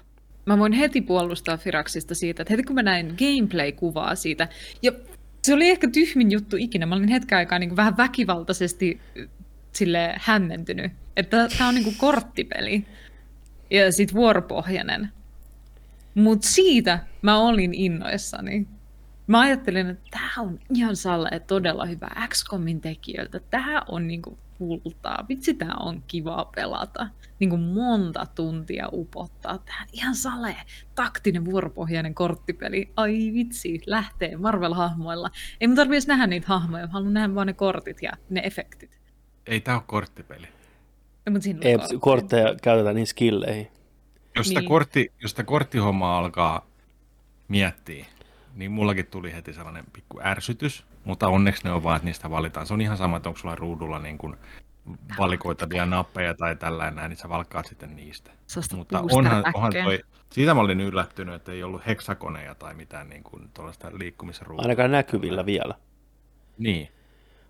mä 0.47 0.59
voin 0.59 0.73
heti 0.73 1.01
puolustaa 1.01 1.57
Firaksista 1.57 2.15
siitä, 2.15 2.43
että 2.43 2.53
heti 2.53 2.63
kun 2.63 2.75
mä 2.75 2.83
näin 2.83 3.15
gameplay-kuvaa 3.19 4.15
siitä, 4.15 4.49
ja 4.83 4.93
se 5.43 5.55
oli 5.55 5.69
ehkä 5.69 5.89
tyhmin 5.91 6.31
juttu 6.31 6.57
ikinä, 6.57 6.87
mä 6.87 6.95
olin 6.95 7.09
hetken 7.09 7.39
aikaa 7.39 7.59
niin 7.59 7.69
kuin 7.69 7.77
vähän 7.77 7.97
väkivaltaisesti 7.97 9.01
sille 9.73 10.15
hämmentynyt, 10.21 10.93
että 11.17 11.49
tämä 11.59 11.69
on 11.69 11.75
niin 11.75 11.85
kuin 11.85 11.97
korttipeli 11.99 12.87
ja 13.71 13.93
sit 13.93 14.15
vuoropohjainen. 14.15 15.13
Mutta 16.15 16.49
siitä 16.49 16.99
mä 17.23 17.39
olin 17.39 17.75
innoissani. 17.75 18.67
Mä 19.27 19.41
ajattelin, 19.41 19.91
että 19.91 20.05
tämä 20.11 20.33
on 20.39 20.59
ihan 20.75 20.97
salle 20.97 21.41
todella 21.47 21.87
hyvä 21.87 22.09
XCOMin 22.29 22.81
tekijöiltä. 22.81 23.41
Tämä 23.51 23.83
on 23.89 24.07
niinku 24.07 24.39
kultaa. 24.59 25.27
Vitsi, 25.29 25.55
tämä 25.55 25.75
on 25.81 26.03
kiva 26.07 26.51
pelata. 26.55 27.09
Niinku 27.39 27.57
monta 27.57 28.27
tuntia 28.35 28.89
upottaa. 28.93 29.59
Tämä 29.59 29.87
ihan 29.93 30.15
sale 30.15 30.57
taktinen 30.95 31.45
vuoropohjainen 31.45 32.15
korttipeli. 32.15 32.93
Ai 32.97 33.31
vitsi, 33.35 33.81
lähtee 33.87 34.37
Marvel-hahmoilla. 34.37 35.31
Ei 35.61 35.69
mun 35.69 35.77
tarvitse 35.77 36.09
nähdä 36.09 36.27
niitä 36.27 36.47
hahmoja, 36.47 36.87
mä 36.87 36.93
haluan 36.93 37.15
nähdä 37.15 37.35
vaan 37.35 37.47
ne 37.47 37.53
kortit 37.53 38.03
ja 38.03 38.13
ne 38.31 38.41
efektit. 38.45 38.99
Ei 39.47 39.61
tää 39.61 39.75
ole 39.75 39.83
korttipeli. 39.87 40.49
No, 41.29 41.33
mut 41.33 41.43
siinä 41.43 41.61
Ei, 41.63 41.77
kortteja 42.01 42.55
käytetään 42.63 42.95
niihin 42.95 43.07
skilleihin. 43.07 43.69
Jos 44.37 44.49
sitä, 44.49 44.61
Niin. 44.61 44.69
kortti, 44.69 45.13
jos 45.23 45.31
sitä 45.31 45.45
korttihommaa 45.45 46.19
alkaa 46.19 46.67
miettiä, 47.49 48.07
niin 48.55 48.71
mullakin 48.71 49.07
tuli 49.07 49.33
heti 49.33 49.53
sellainen 49.53 49.85
pikku 49.93 50.21
ärsytys, 50.25 50.85
mutta 51.05 51.29
onneksi 51.29 51.65
ne 51.65 51.73
on 51.73 51.83
vaan, 51.83 51.97
että 51.97 52.05
niistä 52.07 52.31
valitaan. 52.31 52.67
Se 52.67 52.75
on 52.75 52.81
ihan 52.81 52.97
sama, 52.97 53.17
että 53.17 53.29
onko 53.29 53.39
sulla 53.39 53.55
ruudulla 53.55 53.99
niin 53.99 54.19
kuin 54.19 54.37
valikoitavia 55.19 55.87
nappeja 55.87 56.35
tai 56.35 56.57
tällainen, 56.57 56.97
näin, 56.97 57.09
niin 57.09 57.19
sä 57.19 57.29
valkkaat 57.29 57.67
sitten 57.67 57.97
niistä. 57.97 58.31
Mutta 58.77 59.01
onhan, 59.13 59.45
onhan 59.55 59.73
toi, 59.85 60.01
siitä 60.33 60.55
mä 60.55 60.61
olin 60.61 60.81
yllättynyt, 60.81 61.35
että 61.35 61.53
ei 61.53 61.63
ollut 61.63 61.87
heksakoneja 61.87 62.55
tai 62.55 62.75
mitään 62.75 63.09
niin 63.09 63.23
kuin 63.23 63.51
tuollaista 63.55 63.91
liikkumisruudua. 63.93 64.63
Ainakaan 64.63 64.91
näkyvillä 64.91 65.47
vielä. 65.47 65.75
Niin. 66.59 66.89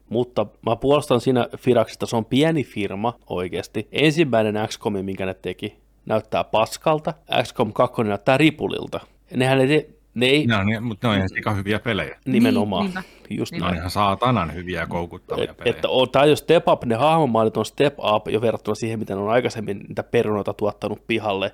Mutta 0.09 0.47
mä 0.67 0.77
puolustan 0.77 1.21
siinä 1.21 1.49
Firaksista, 1.57 2.07
se 2.07 2.17
on 2.17 2.25
pieni 2.25 2.65
firma 2.65 3.15
oikeasti. 3.27 3.89
Ensimmäinen 3.93 4.69
XCOM, 4.69 4.93
minkä 5.05 5.27
ne 5.27 5.35
teki, 5.35 5.77
näyttää 6.07 6.45
paskalta. 6.45 7.15
XCOM 7.43 7.73
2 7.73 8.03
näyttää 8.03 8.37
ripulilta. 8.37 9.01
Nehän 9.37 9.61
ei, 9.61 9.89
ne 10.15 10.27
ei 10.27 10.47
Ne 10.47 10.57
on, 10.57 10.85
mutta 10.85 11.07
ne 11.07 11.11
on 11.11 11.17
ihan 11.17 11.29
sika 11.29 11.55
hyviä 11.55 11.79
pelejä. 11.79 12.19
nimenomaan. 12.27 12.85
niinpä. 12.85 13.03
Just 13.31 13.53
Ne 13.53 13.59
näin. 13.59 13.71
on 13.71 13.77
ihan 13.77 13.91
saatanan 13.91 14.55
hyviä 14.55 14.81
ja 14.81 14.87
koukuttavia 14.87 15.45
Et, 15.51 15.57
pelejä. 15.57 15.75
että 15.77 15.89
on, 15.89 16.11
tämä 16.11 16.25
jo 16.25 16.37
step 16.37 16.69
up, 16.69 16.85
ne 16.85 16.95
hahmomaalit 16.95 17.57
on 17.57 17.65
step 17.67 17.95
up 17.99 18.29
jo 18.29 18.41
verrattuna 18.41 18.75
siihen, 18.75 18.99
mitä 18.99 19.15
ne 19.15 19.21
on 19.21 19.31
aikaisemmin 19.31 19.79
niitä 19.89 20.03
perunoita 20.03 20.55
tuottanut 20.55 21.07
pihalle. 21.07 21.53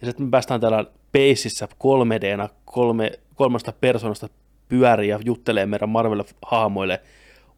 Ja 0.00 0.06
sitten 0.06 0.26
me 0.26 0.30
päästään 0.30 0.60
täällä 0.60 0.84
Basissa 1.12 1.66
3Dna 1.84 2.48
kolme, 2.64 3.10
kolmesta 3.34 3.72
persoonasta 3.80 4.28
pyörii 4.68 5.08
ja 5.08 5.18
juttelee 5.24 5.66
meidän 5.66 5.88
Marvel-hahmoille, 5.88 6.98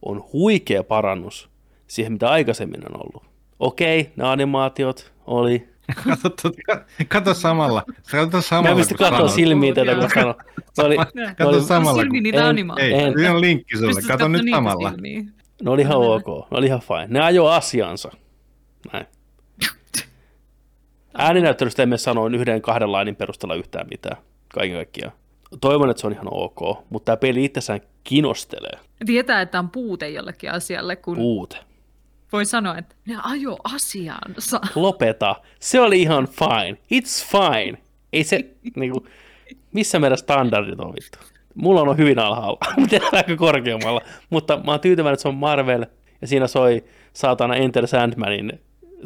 on 0.01 0.23
huikea 0.33 0.83
parannus 0.83 1.49
siihen, 1.87 2.13
mitä 2.13 2.29
aikaisemmin 2.29 2.81
on 2.93 3.01
ollut. 3.01 3.29
Okei, 3.59 4.11
ne 4.15 4.23
animaatiot 4.27 5.13
oli. 5.27 5.69
Kato, 6.05 6.29
kato, 6.65 6.83
kato 7.07 7.33
samalla. 7.33 7.83
Kato 8.11 8.37
Mä 8.37 8.41
samalla. 8.41 8.69
en 8.69 8.77
pysty 8.77 8.95
kun 8.95 9.07
katsoa 9.09 9.27
silmiin 9.27 9.75
tätä, 9.75 9.95
kun 9.95 10.09
sanon. 10.13 10.35
Se 10.73 10.81
oli, 10.81 10.97
Kato 11.37 11.49
oli, 11.49 11.61
samalla. 11.61 12.01
Silmiin 12.01 12.23
kun- 12.23 12.23
niitä 12.23 12.47
animaatioita. 12.47 12.95
Ei, 13.07 13.13
siinä 13.13 13.33
on 13.33 13.41
linkki 13.41 13.77
sulle. 13.77 14.01
Kato 14.07 14.27
nyt 14.27 14.41
samalla. 14.51 14.89
silmiin? 14.89 15.33
ne 15.63 15.71
oli 15.71 15.81
ihan 15.81 15.97
ok, 15.97 16.27
ne 16.51 16.57
oli 16.57 16.65
ihan 16.65 16.79
fine. 16.81 17.07
Ne 17.07 17.19
ajoi 17.19 17.55
asiansa. 17.55 18.11
Näin. 18.93 19.05
Ääninäyttelystä 21.17 21.83
emme 21.83 21.97
sanoa 21.97 22.29
yhden 22.33 22.61
kahden 22.61 22.91
lainin 22.91 23.15
perusteella 23.15 23.55
yhtään 23.55 23.87
mitään, 23.91 24.17
kaiken 24.53 24.77
kaikkiaan. 24.77 25.11
Toivon, 25.61 25.89
että 25.89 26.01
se 26.01 26.07
on 26.07 26.13
ihan 26.13 26.27
ok, 26.31 26.85
mutta 26.89 27.05
tämä 27.05 27.17
peli 27.17 27.45
itsessään 27.45 27.81
kinostelee. 28.03 28.79
Tietää, 29.05 29.41
että 29.41 29.59
on 29.59 29.69
puute 29.69 30.09
jollekin 30.09 30.51
asialle, 30.51 30.95
kun 30.95 31.15
Puute. 31.15 31.57
voi 32.31 32.45
sanoa, 32.45 32.77
että 32.77 32.95
ne 33.07 33.17
ajo 33.23 33.57
asiansa. 33.63 34.61
Lopeta. 34.75 35.35
Se 35.59 35.79
oli 35.81 36.01
ihan 36.01 36.27
fine. 36.27 36.77
It's 36.93 37.25
fine. 37.31 37.77
Ei 38.13 38.23
se, 38.23 38.55
niinku, 38.75 39.07
missä 39.73 39.99
meidän 39.99 40.17
standardit 40.17 40.79
on 40.79 40.93
vittu. 40.93 41.17
Mulla 41.55 41.81
on 41.81 41.97
hyvin 41.97 42.19
alhaalla, 42.19 42.57
mutta 42.77 42.97
korkeammalla. 43.37 44.01
Mutta 44.29 44.61
mä 44.65 44.71
oon 44.71 44.79
tyytyväinen, 44.79 45.13
että 45.13 45.21
se 45.21 45.27
on 45.27 45.35
Marvel. 45.35 45.85
Ja 46.21 46.27
siinä 46.27 46.47
soi 46.47 46.83
saatana 47.13 47.55
Enter 47.55 47.87
Sandmanin 47.87 48.59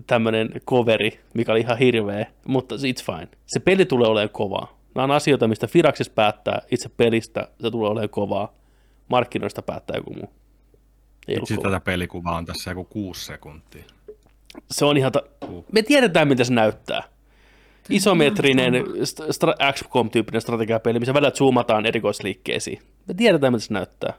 tämmönen 0.07 0.49
coveri, 0.69 1.19
mikä 1.33 1.51
oli 1.51 1.59
ihan 1.59 1.77
hirveä. 1.77 2.25
Mutta 2.47 2.75
it's 2.75 3.05
fine. 3.05 3.27
Se 3.45 3.59
peli 3.59 3.85
tulee 3.85 4.07
olemaan 4.07 4.29
kovaa. 4.29 4.80
Nämä 4.95 5.03
on 5.03 5.11
asioita, 5.11 5.47
mistä 5.47 5.67
Firaxis 5.67 6.09
päättää 6.09 6.61
itse 6.71 6.89
pelistä. 6.89 7.47
Se 7.61 7.71
tulee 7.71 7.89
olemaan 7.89 8.09
kovaa. 8.09 8.53
Markkinoista 9.07 9.61
päättää 9.61 9.97
joku 9.97 10.13
muu. 10.13 10.29
Ei 11.27 11.35
Itse 11.35 11.57
tätä 11.57 11.79
pelikuvaa 11.79 12.35
on 12.37 12.45
tässä 12.45 12.71
joku 12.71 12.83
kuusi 12.83 13.25
sekuntia. 13.25 13.83
Se 14.71 14.85
on 14.85 14.97
ihan... 14.97 15.11
Ta- 15.11 15.23
Me 15.71 15.81
tiedetään, 15.81 16.27
mitä 16.27 16.43
se 16.43 16.53
näyttää. 16.53 17.03
Isometrinen 17.89 18.73
st- 18.73 19.27
stra- 19.31 19.73
XCOM-tyyppinen 19.73 20.41
strategiapeli, 20.41 20.99
missä 20.99 21.13
välillä 21.13 21.31
zoomataan 21.31 21.85
erikoisliikkeisiin. 21.85 22.79
Me 23.07 23.13
tiedetään, 23.13 23.53
mitä 23.53 23.65
se 23.65 23.73
näyttää. 23.73 24.13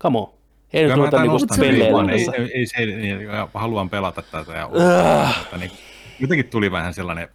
Come 0.00 0.18
on. 0.18 0.32
Ei 0.72 0.82
nyt 0.82 0.92
Kyllä 0.92 0.96
ruveta 1.06 1.22
niinku 1.22 1.38
niin 1.60 1.92
vaan, 1.92 2.10
ei, 2.10 2.26
ei, 2.38 2.50
ei, 2.54 2.66
se, 2.66 2.76
ei, 2.76 3.24
ja 3.24 3.48
haluan 3.54 3.90
pelata 3.90 4.22
tätä 4.22 4.52
ja 4.52 4.70
Ah. 5.24 5.44
tätä, 5.44 5.58
niin 5.58 5.70
jotenkin 6.20 6.46
tuli 6.50 6.70
vähän 6.70 6.94
sellainen 6.94 7.28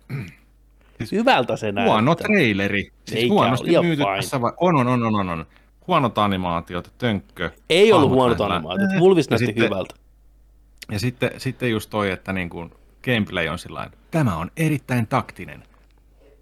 Hyvältä 1.11 1.57
se 1.57 1.71
näyttää. 1.71 1.93
huono 1.93 2.15
traileri. 2.15 2.91
Siis 3.05 3.21
Eikä 3.21 3.33
huonosti 3.33 3.81
myyty 3.81 4.03
fine. 4.03 4.15
tässä 4.15 4.41
vai? 4.41 4.51
On, 4.57 4.75
on, 4.75 4.87
on, 4.87 5.03
on, 5.03 5.15
on, 5.15 5.29
on. 5.29 5.45
Huonot 5.87 6.17
animaatiot, 6.17 6.93
tönkkö. 6.97 7.51
Ei 7.69 7.93
ollut 7.93 8.09
huonot 8.09 8.41
animaatiot. 8.41 8.89
Vulvis 8.99 9.29
näytti 9.29 9.45
sitten- 9.45 9.63
hyvältä. 9.65 9.95
Ja 10.91 10.99
sitten, 10.99 11.31
sitten 11.37 11.71
just 11.71 11.89
toi, 11.89 12.11
että 12.11 12.33
niin 12.33 12.49
kuin 12.49 12.71
gameplay 13.05 13.47
on 13.47 13.59
sillä 13.59 13.89
tämä 14.11 14.35
on 14.35 14.51
erittäin 14.57 15.07
taktinen. 15.07 15.63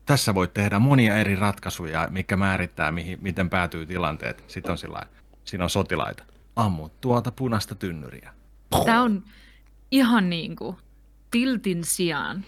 Tässä 0.06 0.36
voit 0.36 0.54
tehdä 0.54 0.80
monia 0.80 1.18
eri 1.18 1.36
ratkaisuja, 1.36 2.08
mikä 2.12 2.36
määrittää, 2.38 2.92
mihin, 2.92 3.18
miten 3.22 3.50
päätyy 3.50 3.86
tilanteet. 3.86 4.44
Sitten 4.48 4.72
on 4.72 4.78
sillä 4.78 5.02
siinä 5.44 5.64
on 5.64 5.70
sotilaita. 5.70 6.24
Ammu 6.56 6.90
tuota 7.02 7.32
punaista 7.32 7.76
tynnyriä. 7.76 8.34
Tämä 8.86 9.02
on 9.02 9.24
ihan 9.92 10.30
niin 10.30 10.56
kuin 10.56 10.78
tiltin 11.32 11.84
sijaan. 11.84 12.46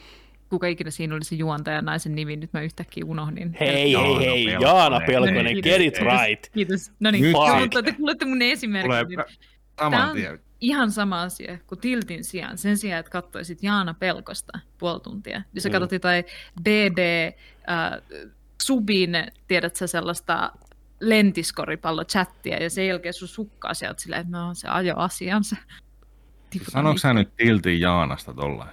Kuka 0.49 0.67
ikinä 0.67 0.91
siinä 0.91 1.15
oli 1.15 1.23
se 1.23 1.35
juontaja 1.35 1.81
naisen 1.81 2.15
nimi, 2.15 2.35
nyt 2.35 2.53
mä 2.53 2.61
yhtäkkiä 2.61 3.03
unohdin. 3.07 3.57
Hei, 3.59 3.73
hei, 3.73 3.91
Jaana 3.91 4.19
hei, 4.19 4.45
Pelkonen. 4.45 4.61
Jaana 4.61 4.99
Pelkonen, 5.07 5.45
niin, 5.45 5.59
get 5.63 5.81
it 5.81 5.97
right. 5.99 6.47
Kiitos. 6.53 6.91
No 6.99 7.11
niin, 7.11 7.25
mutta 7.61 7.83
te 7.83 7.91
kuulette 7.93 8.25
mun 8.25 8.41
esimerkin. 8.41 8.91
Tulee 8.91 9.05
saman 9.79 9.91
Tämä 9.91 10.09
on 10.09 10.15
tien. 10.15 10.39
ihan 10.61 10.91
sama 10.91 11.21
asia 11.21 11.57
kuin 11.67 11.79
tiltin 11.79 12.23
sijaan. 12.23 12.57
Sen 12.57 12.77
sijaan, 12.77 12.99
että 12.99 13.09
katsoisit 13.11 13.63
Jaana 13.63 13.93
Pelkosta 13.93 14.59
puoli 14.77 14.99
tuntia. 14.99 15.41
Niin 15.53 15.61
sä 15.61 15.69
Mm. 15.69 15.73
katsot 15.73 15.91
jotain 15.91 16.23
BB 16.61 16.97
äh, 17.69 18.01
Subin, 18.61 19.11
tiedät 19.47 19.75
sä 19.75 19.87
sellaista 19.87 20.51
lentiskoripallo-chattia, 20.99 22.63
ja 22.63 22.69
sen 22.69 22.87
jälkeen 22.87 23.13
sun 23.13 23.27
sukkaa 23.27 23.73
sieltä 23.73 24.01
silleen, 24.01 24.21
että 24.21 24.37
no 24.37 24.53
se 24.53 24.67
ajo 24.67 24.95
asiansa. 24.97 25.55
Tiputa 26.49 26.71
Sanoitko 26.71 26.97
sä 26.97 27.13
nyt 27.13 27.35
Tiltin 27.35 27.79
Jaanasta 27.81 28.33
tollain? 28.33 28.69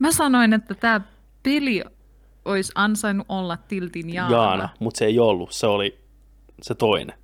Mä 0.00 0.12
sanoin, 0.12 0.52
että 0.52 0.74
tämä 0.74 1.00
peli 1.42 1.82
olisi 2.44 2.72
ansainnut 2.74 3.26
olla 3.28 3.56
tiltin 3.56 4.14
Jaana. 4.14 4.36
Jaana, 4.36 4.68
mutta 4.78 4.98
se 4.98 5.04
ei 5.04 5.18
ollut, 5.18 5.52
se 5.52 5.66
oli 5.66 5.98
se 6.62 6.74
toinen. 6.74 7.16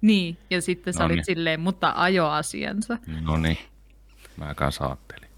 Niin, 0.00 0.36
ja 0.50 0.62
sitten 0.62 0.94
sä 0.94 1.00
No 1.00 1.06
olit 1.06 1.16
niin. 1.16 1.24
silleen, 1.24 1.60
mutta 1.60 1.92
ajo 1.96 2.26
asiansa. 2.26 2.98
No 3.22 3.36
niin, 3.36 3.58
mä 4.36 4.54
kanssa 4.54 4.84
ajattelin. 4.86 5.28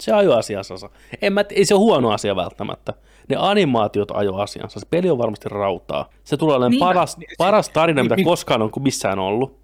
Se 0.00 0.12
ajo 0.12 0.36
asiansa. 0.38 0.90
En 1.22 1.32
mä, 1.32 1.44
ei 1.50 1.64
se 1.64 1.74
ole 1.74 1.80
huono 1.80 2.10
asia 2.10 2.36
välttämättä. 2.36 2.94
Ne 3.28 3.36
animaatiot 3.38 4.10
ajo 4.10 4.36
asiansa. 4.36 4.80
Se 4.80 4.86
peli 4.86 5.10
on 5.10 5.18
varmasti 5.18 5.48
rautaa. 5.48 6.08
Se 6.24 6.36
tulee 6.36 6.56
olemaan 6.56 6.70
Niin, 6.70 6.78
paras, 6.80 7.16
paras 7.38 7.68
tarina, 7.68 8.02
mitä 8.02 8.16
Niin. 8.16 8.24
koskaan 8.24 8.62
on 8.62 8.70
kuin 8.70 8.82
missään 8.82 9.18
ollut. 9.18 9.58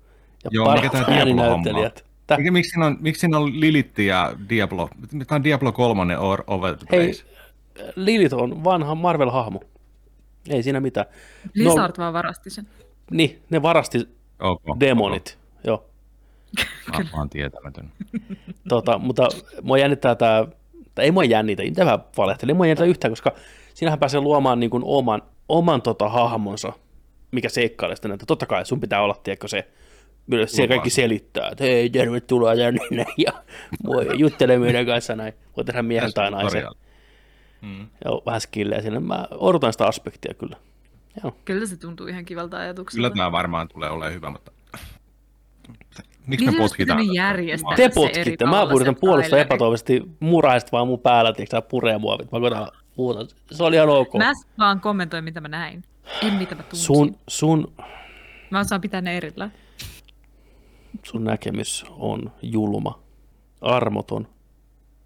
Ja 0.44 0.50
Joo, 0.52 0.68
on? 0.68 0.78
ääninäyttelijät. 1.08 2.04
Tä- 2.28 2.36
Mikä, 2.36 2.50
miksi, 2.50 2.70
siinä 2.70 2.86
on, 2.86 2.96
miksi 3.00 3.20
siinä 3.20 3.38
on 3.38 3.60
Lilitti 3.60 4.06
ja 4.06 4.32
Diablo? 4.48 4.88
Tämä 5.10 5.36
on 5.36 5.44
Diablo 5.44 5.72
3 5.72 6.18
or 6.18 6.44
over 6.46 6.76
the 6.76 6.86
Hei, 6.92 7.06
place. 7.06 7.24
Lilith 7.96 8.34
on 8.34 8.64
vanha 8.64 8.94
Marvel-hahmo. 8.94 9.60
Ei 10.48 10.62
siinä 10.62 10.80
mitään. 10.80 11.06
Blizzard 11.54 11.94
vaan 11.98 12.12
varasti 12.12 12.50
sen. 12.50 12.66
Niin, 13.10 13.42
ne 13.50 13.62
varasti 13.62 14.08
Okay. 14.40 14.74
demonit. 14.80 15.38
Joo. 15.64 15.84
Mä 16.92 16.98
mä 16.98 17.08
oon 17.18 17.30
tietämätön. 17.30 17.92
Tota, 18.68 18.98
mutta 18.98 19.28
mua 19.62 19.78
jännittää 19.78 20.14
tämä, 20.14 20.46
tai 20.94 21.04
ei 21.04 21.10
mua 21.10 21.24
jännitä, 21.24 21.62
mitä 21.62 21.84
mä 21.84 21.98
valehtelin, 22.16 22.50
ei 22.50 22.56
mua 22.56 22.66
jännitä 22.66 22.84
yhtään, 22.84 23.12
koska 23.12 23.32
siinähän 23.74 23.98
pääsee 23.98 24.20
luomaan 24.20 24.60
niin 24.60 24.70
kuin 24.70 24.82
oman, 24.86 25.22
oman 25.48 25.82
tota 25.82 26.08
hahmonsa, 26.08 26.72
mikä 27.30 27.48
seikkailee 27.48 27.96
sitten, 27.96 28.12
että 28.12 28.26
totta 28.26 28.46
kai 28.46 28.66
sun 28.66 28.80
pitää 28.80 29.02
olla, 29.02 29.14
tiedätkö 29.22 29.48
se, 29.48 29.68
myös 30.28 30.52
siellä 30.52 30.68
kaikki 30.74 30.90
selittää, 30.90 31.48
että 31.48 31.64
hei, 31.64 31.90
tervetuloa 31.90 32.56
tänne 32.56 32.80
näin, 32.90 33.14
ja 33.18 33.32
voi 33.86 34.06
juttele 34.18 34.58
meidän 34.58 34.86
kanssa 34.86 35.16
näin, 35.16 35.32
voi 35.56 35.64
tehdä 35.64 35.82
miehen 35.82 36.12
tai 36.14 36.30
naisen. 36.30 36.64
Mm. 37.62 37.86
ja 38.04 38.10
vähän 38.26 38.40
skillejä 38.40 38.82
sinne, 38.82 39.00
mä 39.00 39.26
odotan 39.30 39.72
sitä 39.72 39.86
aspektia 39.86 40.34
kyllä. 40.34 40.56
Joo. 41.22 41.36
Kyllä 41.44 41.66
se 41.66 41.76
tuntuu 41.76 42.06
ihan 42.06 42.24
kivalta 42.24 42.56
ajatukselta. 42.58 42.96
Kyllä 43.10 43.16
tämä 43.16 43.32
varmaan 43.32 43.68
tulee 43.68 43.90
olemaan 43.90 44.14
hyvä, 44.14 44.30
mutta 44.30 44.52
miksi 46.26 46.46
Niin 46.46 46.54
me 46.54 46.58
se 46.58 46.58
potkitaan? 46.58 47.14
järjestää. 47.14 47.76
Te 47.76 47.82
se 47.82 47.90
potkitte, 47.94 48.44
mä 48.44 48.50
se 48.50 48.92
puolustaa 49.00 49.28
traileri. 49.28 49.40
epätoivoisesti 49.40 50.02
murahaiset 50.20 50.72
vaan 50.72 50.86
mun 50.86 51.00
päällä, 51.00 51.32
tiedätkö 51.32 51.56
sä, 51.56 51.62
puree 51.62 51.98
muovit, 51.98 52.32
mä 52.32 52.40
koitan 52.40 52.68
huutaa, 52.96 53.24
se 53.50 53.62
oli 53.62 53.76
ihan 53.76 53.88
ok. 53.88 54.14
Mä 54.14 54.32
vaan 54.58 54.80
kommentoin, 54.80 55.24
mitä 55.24 55.40
mä 55.40 55.48
näin. 55.48 55.84
En 56.22 56.34
mitä 56.34 56.54
mä 56.54 56.62
tunsin. 56.62 56.86
Sun, 56.86 57.16
sun, 57.28 57.72
Mä 58.50 58.60
osaan 58.60 58.80
pitää 58.80 59.00
ne 59.00 59.16
erillään. 59.16 59.52
Sun 61.04 61.24
näkemys 61.24 61.84
on 61.90 62.32
julma, 62.42 63.02
armoton, 63.60 64.28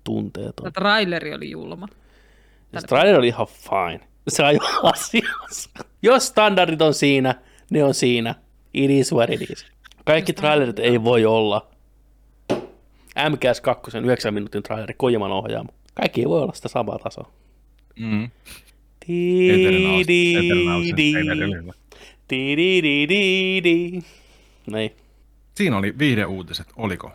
tunteeton. 0.04 0.54
Tämä 0.64 0.70
traileri 0.70 1.34
oli 1.34 1.50
julma. 1.50 1.88
Se 2.80 2.86
trailer 2.86 3.18
oli 3.18 3.28
ihan 3.28 3.46
fine. 3.46 4.08
Se 4.28 4.42
on 4.42 4.54
jo 4.54 4.60
asiassa. 4.82 5.70
Jos 6.02 6.26
standardit 6.26 6.82
on 6.82 6.94
siinä, 6.94 7.34
ne 7.70 7.84
on 7.84 7.94
siinä. 7.94 8.34
It 8.74 8.90
is 8.90 9.12
what 9.12 9.30
it 9.30 9.50
is. 9.50 9.66
Kaikki 10.04 10.32
trailerit 10.32 10.78
ei 10.78 11.04
voi 11.04 11.24
olla 11.24 11.66
MGS 13.30 13.60
2, 13.60 13.98
9 13.98 14.34
minuutin 14.34 14.62
traileri, 14.62 14.94
Kojiman 14.94 15.32
ohjaama. 15.32 15.68
Kaikki 15.94 16.20
ei 16.20 16.28
voi 16.28 16.42
olla 16.42 16.52
sitä 16.52 16.68
samaa 16.68 16.98
tasoa. 16.98 17.30
Mm. 17.96 18.30
Traileri 19.06 19.86
oli 19.86 21.54
hyvä. 21.54 21.72
di- 22.30 22.56
di- 22.56 22.82
di- 22.82 23.08
di- 23.08 23.60
di. 23.64 24.02
Niin. 24.72 24.96
Siinä 25.54 25.76
oli 25.76 25.98
viihdeuutiset, 25.98 26.68
oliko? 26.76 27.12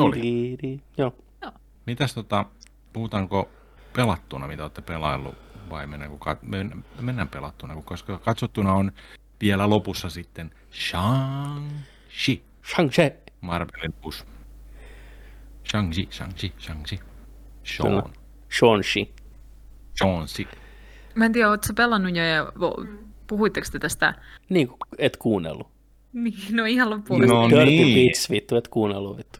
Oli. 0.00 0.80
Joo. 0.98 1.14
Mitäs 1.86 2.14
tota, 2.14 2.44
puhutaanko 2.92 3.48
pelattuna, 3.92 4.46
mitä 4.46 4.62
olette 4.62 4.82
pelaillut, 4.82 5.34
vai 5.70 5.86
mennäänkö, 5.86 6.16
kat- 6.16 6.38
men- 6.42 6.84
mennään 7.00 7.28
pelattuna, 7.28 7.74
kun 7.74 7.84
koska 7.84 8.18
katsottuna 8.18 8.72
on 8.72 8.92
vielä 9.40 9.70
lopussa 9.70 10.10
sitten 10.10 10.50
Shang-Chi, 10.72 12.40
Shang-Chi. 12.62 13.32
Marvelin 13.40 13.94
uusi. 14.04 14.24
Shang-Chi, 15.64 16.08
Shang-Chi, 16.10 16.52
Shang-Chi. 16.58 17.00
Sean, 17.64 18.02
Shang-Chi. 18.50 19.14
Shang-Chi. 20.02 20.48
Mä 21.14 21.24
en 21.26 21.32
tiedä, 21.32 21.48
ootko 21.50 21.66
sä 21.66 21.72
pelannut 21.72 22.16
jo 22.16 22.22
ja 22.24 22.52
puhuitteko 23.26 23.66
te 23.72 23.78
tästä? 23.78 24.14
Niin 24.48 24.68
et 24.98 25.16
kuunnellut. 25.16 25.70
Niin, 26.12 26.34
no 26.50 26.64
ihan 26.64 26.90
loppuun 26.90 27.22
asti. 27.22 27.34
No 27.34 27.48
Dirty 27.50 27.64
niin. 27.64 27.94
bitch, 27.94 28.30
vittu, 28.30 28.56
et 28.56 28.68
kuunnellut, 28.68 29.16
vittu. 29.18 29.38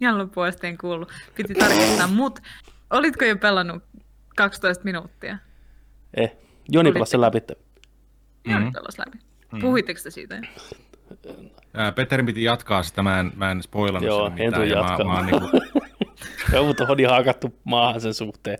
Ihan 0.00 0.18
loppuun 0.18 0.46
asti 0.46 0.66
en 0.66 0.78
kuullut. 0.78 1.08
Piti 1.34 1.54
tarkistaa, 1.54 2.06
mut 2.06 2.38
olitko 2.90 3.24
jo 3.24 3.36
pelannut 3.36 3.82
12 4.36 4.84
minuuttia? 4.84 5.38
Eh, 6.14 6.36
Joni 6.68 6.92
pelasi 6.92 7.10
sen 7.10 7.20
läpi. 7.20 7.38
Ihan 8.44 8.60
Mhm. 8.62 8.68
mm. 8.68 8.72
pelas 8.72 8.98
läpi. 8.98 9.18
Puhuitteko 9.60 10.00
te 10.02 10.10
siitä? 10.10 10.40
Ää, 11.74 11.92
Petteri 11.92 12.22
piti 12.22 12.44
jatkaa 12.44 12.82
sitä, 12.82 13.02
mä 13.02 13.20
en, 13.20 13.32
mä 13.36 13.50
en 13.50 13.62
spoilannut 13.62 14.06
Joo, 14.08 14.18
sille 14.30 14.42
en 14.44 14.46
mitään. 14.46 14.62
tuu 14.62 14.70
ja 14.70 14.82
mä, 14.82 14.88
jatkamaan. 14.88 15.24
mä 15.24 15.30
oon 15.36 15.42
niinku, 15.42 15.60
Joo, 16.52 16.64
mutta 16.66 16.84
on 16.88 17.00
ihan 17.00 17.16
hakattu 17.16 17.54
maahan 17.64 18.00
sen 18.00 18.14
suhteen. 18.14 18.58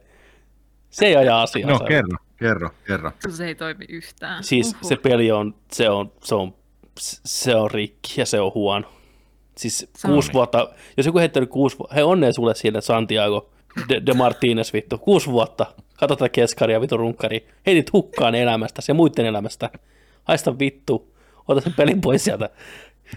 Se 0.90 1.06
ei 1.06 1.16
aja 1.16 1.42
asiaa. 1.42 1.70
no 1.70 1.78
kerro, 1.78 2.18
kerro, 2.36 2.70
kerro. 2.86 3.12
Se 3.28 3.46
ei 3.46 3.54
toimi 3.54 3.84
yhtään. 3.88 4.44
Siis 4.44 4.74
Uhuh. 4.74 4.88
se 4.88 4.96
peli 4.96 5.32
on, 5.32 5.54
se 5.72 5.90
on, 5.90 6.12
se 6.24 6.34
on, 6.34 6.54
se 7.26 7.54
on 7.56 7.70
rikki 7.70 8.14
ja 8.20 8.26
se 8.26 8.40
on 8.40 8.52
huono. 8.54 8.88
Siis 9.56 9.78
Se 9.96 10.06
on 10.06 10.12
kuusi 10.12 10.26
rikki. 10.26 10.34
vuotta, 10.34 10.68
jos 10.96 11.06
joku 11.06 11.18
heittänyt 11.18 11.50
kuusi 11.50 11.78
vuotta, 11.78 11.94
hei 11.94 12.04
onnea 12.04 12.32
sulle 12.32 12.54
siellä 12.54 12.80
Santiago 12.80 13.50
de, 13.88 14.02
de 14.06 14.12
Martínez 14.12 14.72
vittu, 14.72 14.98
kuusi 14.98 15.26
vuotta, 15.30 15.66
katso 15.98 16.16
tätä 16.16 16.28
keskaria 16.28 16.80
vittu 16.80 16.96
runkkari, 16.96 17.46
heitit 17.66 17.92
hukkaan 17.92 18.34
elämästä 18.34 18.82
ja 18.88 18.94
muiden 18.94 19.26
elämästä, 19.26 19.70
haista 20.24 20.58
vittu, 20.58 21.14
ota 21.48 21.60
sen 21.60 21.72
pelin 21.72 22.00
pois 22.00 22.24
sieltä. 22.24 22.50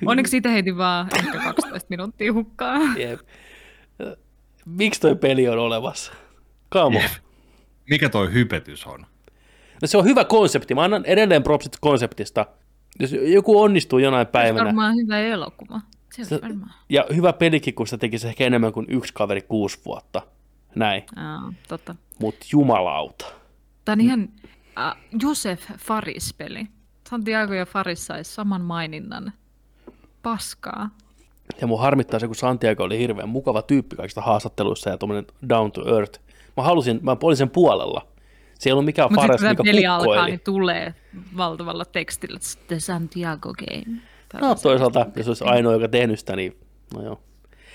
Onneksi 0.06 0.38
itse 0.38 0.52
heitin 0.52 0.78
vaan 0.78 1.08
ehkä 1.18 1.40
12 1.44 1.88
minuuttia 1.90 2.34
hukkaan. 2.34 2.98
Jep. 3.02 3.20
Miksi 4.66 5.02
toi 5.02 5.16
peli 5.16 5.48
on 5.48 5.60
olemassa? 5.60 6.12
Come 6.74 6.98
on. 6.98 7.10
Mikä 7.90 8.10
toi 8.10 8.34
hypetys 8.34 8.86
on? 8.86 9.06
No 9.82 9.88
se 9.88 9.98
on 9.98 10.06
hyvä 10.06 10.24
konsepti. 10.26 10.76
Mä 10.76 10.84
annan 10.84 11.06
edelleen 11.06 11.44
propsit 11.44 11.78
konseptista. 11.82 12.46
Jos 13.00 13.12
joku 13.12 13.62
onnistuu 13.62 14.00
jonain 14.00 14.26
Se 14.26 14.28
on 14.28 14.32
päivänä, 14.32 14.66
varmaan 14.66 14.96
hyvä 14.96 15.20
elokuva. 15.20 15.82
Se 16.12 16.36
on 16.36 16.42
varmaan. 16.42 16.74
ja 16.90 17.06
hyvä 17.16 17.34
pelikin, 17.34 17.74
kun 17.74 17.88
sitä 17.88 17.98
tekisi 17.98 18.28
ehkä 18.28 18.46
enemmän 18.46 18.74
kuin 18.74 18.86
yksi 18.90 19.14
kaveri 19.14 19.42
kuusi 19.42 19.80
vuotta. 19.86 20.22
Näin. 20.76 21.04
Aa, 21.16 21.54
totta. 21.68 21.96
Mut 22.20 22.36
jumalauta. 22.52 23.26
Tämä 23.86 23.94
on 23.94 24.02
ihan 24.02 24.30
äh, 24.78 24.96
Josef 25.22 25.62
Faris-peli. 25.78 26.68
Santiago 27.10 27.54
ja 27.54 27.66
Faris 27.66 28.06
sais 28.06 28.36
saman 28.36 28.62
maininnan. 28.62 29.34
Paskaa. 30.24 30.90
Ja 31.62 31.68
mun 31.68 31.80
harmittaa 31.80 32.20
se, 32.20 32.28
kun 32.28 32.36
Santiago 32.36 32.84
oli 32.84 33.00
hirveän 33.00 33.30
mukava 33.30 33.62
tyyppi 33.62 33.96
kaikista 33.96 34.22
haastatteluissa 34.22 34.90
ja 34.90 34.98
tuommoinen 34.98 35.26
down 35.50 35.72
to 35.72 35.96
earth. 35.96 36.20
Mä 36.58 36.64
halusin, 36.64 37.00
mä 37.02 37.18
olin 37.24 37.38
sen 37.38 37.50
puolella. 37.50 38.08
Se 38.60 38.70
ei 38.70 38.72
ollut 38.74 38.86
mikään 38.86 39.10
Mutta 39.12 39.22
Fares, 39.28 39.42
mikä 39.42 39.64
peli 39.64 39.86
alkaa, 39.86 40.06
kukkoili. 40.06 40.30
niin 40.30 40.40
tulee 40.40 40.94
valtavalla 41.38 41.86
tekstillä 41.86 42.40
The 42.68 42.80
Santiago 42.80 43.54
Game. 43.54 44.02
No 44.42 44.56
toisaalta, 44.56 45.06
jos 45.16 45.28
olisi 45.28 45.44
ainoa, 45.44 45.74
joka 45.74 45.88
tehnyt 45.88 46.20
sitä, 46.20 46.36
niin 46.36 46.58
no 46.94 47.02
joo. 47.04 47.22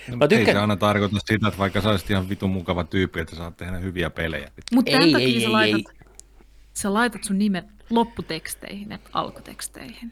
No, 0.09 0.17
Mä 0.17 0.25
Ei 0.25 0.29
tykkään- 0.29 0.57
se 0.57 0.61
aina 0.61 0.77
tarkoita 0.77 1.17
sitä, 1.27 1.49
että 1.49 1.59
vaikka 1.59 1.81
sä 1.81 1.91
olisit 1.91 2.11
ihan 2.11 2.29
vitun 2.29 2.51
mukava 2.51 2.85
tyyppi, 2.85 3.21
että 3.21 3.37
saat 3.37 3.57
tehdä 3.57 3.79
hyviä 3.79 4.11
pelejä. 4.11 4.51
Mutta 4.75 4.91
Ei, 4.91 4.97
tämän 4.97 5.13
takia 5.13 5.27
ei, 5.29 5.41
sä, 5.41 5.47
ei, 5.47 5.49
laitat, 5.53 5.93
ei. 6.01 6.13
sä 6.75 6.95
laitat 6.95 7.25
sun 7.25 7.39
nimen 7.39 7.65
lopputeksteihin, 7.91 8.93
et 8.93 9.01
alkuteksteihin. 9.13 10.11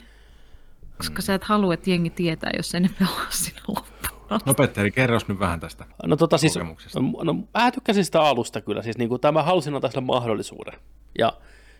Koska 0.96 1.22
sä 1.22 1.34
et 1.34 1.44
halua, 1.44 1.74
että 1.74 1.90
jengi 1.90 2.10
tietää, 2.10 2.50
jos 2.56 2.74
ei 2.74 2.80
ne 2.80 2.90
pelaa 2.98 3.26
sinne 3.30 3.60
loppuun. 3.68 4.17
No 4.46 4.54
Petteri, 4.54 4.90
kerros 4.90 5.28
nyt 5.28 5.38
vähän 5.38 5.60
tästä 5.60 5.84
No 6.06 6.16
tota 6.16 6.38
siis, 6.38 6.52
kokemuksesta. 6.52 7.00
no, 7.24 7.34
mä 7.34 7.70
tykkäsin 7.70 8.04
sitä 8.04 8.22
alusta 8.22 8.60
kyllä, 8.60 8.82
siis 8.82 8.98
niin 8.98 9.08
kuin, 9.08 9.20
tämä 9.20 9.42
halusin 9.42 9.74
antaa 9.74 9.90
sille 9.90 10.04
mahdollisuuden. 10.04 10.74
Ja 11.18 11.32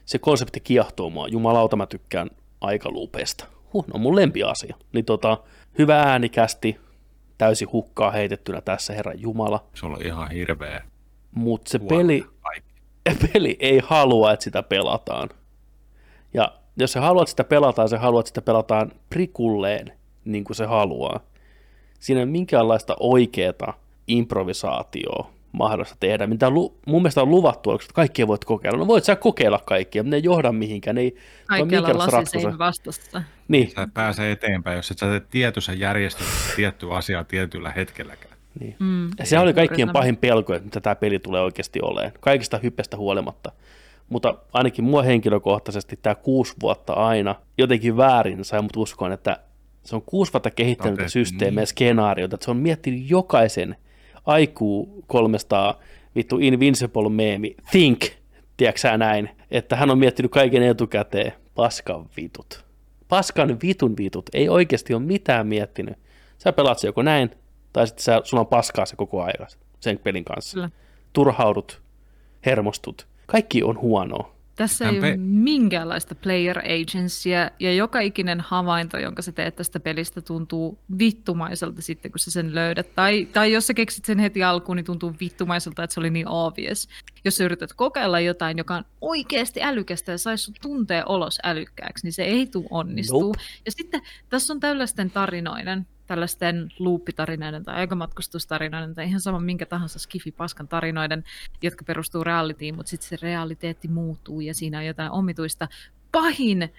se 0.04 0.18
konsepti 0.18 0.60
kiehtoo 0.60 1.10
mua, 1.10 1.28
jumalauta 1.28 1.76
mä 1.76 1.86
tykkään 1.86 2.30
aikaluupeista. 2.60 3.46
Huh, 3.72 3.84
no 3.94 3.98
mun 3.98 4.16
lempiasia. 4.16 4.76
Niin 4.92 5.04
tota, 5.04 5.38
hyvä 5.78 6.02
äänikästi, 6.02 6.78
täysi 7.38 7.64
hukkaa 7.64 8.10
heitettynä 8.10 8.60
tässä, 8.60 8.92
herran 8.92 9.20
jumala. 9.20 9.64
Se 9.74 9.86
on 9.86 10.02
ihan 10.02 10.30
hirveä. 10.30 10.82
Mutta 11.34 11.70
se 11.70 11.78
peli, 11.78 12.26
peli 13.32 13.56
ei 13.60 13.80
halua, 13.84 14.32
että 14.32 14.44
sitä 14.44 14.62
pelataan. 14.62 15.28
Ja 16.34 16.52
jos 16.76 16.92
se 16.92 17.00
haluat 17.00 17.28
sitä 17.28 17.44
pelataan, 17.44 17.88
se 17.88 17.96
haluat, 17.96 18.22
että 18.22 18.28
sitä 18.28 18.42
pelataan 18.42 18.92
prikulleen, 19.10 19.92
niin 20.24 20.44
kuin 20.44 20.56
se 20.56 20.66
haluaa. 20.66 21.20
Siinä 21.98 22.20
ei 22.20 22.24
ole 22.24 22.30
minkäänlaista 22.30 22.96
oikeaa 23.00 23.78
improvisaatioa 24.06 25.30
mahdollista 25.52 25.96
tehdä, 26.00 26.26
mitä 26.26 26.50
lu- 26.50 26.74
mun 26.86 27.02
mielestä 27.02 27.22
on 27.22 27.30
luvattu, 27.30 27.72
että 27.72 27.86
kaikkia 27.94 28.26
voit 28.26 28.44
kokeilla. 28.44 28.78
No 28.78 28.86
voit 28.86 29.04
sä 29.04 29.16
kokeilla 29.16 29.58
kaikkia, 29.64 30.02
mutta 30.02 30.10
ne 30.10 30.16
ei 30.16 30.24
johda 30.24 30.52
mihinkään, 30.52 30.94
ne 30.94 31.00
ei 31.00 31.16
minkäänlaista 31.64 32.16
lasisein 32.16 32.58
vastassa. 32.58 33.22
Niin, 33.48 33.70
Sä 33.70 33.82
et 33.82 33.94
pääse 33.94 34.32
eteenpäin, 34.32 34.76
jos 34.76 34.90
et 34.90 34.98
sä 34.98 35.06
tee 35.06 35.20
tietyssä 35.30 35.72
järjestyksessä 35.72 36.56
tiettyä 36.56 36.94
asiaa 36.94 37.24
tietyllä 37.24 37.70
hetkelläkään. 37.70 38.34
niin. 38.60 38.76
Mm, 38.78 39.10
Ja 39.18 39.26
se 39.26 39.38
oli 39.38 39.54
kaikkien 39.54 39.90
pahin 39.92 40.16
pelko, 40.16 40.54
että 40.54 40.64
mitä 40.64 40.80
tämä 40.80 40.94
peli 40.94 41.18
tulee 41.18 41.40
oikeasti 41.42 41.78
olemaan. 41.82 42.12
Kaikista 42.20 42.58
hypestä 42.62 42.96
huolimatta. 42.96 43.52
Mutta 44.08 44.34
ainakin 44.52 44.84
mua 44.84 45.02
henkilökohtaisesti 45.02 45.98
tämä 46.02 46.14
kuusi 46.14 46.54
vuotta 46.62 46.92
aina 46.92 47.34
jotenkin 47.58 47.96
väärin 47.96 48.44
sai 48.44 48.62
mut 48.62 48.76
uskoon, 48.76 49.12
että 49.12 49.36
se 49.88 49.96
on 49.96 50.02
kuusi 50.02 50.32
vuotta 50.32 50.50
kehittänyt 50.50 50.98
te- 50.98 51.08
systeemejä, 51.08 51.60
niin. 51.60 51.66
skenaarioita, 51.66 52.34
että 52.34 52.44
se 52.44 52.50
on 52.50 52.56
miettinyt 52.56 53.10
jokaisen 53.10 53.76
aikuu 54.26 55.04
300 55.06 55.80
vittu 56.16 56.38
Invincible 56.38 57.08
meemi, 57.08 57.56
think, 57.70 58.00
tiedätkö 58.56 58.98
näin, 58.98 59.30
että 59.50 59.76
hän 59.76 59.90
on 59.90 59.98
miettinyt 59.98 60.32
kaiken 60.32 60.62
etukäteen, 60.62 61.32
paskan 61.54 62.06
vitut. 62.16 62.64
Paskan 63.08 63.56
vitun 63.62 63.96
vitut, 63.96 64.30
ei 64.32 64.48
oikeasti 64.48 64.94
ole 64.94 65.02
mitään 65.02 65.46
miettinyt. 65.46 65.98
Sä 66.38 66.52
pelaat 66.52 66.78
se 66.78 66.88
joko 66.88 67.02
näin, 67.02 67.30
tai 67.72 67.86
sitten 67.86 68.04
sä, 68.04 68.20
sulla 68.24 68.40
on 68.40 68.46
paskaa 68.46 68.86
se 68.86 68.96
koko 68.96 69.22
ajan 69.22 69.48
sen 69.80 69.98
pelin 69.98 70.24
kanssa. 70.24 70.54
Kyllä. 70.54 70.70
Turhaudut, 71.12 71.82
hermostut. 72.46 73.06
Kaikki 73.26 73.62
on 73.62 73.80
huonoa. 73.80 74.37
Tässä 74.58 74.84
Hän 74.84 74.94
ei 74.94 75.00
ole 75.00 75.16
minkäänlaista 75.16 76.14
player 76.14 76.58
agencyä, 76.58 77.50
ja 77.60 77.74
joka 77.74 78.00
ikinen 78.00 78.40
havainto, 78.40 78.98
jonka 78.98 79.22
sä 79.22 79.32
teet 79.32 79.56
tästä 79.56 79.80
pelistä, 79.80 80.20
tuntuu 80.20 80.78
vittumaiselta 80.98 81.82
sitten, 81.82 82.12
kun 82.12 82.18
sä 82.18 82.30
sen 82.30 82.54
löydät. 82.54 82.94
Tai, 82.94 83.28
tai 83.32 83.52
jos 83.52 83.66
sä 83.66 83.74
keksit 83.74 84.04
sen 84.04 84.18
heti 84.18 84.42
alkuun, 84.42 84.76
niin 84.76 84.84
tuntuu 84.84 85.14
vittumaiselta, 85.20 85.84
että 85.84 85.94
se 85.94 86.00
oli 86.00 86.10
niin 86.10 86.28
obvious. 86.28 86.88
Jos 87.24 87.36
sä 87.36 87.44
yrität 87.44 87.72
kokeilla 87.72 88.20
jotain, 88.20 88.58
joka 88.58 88.74
on 88.74 88.84
oikeasti 89.00 89.62
älykästä 89.62 90.12
ja 90.12 90.18
saisi 90.18 90.44
sun 90.44 90.54
tuntee 90.62 91.02
olos 91.06 91.38
älykkääksi, 91.44 92.06
niin 92.06 92.12
se 92.12 92.22
ei 92.22 92.46
tule 92.46 92.66
onnistuu. 92.70 93.22
Nope. 93.22 93.38
Ja 93.66 93.72
sitten 93.72 94.02
tässä 94.28 94.52
on 94.52 94.60
tällaisten 94.60 95.10
tarinoiden, 95.10 95.86
tällaisten 96.08 96.68
luuppitarinoiden 96.78 97.64
tai 97.64 97.74
aikamatkustustarinoiden 97.74 98.94
tai 98.94 99.06
ihan 99.06 99.20
sama 99.20 99.40
minkä 99.40 99.66
tahansa 99.66 99.98
skifi-paskan 99.98 100.68
tarinoiden, 100.68 101.24
jotka 101.62 101.84
perustuu 101.84 102.24
realityin, 102.24 102.76
mutta 102.76 102.90
sitten 102.90 103.08
se 103.08 103.18
realiteetti 103.22 103.88
muuttuu 103.88 104.40
ja 104.40 104.54
siinä 104.54 104.78
on 104.78 104.86
jotain 104.86 105.10
omituista. 105.10 105.68
Pahin 106.12 106.72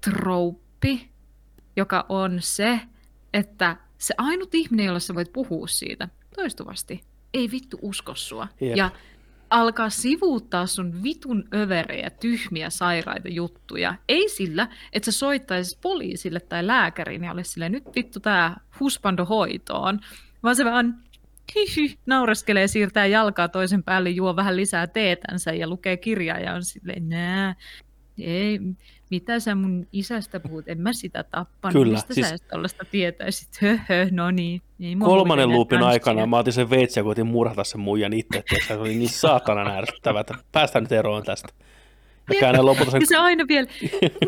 trouppi, 0.00 1.10
joka 1.76 2.06
on 2.08 2.36
se, 2.40 2.80
että 3.32 3.76
se 3.98 4.14
ainut 4.18 4.54
ihminen, 4.54 4.86
jolle 4.86 5.00
sä 5.00 5.14
voit 5.14 5.32
puhua 5.32 5.66
siitä 5.66 6.08
toistuvasti, 6.36 7.00
ei 7.34 7.50
vittu 7.50 7.78
usko 7.82 8.14
sua. 8.14 8.48
Jep. 8.60 8.76
Ja 8.76 8.90
alkaa 9.50 9.90
sivuuttaa 9.90 10.66
sun 10.66 11.02
vitun 11.02 11.44
överiä, 11.54 12.10
tyhmiä, 12.10 12.70
sairaita 12.70 13.28
juttuja. 13.28 13.94
Ei 14.08 14.28
sillä, 14.28 14.68
että 14.92 15.12
sä 15.12 15.18
soittaisit 15.18 15.80
poliisille 15.80 16.40
tai 16.40 16.66
lääkäriin 16.66 17.24
ja 17.24 17.32
olisi 17.32 17.68
nyt 17.68 17.84
vittu 17.96 18.20
tää 18.20 18.60
huspando 18.80 19.24
hoitoon, 19.24 20.00
vaan 20.42 20.56
se 20.56 20.64
vaan 20.64 21.02
hihy, 21.54 21.94
naureskelee, 22.06 22.66
siirtää 22.66 23.06
jalkaa 23.06 23.48
toisen 23.48 23.82
päälle, 23.82 24.10
juo 24.10 24.36
vähän 24.36 24.56
lisää 24.56 24.86
teetänsä 24.86 25.52
ja 25.52 25.68
lukee 25.68 25.96
kirjaa 25.96 26.38
ja 26.38 26.54
on 26.54 26.64
silleen, 26.64 27.08
nää, 27.08 27.54
ei, 28.18 28.60
mitä 29.10 29.40
sä 29.40 29.54
mun 29.54 29.86
isästä 29.92 30.40
puhut, 30.40 30.68
en 30.68 30.80
mä 30.80 30.92
sitä 30.92 31.22
tappanut, 31.22 31.72
Kyllä, 31.72 31.92
mistä 31.92 32.14
siis- 32.14 32.26
sä 32.26 32.30
edes 32.32 32.42
tollaista 32.42 32.84
tietäisit, 32.90 33.48
höhö, 33.62 34.08
no 34.10 34.30
niin. 34.30 34.62
Ei 34.80 34.96
Kolmannen 34.96 35.48
luupin 35.48 35.82
aikana 35.82 36.26
mä 36.26 36.38
otin 36.38 36.52
sen 36.52 36.70
veitsi 36.70 37.00
ja 37.00 37.04
koitin 37.04 37.26
murhata 37.26 37.64
sen 37.64 37.80
muijan 37.80 38.12
itse, 38.12 38.38
että 38.38 38.54
se 38.68 38.76
oli 38.76 38.94
niin 38.94 39.08
saatanan 39.08 39.66
ärsyttävää, 39.76 40.20
että 40.20 40.34
päästään 40.52 40.82
nyt 40.82 40.92
eroon 40.92 41.22
tästä. 41.22 41.48
Ja 42.30 42.34
Jep. 42.34 42.40
käännän 42.40 42.66
lopulta 42.66 42.90
sen 42.90 43.00
Ja 43.00 43.06
se 43.06 43.16
aina 43.16 43.44
vielä 43.48 43.66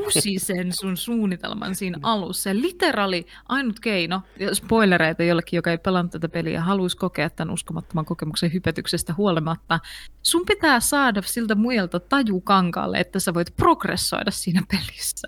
pusi 0.05 0.39
sen 0.39 0.73
sun 0.73 0.97
suunnitelman 0.97 1.75
siinä 1.75 1.99
alussa. 2.03 2.51
Ja 2.51 2.55
literali 2.61 3.27
ainut 3.49 3.81
keino, 3.81 4.23
ja 4.39 4.55
spoilereita 4.55 5.23
jollekin, 5.23 5.57
joka 5.57 5.71
ei 5.71 5.79
pelannut 5.79 6.13
tätä 6.13 6.29
peliä 6.29 6.53
ja 6.53 6.61
haluaisi 6.61 6.97
kokea 6.97 7.31
tämän 7.31 7.55
uskomattoman 7.55 8.05
kokemuksen 8.05 8.53
hypetyksestä 8.53 9.15
huolimatta, 9.17 9.81
sun 10.23 10.47
pitää 10.47 10.81
saada 10.81 11.23
siltä 11.25 11.55
muilta 11.55 12.01
taju 12.01 12.41
kankaalle, 12.41 12.99
että 13.01 13.21
sä 13.21 13.35
voit 13.35 13.57
progressoida 13.57 14.31
siinä 14.31 14.63
pelissä. 14.71 15.27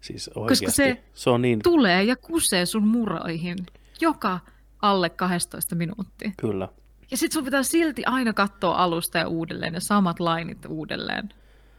Siis 0.00 0.30
oikeasti. 0.34 0.66
se- 0.70 1.04
se 1.14 1.30
on 1.30 1.42
niin, 1.42 1.60
Tulee 1.62 2.04
ja 2.04 2.16
kusee 2.16 2.66
sun 2.66 2.86
muroihin 2.86 3.56
joka 4.00 4.40
alle 4.82 5.10
12 5.10 5.74
minuuttia. 5.74 6.30
kyllä. 6.36 6.68
Ja 7.10 7.16
sit 7.16 7.32
sun 7.32 7.44
pitää 7.44 7.62
silti 7.62 8.02
aina 8.06 8.32
katsoa 8.32 8.76
alusta 8.76 9.18
ja 9.18 9.28
uudelleen 9.28 9.72
ne 9.72 9.80
samat 9.80 10.20
lainit 10.20 10.58
uudelleen. 10.68 11.28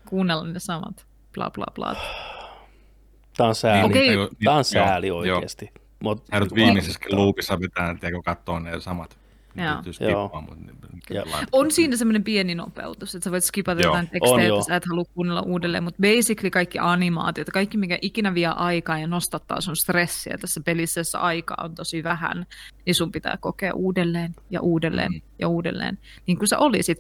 Kuunnella 0.06 0.48
ne 0.48 0.60
samat 0.60 1.06
bla 1.34 1.50
bla 1.50 1.66
bla. 1.76 1.96
Tämä 3.38 3.50
on 3.50 3.56
sääli. 3.56 3.94
Niin, 3.94 4.20
Tämä 4.44 4.58
on 4.58 4.64
sääli 4.64 5.08
joo. 5.08 5.18
oikeasti. 5.20 5.70
Mut, 6.04 6.24
Sä 6.34 6.40
nyt 6.40 6.56
viimeisessäkin 6.56 7.16
loopissa 7.18 7.58
pitää 7.58 7.96
tiedätkö, 8.00 8.22
katsoa 8.26 8.60
ne 8.60 8.80
samat. 8.82 9.18
Niin- 9.56 9.68
niin- 10.00 11.48
On 11.52 11.72
siinä 11.72 11.96
semmoinen 11.98 12.24
pieni 12.24 12.56
nopeutus, 12.56 13.16
että 13.16 13.24
sä 13.24 13.32
voit 13.32 13.44
skipata 13.44 13.82
Joo. 13.82 13.90
jotain 13.90 14.10
tekstejä, 14.10 14.62
sä 14.68 14.76
et 14.76 14.86
halua 14.90 15.06
kuunnella 15.14 15.42
uudelleen, 15.42 15.84
mutta 15.84 16.02
basically 16.02 16.50
kaikki 16.50 16.80
animaatiot, 16.82 17.50
kaikki 17.50 17.78
mikä 17.78 17.98
ikinä 18.02 18.34
vie 18.34 18.48
aikaa 18.48 19.00
ja 19.00 19.08
nostattaa 19.08 19.62
sun 19.62 19.76
stressiä 19.76 20.38
tässä 20.38 20.62
pelissä, 20.66 21.00
jossa 21.00 21.20
aikaa 21.20 21.58
on 21.64 21.76
tosi 21.76 22.04
vähän, 22.04 22.46
niin 22.86 22.96
sun 22.96 23.12
pitää 23.12 23.38
kokea 23.40 23.74
uudelleen 23.74 24.36
ja 24.50 24.62
uudelleen 24.62 25.12
Mm. 25.12 25.22
ja 25.40 25.48
uudelleen, 25.48 25.98
niin 26.28 26.38
kuin 26.38 26.48
sä 26.48 26.58
olisit. 26.60 26.98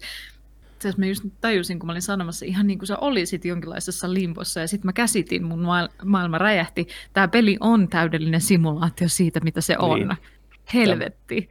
Se 0.91 0.97
mä 0.97 1.05
just 1.05 1.23
tajusin, 1.41 1.79
kun 1.79 1.87
mä 1.87 1.91
olin 1.93 2.01
sanomassa, 2.01 2.45
ihan 2.45 2.67
niin 2.67 2.79
kuin 2.79 2.87
sä 2.87 2.97
olisit 2.97 3.45
jonkinlaisessa 3.45 4.13
limpossa, 4.13 4.59
ja 4.59 4.67
sitten 4.67 4.87
mä 4.87 4.93
käsitin, 4.93 5.43
mun 5.43 5.65
maailma 6.05 6.37
räjähti. 6.37 6.87
Tämä 7.13 7.27
peli 7.27 7.57
on 7.59 7.87
täydellinen 7.87 8.41
simulaatio 8.41 9.09
siitä, 9.09 9.39
mitä 9.39 9.61
se 9.61 9.75
on. 9.79 9.99
Niin. 9.99 10.17
Helvetti. 10.73 11.49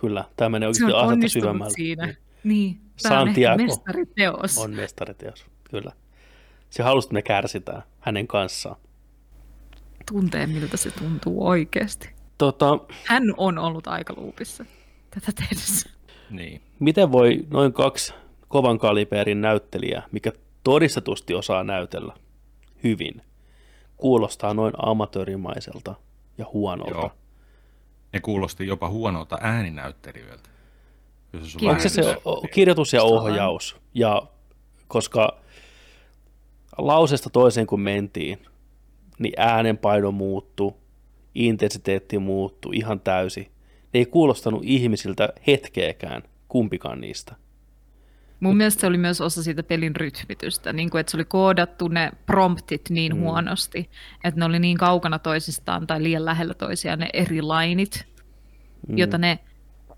Kyllä, 0.00 0.24
tämä 0.36 0.48
menee 0.48 0.66
Se 0.74 0.84
oikeasti 0.84 0.92
on 0.92 0.98
asetta 1.00 1.12
onnistunut 1.12 1.44
syvemmälle. 1.44 1.72
siinä. 1.74 2.06
Niin. 2.06 2.16
Niin, 2.44 2.80
tämä 3.02 3.20
on 3.20 3.28
mestariteos. 3.56 4.58
On 4.58 4.70
mestariteos, 4.74 5.46
kyllä. 5.70 5.92
Se 6.70 6.82
halusi, 6.82 7.06
että 7.06 7.12
me 7.14 7.22
kärsitään 7.22 7.82
hänen 8.00 8.26
kanssaan. 8.26 8.76
Tuntee, 10.12 10.46
miltä 10.46 10.76
se 10.76 10.90
tuntuu 10.90 11.46
oikeasti. 11.48 12.10
Tota, 12.38 12.78
Hän 13.04 13.22
on 13.36 13.58
ollut 13.58 13.86
aikaluupissa 13.86 14.64
tätä 15.10 15.32
tehdessä. 15.32 15.90
Niin. 16.30 16.60
miten 16.78 17.12
voi 17.12 17.46
noin 17.50 17.72
kaksi 17.72 18.14
kovan 18.56 18.78
kaliberin 18.78 19.40
näyttelijää, 19.40 20.06
mikä 20.12 20.32
todistetusti 20.64 21.34
osaa 21.34 21.64
näytellä 21.64 22.14
hyvin, 22.84 23.22
kuulostaa 23.96 24.54
noin 24.54 24.72
amatöörimaiselta 24.82 25.94
ja 26.38 26.46
huonolta? 26.52 26.98
Joo. 26.98 27.10
Ne 28.12 28.20
kuulosti 28.20 28.66
jopa 28.66 28.88
huonolta 28.88 29.38
ääninäyttelijöiltä. 29.40 30.48
Onko 31.68 31.82
se 31.82 31.88
se 31.88 32.16
kirjoitus 32.54 32.92
ja 32.92 33.02
ohjaus? 33.02 33.76
Ja 33.94 34.22
koska 34.88 35.38
lausesta 36.78 37.30
toiseen 37.30 37.66
kun 37.66 37.80
mentiin, 37.80 38.38
niin 39.18 39.34
äänenpaino 39.36 40.12
muuttui, 40.12 40.74
intensiteetti 41.34 42.18
muuttui 42.18 42.76
ihan 42.76 43.00
täysi. 43.00 43.40
Ne 43.92 44.00
ei 44.00 44.06
kuulostanut 44.06 44.62
ihmisiltä 44.64 45.28
hetkeäkään, 45.46 46.22
kumpikaan 46.48 47.00
niistä. 47.00 47.36
Mun 48.40 48.56
mielestä 48.56 48.80
se 48.80 48.86
oli 48.86 48.98
myös 48.98 49.20
osa 49.20 49.42
siitä 49.42 49.62
pelin 49.62 49.96
rytmitystä, 49.96 50.72
niin 50.72 50.90
kuin, 50.90 51.00
että 51.00 51.10
se 51.10 51.16
oli 51.16 51.24
koodattu 51.24 51.88
ne 51.88 52.10
promptit 52.26 52.90
niin 52.90 53.14
Mm. 53.16 53.20
huonosti, 53.20 53.90
että 54.24 54.40
ne 54.40 54.44
oli 54.46 54.58
niin 54.58 54.78
kaukana 54.78 55.18
toisistaan 55.18 55.86
tai 55.86 56.02
liian 56.02 56.24
lähellä 56.24 56.54
toisiaan 56.54 56.98
ne 56.98 57.08
eri 57.12 57.42
lainit, 57.42 58.06
Mm. 58.88 58.98
jota 58.98 59.18
ne 59.18 59.38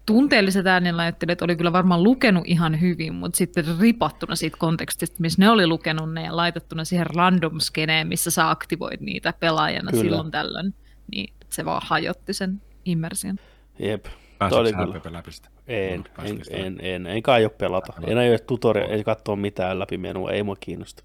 tunteelliset 0.07 0.67
äänenlajittelijat 0.67 1.43
oli 1.43 1.57
kyllä 1.57 1.73
varmaan 1.73 2.03
lukenut 2.03 2.45
ihan 2.47 2.81
hyvin, 2.81 3.15
mutta 3.15 3.37
sitten 3.37 3.65
ripattuna 3.81 4.37
siitä 4.37 4.57
kontekstista, 4.61 5.17
missä 5.21 5.43
ne 5.43 5.51
oli 5.51 5.67
lukenut 5.67 6.13
ne 6.13 6.23
ja 6.25 6.37
laitettuna 6.37 6.85
siihen 6.85 7.07
random 7.07 7.61
skeneen, 7.61 8.09
missä 8.09 8.31
sä 8.31 8.51
aktivoit 8.51 9.01
niitä 9.01 9.33
pelaajana 9.41 9.91
kyllä. 9.91 10.03
silloin 10.03 10.31
tällöin, 10.31 10.75
niin 11.13 11.35
se 11.51 11.65
vaan 11.65 11.83
hajotti 11.85 12.33
sen 12.33 12.63
immersion. 12.85 13.37
Jep. 13.79 14.07
Pääsitkö 14.39 14.61
oli 14.61 14.71
sä 14.71 14.77
kyllä. 14.77 14.93
Pepe 14.93 15.13
läpi 15.13 15.33
sitä? 15.33 15.49
En, 15.67 16.05
No, 16.19 16.25
en, 16.25 16.45
sitä 16.45 16.57
en, 16.57 16.79
en, 16.81 17.07
enkä 17.07 17.33
aio 17.33 17.51
pelata. 17.51 17.93
En 18.07 18.19
aio 18.19 18.39
tutorial, 18.39 18.91
ei 18.91 19.05
katsoa 19.05 19.37
mitään 19.37 19.79
läpi 19.79 19.99
menua, 19.99 20.31
ei 20.31 20.43
mua 20.43 20.57
kiinnosta. 20.61 21.05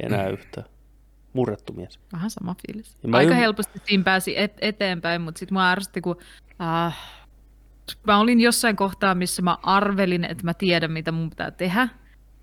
Enää 0.00 0.28
yhtään. 0.28 0.66
Murrettu 1.32 1.72
mies. 1.72 2.00
Vähän 2.12 2.30
sama 2.30 2.54
fiilis. 2.66 2.96
Ja 3.02 3.08
Aika 3.12 3.32
ym- 3.32 3.36
helposti 3.36 3.80
siinä 3.84 4.04
pääsi 4.04 4.38
et- 4.38 4.58
eteenpäin, 4.60 5.20
mutta 5.20 5.38
sitten 5.38 5.54
mua 5.54 5.70
ärsytti, 5.70 6.00
kun 6.00 6.16
äh, 6.86 6.98
mä 8.06 8.18
olin 8.20 8.40
jossain 8.40 8.76
kohtaa, 8.76 9.14
missä 9.14 9.42
mä 9.42 9.58
arvelin, 9.62 10.24
että 10.24 10.44
mä 10.44 10.54
tiedän, 10.54 10.92
mitä 10.92 11.12
mun 11.12 11.30
pitää 11.30 11.50
tehdä. 11.50 11.88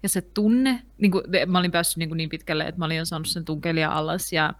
Ja 0.03 0.09
se 0.09 0.21
tunne, 0.21 0.81
niin 0.97 1.11
kuin, 1.11 1.23
mä 1.47 1.59
olin 1.59 1.71
päässyt 1.71 1.97
niin, 1.97 2.09
kuin 2.09 2.17
niin 2.17 2.29
pitkälle, 2.29 2.63
että 2.63 2.79
mä 2.79 2.85
olin 2.85 2.97
jo 2.97 3.05
saanut 3.05 3.27
sen 3.27 3.45
tunkelia 3.45 3.91
alas 3.91 4.33
ja 4.33 4.53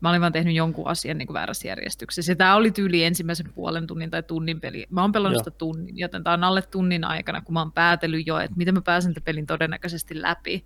mä 0.00 0.10
olin 0.10 0.20
vaan 0.20 0.32
tehnyt 0.32 0.54
jonkun 0.54 0.88
asian 0.88 1.18
niin 1.18 1.26
kuin 1.26 1.34
väärässä 1.34 1.68
järjestyksessä. 1.68 2.32
Ja 2.32 2.36
tämä 2.36 2.56
oli 2.56 2.70
tyyli 2.70 3.04
ensimmäisen 3.04 3.52
puolen 3.54 3.86
tunnin 3.86 4.10
tai 4.10 4.22
tunnin 4.22 4.60
peli. 4.60 4.86
Mä 4.90 5.00
oon 5.02 5.12
pelannut 5.12 5.36
Joo. 5.36 5.44
sitä 5.44 5.58
tunnin, 5.58 5.98
joten 5.98 6.24
tämä 6.24 6.34
on 6.34 6.44
alle 6.44 6.62
tunnin 6.62 7.04
aikana, 7.04 7.40
kun 7.40 7.52
mä 7.52 7.60
oon 7.60 7.72
päätellyt 7.72 8.26
jo, 8.26 8.38
että 8.38 8.56
miten 8.56 8.74
mä 8.74 8.80
pääsen 8.80 9.14
tämän 9.14 9.24
pelin 9.24 9.46
todennäköisesti 9.46 10.22
läpi. 10.22 10.64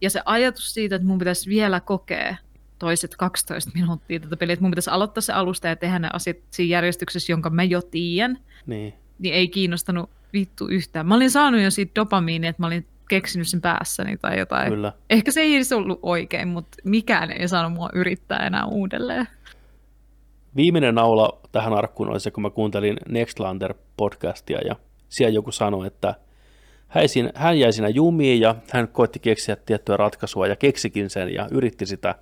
Ja 0.00 0.10
se 0.10 0.22
ajatus 0.24 0.74
siitä, 0.74 0.96
että 0.96 1.08
mun 1.08 1.18
pitäisi 1.18 1.50
vielä 1.50 1.80
kokea 1.80 2.36
toiset 2.78 3.16
12 3.16 3.70
minuuttia 3.74 4.20
tätä 4.20 4.36
peliä, 4.36 4.52
että 4.52 4.62
mun 4.62 4.70
pitäisi 4.70 4.90
aloittaa 4.90 5.20
se 5.20 5.32
alusta 5.32 5.68
ja 5.68 5.76
tehdä 5.76 5.98
ne 5.98 6.08
asiat 6.12 6.36
siinä 6.50 6.70
järjestyksessä, 6.70 7.32
jonka 7.32 7.50
mä 7.50 7.62
jo 7.62 7.82
tiedän, 7.82 8.38
Niin. 8.66 8.94
niin 9.18 9.34
ei 9.34 9.48
kiinnostanut 9.48 10.10
vittu 10.32 10.66
yhtään. 10.68 11.06
Mä 11.06 11.14
olin 11.14 11.30
saanut 11.30 11.60
jo 11.60 11.70
siitä 11.70 11.92
dopamiinia, 11.94 12.50
että 12.50 12.62
mä 12.62 12.66
olin 12.66 12.86
keksinyt 13.12 13.48
sen 13.48 13.60
päässäni 13.60 14.16
tai 14.16 14.38
jotain. 14.38 14.68
Kyllä. 14.68 14.92
Ehkä 15.10 15.30
se 15.32 15.40
ei 15.40 15.54
edes 15.54 15.72
ollut 15.72 15.98
oikein, 16.02 16.48
mutta 16.48 16.78
mikään 16.84 17.30
ei 17.30 17.48
saanut 17.48 17.72
mua 17.72 17.88
yrittää 17.94 18.46
enää 18.46 18.64
uudelleen. 18.66 19.28
Viimeinen 20.56 20.94
naula 20.94 21.40
tähän 21.52 21.72
arkkuun 21.72 22.08
oli 22.10 22.20
se, 22.20 22.30
kun 22.30 22.42
mä 22.42 22.50
kuuntelin 22.50 22.96
Nextlander-podcastia 23.08 24.66
ja 24.66 24.76
siellä 25.08 25.34
joku 25.34 25.52
sanoi, 25.52 25.86
että 25.86 26.14
hän, 27.34 27.58
jäi 27.58 27.72
siinä 27.72 27.88
jumiin 27.88 28.40
ja 28.40 28.54
hän 28.72 28.88
koitti 28.88 29.18
keksiä 29.18 29.56
tiettyä 29.56 29.96
ratkaisua 29.96 30.46
ja 30.46 30.56
keksikin 30.56 31.10
sen 31.10 31.34
ja 31.34 31.48
yritti 31.50 31.86
sitä. 31.86 32.14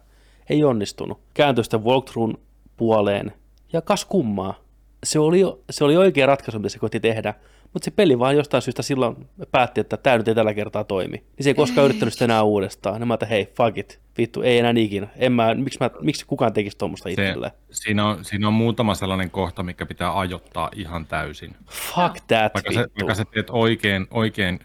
Ei 0.49 0.65
onnistunut. 0.65 1.21
Kääntyi 1.35 1.65
sitten 1.65 1.85
walkthroughin 1.85 2.41
puoleen 2.77 3.33
ja 3.73 3.83
kas 3.83 4.05
kummaa. 4.05 4.55
Se 5.05 5.19
oli, 5.19 5.41
se 5.71 5.85
oli 5.85 5.97
oikea 5.97 6.27
ratkaisu, 6.27 6.59
mitä 6.59 6.69
se 6.69 6.79
koitti 6.79 7.01
tehdä, 7.01 7.35
mutta 7.73 7.85
se 7.85 7.91
peli 7.91 8.19
vaan 8.19 8.37
jostain 8.37 8.63
syystä 8.63 8.83
silloin 8.83 9.17
päätti, 9.51 9.81
että 9.81 9.97
tämä 9.97 10.19
nyt 10.19 10.29
ei 10.29 10.35
tällä 10.35 10.55
kertaa 10.55 10.85
toimi. 10.85 11.17
Niin 11.17 11.45
se 11.45 11.51
ei 11.51 11.55
koskaan 11.55 11.85
yrittänyt 11.85 12.13
sitä 12.13 12.25
enää 12.25 12.43
uudestaan. 12.43 13.01
Ja 13.01 13.07
mä 13.07 13.13
ajattelin, 13.13 13.31
hei, 13.31 13.53
fuck 13.57 13.79
it, 13.79 14.01
vittu, 14.19 14.43
ei 14.43 14.59
enää 14.59 14.73
ikinä. 14.77 15.09
En 15.17 15.33
mä, 15.33 15.55
miksi, 15.55 15.79
mä, 15.81 15.91
miksi 16.01 16.27
kukaan 16.27 16.53
tekisi 16.53 16.79
tuommoista 16.79 17.09
Se, 17.09 17.11
itselleen? 17.13 17.53
siinä, 17.71 18.07
on, 18.07 18.25
siinä 18.25 18.47
on 18.49 18.55
muutama 18.55 18.95
sellainen 18.95 19.31
kohta, 19.31 19.63
mikä 19.63 19.87
pitää 19.87 20.19
ajoittaa 20.19 20.71
ihan 20.77 21.07
täysin. 21.07 21.57
Fuck 21.71 22.17
that, 22.27 22.55
Vaikka 22.55 22.73
sä, 22.73 22.81
vittu. 22.81 22.93
vaikka 23.01 23.15
sä 23.15 23.25
teet 23.25 23.47
oikein, 23.51 24.07
oikein 24.11 24.61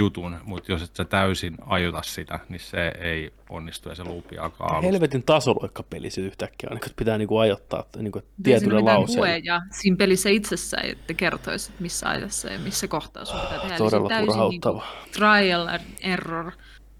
jutun, 0.00 0.36
mutta 0.44 0.72
jos 0.72 0.82
et 0.82 0.96
sä 0.96 1.04
täysin 1.04 1.56
ajuta 1.66 2.02
sitä, 2.02 2.40
niin 2.48 2.60
se 2.60 2.92
ei 3.00 3.32
onnistu 3.48 3.88
ja 3.88 3.94
se 3.94 4.04
luupi 4.04 4.38
alkaa 4.38 4.68
alusta. 4.68 4.86
Helvetin 4.86 5.22
tasoloikkapeli 5.22 6.10
se 6.10 6.20
yhtäkkiä 6.20 6.68
on, 6.70 6.74
niin 6.74 6.82
kuin 6.82 6.92
pitää 6.96 7.18
niinku 7.18 7.38
ajoittaa 7.38 7.84
niin 7.96 8.12
kuin 8.12 8.22
Ei 8.22 8.28
siinä 8.28 8.58
tietyllä 8.58 8.84
lauseella. 8.84 9.26
hueja 9.26 9.60
siinä 9.70 9.96
pelissä 9.96 10.28
itsessään, 10.28 10.86
että 10.86 11.14
kertoisi, 11.14 11.70
että 11.70 11.82
missä 11.82 12.08
ajassa 12.08 12.48
ja 12.48 12.58
missä 12.58 12.88
kohtaa 12.88 13.24
sun 13.24 13.40
pitää 13.40 13.58
tehdä. 13.58 13.76
Todella 13.76 14.08
täysin 14.08 14.26
turhauttava. 14.26 14.84
Niin 15.02 15.12
trial 15.12 15.66
and 15.68 15.82
error 16.00 16.52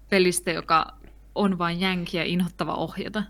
pelistä, 0.09 0.51
joka 0.51 0.93
on 1.35 1.57
vain 1.57 1.79
jänki 1.79 2.17
ja 2.17 2.23
inhottava 2.23 2.73
ohjata. 2.73 3.23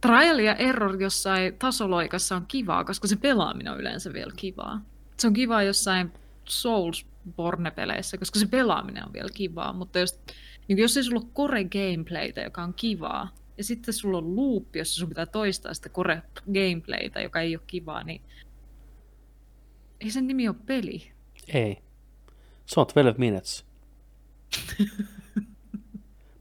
Trial 0.00 0.38
ja 0.38 0.54
error 0.54 1.02
jossain 1.02 1.58
tasoloikassa 1.58 2.36
on 2.36 2.44
kivaa, 2.48 2.84
koska 2.84 3.08
se 3.08 3.16
pelaaminen 3.16 3.72
on 3.72 3.80
yleensä 3.80 4.12
vielä 4.12 4.32
kivaa. 4.36 4.80
Se 5.16 5.26
on 5.26 5.32
kivaa 5.32 5.62
jossain 5.62 6.12
Soulsborne-peleissä, 7.24 8.18
koska 8.18 8.38
se 8.38 8.46
pelaaminen 8.46 9.06
on 9.06 9.12
vielä 9.12 9.28
kivaa, 9.34 9.72
mutta 9.72 9.98
jos, 9.98 10.20
niin 10.68 10.78
jos 10.78 10.96
ei 10.96 11.04
sulla 11.04 11.20
ole 11.20 11.30
core 11.34 11.64
gameplaytä, 11.64 12.40
joka 12.40 12.62
on 12.62 12.74
kivaa, 12.74 13.34
ja 13.58 13.64
sitten 13.64 13.94
sulla 13.94 14.18
on 14.18 14.36
loop, 14.36 14.76
jossa 14.76 14.94
sun 14.94 15.08
pitää 15.08 15.26
toistaa 15.26 15.74
sitä 15.74 15.88
core 15.88 16.22
gameplaytä, 16.52 17.20
joka 17.20 17.40
ei 17.40 17.56
ole 17.56 17.62
kivaa, 17.66 18.04
niin 18.04 18.22
ei 20.00 20.10
sen 20.10 20.26
nimi 20.26 20.48
ole 20.48 20.56
peli. 20.66 21.12
Ei. 21.48 21.78
Se 22.66 22.80
on 22.80 22.86
12 22.86 23.18
minutes. 23.18 23.64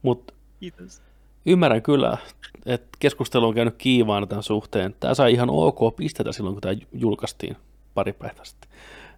Mutta 0.01 0.33
Kiitos. 0.59 1.01
ymmärrän 1.45 1.81
kyllä, 1.81 2.17
että 2.65 2.97
keskustelu 2.99 3.47
on 3.47 3.53
käynyt 3.53 3.75
kiivaana 3.77 4.27
tämän 4.27 4.43
suhteen. 4.43 4.95
Tämä 4.99 5.13
sai 5.13 5.33
ihan 5.33 5.49
ok 5.49 5.95
pistetä 5.95 6.31
silloin, 6.31 6.55
kun 6.55 6.61
tämä 6.61 6.75
julkaistiin 6.93 7.57
pari 7.93 8.13
päivää 8.13 8.45
sitten. 8.45 8.69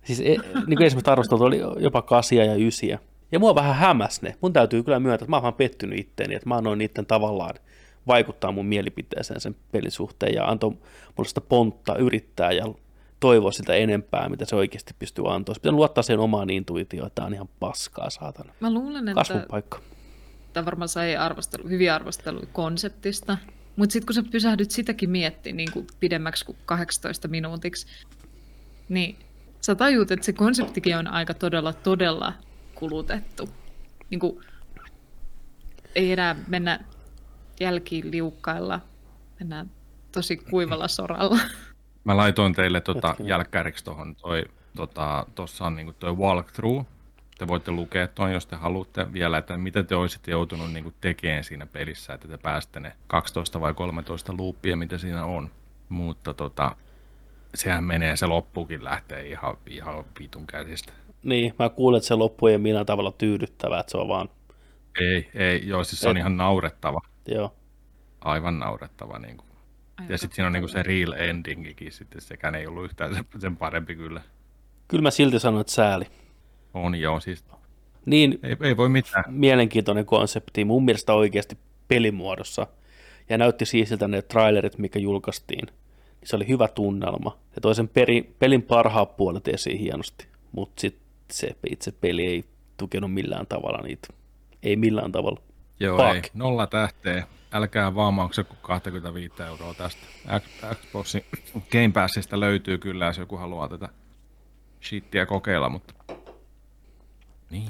Siis 0.06 0.20
e, 0.20 0.24
niin 0.24 0.78
kuin 0.78 0.82
esimerkiksi 0.84 1.12
arvosteltu 1.12 1.44
oli 1.44 1.60
jopa 1.80 2.02
kasia 2.02 2.46
ja 2.46 2.56
ysiä. 2.56 3.00
Ja 3.32 3.40
mua 3.40 3.56
vähän 3.56 3.76
hämäs 3.76 4.22
ne. 4.22 4.36
Mun 4.42 4.54
täytyy 4.54 4.84
kyllä 4.84 5.00
myöntää, 5.00 5.24
että 5.24 5.30
mä 5.30 5.36
oon 5.36 5.44
vaan 5.44 5.54
pettynyt 5.54 6.00
itteeni, 6.00 6.36
että 6.36 6.50
mä 6.50 6.58
annoin 6.58 6.80
niiden 6.80 7.06
tavallaan 7.06 7.56
vaikuttaa 8.08 8.52
mun 8.52 8.66
mielipiteeseen 8.66 9.42
sen 9.42 9.56
pelin 9.72 9.92
suhteen 9.92 10.34
ja 10.34 10.46
antoi 10.46 10.70
mulle 11.18 11.28
sitä 11.28 11.42
pontta 11.42 11.96
yrittää 11.96 12.52
ja 12.52 12.66
toivoa 13.20 13.52
sitä 13.52 13.74
enempää, 13.74 14.30
mitä 14.30 14.46
se 14.46 14.56
oikeasti 14.56 14.94
pystyy. 15.00 15.26
Olisi 15.26 15.62
pitänyt 15.62 15.76
luottaa 15.76 16.04
sen 16.04 16.20
omaan 16.20 16.50
intuitioon, 16.50 17.08
että 17.08 17.16
tämä 17.16 17.26
on 17.26 17.34
ihan 17.34 17.50
paskaa, 17.60 18.10
saatana. 18.10 18.54
Mä 18.60 18.74
luulen, 18.74 19.08
että 19.08 19.20
Kasvun 19.20 19.46
paikka. 19.50 19.80
tämä 20.54 20.66
varmaan 20.66 20.90
sai 20.90 21.16
arvostelu, 21.16 21.70
hyviä 21.70 21.96
arvosteluja 21.96 22.48
konseptista, 22.54 23.38
mutta 23.76 23.94
sitten 23.94 24.06
kun 24.06 24.14
sä 24.14 24.24
pysähdyt 24.32 24.72
sitäkin 24.72 25.10
miettimään 25.10 25.58
niin 25.58 25.72
kuin 25.72 25.88
pidemmäksi 26.00 26.46
kuin 26.46 26.58
18 26.66 27.28
minuutiksi, 27.28 27.88
niin 28.90 29.16
sä 29.66 29.76
tajut, 29.76 30.12
että 30.12 30.26
se 30.26 30.34
konseptikin 30.34 30.98
on 30.98 31.08
aika 31.08 31.34
todella, 31.34 31.74
todella 31.74 32.34
kulutettu. 32.76 33.50
Niin 34.10 34.20
kuin, 34.20 34.44
ei 35.96 36.12
enää 36.12 36.36
mennä 36.48 36.80
jälkiin 37.60 38.12
liukkailla, 38.12 38.80
mennään 39.40 39.72
tosi 40.12 40.38
kuivalla 40.38 40.88
soralla. 40.88 41.40
Mä 42.04 42.18
laitoin 42.18 42.54
teille 42.54 42.82
tota 42.82 43.16
jälkkäriksi 43.24 43.84
tuohon, 43.84 44.16
toi, 44.16 44.46
tota, 44.76 45.26
tuossa 45.36 45.66
on 45.66 45.76
niinku 45.76 45.94
toi 45.94 46.16
walkthrough. 46.16 46.86
Te 47.38 47.48
voitte 47.48 47.72
lukea 47.72 48.08
tuon, 48.08 48.34
jos 48.34 48.46
te 48.46 48.56
haluatte 48.56 49.14
vielä, 49.14 49.38
että 49.38 49.58
mitä 49.58 49.84
te 49.84 49.96
olisitte 49.96 50.32
joutunut 50.32 50.74
niinku 50.74 50.94
tekemään 51.02 51.44
siinä 51.44 51.66
pelissä, 51.66 52.14
että 52.14 52.28
te 52.28 52.38
pääsette 52.38 52.80
ne 52.80 52.96
12 53.08 53.62
vai 53.62 53.74
13 53.74 54.38
loopia, 54.38 54.78
mitä 54.78 54.98
siinä 54.98 55.26
on. 55.26 55.52
Mutta 55.90 56.34
tota, 56.34 56.76
sehän 57.56 57.84
menee, 57.84 58.16
se 58.16 58.26
loppukin 58.26 58.84
lähtee 58.84 59.28
ihan, 59.28 59.58
ihan 59.68 60.04
vitun 60.20 60.48
käsistä. 60.48 60.94
Niin, 61.24 61.54
mä 61.60 61.70
kuulen, 61.70 61.98
että 61.98 62.08
se 62.08 62.16
loppu 62.16 62.48
ei 62.48 62.58
millään 62.58 62.86
tavalla 62.86 63.12
tyydyttävää, 63.12 63.80
että 63.80 63.92
se 63.92 63.98
on 63.98 64.08
vaan, 64.08 64.30
Ei, 65.02 65.30
ei, 65.34 65.68
joo, 65.68 65.84
siis 65.84 66.00
se 66.02 66.10
on 66.10 66.18
Et- 66.18 66.22
ihan 66.22 66.38
naurettava, 66.38 67.02
joo. 67.28 67.54
aivan 68.22 68.60
naurettava. 68.60 69.20
Niin 69.20 69.38
kuin. 69.38 69.48
Ja 70.10 70.18
sitten 70.18 70.36
siinä 70.36 70.48
on 70.48 70.54
niinku 70.54 70.68
se 70.68 70.84
real 70.84 71.12
endingikin 71.12 71.92
sitten, 71.92 72.22
sekään 72.22 72.56
ei 72.56 72.68
ollut 72.68 72.86
yhtään 72.86 73.16
sen, 73.16 73.26
sen 73.40 73.58
parempi 73.58 73.96
kyllä. 73.96 74.22
Kyllä 74.88 75.02
mä 75.02 75.12
silti 75.12 75.40
sanon, 75.40 75.62
että 75.62 75.74
sääli. 75.74 76.06
On 76.74 76.96
joo, 76.96 77.20
siis 77.20 77.46
Niin 78.06 78.40
ei, 78.44 78.58
ei 78.62 78.78
voi 78.78 78.90
mitään. 78.90 79.24
mielenkiintoinen 79.28 80.06
konsepti, 80.06 80.66
mun 80.66 80.86
mielestä 80.86 81.14
oikeasti 81.14 81.58
pelimuodossa. 81.88 82.68
Ja 83.30 83.38
näytti 83.38 83.66
siisiltä 83.66 84.08
ne 84.08 84.22
trailerit, 84.22 84.78
mikä 84.78 85.00
julkaistiin. 85.00 85.68
Se 86.26 86.36
oli 86.36 86.48
hyvä 86.48 86.68
tunnelma. 86.68 87.38
Ja 87.56 87.62
toi 87.62 87.76
sen 87.76 87.88
peri, 87.88 88.36
pelin 88.40 88.62
parhaat 88.62 89.18
puolet 89.18 89.48
esiin 89.48 89.80
hienosti. 89.80 90.28
Mutta 90.52 90.82
sitten 90.82 91.06
se 91.32 91.56
itse 91.70 91.92
peli 91.92 92.26
ei 92.26 92.46
tukenut 92.78 93.14
millään 93.14 93.48
tavalla 93.48 93.82
niitä. 93.82 94.08
Ei 94.64 94.76
millään 94.76 95.12
tavalla. 95.12 95.42
Joo, 95.80 95.98
Fuck. 95.98 96.16
ei. 96.16 96.32
Nolla 96.34 96.68
tähteä. 96.68 97.28
Älkää 97.52 97.96
vaan 97.96 98.14
maksako 98.14 98.56
25 98.62 99.44
euroa 99.44 99.74
tästä. 99.74 100.02
Xboxin 100.76 101.26
Game 101.72 101.92
Passista 101.94 102.40
löytyy 102.40 102.78
kyllä, 102.78 103.06
jos 103.06 103.18
joku 103.18 103.38
haluaa 103.38 103.70
tätä 103.70 103.90
shittiä 104.84 105.26
kokeilla, 105.26 105.70
mutta... 105.70 105.94
Niin. 107.50 107.70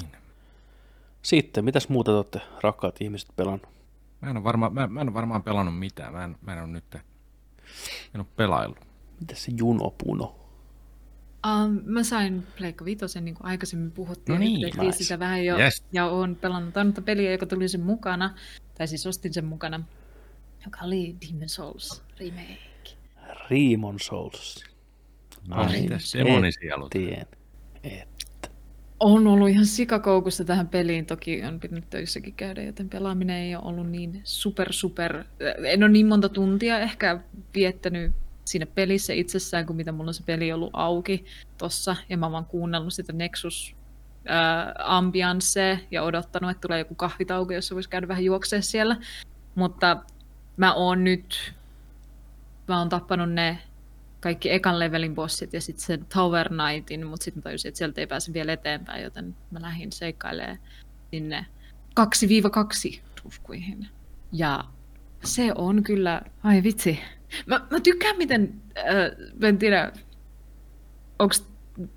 Sitten, 1.22 1.65
mitäs 1.65 1.90
muuta 1.90 2.11
te 2.11 2.15
olette, 2.15 2.41
rakkaat 2.61 3.02
ihmiset, 3.02 3.30
pelannut? 3.36 3.69
Mä 4.22 4.30
en 4.30 4.38
ole, 4.38 4.44
varma, 4.44 4.69
mä, 4.69 4.88
mä 4.88 5.02
en 5.02 5.07
ole 5.07 5.14
varmaan 5.14 5.44
pelannut 5.44 5.80
mitään. 5.80 6.14
Mä 6.14 6.23
en, 6.23 6.36
mä 6.41 6.53
en 6.53 6.60
ole 6.60 6.68
nyt... 6.68 6.98
En 8.15 8.22
ole 8.22 8.27
pelaillut. 8.35 8.77
Mitäs 9.19 9.43
se 9.43 9.52
Juno 9.57 9.89
Puno? 10.03 10.35
Um, 11.47 11.81
mä 11.85 12.03
sain 12.03 12.47
Pleikka 12.57 12.85
Vitosen, 12.85 13.26
niin 13.26 13.35
kuin 13.35 13.45
aikaisemmin 13.47 13.91
puhuttiin, 13.91 14.34
No 14.34 14.39
niin, 14.39 14.72
nice. 14.77 14.97
sitä 14.97 15.19
vähän 15.19 15.45
jo, 15.45 15.57
Yes. 15.57 15.84
ja 15.91 16.06
oon 16.06 16.35
pelannut 16.35 16.77
ainutta 16.77 17.02
peliä, 17.02 17.31
joka 17.31 17.45
tuli 17.45 17.69
sen 17.69 17.81
mukana, 17.81 18.35
tai 18.77 18.88
siis 18.88 19.06
ostin 19.07 19.34
sen 19.34 19.45
mukana, 19.45 19.84
joka 20.65 20.80
oli 20.85 21.15
Demon 21.27 21.49
Souls 21.49 22.03
remake. 22.19 22.57
Riimon 23.49 23.99
Souls. 23.99 24.64
No, 25.47 25.64
et 25.64 25.89
demonisielut? 26.18 26.89
Tien. 26.89 27.27
Et. 27.84 28.10
On 29.00 29.28
ollut 29.28 29.50
ihan 29.50 29.66
sikakoukussa 29.66 30.46
tähän 30.46 30.68
peliin, 30.68 31.06
toki 31.06 31.44
on 31.44 31.60
pitänyt 31.60 31.90
töissäkin 31.90 32.34
käydä, 32.34 32.64
joten 32.64 32.90
pelaaminen 32.90 33.38
ei 33.38 33.56
ole 33.56 33.66
ollut 33.66 33.90
niin 33.90 34.22
super 34.24 34.74
super, 34.74 35.24
en 35.66 35.84
ole 35.84 35.92
niin 35.92 36.08
monta 36.08 36.30
tuntia 36.30 36.80
ehkä 36.80 37.20
viettänyt 37.56 38.12
siinä 38.46 38.66
pelissä 38.66 39.14
itsessään 39.14 39.66
kuin 39.66 39.78
mitä 39.78 39.92
mulla 39.92 40.10
on 40.10 40.14
se 40.14 40.24
peli 40.24 40.54
ollut 40.54 40.70
auki 40.74 41.26
tossa, 41.58 41.96
ja 42.10 42.18
mä 42.18 42.26
oon 42.26 42.34
vaan 42.34 42.46
kuunnellut 42.46 42.94
sitä 42.94 43.14
Nexus 43.14 43.76
äh, 44.30 44.74
ambiansee 44.78 45.80
ja 45.92 46.04
odottanut, 46.04 46.52
että 46.52 46.62
tulee 46.62 46.80
joku 46.80 46.96
kahvitauko, 46.96 47.54
jossa 47.54 47.76
voisi 47.76 47.90
käydä 47.90 48.08
vähän 48.08 48.24
juoksee 48.24 48.62
siellä. 48.62 48.98
Mutta 49.56 49.98
mä 50.58 50.74
oon 50.74 51.04
nyt, 51.04 51.54
mä 52.68 52.80
oon 52.80 52.90
tappanut 52.90 53.32
ne 53.32 53.60
kaikki 54.26 54.52
ekan 54.52 54.80
levelin 54.80 55.15
bossit 55.15 55.53
ja 55.53 55.61
sitten 55.61 55.85
sen 55.85 56.06
Tower 56.14 56.49
Knightin, 56.49 57.07
mutta 57.07 57.23
sitten 57.23 57.39
mä 57.39 57.43
tajusin, 57.43 57.69
että 57.69 57.77
sieltä 57.77 58.02
ei 58.02 58.07
pääse 58.07 58.34
vielä 58.34 58.53
eteenpäin, 58.53 59.03
joten 59.03 59.35
mä 59.52 59.61
lähdin 59.61 59.91
seikkailemaan 59.91 60.57
sinne 61.11 61.45
2-2 62.95 62.99
ruskuihin. 63.23 63.88
Ja 64.31 64.64
se 65.23 65.52
on 65.56 65.84
kyllä, 65.84 66.22
ai 66.43 66.64
vitsi. 66.64 66.99
Mä, 67.45 67.68
mä 67.72 67.80
tykkään 67.80 68.18
miten, 68.18 68.61
äh, 68.77 68.85
mä 69.39 69.47
en 69.47 69.57
tiedä, 69.57 69.91
onko 71.19 71.35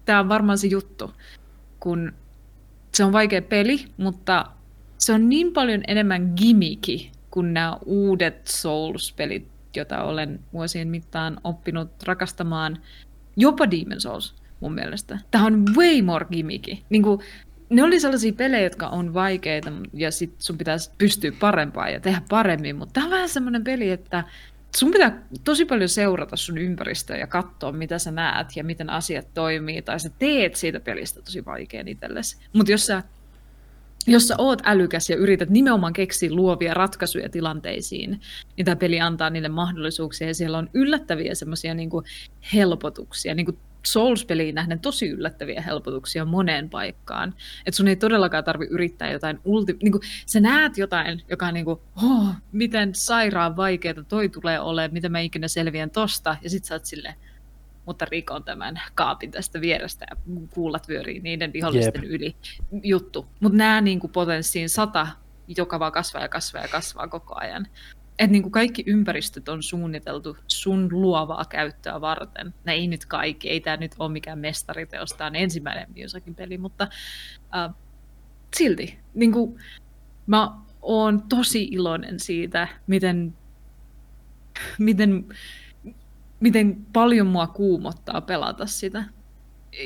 tämä 0.04 0.20
on 0.20 0.28
varmaan 0.28 0.58
se 0.58 0.66
juttu, 0.66 1.12
kun 1.80 2.12
se 2.94 3.04
on 3.04 3.12
vaikea 3.12 3.42
peli, 3.42 3.84
mutta 3.96 4.46
se 4.98 5.12
on 5.12 5.28
niin 5.28 5.52
paljon 5.52 5.82
enemmän 5.86 6.32
gimmiki 6.36 7.12
kuin 7.30 7.54
nämä 7.54 7.78
uudet 7.84 8.46
Souls-pelit, 8.48 9.57
joita 9.76 10.02
olen 10.02 10.40
vuosien 10.52 10.88
mittaan 10.88 11.40
oppinut 11.44 11.90
rakastamaan. 12.02 12.78
Jopa 13.36 13.64
Demon's 13.64 14.00
Souls 14.00 14.34
mun 14.60 14.74
mielestä. 14.74 15.18
Tämä 15.30 15.46
on 15.46 15.64
way 15.76 16.02
more 16.02 16.26
gimmiki. 16.32 16.84
Niin 16.90 17.02
kuin, 17.02 17.20
ne 17.70 17.82
oli 17.82 18.00
sellaisia 18.00 18.32
pelejä, 18.32 18.62
jotka 18.62 18.88
on 18.88 19.14
vaikeita 19.14 19.72
ja 19.92 20.10
sit 20.10 20.34
sun 20.38 20.58
pitäisi 20.58 20.90
pystyä 20.98 21.32
parempaan 21.40 21.92
ja 21.92 22.00
tehdä 22.00 22.22
paremmin, 22.28 22.76
mutta 22.76 22.92
tämä 22.92 23.06
on 23.06 23.10
vähän 23.10 23.28
semmoinen 23.28 23.64
peli, 23.64 23.90
että 23.90 24.24
sun 24.76 24.90
pitää 24.90 25.22
tosi 25.44 25.64
paljon 25.64 25.88
seurata 25.88 26.36
sun 26.36 26.58
ympäristöä 26.58 27.16
ja 27.16 27.26
katsoa, 27.26 27.72
mitä 27.72 27.98
sä 27.98 28.10
näet 28.10 28.56
ja 28.56 28.64
miten 28.64 28.90
asiat 28.90 29.34
toimii, 29.34 29.82
tai 29.82 30.00
sä 30.00 30.10
teet 30.18 30.56
siitä 30.56 30.80
pelistä 30.80 31.22
tosi 31.22 31.44
vaikean 31.44 31.88
itsellesi. 31.88 32.36
Mutta 32.52 32.72
jos 32.72 32.86
sä, 32.86 33.02
jos 34.08 34.28
sä 34.28 34.34
oot 34.38 34.62
älykäs 34.64 35.10
ja 35.10 35.16
yrität 35.16 35.50
nimenomaan 35.50 35.92
keksiä 35.92 36.30
luovia 36.32 36.74
ratkaisuja 36.74 37.28
tilanteisiin, 37.28 38.20
niin 38.56 38.64
tämä 38.64 38.76
peli 38.76 39.00
antaa 39.00 39.30
niille 39.30 39.48
mahdollisuuksia, 39.48 40.26
ja 40.26 40.34
siellä 40.34 40.58
on 40.58 40.70
yllättäviä 40.74 41.34
semmoisia 41.34 41.74
niin 41.74 41.90
helpotuksia, 42.54 43.34
niin 43.34 43.58
Souls-peliin 43.86 44.54
nähden 44.54 44.80
tosi 44.80 45.08
yllättäviä 45.08 45.62
helpotuksia 45.62 46.24
moneen 46.24 46.70
paikkaan. 46.70 47.34
Että 47.66 47.76
sun 47.76 47.88
ei 47.88 47.96
todellakaan 47.96 48.44
tarvi 48.44 48.66
yrittää 48.70 49.12
jotain 49.12 49.38
ulti... 49.44 49.76
Niin 49.82 49.92
kuin, 49.92 50.02
sä 50.26 50.40
näet 50.40 50.78
jotain, 50.78 51.22
joka 51.30 51.46
on 51.46 51.54
niin 51.54 51.64
kuin, 51.64 51.80
oh, 52.04 52.28
miten 52.52 52.94
sairaan 52.94 53.56
vaikeaa 53.56 54.04
toi 54.08 54.28
tulee 54.28 54.60
olemaan, 54.60 54.92
miten 54.92 55.12
mä 55.12 55.20
ikinä 55.20 55.48
selviän 55.48 55.90
tosta. 55.90 56.36
Ja 56.42 56.50
sit 56.50 56.64
sä 56.64 56.74
oot 56.74 56.84
silleen, 56.84 57.14
mutta 57.88 58.04
rikon 58.04 58.44
tämän 58.44 58.80
kaapin 58.94 59.30
tästä 59.30 59.60
vierestä 59.60 60.06
ja 60.10 60.16
kuulat 60.54 60.88
vyörii 60.88 61.20
niiden 61.20 61.52
vihollisten 61.52 62.02
Jep. 62.02 62.12
yli 62.12 62.36
juttu. 62.82 63.26
Mutta 63.40 63.58
nämä 63.58 63.80
niin 63.80 64.00
potenssiin 64.12 64.68
sata, 64.68 65.06
joka 65.56 65.78
vaan 65.78 65.92
kasvaa 65.92 66.22
ja 66.22 66.28
kasvaa 66.28 66.62
ja 66.62 66.68
kasvaa 66.68 67.08
koko 67.08 67.34
ajan 67.40 67.66
että 68.18 68.32
niin 68.32 68.42
kuin 68.42 68.52
kaikki 68.52 68.84
ympäristöt 68.86 69.48
on 69.48 69.62
suunniteltu 69.62 70.36
sun 70.46 70.88
luovaa 70.90 71.44
käyttöä 71.44 72.00
varten. 72.00 72.54
Ne 72.64 72.72
ei 72.72 72.86
nyt 72.86 73.06
kaikki, 73.06 73.50
ei 73.50 73.60
tämä 73.60 73.76
nyt 73.76 73.94
ole 73.98 74.12
mikään 74.12 74.38
mestariteos, 74.38 75.10
tämä 75.10 75.28
on 75.28 75.36
ensimmäinen 75.36 75.86
Miosakin 75.94 76.34
peli, 76.34 76.58
mutta 76.58 76.88
äh, 77.56 77.74
silti 78.56 78.98
niin 79.14 79.32
kuin, 79.32 79.60
mä 80.26 80.50
oon 80.82 81.22
tosi 81.22 81.68
iloinen 81.70 82.20
siitä, 82.20 82.68
miten, 82.86 83.34
miten, 84.78 85.24
miten 86.40 86.86
paljon 86.92 87.26
mua 87.26 87.46
kuumottaa 87.46 88.20
pelata 88.20 88.66
sitä. 88.66 89.04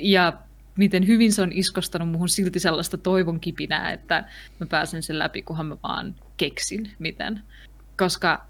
Ja 0.03 0.33
miten 0.79 1.07
hyvin 1.07 1.33
se 1.33 1.43
on 1.43 1.53
iskostanut 1.53 2.09
muhun 2.09 2.29
silti 2.29 2.61
sellaista 2.61 2.99
toivon 2.99 3.41
kipinää, 3.41 3.93
että 3.93 4.25
mä 4.61 4.67
pääsen 4.67 5.03
sen 5.03 5.19
läpi, 5.19 5.43
kunhan 5.43 5.67
mä 5.67 5.77
vaan 5.83 6.15
keksin, 6.37 6.91
miten 6.99 7.43
koska 7.99 8.47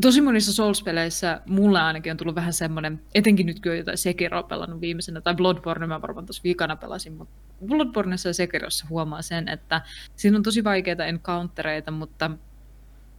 tosi 0.00 0.20
monissa 0.20 0.52
Souls-peleissä 0.52 1.40
mulle 1.46 1.80
ainakin 1.80 2.10
on 2.10 2.16
tullut 2.16 2.34
vähän 2.34 2.52
semmoinen, 2.52 3.00
etenkin 3.14 3.46
nyt 3.46 3.60
kun 3.60 3.76
jotain 3.76 3.98
Sekiroa 3.98 4.42
pelannut 4.42 4.80
viimeisenä, 4.80 5.20
tai 5.20 5.34
Bloodborne 5.34 5.86
mä 5.86 6.02
varmaan 6.02 6.26
tuossa 6.26 6.42
viikana 6.44 6.76
pelasin, 6.76 7.12
mutta 7.12 7.34
Bloodborneissa 7.66 8.28
ja 8.28 8.34
Sekirossa 8.34 8.86
huomaa 8.90 9.22
sen, 9.22 9.48
että 9.48 9.82
siinä 10.16 10.36
on 10.36 10.42
tosi 10.42 10.64
vaikeita 10.64 11.04
encountereita, 11.04 11.90
mutta 11.90 12.30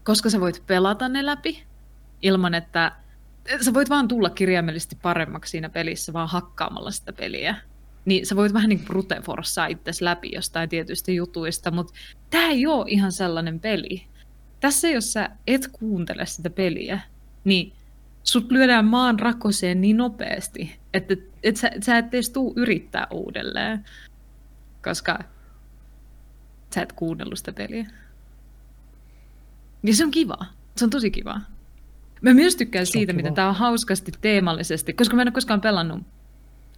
koska 0.04 0.30
sä 0.30 0.40
voit 0.40 0.64
pelata 0.68 1.10
ne 1.10 1.26
läpi 1.26 1.64
ilman, 2.22 2.54
että 2.54 2.92
sä 3.62 3.74
voit 3.74 3.90
vaan 3.90 4.08
tulla 4.08 4.30
kirjaimellisesti 4.30 4.98
paremmaksi 5.02 5.52
siinä 5.52 5.70
pelissä 5.70 6.14
vaan 6.14 6.30
hakkaamalla 6.30 6.92
sitä 6.92 7.14
peliä. 7.14 7.56
Niin 8.06 8.26
sä 8.26 8.36
voit 8.36 8.54
vähän 8.54 8.70
niin 8.70 8.86
brute 8.86 9.22
itsesi 9.70 10.06
läpi 10.06 10.32
jostain 10.34 10.70
tietyistä 10.70 11.12
jutuista, 11.12 11.72
mutta 11.72 11.94
tämä 12.30 12.50
ei 12.50 12.68
ole 12.68 12.86
ihan 12.88 13.12
sellainen 13.12 13.60
peli 13.60 14.10
tässä 14.60 14.90
jos 14.90 15.14
sä 15.14 15.30
et 15.48 15.70
kuuntele 15.72 16.26
sitä 16.26 16.50
peliä, 16.50 17.00
niin 17.44 17.74
sut 18.24 18.52
lyödään 18.52 18.86
maan 18.86 19.20
rakoseen 19.20 19.82
niin 19.82 19.98
nopeasti, 19.98 20.80
että 20.94 21.16
et 21.44 21.58
sä, 21.58 21.72
sä 21.86 21.98
et 21.98 22.14
edes 22.14 22.30
tuu 22.30 22.54
yrittää 22.56 23.08
uudelleen, 23.12 23.86
koska 24.84 25.20
sä 26.76 26.82
et 26.82 26.94
kuunnellut 26.94 27.38
sitä 27.38 27.54
peliä. 27.54 27.86
Ja 29.84 29.96
se 29.96 30.04
on 30.04 30.12
kiva. 30.12 30.46
Se 30.78 30.86
on 30.86 30.90
tosi 30.90 31.12
kiva. 31.12 31.42
Mä 32.22 32.34
myös 32.34 32.56
tykkään 32.56 32.86
se 32.86 32.92
siitä, 32.92 33.14
miten 33.14 33.34
tää 33.34 33.50
on 33.50 33.56
hauskasti 33.56 34.12
teemallisesti, 34.22 34.94
koska 34.94 35.16
mä 35.16 35.22
en 35.22 35.28
ole 35.28 35.34
koskaan 35.34 35.62
pelannut 35.62 36.02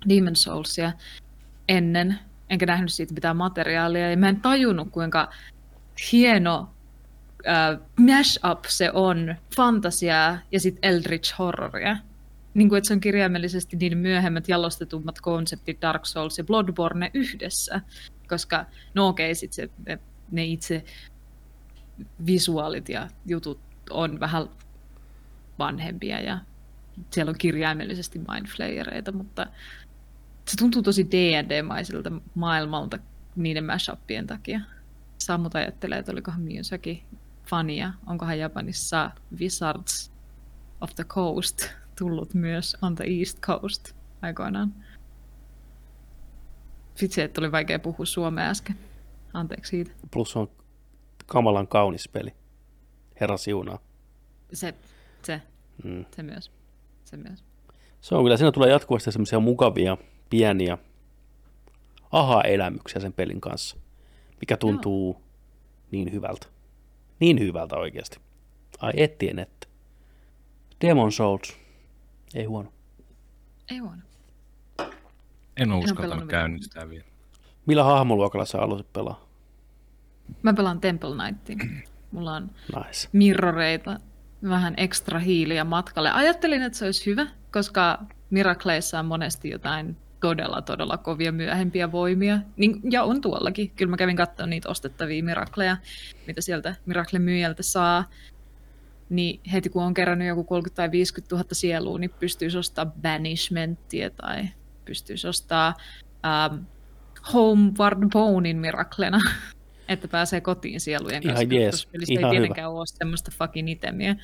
Demon 0.09 0.35
Soulsia 0.35 0.91
ennen, 1.69 2.19
enkä 2.49 2.65
nähnyt 2.65 2.93
siitä 2.93 3.13
mitään 3.13 3.38
materiaalia, 3.38 4.11
ja 4.11 4.18
mä 4.18 4.30
en 4.30 4.41
tajunnut, 4.41 4.88
kuinka 4.91 5.34
hieno 6.11 6.69
äh, 7.47 7.80
mash-up 7.99 8.65
se 8.68 8.91
on 8.91 9.35
fantasiaa 9.55 10.38
ja 10.51 10.59
sitten 10.59 10.91
Eldritch 10.91 11.39
horroria. 11.39 11.97
Niin 12.53 12.69
kuin, 12.69 12.77
että 12.77 12.88
se 12.88 12.93
on 12.93 12.99
kirjaimellisesti 12.99 13.77
niin 13.77 13.97
myöhemmät 13.97 14.49
jalostetummat 14.49 15.22
konseptit 15.22 15.81
Dark 15.81 16.05
Souls 16.05 16.38
ja 16.38 16.43
Bloodborne 16.43 17.11
yhdessä. 17.13 17.81
Koska, 18.30 18.65
no 18.93 19.07
okei, 19.07 19.35
sit 19.35 19.53
se, 19.53 19.69
ne 20.31 20.45
itse 20.45 20.84
visuaalit 22.26 22.89
ja 22.89 23.07
jutut 23.26 23.59
on 23.89 24.19
vähän 24.19 24.49
vanhempia 25.62 26.22
ja 26.22 26.40
siellä 27.12 27.30
on 27.30 27.38
kirjaimellisesti 27.38 28.20
mindflayereita, 28.20 29.12
mutta 29.12 29.48
se 30.48 30.58
tuntuu 30.58 30.82
tosi 30.82 31.08
D&D-maiselta 31.12 32.12
maailmalta 32.36 33.00
niiden 33.36 33.66
mashupien 33.66 34.28
takia. 34.28 34.62
Sammut 35.18 35.56
ajattelee, 35.56 36.00
että 36.00 36.12
olikohan 36.12 36.42
Miyazaki 36.42 37.04
fania. 37.50 37.94
Onkohan 38.08 38.40
Japanissa 38.40 39.12
Wizards 39.40 40.12
of 40.82 40.96
the 40.96 41.04
Coast 41.04 41.68
tullut 42.00 42.34
myös 42.34 42.78
on 42.82 42.96
the 42.96 43.06
East 43.08 43.40
Coast 43.40 43.94
aikoinaan? 44.22 44.74
Vitsi, 47.02 47.22
että 47.22 47.42
oli 47.42 47.52
vaikea 47.52 47.80
puhua 47.80 48.06
suomea 48.06 48.50
äsken. 48.50 48.78
Anteeksi 49.34 49.70
siitä. 49.70 49.92
Plus 50.12 50.36
on 50.36 50.50
kamalan 51.26 51.68
kaunis 51.68 52.10
peli. 52.10 52.34
Herra 53.22 53.38
siunaa. 53.38 53.80
Se, 54.54 54.74
se, 55.24 55.42
mm. 55.84 56.06
se 56.16 56.24
myös. 56.24 56.52
Se 57.03 57.18
myös. 57.18 57.44
Se 58.02 58.16
on 58.16 58.24
kyllä, 58.24 58.38
siinä 58.38 58.52
tulee 58.52 58.70
jatkuvasti 58.70 59.12
semmoisia 59.12 59.40
mukavia, 59.40 59.98
pieniä 60.30 60.78
aha-elämyksiä 62.12 63.02
sen 63.02 63.14
pelin 63.14 63.41
kanssa, 63.41 63.78
mikä 64.40 64.58
tuntuu 64.58 65.14
Joo. 65.14 65.24
niin 65.91 66.12
hyvältä. 66.12 66.48
Niin 67.20 67.40
hyvältä 67.40 67.76
oikeasti. 67.76 68.20
Ai 68.80 68.94
ettien 68.98 69.40
että. 69.40 69.68
Demon 70.82 71.12
Souls. 71.12 71.58
Ei 72.36 72.45
huono. 72.45 72.74
Ei 73.72 73.78
huono. 73.78 74.02
En 75.58 75.72
ole 75.72 75.84
uskaltanut 75.84 76.30
käynnistää 76.30 76.90
vielä. 76.90 77.06
Millä 77.66 77.84
hahmoluokalla 77.84 78.45
sä 78.45 78.58
haluaisit 78.58 78.94
pelaa? 78.94 79.28
Mä 80.44 80.53
pelaan 80.53 80.82
Temple 80.82 81.16
Knightin. 81.16 81.84
Mulla 82.12 82.34
on 82.34 82.52
nice. 82.76 83.10
mirroreita, 83.14 83.99
vähän 84.49 84.73
ekstra 84.77 85.19
hiiliä 85.19 85.63
matkalle. 85.63 86.11
Ajattelin, 86.11 86.61
että 86.61 86.77
se 86.77 86.85
olisi 86.85 87.05
hyvä, 87.05 87.27
koska 87.51 88.05
Miracleissa 88.30 88.99
on 88.99 89.05
monesti 89.05 89.49
jotain 89.49 89.97
todella, 90.19 90.61
todella 90.61 90.97
kovia 90.97 91.31
myöhempiä 91.31 91.91
voimia. 91.91 92.39
Niin, 92.57 92.81
ja 92.91 93.03
on 93.03 93.22
tuollakin. 93.22 93.72
Kyllä 93.76 93.89
mä 93.89 93.97
kävin 93.97 94.15
katsomaan 94.15 94.49
niitä 94.49 94.69
ostettavia 94.69 95.23
Miracleja, 95.23 95.77
mitä 96.27 96.41
sieltä 96.41 96.76
Miracle-myyjältä 96.85 97.63
saa. 97.63 98.09
Niin 99.09 99.39
heti 99.51 99.69
kun 99.69 99.84
on 99.84 99.93
kerännyt 99.93 100.27
joku 100.27 100.43
30 100.43 100.76
tai 100.76 100.91
50 100.91 101.35
000 101.35 101.47
sielua, 101.51 101.99
niin 101.99 102.13
pystyisi 102.19 102.57
ostamaan 102.57 103.01
Banishmentia 103.01 104.09
tai 104.09 104.47
pystyisi 104.85 105.27
ostamaan 105.27 105.73
ähm, 106.26 106.63
Homeward 107.34 108.09
Bonein 108.09 108.57
Miraclena, 108.57 109.19
että 109.88 110.08
pääsee 110.08 110.41
kotiin 110.41 110.80
sielujen 110.80 111.24
kanssa. 111.24 111.41
Ihan 111.41 111.62
jees. 111.62 111.82
Se 111.82 111.88
ei 111.94 112.18
tietenkään 112.30 112.70
hyvä. 112.70 112.80
ole 112.80 112.88
semmoista 112.88 113.32
fucking 113.38 113.70
itemiä. 113.70 114.16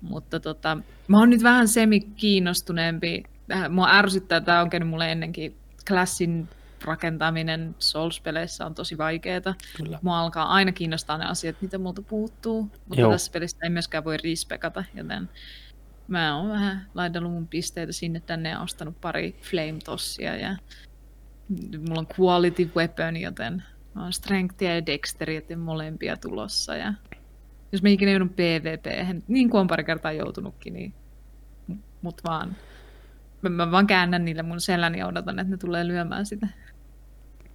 Mutta 0.00 0.40
tota, 0.40 0.78
mä 1.08 1.18
oon 1.18 1.30
nyt 1.30 1.42
vähän 1.42 1.68
semi-kiinnostuneempi. 1.68 3.22
Äh, 3.52 3.70
Mua 3.70 3.88
ärsyttää, 3.90 4.40
tämä 4.40 4.62
on 4.62 4.70
käynyt 4.70 4.88
mulle 4.88 5.12
ennenkin. 5.12 5.56
Klassin 5.88 6.48
rakentaminen 6.84 7.74
Souls-peleissä 7.78 8.66
on 8.66 8.74
tosi 8.74 8.98
vaikeaa. 8.98 9.54
Mua 10.02 10.20
alkaa 10.20 10.48
aina 10.48 10.72
kiinnostaa 10.72 11.18
ne 11.18 11.24
asiat, 11.24 11.56
mitä 11.60 11.78
multa 11.78 12.02
puuttuu. 12.02 12.62
Mutta 12.62 13.00
Joo. 13.00 13.12
tässä 13.12 13.32
pelissä 13.32 13.58
ei 13.62 13.70
myöskään 13.70 14.04
voi 14.04 14.16
respekata, 14.24 14.84
joten 14.94 15.28
mä 16.08 16.36
oon 16.36 16.48
vähän 16.48 16.86
laitellut 16.94 17.32
mun 17.32 17.48
pisteitä 17.48 17.92
sinne 17.92 18.20
tänne 18.20 18.48
ja 18.48 18.60
ostanut 18.60 19.00
pari 19.00 19.40
flame 19.42 19.78
tossia 19.84 20.36
ja 20.36 20.56
mulla 21.88 22.00
on 22.00 22.06
quality 22.20 22.70
weapon, 22.76 23.16
joten 23.16 23.62
oon 23.96 24.12
strengthia 24.12 24.74
ja 24.74 24.86
dexterity 24.86 25.56
molempia 25.56 26.16
tulossa 26.16 26.76
ja 26.76 26.94
jos 27.72 27.82
mä 27.82 27.88
ikinä 27.88 28.10
joudun 28.10 28.28
PvP, 28.28 28.86
niin 29.28 29.50
kuin 29.50 29.60
on 29.60 29.66
pari 29.66 29.84
kertaa 29.84 30.12
joutunutkin, 30.12 30.72
niin 30.72 30.94
mut 32.02 32.20
vaan 32.28 32.56
mä, 33.42 33.48
mä 33.48 33.70
vaan 33.70 33.86
käännän 33.86 34.24
niille 34.24 34.42
mun 34.42 34.60
selän 34.60 34.94
ja 34.94 35.06
odotan, 35.06 35.38
että 35.38 35.50
ne 35.50 35.56
tulee 35.56 35.86
lyömään 35.86 36.26
sitä. 36.26 36.48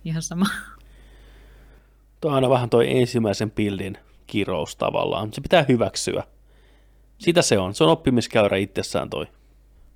Ihan 0.05 0.21
sama. 0.21 0.45
Tuo 2.21 2.31
on 2.31 2.35
aina 2.35 2.49
vähän 2.49 2.69
toi 2.69 2.97
ensimmäisen 2.97 3.51
pildin 3.51 3.97
kirous 4.27 4.75
tavallaan. 4.75 5.33
Se 5.33 5.41
pitää 5.41 5.65
hyväksyä. 5.67 6.23
Sitä 7.17 7.41
se 7.41 7.59
on. 7.59 7.75
Se 7.75 7.83
on 7.83 7.89
oppimiskäyrä 7.89 8.57
itsessään 8.57 9.09
toi 9.09 9.27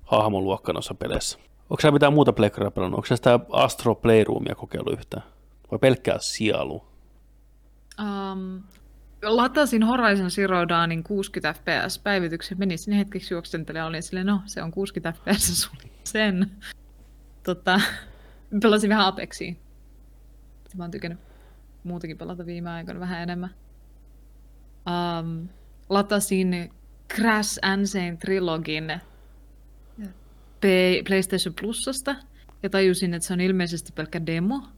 hahmon 0.02 0.44
luokka 0.44 0.72
noissa 0.72 0.94
peleissä. 0.94 1.38
Onko 1.70 1.80
sä 1.80 1.90
mitään 1.90 2.12
muuta 2.12 2.32
plekkaria 2.32 2.70
pelannut? 2.70 2.98
Onko 2.98 3.06
sä 3.06 3.16
sitä 3.16 3.40
Astro 3.50 3.94
Playroomia 3.94 4.54
kokeillut 4.54 4.92
yhtään? 4.92 5.22
Vai 5.70 5.78
pelkkää 5.78 6.18
sielu? 6.20 6.84
Um, 8.00 8.62
latasin 9.22 9.82
Horizon 9.82 10.30
Zero 10.30 10.68
Dawnin 10.68 11.02
60 11.04 11.60
fps 11.60 11.98
päivityksen, 11.98 12.58
menin 12.58 12.78
sinne 12.78 12.98
hetkeksi 12.98 13.34
juoksentelemaan, 13.34 13.88
olin 13.88 14.02
silleen, 14.02 14.26
no 14.26 14.42
se 14.46 14.62
on 14.62 14.70
60 14.70 15.18
fps 15.18 15.62
sulin 15.62 15.92
sen. 16.04 16.50
Tota, 17.42 17.80
pelasin 18.62 18.90
vähän 18.90 19.06
Apexia. 19.06 19.54
Mä 20.76 20.84
oon 20.84 20.90
tykännyt 20.90 21.18
muutenkin 21.84 22.18
pelata 22.18 22.46
viime 22.46 22.70
aikoina 22.70 23.00
vähän 23.00 23.22
enemmän. 23.22 23.50
Um, 24.86 25.48
latasin 25.88 26.70
Crash 27.14 27.58
Insane 27.72 28.16
Trilogin 28.16 29.00
P- 30.60 31.06
PlayStation 31.06 31.54
Plusasta 31.60 32.14
ja 32.62 32.70
tajusin, 32.70 33.14
että 33.14 33.26
se 33.26 33.32
on 33.32 33.40
ilmeisesti 33.40 33.92
pelkkä 33.92 34.26
demo, 34.26 34.68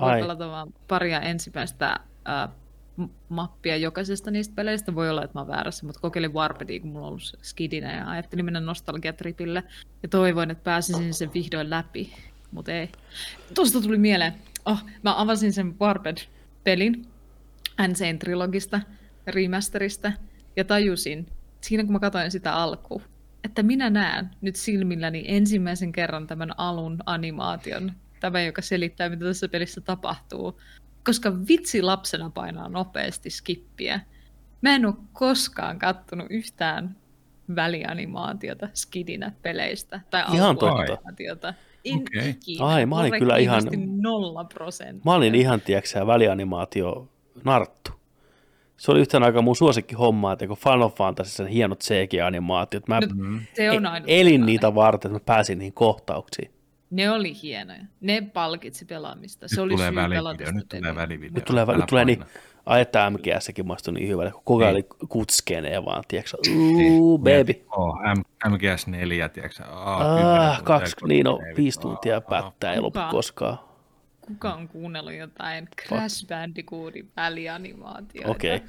voi 0.00 0.10
Ai. 0.10 0.20
pelata 0.20 0.48
vain 0.48 0.74
paria 0.88 1.20
ensimmäistä 1.20 2.00
ää, 2.24 2.48
m- 2.96 3.04
mappia 3.28 3.76
jokaisesta 3.76 4.30
niistä 4.30 4.54
peleistä. 4.54 4.94
Voi 4.94 5.10
olla, 5.10 5.24
että 5.24 5.38
mä 5.38 5.40
oon 5.40 5.48
väärässä, 5.48 5.86
mutta 5.86 6.00
kokeilin 6.00 6.34
Warpedia, 6.34 6.80
kun 6.80 6.90
mulla 6.90 7.06
on 7.06 7.08
ollut 7.08 7.38
skidinä 7.42 7.96
ja 7.96 8.10
ajattelin 8.10 8.44
mennä 8.44 8.60
nostalgiatripille 8.60 9.64
ja 10.02 10.08
toivoin, 10.08 10.50
että 10.50 10.64
pääsisin 10.64 11.14
sen 11.14 11.30
vihdoin 11.34 11.70
läpi, 11.70 12.12
mutta 12.52 12.72
ei. 12.72 12.88
Tuosta 13.54 13.80
tuli 13.80 13.98
mieleen, 13.98 14.34
oh, 14.64 14.84
mä 15.02 15.20
avasin 15.20 15.52
sen 15.52 15.78
Warped-pelin 15.80 17.06
Insane 17.84 18.14
Trilogista, 18.18 18.80
remasterista 19.26 20.12
ja 20.56 20.64
tajusin, 20.64 21.26
siinä 21.60 21.84
kun 21.84 21.92
mä 21.92 22.00
katsoin 22.00 22.30
sitä 22.30 22.54
alkuun, 22.54 23.02
että 23.44 23.62
minä 23.62 23.90
näen 23.90 24.30
nyt 24.40 24.56
silmilläni 24.56 25.24
ensimmäisen 25.28 25.92
kerran 25.92 26.26
tämän 26.26 26.58
alun 26.58 26.98
animaation, 27.06 27.92
tämä 28.22 28.40
joka 28.42 28.62
selittää, 28.62 29.08
mitä 29.08 29.24
tässä 29.24 29.48
pelissä 29.48 29.80
tapahtuu, 29.80 30.60
koska 31.04 31.32
vitsi 31.48 31.82
lapsena 31.82 32.30
painaa 32.30 32.68
nopeasti 32.68 33.30
skippiä. 33.30 34.00
Mä 34.60 34.74
en 34.74 34.86
ole 34.86 34.94
koskaan 35.12 35.78
kattonut 35.78 36.26
yhtään 36.30 36.96
välianimaatiota 37.56 38.68
skidinä 38.74 39.32
peleistä 39.42 40.00
tai 40.10 40.24
Ihan 40.34 40.56
totta. 40.56 41.54
En 41.84 42.02
ikinä. 42.28 42.64
Ai, 42.66 42.86
mä 42.86 42.96
olin 42.96 43.12
kyllä 43.18 43.36
ihan- 43.36 43.62
Nolla 44.00 44.44
prosenttia. 44.44 45.02
Mä 45.04 45.14
olin 45.14 45.34
ihan, 45.34 45.60
tiedätkö 45.60 46.06
välianimaatio 46.06 47.08
narttu. 47.44 47.92
Se 48.76 48.90
oli 48.92 49.00
yhtenä 49.00 49.26
aikaa 49.26 49.42
mun 49.42 49.56
suosikki 49.56 49.94
homma, 49.94 50.32
että 50.32 50.46
kun 50.46 50.56
Final 50.56 50.88
Fantasy 50.90 51.30
sen 51.30 51.46
hienot 51.46 51.80
CG-animaatiot, 51.84 52.88
mä 52.88 53.00
No, 53.00 53.06
Se 53.54 53.70
on 53.70 53.86
e- 53.86 54.20
elin 54.20 54.46
niitä 54.46 54.74
varten, 54.74 55.08
että 55.08 55.20
mä 55.22 55.24
pääsin 55.26 55.58
niihin 55.58 55.72
kohtauksiin. 55.72 56.50
Ne 56.92 57.10
oli 57.10 57.42
hienoja. 57.42 57.82
Ne 58.00 58.20
palkitsi 58.32 58.84
pelaamista. 58.84 59.48
Se 59.48 59.54
Nyt 59.54 59.62
oli 59.62 59.72
tulee 59.72 59.88
syy 59.88 60.08
pelata 60.08 60.52
nyt 60.52 60.68
tulee 60.68 60.94
välivideo. 60.94 61.34
Nyt 61.34 61.44
tulee, 61.44 61.66
nyt 61.76 61.86
tulee 61.86 62.04
niin, 62.04 62.24
ai 62.66 62.80
että 62.80 63.10
MGSkin 63.10 63.66
maistui 63.66 63.94
niin 63.94 64.08
hyvälle, 64.08 64.30
kun 64.32 64.42
koko 64.44 64.62
ajan 64.62 64.74
oli 64.74 64.86
kutskenee 65.08 65.84
vaan, 65.84 66.04
tiedätkö 66.08 66.36
Niin, 66.46 66.92
Uuu, 66.92 67.18
baby. 67.18 67.52
Oh, 67.76 67.96
M- 68.16 68.50
MGS 68.52 68.86
4, 68.86 69.28
tiedätkö? 69.28 69.64
Ah, 69.64 70.62
kaksi, 70.62 70.96
niin 71.06 71.24
no, 71.24 71.38
viisi 71.56 71.80
tuntia 71.80 72.20
pättää 72.20 72.72
ei 72.72 72.80
lopu 72.80 72.98
Kuka? 72.98 73.10
koskaan. 73.10 73.58
Kuka 74.20 74.54
on 74.54 74.68
kuunnellut 74.68 75.14
jotain 75.14 75.68
Crash 75.88 76.26
Bandicootin 76.26 77.10
välianimaatioita? 77.16 78.30
Okei. 78.30 78.56
Okay. 78.56 78.68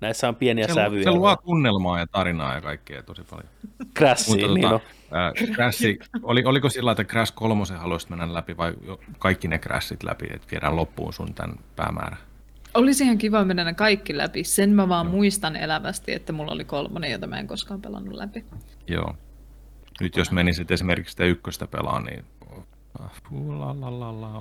Näissä 0.00 0.28
on 0.28 0.36
pieniä 0.36 0.66
Se, 0.66 0.74
sävyjä. 0.74 1.04
se 1.04 1.10
luo 1.10 1.36
tunnelmaa 1.36 1.98
ja 1.98 2.06
tarinaa 2.06 2.54
ja 2.54 2.60
kaikkea 2.60 3.02
tosi 3.02 3.22
paljon. 3.30 3.48
Crashiin, 3.98 4.54
niin 4.54 4.68
no. 4.68 4.80
ää, 5.12 5.32
Crash, 5.54 5.82
oli, 6.22 6.44
oliko 6.44 6.70
sillä 6.70 6.90
että 6.90 7.04
Crash 7.04 7.34
3 7.34 7.64
haluaisit 7.78 8.10
mennä 8.10 8.34
läpi 8.34 8.56
vai 8.56 8.74
jo- 8.86 9.00
kaikki 9.18 9.48
ne 9.48 9.58
Crashit 9.58 10.02
läpi, 10.02 10.26
että 10.30 10.48
viedään 10.50 10.76
loppuun 10.76 11.12
sun 11.12 11.34
tämän 11.34 11.56
päämäärän? 11.76 12.18
Olisi 12.74 13.04
ihan 13.04 13.18
kiva 13.18 13.44
mennä 13.44 13.64
ne 13.64 13.74
kaikki 13.74 14.16
läpi. 14.16 14.44
Sen 14.44 14.70
mä 14.70 14.88
vaan 14.88 15.06
muistan 15.06 15.56
elävästi, 15.56 16.12
että 16.12 16.32
mulla 16.32 16.52
oli 16.52 16.64
kolmonen, 16.64 17.10
jota 17.10 17.26
mä 17.26 17.38
en 17.38 17.46
koskaan 17.46 17.80
pelannut 17.82 18.14
läpi. 18.14 18.44
Joo. 18.88 19.14
Nyt 20.00 20.16
jos 20.16 20.32
menisit 20.32 20.70
esimerkiksi 20.70 21.10
sitä 21.10 21.24
ykköstä 21.24 21.66
pelaan, 21.66 22.04
niin 22.04 22.24
ah, 22.98 23.12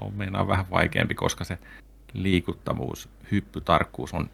on 0.02 0.14
meinaa 0.16 0.48
vähän 0.48 0.66
vaikeampi, 0.72 1.16
koska 1.16 1.44
se 1.44 1.58
liikuttavuus, 2.14 3.10
hyppytarkkuus 3.32 4.14
on 4.14 4.30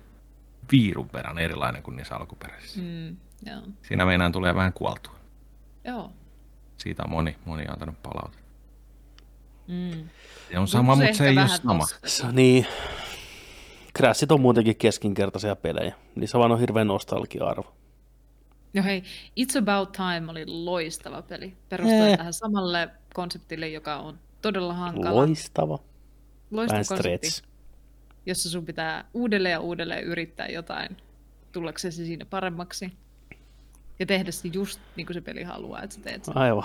viirun 0.72 1.10
verran 1.14 1.40
erilainen 1.40 1.84
kuin 1.84 1.98
niissä 1.98 2.16
alkuperäisissä. 2.16 2.82
Mm, 2.82 3.08
joo. 3.46 3.62
Siinä 3.82 4.06
meinaan 4.06 4.32
tulee 4.32 4.56
vähän 4.56 4.74
kuoltua. 4.74 5.16
joo. 5.86 6.12
Siitä 6.78 7.04
on 7.04 7.10
moni, 7.10 7.36
moni 7.46 7.66
antanut 7.68 8.04
palautetta. 8.04 8.50
Mm. 9.68 10.10
Se 10.52 10.60
on 10.60 10.68
sama, 10.68 10.96
mutta 10.96 11.06
se 11.06 11.24
ehkä 11.24 11.26
ei 11.26 11.38
ole 11.38 11.48
sama. 11.48 11.86
Se, 12.06 12.32
niin. 12.32 12.68
Crashit 13.98 14.32
on 14.32 14.41
muutenkin 14.41 14.76
keskinkertaisia 14.76 15.56
pelejä. 15.56 15.96
Niissä 16.16 16.40
vaan 16.40 16.52
on 16.52 16.60
hirveän 16.60 16.88
nostalgia-arvo. 16.88 17.76
No 18.74 18.84
hei, 18.84 19.04
It's 19.40 19.58
About 19.60 19.91
Time 19.91 20.24
oli 20.32 20.44
loistava 20.48 21.22
peli. 21.22 21.58
Perustuen 21.70 22.12
Eh. 22.12 22.18
tähän 22.18 22.34
samalle 22.34 22.90
konseptille, 23.14 23.68
joka 23.68 23.96
on 23.96 24.20
todella 24.41 24.74
hankala. 24.74 25.16
Loistava. 25.16 25.80
Loistava 26.52 26.80
Vähän 26.80 26.86
konsepti, 26.88 27.30
stretch. 27.30 27.48
Jossa 28.30 28.49
sun 28.49 28.65
pitää 28.65 29.06
uudelleen 29.14 29.53
ja 29.53 29.60
uudelleen 29.60 30.03
yrittää 30.03 30.47
jotain 30.47 30.97
tullaksesi 31.51 32.06
siinä 32.06 32.26
paremmaksi. 32.26 32.91
Ja 33.99 34.06
tehdä 34.06 34.31
se 34.31 34.49
just 34.53 34.80
niin 34.95 35.06
kuin 35.07 35.14
se 35.14 35.22
peli 35.22 35.43
haluaa, 35.43 35.81
että 35.81 35.95
sä 35.95 36.01
teet 36.01 36.26
sen. 36.26 36.38
Aivan. 36.38 36.64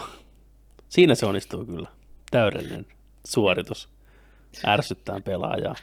Siinä 0.89 1.15
se 1.15 1.27
onnistuu 1.27 1.66
kyllä. 1.66 1.89
Täydellinen 2.31 2.86
suoritus. 3.27 3.89
Ärsyttää 4.66 5.20
pelaajaa. 5.20 5.74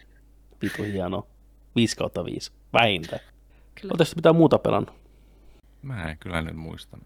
Vitu 0.62 0.84
hieno. 0.84 1.28
5 1.76 1.96
kautta 1.96 2.26
5. 2.26 2.52
Vähintään. 2.74 3.22
Kyllä. 3.82 3.92
Oletteko 3.92 4.16
mitään 4.16 4.36
muuta 4.36 4.60
pelannut? 4.60 4.96
Mä 5.82 6.10
en 6.10 6.18
kyllä 6.18 6.42
nyt 6.42 6.56
muista, 6.56 6.98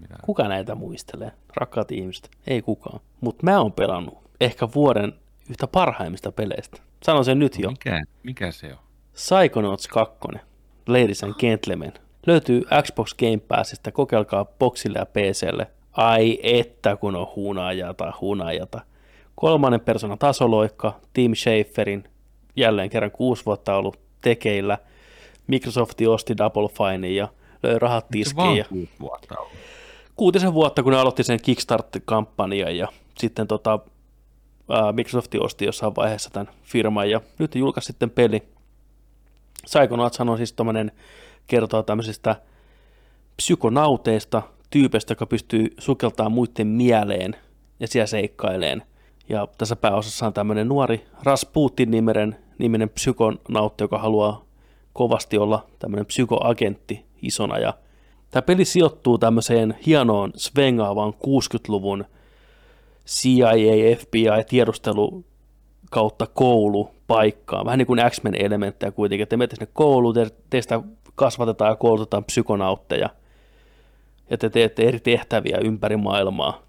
mitään. 0.00 0.20
Kuka 0.22 0.48
näitä 0.48 0.74
muistelee? 0.74 1.32
Rakkaat 1.56 1.92
ihmiset. 1.92 2.30
Ei 2.46 2.62
kukaan. 2.62 3.00
Mutta 3.20 3.44
mä 3.44 3.60
oon 3.60 3.72
pelannut 3.72 4.18
ehkä 4.40 4.68
vuoden 4.74 5.12
yhtä 5.50 5.66
parhaimmista 5.66 6.32
peleistä. 6.32 6.82
Sanon 7.04 7.24
sen 7.24 7.38
nyt 7.38 7.58
jo. 7.58 7.70
Mikä, 7.70 8.02
mikä 8.22 8.52
se 8.52 8.66
on? 8.66 8.78
Psychonauts 9.12 9.88
2, 9.88 10.18
Ladies 10.86 11.24
and 11.24 11.34
Gentlemen. 11.34 11.92
Löytyy 12.26 12.62
Xbox 12.82 13.14
Game 13.14 13.40
Passista, 13.48 13.92
kokeilkaa 13.92 14.44
boxille 14.44 14.98
ja 14.98 15.06
PClle. 15.06 15.66
Ai 15.92 16.38
että 16.42 16.96
kun 16.96 17.16
on 17.16 17.26
hunajata, 17.36 18.12
hunajata. 18.20 18.80
Kolmannen 19.34 19.80
persoonan 19.80 20.18
tasoloikka, 20.18 21.00
Tim 21.12 21.34
Schaferin, 21.34 22.04
jälleen 22.56 22.90
kerran 22.90 23.10
kuusi 23.10 23.46
vuotta 23.46 23.76
ollut 23.76 24.00
tekeillä. 24.20 24.78
Microsoft 25.46 25.98
osti 26.08 26.36
Double 26.36 26.68
Finein 26.68 27.16
ja 27.16 27.28
löi 27.62 27.78
rahat 27.78 28.06
tiskiin. 28.10 28.56
Ja 28.56 28.64
kuutisen 30.16 30.54
vuotta, 30.54 30.82
kun 30.82 30.92
ne 30.92 30.98
aloitti 30.98 31.24
sen 31.24 31.40
Kickstart-kampanjan 31.42 32.76
ja 32.76 32.88
sitten 33.18 33.46
tota, 33.46 33.78
Microsoft 34.92 35.34
osti 35.40 35.64
jossain 35.64 35.96
vaiheessa 35.96 36.30
tämän 36.30 36.54
firman 36.62 37.10
ja 37.10 37.20
nyt 37.38 37.54
julkaisi 37.54 37.86
sitten 37.86 38.10
peli. 38.10 38.42
Psychonauts 39.64 40.20
on 40.20 40.36
siis 40.36 40.52
tämmöinen, 40.52 40.92
kertoo 41.46 41.82
tämmöisistä 41.82 42.36
psykonauteista, 43.36 44.42
tyypeistä, 44.70 45.12
joka 45.12 45.26
pystyy 45.26 45.74
sukeltamaan 45.78 46.32
muiden 46.32 46.66
mieleen 46.66 47.36
ja 47.80 47.88
siellä 47.88 48.06
seikkaileen. 48.06 48.82
Ja 49.28 49.48
tässä 49.58 49.76
pääosassa 49.76 50.26
on 50.26 50.32
tämmöinen 50.32 50.68
nuori 50.68 51.04
Rasputin 51.22 51.90
niminen, 51.90 52.36
niminen 52.58 52.88
psykonautti, 52.88 53.84
joka 53.84 53.98
haluaa 53.98 54.44
kovasti 54.92 55.38
olla 55.38 55.66
tämmöinen 55.78 56.06
psykoagentti 56.06 57.04
isona 57.22 57.58
ja 57.58 57.74
Tämä 58.34 58.42
peli 58.42 58.64
sijoittuu 58.64 59.18
tämmöiseen 59.18 59.78
hienoon 59.86 60.32
svengaavaan 60.36 61.12
60-luvun 61.12 62.04
CIA, 63.06 63.96
FBI, 63.98 64.44
tiedustelu 64.48 65.24
kautta 65.90 66.26
koulupaikkaan. 66.26 67.66
Vähän 67.66 67.78
niin 67.78 67.86
kuin 67.86 68.00
X-Men-elementtejä 68.10 68.92
kuitenkin, 68.92 69.22
että 69.22 69.30
te 69.30 69.36
menette 69.36 69.56
sinne 69.56 69.70
kouluun, 69.72 70.14
te, 70.14 70.30
teistä 70.50 70.80
kasvatetaan 71.14 71.70
ja 71.70 71.76
koulutetaan 71.76 72.24
psykonautteja, 72.24 73.08
ja 74.30 74.38
te 74.38 74.50
teette 74.50 74.82
eri 74.82 75.00
tehtäviä 75.00 75.58
ympäri 75.64 75.96
maailmaa, 75.96 76.62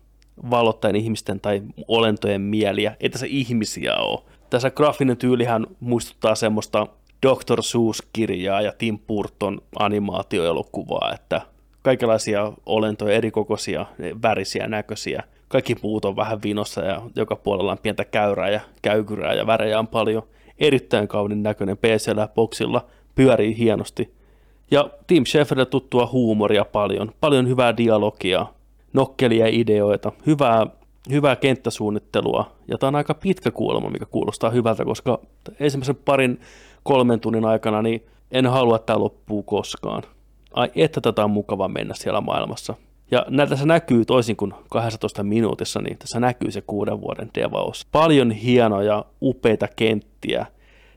valottaen 0.50 0.96
ihmisten 0.96 1.40
tai 1.40 1.62
olentojen 1.88 2.42
mieliä. 2.42 2.96
Ei 3.00 3.10
tässä 3.10 3.26
ihmisiä 3.30 3.96
ole. 3.96 4.22
Tässä 4.50 4.72
graafinen 4.72 5.18
tyylihän 5.18 5.68
muistuttaa 5.80 6.36
semmoista 6.36 6.88
Dr. 7.26 7.64
Seuss-kirjaa 7.64 8.62
ja 8.62 8.74
Tim 8.78 9.00
Burton 9.00 9.62
animaatioelokuvaa, 9.80 11.12
että 11.14 11.42
kaikenlaisia 11.82 12.54
olentoja, 12.66 13.16
erikokoisia, 13.16 13.86
värisiä, 14.22 14.68
näköisiä. 14.68 15.24
Kaikki 15.48 15.76
puut 15.76 16.06
on 16.06 16.16
vähän 16.16 16.42
vinossa 16.44 16.82
ja 16.82 17.02
joka 17.16 17.36
puolella 17.36 17.72
on 17.72 17.78
pientä 17.78 18.06
käyrää 18.06 18.50
ja 18.50 18.60
käykyrää 18.82 19.34
ja 19.34 19.48
värejä 19.48 19.80
on 19.80 19.88
paljon. 19.88 20.24
Erittäin 20.60 21.08
kauniin 21.08 21.44
näköinen 21.44 21.78
pc 21.78 22.34
boksilla, 22.36 22.86
pyörii 23.16 23.58
hienosti. 23.58 24.14
Ja 24.72 24.90
Tim 25.08 25.26
Schaferille 25.26 25.66
tuttua 25.66 26.10
huumoria 26.12 26.66
paljon, 26.66 27.12
paljon 27.22 27.48
hyvää 27.48 27.78
dialogia, 27.78 28.46
nokkelia 28.94 29.46
ideoita, 29.48 30.12
hyvää, 30.26 30.68
hyvää 31.10 31.36
kenttäsuunnittelua. 31.36 32.52
Ja 32.68 32.78
tämä 32.78 32.88
on 32.88 32.96
aika 32.96 33.14
pitkä 33.14 33.52
kuulema, 33.52 33.90
mikä 33.90 34.06
kuulostaa 34.06 34.50
hyvältä, 34.50 34.86
koska 34.86 35.20
ensimmäisen 35.60 35.96
parin 35.96 36.40
kolmen 36.84 37.20
tunnin 37.20 37.46
aikana 37.46 37.82
niin 37.82 38.06
en 38.32 38.48
halua, 38.48 38.76
että 38.76 38.86
tämä 38.86 39.00
loppuu 39.00 39.44
koskaan. 39.44 40.04
Ai 40.54 40.72
että 40.76 41.02
tätä 41.02 41.24
on 41.24 41.32
mukava 41.32 41.68
mennä 41.68 41.94
siellä 41.94 42.22
maailmassa. 42.22 42.74
Ja 43.12 43.26
tässä 43.50 43.66
näkyy 43.66 44.06
toisin 44.06 44.36
kuin 44.36 44.54
12 44.70 45.24
minuutissa, 45.24 45.82
niin 45.82 45.98
tässä 45.98 46.20
näkyy 46.20 46.52
se 46.52 46.62
kuuden 46.62 47.02
vuoden 47.02 47.30
devaus. 47.36 47.88
Paljon 47.92 48.32
hienoja, 48.32 49.06
upeita 49.22 49.68
kenttiä. 49.76 50.46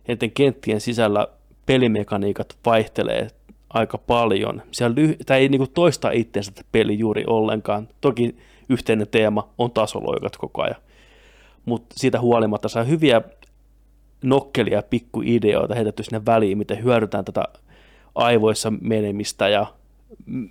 Enten 0.08 0.30
kenttien 0.30 0.80
sisällä 0.80 1.28
pelimekaniikat 1.66 2.56
vaihtelee 2.66 3.28
aika 3.70 3.98
paljon. 3.98 4.62
Siellä 4.70 4.94
lyhy- 4.94 5.16
tämä 5.26 5.38
ei 5.38 5.48
niinku 5.48 5.66
toista 5.66 6.10
itseensä 6.10 6.52
peli 6.72 6.98
juuri 6.98 7.24
ollenkaan. 7.26 7.88
Toki 8.00 8.36
yhteinen 8.68 9.08
teema 9.10 9.48
on 9.58 9.70
tasoloikat 9.70 10.36
koko 10.36 10.62
ajan. 10.62 10.76
Mutta 11.64 11.94
siitä 11.98 12.20
huolimatta 12.20 12.68
saa 12.68 12.84
hyviä 12.84 13.22
nokkelia 14.22 14.82
pikkuideoita 14.82 15.74
heitetty 15.74 16.02
sinne 16.02 16.26
väliin, 16.26 16.58
miten 16.58 16.84
hyödytään 16.84 17.24
tätä 17.24 17.44
aivoissa 18.14 18.72
menemistä 18.80 19.48
ja 19.48 19.66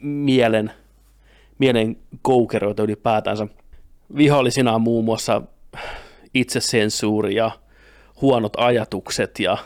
mielen, 0.01 0.71
mielen 1.57 1.97
koukeroita 2.21 2.83
ylipäätänsä. 2.83 3.47
Vihollisina 4.17 4.73
on 4.75 4.81
muun 4.81 5.05
muassa 5.05 5.41
itsesensuuri 6.33 7.35
ja 7.35 7.51
huonot 8.21 8.53
ajatukset 8.57 9.39
ja 9.39 9.57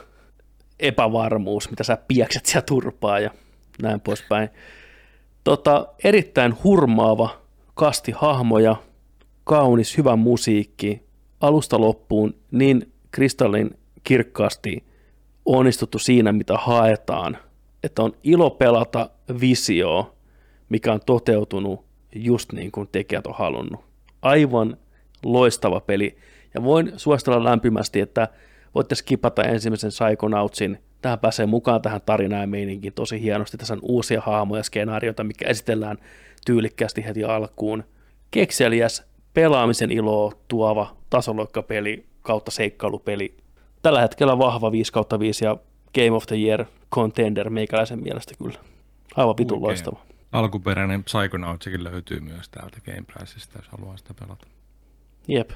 epävarmuus, 0.80 1.70
mitä 1.70 1.84
sä 1.84 1.98
piekset 2.08 2.46
siellä 2.46 2.66
turpaa 2.66 3.20
ja 3.20 3.32
näin 3.82 4.02
poispäin. 4.02 4.50
Tota, 5.44 5.88
erittäin 6.04 6.64
hurmaava 6.64 7.42
kasti 7.74 8.12
hahmoja, 8.16 8.76
kaunis, 9.44 9.98
hyvä 9.98 10.16
musiikki, 10.16 11.02
alusta 11.40 11.82
loppuun 11.82 12.36
niin 12.52 12.92
kristallin 13.12 13.78
kirkkaasti 14.04 14.84
onnistuttu 15.46 16.00
siinä, 16.00 16.32
mitä 16.32 16.58
haetaan. 16.58 17.38
Että 17.84 18.04
on 18.04 18.14
ilo 18.24 18.50
pelata 18.50 19.10
visio, 19.40 20.16
mikä 20.72 20.94
on 20.94 21.00
toteutunut 21.06 21.86
just 22.16 22.52
niin 22.52 22.72
kuin 22.72 22.90
tekijät 22.92 23.28
on 23.28 23.36
halunnut. 23.38 23.82
Aivan 24.22 24.78
loistava 25.24 25.80
peli. 25.80 26.18
Ja 26.54 26.64
voin 26.64 26.94
suositella 26.98 27.44
lämpimästi, 27.44 28.00
että 28.00 28.28
voitte 28.76 28.96
skipata 28.96 29.44
ensimmäisen 29.44 29.92
Psychonautsin. 29.92 30.78
Tähän 31.02 31.20
pääsee 31.20 31.46
mukaan 31.46 31.82
tähän 31.82 32.02
tarinaan 32.06 32.42
ja 32.42 32.48
meininkin 32.48 32.94
tosi 32.94 33.22
hienosti. 33.22 33.58
Tässä 33.58 33.74
on 33.74 33.80
uusia 33.82 34.22
haamoja, 34.22 34.64
skenaarioita, 34.64 35.24
mikä 35.24 35.48
esitellään 35.48 35.98
tyylikkäästi 36.46 37.06
heti 37.06 37.24
alkuun. 37.24 37.84
Kekseliäs, 38.32 39.04
pelaamisen 39.34 39.92
iloa 39.92 40.32
tuova 40.48 40.96
tasoloikkapeli 41.10 42.06
kautta 42.22 42.52
seikkailupeli 42.52 43.38
tällä 43.82 44.02
hetkellä 44.02 44.38
vahva 44.38 44.72
5 44.72 44.94
kautta 44.94 45.20
5 45.20 45.46
ja 45.46 45.58
Game 45.96 46.12
of 46.12 46.26
the 46.26 46.36
Year 46.36 46.66
contender 46.94 47.50
meikäläisen 47.50 48.04
mielestä 48.04 48.34
kyllä. 48.44 48.60
Aivan 49.16 49.38
vitun 49.38 49.62
loistava. 49.62 50.11
Alkuperäinen 50.32 51.04
Psychonautsikin 51.04 51.84
löytyy 51.84 52.20
myös 52.20 52.50
täältä 52.50 52.78
Game 52.86 53.04
Passista, 53.14 53.60
jos 53.60 53.68
haluaa 53.68 53.98
sitä 53.98 54.14
pelata. 54.14 54.48
Jep. 55.28 55.50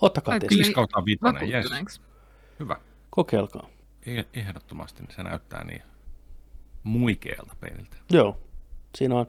Ottakaa 0.00 0.40
testi. 0.40 0.56
5 0.56 0.72
kautta 0.72 1.04
5, 1.04 1.20
yes. 1.52 2.00
Hyvä. 2.60 2.76
Kokeilkaa. 3.10 3.68
Ehdottomasti 4.34 5.02
se 5.16 5.22
näyttää 5.22 5.64
niin 5.64 5.82
muikealta 6.82 7.56
peliltä. 7.60 7.96
Joo. 8.10 8.38
Siinä 8.94 9.14
on 9.14 9.26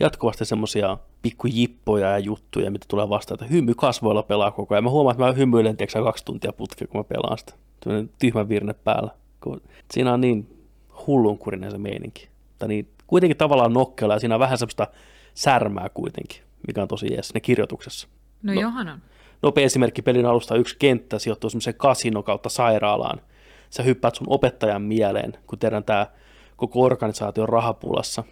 jatkuvasti 0.00 0.44
semmoisia 0.44 0.98
pikkujippoja 1.22 2.08
ja 2.10 2.18
juttuja, 2.18 2.70
mitä 2.70 2.86
tulee 2.88 3.08
vastaan, 3.08 3.34
että 3.34 3.54
hymy 3.54 3.74
kasvoilla 3.74 4.22
pelaa 4.22 4.50
koko 4.50 4.74
ajan. 4.74 4.84
Mä 4.84 4.90
huomaan, 4.90 5.14
että 5.14 5.24
mä 5.24 5.32
hymyilen 5.32 5.76
tiedätkö, 5.76 6.02
kaksi 6.02 6.24
tuntia 6.24 6.52
putkea, 6.52 6.88
kun 6.88 7.00
mä 7.00 7.04
pelaan 7.04 7.38
sitä. 7.38 7.52
Tällainen 7.80 8.10
tyhmä 8.18 8.48
virne 8.48 8.74
päällä. 8.74 9.10
Siinä 9.90 10.12
on 10.12 10.20
niin 10.20 10.66
hullunkurinen 11.06 11.70
se 11.70 11.78
meininki. 11.78 12.28
Tai 12.58 12.68
niin, 12.68 12.88
kuitenkin 13.10 13.36
tavallaan 13.36 13.72
nokkela 13.72 14.14
ja 14.14 14.20
siinä 14.20 14.34
on 14.34 14.40
vähän 14.40 14.58
semmoista 14.58 14.86
särmää 15.34 15.88
kuitenkin, 15.94 16.42
mikä 16.66 16.82
on 16.82 16.88
tosi 16.88 17.12
jees 17.12 17.34
ne 17.34 17.40
kirjoituksessa. 17.40 18.08
No, 18.42 18.54
no 18.54 18.60
johan 18.60 18.88
on. 18.88 18.98
Nopea 19.42 19.64
esimerkki 19.64 20.02
pelin 20.02 20.26
alusta 20.26 20.56
yksi 20.56 20.76
kenttä 20.78 21.18
sijoittuu 21.18 21.50
semmoisen 21.50 21.74
kasino 21.74 22.22
kautta 22.22 22.48
sairaalaan. 22.48 23.20
Sä 23.70 23.82
hyppäät 23.82 24.14
sun 24.14 24.26
opettajan 24.30 24.82
mieleen, 24.82 25.32
kun 25.46 25.58
tehdään 25.58 25.84
tämä 25.84 26.06
koko 26.56 26.82
organisaatio 26.82 27.46
rahapulassa. 27.46 28.24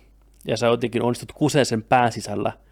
Ja 0.47 0.57
sä 0.57 0.67
jotenkin 0.67 1.03
onnistut 1.03 1.33
kuseen 1.33 1.67
sen 1.67 1.83
pään 1.83 2.13
sisällä– 2.13 2.53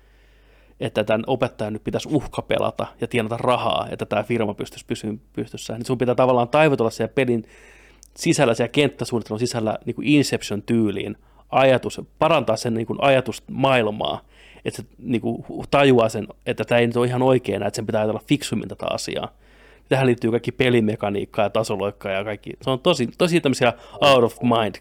että 0.81 1.05
tämän 1.05 1.25
opettajan 1.27 1.73
nyt 1.73 1.85
pitäisi 1.85 2.09
uhka 2.13 2.43
pelata 2.43 2.87
ja 3.01 3.07
tienata 3.07 3.37
rahaa, 3.37 3.89
että 3.91 4.07
tämä 4.07 4.23
firma 4.23 4.55
pystyisi 4.55 4.87
pysymään 4.87 5.21
pystyssä. 5.33 5.73
Niin 5.73 5.87
sun 5.87 5.99
pitää 5.99 6.15
tavallaan 6.15 6.49
taivotella 6.49 6.91
siellä 6.91 7.13
pelin 7.15 7.45
sisällä, 8.17 8.55
siellä 8.55 8.73
kenttäsuunnittelun 8.73 9.39
sisällä 9.39 9.79
niin 9.85 9.95
kuin 9.95 10.09
Inception-tyyliin 10.09 11.17
ajatus, 11.51 12.01
parantaa 12.19 12.57
sen 12.57 12.75
niin 12.75 12.87
kuin 12.87 12.99
ajatusmaailmaa, 13.03 14.21
että 14.65 14.83
se 14.83 14.89
niin 14.99 15.21
kuin 15.21 15.45
tajuaa 15.71 16.09
sen, 16.09 16.29
että 16.47 16.65
tämä 16.65 16.79
ei 16.79 16.87
nyt 16.87 16.97
ole 16.97 17.07
ihan 17.07 17.23
oikein, 17.23 17.63
että 17.63 17.77
sen 17.77 17.87
pitää 17.87 18.01
ajatella 18.01 18.23
fiksummin 18.29 18.69
tätä 18.69 18.87
asiaa. 18.91 19.29
Tähän 19.89 20.07
liittyy 20.07 20.31
kaikki 20.31 20.53
pelimekaniikkaa 20.53 21.45
ja 21.45 21.51
tasoloikkaa 21.51 22.13
ja 22.13 22.25
kaikki. 22.25 22.53
Se 22.63 22.71
on 22.71 22.81
tosi, 22.81 23.09
tosi 23.19 23.41
tämmöisiä 23.41 23.73
out 24.01 24.25
of 24.25 24.37
mind, 24.43 24.75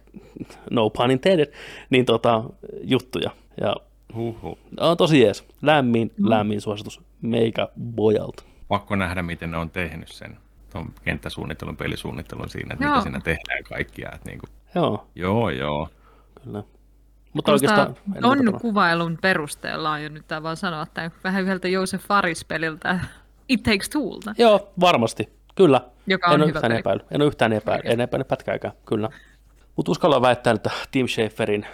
no 0.72 0.90
pun 0.90 1.12
intended, 1.12 1.54
niin 1.90 2.06
tota, 2.06 2.44
juttuja. 2.84 3.32
Ja 3.62 3.76
Huhhuh. 4.16 4.58
On 4.80 4.98
tosi 4.98 5.22
jees. 5.22 5.46
Lämmin, 5.62 6.12
mm. 6.18 6.30
lämmin 6.30 6.62
suositus 6.62 7.02
meikä 7.22 7.68
bojalta. 7.96 8.44
Pakko 8.68 8.96
nähdä, 8.96 9.22
miten 9.22 9.52
ne 9.52 9.58
on 9.58 9.70
tehnyt 9.70 10.08
sen 10.08 10.38
tuon 10.72 10.94
kenttäsuunnittelun, 11.04 11.78
pelisuunnittelun 11.78 12.50
siinä, 12.50 12.74
että 12.74 12.86
joo. 12.86 12.92
mitä 12.94 13.04
siinä 13.04 13.20
tehdään 13.20 13.64
kaikkia. 13.64 14.12
Että 14.16 14.30
niin 14.30 14.40
kuin... 14.40 14.50
Joo. 14.76 15.08
Joo, 15.16 15.50
joo. 15.50 15.90
Kyllä. 16.46 16.64
Mutta 17.34 17.52
oikeastaan... 17.52 17.96
On 18.24 18.60
kuvailun 18.62 19.18
perusteella 19.22 19.92
on 19.92 20.04
jo 20.04 20.10
nyt 20.10 20.28
tämä 20.28 20.44
vaan 20.44 20.58
sanoa, 20.58 20.82
että 20.82 21.12
vähän 21.24 21.44
yhdeltä 21.44 21.68
Josef 21.68 22.04
Faris-peliltä 22.08 23.00
It 23.50 23.64
Takes 23.64 23.90
Toolta. 23.90 24.34
Joo, 24.38 24.74
varmasti. 24.80 25.30
Kyllä. 25.56 25.82
Joka 26.08 26.28
on 26.28 26.34
en 26.34 26.42
ole 26.42 26.50
yhtään 26.50 26.72
epäily. 26.72 27.00
En 27.12 27.22
ole 27.22 27.28
yhtään 27.28 27.54
epäily. 27.54 27.82
En 27.86 28.02
epäily 28.02 28.24
pätkääkään, 28.24 28.74
kyllä. 28.86 29.10
Mutta 29.76 29.92
uskallan 29.92 30.22
väittää, 30.22 30.54
että 30.54 30.72
Tim 30.92 31.08
Schaferin 31.08 31.66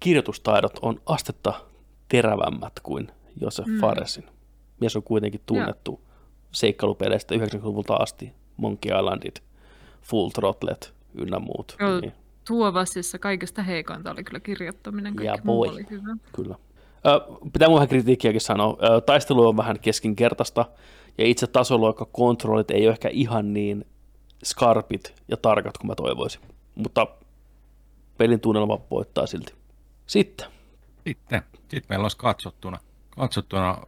kirjoitustaidot 0.00 0.78
on 0.82 1.00
astetta 1.06 1.54
terävämmät 2.08 2.72
kuin 2.82 3.08
Josef 3.40 3.66
mm. 3.66 3.80
Faresin. 3.80 4.24
Mies 4.80 4.96
on 4.96 5.02
kuitenkin 5.02 5.40
tunnettu 5.46 6.00
ja. 6.02 6.14
seikkailupeleistä 6.52 7.34
90-luvulta 7.34 7.94
asti, 7.94 8.32
Monkey 8.56 8.98
Islandit, 8.98 9.42
Full 10.02 10.28
Throttlet 10.28 10.94
ynnä 11.14 11.38
muut. 11.38 11.76
Joo, 11.80 12.00
niin. 12.00 12.12
Tuovasissa 12.46 13.18
kaikesta 13.18 13.62
heikointa 13.62 14.10
oli 14.10 14.24
kyllä 14.24 14.40
kirjoittaminen, 14.40 15.16
kaikki 15.16 15.38
ja 15.38 15.44
muu 15.44 15.62
oli 15.62 15.86
hyvä. 15.90 16.16
Kyllä. 16.36 16.56
Ö, 17.06 17.48
pitää 17.52 17.68
mun 17.68 17.88
kritiikkiäkin 17.88 18.40
sanoa. 18.40 18.76
Ö, 18.82 19.00
taistelu 19.00 19.48
on 19.48 19.56
vähän 19.56 19.80
keskinkertaista, 19.80 20.64
ja 21.18 21.26
itse 21.26 21.46
tasoloikka 21.46 22.04
kontrollit 22.04 22.70
ei 22.70 22.86
ole 22.86 22.92
ehkä 22.92 23.08
ihan 23.08 23.52
niin 23.52 23.86
skarpit 24.44 25.14
ja 25.28 25.36
tarkat 25.36 25.78
kuin 25.78 25.88
mä 25.88 25.94
toivoisin. 25.94 26.40
Mutta 26.74 27.06
pelin 28.18 28.40
tunnelma 28.40 28.80
voittaa 28.90 29.26
silti. 29.26 29.54
Sitten. 30.06 30.46
Sitten. 31.06 31.42
Sitten 31.52 31.82
meillä 31.88 32.04
olisi 32.04 32.16
katsottuna, 32.16 32.78
katsottuna 33.10 33.78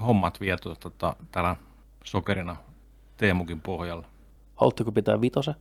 hommat 0.00 0.40
viety 0.40 0.74
tota, 0.80 1.16
täällä 1.32 1.56
sokerina 2.04 2.56
Teemukin 3.16 3.60
pohjalla. 3.60 4.06
Haluatteko 4.54 4.92
pitää 4.92 5.20
vitose? 5.20 5.54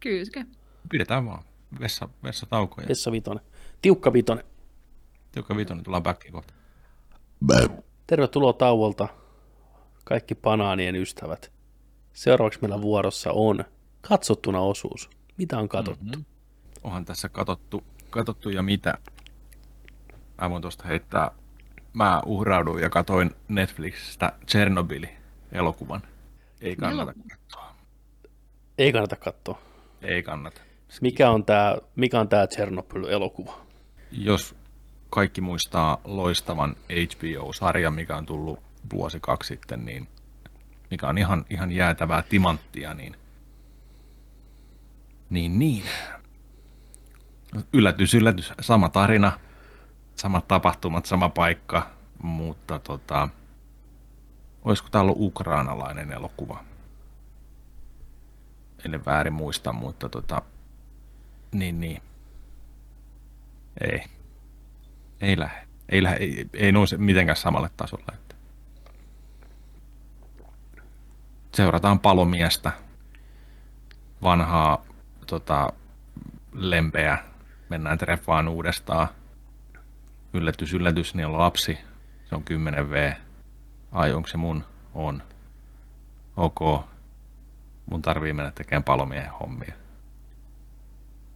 Kyyske. 0.00 0.46
Pidetään 0.90 1.26
vaan. 1.26 1.42
Vessa, 1.80 2.08
vessa 2.24 2.46
taukoja. 2.46 2.88
Vessa 2.88 3.12
vitonen. 3.12 3.44
Tiukka 3.82 4.12
vitonen. 4.12 4.44
Tiukka 5.32 5.56
vitonen, 5.56 5.84
tullaan 5.84 6.02
backiin 6.02 6.32
kohta. 6.32 6.54
Tervetuloa 8.06 8.52
tauolta, 8.52 9.08
kaikki 10.04 10.34
banaanien 10.34 10.96
ystävät. 10.96 11.52
Seuraavaksi 12.12 12.58
meillä 12.62 12.82
vuorossa 12.82 13.32
on 13.32 13.64
katsottuna 14.00 14.60
osuus. 14.60 15.10
Mitä 15.36 15.58
on 15.58 15.68
katsottu? 15.68 16.04
Mm-hmm. 16.04 16.24
Onhan 16.84 17.04
tässä 17.04 17.28
katsottu, 17.28 17.84
katsottu 18.10 18.50
ja 18.50 18.62
mitä. 18.62 18.98
Mä 20.40 20.50
voin 20.50 20.62
tuosta 20.62 20.88
heittää. 20.88 21.30
Mä 21.92 22.22
uhrauduin 22.26 22.82
ja 22.82 22.90
katoin 22.90 23.30
Netflixistä 23.48 24.32
Chernobyl-elokuvan. 24.46 26.02
Ei 26.60 26.76
kannata 26.76 27.14
katsoa. 27.30 27.74
Ei 28.78 28.92
kannata 28.92 29.16
katsoa. 29.16 29.58
Ei 30.02 30.22
kannata. 30.22 30.60
Mikä 31.00 31.30
on 31.30 31.44
tämä, 31.44 31.76
mikä 31.96 32.20
on 32.20 32.28
tämä 32.28 32.46
Chernobyl-elokuva? 32.46 33.52
Jos 34.12 34.54
kaikki 35.10 35.40
muistaa 35.40 36.00
loistavan 36.04 36.76
HBO-sarjan, 36.88 37.94
mikä 37.94 38.16
on 38.16 38.26
tullut 38.26 38.60
vuosi 38.92 39.18
kaksi 39.20 39.48
sitten, 39.48 39.84
niin 39.84 40.08
mikä 40.90 41.08
on 41.08 41.18
ihan, 41.18 41.44
ihan 41.50 41.72
jäätävää 41.72 42.22
timanttia, 42.22 42.94
niin, 42.94 43.16
niin, 45.30 45.58
niin. 45.58 45.84
Yllätys, 47.72 48.14
yllätys, 48.14 48.52
sama 48.60 48.88
tarina, 48.88 49.32
samat 50.14 50.48
tapahtumat, 50.48 51.06
sama 51.06 51.28
paikka, 51.28 51.90
mutta 52.22 52.78
tota, 52.78 53.28
olisiko 54.64 54.88
tämä 54.90 55.02
ollut 55.02 55.20
ukrainalainen 55.20 56.12
elokuva? 56.12 56.64
En 58.84 59.04
väärin 59.04 59.32
muista, 59.32 59.72
mutta 59.72 60.08
tota, 60.08 60.42
niin, 61.52 61.80
niin. 61.80 62.02
Ei. 63.80 64.04
Ei 65.20 65.38
lähde. 65.38 65.68
Ei, 65.88 66.02
lähde, 66.02 66.16
ei, 66.16 66.46
ei 66.52 66.72
nouse 66.72 66.96
mitenkään 66.96 67.36
samalle 67.36 67.70
tasolle. 67.76 68.12
Että. 68.14 68.34
Seurataan 71.54 72.00
palomiestä, 72.00 72.72
vanhaa 74.22 74.84
tota, 75.26 75.72
lempeä, 76.52 77.18
mennään 77.68 77.98
treffaan 77.98 78.48
uudestaan. 78.48 79.08
Yllätys, 80.32 80.74
yllätys, 80.74 81.14
niin 81.14 81.26
on 81.26 81.38
lapsi, 81.38 81.78
se 82.28 82.34
on 82.34 82.44
10V. 82.50 83.16
Ai, 83.92 84.12
onko 84.12 84.28
se 84.28 84.36
mun? 84.36 84.64
On. 84.94 85.22
Ok. 86.36 86.84
Mun 87.86 88.02
tarvii 88.02 88.32
mennä 88.32 88.50
tekemään 88.50 88.84
palomiehen 88.84 89.30
hommia. 89.30 89.74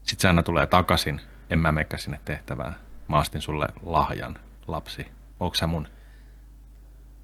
Sitten 0.03 0.21
se 0.23 0.29
aina 0.29 0.43
tulee 0.43 0.67
takaisin. 0.67 1.21
En 1.51 1.59
mä 1.59 1.73
mekkä 1.73 1.97
sinne 1.97 2.21
tehtävään. 2.25 2.77
Mä 3.09 3.19
astin 3.19 3.43
sulle 3.43 3.69
lahjan, 3.83 4.39
lapsi. 4.67 5.07
Onko 5.41 5.55
sä 5.55 5.67
mun? 5.67 5.89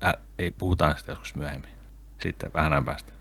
Ä, 0.04 0.14
ei, 0.38 0.50
puhutaan 0.50 0.98
sitä 0.98 1.12
joskus 1.12 1.34
myöhemmin. 1.34 1.70
Sitten 2.20 2.50
vähän 2.54 2.72
ajan 2.72 2.84
päästä. 2.84 3.12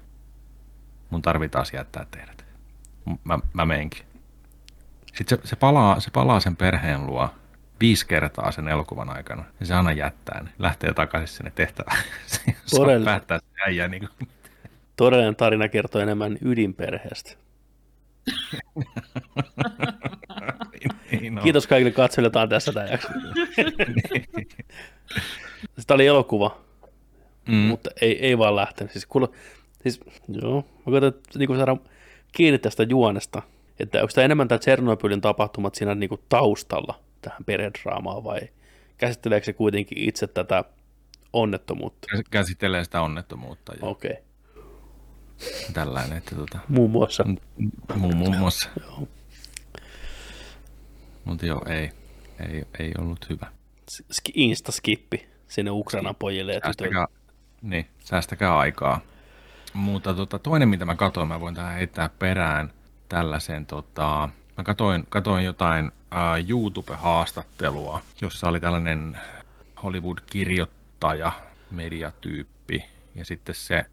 Mun 1.09 1.21
tarvii 1.21 1.49
taas 1.49 1.73
jättää 1.73 2.05
teidät. 2.11 2.45
Mä, 3.23 3.39
mä 3.53 3.65
menenkin. 3.65 4.05
Sitten 5.13 5.39
se, 5.41 5.47
se, 5.47 5.55
palaa, 5.55 5.99
se 5.99 6.11
palaa 6.11 6.39
sen 6.39 6.55
perheen 6.55 7.05
luo 7.05 7.29
viisi 7.79 8.07
kertaa 8.07 8.51
sen 8.51 8.67
elokuvan 8.67 9.09
aikana. 9.09 9.43
Ja 9.59 9.65
se 9.65 9.73
aina 9.73 9.91
jättää 9.91 10.43
ne. 10.43 10.49
Lähtee 10.59 10.93
takaisin 10.93 11.37
sinne 11.37 11.51
tehtävään. 11.55 11.97
se 12.65 12.79
päättää 13.05 13.39
se 13.39 13.63
äijä 13.67 13.87
niin 13.87 14.09
kuin. 14.17 14.29
Todellinen 14.95 15.35
tarina 15.35 15.69
kertoo 15.69 16.01
enemmän 16.01 16.37
ydinperheestä. 16.41 17.46
Niin, 21.11 21.35
no. 21.35 21.41
Kiitos 21.41 21.67
kaikille 21.67 21.91
katsojille, 21.91 22.29
tämä 22.29 22.47
tässä 22.47 22.73
tämä 22.73 22.85
jakso. 22.85 23.07
Tämä 25.87 25.95
oli 25.95 26.07
elokuva, 26.07 26.57
mm. 27.47 27.55
mutta 27.55 27.89
ei, 28.01 28.25
ei 28.25 28.37
vaan 28.37 28.55
lähtenyt. 28.55 28.91
Siis, 28.91 29.05
kuule, 29.05 29.27
siis 29.83 29.99
joo, 30.27 30.55
mä 30.61 30.83
koitan 30.91 31.13
niin 31.35 31.55
saada 31.57 31.77
kiinni 32.31 32.59
tästä 32.59 32.83
juonesta, 32.83 33.41
että 33.79 34.01
onko 34.01 34.11
tämä 34.15 34.25
enemmän 34.25 34.47
tämä 34.47 34.59
Tsernobylin 34.59 35.21
tapahtumat 35.21 35.75
siinä 35.75 35.95
niin 35.95 36.09
kuin 36.09 36.21
taustalla 36.29 36.99
tähän 37.21 37.45
perhedraamaan 37.45 38.23
vai 38.23 38.39
käsitteleekö 38.97 39.45
se 39.45 39.53
kuitenkin 39.53 39.97
itse 39.97 40.27
tätä 40.27 40.63
onnettomuutta? 41.33 42.07
Käsittelee 42.31 42.83
sitä 42.83 43.01
onnettomuutta. 43.01 43.73
Okei. 43.81 44.11
Okay. 44.11 44.26
Tällainen, 45.73 46.17
että 46.17 46.35
tota... 46.35 46.59
Muun 46.67 46.91
muassa. 46.91 47.25
Muun, 47.95 48.17
muun 48.17 48.37
muassa. 48.37 48.69
joo. 48.81 49.07
Mutta 51.25 51.45
joo, 51.45 51.65
ei, 51.69 51.91
ei, 52.49 52.63
ei 52.79 52.91
ollut 52.97 53.29
hyvä. 53.29 53.47
Insta-skippi 54.33 55.27
sinne 55.47 55.71
Ukrainan 55.71 56.15
pojille 56.15 56.53
ja 56.53 56.59
säästäkää, 56.63 57.07
Niin, 57.61 57.87
säästäkää 57.99 58.57
aikaa. 58.57 59.01
Mutta 59.73 60.13
tota, 60.13 60.39
toinen, 60.39 60.69
mitä 60.69 60.85
mä 60.85 60.95
katsoin, 60.95 61.27
mä 61.27 61.39
voin 61.39 61.55
tähän 61.55 61.73
heittää 61.73 62.09
perään 62.19 62.73
tällaisen, 63.09 63.65
tota, 63.65 64.29
mä 64.57 64.63
katoin, 64.63 65.05
katoin 65.09 65.45
jotain 65.45 65.85
uh, 65.87 66.49
YouTube-haastattelua, 66.49 68.01
jossa 68.21 68.49
oli 68.49 68.59
tällainen 68.59 69.17
Hollywood-kirjoittaja, 69.83 71.31
mediatyyppi, 71.71 72.85
ja 73.15 73.25
sitten 73.25 73.55
se 73.55 73.85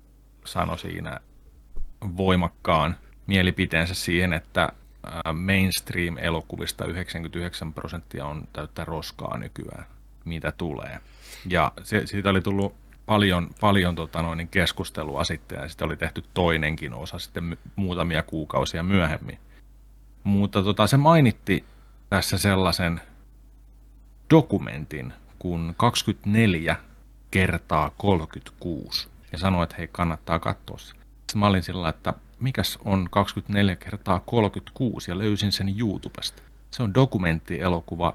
sanoi 0.45 0.79
siinä 0.79 1.21
voimakkaan 2.17 2.97
mielipiteensä 3.27 3.95
siihen, 3.95 4.33
että 4.33 4.73
mainstream-elokuvista 5.33 6.85
99 6.85 7.73
prosenttia 7.73 8.27
on 8.27 8.49
täyttä 8.53 8.85
roskaa 8.85 9.39
nykyään, 9.39 9.87
mitä 10.25 10.53
tulee. 10.53 11.01
Ja 11.47 11.73
se, 11.83 12.07
siitä 12.07 12.31
oli 12.31 12.41
tullut 12.41 12.75
paljon, 13.07 13.51
paljon 13.61 13.95
tota 13.95 14.23
noin, 14.23 14.49
keskustelua 14.49 15.25
sitten, 15.25 15.59
ja 15.63 15.69
sitten 15.69 15.87
oli 15.87 15.97
tehty 15.97 16.25
toinenkin 16.35 16.95
osa 16.95 17.19
sitten 17.19 17.57
muutamia 17.77 18.23
kuukausia 18.23 18.83
myöhemmin. 18.83 19.39
Mutta 20.25 20.63
tota, 20.63 20.87
se 20.87 20.97
mainitti 20.97 21.65
tässä 22.11 22.39
sellaisen 22.39 23.01
dokumentin 24.31 25.13
kuin 25.39 25.75
24 25.77 26.77
kertaa 27.31 27.91
36, 27.97 29.09
ja 29.33 29.39
sanoi, 29.39 29.63
että 29.63 29.77
hei, 29.79 29.89
kannattaa 29.89 30.39
katsoa 30.39 30.79
se. 30.79 30.95
Sitten 31.35 31.41
mä 31.41 31.47
olin 31.47 31.63
sillä, 31.63 31.89
että 31.89 32.15
mikäs 32.41 32.79
on 32.85 33.09
24 33.11 33.77
kertaa 33.77 34.21
36 34.21 35.11
ja 35.11 35.19
löysin 35.19 35.53
sen 35.53 35.75
YouTubesta. 35.81 36.43
Se 36.71 36.83
on 36.83 36.95
dokumenttielokuva 36.95 38.15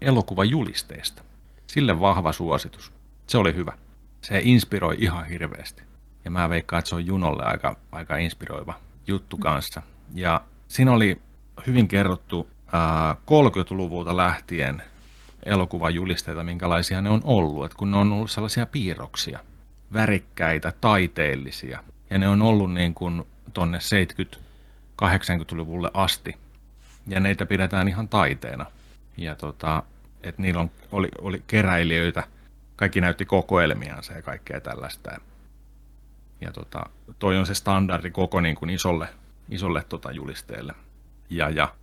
elokuva 0.00 0.44
julisteesta. 0.44 1.22
Sille 1.66 2.00
vahva 2.00 2.32
suositus. 2.32 2.92
Se 3.26 3.38
oli 3.38 3.54
hyvä. 3.54 3.72
Se 4.20 4.40
inspiroi 4.42 4.96
ihan 4.98 5.26
hirveästi. 5.26 5.82
Ja 6.24 6.30
mä 6.30 6.48
veikkaan, 6.48 6.78
että 6.78 6.88
se 6.88 6.94
on 6.94 7.06
Junolle 7.06 7.42
aika, 7.42 7.76
aika 7.92 8.16
inspiroiva 8.16 8.74
juttu 9.06 9.36
kanssa. 9.36 9.82
Ja 10.14 10.40
siinä 10.68 10.92
oli 10.92 11.20
hyvin 11.66 11.88
kerrottu 11.88 12.48
ää, 12.72 13.14
30-luvulta 13.14 14.16
lähtien 14.16 14.82
elokuvajulisteita, 15.42 16.44
minkälaisia 16.44 17.02
ne 17.02 17.10
on 17.10 17.20
ollut. 17.24 17.64
Et 17.64 17.74
kun 17.74 17.90
ne 17.90 17.96
on 17.96 18.12
ollut 18.12 18.30
sellaisia 18.30 18.66
piirroksia, 18.66 19.38
värikkäitä, 19.92 20.72
taiteellisia. 20.80 21.91
Ja 22.12 22.18
ne 22.18 22.28
on 22.28 22.42
ollut 22.42 22.72
niin 22.72 22.94
kuin 22.94 23.26
tonne 23.52 23.78
70-80-luvulle 23.78 25.90
asti. 25.94 26.36
Ja 27.06 27.20
neitä 27.20 27.46
pidetään 27.46 27.88
ihan 27.88 28.08
taiteena. 28.08 28.66
Ja 29.16 29.34
tota, 29.34 29.82
että 30.22 30.42
niillä 30.42 30.60
on, 30.60 30.70
oli, 30.92 31.08
oli 31.20 31.42
keräilijöitä, 31.46 32.24
kaikki 32.76 33.00
näytti 33.00 33.24
kokoelmiansa 33.24 34.12
ja 34.12 34.22
kaikkea 34.22 34.60
tällaista. 34.60 35.10
Ja 36.40 36.52
tota, 36.52 36.86
toi 37.18 37.38
on 37.38 37.46
se 37.46 37.54
standardi 37.54 38.10
koko 38.10 38.40
niin 38.40 38.56
kuin 38.56 38.70
isolle, 38.70 39.08
isolle 39.48 39.84
tota 39.88 40.12
julisteelle. 40.12 40.74
Ja, 41.30 41.50
ja 41.50 41.74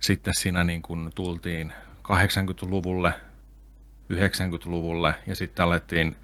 sitten 0.00 0.34
siinä 0.34 0.64
niin 0.64 0.82
kuin 0.82 1.12
tultiin 1.14 1.72
80-luvulle, 2.02 3.12
90-luvulle 4.12 5.14
ja 5.26 5.36
sitten 5.36 5.64
alettiin 5.64 6.16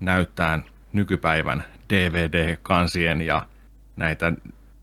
näyttää 0.00 0.62
nykypäivän 0.94 1.64
DVD-kansien 1.92 3.22
ja 3.22 3.46
näitä, 3.96 4.32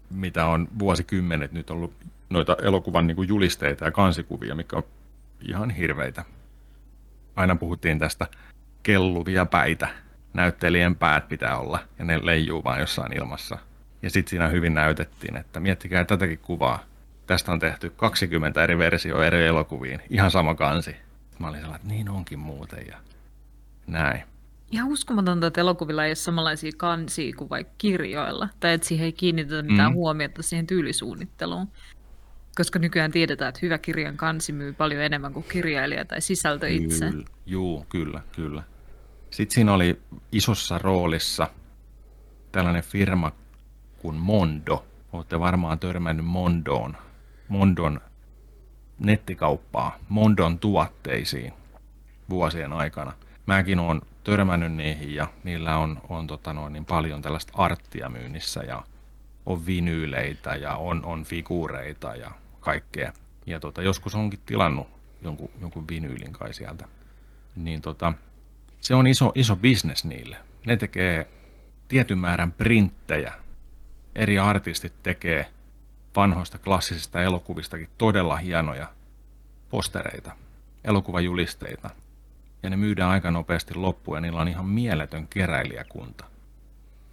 mitä 0.09 0.45
on 0.45 0.67
vuosikymmenet 0.79 1.51
nyt 1.51 1.69
ollut 1.69 1.93
noita 2.29 2.57
elokuvan 2.63 3.07
niin 3.07 3.15
kuin 3.15 3.27
julisteita 3.27 3.85
ja 3.85 3.91
kansikuvia, 3.91 4.55
mikä 4.55 4.75
on 4.75 4.83
ihan 5.41 5.69
hirveitä. 5.69 6.25
Aina 7.35 7.55
puhuttiin 7.55 7.99
tästä 7.99 8.27
kelluvia 8.83 9.45
päitä. 9.45 9.87
Näyttelijän 10.33 10.95
päät 10.95 11.29
pitää 11.29 11.57
olla 11.57 11.79
ja 11.99 12.05
ne 12.05 12.19
leijuu 12.23 12.63
vaan 12.63 12.79
jossain 12.79 13.17
ilmassa. 13.17 13.57
Ja 14.01 14.09
sitten 14.09 14.29
siinä 14.29 14.47
hyvin 14.47 14.73
näytettiin, 14.73 15.37
että 15.37 15.59
miettikää 15.59 16.05
tätäkin 16.05 16.39
kuvaa. 16.39 16.83
Tästä 17.27 17.51
on 17.51 17.59
tehty 17.59 17.89
20 17.89 18.63
eri 18.63 18.77
versioa 18.77 19.25
eri 19.25 19.45
elokuviin. 19.45 20.01
Ihan 20.09 20.31
sama 20.31 20.55
kansi. 20.55 20.95
Mä 21.39 21.47
olin 21.47 21.59
sellainen, 21.59 21.81
että 21.81 21.93
niin 21.93 22.09
onkin 22.09 22.39
muuten 22.39 22.87
ja 22.87 22.97
näin 23.87 24.23
ihan 24.71 24.89
uskomatonta, 24.89 25.47
että 25.47 25.61
elokuvilla 25.61 26.05
ei 26.05 26.09
ole 26.09 26.15
samanlaisia 26.15 26.71
kansia 26.77 27.33
kuin 27.37 27.49
vaikka 27.49 27.73
kirjoilla, 27.77 28.49
tai 28.59 28.73
että 28.73 28.87
siihen 28.87 29.05
ei 29.05 29.13
kiinnitetä 29.13 29.61
mitään 29.61 29.91
mm. 29.91 29.95
huomiota 29.95 30.43
siihen 30.43 30.67
tyylisuunnitteluun. 30.67 31.67
koska 32.55 32.79
nykyään 32.79 33.11
tiedetään, 33.11 33.49
että 33.49 33.59
hyvä 33.61 33.77
kirjan 33.77 34.17
kansi 34.17 34.51
myy 34.51 34.73
paljon 34.73 35.01
enemmän 35.01 35.33
kuin 35.33 35.45
kirjailija 35.49 36.05
tai 36.05 36.21
sisältö 36.21 36.67
itse. 36.69 37.09
Kyllä, 37.09 37.25
juu, 37.45 37.85
kyllä, 37.89 38.21
kyllä. 38.35 38.63
Sitten 39.31 39.55
siinä 39.55 39.73
oli 39.73 40.01
isossa 40.31 40.77
roolissa 40.77 41.49
tällainen 42.51 42.83
firma 42.83 43.31
kuin 43.97 44.15
Mondo. 44.15 44.85
Olette 45.13 45.39
varmaan 45.39 45.79
törmännyt 45.79 46.25
Mondoon, 46.25 46.97
Mondon 47.47 48.01
nettikauppaa, 48.99 49.97
Mondon 50.09 50.59
tuotteisiin 50.59 51.53
vuosien 52.29 52.73
aikana. 52.73 53.13
Mäkin 53.45 53.79
olen 53.79 54.01
törmännyt 54.23 54.73
niihin 54.73 55.15
ja 55.15 55.27
niillä 55.43 55.77
on, 55.77 56.01
on 56.09 56.27
tota 56.27 56.53
noin, 56.53 56.73
niin 56.73 56.85
paljon 56.85 57.21
tällaista 57.21 57.53
arttia 57.55 58.09
myynnissä 58.09 58.63
ja 58.63 58.83
on 59.45 59.65
vinyyleitä 59.65 60.55
ja 60.55 60.75
on, 60.75 61.05
on 61.05 61.23
figuureita 61.23 62.15
ja 62.15 62.31
kaikkea. 62.59 63.13
Ja 63.45 63.59
tota, 63.59 63.81
joskus 63.81 64.15
onkin 64.15 64.39
tilannut 64.45 64.87
jonkun, 65.21 65.49
jonkun 65.61 65.87
vinyylin 65.87 66.33
kai 66.33 66.53
sieltä. 66.53 66.87
Niin 67.55 67.81
tota, 67.81 68.13
se 68.81 68.95
on 68.95 69.07
iso, 69.07 69.31
iso 69.35 69.55
bisnes 69.55 70.05
niille. 70.05 70.37
Ne 70.65 70.77
tekee 70.77 71.27
tietyn 71.87 72.17
määrän 72.17 72.51
printtejä. 72.51 73.33
Eri 74.15 74.39
artistit 74.39 74.93
tekee 75.03 75.47
vanhoista 76.15 76.57
klassisista 76.57 77.21
elokuvistakin 77.21 77.89
todella 77.97 78.37
hienoja 78.37 78.87
postereita, 79.69 80.31
elokuvajulisteita. 80.83 81.89
Ja 82.63 82.69
ne 82.69 82.77
myydään 82.77 83.11
aika 83.11 83.31
nopeasti 83.31 83.75
loppuun 83.75 84.17
ja 84.17 84.21
niillä 84.21 84.41
on 84.41 84.47
ihan 84.47 84.65
mieletön 84.65 85.27
keräilijäkunta. 85.27 86.25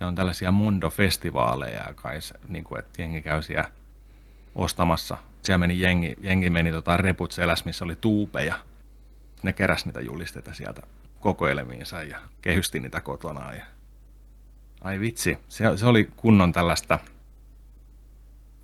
Ja 0.01 0.07
on 0.07 0.15
tällaisia 0.15 0.51
Mondo-festivaaleja 0.51 1.95
kai, 1.95 2.19
niin 2.49 2.65
kuin, 2.65 2.79
että 2.79 3.03
jengi 3.03 3.23
käy 3.23 3.43
siellä 3.43 3.71
ostamassa. 4.55 5.19
Siellä 5.43 5.59
meni 5.59 5.81
jengi, 5.81 6.17
jengi 6.21 6.51
meni 6.51 6.73
tota 6.73 6.97
reput 6.97 7.33
seläs, 7.33 7.65
missä 7.65 7.85
oli 7.85 7.97
tuupeja. 7.97 8.59
Ne 9.43 9.53
keräs 9.53 9.87
niitä 9.87 10.01
julisteita 10.01 10.55
sieltä 10.55 10.83
kokoelmiinsa 11.21 12.03
ja 12.03 12.19
kehysti 12.43 12.81
niitä 12.81 13.01
kotona. 13.01 13.55
Ja... 13.55 13.65
Ai 14.81 15.01
vitsi, 15.01 15.39
se, 15.49 15.77
se 15.77 15.87
oli 15.87 16.11
kunnon 16.17 16.53
tällaista 16.53 16.99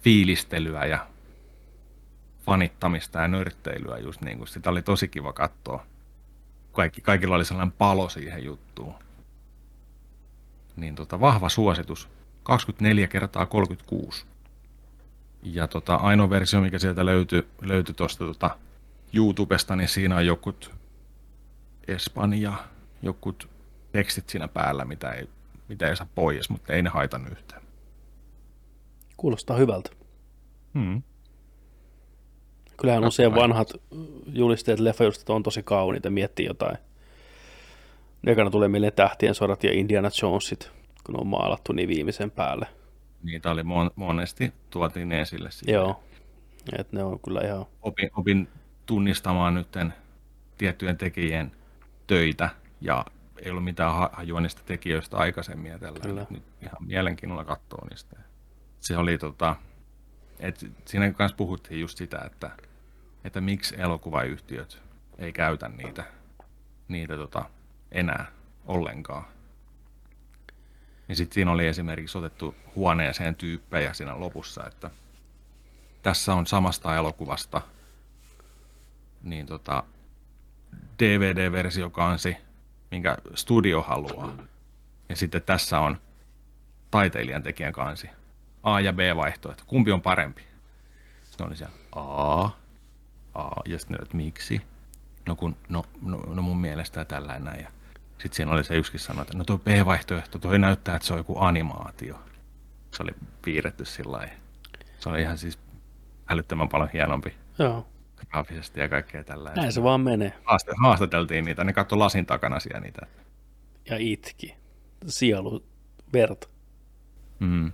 fiilistelyä 0.01 0.85
ja 0.85 1.07
fanittamista 2.47 3.19
ja 3.19 3.29
nörtteilyä 3.29 3.99
just 3.99 4.21
niin 4.21 4.39
kuin. 4.39 4.49
Sitä 4.49 4.71
oli 4.71 4.83
tosi 4.83 5.09
kiva 5.09 5.33
katsoa. 5.33 5.87
Kaikki, 6.75 7.01
kaikilla 7.01 7.35
oli 7.35 7.45
sellainen 7.45 7.75
palo 7.79 8.09
siihen 8.09 8.45
juttuun. 8.45 8.95
Niin 10.77 10.95
tota, 10.95 11.21
vahva 11.21 11.49
suositus. 11.49 12.09
24 12.43 13.09
kertaa 13.09 13.47
36. 13.47 14.25
Ja 15.43 15.69
tota, 15.69 15.95
ainoa 15.95 16.31
versio, 16.31 16.61
mikä 16.61 16.79
sieltä 16.79 17.07
löytyi, 17.07 17.49
löytyi 17.61 17.95
tuosta 17.95 18.25
tota 18.25 18.59
YouTubesta, 19.13 19.77
niin 19.77 19.89
siinä 19.89 20.17
on 20.17 20.27
jokut 20.27 20.75
Espanja, 21.89 22.53
jokut 23.03 23.49
tekstit 23.93 24.29
siinä 24.29 24.49
päällä, 24.49 24.85
mitä 24.85 25.13
ei, 25.13 25.29
mitä 25.69 25.89
ei 25.89 25.97
saa 25.97 26.07
pois, 26.15 26.51
mutta 26.51 26.73
ei 26.73 26.83
ne 26.83 26.91
haitannut 26.91 27.33
yhtään. 27.33 27.63
Kuulostaa 29.17 29.57
hyvältä. 29.57 29.91
Hmm. 30.75 31.03
Kyllähän 32.77 33.05
usein 33.05 33.35
vanhat 33.35 33.69
julisteet, 34.35 34.81
leffajulisteet 34.81 35.31
on 35.31 35.43
tosi 35.43 35.63
kauniita, 35.63 36.11
miettii 36.11 36.47
jotain. 36.47 36.79
Ekana 38.27 38.51
tulee 38.51 38.69
meille 38.69 38.91
tähtien 38.91 39.35
sodat 39.35 39.65
ja 39.65 39.73
Indiana 39.73 40.11
Jonesit, 40.23 40.71
kun 41.07 41.21
on 41.21 41.27
maalattu 41.27 41.73
niin 41.73 41.89
viimeisen 41.89 42.31
päälle. 42.31 42.67
Niitä 43.23 43.51
oli 43.51 43.63
mon, 43.63 43.91
monesti 43.97 44.53
tuotiin 44.71 45.13
esille. 45.13 45.51
Siitä. 45.51 45.73
Joo, 45.73 46.03
et 46.79 46.93
ne 46.93 47.05
on 47.05 47.21
kyllä 47.21 47.41
ihan... 47.41 47.67
Opin, 47.83 48.11
opin 48.17 48.49
tunnistamaan 48.87 49.55
nytten 49.55 49.95
tiettyjen 50.59 50.97
tekijien 50.97 51.53
töitä 52.07 52.49
ja 52.81 53.05
ei 53.43 53.51
ollut 53.51 53.65
mitään 53.65 53.95
ha- 53.95 54.11
hajua 54.13 54.41
niistä 54.41 54.63
tekijöistä 54.67 55.17
aikaisemmin 55.17 55.71
ja 55.71 55.79
tällä. 55.79 56.01
Kyllä. 56.01 56.27
Nyt 56.31 56.43
ihan 56.63 56.87
mielenkiinnolla 56.87 57.45
katsoa 57.45 57.87
niistä. 57.91 58.17
Se 58.81 58.97
oli 58.97 59.19
tota, 59.19 59.57
et 60.41 60.67
siinä 60.85 61.13
kanssa 61.13 61.37
puhuttiin 61.37 61.81
just 61.81 61.99
sitä, 61.99 62.19
että, 62.27 62.51
että 63.25 63.41
miksi 63.41 63.75
elokuvayhtiöt 63.79 64.83
ei 65.19 65.33
käytä 65.33 65.69
niitä, 65.69 66.05
niitä 66.89 67.17
tota, 67.17 67.45
enää 67.93 68.27
ollenkaan. 68.67 69.25
Ja 71.09 71.17
sitten 71.17 71.35
siinä 71.35 71.51
oli 71.51 71.67
esimerkiksi 71.67 72.19
otettu 72.19 72.55
huoneeseen 72.75 73.35
tyyppejä 73.35 73.93
siinä 73.93 74.21
lopussa, 74.21 74.67
että 74.67 74.91
tässä 76.03 76.35
on 76.35 76.47
samasta 76.47 76.97
elokuvasta 76.97 77.61
niin 79.23 79.47
tota, 79.47 79.83
DVD-versio 80.99 81.91
kansi, 81.91 82.37
minkä 82.91 83.17
studio 83.35 83.83
haluaa. 83.83 84.37
Ja 85.09 85.17
sitten 85.17 85.43
tässä 85.43 85.81
on 85.81 86.01
taiteilijan 86.91 87.43
tekijän 87.43 87.73
kansi. 87.73 88.11
A 88.63 88.81
ja 88.81 88.93
B 88.93 88.99
vaihtoehto. 89.17 89.63
Kumpi 89.67 89.93
on 89.93 90.03
parempi? 90.03 90.43
Sitten 91.25 91.47
oli 91.47 91.57
siellä 91.57 91.75
A. 91.93 92.64
Ja 93.67 93.79
sitten 93.79 93.99
että 94.03 94.17
miksi? 94.17 94.61
No, 95.27 95.37
kun, 95.37 95.57
no, 95.69 95.85
no, 96.03 96.17
no 96.17 96.43
mun 96.43 96.61
mielestä 96.61 97.05
tällainen 97.05 97.45
näin. 97.45 97.61
Ja 97.61 97.69
sitten 98.19 98.37
siinä 98.37 98.53
oli 98.53 98.65
se 98.65 98.77
yksikin 98.77 99.01
sanoi, 99.01 99.23
että 99.23 99.39
no 99.39 99.45
tuo 99.45 99.59
B-vaihtoehto, 99.59 100.39
toi 100.39 100.59
näyttää, 100.59 100.97
että 100.97 101.07
se 101.07 101.13
on 101.13 101.19
joku 101.21 101.39
animaatio. 101.39 102.19
Se 102.91 103.03
oli 103.03 103.11
piirretty 103.45 103.85
sillä 103.85 104.13
lailla. 104.13 104.35
Se 104.99 105.09
oli 105.09 105.21
ihan 105.21 105.39
siis 105.39 105.59
älyttömän 106.29 106.69
paljon 106.69 106.91
hienompi 106.93 107.35
Joo, 107.59 107.87
graafisesti 108.31 108.81
ja 108.81 108.89
kaikkea 108.89 109.25
tällaista. 109.25 109.61
näin 109.61 109.73
se 109.73 109.83
vaan 109.83 110.01
menee. 110.01 110.33
Haastateltiin 110.83 111.45
niitä, 111.45 111.65
ne 111.65 111.73
katsoi 111.73 111.99
lasin 111.99 112.27
takana 112.27 112.61
siellä 112.61 112.81
niitä. 112.81 113.07
Ja 113.91 113.97
itki. 113.99 114.57
Sielu, 115.07 115.65
verta. 116.13 116.49
Mm. 117.41 117.73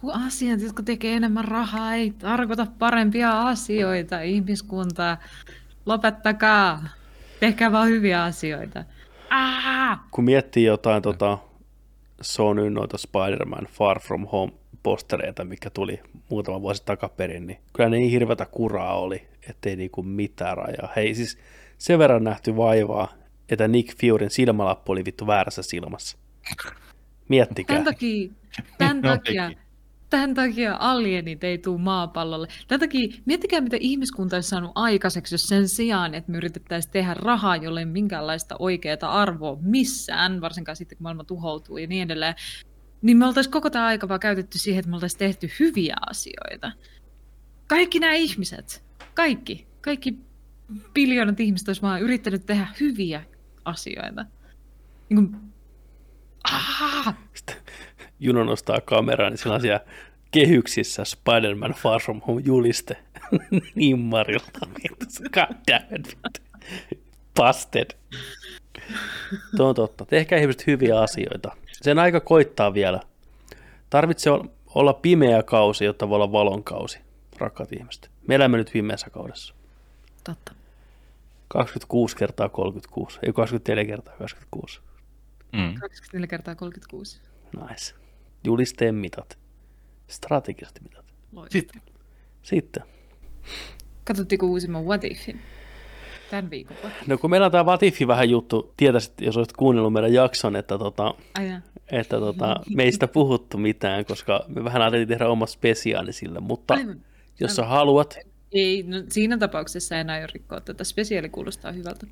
Kun 0.00 0.14
asiat, 0.14 0.60
jotka 0.60 0.82
tekee 0.82 1.16
enemmän 1.16 1.44
rahaa, 1.44 1.94
ei 1.94 2.10
tarkoita 2.10 2.66
parempia 2.78 3.42
asioita 3.42 4.20
ihmiskuntaa. 4.20 5.18
Lopettakaa. 5.86 6.88
Tehkää 7.40 7.72
vaan 7.72 7.88
hyviä 7.88 8.22
asioita. 8.22 8.84
Ah! 9.30 10.00
Kun 10.10 10.24
miettii 10.24 10.64
jotain 10.64 11.02
tota, 11.02 11.38
Sonyn 12.20 12.74
noita 12.74 12.98
Spider-Man 12.98 13.66
Far 13.72 14.00
From 14.00 14.26
Home 14.26 14.52
postereita, 14.82 15.44
mikä 15.44 15.70
tuli 15.70 16.00
muutama 16.30 16.62
vuosi 16.62 16.82
takaperin, 16.84 17.46
niin 17.46 17.58
kyllä 17.72 17.88
ne 17.90 17.96
niin 17.96 18.10
hirveätä 18.10 18.46
kuraa 18.46 18.98
oli, 18.98 19.28
ettei 19.48 19.76
niinku 19.76 20.02
mitään 20.02 20.56
rajaa. 20.56 20.92
Hei 20.96 21.14
siis 21.14 21.38
sen 21.78 21.98
verran 21.98 22.24
nähty 22.24 22.56
vaivaa, 22.56 23.12
että 23.48 23.68
Nick 23.68 24.00
Furyn 24.00 24.30
silmälappu 24.30 24.92
oli 24.92 25.04
vittu 25.04 25.26
väärässä 25.26 25.62
silmassa. 25.62 26.18
Miettikää. 27.28 27.76
Tämän 27.76 27.94
takia, 27.94 28.30
tämän 28.78 29.00
No, 29.02 29.08
takia. 29.08 29.50
Tämän 30.10 30.34
takia 30.34 30.76
alienit 30.80 31.44
ei 31.44 31.58
tule 31.58 31.80
maapallolle. 31.80 32.48
Tämän 32.68 32.80
takia, 32.80 33.16
miettikää 33.24 33.60
mitä 33.60 33.76
ihmiskunta 33.80 34.36
olisi 34.36 34.48
saanut 34.48 34.72
aikaiseksi, 34.74 35.34
jos 35.34 35.48
sen 35.48 35.68
sijaan, 35.68 36.14
että 36.14 36.32
me 36.32 36.38
yritettäisiin 36.38 36.92
tehdä 36.92 37.14
rahaa, 37.14 37.56
jolle 37.56 37.80
ei 37.80 37.86
minkäänlaista 37.86 38.56
oikeaa 38.58 39.20
arvoa 39.20 39.58
missään, 39.60 40.40
varsinkaan 40.40 40.76
sitten 40.76 40.98
kun 40.98 41.02
maailma 41.02 41.24
tuhoutuu 41.24 41.76
ja 41.76 41.86
niin 41.86 42.02
edelleen, 42.02 42.34
niin 43.02 43.16
me 43.16 43.26
oltaisiin 43.26 43.52
koko 43.52 43.70
tämä 43.70 43.86
aika 43.86 44.08
vaan 44.08 44.20
käytetty 44.20 44.58
siihen, 44.58 44.78
että 44.78 44.90
me 44.90 44.96
oltaisiin 44.96 45.18
tehty 45.18 45.50
hyviä 45.60 45.96
asioita. 46.10 46.72
Kaikki 47.66 47.98
nämä 47.98 48.12
ihmiset, 48.12 48.84
kaikki, 49.14 49.66
kaikki 49.80 50.18
biljoonat 50.94 51.40
ihmiset 51.40 51.68
olisi 51.68 51.82
vaan 51.82 52.02
yrittänyt 52.02 52.46
tehdä 52.46 52.66
hyviä 52.80 53.22
asioita. 53.64 54.26
Niin 55.08 55.30
kuin, 55.30 55.36
ah! 56.44 57.14
Juno 58.20 58.44
nostaa 58.44 58.80
kameraa, 58.80 59.30
niin 59.30 59.38
sillä 59.38 59.54
on 59.54 59.60
siellä 59.60 59.80
kehyksissä 60.30 61.04
Spider-Man 61.04 61.74
Far 61.74 62.00
From 62.00 62.20
Home 62.26 62.42
juliste 62.44 62.96
Nimmarilta. 63.74 64.60
God 65.34 65.56
damn 65.70 65.96
it. 66.00 66.18
Busted. 67.36 67.90
Tuo 69.56 69.68
on 69.68 69.74
totta. 69.74 70.04
Tehkää 70.04 70.38
ihmiset 70.38 70.66
hyviä 70.66 71.00
asioita. 71.00 71.56
Sen 71.72 71.98
aika 71.98 72.20
koittaa 72.20 72.74
vielä. 72.74 73.00
Tarvitsee 73.90 74.32
ol- 74.32 74.46
olla 74.74 74.92
pimeä 74.92 75.42
kausi, 75.42 75.84
jotta 75.84 76.08
voi 76.08 76.16
olla 76.16 76.32
valon 76.32 76.64
kausi, 76.64 76.98
rakkaat 77.38 77.72
ihmiset. 77.72 78.10
Me 78.26 78.34
elämme 78.34 78.56
nyt 78.56 78.70
pimeässä 78.72 79.10
kaudessa. 79.10 79.54
Totta. 80.24 80.52
26 81.48 82.16
kertaa 82.16 82.48
36, 82.48 83.18
ei 83.22 83.32
24 83.32 83.84
kertaa 83.84 84.14
26. 84.18 84.80
Mm. 85.52 85.74
24 85.80 86.26
kertaa 86.26 86.54
36. 86.54 87.20
Nice. 87.68 87.94
Julisteen 88.44 88.94
mitat. 88.94 89.38
Strategiset 90.08 90.80
mitat. 90.82 91.04
Sitten 91.50 91.82
Sitten. 92.42 92.82
Katsottiko 94.04 94.46
uusimman 94.46 94.84
What 94.84 95.04
Ifin? 95.04 95.40
Tämän 96.30 96.50
viikon 96.50 96.76
What 96.82 96.92
If? 97.02 97.08
No 97.08 97.18
kun 97.18 97.30
meillä 97.30 97.46
on 97.46 97.52
tämä 97.52 97.66
Vatifi 97.66 98.06
vähän 98.06 98.30
juttu, 98.30 98.72
tietäisit, 98.76 99.20
jos 99.20 99.36
olisit 99.36 99.52
kuunnellut 99.52 99.92
meidän 99.92 100.12
jakson, 100.12 100.56
että, 100.56 100.78
tota, 100.78 101.14
että 101.92 102.18
tota, 102.18 102.60
me 102.74 102.82
ei 102.82 102.92
sitä 102.92 103.08
puhuttu 103.08 103.58
mitään, 103.58 104.04
koska 104.04 104.44
me 104.48 104.64
vähän 104.64 104.82
ajateltiin 104.82 105.08
tehdä 105.08 105.28
oma 105.28 105.46
spesiaali 105.46 106.12
sille, 106.12 106.40
mutta 106.40 106.74
Aivan. 106.74 107.00
Jos 107.40 107.56
sä 107.56 107.64
haluat, 107.64 108.18
Ei, 108.52 108.82
no, 108.82 108.96
siinä 109.08 109.38
tapauksessa 109.38 109.96
en 109.96 110.10
aio 110.10 110.26
rikkoa 110.34 110.60
tätä. 110.60 110.84
Spesiaali 110.84 111.28
kuulostaa 111.28 111.72
hyvältä. 111.72 112.06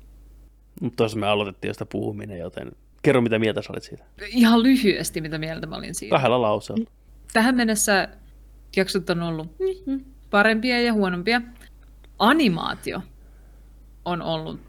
mutta 0.81 0.97
tuossa 0.97 1.19
me 1.19 1.27
aloitettiin 1.27 1.69
jo 1.69 1.73
sitä 1.73 1.85
puhuminen, 1.85 2.39
joten 2.39 2.71
kerro 3.01 3.21
mitä 3.21 3.39
mieltä 3.39 3.61
sä 3.61 3.73
olit 3.73 3.83
siitä. 3.83 4.03
Ihan 4.27 4.63
lyhyesti, 4.63 5.21
mitä 5.21 5.37
mieltä 5.37 5.67
mä 5.67 5.75
olin 5.75 5.95
siitä. 5.95 6.15
Kahdella 6.15 6.41
lauseella. 6.41 6.91
Tähän 7.33 7.55
mennessä 7.55 8.07
jaksot 8.75 9.09
on 9.09 9.21
ollut 9.21 9.55
parempia 10.29 10.81
ja 10.81 10.93
huonompia. 10.93 11.41
Animaatio 12.19 13.01
on 14.05 14.21
ollut 14.21 14.59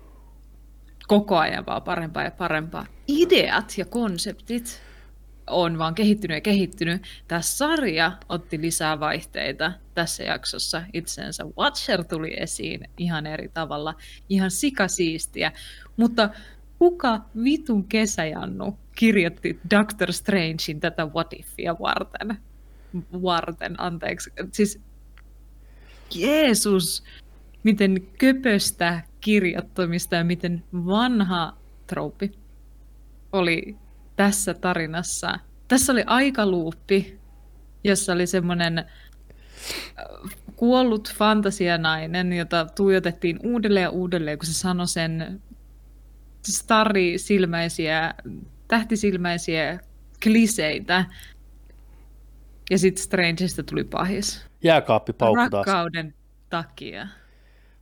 koko 1.07 1.39
ajan 1.39 1.66
vaan 1.66 1.82
parempaa 1.82 2.23
ja 2.23 2.31
parempaa. 2.31 2.86
Ideat 3.09 3.78
ja 3.78 3.85
konseptit 3.85 4.82
on 5.47 5.78
vaan 5.78 5.94
kehittynyt 5.94 6.35
ja 6.35 6.40
kehittynyt. 6.40 7.02
Tämä 7.28 7.40
sarja 7.40 8.12
otti 8.28 8.61
lisää 8.61 9.01
vaihteita 9.01 9.73
tässä 9.94 10.23
jaksossa 10.23 10.82
itseensä. 10.93 11.44
Watcher 11.59 12.05
tuli 12.05 12.35
esiin 12.36 12.81
ihan 12.98 13.27
eri 13.27 13.48
tavalla, 13.48 13.94
ihan 14.28 14.51
sikasiistiä. 14.51 15.52
Mutta 15.97 16.31
kuka 16.81 17.20
vitun 17.44 17.85
kesäjannu 17.85 18.78
kirjoitti 18.97 19.61
Doctor 19.70 20.12
Strangein 20.12 20.81
tätä 20.81 21.07
What 21.07 21.32
Ifia 21.32 21.77
varten? 21.81 22.39
Varten, 23.23 23.81
anteeksi. 23.81 24.31
Siis 24.52 24.81
Jeesus, 26.15 27.05
miten 27.62 28.02
köpöstä 28.19 29.02
kirjoittamista 29.20 30.16
ja 30.16 30.24
miten 30.24 30.65
vanha 30.73 31.57
trouppi 31.86 32.32
oli 33.32 33.77
tässä 34.16 34.55
tarinassa. 34.55 35.39
Tässä 35.69 35.93
oli 35.93 36.02
aikaluuppi, 36.07 37.19
jossa 37.85 38.12
oli 38.12 38.27
semmoinen 38.27 38.78
äh, 38.78 38.86
kuollut 40.57 41.15
fantasianainen, 41.15 42.32
jota 42.32 42.66
tuijotettiin 42.77 43.39
uudelleen 43.44 43.85
ja 43.85 43.90
uudelleen, 43.90 44.39
kun 44.39 44.47
se 44.47 44.55
sanoi 44.55 44.89
sen 44.89 45.43
stari-silmäisiä, 46.47 48.15
tähtisilmäisiä 48.69 49.81
kliseitä. 50.23 51.05
Ja 52.71 52.79
sitten 52.79 53.05
Strangeista 53.05 53.62
tuli 53.62 53.85
pahis. 53.85 54.47
Jääkaappi 54.62 55.12
paukku 55.12 55.51
taas. 55.51 55.67
Rakkauden 55.67 56.15
takia. 56.51 57.07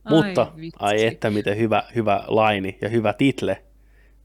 Mutta, 0.09 0.51
vitsi. 0.55 0.77
ai 0.79 1.05
että 1.05 1.29
miten 1.29 1.57
hyvä, 1.57 1.83
hyvä 1.95 2.23
laini 2.27 2.77
ja 2.81 2.89
hyvä 2.89 3.13
title. 3.13 3.63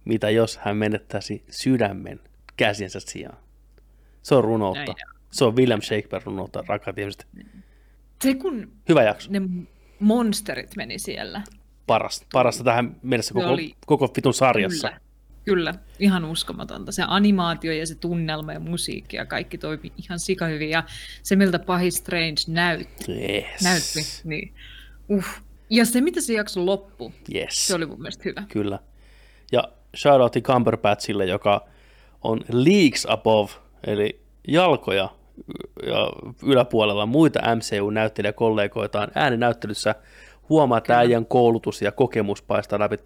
Mitä 0.05 0.31
jos 0.31 0.59
hän 0.59 0.77
menettäisi 0.77 1.45
sydämen 1.51 2.21
käsiensä 2.57 3.01
sijaan? 3.01 3.39
Se 4.23 4.35
on 4.35 4.45
runoutta. 4.45 4.85
Näin. 4.85 5.15
Se 5.31 5.45
on 5.45 5.57
William 5.57 5.83
Shakespeare 5.83 6.25
runoutta, 6.25 6.65
rakkaat 6.69 6.99
ihmiset. 6.99 7.27
Se 8.23 8.35
kun 8.35 8.73
Hyvä 8.89 9.03
jakso. 9.03 9.31
ne 9.33 9.41
monsterit 10.01 10.77
meni 10.77 10.99
siellä. 10.99 11.43
Parasta, 11.87 12.27
parasta 12.33 12.65
tähän 12.65 12.97
mennessä 13.03 13.35
koko, 13.35 13.47
oli- 13.47 13.75
koko 13.87 14.13
vitun 14.17 14.35
sarjassa. 14.35 14.89
Kyllä. 14.89 15.01
Kyllä, 15.45 15.75
ihan 15.99 16.25
uskomatonta. 16.25 16.93
Se 16.93 17.03
animaatio 17.07 17.73
ja 17.73 17.87
se 17.87 17.95
tunnelma 17.95 18.53
ja 18.53 18.61
musiikki 18.61 19.17
ja 19.17 19.27
kaikki 19.27 19.59
toimi 19.59 19.93
ihan 20.05 20.19
sika 20.19 20.47
hyvin. 20.47 20.71
Ja 20.71 20.83
se, 21.23 21.37
miltä 21.37 21.59
pahis 21.59 21.95
Strange 21.97 22.41
näytti, 22.49 23.05
Yes. 23.13 23.63
näytti 23.63 24.01
niin 24.25 24.55
uh. 25.09 25.25
Ja 25.71 25.85
se, 25.85 26.01
mitä 26.01 26.21
se 26.21 26.33
jakso 26.33 26.67
loppu, 26.67 27.13
Yes. 27.35 27.67
se 27.67 27.75
oli 27.75 27.87
mun 27.87 27.99
mielestä 27.99 28.23
hyvä. 28.25 28.43
Kyllä. 28.49 28.79
Ja 29.53 29.65
shoutoutti 29.97 30.41
Cumberbatchille, 30.43 31.27
joka 31.27 31.67
on 32.23 32.41
leagues 32.53 33.07
above, 33.11 33.53
eli 33.87 34.21
jalkoja 34.49 35.09
ja 35.87 36.11
yläpuolella 36.43 37.07
muita 37.07 37.41
MCU-näyttelijäkollegoitaan 37.57 39.09
ääninäyttelyssä. 39.15 39.95
Huomaa, 40.49 40.79
että 40.79 40.99
äijän 40.99 41.27
koulutus 41.27 41.83
ja 41.83 41.93
kokemus 41.93 42.43
paistaa 42.43 42.79
läpi. 42.79 42.97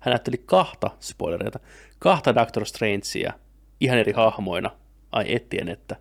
Hän 0.00 0.12
näytteli 0.12 0.42
kahta, 0.46 0.90
spoilereita, 1.00 1.60
kahta 1.98 2.34
Doctor 2.34 2.64
Strangea 2.64 3.32
ihan 3.80 3.98
eri 3.98 4.12
hahmoina. 4.12 4.70
Ai 5.12 5.34
ettien 5.34 5.68
että. 5.68 5.96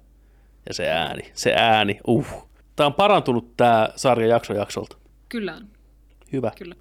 Ja 0.68 0.74
se 0.74 0.90
ääni, 0.90 1.32
se 1.34 1.54
ääni, 1.54 2.00
uh. 2.08 2.48
Tämä 2.76 2.88
on 2.88 2.94
parantunut 2.94 3.58
tämä 3.58 3.90
sarja 3.96 4.28
jakso 4.28 4.54
jaksolta. 4.54 4.98
Kyllä 5.30 5.56
on, 5.56 5.68
Hyvä. 6.34 6.52
kyllä. 6.58 6.76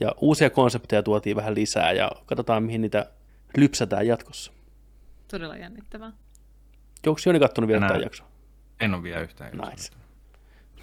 Ja 0.00 0.14
uusia 0.20 0.50
konsepteja 0.50 1.02
tuotiin 1.02 1.36
vähän 1.36 1.54
lisää 1.54 1.92
ja 1.92 2.10
katsotaan, 2.26 2.62
mihin 2.62 2.80
niitä 2.80 3.06
lypsätään 3.56 4.06
jatkossa. 4.06 4.52
Todella 5.28 5.56
jännittävää. 5.56 6.12
Onko 7.06 7.20
Joni 7.26 7.40
kattonut 7.40 7.68
vielä 7.68 7.86
tämän 7.86 8.02
jakson? 8.02 8.26
En 8.80 8.94
ole 8.94 9.02
vielä 9.02 9.20
yhtään. 9.20 9.52
Nice. 9.52 9.92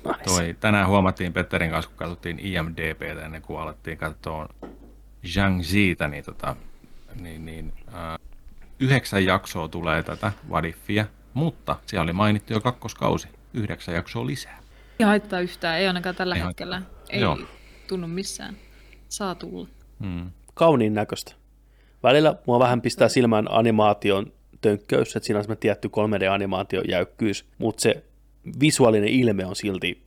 Nice. 0.05 0.23
Toi, 0.23 0.55
tänään 0.59 0.87
huomattiin 0.87 1.33
Petterin 1.33 1.71
kanssa, 1.71 1.89
kun 1.89 1.97
katsottiin 1.97 2.39
IMDBtä 2.39 3.25
ennen 3.25 3.41
kuin 3.41 3.59
alettiin 3.59 3.97
katsoa 3.97 4.49
Zhang 5.25 5.61
Zita, 5.61 6.07
niin, 6.07 6.23
tota, 6.23 6.55
niin, 7.21 7.45
niin 7.45 7.73
äh, 7.93 8.19
yhdeksän 8.79 9.25
jaksoa 9.25 9.67
tulee 9.67 10.03
tätä 10.03 10.31
Vadifia, 10.49 11.05
mutta 11.33 11.75
siellä 11.85 12.03
oli 12.03 12.13
mainittu 12.13 12.53
jo 12.53 12.61
kakkoskausi, 12.61 13.27
yhdeksän 13.53 13.95
jaksoa 13.95 14.25
lisää. 14.25 14.59
Ei 14.99 15.05
haittaa 15.05 15.39
yhtään, 15.39 15.77
ei 15.77 15.87
ainakaan 15.87 16.15
tällä 16.15 16.35
Ei 16.35 16.41
hetkellä. 16.41 16.81
Ei 17.09 17.21
Joo. 17.21 17.39
tunnu 17.87 18.07
missään. 18.07 18.57
Saa 19.09 19.35
tulla. 19.35 19.67
Hmm. 20.03 20.31
Kauniin 20.53 20.93
näköistä. 20.93 21.33
Välillä 22.03 22.35
mua 22.47 22.59
vähän 22.59 22.81
pistää 22.81 23.09
silmään 23.09 23.45
animaation 23.49 24.31
tönkköys, 24.61 25.15
että 25.15 25.27
siinä 25.27 25.37
on 25.37 25.43
semmoinen 25.43 25.59
tietty 25.59 25.87
3D-animaation 25.87 26.89
jäykkyys, 26.89 27.45
mutta 27.57 27.81
se 27.81 28.03
visuaalinen 28.59 29.09
ilme 29.09 29.45
on 29.45 29.55
silti 29.55 30.03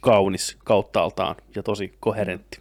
kaunis 0.00 0.56
kauttaaltaan 0.64 1.36
ja 1.54 1.62
tosi 1.62 1.96
koherentti. 2.00 2.60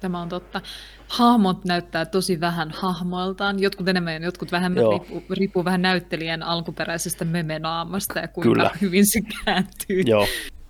Tämä 0.00 0.20
on 0.20 0.28
totta. 0.28 0.60
Hahmot 1.08 1.64
näyttää 1.64 2.06
tosi 2.06 2.40
vähän 2.40 2.70
hahmoiltaan. 2.70 3.58
Jotkut 3.58 3.88
enemmän 3.88 4.14
ja 4.14 4.20
jotkut 4.20 4.52
vähemmän. 4.52 4.82
Joo. 4.82 4.90
Riippuu, 4.90 5.24
riippuu 5.30 5.64
vähän 5.64 5.82
näyttelijän 5.82 6.42
alkuperäisestä 6.42 7.24
memenaamasta 7.24 8.18
ja 8.18 8.28
kuinka 8.28 8.52
Kyllä. 8.52 8.70
hyvin 8.80 9.06
se 9.06 9.20
kääntyy 9.44 10.02
Joo, 10.06 10.26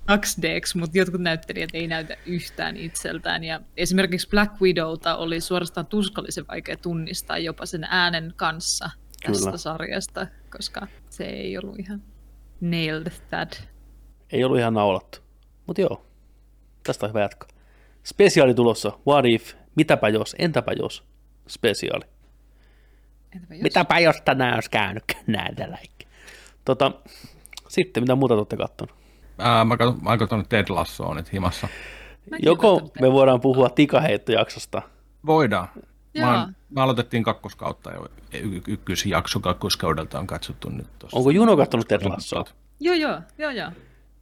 2 0.07 0.43
d 0.43 0.61
mutta 0.75 0.99
jotkut 0.99 1.21
näyttelijät 1.21 1.71
ei 1.73 1.87
näytä 1.87 2.17
yhtään 2.27 2.77
itseltään. 2.77 3.45
Ja 3.45 3.61
esimerkiksi 3.77 4.29
Black 4.29 4.61
Widowta 4.61 5.17
oli 5.17 5.41
suorastaan 5.41 5.87
tuskallisen 5.87 6.45
vaikea 6.49 6.77
tunnistaa 6.77 7.39
jopa 7.39 7.67
sen 7.67 7.87
äänen 7.91 8.33
kanssa 8.37 8.91
tästä 9.23 9.45
Kyllä. 9.45 9.57
sarjasta, 9.57 10.27
koska 10.51 10.87
se 11.11 11.25
ei 11.25 11.59
ollut 11.59 11.79
ihan 11.79 12.03
nailed 12.61 13.13
that. 13.31 13.69
ei 14.33 14.45
ollut 14.45 14.59
ihan 14.59 14.75
naulattu. 14.75 15.19
Mutta 15.67 15.81
joo, 15.83 16.07
tästä 16.85 17.07
on 17.07 17.11
hyvä 17.11 17.21
jatkaa. 17.21 17.49
Spesiaali 18.05 18.55
tulossa. 18.55 18.93
What 19.09 19.25
if? 19.29 19.55
Mitäpä 19.77 20.09
jos? 20.09 20.37
Entäpä 20.39 20.73
jos? 20.73 21.05
Spesiaali. 21.49 22.05
Entäpä 23.35 23.55
jos? 23.55 23.63
Mitäpä 23.63 23.99
jos 23.99 24.17
tänään 24.25 24.55
olisi 24.55 24.71
käynyt 24.71 25.05
näitä 25.27 25.71
läikkiä. 25.71 26.09
Tota, 26.65 26.93
sitten, 27.69 28.03
mitä 28.03 28.15
muuta 28.15 28.35
te 28.35 28.39
olette 28.39 28.57
kattonut? 28.57 28.95
Ää, 29.39 29.65
mä 29.65 29.77
katson, 29.77 30.03
mä 30.03 30.11
oon 30.11 30.19
katsonut 30.19 30.49
Ted 30.49 30.67
Lassoa 30.69 31.15
nyt 31.15 31.33
himassa. 31.33 31.69
Mäkin 32.31 32.47
Joko 32.47 32.81
katson 32.81 32.91
me 33.01 33.13
voidaan 33.13 33.41
puhua 33.41 33.71
tikaheittojaksosta, 33.71 34.83
Voidaan. 35.27 35.69
Mä, 36.19 36.41
oon, 36.41 36.57
mä 36.71 36.83
aloitettiin 36.83 37.23
kakkoskautta 37.23 37.93
jo. 37.93 38.09
Y- 38.33 38.63
ykkösjakso 38.69 39.41
kakkoskaudelta 39.41 40.19
on 40.19 40.27
katsottu 40.27 40.69
nyt 40.69 40.87
tossa. 40.99 41.17
onko 41.17 41.31
Juno 41.31 41.57
kattonut 41.57 41.89
Ted 41.89 42.09
Lassoa? 42.09 42.45
Joo, 42.81 42.95
joo, 42.95 43.21
joo, 43.39 43.51
joo. 43.51 43.71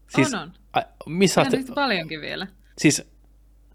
Siis, 0.09 0.35
on, 0.35 0.41
on. 0.41 0.53
Ai, 0.73 0.83
missä 1.07 1.45
te, 1.45 1.65
paljonkin 1.75 2.21
vielä. 2.21 2.47
siis, 2.79 3.03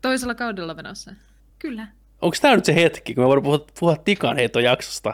Toisella 0.01 0.35
kaudella 0.35 0.73
menossa. 0.73 1.11
Kyllä. 1.59 1.87
onko 2.21 2.37
tämä 2.41 2.55
nyt 2.55 2.65
se 2.65 2.75
hetki, 2.75 3.15
kun 3.15 3.23
me 3.23 3.27
voidaan 3.27 3.43
puhua, 3.43 3.65
puhua 3.79 3.95
tikanheittojaksosta? 3.95 5.13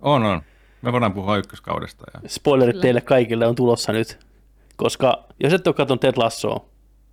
On, 0.00 0.22
on. 0.22 0.42
Me 0.82 0.92
voidaan 0.92 1.12
puhua 1.12 1.36
ykköskaudesta. 1.36 2.04
Ja... 2.14 2.28
Spoilerit 2.28 2.72
Kyllä. 2.72 2.82
teille 2.82 3.00
kaikille 3.00 3.46
on 3.46 3.54
tulossa 3.54 3.92
nyt, 3.92 4.18
koska 4.76 5.24
jos 5.40 5.52
et 5.52 5.66
ole 5.66 5.74
katsonut 5.74 6.00
Ted 6.00 6.12
Lassoa 6.16 6.68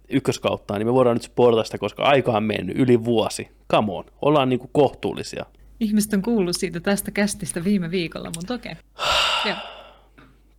ykköskautta, 0.10 0.78
niin 0.78 0.88
me 0.88 0.94
voidaan 0.94 1.16
nyt 1.16 1.24
spoilata 1.24 1.64
sitä, 1.64 1.78
koska 1.78 2.04
aika 2.04 2.32
on 2.32 2.44
mennyt 2.44 2.78
yli 2.78 3.04
vuosi. 3.06 3.48
Come 3.72 3.92
on, 3.94 4.04
ollaan 4.22 4.50
niinku 4.50 4.70
kohtuullisia. 4.74 5.46
Ihmiset 5.80 6.14
on 6.14 6.22
kuullut 6.22 6.56
siitä 6.56 6.80
tästä 6.80 7.12
kästistä 7.12 7.64
viime 7.64 7.92
viikolla, 7.92 8.32
mutta 8.36 8.54
okei. 8.54 8.76
Okay. 9.46 9.56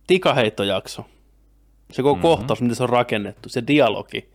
Tikaheittojakso. 0.07 1.05
Se 1.91 2.01
koko 2.01 2.15
mm-hmm. 2.15 2.21
kohtaus, 2.21 2.61
miten 2.61 2.75
se 2.75 2.83
on 2.83 2.89
rakennettu, 2.89 3.49
se 3.49 3.63
dialogi, 3.67 4.29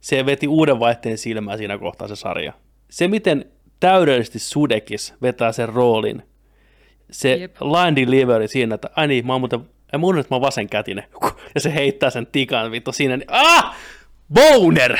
se 0.00 0.26
veti 0.26 0.48
uuden 0.48 0.78
vaihteen 0.78 1.18
silmään 1.18 1.58
siinä 1.58 1.78
kohtaa 1.78 2.08
se 2.08 2.16
sarja. 2.16 2.52
Se, 2.90 3.08
miten 3.08 3.44
täydellisesti 3.80 4.38
Sudekis 4.38 5.14
vetää 5.22 5.52
sen 5.52 5.68
roolin, 5.68 6.22
se 7.10 7.30
Jep. 7.30 7.40
Jep. 7.40 7.56
line 7.60 7.96
delivery 7.96 8.48
siinä, 8.48 8.74
että 8.74 8.90
ai 8.96 9.08
niin, 9.08 9.26
mä 9.26 9.32
oon 9.32 9.40
muuten, 9.40 9.60
en 9.92 10.00
mun 10.00 10.18
että 10.18 10.34
mä 10.34 10.36
oon 10.36 10.42
vasenkätinen, 10.42 11.04
ja 11.54 11.60
se 11.60 11.74
heittää 11.74 12.10
sen 12.10 12.26
tikan 12.26 12.70
vittu 12.70 12.92
siinä, 12.92 13.16
niin 13.16 13.32
ah! 13.32 13.76
Boner! 14.34 14.98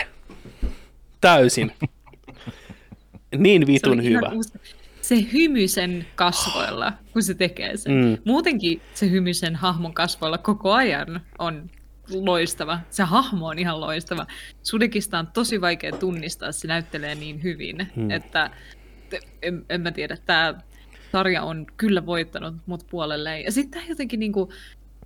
Täysin. 1.20 1.72
niin 3.36 3.66
vitun 3.66 4.04
hyvä. 4.04 4.30
uusi- 4.34 4.76
Se 5.06 5.26
hymy 5.32 5.68
sen 5.68 6.06
kasvoilla, 6.14 6.92
kun 7.12 7.22
se 7.22 7.34
tekee 7.34 7.76
sen. 7.76 7.92
Mm. 7.92 8.08
Mm. 8.08 8.18
Muutenkin 8.24 8.82
se 8.94 9.10
hymy 9.10 9.34
sen 9.34 9.56
hahmon 9.56 9.94
kasvoilla 9.94 10.38
koko 10.38 10.72
ajan 10.72 11.20
on 11.38 11.70
loistava. 12.08 12.80
Se 12.90 13.02
hahmo 13.02 13.46
on 13.46 13.58
ihan 13.58 13.80
loistava. 13.80 14.26
Sudekista 14.62 15.18
on 15.18 15.26
tosi 15.26 15.60
vaikea 15.60 15.92
tunnistaa, 15.92 16.52
se 16.52 16.68
näyttelee 16.68 17.14
niin 17.14 17.42
hyvin, 17.42 17.86
hmm. 17.94 18.10
että 18.10 18.50
en, 19.42 19.64
en 19.68 19.80
mä 19.80 19.90
tiedä, 19.90 20.16
tämä 20.26 20.54
sarja 21.12 21.42
on 21.42 21.66
kyllä 21.76 22.06
voittanut 22.06 22.54
mut 22.66 22.86
puolelle. 22.90 23.40
Ja 23.40 23.52
sitten 23.52 23.82
jotenkin 23.88 24.20
niinku, 24.20 24.52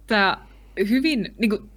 tämä 0.06 0.46
hyvin, 0.88 1.34
niinku, 1.38 1.68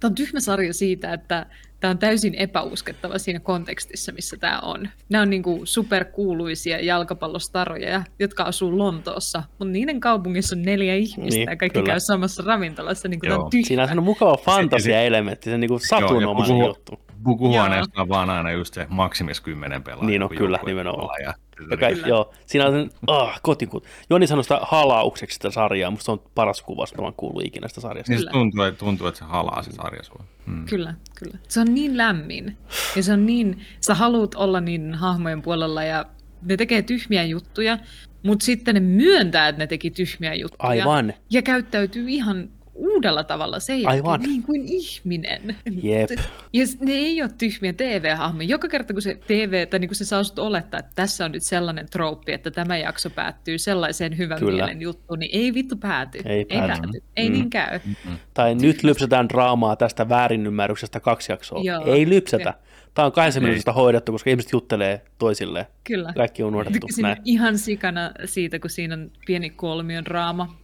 tämä 0.00 0.08
on 0.10 0.14
tyhmä 0.14 0.40
sarja 0.40 0.74
siitä, 0.74 1.12
että 1.12 1.46
tämä 1.84 1.90
on 1.90 1.98
täysin 1.98 2.34
epäuskettava 2.34 3.18
siinä 3.18 3.40
kontekstissa, 3.40 4.12
missä 4.12 4.36
tämä 4.36 4.60
on. 4.60 4.88
Nämä 5.08 5.22
on 5.22 5.30
niinku 5.30 5.60
superkuuluisia 5.64 6.84
jalkapallostaroja, 6.84 8.02
jotka 8.18 8.42
asuu 8.42 8.78
Lontoossa, 8.78 9.42
mutta 9.48 9.72
niiden 9.72 10.00
kaupungissa 10.00 10.56
on 10.56 10.62
neljä 10.62 10.94
ihmistä 10.94 11.38
niin, 11.38 11.50
ja 11.50 11.56
kaikki 11.56 11.78
kyllä. 11.78 11.86
käy 11.86 12.00
samassa 12.00 12.42
ravintolassa. 12.46 13.08
Niin 13.08 13.32
on 13.32 13.50
Siinä 13.64 13.88
on 13.96 14.02
mukava 14.02 14.36
fantasia-elementti, 14.36 15.50
se 15.50 15.58
niinku 15.58 15.78
satunomainen 15.78 16.58
juttu. 16.58 17.00
Pukuhuoneessa 17.24 18.02
on 18.02 18.08
vaan 18.08 18.30
aina 18.30 18.52
just 18.52 18.74
se 18.74 18.86
maksimis 18.90 19.40
kymmenen 19.40 19.82
pelaajaa. 19.82 20.06
Niin 20.06 20.22
on, 20.22 20.28
kyllä, 20.28 20.58
nimenomaan. 20.66 21.22
Ja 21.22 21.34
ja 21.70 21.76
kai, 21.76 22.02
joo, 22.06 22.34
siinä 22.46 22.66
on 22.66 22.90
ah, 23.06 23.40
kotikut. 23.42 23.84
Joni 24.10 24.26
sanoi 24.26 24.44
sitä 24.44 24.60
halaukseksi 24.62 25.34
sitä 25.34 25.50
sarjaa, 25.50 25.90
musta 25.90 26.04
se 26.04 26.10
on 26.10 26.22
paras 26.34 26.62
kuvaus, 26.62 26.92
mitä 26.92 27.02
mä 27.02 27.12
kuullut 27.16 27.44
ikinä 27.44 27.68
sitä 27.68 27.80
sarjasta. 27.80 28.12
Niin 28.12 28.22
se 28.22 28.30
tuntuu, 28.30 28.72
tuntuu, 28.78 29.06
että 29.06 29.18
se 29.18 29.24
halaa 29.24 29.62
se 29.62 29.72
sarja 29.72 30.02
sua. 30.02 30.24
Hmm. 30.46 30.66
Kyllä, 30.66 30.94
kyllä. 31.18 31.38
Se 31.48 31.60
on 31.60 31.74
niin 31.74 31.96
lämmin. 31.96 32.56
Ja 32.96 33.02
se 33.02 33.12
on 33.12 33.26
niin, 33.26 33.60
sä 33.80 33.94
haluat 33.94 34.34
olla 34.34 34.60
niin 34.60 34.94
hahmojen 34.94 35.42
puolella 35.42 35.84
ja 35.84 36.04
ne 36.42 36.56
tekee 36.56 36.82
tyhmiä 36.82 37.24
juttuja, 37.24 37.78
mutta 38.22 38.44
sitten 38.44 38.74
ne 38.74 38.80
myöntää, 38.80 39.48
että 39.48 39.62
ne 39.62 39.66
teki 39.66 39.90
tyhmiä 39.90 40.34
juttuja. 40.34 40.68
Aivan. 40.68 41.14
Ja 41.30 41.42
käyttäytyy 41.42 42.04
ihan 42.08 42.48
uudella 42.74 43.24
tavalla 43.24 43.60
se 43.60 43.72
ei 43.72 43.86
Aivan. 43.86 44.20
niin 44.20 44.42
kuin 44.42 44.62
ihminen. 44.66 45.56
Jep. 45.82 46.10
Ja 46.52 46.64
ne 46.80 46.92
ei 46.92 47.22
ole 47.22 47.30
tyhmiä 47.38 47.72
TV-hahmoja. 47.72 48.48
Joka 48.48 48.68
kerta 48.68 48.92
kun 48.92 49.02
se 49.02 49.14
TV, 49.26 49.68
tai 49.68 49.80
niin 49.80 49.88
kuin 49.88 49.96
se 49.96 50.04
saa 50.04 50.24
sut 50.24 50.38
olettaa, 50.38 50.80
että 50.80 50.92
tässä 50.94 51.24
on 51.24 51.32
nyt 51.32 51.42
sellainen 51.42 51.86
trooppi, 51.90 52.32
että 52.32 52.50
tämä 52.50 52.76
jakso 52.76 53.10
päättyy 53.10 53.58
sellaiseen 53.58 54.18
hyvän 54.18 54.38
Kyllä. 54.38 54.64
mielen 54.64 54.82
juttuun, 54.82 55.18
niin 55.18 55.30
ei 55.32 55.54
vittu 55.54 55.76
pääty. 55.76 56.18
Ei, 56.24 56.46
ei 56.48 56.58
pääty. 56.58 56.82
pääty. 56.82 57.02
Ei 57.16 57.28
mm. 57.28 57.32
niin 57.32 57.50
käy. 57.50 57.80
Mm-mm. 57.84 58.16
Tai 58.34 58.54
nyt 58.54 58.82
lypsetään 58.82 59.28
draamaa 59.28 59.76
tästä 59.76 60.08
väärinymmärryksestä 60.08 61.00
kaksi 61.00 61.32
jaksoa. 61.32 61.60
Joo. 61.62 61.84
Ei 61.84 62.08
lypsetä. 62.08 62.48
Ja. 62.48 62.54
Tämä 62.94 63.06
on 63.06 63.12
kahdessa 63.12 63.40
minuutista 63.40 63.72
hoidettu, 63.72 64.12
koska 64.12 64.30
ihmiset 64.30 64.52
juttelee 64.52 65.02
toisilleen. 65.18 65.66
Kyllä. 65.84 66.12
Kaikki 66.16 66.42
on 66.42 66.48
unohdettu. 66.48 66.86
ihan 67.24 67.58
sikana 67.58 68.10
siitä, 68.24 68.58
kun 68.58 68.70
siinä 68.70 68.94
on 68.94 69.10
pieni 69.26 69.50
kolmion 69.50 70.04
draama 70.04 70.63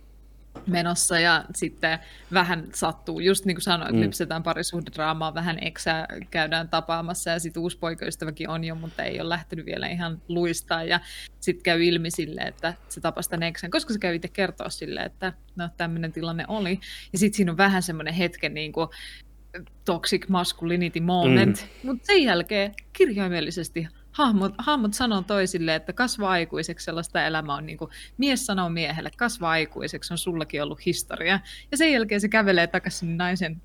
menossa 0.66 1.20
ja 1.20 1.44
sitten 1.54 1.98
vähän 2.32 2.68
sattuu, 2.74 3.20
just 3.20 3.44
niin 3.44 3.56
kuin 3.56 3.62
sanoin, 3.62 3.94
mm. 3.94 4.00
lypsetään 4.00 4.42
parisuhdedraamaa, 4.42 5.34
vähän 5.34 5.58
eksää 5.60 6.06
käydään 6.30 6.68
tapaamassa 6.68 7.30
ja 7.30 7.38
sitten 7.38 7.62
uusi 7.62 7.78
poikaystäväkin 7.78 8.48
on 8.48 8.64
jo, 8.64 8.74
mutta 8.74 9.02
ei 9.02 9.20
ole 9.20 9.28
lähtenyt 9.28 9.66
vielä 9.66 9.88
ihan 9.88 10.22
luistaa 10.28 10.84
ja 10.84 11.00
sitten 11.40 11.62
käy 11.62 11.84
ilmi 11.84 12.10
sille, 12.10 12.40
että 12.40 12.74
se 12.88 13.00
tapasi 13.00 13.30
tämän 13.30 13.42
eksän, 13.42 13.70
koska 13.70 13.92
se 13.92 13.98
käy 13.98 14.14
itse 14.14 14.28
kertoa 14.28 14.70
sille, 14.70 15.00
että 15.00 15.32
no 15.56 15.68
tämmöinen 15.76 16.12
tilanne 16.12 16.44
oli 16.48 16.80
ja 17.12 17.18
sitten 17.18 17.36
siinä 17.36 17.52
on 17.52 17.58
vähän 17.58 17.82
semmoinen 17.82 18.14
hetken 18.14 18.54
niin 18.54 18.72
kuin 18.72 18.88
toxic 19.84 20.28
masculinity 20.28 21.00
moment, 21.00 21.62
mm. 21.62 21.88
mutta 21.88 22.06
sen 22.06 22.22
jälkeen 22.22 22.74
kirjaimellisesti 22.92 23.88
hahmot, 24.12 24.54
hahmot 24.58 24.94
sanoo 24.94 25.22
toisille, 25.22 25.74
että 25.74 25.92
kasva 25.92 26.30
aikuiseksi, 26.30 26.84
sellaista 26.84 27.26
elämää 27.26 27.56
on 27.56 27.66
niin 27.66 27.78
kuin, 27.78 27.90
mies 28.18 28.46
sanoo 28.46 28.68
miehelle, 28.68 29.10
kasva 29.16 29.50
aikuiseksi, 29.50 30.14
on 30.14 30.18
sullakin 30.18 30.62
ollut 30.62 30.86
historia. 30.86 31.40
Ja 31.70 31.76
sen 31.76 31.92
jälkeen 31.92 32.20
se 32.20 32.28
kävelee 32.28 32.66
takaisin 32.66 33.16
naisen 33.16 33.62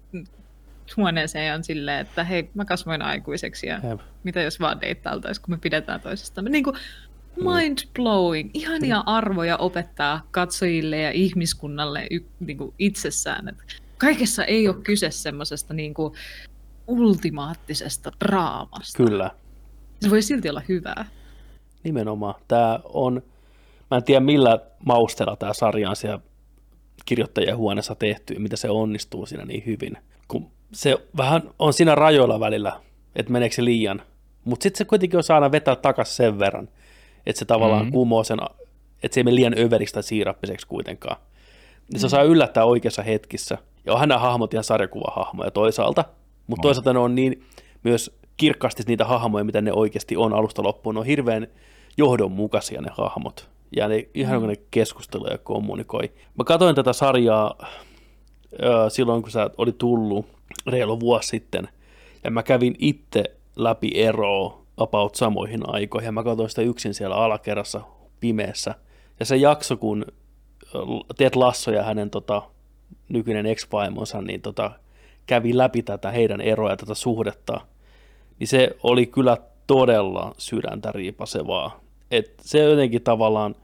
huoneeseen 0.98 1.48
ja 1.48 1.56
on 1.56 1.64
silleen, 1.64 2.00
että 2.00 2.24
hei, 2.24 2.50
mä 2.54 2.66
kasvoin 2.66 3.02
aikuiseksi 3.02 3.68
ja 3.68 3.80
Jep. 3.90 4.00
mitä 4.24 4.42
jos 4.42 4.60
vaan 4.60 4.82
deittailtaisiin, 4.82 5.44
kun 5.46 5.54
me 5.54 5.58
pidetään 5.58 6.02
toisestamme. 6.02 6.50
Niin 6.50 6.64
kuin 6.64 6.76
mind 7.36 7.78
blowing, 7.94 8.50
ihania 8.54 9.04
arvoja 9.06 9.58
opettaa 9.58 10.28
katsojille 10.32 10.98
ja 10.98 11.12
ihmiskunnalle 11.12 12.08
y- 12.12 12.26
niin 12.40 12.58
kuin 12.58 12.74
itsessään. 12.80 13.48
Että 13.50 13.64
kaikessa 13.98 14.46
ei 14.46 14.68
ole 14.68 14.76
kyse 14.84 15.12
semmoisesta 15.12 15.74
niin 15.74 15.94
kuin 15.94 16.14
ultimaattisesta 16.88 18.12
draamasta. 18.26 19.04
Kyllä, 19.04 19.32
se 20.06 20.12
voi 20.12 20.22
silti 20.22 20.50
olla 20.50 20.62
hyvää. 20.70 21.06
Nimenomaan. 21.84 22.36
Tämä 22.48 22.80
on, 22.84 23.22
mä 23.92 23.98
en 23.98 24.04
tiedä 24.04 24.20
millä 24.20 24.60
mausteella 24.86 25.36
tämä 25.36 25.54
sarja 25.54 25.90
on 25.90 25.96
siellä 25.96 26.20
kirjoittajien 27.06 27.58
huoneessa 27.58 27.96
tehty 27.96 28.34
ja 28.34 28.40
mitä 28.40 28.56
se 28.56 28.70
onnistuu 28.70 29.26
siinä 29.26 29.46
niin 29.46 29.64
hyvin. 29.66 29.98
Kun 30.28 30.52
se 30.72 30.98
vähän 31.18 31.42
on 31.60 31.74
siinä 31.74 31.96
rajoilla 31.96 32.40
välillä, 32.40 32.82
että 33.16 33.32
meneekö 33.32 33.56
se 33.56 33.66
liian. 33.66 34.02
Mutta 34.44 34.64
sitten 34.64 34.78
se 34.78 34.86
kuitenkin 34.86 35.18
on 35.18 35.36
aina 35.36 35.52
vetää 35.52 35.76
takaisin 35.76 36.16
sen 36.16 36.40
verran, 36.40 36.70
että 37.26 37.40
se 37.40 37.46
tavallaan 37.46 37.82
mm-hmm. 37.82 37.94
kumoo 37.94 38.24
sen, 38.24 38.40
että 39.04 39.14
se 39.14 39.20
ei 39.20 39.24
mene 39.24 39.36
liian 39.36 39.56
överiksi 39.60 39.94
tai 39.94 40.04
siirappiseksi 40.04 40.68
kuitenkaan. 40.68 41.18
Niin 41.18 42.00
se 42.00 42.08
mm-hmm. 42.08 42.10
saa 42.10 42.24
yllättää 42.24 42.66
oikeassa 42.66 43.04
hetkissä. 43.04 43.58
Ja 43.86 43.94
onhan 43.94 44.10
nämä 44.10 44.20
hahmot 44.20 44.54
ihan 44.54 44.64
sarjakuvahahmoja 44.64 45.52
toisaalta, 45.52 46.06
mutta 46.48 46.62
toisaalta 46.62 46.94
ne 46.94 47.00
on 47.00 47.16
niin 47.16 47.44
myös 47.84 48.20
kirkkaasti 48.38 48.84
niitä 48.88 49.06
hahmoja, 49.06 49.44
mitä 49.44 49.62
ne 49.62 49.74
oikeasti 49.74 50.18
on 50.18 50.34
alusta 50.34 50.64
loppuun. 50.64 50.96
Ne 50.96 51.00
on 51.00 51.06
hirveän 51.06 51.48
johdonmukaisia 51.98 52.82
ne 52.82 52.90
hahmot. 52.92 53.50
Ja 53.76 53.88
ne 53.88 54.08
ihan 54.14 54.40
kun 54.40 54.50
ne 54.50 54.56
keskustelee 54.72 55.32
ja 55.32 55.38
kommunikoi. 55.38 56.12
Mä 56.38 56.44
katsoin 56.44 56.76
tätä 56.76 56.94
sarjaa 56.94 57.68
ö, 58.64 58.90
silloin, 58.90 59.22
kun 59.22 59.32
sä 59.32 59.50
oli 59.58 59.72
tullut 59.72 60.26
reilu 60.68 61.00
vuosi 61.00 61.28
sitten. 61.28 61.68
Ja 62.24 62.32
mä 62.32 62.44
kävin 62.44 62.76
itse 62.80 63.24
läpi 63.56 63.92
eroa 63.96 64.62
about 64.78 65.16
samoihin 65.16 65.62
aikoihin. 65.68 66.06
Ja 66.06 66.12
mä 66.12 66.24
katsoin 66.24 66.50
sitä 66.50 66.62
yksin 66.62 66.94
siellä 66.94 67.16
alakerrassa 67.16 67.82
pimeässä. 68.20 68.76
Ja 69.20 69.26
se 69.26 69.36
jakso, 69.36 69.78
kun 69.78 70.06
Ted 71.18 71.32
Lasso 71.36 71.72
ja 71.72 71.84
hänen 71.84 72.10
tota, 72.10 72.42
nykyinen 73.10 73.46
ex-vaimonsa 73.46 74.22
niin 74.22 74.42
tota, 74.42 74.72
kävi 75.26 75.58
läpi 75.58 75.84
tätä 75.84 76.12
heidän 76.12 76.42
eroa 76.42 76.70
ja 76.70 76.78
tätä 76.78 76.94
suhdetta– 76.94 77.62
niin 78.40 78.48
se 78.48 78.70
oli 78.84 79.06
kyllä 79.06 79.38
todella 79.68 80.36
sydäntä 80.38 80.92
riipasevaa. 80.92 81.80
Et 82.12 82.34
se 82.42 82.60
jotenkin 82.60 83.02
tavallaan 83.02 83.56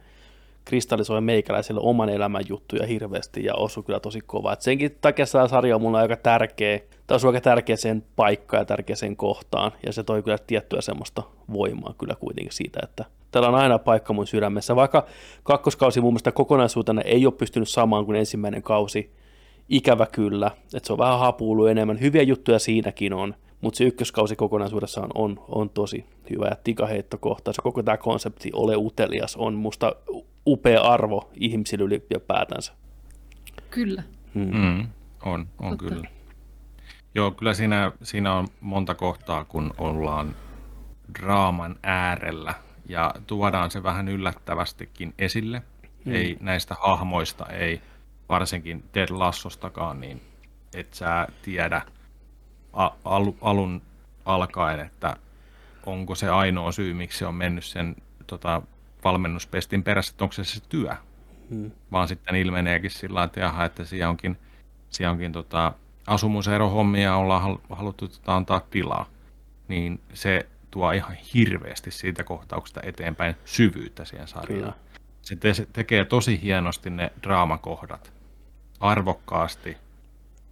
kristallisoi 0.66 1.22
meikäläisille 1.22 1.82
oman 1.84 2.10
elämän 2.10 2.44
juttuja 2.50 2.88
hirveästi 2.88 3.46
ja 3.46 3.56
osui 3.56 3.84
kyllä 3.84 4.00
tosi 4.00 4.20
kovaa. 4.26 4.54
Et 4.54 4.62
senkin 4.62 4.98
takia 5.02 5.26
tämä 5.26 5.48
sarja 5.48 5.76
on 5.76 5.82
mulle 5.82 6.00
aika 6.00 6.16
tärkeä, 6.16 6.80
tai 7.08 7.16
osui 7.16 7.30
aika 7.30 7.42
tärkeä 7.42 7.76
sen 7.76 8.04
paikkaan 8.16 8.62
ja 8.62 8.66
tärkeä 8.66 8.96
sen 8.96 9.16
kohtaan, 9.16 9.72
ja 9.86 9.94
se 9.94 10.04
toi 10.04 10.24
kyllä 10.24 10.38
tiettyä 10.48 10.82
semmoista 10.82 11.24
voimaa 11.54 11.94
kyllä 11.98 12.16
kuitenkin 12.20 12.54
siitä, 12.54 12.80
että 12.84 13.06
täällä 13.32 13.50
on 13.50 13.56
aina 13.56 13.80
paikka 13.80 14.14
mun 14.14 14.28
sydämessä, 14.28 14.76
vaikka 14.76 15.06
kakkoskausi 15.44 16.02
mun 16.02 16.14
mielestä 16.14 16.32
kokonaisuutena 16.32 17.02
ei 17.02 17.26
ole 17.26 17.34
pystynyt 17.34 17.70
samaan 17.70 18.06
kuin 18.06 18.20
ensimmäinen 18.20 18.64
kausi, 18.64 19.12
ikävä 19.70 20.06
kyllä, 20.06 20.52
että 20.76 20.88
se 20.88 20.94
on 20.94 21.00
vähän 21.00 21.20
hapuulu 21.20 21.66
enemmän, 21.66 22.00
hyviä 22.00 22.22
juttuja 22.22 22.60
siinäkin 22.60 23.14
on, 23.14 23.36
mutta 23.62 23.78
se 23.78 23.84
ykköskausi 23.84 24.36
kokonaisuudessaan 24.36 25.10
on, 25.16 25.46
on 25.48 25.70
tosi 25.70 26.06
hyvä 26.30 26.46
ja 26.46 26.56
tikaheittokohta. 26.64 27.54
Se 27.54 27.62
koko 27.62 27.84
tämä 27.84 27.98
konsepti 27.98 28.50
ole 28.54 28.76
utelias 28.78 29.36
on 29.36 29.54
musta 29.54 29.96
upea 30.48 30.82
arvo 30.82 31.32
ihmisille 31.34 31.84
ylipäätänsä. 31.84 32.74
Kyllä. 33.70 34.04
Hmm. 34.36 34.56
Mm, 34.56 34.88
on, 35.26 35.48
on 35.60 35.78
kyllä. 35.78 36.08
Joo, 37.16 37.32
kyllä 37.32 37.54
siinä, 37.54 37.92
siinä 38.04 38.34
on 38.34 38.48
monta 38.62 38.96
kohtaa, 38.96 39.46
kun 39.46 39.74
ollaan 39.78 40.36
draaman 41.20 41.76
äärellä 41.84 42.54
ja 42.86 43.14
tuodaan 43.28 43.72
se 43.72 43.84
vähän 43.84 44.08
yllättävästikin 44.08 45.14
esille. 45.20 45.62
Mm. 46.06 46.14
Ei 46.14 46.38
näistä 46.40 46.76
hahmoista, 46.80 47.46
ei 47.46 47.82
varsinkin 48.30 48.84
Ted 48.92 49.08
Lassostakaan, 49.10 50.00
niin 50.02 50.22
et 50.76 50.94
sä 50.94 51.28
tiedä, 51.42 51.82
al, 52.74 53.32
alun 53.42 53.82
alkaen, 54.26 54.80
että 54.80 55.16
onko 55.86 56.16
se 56.16 56.30
ainoa 56.30 56.72
syy, 56.72 56.94
miksi 56.94 57.18
se 57.18 57.26
on 57.26 57.36
mennyt 57.36 57.66
sen 57.66 57.96
tota, 58.28 58.62
valmennuspestin 59.04 59.84
perässä, 59.84 60.12
että 60.12 60.24
onko 60.24 60.34
se 60.34 60.44
se 60.44 60.60
työ. 60.70 60.96
Hmm. 61.50 61.72
Vaan 61.92 62.08
sitten 62.08 62.36
ilmeneekin 62.36 62.92
sillä 62.92 63.24
että 63.24 63.40
jaha, 63.40 63.66
että 63.66 63.86
siellä 63.86 64.10
onkin, 64.10 64.38
siellä 64.90 65.12
onkin 65.12 65.32
tota, 65.32 65.74
asumuserohommia 66.08 67.16
ollaan 67.16 67.60
haluttu 67.70 68.08
tota, 68.08 68.36
antaa 68.36 68.60
tilaa. 68.60 69.06
Niin 69.68 70.02
se 70.14 70.46
tuo 70.72 70.92
ihan 70.92 71.18
hirveästi 71.34 71.92
siitä 71.92 72.24
kohtauksesta 72.24 72.82
eteenpäin 72.84 73.36
syvyyttä 73.46 74.06
siihen 74.06 74.28
sarjaan. 74.28 74.74
Se, 75.22 75.36
te- 75.36 75.54
se 75.54 75.68
tekee 75.74 76.06
tosi 76.06 76.42
hienosti 76.42 76.90
ne 76.90 77.12
draamakohdat. 77.24 78.14
Arvokkaasti, 78.80 79.78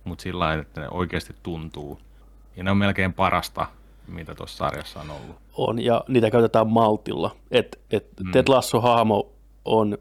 mutta 0.04 0.22
sillä 0.22 0.40
lailla, 0.40 0.62
että 0.62 0.82
ne 0.82 0.88
oikeasti 0.91 1.36
tuntuu 1.44 2.02
ja 2.56 2.64
ne 2.64 2.72
on 2.72 2.78
melkein 2.78 3.14
parasta, 3.14 3.66
mitä 4.08 4.36
tuossa 4.36 4.58
sarjassa 4.58 5.00
on 5.00 5.12
ollut. 5.12 5.36
On, 5.58 5.82
ja 5.84 6.04
niitä 6.08 6.32
käytetään 6.32 6.70
maltilla. 6.70 7.36
Et, 7.52 7.80
et 7.92 8.08
mm. 8.24 8.32
Ted 8.32 8.48
Lasso-hahmo 8.48 9.32
on 9.66 9.98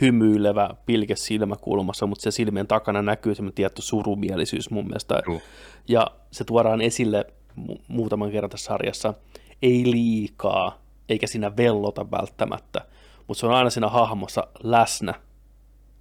hymyilevä 0.00 0.70
pilke 0.86 1.16
silmäkulmassa, 1.16 2.06
mutta 2.06 2.22
se 2.22 2.30
silmien 2.30 2.66
takana 2.66 3.02
näkyy 3.02 3.34
semmoinen 3.34 3.54
tietty 3.54 3.82
surumielisyys 3.82 4.70
mun 4.70 4.84
mielestä. 4.86 5.22
Juu. 5.26 5.42
Ja 5.88 6.06
se 6.30 6.44
tuodaan 6.44 6.80
esille 6.80 7.24
mu- 7.60 7.80
muutaman 7.88 8.30
kerran 8.30 8.50
tässä 8.50 8.66
sarjassa. 8.66 9.14
Ei 9.62 9.90
liikaa, 9.90 10.78
eikä 11.08 11.26
siinä 11.26 11.56
vellota 11.56 12.10
välttämättä, 12.10 12.80
mutta 13.26 13.40
se 13.40 13.46
on 13.46 13.54
aina 13.54 13.70
siinä 13.70 13.88
hahmossa 13.88 14.46
läsnä. 14.62 15.14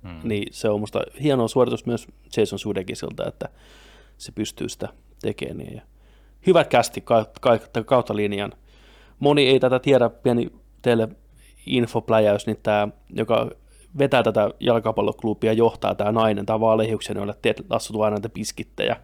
Hmm. 0.03 0.19
Niin 0.23 0.53
se 0.53 0.69
on 0.69 0.79
musta 0.79 1.01
hieno 1.21 1.47
suoritus 1.47 1.85
myös 1.85 2.07
Jason 2.37 2.59
Sudekisilta, 2.59 3.27
että 3.27 3.49
se 4.17 4.31
pystyy 4.31 4.69
sitä 4.69 4.89
tekemään. 5.25 5.57
niin. 5.57 5.75
Ja 5.75 5.81
hyvät 6.47 6.67
kästi 6.67 7.01
ka- 7.01 7.25
ka- 7.41 7.83
kautta 7.85 8.15
linjan. 8.15 8.53
Moni 9.19 9.47
ei 9.47 9.59
tätä 9.59 9.79
tiedä, 9.79 10.09
pieni 10.09 10.49
teille 10.81 11.09
infopläjäys, 11.65 12.45
niin 12.47 12.57
tämä, 12.63 12.87
joka 13.13 13.49
vetää 13.97 14.23
tätä 14.23 14.49
jalkapalloklubia, 14.59 15.53
johtaa 15.53 15.95
tämä 15.95 16.11
nainen, 16.11 16.45
tämä 16.45 16.59
vaalehiuksen, 16.59 17.17
jolle 17.17 17.35
Ted 17.41 17.65
Lasso 17.69 17.93
tuo 17.93 18.03
aina 18.03 18.15
näitä 18.15 18.29
piskittejä, 18.29 18.95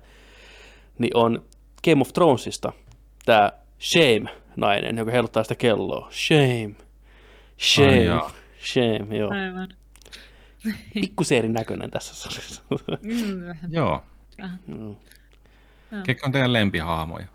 niin 0.99 1.17
on 1.17 1.43
Game 1.85 2.01
of 2.01 2.13
Thronesista 2.13 2.73
tämä 3.25 3.51
Shame-nainen, 3.81 4.97
joka 4.97 5.11
heiluttaa 5.11 5.43
sitä 5.43 5.55
kelloa. 5.55 6.09
Shame, 6.11 6.75
shame, 7.59 7.87
Ai 7.89 8.05
jaa. 8.05 8.31
shame, 8.73 9.17
joo. 9.17 9.31
Aivan. 9.31 9.67
Pikkuseerin 10.93 11.53
näköinen 11.53 11.91
tässä 11.91 12.15
sarjassa. 12.15 12.61
Mm. 13.01 13.73
Joo. 13.73 14.01
Mm. 14.67 14.95
Ketkä 16.05 16.25
on 16.25 16.31
teidän 16.31 16.53
lempihahmoja? 16.53 17.25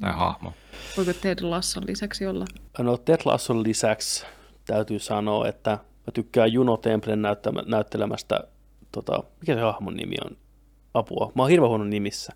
Tai 0.00 0.12
hahmo? 0.12 0.52
Voiko 0.96 1.12
Ted 1.12 1.38
Lasson 1.42 1.82
lisäksi 1.86 2.26
olla? 2.26 2.44
No 2.78 2.96
Ted 2.96 3.20
Lasson 3.24 3.62
lisäksi 3.62 4.26
täytyy 4.66 4.98
sanoa, 4.98 5.48
että 5.48 5.70
mä 5.70 6.12
tykkään 6.14 6.52
Juno 6.52 6.76
Templen 6.76 7.22
näyttämä, 7.22 7.62
näyttelemästä, 7.66 8.40
tota, 8.92 9.22
mikä 9.40 9.54
se 9.54 9.60
hahmon 9.60 9.94
nimi 9.96 10.16
on? 10.24 10.36
Apua. 10.94 11.32
Mä 11.34 11.42
oon 11.42 11.50
hirveän 11.50 11.68
huono 11.68 11.84
nimissä. 11.84 12.32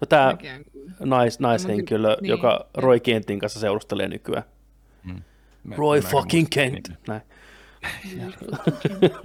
No 0.00 0.06
tää 0.08 0.30
Mäkin 0.30 0.64
nais, 1.00 1.40
naishenkilö, 1.40 2.16
Niin. 2.20 2.28
joka 2.28 2.66
Roy 2.74 3.00
Kentin 3.00 3.38
kanssa 3.38 3.60
seurustelee 3.60 4.08
nykyään. 4.08 4.44
Mä- 5.64 5.76
Roy 5.76 6.00
mä 6.00 6.08
fucking 6.08 6.46
Kent. 6.50 6.92
Näin. 7.08 7.22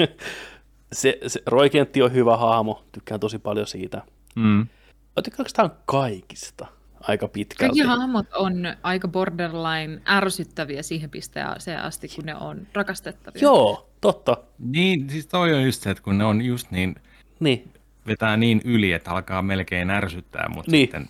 se, 0.94 1.20
se, 1.28 1.42
Roy 1.46 1.70
Kentti 1.70 2.02
on 2.02 2.14
hyvä 2.14 2.38
hahmo, 2.38 2.84
tykkään 2.92 3.20
tosi 3.20 3.40
paljon 3.40 3.68
siitä. 3.68 4.02
Mm. 4.36 4.68
Mä 5.16 5.22
tykkään 5.24 5.42
oikeastaan 5.42 5.72
kaikista 5.86 6.68
aika 7.02 7.28
pitkälti. 7.28 7.80
Kaikki 7.80 7.82
hahmot 8.00 8.26
on 8.34 8.54
aika 8.84 9.08
borderline 9.08 10.02
ärsyttäviä 10.10 10.84
siihen 10.84 11.10
pisteeseen 11.10 11.82
asti, 11.82 12.08
kun 12.16 12.26
ne 12.26 12.36
on 12.36 12.68
rakastettavia. 12.74 13.42
Joo, 13.42 13.90
totta. 14.02 14.38
Niin, 14.60 15.10
siis 15.10 15.28
toi 15.28 15.54
on 15.54 15.64
just 15.64 15.82
se, 15.84 15.90
että 15.90 16.04
kun 16.04 16.18
ne 16.18 16.26
on 16.26 16.42
just 16.42 16.72
niin, 16.72 16.96
Niin, 17.40 17.74
vetää 18.08 18.38
niin 18.38 18.62
yli, 18.66 18.92
että 18.94 19.12
alkaa 19.12 19.42
melkein 19.42 19.90
ärsyttää, 19.90 20.50
mutta 20.50 20.72
Niin. 20.72 20.88
sitten 20.88 21.10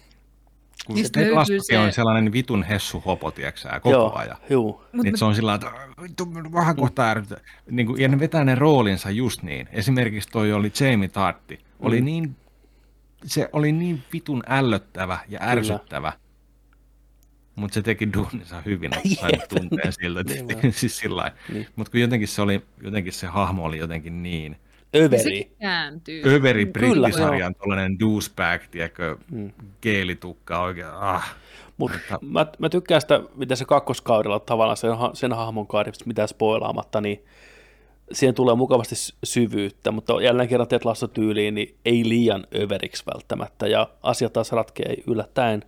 kun 0.88 0.98
se- 1.68 1.80
on 1.80 1.94
sellainen 1.94 2.32
vitun 2.34 2.64
hessu 2.64 3.00
hopo, 3.06 3.32
tiiäksä, 3.32 3.70
koko 3.70 3.90
joo, 3.92 4.14
ajan. 4.16 4.38
juu. 4.50 4.84
Niin 5.04 5.18
se 5.18 5.26
on 5.26 5.36
sillä 5.36 5.52
lailla, 5.52 5.84
että 5.84 6.02
vittu, 6.02 6.34
vähän 6.54 6.76
kohta 6.76 7.10
ärsyttää. 7.10 7.40
Niin 7.72 7.88
kuin, 7.88 8.02
ja 8.02 8.08
ne 8.08 8.20
vetää 8.20 8.44
ne 8.44 8.56
roolinsa 8.56 9.10
just 9.10 9.44
niin. 9.44 9.70
Esimerkiksi 9.72 10.30
toi 10.30 10.54
oli 10.54 10.72
Jamie 10.80 11.08
Tartti. 11.10 11.60
Oli 11.80 12.00
Mm. 12.02 12.06
niin, 12.06 12.36
se 13.26 13.50
oli 13.54 13.72
niin 13.72 14.04
vitun 14.14 14.44
ällöttävä 14.48 15.18
ja 15.30 15.40
ärsyttävä. 15.42 16.14
Mutta 17.56 17.74
se 17.74 17.82
teki 17.82 18.14
duuninsa 18.14 18.62
hyvin, 18.62 18.94
että 18.98 19.10
sain 19.22 19.32
Jep. 19.40 19.50
tunteen 19.50 19.94
siltä. 19.94 20.24
Niin 20.24 20.74
siis 20.80 20.98
sillä 20.98 21.32
Niin. 21.54 21.68
Mutta 21.76 21.92
kun 21.92 22.02
jotenkin 22.02 22.28
se, 22.28 22.42
oli, 22.42 22.62
jotenkin 22.82 23.14
se 23.14 23.28
hahmo 23.28 23.64
oli 23.66 23.78
jotenkin 23.78 24.24
niin 24.24 24.56
Överi. 24.96 25.52
Se 26.06 26.30
överi 26.30 26.66
Kyllä, 26.66 26.72
brittisarjan 27.02 27.56
tuollainen 27.56 28.00
douchebag, 28.00 28.62
tiedätkö, 28.72 29.18
Mm. 29.32 29.52
geelitukka 29.82 30.62
oikein. 30.62 30.88
Ah. 30.94 31.36
Mutta 31.78 32.20
mä, 32.22 32.46
mä 32.60 32.70
tykkään 32.70 33.02
sitä, 33.02 33.22
mitä 33.36 33.56
se 33.56 33.66
kakkoskaudella 33.66 34.40
tavallaan 34.40 34.78
sen, 34.78 34.92
sen 35.14 35.34
hahmon 35.34 35.68
kaarista, 35.68 36.06
mitä 36.08 36.28
spoilaamatta, 36.28 37.02
niin 37.02 37.24
siihen 38.14 38.36
tulee 38.36 38.56
mukavasti 38.56 38.96
sy- 38.96 39.14
syvyyttä, 39.24 39.92
mutta 39.92 40.22
jälleen 40.22 40.50
kerran 40.50 40.68
Lasso 40.84 41.08
tyyliin, 41.08 41.56
niin 41.56 41.76
ei 41.86 42.10
liian 42.10 42.48
överiksi 42.56 43.04
välttämättä, 43.14 43.68
ja 43.68 43.90
asiat 44.04 44.34
taas 44.34 44.52
ratkee 44.52 44.96
yllättäen 45.08 45.64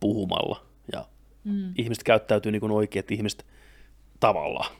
puhumalla, 0.00 0.60
ja 0.92 1.04
Mm. 1.44 1.74
ihmiset 1.78 2.04
käyttäytyy 2.04 2.52
niin 2.52 2.60
kuin 2.60 2.72
oikeat 2.72 3.10
ihmiset 3.10 3.46
tavallaan. 4.20 4.70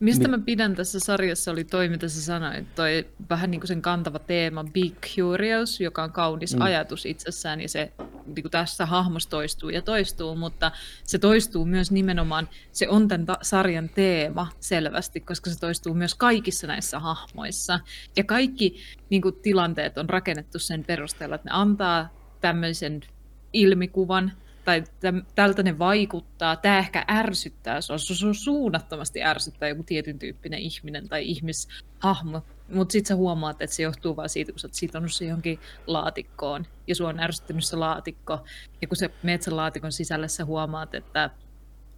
Mistä 0.00 0.28
mä 0.28 0.38
pidän 0.38 0.74
tässä 0.74 0.98
sarjassa 1.00 1.50
oli 1.50 1.64
toi, 1.64 1.88
mitä 1.88 2.08
sä 2.08 2.22
sanoit, 2.22 2.74
toi 2.74 3.06
vähän 3.30 3.50
niin 3.50 3.60
kuin 3.60 3.68
sen 3.68 3.82
kantava 3.82 4.18
teema 4.18 4.64
Big 4.64 4.94
Curious, 5.16 5.80
joka 5.80 6.02
on 6.02 6.12
kaunis 6.12 6.54
Mm. 6.56 6.62
ajatus 6.62 7.06
itsessään 7.06 7.60
ja 7.60 7.68
se 7.68 7.92
niin 8.26 8.42
kuin 8.42 8.50
tässä 8.50 8.86
hahmossa 8.86 9.30
toistuu 9.30 9.68
ja 9.70 9.82
toistuu, 9.82 10.34
mutta 10.36 10.72
se 11.04 11.18
toistuu 11.18 11.64
myös 11.64 11.90
nimenomaan, 11.90 12.48
se 12.72 12.88
on 12.88 13.08
tämän 13.08 13.26
ta- 13.26 13.38
sarjan 13.42 13.88
teema 13.88 14.48
selvästi, 14.60 15.20
koska 15.20 15.50
se 15.50 15.58
toistuu 15.60 15.94
myös 15.94 16.14
kaikissa 16.14 16.66
näissä 16.66 16.98
hahmoissa. 16.98 17.80
Ja 18.16 18.24
kaikki 18.24 18.76
niin 19.10 19.22
kuin, 19.22 19.34
tilanteet 19.42 19.98
on 19.98 20.10
rakennettu 20.10 20.58
sen 20.58 20.84
perusteella, 20.84 21.34
että 21.34 21.48
ne 21.50 21.54
antaa 21.56 22.08
tämmöisen 22.40 23.00
ilmikuvan, 23.52 24.32
tai 24.66 24.84
tältä 25.34 25.62
ne 25.62 25.78
vaikuttaa, 25.78 26.56
tämä 26.56 26.78
ehkä 26.78 27.04
ärsyttää, 27.10 27.80
se 27.80 27.92
on, 27.92 28.34
suunnattomasti 28.34 29.22
ärsyttää 29.22 29.68
joku 29.68 29.82
tietyn 29.82 30.18
tyyppinen 30.18 30.58
ihminen 30.58 31.08
tai 31.08 31.24
ihmishahmo, 31.24 32.42
mutta 32.72 32.92
sitten 32.92 33.08
sä 33.08 33.16
huomaat, 33.16 33.62
että 33.62 33.76
se 33.76 33.82
johtuu 33.82 34.16
vaan 34.16 34.28
siitä, 34.28 34.52
kun 34.52 34.58
sä 34.58 34.66
oot 34.66 34.74
sitonut 34.74 35.12
se 35.12 35.24
johonkin 35.24 35.60
laatikkoon, 35.86 36.66
ja 36.86 36.94
sua 36.94 37.08
on 37.08 37.20
ärsyttänyt 37.20 37.64
se 37.64 37.76
laatikko, 37.76 38.44
ja 38.82 38.88
kun 38.88 38.96
sä 38.96 39.10
meet 39.22 39.42
sen 39.42 39.56
laatikon 39.56 39.92
sisälle, 39.92 40.28
sä 40.28 40.44
huomaat, 40.44 40.94
että 40.94 41.30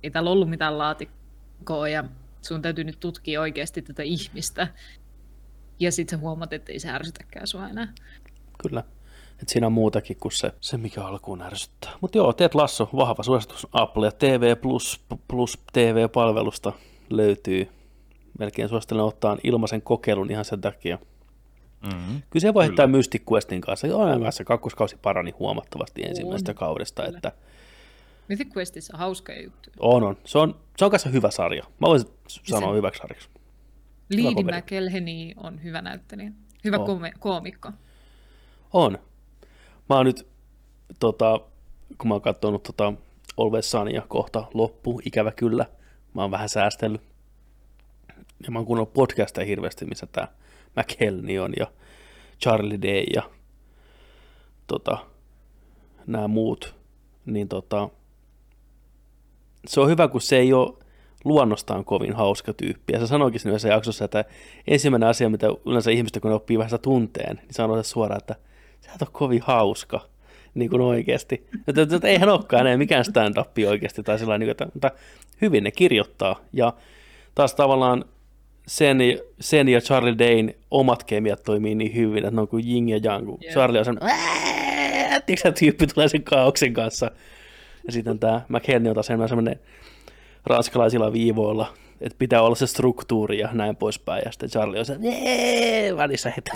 ei 0.02 0.10
täällä 0.10 0.30
ollut 0.30 0.50
mitään 0.50 0.78
laatikkoa, 0.78 1.88
ja 1.88 2.04
sun 2.42 2.62
täytyy 2.62 2.84
nyt 2.84 3.00
tutkia 3.00 3.40
oikeasti 3.40 3.82
tätä 3.82 4.02
ihmistä, 4.02 4.68
ja 5.80 5.92
sitten 5.92 6.18
sä 6.18 6.22
huomaat, 6.22 6.52
että 6.52 6.72
ei 6.72 6.78
se 6.78 6.88
ärsytäkään 6.88 7.46
sua 7.46 7.68
enää. 7.68 7.92
Kyllä. 8.62 8.84
Et 9.42 9.48
siinä 9.48 9.66
on 9.66 9.72
muutakin 9.72 10.16
kuin 10.20 10.32
se, 10.32 10.52
se 10.60 10.76
mikä 10.76 11.04
alkuun 11.04 11.42
ärsyttää. 11.42 11.92
Mutta 12.00 12.18
joo, 12.18 12.32
Ted 12.32 12.50
Lasso, 12.54 12.88
vahva 12.96 13.22
suositus 13.22 13.66
Apple 13.72 14.06
ja 14.06 14.12
TV 14.12 14.56
Plus, 14.56 15.00
Plus 15.28 15.58
TV-palvelusta 15.72 16.72
löytyy. 17.10 17.68
Melkein 18.38 18.68
suosittelen 18.68 19.04
ottaa 19.04 19.36
ilmaisen 19.44 19.82
kokeilun 19.82 20.30
ihan 20.30 20.44
sen 20.44 20.60
takia. 20.60 20.98
Mm-hmm. 21.82 22.22
Kyllä 22.30 22.40
se 22.40 22.54
voi 22.54 22.64
heittää 22.64 22.86
Kyllä. 22.86 22.96
Mystic 22.96 23.22
Questin 23.32 23.60
kanssa. 23.60 23.86
Joo, 23.86 24.20
kanssa 24.20 24.44
kakkoskausi 24.44 24.96
parani 25.02 25.30
huomattavasti 25.30 26.02
ensimmäisestä 26.04 26.54
kaudesta. 26.54 27.02
Kyllä. 27.02 27.16
Että 27.16 27.32
Mythic 28.28 28.56
Questissä 28.56 28.92
on 28.94 28.98
hauskoja 28.98 29.42
juttuja. 29.42 29.76
on, 29.80 30.02
on. 30.02 30.16
Se 30.24 30.38
on, 30.38 30.60
se 30.76 30.84
on 30.84 30.90
kanssa 30.90 31.08
hyvä 31.08 31.30
sarja. 31.30 31.64
Mä 31.80 31.88
voisin 31.88 32.10
sanoa 32.28 32.70
Se- 32.70 32.76
hyväksi 32.76 32.98
sarjaksi. 32.98 33.28
Liidi 34.10 34.44
on 35.36 35.62
hyvä 35.62 35.82
näyttelijä. 35.82 36.32
Hyvä 36.64 36.76
On. 36.76 36.86
koomikko. 37.18 37.72
On. 38.72 38.98
Mä 39.88 39.96
oon 39.96 40.06
nyt, 40.06 40.26
tota, 41.00 41.40
kun 41.98 42.08
mä 42.08 42.14
oon 42.14 42.22
katsonut 42.22 42.62
tota 42.62 42.92
Always 43.36 43.70
Sunya 43.70 44.02
kohta 44.08 44.44
loppu, 44.54 45.00
ikävä 45.04 45.32
kyllä. 45.32 45.66
Mä 46.14 46.22
oon 46.22 46.30
vähän 46.30 46.48
säästellyt. 46.48 47.02
Ja 48.44 48.50
mä 48.50 48.58
oon 48.58 48.66
kuunnellut 48.66 48.92
podcasteja 48.92 49.46
hirveästi, 49.46 49.84
missä 49.84 50.06
tää 50.06 50.28
McHelney 50.76 51.38
on 51.38 51.52
ja 51.58 51.66
Charlie 52.42 52.82
Day 52.82 53.04
ja 53.14 53.22
tota, 54.66 54.98
nämä 56.06 56.28
muut. 56.28 56.74
Niin 57.26 57.48
tota, 57.48 57.88
se 59.66 59.80
on 59.80 59.88
hyvä, 59.88 60.08
kun 60.08 60.20
se 60.20 60.36
ei 60.36 60.52
ole 60.52 60.74
luonnostaan 61.24 61.84
kovin 61.84 62.12
hauska 62.12 62.52
tyyppi. 62.52 62.92
Ja 62.92 63.00
se 63.00 63.06
sanoikin 63.06 63.40
siinä 63.40 63.68
jaksossa, 63.68 64.04
että 64.04 64.24
ensimmäinen 64.66 65.08
asia, 65.08 65.28
mitä 65.28 65.46
yleensä 65.66 65.90
ihmistä, 65.90 66.20
kun 66.20 66.28
ne 66.28 66.34
oppii 66.34 66.58
vähän 66.58 66.70
sitä 66.70 66.82
tunteen, 66.82 67.36
niin 67.36 67.54
sanoo 67.54 67.82
se 67.82 67.88
suoraan, 67.88 68.18
että 68.18 68.34
sä 68.80 68.90
et 68.94 69.02
ole 69.02 69.08
kovin 69.12 69.42
hauska. 69.42 70.00
Niin 70.54 70.70
kuin 70.70 70.82
oikeasti. 70.82 71.46
Että, 71.68 71.82
että, 71.82 71.96
että 71.96 72.08
eihän 72.08 72.28
olekaan 72.28 72.66
enää 72.66 72.76
mikään 72.76 73.04
stand-up 73.04 73.50
oikeasti. 73.68 74.02
Tai 74.02 74.18
sellainen, 74.18 74.46
niin 74.48 74.56
kuin, 74.56 74.68
että, 74.68 74.74
mutta 74.74 74.90
hyvin 75.40 75.64
ne 75.64 75.70
kirjoittaa. 75.70 76.40
Ja 76.52 76.72
taas 77.34 77.54
tavallaan 77.54 78.04
sen, 78.66 78.98
sen 79.40 79.68
ja 79.68 79.80
Charlie 79.80 80.18
Dayn 80.18 80.54
omat 80.70 81.04
kemiat 81.04 81.42
toimii 81.42 81.74
niin 81.74 81.94
hyvin, 81.94 82.24
että 82.24 82.30
ne 82.30 82.40
on 82.40 82.48
kuin 82.48 82.68
Jing 82.68 82.90
ja. 82.90 83.20
Kun 83.20 83.38
Joo. 83.40 83.52
Charlie 83.52 83.80
on 83.80 83.98
"Ää!" 84.00 85.20
tiedätkö 85.20 85.52
tyyppi 85.52 85.86
tulee 85.86 86.08
sen 86.08 86.22
kaauksen 86.22 86.74
kanssa. 86.74 87.10
Ja 87.86 87.92
sitten 87.92 88.18
tämä 88.18 88.40
McHenry 88.48 88.88
on 88.88 88.94
taas 88.94 89.10
enemmän 89.10 89.28
semmoinen 89.28 89.60
ranskalaisilla 90.46 91.12
viivoilla, 91.12 91.74
että 92.00 92.16
pitää 92.18 92.42
olla 92.42 92.56
se 92.56 92.66
struktuuri 92.66 93.38
ja 93.38 93.48
näin 93.52 93.76
poispäin. 93.76 94.22
Ja 94.24 94.32
sitten 94.32 94.50
Charlie 94.50 94.80
on 94.80 94.86
se, 94.86 94.96
välissä 95.96 96.32
heti. 96.36 96.50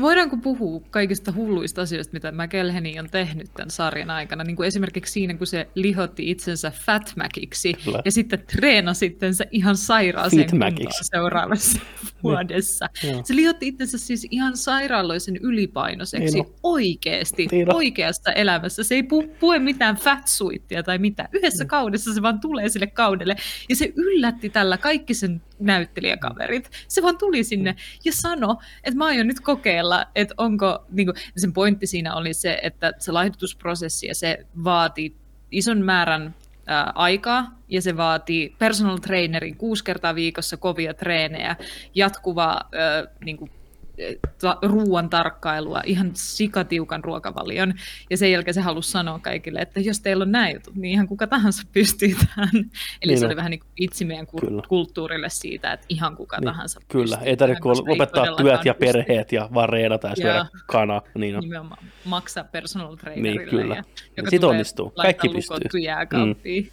Voidaanko 0.00 0.36
puhua 0.36 0.80
kaikista 0.90 1.32
hulluista 1.32 1.82
asioista, 1.82 2.12
mitä 2.12 2.32
McElhenney 2.32 2.98
on 2.98 3.10
tehnyt 3.10 3.50
tämän 3.56 3.70
sarjan 3.70 4.10
aikana? 4.10 4.44
Niin 4.44 4.56
kuin 4.56 4.66
esimerkiksi 4.66 5.12
siinä, 5.12 5.34
kun 5.34 5.46
se 5.46 5.68
lihotti 5.74 6.30
itsensä 6.30 6.70
Fatmäkiksi 6.86 7.74
ja 8.04 8.12
sitten 8.12 8.44
treenasi 8.56 9.06
itsensä 9.06 9.44
ihan 9.50 9.76
sairaaseen 9.76 10.50
kuntoon 10.50 10.92
seuraavassa 11.02 11.78
vuodessa. 12.22 12.88
Se 13.24 13.36
lihotti 13.36 13.66
itsensä 13.68 13.98
siis 13.98 14.26
ihan 14.30 14.56
sairaaloisen 14.56 15.36
ylipainoiseksi 15.36 16.34
Niin 16.34 16.46
on. 16.46 16.54
oikeasti, 16.62 17.48
Niin 17.52 17.68
on. 17.70 17.76
oikeassa 17.76 18.32
elämässä. 18.32 18.84
Se 18.84 18.94
ei 18.94 19.02
pu- 19.02 19.28
pue 19.40 19.58
mitään 19.58 19.96
fatsuittia 19.96 20.82
tai 20.82 20.98
mitään. 20.98 21.28
Yhdessä 21.32 21.64
kaudessa 21.64 22.14
se 22.14 22.22
vaan 22.22 22.40
tulee 22.40 22.68
sille 22.68 22.86
kaudelle 22.86 23.36
ja 23.68 23.76
se 23.76 23.92
yllätti 23.96 24.50
tällä 24.50 24.78
kaikki 24.78 25.14
sen 25.14 25.42
näyttelijäkaverit. 25.58 26.70
Se 26.88 27.02
vaan 27.02 27.18
tuli 27.18 27.44
sinne 27.44 27.76
ja 28.04 28.12
sanoi, 28.12 28.56
että 28.84 28.98
mä 28.98 29.04
aion 29.04 29.26
nyt 29.26 29.40
kokeilla, 29.40 30.06
että 30.14 30.34
onko, 30.36 30.86
niin 30.90 31.06
kuin, 31.06 31.16
sen 31.36 31.52
pointti 31.52 31.86
siinä 31.86 32.14
oli 32.14 32.34
se, 32.34 32.58
että 32.62 32.92
se 32.98 33.12
laihdutusprosessi 33.12 34.06
ja 34.06 34.14
se 34.14 34.46
vaatii 34.64 35.16
ison 35.50 35.82
määrän 35.82 36.34
ää, 36.66 36.92
aikaa 36.94 37.58
ja 37.68 37.82
se 37.82 37.96
vaatii 37.96 38.54
personal 38.58 38.96
trainerin 38.98 39.56
kuusi 39.56 39.84
kertaa 39.84 40.14
viikossa 40.14 40.56
kovia 40.56 40.94
treenejä, 40.94 41.56
jatkuvaa 41.94 42.68
ää, 42.72 43.04
niin 43.24 43.36
kuin, 43.36 43.50
ta- 44.40 44.58
ruoan 44.62 45.10
tarkkailua, 45.10 45.82
ihan 45.86 46.10
sikatiukan 46.14 47.04
ruokavalion. 47.04 47.74
Ja 48.10 48.16
sen 48.16 48.32
jälkeen 48.32 48.54
se 48.54 48.60
halusi 48.60 48.90
sanoa 48.90 49.18
kaikille, 49.18 49.60
että 49.60 49.80
jos 49.80 50.00
teillä 50.00 50.22
on 50.22 50.32
nämä 50.32 50.50
jutut, 50.50 50.74
niin 50.74 50.92
ihan 50.92 51.06
kuka 51.08 51.26
tahansa 51.26 51.62
pystyy 51.72 52.08
tähän. 52.26 52.48
Eli 52.54 53.12
Niin 53.12 53.18
se 53.18 53.24
on. 53.24 53.28
oli 53.28 53.36
vähän 53.36 53.50
niin 53.50 53.60
kuin 53.60 53.68
vitsi 53.80 54.04
meidän 54.04 54.26
Kyllä. 54.40 54.62
kul- 54.62 54.68
kulttuurille 54.68 55.28
siitä, 55.28 55.72
että 55.72 55.86
ihan 55.88 56.16
kuka 56.16 56.36
Niin, 56.36 56.44
tahansa 56.44 56.80
Kyllä, 56.88 57.04
pystyy 57.16 57.28
ei 57.28 57.36
tarvitse 57.36 57.60
tähän, 57.62 57.84
ei 57.86 57.90
lopettaa 57.92 58.20
todellakaan 58.22 58.44
työt 58.58 58.64
ja 58.64 58.74
perheet 58.74 59.32
ja 59.32 59.48
vaan 59.54 59.68
reenata 59.68 60.08
ja 60.08 60.16
syödä 60.16 60.46
kana. 60.66 61.02
Niin 61.14 61.36
on. 61.36 61.40
nimenomaan 61.42 61.84
maksaa 62.04 62.44
personal 62.44 62.96
trainerille. 62.96 63.40
Niin, 63.40 63.50
kyllä. 63.50 63.74
Ja, 63.76 63.84
joka 64.16 64.30
sit 64.30 64.44
onnistuu. 64.44 64.90
Kaikki 64.90 65.28
pystyy. 65.28 65.80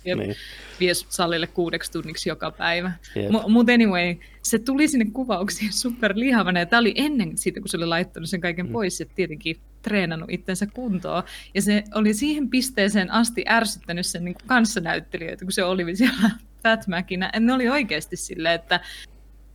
ja 0.06 0.16
Niin. 0.16 0.36
Vie 0.82 0.94
sut 0.94 1.12
salille 1.12 1.48
kuudeksi 1.48 1.92
tunniksi 1.92 2.30
joka 2.30 2.52
päivä. 2.52 2.92
Jep. 3.16 3.32
Mutta 3.48 3.74
anyway, 3.74 4.16
se 4.44 4.60
tuli 4.60 4.88
sinne 4.88 5.06
kuvauksiin 5.14 5.74
superlihavana 5.84 6.60
ja 6.60 6.66
tämä 6.66 6.80
oli 6.80 6.94
ennen 6.96 7.38
siitä, 7.38 7.60
kun 7.60 7.70
se 7.70 7.78
oli 7.78 7.86
laittanut 7.86 8.30
sen 8.30 8.42
kaiken 8.42 8.66
Mm. 8.66 8.72
pois 8.72 9.00
ja 9.00 9.06
tietenkin 9.16 9.56
treenannut 9.82 10.30
itsensä 10.32 10.68
kuntoon. 10.68 11.24
Ja 11.54 11.62
se 11.62 11.84
oli 11.96 12.14
siihen 12.14 12.50
pisteeseen 12.50 13.12
asti 13.12 13.46
ärsyttänyt 13.50 14.06
sen 14.06 14.26
niin 14.26 14.36
kanssanäyttelijöitä, 14.46 15.46
kun 15.46 15.52
se 15.52 15.64
oli 15.64 15.96
siellä 15.96 16.30
Fatmäkinä. 16.64 17.30
Ja 17.34 17.40
ne 17.40 17.54
oli 17.54 17.70
oikeasti 17.70 18.16
silleen, 18.16 18.56
että, 18.56 18.80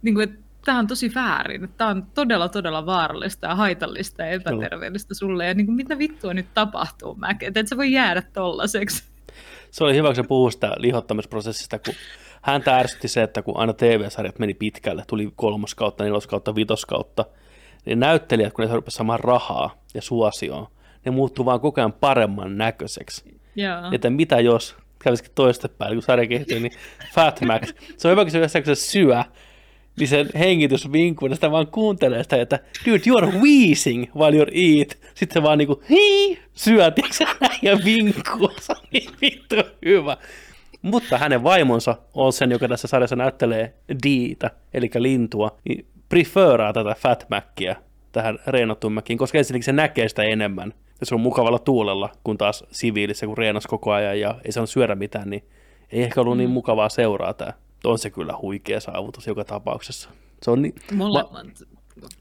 niin 0.03 0.15
kuin, 0.15 0.25
että 0.29 0.47
tämä 0.65 0.79
on 0.79 0.87
tosi 0.87 1.15
väärin. 1.15 1.69
Tämä 1.77 1.91
on 1.91 2.07
todella, 2.15 2.49
todella 2.49 2.87
vaarallista 2.87 3.47
ja 3.47 3.55
haitallista 3.55 4.23
ja 4.23 4.29
epäterveellistä 4.31 5.15
sulle. 5.15 5.47
Ja 5.47 5.55
niin 5.55 5.67
kuin, 5.67 5.77
mitä 5.77 5.99
vittua 5.99 6.35
nyt 6.35 6.47
tapahtuu, 6.55 7.15
Mac? 7.15 7.43
Että 7.43 7.61
et 7.61 7.69
sä 7.69 7.77
voi 7.77 7.93
jäädä 7.93 8.23
tollaseksi. 8.23 9.05
Se 9.71 9.85
oli 9.85 9.95
hyvä, 9.95 10.09
kun 10.09 10.17
se 10.17 10.23
puhui 10.23 10.53
sitä 10.53 10.73
lihottamisprosessista, 10.77 11.79
kun 11.79 11.95
häntä 12.43 12.77
ärsytti 12.77 13.09
se, 13.09 13.23
että 13.23 13.43
kun 13.43 13.57
aina 13.57 13.73
TV-sarjat 13.73 14.39
meni 14.39 14.55
pitkälle, 14.55 15.05
tuli 15.07 15.33
kolmoskautta, 15.37 16.05
neloskautta, 16.05 16.55
vitoskautta, 16.55 17.25
niin 17.87 18.01
näyttelijät, 18.01 18.53
kun 18.53 18.65
ne 18.65 18.75
rupesivat 18.75 18.97
saamaan 18.97 19.21
rahaa 19.21 19.75
ja 19.95 20.03
suosioon, 20.03 20.67
ne 21.05 21.11
muuttuu 21.11 21.45
vaan 21.45 21.61
koko 21.61 21.81
ajan 21.81 21.93
paremman 21.93 22.59
näköiseksi. 22.59 23.41
Joo. 23.57 23.79
Että 23.93 24.11
mitä 24.11 24.41
jos 24.41 24.77
kävisikin 24.99 25.33
toistepäin, 25.35 25.95
kun 25.95 26.03
sarja 26.03 26.29
kehittyy, 26.29 26.61
niin 26.61 26.73
Fat 27.15 27.41
Max. 27.41 27.75
Se 27.97 28.09
on 28.09 28.13
hyvä, 28.13 28.25
kun 28.25 28.31
se 28.49 28.63
kun 28.63 28.77
se 28.77 28.83
syö, 28.83 29.25
niin 29.99 30.09
sen 30.09 30.29
hengitys 30.39 30.93
vinkuu, 30.93 31.29
ja 31.29 31.35
sitä 31.35 31.51
vaan 31.51 31.67
kuuntelee 31.67 32.23
sitä, 32.23 32.41
että 32.41 32.59
dude, 32.87 33.01
you 33.07 33.19
are 33.19 33.27
wheezing 33.27 34.07
while 34.17 34.37
you 34.37 34.47
eat. 34.55 34.99
Sitten 35.15 35.35
se 35.35 35.43
vaan 35.43 35.59
niinku, 35.59 35.83
hii, 35.91 36.39
syö, 36.53 36.91
tiiäksä, 36.91 37.25
näin, 37.41 37.59
ja 37.63 37.79
vinkuu. 37.85 38.51
Se 38.61 38.73
on 38.73 38.89
niin 38.93 39.11
vittu 39.21 39.57
hyvä. 39.85 40.17
Mutta 40.83 41.19
hänen 41.19 41.43
vaimonsa 41.43 41.97
on 42.15 42.33
sen, 42.33 42.51
joka 42.51 42.69
tässä 42.69 42.89
sarjassa 42.89 43.17
näyttelee 43.17 43.75
Diitä, 44.03 44.51
eli 44.75 44.91
lintua, 44.95 45.57
niin 45.69 45.87
preferaa 46.09 46.73
tätä 46.73 46.97
Fat 46.99 47.27
Mackia 47.31 47.77
tähän 48.13 48.39
reenattuun 48.47 48.93
mäkiin, 48.93 49.19
koska 49.19 49.39
ensinnäkin 49.39 49.65
se 49.65 49.73
näkee 49.73 50.09
sitä 50.09 50.23
enemmän. 50.23 50.75
Ja 51.01 51.07
se 51.07 51.15
on 51.15 51.21
mukavalla 51.21 51.59
tuulella, 51.59 52.11
kun 52.25 52.39
taas 52.39 52.65
siviilissä, 52.71 53.27
kun 53.27 53.39
reenas 53.39 53.67
koko 53.67 53.93
ajan 53.93 54.21
ja 54.21 54.35
ei 54.45 54.53
saanut 54.53 54.71
syödä 54.71 54.95
mitään, 54.95 55.31
niin 55.31 55.45
ei 55.93 56.03
ehkä 56.03 56.21
ollut 56.21 56.37
niin 56.37 56.51
mukavaa 56.51 56.89
seuraa 56.89 57.35
tämä. 57.35 57.53
On 57.85 57.99
se 57.99 58.11
kyllä 58.11 58.35
huikea 58.43 58.81
saavutus 58.81 59.27
joka 59.27 59.45
tapauksessa. 59.45 60.11
Se 60.43 60.51
on 60.51 60.63
niin, 60.63 60.75
mä, 60.91 60.97
Molemmat. 60.97 61.47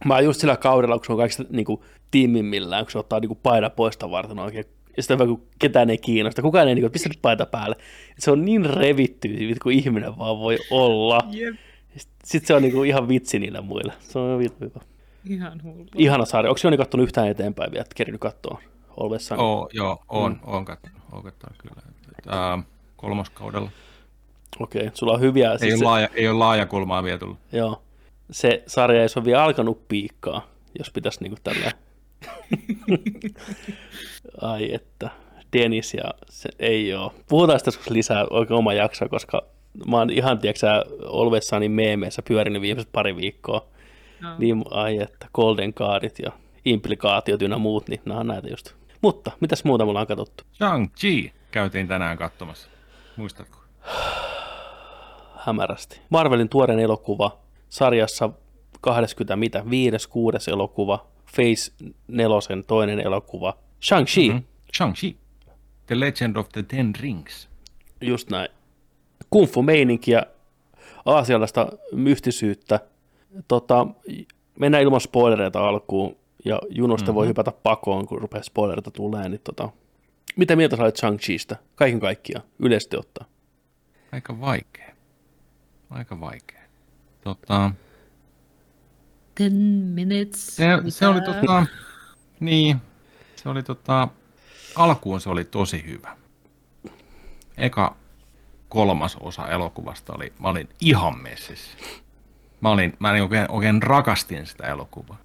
mä 0.06 0.14
oon 0.14 0.24
just 0.24 0.40
sillä 0.40 0.58
kaudella, 0.58 0.98
kun 0.98 1.06
se 1.06 1.12
on 1.12 1.18
kaikista 1.18 1.44
niin 1.50 1.66
kuin, 1.66 1.82
tiimimmillään, 2.12 2.86
kun 2.86 2.92
se 2.92 3.00
ottaa 3.00 3.20
niin 3.20 3.30
kuin, 3.30 3.40
paina 3.44 3.70
poista 3.70 4.12
varten 4.12 4.40
oikein. 4.40 4.66
Ja 4.98 5.04
sitten 5.04 5.20
hyvä, 5.20 5.28
kun 5.28 5.48
ketään 5.60 5.90
ei 5.90 5.98
kiinnosta. 5.98 6.42
Kukaan 6.42 6.68
ei 6.68 6.76
niin 6.76 6.84
kuin, 6.84 6.92
pistä 6.92 7.10
nyt 7.10 7.20
paita 7.22 7.46
päälle. 7.46 7.76
Se 8.20 8.32
on 8.32 8.46
niin 8.46 8.66
revitty, 8.66 9.56
kun 9.64 9.72
ihminen 9.72 10.18
vaan 10.18 10.40
voi 10.40 10.58
olla. 10.72 11.20
Jep. 11.32 11.56
Sitten 12.24 12.48
se 12.48 12.54
on 12.54 12.62
niin 12.62 12.74
kuin, 12.74 12.90
ihan 12.90 13.08
vitsi 13.08 13.40
niille 13.40 13.62
muille. 13.62 13.94
Se 14.00 14.20
on 14.20 14.40
vittu 14.40 14.66
hyvä. 14.66 14.80
Ihan 15.30 15.64
hullu. 15.64 15.86
Ihana 15.96 16.26
sarja. 16.26 16.50
Onko 16.50 16.60
Joni 16.64 16.78
kattonut 16.78 17.04
yhtään 17.04 17.28
eteenpäin 17.28 17.72
vielä, 17.72 17.82
että 17.82 17.96
kerinyt 17.96 18.22
katsoa 18.22 18.62
Sunny? 19.20 19.44
Oo, 19.44 19.70
joo, 19.74 20.04
on, 20.10 20.32
mm. 20.32 20.40
on 20.44 20.66
kattonut, 20.66 21.02
on 21.12 21.24
kattonut 21.24 21.58
kyllä. 21.62 21.82
Ää, 22.28 22.64
kolmoskaudella. 22.96 23.72
Okei, 24.60 24.92
sulla 24.94 25.14
on 25.14 25.22
hyviä. 25.22 25.52
Ei, 25.52 25.60
siis 25.60 25.74
ole 25.74 25.80
se, 25.80 25.86
laaja, 25.86 26.10
ei 26.14 26.28
ole 26.28 26.38
laaja 26.38 26.66
kulmaa 26.66 27.04
vielä 27.04 27.18
tullut. 27.18 27.38
joo, 27.52 27.82
se 28.32 28.64
sarja 28.68 29.02
ei 29.02 29.08
ole 29.16 29.26
vielä 29.26 29.44
alkanut 29.44 29.88
piikkaa, 29.88 30.48
jos 30.80 30.90
pitäisi 30.90 31.20
niinku 31.22 31.38
tällä. 31.44 31.72
Ai 34.42 34.74
että, 34.74 35.10
Dennis 35.54 35.94
ja 35.94 36.04
se 36.30 36.50
ei 36.60 36.94
oo. 36.94 37.14
Puhutaan 37.30 37.60
sitä 37.60 37.72
lisää 37.90 38.26
oikein 38.30 38.58
oma 38.58 38.74
jakso, 38.74 39.10
koska 39.10 39.42
mä 39.88 39.98
oon 39.98 40.10
ihan, 40.10 40.40
tiedätkö 40.40 40.68
Always 41.14 41.48
Sunny 41.48 41.70
meemeissä 41.70 42.22
pyörinyt 42.22 42.62
viimeiset 42.62 42.92
pari 42.92 43.16
viikkoa. 43.16 43.66
No. 44.22 44.36
Niin, 44.38 44.64
ai 44.72 44.98
että, 45.02 45.28
Golden 45.34 45.74
Cardit 45.74 46.20
ja 46.20 46.32
implikaatiot 46.66 47.42
ynnä 47.42 47.58
muut, 47.58 47.88
niin 47.88 48.02
nämä 48.06 48.20
on 48.20 48.28
näitä 48.28 48.48
just. 48.48 48.74
Mutta, 49.02 49.32
mitäs 49.40 49.64
muuta 49.64 49.86
mulla 49.86 50.02
on 50.02 50.08
katsottu? 50.08 50.44
Shang-Chi 50.54 51.32
käytiin 51.52 51.88
tänään 51.88 52.18
katsomassa. 52.18 52.70
Muistatko? 53.18 53.60
hämärästi. 55.46 56.02
Marvelin 56.10 56.50
tuoreen 56.50 56.80
elokuva, 56.80 57.38
sarjassa 57.70 58.30
20 58.82 59.36
mitä, 59.36 59.70
viides, 59.70 60.08
kuudes 60.08 60.48
elokuva, 60.48 61.08
Phase 61.36 61.72
nelosen 62.08 62.64
toinen 62.64 63.00
elokuva, 63.00 63.58
Shang-Chi, 63.82 64.30
mm-hmm. 64.30 64.40
Mm. 64.40 64.44
Shang-Chi. 64.78 65.16
The 65.86 66.00
Legend 66.00 66.36
of 66.36 66.50
the 66.50 66.64
Ten 66.64 66.94
Rings. 67.02 67.50
just 68.02 68.30
näin. 68.30 68.50
Kung 69.30 69.48
fu 69.48 69.62
meininkiä, 69.64 70.24
aasialaista 71.06 71.68
mystisyyttä. 71.92 72.80
Tota, 73.48 73.88
mennään 74.60 74.84
ilman 74.84 75.02
spoilereita 75.02 75.68
alkuun, 75.68 76.16
ja 76.46 76.60
junosta 76.70 77.06
mm-hmm. 77.06 77.16
voi 77.16 77.28
hypätä 77.28 77.52
pakoon, 77.52 78.08
kun 78.08 78.22
rupeaa 78.22 78.44
spoilereita 78.44 78.92
tulee. 78.92 79.30
Niin 79.30 79.42
tota, 79.44 79.70
mitä 80.36 80.56
mieltä 80.56 80.76
sä 80.76 80.84
olet 80.84 81.00
Shang-Chista, 81.00 81.56
kaiken 81.76 82.00
kaikkiaan, 82.00 82.46
yleisesti 82.60 82.98
ottaen? 82.98 83.30
Aika 84.12 84.40
vaikea. 84.42 84.95
Aika 85.90 86.20
vaikea. 86.20 86.62
Tota, 87.24 87.72
Ten 89.36 89.54
minutes. 89.94 90.56
se, 90.56 90.68
se 90.90 91.08
oli 91.08 91.22
tota, 91.22 91.66
niin, 92.40 92.82
se 93.36 93.50
oli 93.50 93.64
tota, 93.64 94.08
alkuun 94.76 95.22
se 95.22 95.30
oli 95.30 95.44
tosi 95.44 95.86
hyvä. 95.86 96.18
Eka 97.58 97.96
kolmas 98.70 99.18
osa 99.20 99.48
elokuvasta 99.48 100.14
oli, 100.14 100.34
mä 100.40 100.48
olin 100.50 100.70
ihan 100.82 101.22
messissä. 101.22 101.78
Mä, 102.62 102.70
olin, 102.70 102.94
mä 103.00 103.12
oikein, 103.12 103.52
oikein 103.52 103.84
rakastin 103.84 104.46
sitä 104.46 104.68
elokuvaa. 104.68 105.18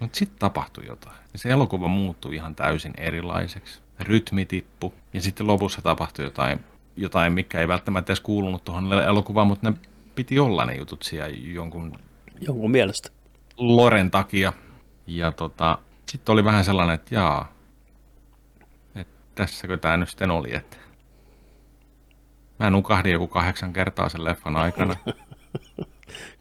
Mutta 0.00 0.18
sitten 0.18 0.38
tapahtui 0.38 0.86
jotain. 0.86 1.16
Se 1.34 1.48
elokuva 1.48 1.88
muuttui 1.88 2.34
ihan 2.34 2.54
täysin 2.54 2.92
erilaiseksi. 2.96 3.80
Rytmi 4.00 4.44
tippu. 4.46 4.94
Ja 5.12 5.20
sitten 5.20 5.46
lopussa 5.46 5.82
tapahtui 5.82 6.24
jotain, 6.24 6.64
jotain 6.96 7.32
mikä 7.32 7.60
ei 7.60 7.68
välttämättä 7.68 8.12
edes 8.12 8.20
kuulunut 8.20 8.64
tuohon 8.64 8.92
elokuvaan, 8.92 9.46
mutta 9.46 9.70
ne 9.70 9.76
piti 10.16 10.38
olla 10.38 10.64
ne 10.64 10.74
jutut 10.74 11.02
siellä 11.02 11.28
jonkun 11.28 11.98
Jonkun 12.40 12.70
mielestä. 12.70 13.08
Loren 13.56 14.10
takia. 14.10 14.52
Ja 15.06 15.32
tota, 15.32 15.78
sitten 16.08 16.32
oli 16.32 16.44
vähän 16.44 16.64
sellainen, 16.64 16.94
että 16.94 17.14
jaa, 17.14 17.52
että 18.94 19.14
tässäkö 19.34 19.76
tämä 19.76 19.96
nyt 19.96 20.08
sitten 20.08 20.30
oli, 20.30 20.54
että 20.54 20.76
mä 22.58 22.70
nukahdin 22.70 23.12
joku 23.12 23.26
kahdeksan 23.26 23.72
kertaa 23.72 24.08
sen 24.08 24.24
leffan 24.24 24.56
aikana. 24.56 24.96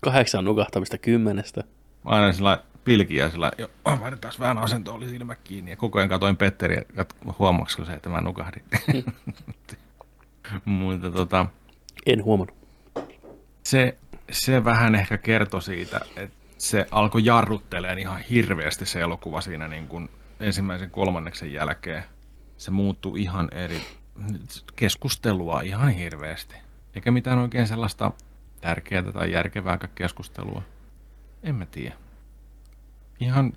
Kahdeksan 0.01 0.45
nukahtamista 0.45 0.97
kymmenestä. 0.97 1.63
Mä 2.05 2.11
aina 2.11 2.33
sillä 2.33 2.63
pilkiä 2.83 3.29
sillä, 3.29 3.51
jo, 3.57 3.69
vaihdetaan 3.85 4.33
vähän 4.39 4.57
asento, 4.57 4.93
oli 4.93 5.09
silmät 5.09 5.39
kiinni. 5.43 5.71
Ja 5.71 5.77
koko 5.77 5.99
ajan 5.99 6.09
katoin 6.09 6.37
Petteriä, 6.37 6.81
että 6.97 7.15
huomaksiko 7.39 7.85
se, 7.85 7.93
että 7.93 8.09
mä 8.09 8.21
nukahdin. 8.21 8.63
Mutta 10.65 11.11
tota, 11.11 11.45
En 12.05 12.23
huomannut. 12.23 12.64
Se, 13.65 13.97
se 14.31 14.63
vähän 14.63 14.95
ehkä 14.95 15.17
kertoi 15.17 15.61
siitä, 15.61 15.99
että 16.15 16.37
se 16.57 16.85
alkoi 16.91 17.25
jarrutteleen 17.25 17.99
ihan 17.99 18.21
hirveästi 18.21 18.85
se 18.85 19.01
elokuva 19.01 19.41
siinä 19.41 19.67
niin 19.67 19.87
kuin 19.87 20.09
ensimmäisen 20.39 20.91
kolmanneksen 20.91 21.53
jälkeen. 21.53 22.03
Se 22.57 22.71
muuttui 22.71 23.21
ihan 23.21 23.49
eri 23.51 23.81
keskustelua 24.75 25.61
ihan 25.61 25.89
hirveästi. 25.89 26.55
Eikä 26.95 27.11
mitään 27.11 27.39
oikein 27.39 27.67
sellaista 27.67 28.11
tärkeää 28.61 29.11
tai 29.11 29.31
järkevää 29.31 29.79
keskustelua. 29.95 30.61
En 31.43 31.55
mä 31.55 31.65
tiedä. 31.65 31.95
Ihan 33.19 33.53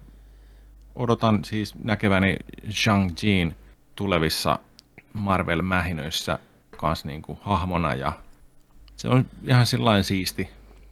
odotan 0.94 1.44
siis 1.44 1.74
näkeväni 1.74 2.36
Shang-Chiin 2.68 3.54
tulevissa 3.96 4.58
Marvel-mähinöissä 5.12 6.38
kanssa 6.76 7.08
niin 7.08 7.22
kuin 7.22 7.38
hahmona 7.42 7.94
ja 7.94 8.12
se 8.98 9.08
on 9.08 9.26
ihan 9.44 9.66
sellainen 9.66 10.04
siisti, 10.04 10.48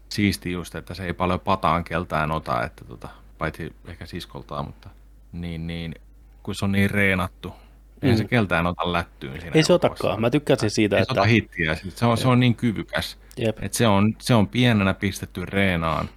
siisti 0.09 0.53
just, 0.53 0.75
että 0.75 0.95
se 0.95 1.05
ei 1.05 1.13
paljon 1.13 1.41
pataan 1.41 1.85
keltään 1.85 2.31
ota, 2.31 2.65
että 2.65 2.85
tota, 2.85 3.09
paitsi 3.39 3.73
ehkä 3.87 4.07
siskoltaan, 4.07 4.67
mutta 4.67 4.89
niin, 5.33 5.67
niin, 5.67 5.95
kun 6.43 6.55
se 6.55 6.65
on 6.65 6.73
niin 6.73 6.91
reenattu, 6.91 7.49
mm. 7.49 8.09
ei 8.09 8.17
se 8.17 8.25
keltään 8.25 8.67
ota 8.67 8.93
lättyyn 8.93 9.41
siinä 9.41 9.55
Ei 9.55 9.63
se 9.63 9.73
otakaan, 9.73 10.21
mä 10.21 10.31
tykkäsin 10.31 10.71
siitä, 10.71 10.97
ei 10.97 11.03
että... 11.03 11.23
Se, 11.23 11.31
hittiä. 11.31 11.75
Se, 11.75 12.07
on, 12.07 12.19
se 12.19 12.29
on 12.29 12.41
niin 12.41 12.55
kyvykäs, 12.55 13.19
Jep. 13.37 13.59
että 13.63 13.79
se 13.79 13.87
on, 13.87 14.15
se 14.19 14.35
on 14.35 14.49
pienenä 14.49 14.95
pistetty 14.95 15.45
reenaan 15.45 16.09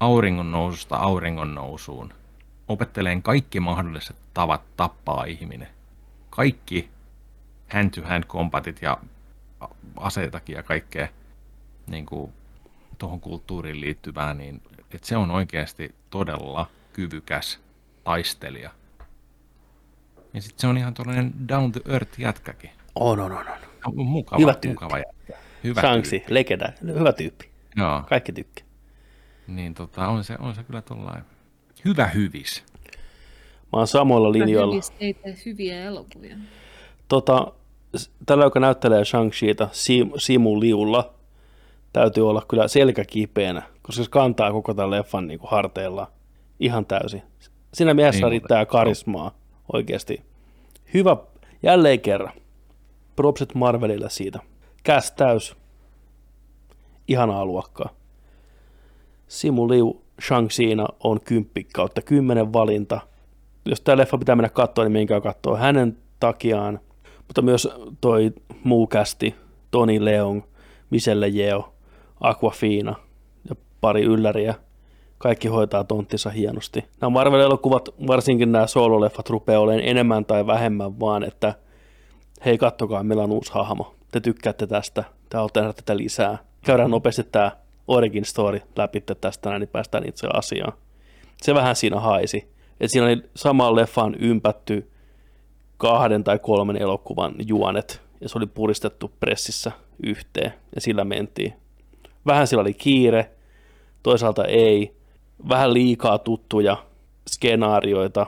auringon 0.00 0.50
noususta 0.50 0.96
auringon 0.96 1.54
nousuun. 1.54 2.12
Opetteleen 2.68 3.22
kaikki 3.22 3.60
mahdolliset 3.60 4.16
tavat 4.34 4.62
tappaa 4.76 5.24
ihminen. 5.24 5.68
Kaikki 6.30 6.88
hand-to-hand 7.72 8.24
combatit 8.24 8.82
ja 8.82 8.98
aseitakin 9.96 10.56
ja 10.56 10.62
kaikkea 10.62 11.08
niin 11.86 12.06
kuin, 12.06 12.32
tuohon 12.98 13.20
kulttuuriin 13.20 13.80
liittyvää, 13.80 14.34
niin 14.34 14.62
että 14.94 15.08
se 15.08 15.16
on 15.16 15.30
oikeasti 15.30 15.94
todella 16.10 16.66
kyvykäs 16.92 17.60
taistelija. 18.04 18.70
Ja 20.34 20.42
sitten 20.42 20.60
se 20.60 20.66
on 20.66 20.78
ihan 20.78 20.94
tuollainen 20.94 21.32
down 21.48 21.72
to 21.72 21.80
earth 21.92 22.20
jätkäkin. 22.20 22.70
On, 22.94 23.20
on, 23.20 23.32
on. 23.32 23.44
on. 23.84 24.06
Mukava, 24.06 24.40
Hyvä 24.40 24.52
tyyppi. 24.54 24.68
mukava 24.68 24.98
jätkä. 24.98 25.32
Hyvä 25.64 25.80
Shang-Chi, 25.80 26.10
tyyppi. 26.10 26.34
legenda, 26.34 26.72
hyvä 26.82 27.12
tyyppi. 27.12 27.50
Joo, 27.76 28.02
Kaikki 28.08 28.32
tykkää. 28.32 28.64
niin 29.46 29.74
tota, 29.74 30.08
on 30.08 30.24
se, 30.24 30.36
on 30.38 30.54
se 30.54 30.62
kyllä 30.62 30.82
tuollainen 30.82 31.24
hyvä 31.84 32.06
hyvis. 32.06 32.64
Mä 33.72 33.78
oon 33.78 33.86
samoilla 33.86 34.32
linjoilla. 34.32 34.76
Ei 35.00 35.14
tee 35.14 35.36
hyviä 35.46 35.82
elokuvia. 35.84 36.36
Tota, 37.08 37.52
tällä, 38.26 38.44
joka 38.44 38.60
näyttelee 38.60 39.02
Shang-Chiita, 39.02 39.68
Sim, 39.72 40.10
Simu 40.18 40.60
Liulla, 40.60 41.14
täytyy 42.00 42.28
olla 42.28 42.42
kyllä 42.48 42.68
selkä 42.68 43.04
kipeänä, 43.04 43.62
koska 43.82 44.04
se 44.04 44.10
kantaa 44.10 44.52
koko 44.52 44.74
tämän 44.74 44.90
leffan 44.90 45.26
niin 45.26 45.38
kuin 45.38 45.50
harteilla 45.50 46.10
ihan 46.60 46.86
täysin. 46.86 47.22
Siinä 47.74 47.94
miehessä 47.94 48.20
Niin, 48.20 48.30
riittää 48.30 48.58
mutta- 48.60 48.72
karismaa 48.72 49.30
oikeasti. 49.72 50.22
Hyvä, 50.94 51.16
jälleen 51.62 52.00
kerran. 52.00 52.32
Propsit 53.16 53.54
Marvelille 53.54 54.10
siitä. 54.10 54.38
Käs 54.82 55.12
täys. 55.12 55.56
Ihanaa 57.08 57.44
luokkaa. 57.46 57.88
Simu 59.28 59.68
Liu 59.68 60.02
shang 60.26 60.48
on 61.04 61.20
10 61.20 61.50
kautta 61.74 62.02
10 62.02 62.52
valinta. 62.52 63.00
Jos 63.64 63.80
tämä 63.80 63.96
leffa 63.96 64.18
pitää 64.18 64.36
mennä 64.36 64.48
katsoa, 64.48 64.84
niin 64.84 64.92
menkää 64.92 65.20
katsoa 65.20 65.56
hänen 65.56 65.98
takiaan. 66.20 66.80
Mutta 67.26 67.42
myös 67.42 67.68
toi 68.00 68.32
muu 68.64 68.86
kästi, 68.86 69.34
Toni 69.70 70.04
Leon, 70.04 70.44
Michelle 70.90 71.28
Yeo, 71.28 71.72
Aquafina 72.20 72.94
ja 73.48 73.56
pari 73.80 74.02
ylläriä. 74.02 74.54
Kaikki 75.18 75.48
hoitaa 75.48 75.84
tonttinsa 75.84 76.30
hienosti. 76.30 76.84
Nämä 77.00 77.10
Marvel-elokuvat, 77.10 77.88
varsinkin 78.06 78.52
nämä 78.52 78.66
soololeffat, 78.66 79.30
rupeaa 79.30 79.60
olemaan 79.60 79.88
enemmän 79.88 80.24
tai 80.24 80.46
vähemmän 80.46 81.00
vaan, 81.00 81.24
että 81.24 81.54
hei 82.44 82.58
kattokaa, 82.58 83.02
meillä 83.02 83.24
on 83.24 83.32
uusi 83.32 83.52
hahmo. 83.52 83.94
Te 84.12 84.20
tykkäätte 84.20 84.66
tästä, 84.66 85.04
te 85.28 85.36
haluatte 85.36 85.60
nähdä 85.60 85.72
tätä 85.72 85.96
lisää. 85.96 86.38
Käydään 86.64 86.90
nopeasti 86.90 87.24
tämä 87.24 87.50
origin 87.88 88.24
story 88.24 88.60
läpi 88.76 89.00
tästä, 89.00 89.50
näin, 89.50 89.60
niin 89.60 89.68
päästään 89.68 90.08
itse 90.08 90.28
asiaan. 90.32 90.72
Se 91.36 91.54
vähän 91.54 91.76
siinä 91.76 92.00
haisi. 92.00 92.48
että 92.80 92.88
siinä 92.88 93.06
oli 93.06 93.22
samaan 93.34 93.76
leffaan 93.76 94.14
ympätty 94.14 94.90
kahden 95.76 96.24
tai 96.24 96.38
kolmen 96.38 96.76
elokuvan 96.76 97.34
juonet, 97.46 98.02
ja 98.20 98.28
se 98.28 98.38
oli 98.38 98.46
puristettu 98.46 99.12
pressissä 99.20 99.72
yhteen, 100.02 100.52
ja 100.74 100.80
sillä 100.80 101.04
mentiin. 101.04 101.52
Vähän 102.26 102.46
sillä 102.46 102.60
oli 102.60 102.74
kiire, 102.74 103.30
toisaalta 104.02 104.44
ei. 104.44 104.96
Vähän 105.48 105.74
liikaa 105.74 106.18
tuttuja 106.18 106.76
skenaarioita 107.28 108.26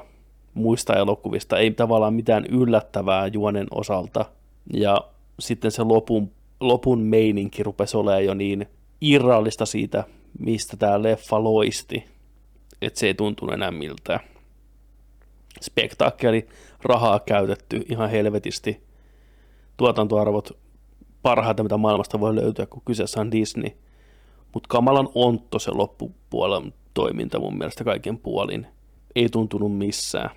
muista 0.54 0.96
elokuvista, 0.96 1.58
ei 1.58 1.70
tavallaan 1.70 2.14
mitään 2.14 2.46
yllättävää 2.46 3.26
juonen 3.26 3.66
osalta. 3.70 4.24
Ja 4.72 5.00
sitten 5.40 5.70
se 5.70 5.82
lopun, 5.82 6.30
lopun 6.60 7.00
meininki 7.00 7.62
rupesi 7.62 7.96
olemaan 7.96 8.24
jo 8.24 8.34
niin 8.34 8.66
irrallista 9.00 9.66
siitä, 9.66 10.04
mistä 10.38 10.76
tämä 10.76 11.02
leffa 11.02 11.44
loisti, 11.44 12.04
että 12.82 13.00
se 13.00 13.06
ei 13.06 13.14
tuntunut 13.14 13.54
enää 13.54 13.70
miltään. 13.70 14.20
Spektaakkeli, 15.60 16.48
rahaa 16.82 17.20
käytetty 17.20 17.84
ihan 17.88 18.10
helvetisti, 18.10 18.82
tuotantoarvot 19.76 20.58
parhaita, 21.22 21.62
mitä 21.62 21.76
maailmasta 21.76 22.20
voi 22.20 22.34
löytyä, 22.34 22.66
kun 22.66 22.82
kyseessä 22.84 23.20
on 23.20 23.30
Disney. 23.30 23.70
Mutta 24.54 24.68
kamalan 24.68 25.08
ontto 25.14 25.58
se 25.58 25.70
loppupuolen 25.70 26.74
toiminta 26.94 27.40
mun 27.40 27.58
mielestä 27.58 27.84
kaiken 27.84 28.18
puolin. 28.18 28.66
Ei 29.14 29.28
tuntunut 29.28 29.76
missään. 29.76 30.30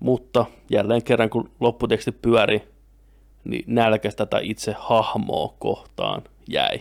Mutta 0.00 0.46
jälleen 0.70 1.02
kerran, 1.02 1.30
kun 1.30 1.50
lopputeksti 1.60 2.12
pyöri, 2.12 2.62
niin 3.44 3.64
nälkäs 3.66 4.16
tätä 4.16 4.38
itse 4.42 4.74
hahmoa 4.78 5.54
kohtaan 5.58 6.22
jäi. 6.48 6.80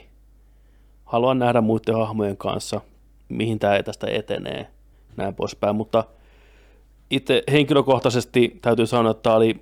Haluan 1.06 1.40
nähdä 1.40 1.62
muiden 1.62 1.96
hahmojen 1.96 2.38
kanssa, 2.38 2.82
mihin 3.30 3.60
tämä 3.60 3.84
tästä 3.84 4.08
etenee, 4.08 4.68
näin 5.18 5.36
poispäin, 5.36 5.76
mutta 5.76 6.04
itse 7.10 7.44
henkilökohtaisesti 7.52 8.60
täytyy 8.62 8.88
sanoa, 8.88 9.12
että 9.12 9.24
tämä 9.24 9.36
oli 9.36 9.62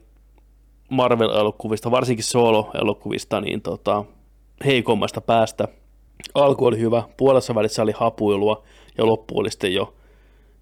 Marvel-elokuvista, 0.89 1.91
varsinkin 1.91 2.23
solo-elokuvista, 2.23 3.41
niin 3.41 3.61
tota, 3.61 4.05
heikommasta 4.65 5.21
päästä. 5.21 5.67
Alku 6.33 6.65
oli 6.65 6.79
hyvä, 6.79 7.03
puolessa 7.17 7.55
välissä 7.55 7.81
oli 7.81 7.91
hapuilua 7.95 8.63
ja 8.97 9.05
loppu 9.05 9.39
oli 9.39 9.51
sitten 9.51 9.73
jo 9.73 9.93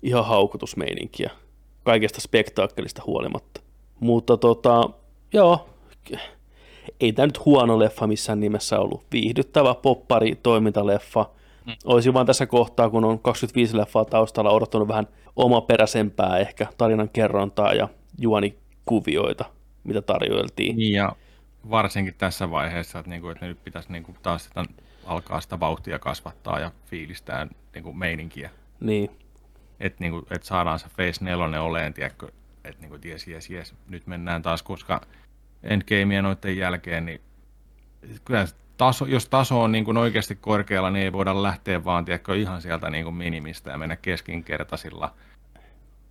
ihan 0.04 0.26
haukotusmeininkiä 0.26 1.32
kaikesta 1.84 2.22
spektaakkelista 2.22 3.04
huolimatta. 3.06 3.62
Mutta 4.00 4.38
tota, 4.38 4.90
joo, 5.34 5.70
ei 7.00 7.14
tämä 7.14 7.26
nyt 7.26 7.46
huono 7.46 7.80
leffa 7.80 8.08
missään 8.08 8.40
nimessä 8.40 8.80
ollut. 8.80 9.04
Viihdyttävä 9.12 9.76
poppari 9.76 10.36
toimintaleffa. 10.44 11.30
Mm. 11.66 11.74
Olisi 11.86 12.14
vaan 12.14 12.26
tässä 12.26 12.46
kohtaa, 12.46 12.90
kun 12.90 13.06
on 13.06 13.20
25 13.20 13.78
leffaa 13.78 14.06
taustalla, 14.06 14.52
odottanut 14.52 14.88
vähän 14.88 15.08
omaperäisempää 15.36 16.38
ehkä 16.38 16.68
tarinan 16.78 17.10
kerrontaa 17.10 17.74
ja 17.74 17.88
juonikuvioita, 18.20 19.46
mitä 19.84 20.02
tarjoiltiin. 20.02 20.76
Niin 20.76 20.94
ja 20.94 21.16
varsinkin 21.70 22.16
tässä 22.18 22.52
vaiheessa, 22.52 23.00
että, 23.00 23.10
niinku, 23.10 23.30
että 23.30 23.46
nyt 23.46 23.64
pitäisi 23.64 23.92
niinku 23.92 24.16
taas 24.24 24.44
sitä, 24.46 24.66
alkaa 25.08 25.42
sitä 25.42 25.60
vauhtia 25.60 26.00
kasvattaa 26.00 26.60
ja 26.60 26.72
fiilistää 26.86 27.48
niinku 27.74 27.94
meininkiä. 27.94 28.50
Niin. 28.80 29.10
Että 29.80 30.04
niinku, 30.04 30.28
et 30.32 30.44
saadaan 30.44 30.80
se 30.80 30.88
Phase 30.96 31.26
4 31.26 31.62
oleen, 31.62 31.94
tiedätkö, 31.94 32.28
että 32.64 32.82
niinku, 32.82 33.08
jes, 33.08 33.28
jes, 33.28 33.50
jes, 33.50 33.76
nyt 33.88 34.08
mennään 34.08 34.42
taas, 34.42 34.64
koska 34.64 35.02
Endgamea 35.64 36.22
noiden 36.22 36.58
jälkeen, 36.58 37.06
niin 37.06 37.22
kyllä 38.26 38.46
taso, 38.78 39.06
jos 39.06 39.30
taso 39.30 39.62
on 39.64 39.72
niin 39.72 39.86
kuin 39.86 39.98
oikeasti 39.98 40.36
korkealla, 40.36 40.90
niin 40.92 41.04
ei 41.04 41.14
voida 41.14 41.44
lähteä 41.44 41.84
vaan 41.84 42.06
tiedätkö, 42.06 42.36
ihan 42.36 42.62
sieltä 42.62 42.90
niin 42.90 43.04
kuin 43.04 43.16
minimistä 43.16 43.72
ja 43.72 43.78
mennä 43.78 43.96
keskinkertaisilla 43.96 45.14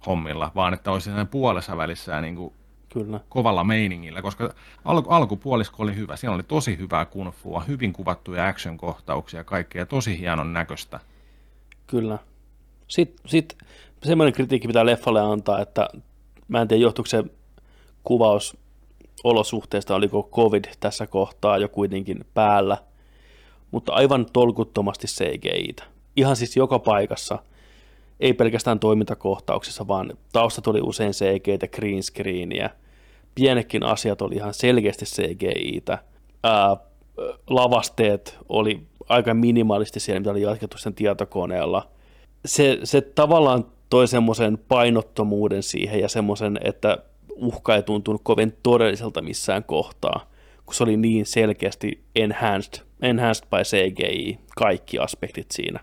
hommilla, 0.07 0.53
vaan 0.55 0.75
että 0.75 0.91
olisi 0.91 1.05
siinä 1.05 1.25
puolessa 1.25 1.77
välissä 1.77 2.21
niin 2.21 2.37
kuin 2.37 2.55
Kyllä. 2.89 3.21
kovalla 3.29 3.65
meiningillä, 3.65 4.23
koska 4.23 4.55
alku, 4.85 5.11
alkupuolisko 5.11 5.83
oli 5.83 5.95
hyvä. 5.95 6.17
Siellä 6.17 6.35
oli 6.35 6.43
tosi 6.43 6.79
hyvää 6.79 7.05
kunfua, 7.05 7.61
hyvin 7.61 7.93
kuvattuja 7.93 8.49
action-kohtauksia 8.49 9.41
ja 9.41 9.45
kaikkea, 9.45 9.87
tosi 9.87 10.19
hienon 10.19 10.53
näköistä. 10.53 11.01
Kyllä. 11.87 12.19
Sitten 12.89 13.29
sit, 13.29 13.59
semmoinen 14.05 14.33
kritiikki 14.33 14.69
pitää 14.69 14.87
leffalle 14.87 15.21
antaa, 15.21 15.61
että 15.61 15.89
mä 16.49 16.61
en 16.61 16.69
tiedä 16.69 16.83
johtuuko 16.83 17.07
se 17.07 17.25
kuvaus 18.05 18.57
olosuhteista, 19.25 19.95
oliko 19.95 20.29
covid 20.33 20.65
tässä 20.81 21.07
kohtaa 21.07 21.59
jo 21.59 21.69
kuitenkin 21.69 22.25
päällä, 22.35 22.79
mutta 23.71 23.93
aivan 23.93 24.27
tolkuttomasti 24.33 25.07
CGI-tä. 25.07 25.85
Ihan 26.17 26.37
siis 26.37 26.57
joka 26.57 26.79
paikassa, 26.79 27.39
ei 28.21 28.35
pelkästään 28.35 28.79
toimintakohtauksissa, 28.79 29.89
vaan 29.89 30.19
taustat 30.33 30.67
oli 30.67 30.81
usein 30.83 31.13
CGI-tä, 31.13 31.69
green 31.69 32.03
screeniä. 32.03 32.71
Pienekin 33.35 33.83
asiat 33.83 34.23
oli 34.23 34.35
ihan 34.35 34.55
selkeästi 34.55 35.05
CGI-tä. 35.05 35.99
Ää, 36.43 36.77
lavasteet 37.51 38.39
oli 38.49 38.87
aika 39.09 39.35
minimaalisti 39.35 40.01
siellä, 40.01 40.21
mitä 40.21 40.31
oli 40.31 40.43
jatkettu 40.43 40.79
sen 40.79 40.95
tietokoneella. 40.95 41.89
se, 42.45 42.79
se 42.85 43.01
tavallaan 43.01 43.65
toi 43.91 44.09
semmoisen 44.09 44.59
painottomuuden 44.69 45.63
siihen 45.63 46.01
ja 46.01 46.09
semmoisen, 46.09 46.59
että 46.65 46.99
uhka 47.37 47.77
ei 47.77 47.83
tuntunut 47.83 48.21
kovin 48.25 48.57
todelliselta 48.63 49.23
missään 49.23 49.65
kohtaa, 49.65 50.31
kun 50.67 50.75
se 50.75 50.83
oli 50.83 50.97
niin 50.97 51.27
selkeästi 51.27 52.05
enhanced, 52.17 52.83
enhanced 53.03 53.47
by 53.51 53.63
CGI, 53.63 54.39
kaikki 54.57 54.99
aspektit 54.99 55.51
siinä. 55.51 55.81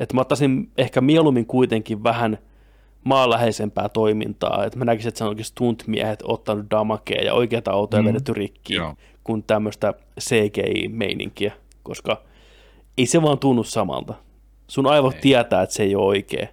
Että 0.00 0.14
mä 0.14 0.20
ottaisin 0.20 0.70
ehkä 0.78 1.00
mieluummin 1.00 1.46
kuitenkin 1.46 2.04
vähän 2.04 2.38
maanläheisempää 3.04 3.88
toimintaa, 3.88 4.64
että 4.64 4.78
mä 4.78 4.84
näkisin, 4.84 5.08
että 5.08 5.18
se 5.18 5.24
on 5.24 5.28
oikeasti 5.28 5.50
stuntmiehet 5.50 6.22
ottanut 6.22 6.66
damakea 6.70 7.22
ja 7.24 7.34
oikeata 7.34 7.70
autoja 7.70 8.02
mm. 8.02 8.08
vedetty 8.08 8.32
rikki, 8.32 8.74
Joo. 8.74 8.94
kuin 9.24 9.42
tämmöistä 9.42 9.94
CGI-meininkiä, 10.20 11.52
koska 11.82 12.22
ei 12.98 13.06
se 13.06 13.22
vaan 13.22 13.38
tunnu 13.38 13.64
samalta. 13.64 14.14
Sun 14.68 14.86
aivot 14.86 15.14
ei. 15.14 15.20
tietää, 15.20 15.62
että 15.62 15.74
se 15.74 15.82
ei 15.82 15.94
ole 15.94 16.06
oikea. 16.06 16.46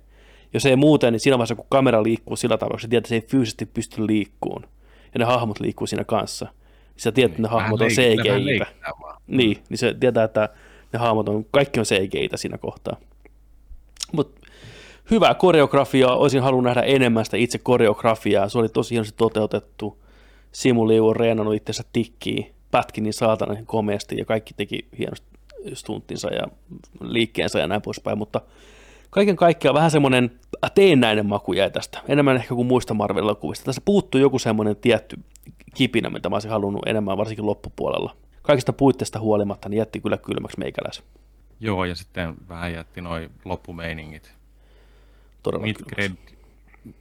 Jos 0.54 0.66
ei 0.66 0.76
muuten, 0.76 1.14
niin 1.14 1.20
siinä 1.20 1.38
vaiheessa, 1.38 1.56
kun 1.56 1.66
kamera 1.70 2.04
liikkuu 2.04 2.36
sillä 2.36 2.58
tavalla, 2.58 2.78
että 2.78 2.88
tietää, 2.88 2.98
että 2.98 3.10
se 3.10 3.16
ei 3.16 3.22
fyysisesti 3.22 3.66
pysty 3.66 4.08
liikkuun, 4.08 4.62
ja 5.14 5.20
ne 5.20 5.26
hahmot 5.26 5.60
liikkuu 5.60 5.88
siinä 5.88 6.04
kanssa, 6.04 6.46
niin 6.46 7.02
sä 7.02 7.12
tiedät, 7.12 7.32
että 7.32 7.42
ne 7.42 7.48
niin, 7.48 7.54
hahmot 7.54 7.82
on 7.82 7.88
cgi 7.88 8.60
Niin, 9.28 9.58
niin 9.70 9.78
se 9.78 9.94
tietää, 10.00 10.24
että 10.24 10.50
ne 10.94 11.00
hahmot 11.00 11.30
on, 11.30 11.46
kaikki 11.52 11.80
on 11.80 11.86
cgi 11.86 12.30
siinä 12.36 12.58
kohtaa. 12.58 12.98
Mutta 14.12 14.48
hyvää 15.12 15.34
koreografiaa, 15.34 16.16
olisin 16.16 16.42
halunnut 16.42 16.64
nähdä 16.64 16.82
enemmän 16.82 17.26
sitä 17.26 17.38
itse 17.38 17.58
koreografiaa, 17.58 18.50
se 18.50 18.58
oli 18.58 18.70
tosi 18.70 18.92
hienosti 18.92 19.18
toteutettu. 19.18 20.02
Simu 20.52 20.82
on 20.82 21.16
reenannut 21.16 21.56
itsensä 21.56 21.84
tikkiin, 21.94 22.54
pätki 22.72 23.02
niin 23.02 23.14
saatana 23.14 23.56
komeasti 23.66 24.18
ja 24.18 24.26
kaikki 24.26 24.54
teki 24.58 24.88
hienosti 25.00 25.28
stunttinsa 25.74 26.34
ja 26.34 26.48
liikkeensä 27.02 27.60
ja 27.60 27.68
näin 27.68 27.82
poispäin, 27.82 28.18
mutta 28.18 28.42
kaiken 29.10 29.36
kaikkiaan 29.36 29.76
vähän 29.76 29.92
semmoinen 29.92 30.32
teennäinen 30.76 31.26
maku 31.26 31.54
jäi 31.54 31.72
tästä, 31.72 32.00
enemmän 32.08 32.36
ehkä 32.36 32.56
kuin 32.56 32.68
muista 32.68 32.94
Marvel-elokuvista. 32.94 33.66
Tässä 33.66 33.82
puuttuu 33.86 34.22
joku 34.22 34.40
semmoinen 34.40 34.76
tietty 34.76 35.20
kipinä, 35.74 36.10
mitä 36.10 36.30
mä 36.30 36.36
olisin 36.36 36.52
halunnut 36.52 36.88
enemmän, 36.88 37.18
varsinkin 37.18 37.46
loppupuolella. 37.46 38.16
Kaikista 38.42 38.74
puitteista 38.74 39.20
huolimatta, 39.20 39.70
niin 39.70 39.78
jätti 39.78 40.02
kyllä 40.02 40.18
kylmäksi 40.18 40.60
meikäläisen. 40.60 41.06
Joo, 41.60 41.86
ja 41.86 41.96
sitten 41.96 42.36
vähän 42.50 42.74
jätti 42.74 43.02
noin 43.02 43.32
loppumeiningit. 43.46 44.34
Todella 45.44 45.66
mid-credit, 45.66 46.36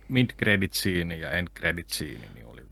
mid-credit 0.09 0.73
scene 0.73 1.17
ja 1.17 1.31
end-credit 1.31 1.89
scene, 1.89 2.29
niin 2.35 2.47
oli 2.47 2.63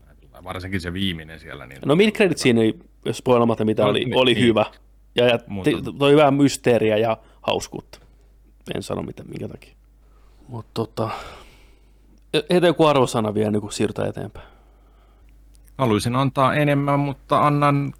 varsinkin 0.43 0.81
se 0.81 0.93
viimeinen 0.93 1.39
siellä. 1.39 1.65
Niin 1.65 1.79
no 1.85 1.95
mid-credit 1.95 2.37
scene, 2.37 2.73
jos 3.05 3.17
spoilamatta 3.17 3.65
mitä 3.65 3.83
no, 3.83 3.89
oli, 3.89 4.05
niin, 4.05 4.17
oli 4.17 4.33
niin. 4.33 4.45
hyvä. 4.45 4.65
Ja, 5.15 5.27
ja 5.27 5.39
Mutta... 5.47 5.71
toi 5.97 6.11
hyvää 6.11 6.31
mysteeriä 6.31 6.97
ja 6.97 7.17
hauskuutta. 7.41 7.99
En 8.75 8.83
sano 8.83 9.01
mitä, 9.01 9.23
minkä 9.23 9.47
takia. 9.47 9.75
Mutta 10.47 10.71
tota, 10.73 11.09
heitä 12.49 12.67
joku 12.67 12.85
arvosana 12.85 13.33
vielä, 13.33 13.51
niin 13.51 13.61
kun 13.61 13.71
siirrytään 13.71 14.09
eteenpäin. 14.09 14.47
Haluaisin 15.77 16.15
antaa 16.15 16.53
enemmän, 16.53 16.99
mutta 16.99 17.47
annan 17.47 17.93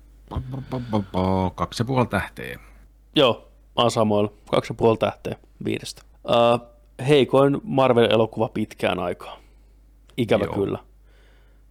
kaksi 1.55 1.81
ja 1.81 1.85
puoli 1.85 2.07
tähteä. 2.07 2.59
Joo, 3.15 3.51
ja 4.69 4.73
puoli 4.77 4.97
tähteä 4.97 5.35
viidestä. 5.65 6.01
Uh, 6.23 6.67
heikoin 7.07 7.61
Marvel-elokuva 7.63 8.49
pitkään 8.49 8.99
aikaan. 8.99 9.41
Ikävä 10.17 10.43
Joo. 10.43 10.53
kyllä. 10.53 10.79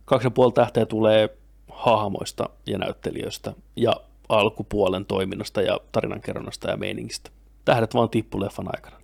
Kaksi 0.05 0.27
ja 0.27 0.31
puoli 0.31 0.53
tähteä 0.53 0.87
tulee 0.87 1.37
hahmoista 1.73 2.49
ja 2.67 2.79
näyttelijöistä 2.79 3.53
ja 3.77 3.97
alkupuolen 4.29 5.05
toiminnasta 5.05 5.63
ja 5.63 5.81
tarinankerronnasta 5.93 6.71
ja 6.71 6.77
meiningistä. 6.77 7.31
Tähdet 7.65 7.95
vaan 7.95 8.11
tippu 8.11 8.41
leffan 8.41 8.69
aikana. 8.77 8.97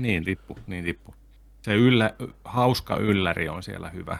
Niin 0.00 0.24
tippu, 0.24 0.58
niin 0.66 0.84
tippu. 0.84 1.14
Se 1.62 1.74
yllä, 1.74 2.14
hauska 2.44 2.96
ylläri 2.96 3.48
on 3.48 3.62
siellä 3.62 3.90
hyvä. 3.90 4.18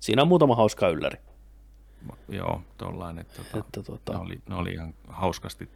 Siinä 0.00 0.22
on 0.22 0.28
muutama 0.28 0.56
hauska 0.56 0.88
ylläri. 0.88 1.18
Joo, 2.28 2.62
tollainen. 2.78 3.26
Tota, 3.36 3.58
että, 3.58 3.82
tota... 3.82 4.12
ne, 4.12 4.18
oli, 4.18 4.40
ne 4.48 4.54
oli 4.54 4.72
ihan 4.72 4.94
hauskasti 5.08 5.68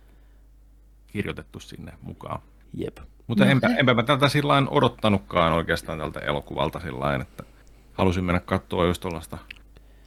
kirjoitettu 1.17 1.61
sinne 1.61 1.93
mukaan. 2.03 2.43
Jep. 2.75 2.99
Mutta 3.27 3.45
no, 3.45 3.51
enpä, 3.51 3.69
enpä 3.69 3.95
mä 3.95 4.03
tältä 4.03 4.29
sillä 4.29 4.63
odottanutkaan 4.71 5.53
oikeastaan 5.53 5.99
tältä 5.99 6.21
elokuvalta 6.21 6.81
sillä 6.81 7.15
että 7.15 7.45
halusin 7.93 8.25
mennä 8.25 8.41
katsoa 8.41 8.87
just 8.87 9.03
tuollaista 9.03 9.39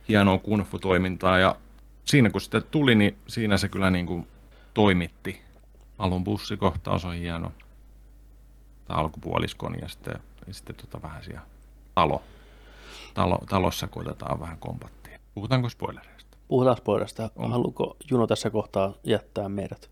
hienoa 0.09 0.37
kunfu-toimintaa 0.37 1.39
ja 1.39 1.55
siinä 2.05 2.29
kun 2.29 2.41
sitten 2.41 2.63
tuli, 2.71 2.95
niin 2.95 3.17
siinä 3.27 3.57
se 3.57 3.69
kyllä 3.69 3.89
niin 3.89 4.05
kuin 4.05 4.27
toimitti. 4.73 5.41
Alun 5.99 6.23
bussikohtaus 6.23 7.05
on 7.05 7.13
hieno. 7.13 7.51
Tämä 8.87 8.99
alkupuoliskon 8.99 9.75
ja 9.81 9.87
sitten, 9.87 10.19
ja 10.47 10.53
sitten 10.53 10.75
tota 10.75 11.01
vähän 11.01 11.23
siellä 11.23 11.41
talo, 11.95 12.21
talo, 13.13 13.39
talossa 13.49 13.87
koitetaan 13.87 14.39
vähän 14.39 14.57
kompattia. 14.57 15.19
Puhutaanko 15.33 15.69
spoilereista? 15.69 16.37
Puhutaan 16.47 16.77
spoilereista. 16.77 17.29
Haluatko 17.49 17.97
Juno 18.11 18.27
tässä 18.27 18.49
kohtaa 18.49 18.93
jättää 19.03 19.49
meidät? 19.49 19.89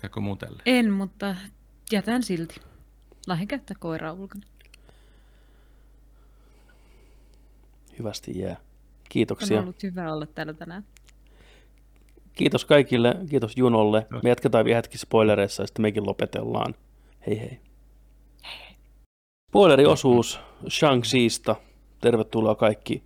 Käykö 0.00 0.20
muutelle? 0.20 0.62
En, 0.66 0.92
mutta 0.92 1.36
jätän 1.92 2.22
silti. 2.22 2.60
Lähden 3.26 3.48
käyttää 3.48 3.76
koiraa 3.80 4.12
ulkona. 4.12 4.46
Hyvästi 7.98 8.38
jää. 8.38 8.56
Kiitoksia. 9.08 9.58
On 9.58 9.62
ollut 9.62 9.82
hyvä 9.82 10.12
olla 10.12 10.26
täällä 10.26 10.52
tänään. 10.52 10.84
Kiitos 12.32 12.64
kaikille, 12.64 13.14
kiitos 13.30 13.56
Junolle. 13.56 14.06
Me 14.22 14.28
jatketaan 14.28 14.64
vielä 14.64 14.76
hetki 14.76 14.98
spoilereissa 14.98 15.62
ja 15.62 15.66
sitten 15.66 15.82
mekin 15.82 16.06
lopetellaan. 16.06 16.74
Hei 17.26 17.40
hei. 17.40 17.60
Spoileriosuus 19.50 20.40
Shang-Chiista. 20.64 21.54
Tervetuloa 22.00 22.54
kaikki, 22.54 23.02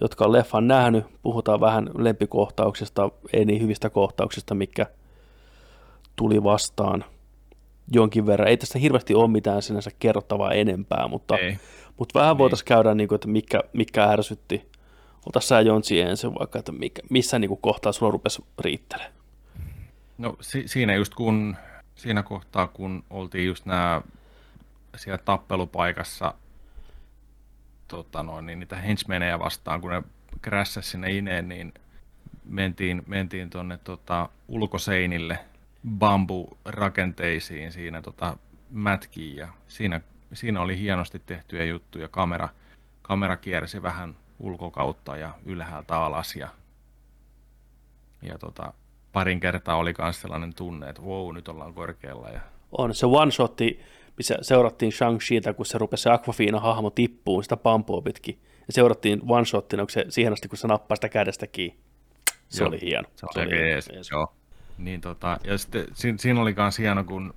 jotka 0.00 0.24
on 0.24 0.32
leffan 0.32 0.68
nähnyt. 0.68 1.04
Puhutaan 1.22 1.60
vähän 1.60 1.90
lempikohtauksista, 1.98 3.10
ei 3.32 3.44
niin 3.44 3.62
hyvistä 3.62 3.90
kohtauksista, 3.90 4.54
mikä 4.54 4.86
tuli 6.16 6.44
vastaan 6.44 7.04
jonkin 7.92 8.26
verran. 8.26 8.48
Ei 8.48 8.56
tästä 8.56 8.78
hirveästi 8.78 9.14
ole 9.14 9.30
mitään 9.30 9.62
sinänsä 9.62 9.90
kerrottavaa 9.98 10.52
enempää, 10.52 11.08
mutta, 11.08 11.34
mutta 11.98 12.20
vähän 12.20 12.38
voitaisiin 12.38 12.66
käydä, 12.66 12.94
niin 12.94 13.08
kuin, 13.08 13.16
että 13.16 13.28
mikä, 13.28 13.60
mikä 13.72 14.04
ärsytti 14.04 14.70
Ota 15.26 15.40
sä 15.40 15.60
Jontsi 15.60 16.00
ensin 16.00 16.34
vaikka, 16.38 16.58
että 16.58 16.72
mikä, 16.72 17.02
missä 17.10 17.38
niin 17.38 17.48
kuin 17.48 17.60
kohtaa 17.60 17.92
sulla 17.92 18.12
rupesi 18.12 18.44
riittelemään? 18.58 19.12
No 20.18 20.36
si- 20.40 20.68
siinä 20.68 20.94
just 20.94 21.14
kun, 21.14 21.56
siinä 21.94 22.22
kohtaa 22.22 22.66
kun 22.66 23.04
oltiin 23.10 23.46
just 23.46 23.66
nämä 23.66 24.02
siellä 24.96 25.18
tappelupaikassa 25.18 26.34
tota 27.88 28.22
noin, 28.22 28.46
niin 28.46 28.60
niitä 28.60 28.76
henchmenejä 28.76 29.38
vastaan, 29.38 29.80
kun 29.80 29.90
ne 29.90 30.02
krässäsi 30.42 30.90
sinne 30.90 31.12
ineen, 31.12 31.48
niin 31.48 31.74
mentiin, 32.44 33.02
mentiin 33.06 33.50
tuonne 33.50 33.78
tota, 33.84 34.28
ulkoseinille 34.48 35.38
bamburakenteisiin 35.90 37.72
siinä 37.72 38.02
tota, 38.02 38.36
mätkiin 38.70 39.36
ja 39.36 39.48
siinä, 39.68 40.00
siinä 40.32 40.60
oli 40.60 40.78
hienosti 40.78 41.22
tehtyjä 41.26 41.64
juttuja. 41.64 42.08
Kamera, 42.08 42.48
kamera 43.02 43.36
kiersi 43.36 43.82
vähän 43.82 44.16
ulkokautta 44.38 45.16
ja 45.16 45.30
ylhäältä 45.44 45.96
alas 45.96 46.36
ja, 46.36 46.48
ja 48.22 48.38
tota, 48.38 48.72
parin 49.12 49.40
kertaa 49.40 49.76
oli 49.76 49.94
myös 49.98 50.20
sellainen 50.20 50.54
tunne, 50.54 50.88
että 50.88 51.02
wow, 51.02 51.34
nyt 51.34 51.48
ollaan 51.48 51.74
korkealla. 51.74 52.28
Ja... 52.28 52.40
On 52.72 52.94
se 52.94 53.06
one-shotti, 53.06 53.80
missä 54.16 54.38
seurattiin 54.42 54.92
Shang-Chita, 54.92 55.54
kun 55.54 55.66
se 55.66 55.78
rupesi 55.78 56.02
se 56.02 56.10
Aquafina 56.10 56.60
hahmo 56.60 56.90
tippuun 56.90 57.42
sitä 57.42 57.56
pampua 57.56 58.02
pitkin. 58.02 58.38
Ja 58.66 58.72
seurattiin 58.72 59.20
one-shottina, 59.20 59.78
kun 59.78 59.90
se, 59.90 60.04
siihen 60.08 60.32
asti, 60.32 60.48
kun 60.48 60.58
se 60.58 60.68
nappaa 60.68 60.96
sitä 60.96 61.08
kädestä 61.08 61.46
kiinni. 61.46 61.78
Se 62.48 62.62
Joo, 62.62 62.68
oli 62.68 62.80
hieno. 62.80 63.08
Se, 63.16 63.26
se 63.32 63.40
oli 63.40 63.60
jees, 63.60 63.88
jees. 63.92 64.10
Joo. 64.10 64.34
Niin 64.78 65.00
tota, 65.00 65.38
ja 65.44 65.58
sitten 65.58 65.86
siinä, 65.94 66.18
siinä 66.18 66.40
oli 66.40 66.54
myös 66.56 66.78
hieno, 66.78 67.04
kun 67.04 67.34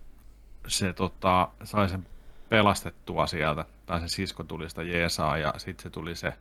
se 0.68 0.94
tota, 0.94 1.50
sai 1.64 1.90
sen 1.90 2.06
pelastettua 2.50 3.28
sieltä, 3.28 3.66
tai 3.86 4.00
se 4.02 4.08
sisko 4.08 4.44
tuli 4.44 4.70
sitä 4.70 4.84
jeesaa, 4.84 5.38
ja 5.38 5.54
sitten 5.58 5.84
se 5.84 5.90
tuli 5.90 6.16
se 6.16 6.34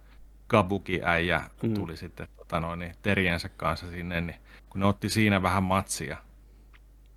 Kabuki-äijä 0.46 1.42
mm. 1.62 1.74
tuli 1.74 1.96
sitten 1.96 2.28
tota 2.36 2.60
noin, 2.60 2.78
niin, 2.78 2.94
teriensä 3.02 3.48
kanssa 3.48 3.90
sinne, 3.90 4.20
niin 4.20 4.36
kun 4.70 4.80
ne 4.80 4.86
otti 4.86 5.08
siinä 5.08 5.42
vähän 5.42 5.62
matsia, 5.62 6.16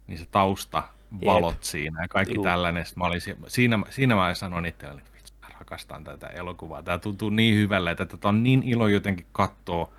niin 0.08 0.20
se 0.20 0.26
tausta 0.32 0.84
valot 1.26 1.54
Jep. 1.54 1.64
siinä 1.64 2.02
ja 2.02 2.08
kaikki 2.08 2.36
Juh. 2.36 2.44
tällainen. 2.44 2.86
Mä 2.96 3.06
olin, 3.06 3.22
siinä, 3.48 3.80
siinä 3.90 4.16
mä 4.16 4.34
sanoin 4.34 4.66
itselleni, 4.66 5.02
että 5.18 5.32
mä 5.42 5.48
rakastan 5.60 6.04
tätä 6.04 6.28
elokuvaa. 6.28 6.84
Tämä 6.84 6.98
tuntuu 6.98 7.30
niin 7.30 7.56
hyvälle, 7.56 7.92
että 7.92 8.06
tätä 8.06 8.28
on 8.28 8.44
niin 8.44 8.64
ilo 8.64 8.88
jotenkin 8.88 9.26
katsoa 9.32 9.94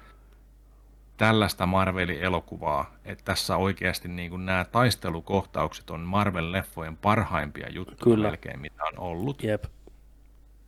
tällaista 1.16 1.66
Marvelin 1.66 2.22
elokuvaa, 2.22 2.94
että 3.04 3.24
tässä 3.24 3.56
oikeasti 3.56 4.08
niin 4.08 4.30
kuin 4.30 4.46
nämä 4.46 4.64
taistelukohtaukset 4.64 5.90
on 5.90 6.00
Marvel-leffojen 6.00 6.96
parhaimpia 7.02 7.70
juttuja 7.70 8.04
Kyllä. 8.04 8.28
melkein, 8.28 8.60
mitä 8.60 8.84
on 8.84 8.98
ollut. 8.98 9.42
Jep. 9.42 9.64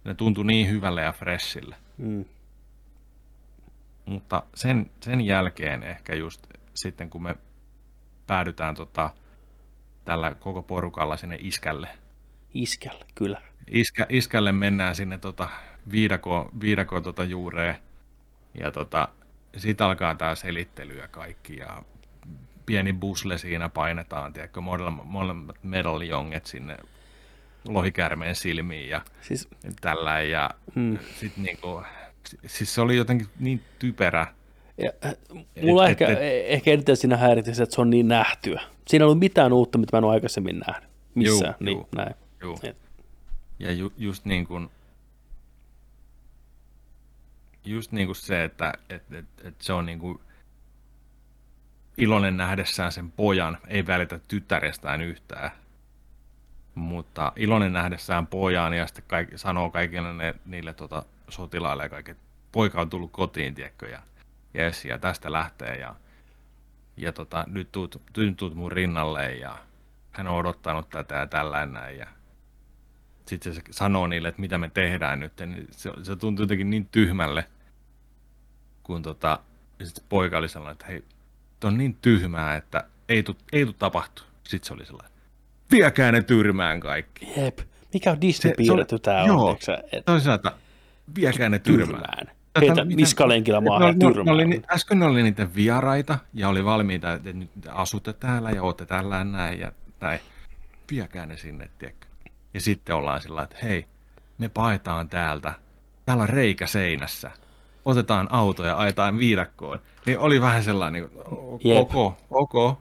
Ne 0.04 0.14
tuntui 0.14 0.44
niin 0.44 0.70
hyvälle 0.70 1.02
ja 1.02 1.12
freshille. 1.12 1.76
Mm. 1.98 2.24
Mutta 4.06 4.42
sen, 4.54 4.90
sen 5.00 5.20
jälkeen 5.20 5.82
ehkä 5.82 6.14
just 6.14 6.46
sitten, 6.74 7.10
kun 7.10 7.22
me 7.22 7.36
päädytään 8.26 8.74
tota 8.74 9.10
tällä 10.04 10.34
koko 10.34 10.62
porukalla 10.62 11.16
sinne 11.16 11.38
iskälle. 11.40 11.88
Iskälle, 12.54 13.04
kyllä. 13.14 13.42
Iskä, 13.70 14.06
iskälle 14.08 14.52
mennään 14.52 14.94
sinne 14.94 15.18
tota 15.18 15.48
viidako, 15.90 16.50
viidako 16.60 17.00
tota 17.00 17.24
juureen 17.24 17.76
ja 18.60 18.70
tota, 18.70 19.08
siitä 19.56 19.86
alkaa 19.86 20.14
tämä 20.14 20.34
selittely 20.34 20.98
ja 20.98 21.08
kaikki 21.08 21.56
ja 21.56 21.82
pieni 22.66 22.92
busle 22.92 23.38
siinä 23.38 23.68
painetaan, 23.68 24.32
tiedätkö, 24.32 24.60
molemmat 25.04 25.56
medaljonget 25.62 26.46
sinne 26.46 26.76
lohikärmeen 27.68 28.34
silmiin 28.34 28.88
ja 28.88 29.00
siis, 29.20 29.48
tällä 29.80 30.20
ja 30.20 30.50
hmm. 30.74 30.98
sitten 31.20 31.44
niinku, 31.44 31.82
siis 32.46 32.74
se 32.74 32.80
oli 32.80 32.96
jotenkin 32.96 33.26
niin 33.40 33.60
typerä. 33.78 34.26
Ja, 34.78 34.90
äh, 35.06 35.14
mulla 35.62 35.84
et, 35.84 35.90
ehkä, 35.90 36.06
et, 36.06 36.18
et, 36.18 36.44
ehkä 36.46 36.70
eniten 36.70 36.96
siinä 36.96 37.16
häiritsee 37.16 37.62
että 37.62 37.74
se 37.74 37.80
on 37.80 37.90
niin 37.90 38.08
nähtyä. 38.08 38.62
Siinä 38.88 39.02
ei 39.02 39.06
ollut 39.06 39.18
mitään 39.18 39.52
uutta, 39.52 39.78
mitä 39.78 39.96
mä 39.96 39.98
en 39.98 40.04
ole 40.04 40.12
aikaisemmin 40.12 40.62
nähnyt. 40.66 40.90
Missään, 41.14 41.54
juu, 41.60 41.64
niin 41.64 41.76
juu, 41.76 41.88
näin. 41.96 42.14
Juu. 42.42 42.58
Ja 43.58 43.72
ju, 43.72 43.92
just 43.98 44.24
niin 44.24 44.46
kuin, 44.46 44.70
just 47.64 47.92
niin 47.92 48.06
kuin 48.08 48.16
se, 48.16 48.44
että 48.44 48.72
et, 48.90 49.12
et, 49.12 49.26
et 49.44 49.60
se 49.60 49.72
on 49.72 49.86
niin 49.86 49.98
kuin 49.98 50.20
iloinen 51.96 52.36
nähdessään 52.36 52.92
sen 52.92 53.12
pojan, 53.12 53.58
ei 53.68 53.86
välitä 53.86 54.20
tyttärestään 54.28 55.00
yhtään. 55.00 55.50
Mutta 56.74 57.32
iloinen 57.36 57.72
nähdessään 57.72 58.26
pojan 58.26 58.74
ja 58.74 58.86
sitten 58.86 59.04
kaikki, 59.06 59.38
sanoo 59.38 59.70
kaikille 59.70 60.12
ne, 60.12 60.34
niille 60.46 60.74
tota, 60.74 61.02
sotilaille 61.28 61.82
ja 61.82 61.88
kaikki, 61.88 62.10
että 62.10 62.24
poika 62.52 62.80
on 62.80 62.90
tullut 62.90 63.12
kotiin, 63.12 63.54
tiedätkö, 63.54 63.88
ja 63.88 64.02
jes, 64.54 64.84
ja 64.84 64.98
tästä 64.98 65.32
lähtee, 65.32 65.76
ja, 65.76 65.94
ja 66.96 67.12
tota, 67.12 67.44
nyt, 67.48 67.72
tuut, 67.72 68.02
nyt 68.16 68.36
tuut 68.36 68.54
mun 68.54 68.72
rinnalle, 68.72 69.34
ja 69.34 69.58
hän 70.12 70.26
on 70.26 70.36
odottanut 70.36 70.90
tätä 70.90 71.14
ja 71.14 71.26
tällainen, 71.26 71.98
ja 71.98 72.06
sitten 73.26 73.54
se 73.54 73.62
sanoo 73.70 74.06
niille, 74.06 74.28
että 74.28 74.40
mitä 74.40 74.58
me 74.58 74.70
tehdään 74.74 75.20
nyt, 75.20 75.32
niin 75.46 75.68
se, 75.70 75.92
se 76.02 76.16
tuntuu 76.16 76.42
jotenkin 76.42 76.70
niin 76.70 76.88
tyhmälle, 76.92 77.48
kun 78.84 79.02
tota, 79.02 79.38
sitten 79.84 80.04
poika 80.08 80.38
oli 80.38 80.48
sellainen, 80.48 80.72
että 80.72 80.86
hei, 80.86 81.04
on 81.64 81.78
niin 81.78 81.96
tyhmää, 82.02 82.56
että 82.56 82.84
ei 83.08 83.22
tule 83.22 83.36
ei 83.52 83.66
tapahtu. 83.78 84.22
Sitten 84.44 84.66
se 84.66 84.74
oli 84.74 84.86
sellainen, 84.86 85.12
viekää 85.70 86.12
ne 86.12 86.22
tyrmään 86.22 86.80
kaikki. 86.80 87.32
Jep. 87.36 87.58
Mikä 87.92 88.10
on 88.10 88.20
Disney 88.20 88.54
piirretty 88.56 88.98
tämä 88.98 89.22
on? 89.22 89.26
Joo, 89.26 89.58
et... 89.92 90.04
että 90.34 90.52
viekää 91.14 91.48
ne 91.48 91.58
tyrmään. 91.58 91.88
tyrmään. 91.88 92.30
Heitä 92.60 92.84
niskalenkillä 92.84 93.60
maahan 93.60 93.98
no, 93.98 94.08
tyrmään. 94.08 94.26
No, 94.38 94.44
oli, 94.44 94.62
äsken 94.70 94.98
ne 94.98 95.06
oli 95.06 95.22
niitä 95.22 95.54
vieraita 95.54 96.18
ja 96.34 96.48
oli 96.48 96.64
valmiita, 96.64 97.12
että 97.12 97.32
nyt 97.32 97.50
asutte 97.68 98.12
täällä 98.12 98.50
ja 98.50 98.62
olette 98.62 98.86
täällä 98.86 99.24
näin 99.24 99.60
ja 99.60 99.72
näin. 100.00 100.20
Viekää 100.90 101.26
ne 101.26 101.36
sinne, 101.36 101.70
tiedätkö. 101.78 102.06
Ja 102.54 102.60
sitten 102.60 102.96
ollaan 102.96 103.20
sillä 103.20 103.42
että 103.42 103.56
hei, 103.62 103.86
me 104.38 104.48
paetaan 104.48 105.08
täältä. 105.08 105.54
Täällä 106.06 106.22
on 106.22 106.28
reikä 106.28 106.66
seinässä. 106.66 107.30
Otetaan 107.84 108.28
auto 108.30 108.64
ja 108.64 108.78
ajetaan 108.78 109.18
viidakkoon. 109.18 109.80
Niin 110.06 110.18
oli 110.18 110.40
vähän 110.40 110.64
sellainen, 110.64 111.10
niin 111.62 111.78
ok, 111.78 112.14
ok. 112.30 112.78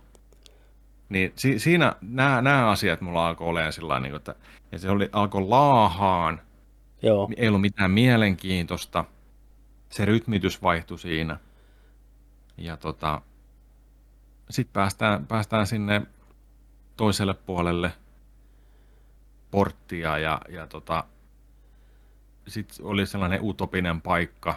Niin 1.09 1.33
si, 1.35 1.59
siinä 1.59 1.95
nämä, 2.01 2.41
nämä 2.41 2.69
asiat 2.69 3.01
mulla 3.01 3.27
alkoi 3.27 3.47
olemaan 3.47 3.73
sillä 3.73 3.99
niin 3.99 4.15
että 4.15 4.35
ja 4.71 4.79
se 4.79 4.89
oli, 4.89 5.09
alkoi 5.11 5.41
laahaan. 5.41 6.41
Joo. 7.01 7.29
Ei 7.37 7.47
ollut 7.47 7.61
mitään 7.61 7.91
mielenkiintoista. 7.91 9.05
Se 9.89 10.05
rytmitys 10.05 10.61
vaihtui 10.61 10.99
siinä. 10.99 11.39
Ja 12.57 12.77
tota, 12.77 13.21
sitten 14.49 14.73
päästään, 14.73 15.27
päästään 15.27 15.67
sinne 15.67 16.01
toiselle 16.97 17.33
puolelle 17.33 17.93
porttia 19.51 20.17
ja, 20.17 20.41
ja 20.49 20.67
tota, 20.67 21.03
sitten 22.47 22.85
oli 22.85 23.05
sellainen 23.05 23.39
utopinen 23.41 24.01
paikka, 24.01 24.55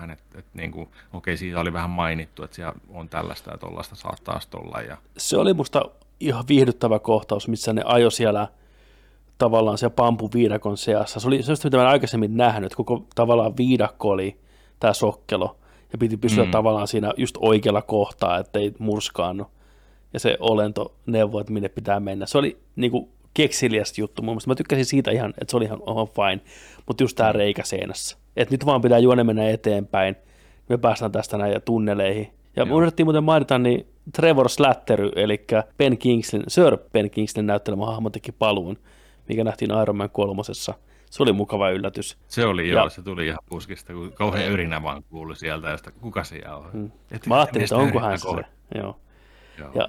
että, 0.00 0.38
että 0.38 0.50
niin 0.54 0.70
kuin, 0.70 0.88
okei, 1.12 1.36
siitä 1.36 1.60
oli 1.60 1.72
vähän 1.72 1.90
mainittu, 1.90 2.42
että 2.42 2.56
siellä 2.56 2.74
on 2.88 3.08
tällaista 3.08 3.50
ja 3.50 3.58
tuollaista 3.58 3.94
saattaa 3.94 4.40
olla. 4.54 4.80
Ja... 4.80 4.96
Se 5.18 5.36
oli 5.36 5.54
musta 5.54 5.82
ihan 6.20 6.44
viihdyttävä 6.48 6.98
kohtaus, 6.98 7.48
missä 7.48 7.72
ne 7.72 7.82
ajo 7.84 8.10
siellä 8.10 8.48
tavallaan 9.38 9.78
siellä 9.78 9.94
pampuviidakon 9.94 10.76
seassa. 10.76 11.20
Se 11.20 11.26
oli 11.26 11.42
se, 11.42 11.52
mitä 11.64 11.76
mä 11.76 11.88
aikaisemmin 11.88 12.36
nähnyt, 12.36 12.66
että 12.66 12.76
koko 12.76 13.06
tavallaan 13.14 13.56
viidakko 13.56 14.08
oli 14.08 14.40
tämä 14.80 14.92
sokkelo, 14.92 15.56
ja 15.92 15.98
piti 15.98 16.16
pysyä 16.16 16.44
mm. 16.44 16.50
tavallaan 16.50 16.88
siinä 16.88 17.12
just 17.16 17.36
oikealla 17.40 17.82
kohtaa, 17.82 18.38
ettei 18.38 18.74
murskaannu. 18.78 19.46
Ja 20.12 20.20
se 20.20 20.36
olento 20.40 20.94
neuvoi, 21.06 21.40
että 21.40 21.52
minne 21.52 21.68
pitää 21.68 22.00
mennä. 22.00 22.26
Se 22.26 22.38
oli 22.38 22.58
niin 22.76 22.90
kuin 22.90 23.08
keksiliästä 23.34 24.00
juttu 24.00 24.22
mun 24.22 24.32
mielestä. 24.32 24.50
Mä 24.50 24.54
tykkäsin 24.54 24.84
siitä 24.84 25.10
ihan, 25.10 25.30
että 25.30 25.50
se 25.50 25.56
oli 25.56 25.64
ihan, 25.64 25.78
ihan 25.90 26.08
fine, 26.08 26.40
mutta 26.86 27.02
just 27.02 27.16
tämä 27.16 27.30
mm. 27.30 27.36
reikä 27.36 27.64
seinässä. 27.64 28.16
Että 28.36 28.54
nyt 28.54 28.66
vaan 28.66 28.80
pitää 28.80 28.98
juone 28.98 29.24
mennä 29.24 29.48
eteenpäin. 29.48 30.16
Me 30.68 30.78
päästään 30.78 31.12
tästä 31.12 31.38
näin 31.38 31.62
tunneleihin. 31.64 32.30
Ja 32.56 32.62
Joo. 32.62 32.76
unohdettiin 32.76 33.06
muuten 33.06 33.24
mainita, 33.24 33.58
niin 33.58 33.86
Trevor 34.12 34.48
Slattery, 34.48 35.10
eli 35.16 35.46
Ben 35.78 35.98
Kingslin, 35.98 36.42
Sir 36.48 36.78
Ben 36.92 37.10
Kingslin 37.10 37.46
näyttelemä 37.46 37.86
hahmo 37.86 38.10
teki 38.10 38.32
paluun, 38.32 38.78
mikä 39.28 39.44
nähtiin 39.44 39.70
Iron 39.82 39.96
Man 39.96 40.10
kolmosessa. 40.10 40.74
Se 41.10 41.22
oli 41.22 41.32
mukava 41.32 41.70
yllätys. 41.70 42.18
Se 42.28 42.46
oli 42.46 42.70
joo, 42.70 42.84
ja, 42.84 42.88
se 42.90 43.02
tuli 43.02 43.26
ihan 43.26 43.38
puskista, 43.48 43.92
kun 43.92 44.12
kauhean 44.12 44.52
yrinä 44.52 44.82
vaan 44.82 45.02
kuului 45.10 45.36
sieltä, 45.36 45.68
ja 45.68 45.76
sitä, 45.76 45.90
kuka 45.90 46.24
siellä 46.24 46.56
on. 46.56 46.92
Et, 47.10 47.26
Mä 47.26 47.36
ajattelin, 47.36 47.64
että 47.64 47.76
onkohan 47.76 48.18
se 48.18 48.28
se. 48.28 48.44
Joo. 48.78 48.96
joo. 49.58 49.70
Ja, 49.74 49.88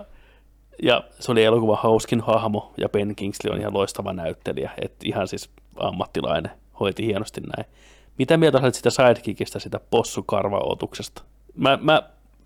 ja 0.83 1.03
se 1.19 1.32
oli 1.32 1.43
elokuva 1.43 1.75
hauskin 1.75 2.22
hahmo, 2.22 2.74
ja 2.77 2.90
Ben 2.90 3.15
Kingsley 3.15 3.53
on 3.53 3.59
ihan 3.59 3.74
loistava 3.74 4.14
näyttelijä, 4.14 4.72
että 4.82 4.98
ihan 5.03 5.27
siis 5.27 5.49
ammattilainen, 5.75 6.51
hoiti 6.80 7.06
hienosti 7.06 7.41
näin. 7.41 7.72
Mitä 8.18 8.38
mieltä 8.38 8.58
olet 8.58 8.76
sitä 8.76 8.90
sidekickistä, 8.90 9.60
sitä 9.60 9.80
possukarvaotuksesta? 9.80 11.24
Mä, 11.56 11.80
mä 11.82 12.02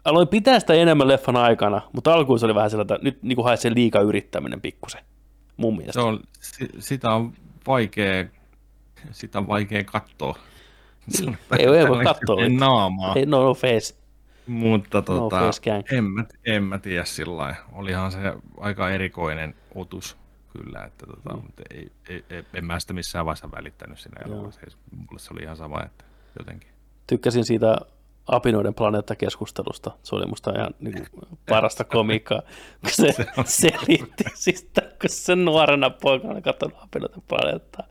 aloin 0.05 0.27
pitää 0.27 0.59
sitä 0.59 0.73
enemmän 0.73 1.07
leffan 1.07 1.35
aikana, 1.35 1.81
mutta 1.93 2.13
alkuun 2.13 2.39
se 2.39 2.45
oli 2.45 2.55
vähän 2.55 2.69
sellainen, 2.69 2.95
että 2.95 3.05
nyt 3.05 3.23
niin 3.23 3.43
haet 3.43 3.59
sen 3.59 3.75
liika 3.75 4.01
yrittäminen 4.01 4.61
pikkusen, 4.61 5.01
mun 5.57 5.77
mielestä. 5.77 6.01
Se 6.01 6.07
on, 6.07 6.19
sitä 6.79 7.11
on 7.11 7.33
vaikea, 7.67 8.25
sitä 9.11 9.39
on 9.39 9.47
vaikea 9.47 9.83
katsoa. 9.83 10.37
Niin, 11.19 11.37
ei, 11.57 11.65
ei 11.65 11.87
voi 11.87 12.03
katsoa. 12.03 12.49
Naamaa. 12.49 13.13
Ei, 13.15 13.25
no, 13.25 13.43
no 13.43 13.53
face. 13.53 13.95
Mutta 14.47 14.97
no 14.97 15.01
tota, 15.01 15.39
no 15.39 15.51
en, 15.91 16.03
mä, 16.03 16.25
en 16.45 16.63
mä 16.63 16.79
tiedä 16.79 17.05
sillä 17.05 17.55
Olihan 17.73 18.11
se 18.11 18.33
aika 18.57 18.89
erikoinen 18.89 19.55
otus 19.75 20.17
kyllä, 20.63 20.85
että 20.85 21.05
tota, 21.05 21.33
mm. 21.33 21.41
mutta 21.43 21.63
ei, 21.69 21.91
ei, 22.09 22.25
ei, 22.29 22.43
en 22.53 22.65
mä 22.65 22.79
sitä 22.79 22.93
missään 22.93 23.25
vaiheessa 23.25 23.51
välittänyt 23.51 23.99
siinä 23.99 24.21
elokuvassa. 24.25 24.61
Mulle 24.91 25.19
se 25.19 25.33
oli 25.33 25.43
ihan 25.43 25.57
sama, 25.57 25.83
että 25.85 26.03
jotenkin. 26.39 26.69
Tykkäsin 27.07 27.45
siitä 27.45 27.77
apinoiden 28.27 28.73
planeettakeskustelusta. 28.73 29.91
Se 30.03 30.15
oli 30.15 30.25
musta 30.25 30.51
ihan 30.55 30.75
niin 30.79 31.07
kuin, 31.11 31.27
parasta 31.49 31.83
komiikkaa, 31.83 32.41
kun 32.81 32.91
se, 32.91 33.11
se 33.13 33.25
selitti, 33.45 34.23
siis 34.33 34.69
kun 34.73 35.09
se 35.09 35.35
nuorena 35.35 35.89
poikana 35.89 36.41
katsonut 36.41 36.77
apinoiden 36.83 37.23
planeettaa, 37.27 37.87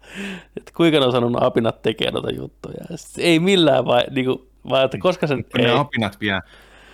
että 0.57 0.73
kuinka 0.77 0.99
ne 0.99 1.07
on 1.07 1.13
sanonut 1.13 1.43
apinat 1.43 1.83
tekee 1.83 2.11
noita 2.11 2.31
juttuja. 2.31 2.85
Ei 3.19 3.41
millään 3.41 3.85
vai, 3.85 4.05
niin 4.11 4.27
kuin, 4.27 4.49
vaan 4.69 4.85
että 4.85 4.99
koska 4.99 5.27
sen... 5.27 5.45
Kun 5.45 5.61
ei... 5.61 5.67
ne 5.67 5.73
apinat 5.73 6.21
vie, 6.21 6.41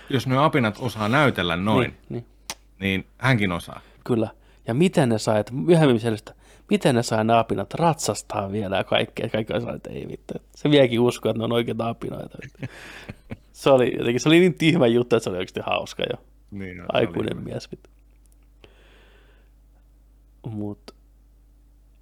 jos 0.09 0.27
ne 0.27 0.37
apinat 0.37 0.77
osaa 0.79 1.09
näytellä 1.09 1.55
noin, 1.55 1.89
niin, 1.89 1.97
niin. 2.09 2.25
niin 2.79 3.07
hänkin 3.17 3.51
osaa. 3.51 3.81
Kyllä. 4.03 4.29
Ja 4.67 4.73
miten 4.73 5.09
ne 5.09 5.17
sai, 5.17 5.39
että 5.39 5.53
myöhemmin 5.53 5.99
miten 6.69 6.95
ne 6.95 7.03
sai 7.03 7.25
ne 7.25 7.33
apinat 7.33 7.73
ratsastaa 7.73 8.51
vielä 8.51 8.77
ja 8.77 8.83
kaikkea. 8.83 9.29
Kaikki 9.29 9.53
on 9.53 9.75
että 9.75 9.89
ei 9.89 10.07
vittu. 10.07 10.33
Se 10.55 10.69
vieläkin 10.69 10.99
usko, 10.99 11.29
että 11.29 11.37
ne 11.37 11.43
on 11.43 11.51
oikeita 11.51 11.89
apinoita. 11.89 12.37
se 13.51 13.69
oli 13.69 13.95
jotenkin, 13.97 14.19
se 14.19 14.29
oli 14.29 14.39
niin 14.39 14.53
tyhmä 14.53 14.87
juttu, 14.87 15.15
että 15.15 15.23
se 15.23 15.29
oli 15.29 15.37
oikeasti 15.37 15.59
hauska 15.65 16.03
jo. 16.11 16.17
Niin, 16.51 16.77
no, 16.77 16.85
Aikuinen 16.93 17.43
mies. 17.43 17.71
Vittu. 17.71 17.89
Mut, 20.49 20.91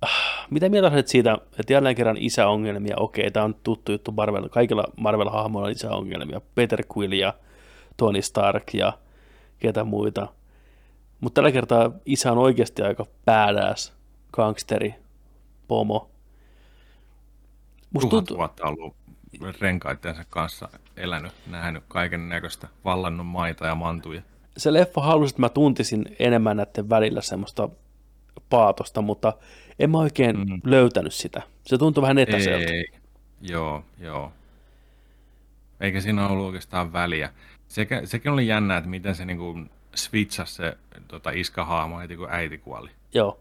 ah, 0.02 0.48
mitä 0.50 0.70
mieltä 0.70 0.88
olet 0.88 1.08
siitä, 1.08 1.38
että 1.60 1.74
jälleen 1.74 1.96
kerran 1.96 2.18
isäongelmia, 2.20 2.98
okei, 2.98 3.32
tämä 3.32 3.44
on 3.44 3.56
tuttu 3.64 3.92
juttu 3.92 4.12
Marvel, 4.12 4.50
kaikilla 4.50 4.84
Marvel-hahmoilla 4.98 5.66
on 5.66 5.72
isäongelmia, 5.72 6.42
Peter 6.56 6.84
Quill 6.98 7.12
ja 7.12 7.34
Tony 7.98 8.22
Stark 8.22 8.74
ja 8.74 8.94
ketä 9.60 9.84
muita, 9.84 10.28
mutta 11.24 11.36
tällä 11.36 11.52
kertaa 11.52 11.92
isä 12.06 12.32
on 12.32 12.38
oikeasti 12.38 12.82
aika 12.82 13.06
badass 13.26 13.94
gangsteri, 14.34 14.96
pomo. 15.68 16.12
Musta 17.94 18.10
Tuhat 18.10 18.26
tuntuu... 18.26 18.38
vuotta 18.38 18.68
ollut 18.68 18.96
renkaittensa 19.60 20.24
kanssa 20.30 20.70
elänyt, 20.98 21.32
nähnyt 21.48 21.84
kaiken 21.88 22.30
näköistä, 22.30 22.68
vallannut 22.86 23.28
maita 23.28 23.66
ja 23.66 23.76
mantuja. 23.76 24.22
Se 24.58 24.74
leffa 24.74 25.02
halusi, 25.02 25.32
että 25.32 25.42
mä 25.42 25.50
tuntisin 25.50 26.16
enemmän 26.20 26.58
näiden 26.58 26.90
välillä 26.90 27.22
semmoista 27.22 27.70
paatosta, 28.50 29.02
mutta 29.02 29.34
en 29.80 29.90
mä 29.90 29.98
oikein 29.98 30.38
mm. 30.38 30.62
löytänyt 30.64 31.14
sitä. 31.14 31.42
Se 31.66 31.78
tuntui 31.78 32.02
vähän 32.02 32.18
etäiseltä. 32.18 32.74
Ei, 32.74 32.86
joo, 33.42 33.86
joo. 34.00 34.32
Eikä 35.80 36.02
siinä 36.02 36.28
ollut 36.28 36.46
oikeastaan 36.46 36.94
väliä. 36.94 37.34
Sekä, 37.68 38.02
sekin 38.06 38.32
oli 38.32 38.48
jännä, 38.48 38.78
että 38.78 38.90
miten 38.90 39.16
se 39.16 39.26
niinku 39.26 39.56
switchasi 39.96 40.54
se 40.54 40.78
tota, 41.08 41.32
iskahahmo 41.32 42.00
heti 42.00 42.16
kun 42.18 42.28
äiti 42.32 42.58
kuoli. 42.58 42.90
Joo, 43.14 43.40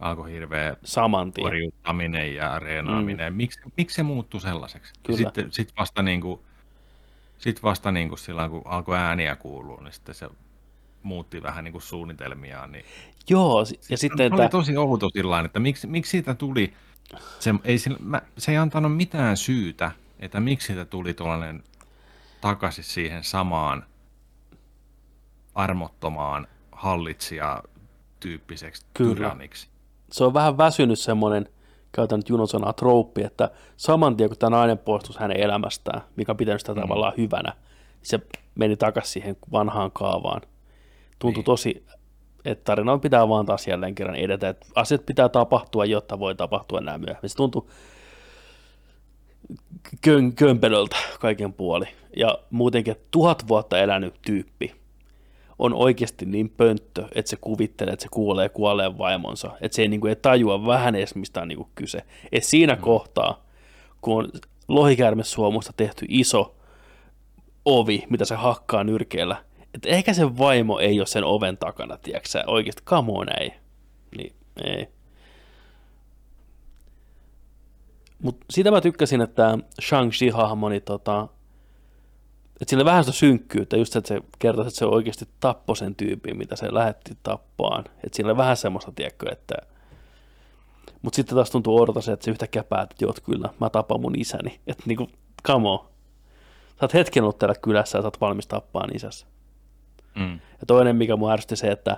Alkoi 0.00 0.32
hirveä 0.32 0.76
saman 0.84 1.32
tien. 1.32 1.44
korjuttaminen 1.44 2.34
ja 2.34 2.58
reenaaminen. 2.58 3.32
Mm. 3.32 3.36
Miksi, 3.36 3.60
miksi 3.76 3.94
se 3.94 4.02
muuttui 4.02 4.40
sellaiseksi? 4.40 4.92
Kyllä. 5.02 5.18
Sitten 5.18 5.52
sit 5.52 5.72
vasta, 5.78 6.02
niin 6.02 6.20
kuin, 6.20 6.40
sit 7.38 7.62
vasta 7.62 7.92
niin 7.92 8.08
kuin 8.08 8.18
silloin, 8.18 8.50
kun 8.50 8.62
alkoi 8.64 8.98
ääniä 8.98 9.36
kuulua, 9.36 9.80
niin 9.82 9.92
sitten 9.92 10.14
se 10.14 10.28
muutti 11.02 11.42
vähän 11.42 11.64
niin 11.64 11.72
kuin 11.72 11.82
suunnitelmiaan. 11.82 12.72
Niin 12.72 12.84
Joo, 13.30 13.60
ja 13.90 13.96
sitten 13.98 14.18
se 14.18 14.34
oli 14.34 14.36
tämä, 14.36 14.48
tosi 14.48 14.76
outo 14.76 15.10
sillä 15.10 15.40
että 15.40 15.60
miksi, 15.60 15.86
miksi 15.86 16.10
siitä 16.10 16.34
tuli, 16.34 16.72
se 17.38 17.54
ei, 17.64 17.78
sillä, 17.78 17.98
mä, 18.00 18.22
se 18.38 18.52
ei 18.52 18.56
antanut 18.56 18.96
mitään 18.96 19.36
syytä, 19.36 19.90
että 20.20 20.40
miksi 20.40 20.66
siitä 20.66 20.84
tuli 20.84 21.14
tuollainen 21.14 21.62
takaisin 22.40 22.84
siihen 22.84 23.24
samaan 23.24 23.84
armottomaan 25.58 26.46
hallitsija 26.72 27.62
tyyppiseksi 28.20 28.86
Kyllä. 28.94 29.14
tyranniksi. 29.14 29.68
se 30.12 30.24
on 30.24 30.34
vähän 30.34 30.58
väsynyt 30.58 30.98
semmoinen, 30.98 31.48
käytän 31.92 32.18
nyt 32.18 32.28
Junon 32.28 32.48
sanaa 32.48 32.72
trouppi, 32.72 33.22
että 33.22 33.50
saman 33.76 34.16
tien 34.16 34.28
kun 34.30 34.38
tämä 34.38 34.56
nainen 34.56 34.78
poistui 34.78 35.16
hänen 35.18 35.36
elämästään, 35.36 36.00
mikä 36.16 36.32
on 36.32 36.36
pitänyt 36.36 36.60
sitä 36.60 36.74
tavallaan 36.74 37.12
hyvänä, 37.16 37.52
se 38.02 38.20
meni 38.54 38.76
takaisin 38.76 39.12
siihen 39.12 39.36
vanhaan 39.52 39.90
kaavaan. 39.90 40.40
Tuntui 41.18 41.40
Niin. 41.40 41.44
tosi, 41.44 41.86
että 42.44 42.64
tarina 42.64 42.98
pitää 42.98 43.28
vaan 43.28 43.46
taas 43.46 43.66
jälleen 43.66 43.94
kerran 43.94 44.16
edetä, 44.16 44.48
että 44.48 44.66
asiat 44.74 45.06
pitää 45.06 45.28
tapahtua, 45.28 45.84
jotta 45.84 46.18
voi 46.18 46.34
tapahtua 46.34 46.80
nämä 46.80 46.98
myöhemmin. 46.98 47.30
Se 47.30 47.36
tuntui 47.36 47.66
kön, 50.00 50.32
kömpelöltä 50.32 50.96
kaiken 51.20 51.52
puoli. 51.52 51.86
Ja 52.16 52.38
muutenkin, 52.50 52.96
tuhat 53.10 53.48
vuotta 53.48 53.78
elänyt 53.78 54.14
tyyppi 54.22 54.74
on 55.58 55.74
oikeasti 55.74 56.26
niin 56.26 56.50
pönttö, 56.50 57.08
että 57.14 57.30
se 57.30 57.36
kuvittelee, 57.40 57.92
että 57.92 58.02
se 58.02 58.08
kuulee 58.12 58.48
kuolleen 58.48 58.98
vaimonsa. 58.98 59.50
Että 59.60 59.76
se 59.76 59.82
ei, 59.82 59.88
niin 59.88 60.00
kuin, 60.00 60.08
ei 60.08 60.16
tajua 60.16 60.66
vähän 60.66 60.94
edes, 60.94 61.14
mistä 61.14 61.42
on 61.42 61.48
niin 61.48 61.56
kuin 61.56 61.70
kyse. 61.74 62.02
Et 62.32 62.44
siinä 62.44 62.74
mm. 62.74 62.80
kohtaa, 62.80 63.44
kun 64.00 64.24
on 64.24 64.30
lohikäärmesuomusta 64.68 65.72
tehty 65.76 66.06
iso 66.08 66.56
ovi, 67.64 68.04
mitä 68.10 68.24
se 68.24 68.34
hakkaa 68.34 68.84
nyrkeellä, 68.84 69.36
että 69.74 69.88
ehkä 69.88 70.12
se 70.12 70.38
vaimo 70.38 70.78
ei 70.78 71.00
ole 71.00 71.06
sen 71.06 71.24
oven 71.24 71.56
takana, 71.56 71.96
tiedätkö? 71.96 72.42
Oikeasti, 72.46 72.82
come 72.84 73.12
on, 73.12 73.40
ei. 73.40 73.52
Niin, 74.16 74.32
ei. 74.64 74.88
Mutta 78.22 78.46
sitä 78.50 78.70
mä 78.70 78.80
tykkäsin, 78.80 79.20
että 79.20 79.58
Shang-Chi-hahmo, 79.80 80.68
niin 80.68 80.82
tota, 80.82 81.28
että 82.60 82.70
sillä 82.70 82.84
vähän 82.84 83.04
sitä 83.04 83.16
synkkyyttä, 83.16 83.76
just 83.76 83.92
se, 83.92 83.98
että 83.98 84.08
se 84.08 84.20
kertoo, 84.38 84.64
että 84.64 84.78
se 84.78 84.86
oikeasti 84.86 85.28
tappoi 85.40 85.76
sen 85.76 85.94
tyypin, 85.94 86.38
mitä 86.38 86.56
se 86.56 86.74
lähetti 86.74 87.18
tappaan. 87.22 87.84
Että 88.04 88.16
siinä 88.16 88.28
oli 88.28 88.36
vähän 88.36 88.56
semmoista, 88.56 88.92
tiedätkö, 88.92 89.32
että... 89.32 89.54
Mutta 91.02 91.16
sitten 91.16 91.34
taas 91.34 91.50
tuntuu 91.50 91.80
odota 91.80 92.00
se, 92.00 92.12
että 92.12 92.24
se 92.24 92.30
yhtäkkiä 92.30 92.64
päätät, 92.64 92.90
että 92.90 93.04
joo, 93.04 93.14
kyllä, 93.24 93.48
mä 93.60 93.70
tapan 93.70 94.00
mun 94.00 94.18
isäni. 94.18 94.60
Että 94.66 94.82
niinku, 94.86 95.08
come 95.46 95.68
on. 95.68 95.78
Sä 96.68 96.84
oot 96.84 96.94
hetken 96.94 97.22
ollut 97.22 97.38
täällä 97.38 97.54
kylässä 97.62 97.98
ja 97.98 98.02
sä 98.02 98.06
oot 98.06 98.20
valmis 98.20 98.46
tappaan 98.46 98.96
isässä. 98.96 99.26
Mm. 100.14 100.32
Ja 100.32 100.66
toinen, 100.66 100.96
mikä 100.96 101.16
mua 101.16 101.32
ärsytti 101.32 101.56
se, 101.56 101.70
että 101.70 101.90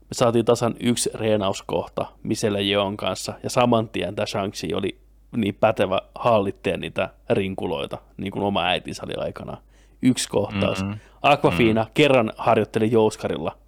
me 0.00 0.12
saatiin 0.12 0.44
tasan 0.44 0.74
yksi 0.80 1.10
reenauskohta 1.14 2.06
Miselle 2.22 2.62
Jeon 2.62 2.96
kanssa, 2.96 3.34
ja 3.42 3.50
saman 3.50 3.88
tien 3.88 4.14
tämä 4.14 4.26
shang 4.26 4.52
oli 4.74 5.00
niin 5.36 5.54
pätevä 5.54 6.00
hallittaja 6.14 6.76
niitä 6.76 7.08
rinkuloita, 7.30 7.98
niin 8.16 8.32
kuin 8.32 8.42
oma 8.42 8.64
äitinsä 8.64 9.02
oli 9.04 9.14
aikanaan. 9.14 9.58
Yksi 10.02 10.28
kohtaus. 10.28 10.82
Mm-mm. 10.84 10.98
Aquafina 11.22 11.86
kerran 11.94 12.32
harjoitteli 12.38 12.90
Jouskarilla, 12.92 13.58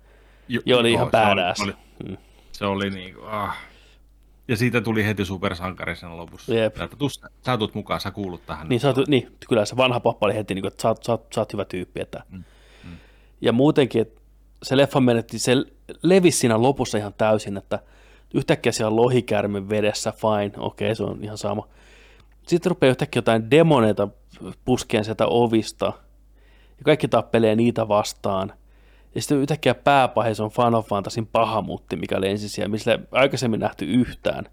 Jo, 0.49 0.61
ja 0.67 0.79
oli 0.79 0.93
ihan 0.93 1.11
joo, 1.13 1.23
se 1.23 1.27
oli- 1.31 1.37
badass. 1.43 1.59
Se 1.59 1.65
oli, 1.65 1.75
Mm. 2.09 2.17
se 2.53 2.65
oli 2.67 2.91
niin 2.91 3.15
kuin, 3.15 3.27
ah. 3.29 3.57
Ja 4.49 4.57
siitä 4.57 4.81
tuli 4.81 5.05
heti 5.07 5.25
supersankari 5.25 5.97
sen 5.97 6.17
lopussa. 6.17 6.55
Jep. 6.55 6.77
Sä, 6.77 6.89
tus, 6.99 7.21
sä 7.47 7.57
tulet 7.59 7.75
mukaan, 7.75 8.01
sä 8.01 8.11
kuulut 8.11 8.47
tähän. 8.47 8.69
Niin, 8.69 8.81
sä 8.81 8.95
niin, 9.09 9.37
kyllä 9.49 9.65
se 9.65 9.77
vanha 9.77 10.01
pappa 10.01 10.27
oli 10.27 10.35
heti, 10.35 10.55
niin 10.55 10.63
kuin, 10.63 10.73
että 10.73 10.83
sä 10.83 10.89
oot, 10.89 11.05
sä, 11.05 11.13
oot, 11.13 11.27
sä 11.35 11.41
oot 11.41 11.53
hyvä 11.53 11.65
tyyppi. 11.65 12.01
Että. 12.01 12.23
Mm, 12.31 12.45
Ja 13.41 13.53
muutenkin, 13.53 14.03
että 14.03 14.21
se 14.63 14.77
leffa 14.77 15.01
menetti, 15.01 15.39
se 15.39 15.57
levisi 16.03 16.39
siinä 16.39 16.63
lopussa 16.63 16.99
ihan 16.99 17.15
täysin, 17.19 17.57
että 17.57 17.79
yhtäkkiä 18.35 18.73
siellä 18.73 18.91
on 18.91 18.97
lohikärme 18.97 19.69
vedessä, 19.69 20.13
fine, 20.13 20.53
okei, 20.59 20.87
okay, 20.87 20.95
se 20.95 21.03
on 21.03 21.19
ihan 21.25 21.39
sama. 21.39 21.69
Sitten 22.47 22.71
rupeaa 22.71 22.91
yhtäkkiä 22.91 23.19
jotain 23.19 23.51
demoneita 23.51 24.09
puskeen 24.65 25.05
sieltä 25.05 25.27
ovista, 25.27 25.93
ja 26.83 26.85
kaikki 26.85 27.09
tappelee 27.09 27.57
niitä 27.57 27.89
vastaan. 27.89 28.53
Ja 29.15 29.21
sitten 29.21 29.39
yhtäkkiä 29.39 29.75
pääpahe, 29.75 30.35
se 30.35 30.43
on 30.43 30.51
Final 30.51 30.83
Fantasyn 30.83 31.27
pahamutti, 31.27 31.97
mikä 31.97 32.21
lensi 32.21 32.49
siellä, 32.49 32.69
missä 32.71 32.99
aikaisemmin 33.13 33.61
nähty 33.61 33.85
yhtään. 33.85 34.45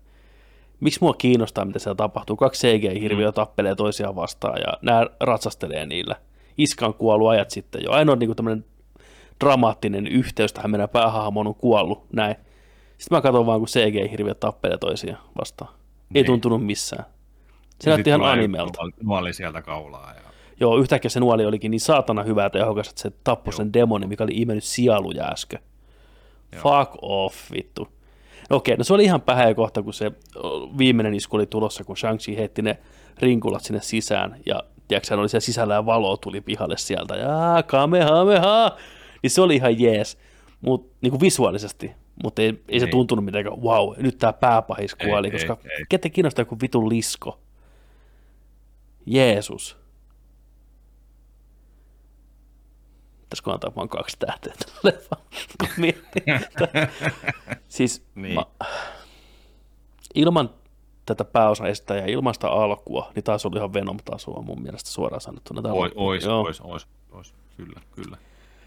Miksi 0.79 0.99
mua 1.01 1.13
kiinnostaa, 1.13 1.65
mitä 1.65 1.79
siellä 1.79 1.95
tapahtuu? 1.95 2.35
Kaksi 2.35 2.67
CG-hirviöä 2.67 3.31
tappelee 3.31 3.75
toisiaan 3.75 4.15
vastaan 4.15 4.57
ja 4.61 4.73
nämä 4.81 5.05
ratsastelee 5.19 5.85
niillä. 5.85 6.15
Iska 6.57 6.85
on 6.85 6.93
kuollut 6.93 7.29
ajat 7.29 7.49
sitten 7.51 7.81
jo. 7.83 7.91
Ainoa 7.91 8.15
niin 8.15 8.35
tämmöinen 8.35 8.65
dramaattinen 9.43 10.07
yhteys 10.07 10.53
tähän 10.53 10.71
meidän 10.71 10.89
päähahmoon 10.89 11.47
on 11.47 11.55
kuollut, 11.55 12.05
näin. 12.13 12.35
Sitten 12.97 13.17
mä 13.17 13.21
katson 13.21 13.45
vaan, 13.45 13.59
kun 13.59 13.67
CG-hirviöt 13.67 14.39
tappelee 14.39 14.77
toisiaan 14.77 15.23
vastaan. 15.39 15.71
Ei 15.73 15.75
Niin. 16.09 16.25
tuntunut 16.25 16.65
missään. 16.65 17.05
Se 17.81 17.89
näytti 17.89 18.09
ihan 18.09 18.23
animelta. 18.23 18.81
Nuoli 19.03 19.33
sieltä 19.33 19.61
kaulaa. 19.61 20.13
Ja... 20.13 20.28
Joo, 20.59 20.77
yhtäkkiä 20.77 21.09
se 21.09 21.19
nuoli 21.19 21.45
olikin 21.45 21.71
niin 21.71 21.79
saatana 21.79 22.23
hyvä 22.23 22.43
ja 22.43 22.49
tehokas, 22.49 22.89
että 22.89 23.01
se 23.01 23.11
tappoi 23.23 23.51
Joo. 23.51 23.57
sen 23.57 23.73
demonin, 23.73 24.09
mikä 24.09 24.23
oli 24.23 24.31
imennyt 24.35 24.63
sieluja 24.63 25.23
äsken. 25.25 25.59
Joo. 26.51 26.61
Fuck 26.61 26.97
off, 27.01 27.51
vittu. 27.51 27.87
No 28.49 28.55
okei, 28.55 28.77
no 28.77 28.83
se 28.83 28.93
oli 28.93 29.03
ihan 29.03 29.21
pähä 29.21 29.53
kohta, 29.53 29.83
kun 29.83 29.93
se 29.93 30.11
viimeinen 30.77 31.13
isku 31.13 31.35
oli 31.35 31.45
tulossa, 31.45 31.83
kun 31.83 31.95
Shang-Chi 31.97 32.37
heitti 32.37 32.61
ne 32.61 32.77
rinkulat 33.19 33.63
sinne 33.63 33.81
sisään, 33.81 34.35
ja 34.45 34.63
tiedätkö, 34.87 35.07
hän 35.09 35.19
oli 35.19 35.29
siellä 35.29 35.45
sisällä 35.45 35.73
ja 35.73 35.85
valo 35.85 36.17
tuli 36.17 36.41
pihalle 36.41 36.77
sieltä, 36.77 37.15
ja 37.15 37.63
kamehameha, 37.67 38.77
niin 39.23 39.31
se 39.31 39.41
oli 39.41 39.55
ihan 39.55 39.79
jees, 39.79 40.17
mut, 40.61 40.91
niin 41.01 41.11
kuin 41.11 41.21
visuaalisesti, 41.21 41.91
mutta 42.23 42.41
ei, 42.41 42.63
ei 42.69 42.79
se 42.79 42.85
Ei. 42.85 42.91
tuntunut 42.91 43.25
mitenkään, 43.25 43.61
wow, 43.61 43.93
nyt 43.97 44.17
tämä 44.17 44.33
pääpahis 44.33 44.95
kuoli, 44.95 45.27
Ei, 45.27 45.31
koska 45.31 45.57
ei, 45.63 45.71
ei. 45.77 45.85
ketä 45.89 46.09
kiinnostaa 46.09 46.41
joku 46.41 46.57
vitun 46.61 46.89
lisko. 46.89 47.39
Jeesus. 49.05 49.78
Pitäisikö 53.29 53.51
antaa 53.51 53.75
vaan 53.75 53.89
kaksi 53.89 54.17
tähteä 54.19 54.53
tälle 54.81 54.99
siis 57.67 58.05
Niin. 58.15 58.35
mä, 58.35 58.45
ilman 60.15 60.49
tätä 61.05 61.25
pääosaesittäjää, 61.25 62.05
ilman 62.05 62.33
sitä 62.33 62.47
alkua, 62.47 63.11
niin 63.15 63.23
taas 63.23 63.45
oli 63.45 63.57
ihan 63.57 63.73
Venom-tasoa 63.73 64.41
mun 64.41 64.61
mielestä 64.61 64.89
suoraan 64.89 65.21
sanottuna. 65.21 65.61
Tää 65.61 65.73
Ois, 65.73 65.91
ois, 65.95 66.23
Joo. 66.23 66.41
ois, 66.41 66.61
ois, 66.61 66.87
ois, 67.11 67.33
kyllä, 67.57 67.81
kyllä. 67.91 68.17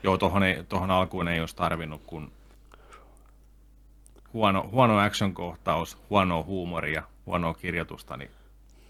Joo, 0.02 0.18
tohon, 0.18 0.42
ei, 0.42 0.64
tohon 0.64 0.90
alkuun 0.90 1.28
ei 1.28 1.40
olisi 1.40 1.56
tarvinnut, 1.56 2.02
kun 2.06 2.32
huono, 4.32 4.68
huono 4.72 4.98
action-kohtaus, 4.98 5.98
huono 6.10 6.42
huumoria, 6.42 7.02
huonoa 7.26 7.54
kirjoitusta, 7.54 8.16
niin 8.16 8.30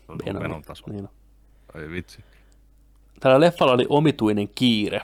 on 0.09 0.19
Venom. 0.27 0.43
Venom 0.43 0.63
taso. 0.63 0.85
Niin. 0.91 1.09
Ei 1.75 1.89
vitsi. 1.89 2.25
Tällä 3.21 3.41
leffalla 3.41 3.73
oli 3.73 3.87
omituinen 3.89 4.49
kiire. 4.55 5.01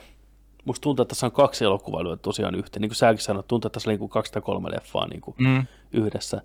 Musta 0.65 0.83
tuntuu, 0.83 1.03
että 1.03 1.09
tässä 1.15 1.25
on 1.25 1.31
kaksi 1.31 1.65
elokuvaa 1.65 2.03
lyöty 2.03 2.21
tosiaan 2.21 2.55
yhteen. 2.55 2.81
Niin 2.81 2.89
kuin 2.89 2.95
säkin 2.95 3.23
sanoit, 3.23 3.47
tuntuu, 3.47 3.67
että 3.67 3.73
tässä 3.73 3.89
oli 3.89 3.97
niin 3.97 4.09
kaksi 4.09 4.31
tai 4.31 4.41
kolme 4.41 4.71
leffaa 4.71 5.07
niin 5.07 5.21
kuin 5.21 5.35
Mm. 5.39 5.65
yhdessä. 5.91 6.41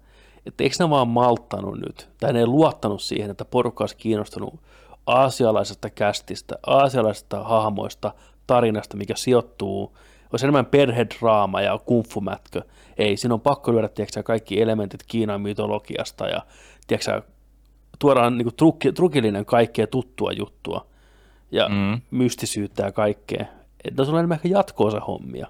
Että 0.47 0.65
eikö 0.65 0.76
ne 0.78 0.91
vaan 0.91 1.09
malttanut 1.09 1.78
nyt, 1.78 2.09
tai 2.20 2.33
ne 2.33 2.39
ei 2.39 2.47
luottanut 2.47 3.02
siihen, 3.02 3.31
että 3.31 3.44
porukka 3.44 3.83
olisi 3.83 3.97
kiinnostunut 3.97 4.55
aasialaisesta 5.07 5.91
kästistä, 5.91 6.59
aasialaisesta 6.67 7.44
hahmoista, 7.44 8.15
tarinasta, 8.47 8.97
mikä 8.97 9.15
sijoittuu, 9.17 9.97
olisi 10.33 10.47
enemmän 10.47 10.67
perhedraama 10.67 11.60
ja 11.60 11.78
kumfumätkö. 11.78 12.62
Ei, 12.99 13.17
siinä 13.17 13.34
on 13.34 13.41
pakko 13.41 13.73
lyödä 13.73 13.89
tiedätkö, 13.89 14.23
kaikki 14.23 14.60
elementit 14.60 15.02
Kiinan 15.07 15.41
mytologiasta 15.41 16.26
ja 16.26 16.43
tiedätkö, 16.86 17.23
tuodaan 17.99 18.39
niin 18.39 18.44
kuin, 18.47 18.55
trukki, 18.55 18.93
trukillinen 18.93 19.47
kaikkea 19.47 19.86
tuttua 19.86 20.33
juttua 20.33 20.86
ja 21.51 21.68
mm. 21.68 22.01
mystisyyttä 22.10 22.83
ja 22.83 22.93
kaikkea. 22.93 23.47
Että 23.84 24.04
se 24.04 24.10
on 24.10 24.18
enemmän 24.18 24.36
ehkä 24.36 24.48
jatkoosa 24.48 25.00
hommia. 25.00 25.46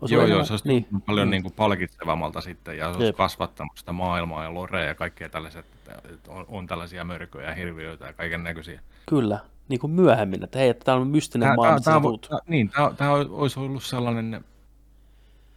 Olisi 0.00 0.14
Joo, 0.14 0.20
joo, 0.22 0.26
enemmän- 0.26 0.46
se 0.46 0.52
olisi 0.52 0.68
niin. 0.68 0.86
paljon 1.06 1.30
niin 1.30 1.42
kuin 1.42 1.54
palkitsevammalta 1.56 2.40
sitten, 2.40 2.78
ja 2.78 2.84
se 2.84 2.90
olisi 2.90 3.04
Jep. 3.04 3.16
kasvattanut 3.16 3.72
sitä 3.78 3.92
maailmaa 3.92 4.44
ja 4.44 4.54
lorea 4.54 4.84
ja 4.84 4.94
kaikkea 4.94 5.28
tällaiset, 5.28 5.66
että 6.12 6.32
on, 6.32 6.44
on 6.48 6.66
tällaisia 6.66 7.04
mörköjä 7.04 7.48
ja 7.48 7.54
hirviöitä 7.54 8.06
ja 8.06 8.12
kaiken 8.12 8.44
näköisiä. 8.44 8.80
Kyllä, 9.06 9.38
niin 9.68 9.80
kuin 9.80 9.90
myöhemmin, 9.90 10.44
että 10.44 10.58
hei, 10.58 10.68
että 10.68 10.84
tämä 10.84 10.96
on 10.98 11.06
mystinen 11.06 11.48
Tää, 11.48 11.56
maa, 11.56 11.66
tää, 11.66 11.74
mistä 11.74 11.90
tää, 11.90 11.94
sä 11.94 11.98
vo- 12.00 12.02
tuut. 12.02 12.26
tää, 12.30 12.38
niin, 12.46 12.68
tämä, 12.70 12.92
tämä 12.96 13.12
olisi 13.12 13.60
ollut 13.60 13.82
sellainen 13.82 14.44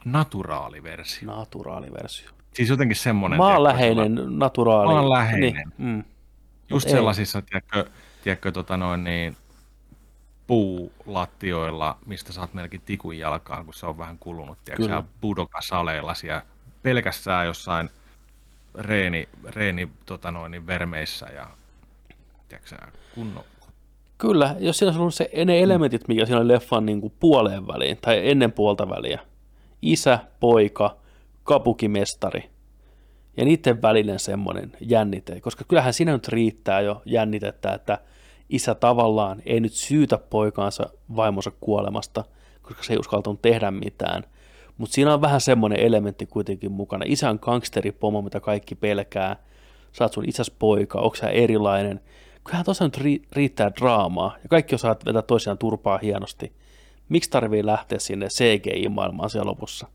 naturaali 0.06 0.84
versio. 0.84 1.32
Naturaali 1.35 1.88
versio. 2.02 2.30
Siis 2.53 2.69
jotenkin 2.69 2.95
semmoinen. 2.95 3.38
Maanläheinen, 3.38 4.16
naturaali. 4.40 4.94
Maanläheinen. 4.94 5.53
Niin, 5.53 5.72
mm. 5.77 6.03
Just 6.69 6.85
ei. 6.88 6.92
sellaisissa, 6.92 7.42
tiedätkö, 7.42 7.85
tiedätkö 8.24 8.52
tota 8.52 8.77
noin, 8.77 9.03
niin, 9.03 9.38
puulattioilla, 10.48 11.98
mistä 12.06 12.34
saat 12.34 12.54
melkein 12.54 12.82
tikun 12.86 13.18
jalkaan, 13.18 13.66
kun 13.66 13.74
se 13.74 13.86
on 13.86 13.98
vähän 13.98 14.18
kulunut, 14.20 14.58
tiedätkö, 14.66 15.04
budokasaleilla 15.22 16.14
siellä 16.14 16.42
pelkästään 16.84 17.46
jossain 17.46 17.90
reeni, 18.76 19.30
reeni 19.46 19.90
tota 20.06 20.32
noin, 20.32 20.52
niin 20.52 20.68
vermeissä 20.68 21.26
ja 21.26 21.48
tiedätkö, 22.50 22.76
kunnon 23.16 23.44
Kyllä, 24.18 24.56
jos 24.60 24.78
siinä 24.78 24.90
olisi 24.90 25.00
ollut 25.00 25.14
se, 25.14 25.30
ne 25.46 25.60
elementit, 25.60 26.08
mikä 26.08 26.26
siinä 26.26 26.40
oli 26.40 26.48
leffan 26.48 26.86
niin 26.86 27.02
kuin 27.02 27.14
puoleen 27.20 27.68
väliin, 27.68 27.98
tai 28.02 28.30
ennen 28.30 28.52
puolta 28.52 28.90
väliä, 28.90 29.20
isä, 29.82 30.20
poika, 30.40 30.98
kapukimestari, 31.44 32.50
ja 33.38 33.46
niiden 33.46 33.82
välinen 33.82 34.20
semmoinen 34.20 34.72
jännite, 34.80 35.42
koska 35.42 35.64
kyllähän 35.68 35.94
siinä 35.94 36.12
nyt 36.12 36.28
riittää 36.28 36.82
jo 36.82 37.02
jännitettä, 37.06 37.74
että 37.74 37.98
isä 38.50 38.76
tavallaan 38.76 39.42
ei 39.46 39.60
nyt 39.60 39.74
syytä 39.74 40.18
poikaansa 40.18 40.90
vaimonsa 41.16 41.52
kuolemasta, 41.62 42.24
koska 42.62 42.84
se 42.84 42.94
ei 42.94 43.00
uskaltanut 43.00 43.42
tehdä 43.42 43.72
mitään, 43.72 44.24
mutta 44.78 44.94
siinä 44.94 45.14
on 45.14 45.22
vähän 45.22 45.42
semmoinen 45.42 45.80
elementti 45.80 46.26
kuitenkin 46.26 46.72
mukana. 46.72 47.06
Isä 47.08 47.30
on 47.30 47.40
gangsteripomo, 47.42 48.22
mitä 48.22 48.40
kaikki 48.40 48.76
pelkää, 48.76 49.36
saat 49.92 50.14
sun 50.14 50.30
isäs 50.30 50.52
poika, 50.52 51.00
onko 51.00 51.16
sä 51.16 51.30
erilainen, 51.30 52.02
kyllähän 52.44 52.66
tuossa 52.66 52.84
nyt 52.84 52.98
riittää 53.32 53.72
draamaa, 53.80 54.36
ja 54.44 54.50
kaikki 54.50 54.76
osaat 54.76 55.06
vetää 55.06 55.22
toisiaan 55.22 55.58
turpaa 55.58 55.98
hienosti. 55.98 56.54
Miksi 57.10 57.30
tarvii 57.30 57.66
lähteä 57.66 58.00
sinne 58.00 58.28
CGI-maailmaan 58.28 59.30
siellä 59.30 59.50
lopussa? 59.50 59.88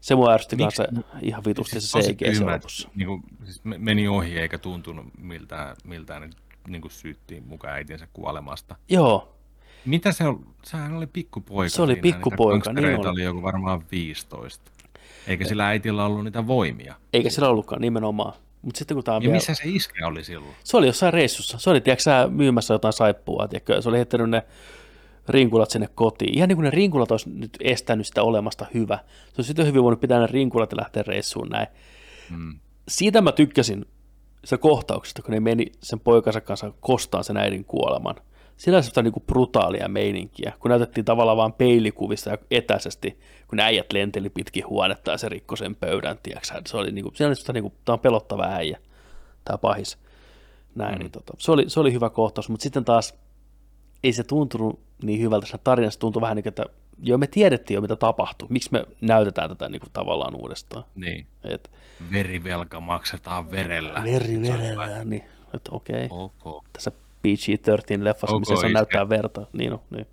Se 0.00 0.14
mua 0.14 0.32
ärsytti 0.32 0.56
kanssa 0.56 0.84
ihan 1.22 1.44
vitusti 1.44 1.80
se 1.80 2.00
CGI 2.00 2.34
siellä 2.34 2.52
lopussa. 2.52 2.88
Niin 2.94 3.06
kuin, 3.06 3.22
siis 3.44 3.60
meni 3.64 4.08
ohi 4.08 4.38
eikä 4.38 4.58
tuntunut 4.58 5.06
miltään, 5.18 5.76
miltään 5.84 6.30
niin 6.68 6.82
kuin 6.82 6.92
syyttiin 6.92 7.44
mukaan 7.46 7.74
äitinsä 7.74 8.08
kuolemasta. 8.12 8.76
Joo. 8.88 9.36
Mitä 9.84 10.12
se 10.12 10.24
on? 10.24 10.46
Sehän 10.64 10.94
oli 10.94 11.06
pikkupoika. 11.06 11.68
Se 11.68 11.82
oli 11.82 11.92
siinä, 11.92 12.02
pikkupoika, 12.02 12.72
niin 12.72 12.98
oli. 12.98 13.08
oli 13.08 13.22
joku 13.22 13.42
varmaan 13.42 13.84
15. 13.92 14.70
Eikä 15.26 15.44
sillä 15.44 15.66
äitillä 15.66 16.06
ollut 16.06 16.24
niitä 16.24 16.46
voimia. 16.46 16.94
Eikä 17.12 17.30
sillä 17.30 17.48
ollutkaan 17.48 17.80
nimenomaan. 17.80 18.32
Mut 18.62 18.76
sitten 18.76 18.94
kun 18.94 19.04
tää 19.04 19.14
ja 19.14 19.20
vielä... 19.20 19.34
missä 19.34 19.54
se 19.54 19.62
iske 19.64 20.04
oli 20.04 20.24
silloin? 20.24 20.54
Se 20.64 20.76
oli 20.76 20.86
jossain 20.86 21.12
reissussa. 21.12 21.58
Se 21.58 21.70
oli, 21.70 21.80
tiedätkö 21.80 22.02
sä, 22.02 22.28
myymässä 22.30 22.74
jotain 22.74 22.92
saippua, 22.92 23.48
tiedätkö? 23.48 23.82
Se 23.82 23.88
oli 23.88 23.96
heittänyt 23.96 24.30
ne 24.30 24.42
rinkulat 25.28 25.70
sinne 25.70 25.88
kotiin. 25.94 26.36
Ihan 26.36 26.48
niin 26.48 26.56
kuin 26.56 26.64
ne 26.64 26.70
rinkulat 26.70 27.10
olisi 27.10 27.30
nyt 27.30 27.56
estänyt 27.60 28.06
sitä 28.06 28.22
olemasta 28.22 28.66
hyvä. 28.74 28.96
Se 28.96 29.34
olisi 29.38 29.46
sitten 29.46 29.66
hyvin 29.66 29.82
voinut 29.82 30.00
pitää 30.00 30.20
ne 30.20 30.26
rinkulat 30.26 30.72
ja 30.72 30.76
lähteä 30.76 31.02
reissuun 31.02 31.48
näin. 31.48 31.66
Hmm. 32.30 32.58
Siitä 32.88 33.20
mä 33.20 33.32
tykkäsin 33.32 33.84
se 34.44 34.58
kohtauksesta, 34.58 35.22
kun 35.22 35.34
ne 35.34 35.40
meni 35.40 35.66
sen 35.82 36.00
poikansa 36.00 36.40
kanssa 36.40 36.72
kostaan 36.80 37.24
sen 37.24 37.36
äidin 37.36 37.64
kuoleman. 37.64 38.14
Siinä 38.56 38.76
oli 38.76 38.82
sellaista 38.82 39.02
niin 39.02 39.26
brutaalia 39.26 39.88
meininkiä, 39.88 40.52
kun 40.58 40.68
näytettiin 40.68 41.04
tavallaan 41.04 41.36
vain 41.36 41.52
peilikuvista 41.52 42.30
ja 42.30 42.38
etäisesti, 42.50 43.20
kun 43.48 43.60
äijät 43.60 43.92
lenteli 43.92 44.30
pitkin 44.30 44.66
huonetta 44.68 45.10
ja 45.10 45.18
se 45.18 45.28
rikkoi 45.28 45.58
sen 45.58 45.76
pöydän, 45.76 46.18
tiiäksä. 46.22 46.62
Se 46.66 46.76
oli, 46.76 46.92
niin 46.92 47.02
kuin, 47.02 47.16
siinä 47.16 47.28
oli 47.28 47.34
sellaista, 47.34 47.52
niin 47.52 47.62
kuin, 47.62 47.74
tämä 47.84 47.94
on 47.94 48.00
pelottava 48.00 48.44
äijä, 48.44 48.78
tämä 49.44 49.58
pahis. 49.58 49.98
Näin, 50.74 50.94
mm. 50.94 50.98
niin, 50.98 51.10
tota, 51.10 51.34
se, 51.38 51.52
oli, 51.52 51.64
se 51.70 51.80
oli 51.80 51.92
hyvä 51.92 52.10
kohtaus, 52.10 52.48
mutta 52.48 52.62
sitten 52.62 52.84
taas 52.84 53.14
ei 54.04 54.12
se 54.12 54.24
tuntunut 54.24 54.80
niin 55.02 55.20
hyvältä 55.20 55.46
siinä 55.46 55.60
tarinassa, 55.64 56.00
tuntui 56.00 56.22
vähän 56.22 56.36
niin 56.36 56.42
kuin, 56.42 56.50
että 56.50 56.64
joo, 57.02 57.18
me 57.18 57.26
tiedettiin 57.26 57.74
jo, 57.74 57.80
mitä 57.80 57.96
tapahtui. 57.96 58.48
Miksi 58.50 58.72
me 58.72 58.84
näytetään 59.00 59.48
tätä 59.48 59.68
niin 59.68 59.80
kuin, 59.80 59.92
tavallaan 59.92 60.34
uudestaan? 60.34 60.84
Niin. 60.94 61.26
Et, 61.44 61.70
Verivelka 62.12 62.80
maksetaan 62.80 63.50
verellä. 63.50 64.02
Veri 64.04 64.42
verellä, 64.42 65.04
niin. 65.04 65.24
Että 65.54 65.70
okei. 65.72 66.06
Okay. 66.10 66.28
Okay. 66.44 66.60
Tässä 66.72 66.90
PG-13-leffassa, 66.90 68.38
missä 68.38 68.56
se 68.60 68.68
näyttää 68.68 69.08
verta. 69.08 69.46
Niin 69.52 69.72
on, 69.72 69.80
niin. 69.90 70.06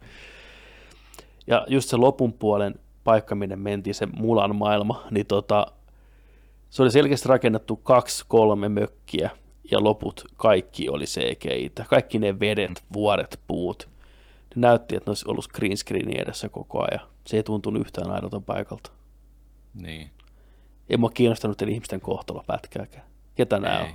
Ja 1.47 1.65
just 1.69 1.89
se 1.89 1.97
lopun 1.97 2.33
puolen 2.33 2.75
paikka, 3.03 3.35
minne 3.35 3.55
mentiin, 3.55 3.93
se 3.93 4.05
Mulan 4.05 4.55
maailma, 4.55 5.07
niin 5.11 5.25
tota, 5.25 5.67
se 6.69 6.81
oli 6.81 6.91
selkeästi 6.91 7.29
rakennettu 7.29 7.75
kaksi, 7.75 8.25
kolme 8.27 8.69
mökkiä, 8.69 9.29
ja 9.71 9.83
loput 9.83 10.23
kaikki 10.37 10.89
oli 10.89 11.05
cgi 11.05 11.71
Kaikki 11.87 12.19
ne 12.19 12.39
vedet, 12.39 12.69
mm. 12.69 12.93
vuoret, 12.93 13.39
puut. 13.47 13.89
Ne 14.55 14.61
näytti, 14.61 14.95
että 14.95 15.09
ne 15.09 15.11
olisi 15.11 15.25
ollut 15.27 15.47
green 15.53 15.77
screenin 15.77 16.21
edessä 16.21 16.49
koko 16.49 16.87
ajan. 16.91 17.07
Se 17.25 17.37
ei 17.37 17.43
tuntunut 17.43 17.81
yhtään 17.81 18.11
aidolta 18.11 18.39
paikalta. 18.39 18.91
Niin. 19.73 20.09
Ei 20.89 20.97
mua 20.97 21.09
kiinnostanut 21.09 21.61
ihmisten 21.61 22.01
kohtalo 22.01 22.43
pätkääkään. 22.47 23.05
Ketä 23.35 23.59
nämä 23.59 23.79
on? 23.79 23.89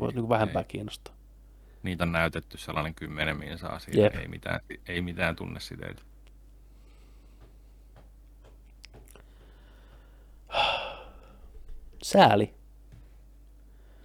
Voi 0.00 0.12
niin 0.12 0.28
vähempää 0.28 0.62
ei. 0.62 0.68
kiinnostaa 0.68 1.18
niitä 1.82 2.04
on 2.04 2.12
näytetty 2.12 2.58
sellainen 2.58 2.94
kymmenen 2.94 3.58
saa 3.58 3.78
siitä, 3.78 4.00
yep. 4.00 4.16
ei 4.16 4.28
mitään, 4.28 4.60
ei 4.88 5.02
mitään 5.02 5.36
siteitä. 5.58 6.02
Sääli. 12.02 12.54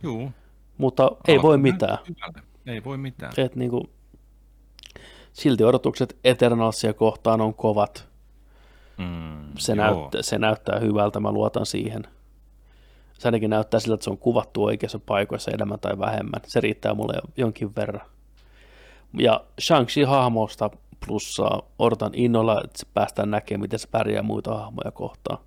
Joo. 0.03 0.31
Mutta 0.77 1.03
Alkaa 1.03 1.21
ei 1.27 1.41
voi 1.41 1.57
mitään. 1.57 1.97
Ei 2.65 2.83
voi 2.83 2.97
mitään. 2.97 3.33
Et 3.37 3.55
niinku, 3.55 3.89
silti 5.33 5.63
odotukset 5.63 6.17
Eternalsia 6.23 6.93
kohtaan 6.93 7.41
on 7.41 7.53
kovat. 7.53 8.09
Mm, 8.97 9.51
se, 9.57 9.75
näyttää, 9.75 10.21
se 10.21 10.37
näyttää 10.37 10.79
hyvältä, 10.79 11.19
mä 11.19 11.31
luotan 11.31 11.65
siihen. 11.65 12.07
Se 13.19 13.27
ainakin 13.27 13.49
näyttää 13.49 13.79
siltä, 13.79 13.93
että 13.93 14.03
se 14.03 14.09
on 14.09 14.17
kuvattu 14.17 14.63
oikeassa 14.63 14.99
paikoissa 14.99 15.51
enemmän 15.51 15.79
tai 15.79 15.99
vähemmän. 15.99 16.41
Se 16.47 16.61
riittää 16.61 16.93
mulle 16.93 17.13
jonkin 17.37 17.75
verran. 17.75 18.07
Ja 19.19 19.45
Shang-Chi-hahmosta 19.61 20.69
plussaa 21.05 21.61
odotan 21.79 22.11
innolla, 22.13 22.61
että 22.63 22.79
se 22.79 22.87
päästään 22.93 23.31
näkemään, 23.31 23.61
miten 23.61 23.79
se 23.79 23.87
pärjää 23.87 24.23
muita 24.23 24.57
hahmoja 24.57 24.91
kohtaan. 24.91 25.37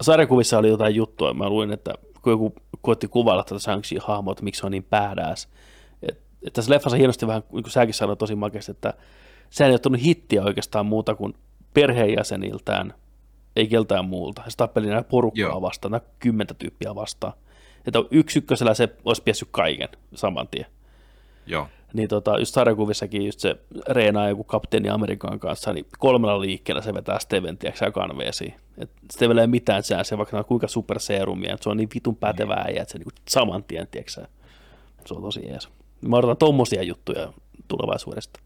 Sarjakuvissa 0.00 0.58
oli 0.58 0.68
jotain 0.68 0.94
juttua, 0.94 1.34
mä 1.34 1.48
luin, 1.48 1.72
että 1.72 1.94
kun 2.22 2.32
joku 2.32 2.54
koitti 2.80 3.08
kuvailla 3.08 3.44
tätä 3.44 3.58
Shang-Chi-hahmoa, 3.58 4.32
että 4.32 4.44
miksi 4.44 4.60
se 4.60 4.66
on 4.66 4.72
niin 4.72 4.86
et 6.46 6.52
tässä 6.52 6.74
leffassa 6.74 6.96
hienosti 6.96 7.26
vähän, 7.26 7.42
niin 7.52 7.62
kuin 7.62 7.72
säkin 7.72 7.94
sanoit 7.94 8.18
tosi 8.18 8.34
makeasti, 8.34 8.70
että 8.70 8.94
se 9.50 9.64
ei 9.64 9.70
ole 9.70 9.78
tullut 9.78 10.02
hittiä 10.02 10.42
oikeastaan 10.42 10.86
muuta 10.86 11.14
kuin 11.14 11.34
perheenjäseniltään– 11.74 12.94
ei 13.58 13.66
keltään 13.66 14.04
muulta. 14.04 14.42
Se 14.48 14.56
tappeli 14.56 14.86
näitä 14.86 15.08
porukkaa 15.08 15.40
Joo. 15.40 15.62
vastaan, 15.62 15.92
nämä 15.92 16.00
kymmentä 16.18 16.54
tyyppiä 16.54 16.94
vastaan. 16.94 17.32
Että 17.86 17.98
yksi 18.10 18.38
ykkösellä 18.38 18.74
se 18.74 18.96
olisi 19.04 19.22
piessyt 19.22 19.48
kaiken 19.50 19.88
saman 20.14 20.48
tien. 20.48 20.66
Joo. 21.46 21.68
Niin 21.92 22.08
tota, 22.08 22.38
just 22.38 22.54
sarjakuvissakin 22.54 23.26
just 23.26 23.40
se 23.40 23.56
reenaa 23.88 24.28
joku 24.28 24.44
kapteeni 24.44 24.88
Amerikan 24.88 25.40
kanssa, 25.40 25.72
niin 25.72 25.86
kolmella 25.98 26.40
liikkeellä 26.40 26.82
se 26.82 26.94
vetää 26.94 27.18
Steven, 27.18 27.58
tiedätkö 27.58 27.92
kanveesiin. 27.92 28.54
Et 28.78 28.90
Steven 29.12 29.38
ei 29.38 29.46
mitään 29.46 29.82
se 29.82 30.18
vaikka 30.18 30.38
on 30.38 30.44
kuinka 30.44 30.68
superseerumia, 30.68 31.54
että 31.54 31.64
se 31.64 31.70
on 31.70 31.76
niin 31.76 31.88
vitun 31.94 32.16
pätevää 32.16 32.64
äijä, 32.66 32.82
että 32.82 32.92
se 32.92 32.98
niin 32.98 33.08
saman 33.28 33.64
tien, 33.64 33.88
tiedätkö 33.90 34.12
Se 35.06 35.14
on 35.14 35.22
tosi 35.22 35.46
jees. 35.46 35.68
Mä 36.00 36.16
odotan 36.16 36.36
tommosia 36.36 36.82
juttuja 36.82 37.32
tulevaisuudesta. 37.68 38.40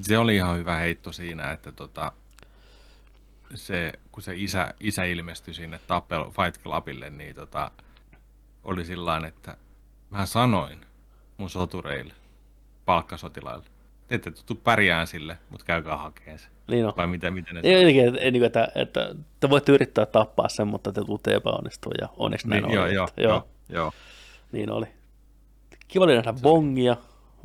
Se 0.00 0.18
oli 0.18 0.36
ihan 0.36 0.58
hyvä 0.58 0.76
heitto 0.76 1.12
siinä, 1.12 1.52
että 1.52 1.72
tota, 1.72 2.12
se, 3.54 3.92
kun 4.12 4.22
se 4.22 4.32
isä, 4.36 4.74
isä 4.80 5.04
ilmestyi 5.04 5.54
sinne 5.54 5.80
Tappel 5.86 6.24
Fight 6.24 6.62
Clubille, 6.62 7.10
niin 7.10 7.34
tota, 7.34 7.70
oli 8.64 8.84
sillä 8.84 9.22
että 9.28 9.56
mä 10.10 10.26
sanoin 10.26 10.78
mun 11.36 11.50
sotureille, 11.50 12.14
palkkasotilaille, 12.84 13.64
te 14.08 14.14
ette 14.14 14.30
tuttu 14.30 14.54
pärjään 14.54 15.06
sille, 15.06 15.38
mutta 15.50 15.66
käykää 15.66 15.96
hakemaan 15.96 16.38
se. 16.38 16.46
Niin 16.68 16.86
on. 16.86 16.92
Vai 16.96 17.06
mitä, 17.06 17.30
miten 17.30 17.54
ne 17.54 17.60
ei, 17.64 17.74
ei, 17.74 18.00
ei, 18.00 18.30
niin 18.30 18.44
että, 18.44 18.68
että, 18.74 19.14
te 19.40 19.50
voitte 19.50 19.72
yrittää 19.72 20.06
tappaa 20.06 20.48
sen, 20.48 20.68
mutta 20.68 20.92
te 20.92 21.04
tulette 21.04 21.34
epäonnistua 21.34 21.92
ja 22.00 22.08
onneksi 22.16 22.48
näin 22.48 22.64
niin, 22.64 22.80
oli. 22.80 22.94
Joo, 22.94 23.08
joo, 23.16 23.28
joo, 23.28 23.48
joo. 23.68 23.92
Niin 24.52 24.70
oli. 24.70 24.86
Kiva 25.88 26.04
oli 26.04 26.14
nähdä 26.14 26.32
bongia 26.32 26.96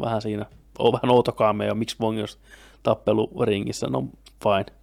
vähän 0.01 0.21
siinä. 0.21 0.45
On 0.79 0.93
vähän 0.93 1.09
outokaa 1.09 1.55
ja 1.67 1.75
miksi 1.75 1.95
bongi 1.99 2.19
olisi 2.19 2.37
tappelu 2.83 3.31
ringissä. 3.45 3.87
No 3.87 4.03
fine. 4.43 4.76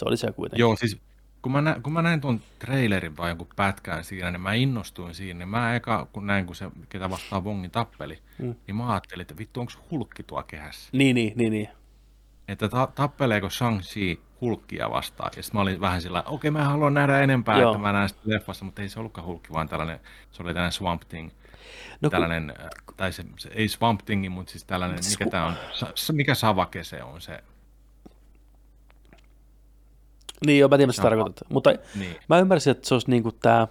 Se 0.00 0.04
oli 0.08 0.16
se 0.16 0.32
kuitenkin. 0.32 0.60
Joo, 0.60 0.76
siis 0.76 1.00
kun 1.42 1.52
mä, 1.52 1.60
nä, 1.60 1.76
kun 1.82 1.92
mä 1.92 2.02
näin 2.02 2.20
tuon 2.20 2.40
trailerin 2.58 3.16
vai 3.16 3.30
jonkun 3.30 3.46
pätkään 3.56 4.04
siinä, 4.04 4.30
niin 4.30 4.40
mä 4.40 4.52
innostuin 4.52 5.14
siinä. 5.14 5.38
Niin 5.38 5.48
mä 5.48 5.74
eka, 5.74 6.08
kun 6.12 6.26
näin, 6.26 6.46
kun 6.46 6.56
se, 6.56 6.70
ketä 6.88 7.10
vastaa 7.10 7.44
Vongin 7.44 7.70
tappeli, 7.70 8.18
mm. 8.38 8.54
niin 8.66 8.76
mä 8.76 8.90
ajattelin, 8.90 9.22
että 9.22 9.36
vittu, 9.38 9.60
onko 9.60 9.72
hulkki 9.90 10.22
tuo 10.22 10.42
kehässä? 10.42 10.88
Niin, 10.92 11.14
niin, 11.14 11.32
niin, 11.36 11.52
niin. 11.52 11.68
Että 12.48 12.68
ta- 12.68 12.92
tappeleeko 12.94 13.46
Shang-Chi 13.46 14.20
hulkkia 14.40 14.90
vastaan? 14.90 15.30
Ja 15.36 15.42
sitten 15.42 15.58
mä 15.58 15.62
olin 15.62 15.80
vähän 15.80 16.02
sillä 16.02 16.22
okei, 16.22 16.34
okay, 16.34 16.50
mä 16.50 16.64
haluan 16.64 16.94
nähdä 16.94 17.20
enempää, 17.20 17.58
Joo. 17.58 17.70
että 17.70 17.82
mä 17.82 17.92
näen 17.92 18.08
sitä 18.08 18.20
leffassa, 18.24 18.64
mutta 18.64 18.82
ei 18.82 18.88
se 18.88 19.00
ollutkaan 19.00 19.26
hulkki, 19.26 19.52
vaan 19.52 19.68
tällainen, 19.68 20.00
se 20.30 20.42
oli 20.42 20.54
tällainen 20.54 20.72
Swamp 20.72 21.02
Thing. 21.08 21.30
No, 22.00 22.10
tällainen, 22.10 22.52
kun... 22.56 22.64
Äh, 22.64 22.96
tai 22.96 23.12
se, 23.12 23.24
se, 23.38 23.50
ei 23.54 23.68
Swamp 23.68 24.00
Thing, 24.04 24.28
mutta 24.28 24.52
siis 24.52 24.64
tällainen, 24.64 24.98
mikä 25.10 25.30
tämä 25.30 25.46
on, 25.46 25.54
mikä 26.12 26.34
savake 26.34 26.84
se 26.84 27.02
on 27.02 27.20
se 27.20 27.44
niin 30.46 30.58
joo, 30.58 30.68
mä 30.68 30.76
tiedän, 30.76 30.88
mitä 30.88 31.02
tarkoitat. 31.02 31.50
Mutta 31.50 31.70
niin. 31.98 32.16
mä 32.28 32.38
ymmärsin, 32.38 32.70
että 32.70 32.88
se 32.88 32.94
olisi 32.94 33.10
niin 33.10 33.22
kuin 33.22 33.34
tämä, 33.42 33.68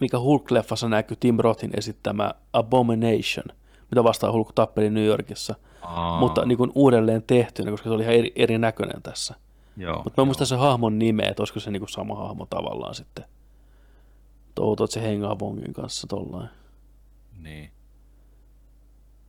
mikä 0.00 0.16
Hulk-leffassa 0.16 0.88
näkyy 0.88 1.16
Tim 1.20 1.36
Rothin 1.38 1.70
esittämä 1.76 2.30
Abomination, 2.52 3.56
mitä 3.90 4.04
vastaa 4.04 4.32
Hulk 4.32 4.52
tappeli 4.54 4.90
New 4.90 5.04
Yorkissa. 5.04 5.54
Aa, 5.82 6.20
mutta 6.20 6.44
niin 6.46 6.58
kuin 6.58 6.72
uudelleen 6.74 7.22
tehtynä, 7.22 7.70
koska 7.70 7.88
se 7.88 7.94
oli 7.94 8.02
ihan 8.02 8.14
eri, 8.14 8.32
erinäköinen 8.36 9.02
tässä. 9.02 9.34
joo, 9.76 10.02
Mutta 10.04 10.22
mä 10.22 10.24
muistan 10.24 10.46
se 10.46 10.56
hahmon 10.56 10.98
nimeä, 10.98 11.28
että 11.28 11.42
olisiko 11.42 11.60
se 11.60 11.70
niin 11.70 11.80
kuin 11.80 11.88
sama 11.88 12.14
hahmo 12.14 12.46
tavallaan 12.46 12.94
sitten. 12.94 13.24
Touto, 14.54 14.84
että 14.84 14.94
se 14.94 15.02
hengaa 15.02 15.38
Vongin 15.38 15.72
kanssa 15.72 16.06
tollain. 16.06 16.48
Niin. 17.42 17.70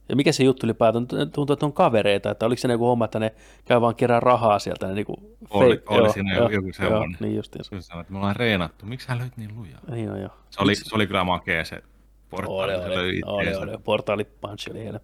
Ja 0.10 0.16
mikä 0.16 0.32
se 0.32 0.44
juttu 0.44 0.66
ylipäätään, 0.66 1.08
tuntuu, 1.08 1.54
että 1.54 1.66
on 1.66 1.74
kavereita, 1.74 2.32
että 2.32 2.46
oliko 2.46 2.60
se 2.62 2.68
joku 2.72 2.86
homma, 2.86 3.06
että 3.06 3.20
ne 3.20 3.34
käy 3.66 3.82
vaan 3.82 3.96
kerää 3.96 4.20
rahaa 4.20 4.60
sieltä, 4.60 4.88
ne 4.88 4.94
niinku 4.94 5.36
Oli- 5.50 5.76
fake- 5.76 5.84
oli 5.88 6.10
siinä 6.14 6.34
joku 6.36 6.74
semmoinen. 6.74 7.12
Joo, 7.12 7.18
niin 7.20 7.36
justiinsa. 7.36 7.70
Se 7.70 7.82
sanoi, 7.82 8.02
että 8.02 8.14
me 8.14 8.20
ollaan 8.20 8.36
reenattu. 8.36 8.86
Miksi 8.86 9.08
hän 9.10 9.20
löyt 9.20 9.38
niin 9.38 9.56
lujaa? 9.56 9.80
Niin 9.92 10.12
on 10.12 10.22
joo. 10.22 10.30
Se 10.50 10.62
oli, 10.64 10.76
se 10.76 10.96
oli 10.96 11.08
kyllä 11.08 11.24
makea 11.24 11.66
se 11.66 11.84
portaali, 12.30 12.74
oli, 12.76 12.82
se 12.84 12.90
oli, 12.90 13.22
oli, 13.26 13.44
itteensä. 13.48 13.60
oli, 13.72 13.78
portaali 13.84 14.24
punch 14.24 14.70
oli 14.72 14.84
ihan, 14.84 15.00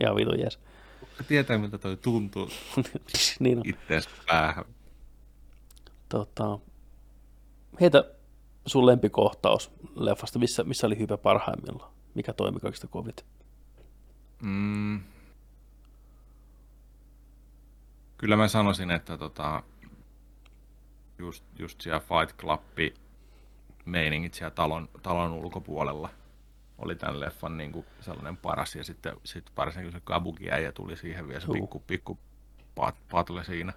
ihan 0.00 0.16
vitun 0.16 0.38
jees. 0.40 0.58
Tietää, 1.28 1.58
miltä 1.58 1.78
toi 1.78 1.96
tuntuu 1.96 2.48
niin 3.40 3.58
on. 3.58 3.64
itteensä 3.66 4.10
päähän. 4.26 4.64
Tota, 6.08 6.58
heitä 7.80 8.04
sun 8.66 8.86
lempikohtaus 8.86 9.70
leffasta, 9.94 10.38
missä, 10.38 10.64
missä 10.64 10.86
oli 10.86 10.98
hyvä 10.98 11.16
parhaimmillaan? 11.16 11.90
Mikä 12.14 12.32
toimi 12.32 12.60
kaikista 12.60 12.86
kovit? 12.86 13.24
Mm. 14.42 15.00
Kyllä 18.18 18.36
mä 18.36 18.48
sanoisin, 18.48 18.90
että 18.90 19.18
tota, 19.18 19.62
just, 21.18 21.44
just 21.58 21.80
siellä 21.80 22.00
Fight 22.00 22.36
Club 22.40 22.62
meiningit 23.84 24.34
siellä 24.34 24.50
talon, 24.50 24.88
talon 25.02 25.32
ulkopuolella 25.32 26.08
oli 26.78 26.96
tämän 26.96 27.20
leffan 27.20 27.58
niin 27.58 27.72
kuin 27.72 27.86
sellainen 28.00 28.36
paras. 28.36 28.76
Ja 28.76 28.84
sitten 28.84 29.16
sit 29.24 29.52
varsinkin 29.56 29.92
se 29.92 30.00
Kabuki 30.04 30.50
äijä 30.50 30.72
tuli 30.72 30.96
siihen 30.96 31.28
vielä 31.28 31.40
se 31.40 31.46
pikku, 31.52 31.80
pikku 31.86 32.18
pat, 32.74 32.96
patle 33.10 33.44
siinä. 33.44 33.72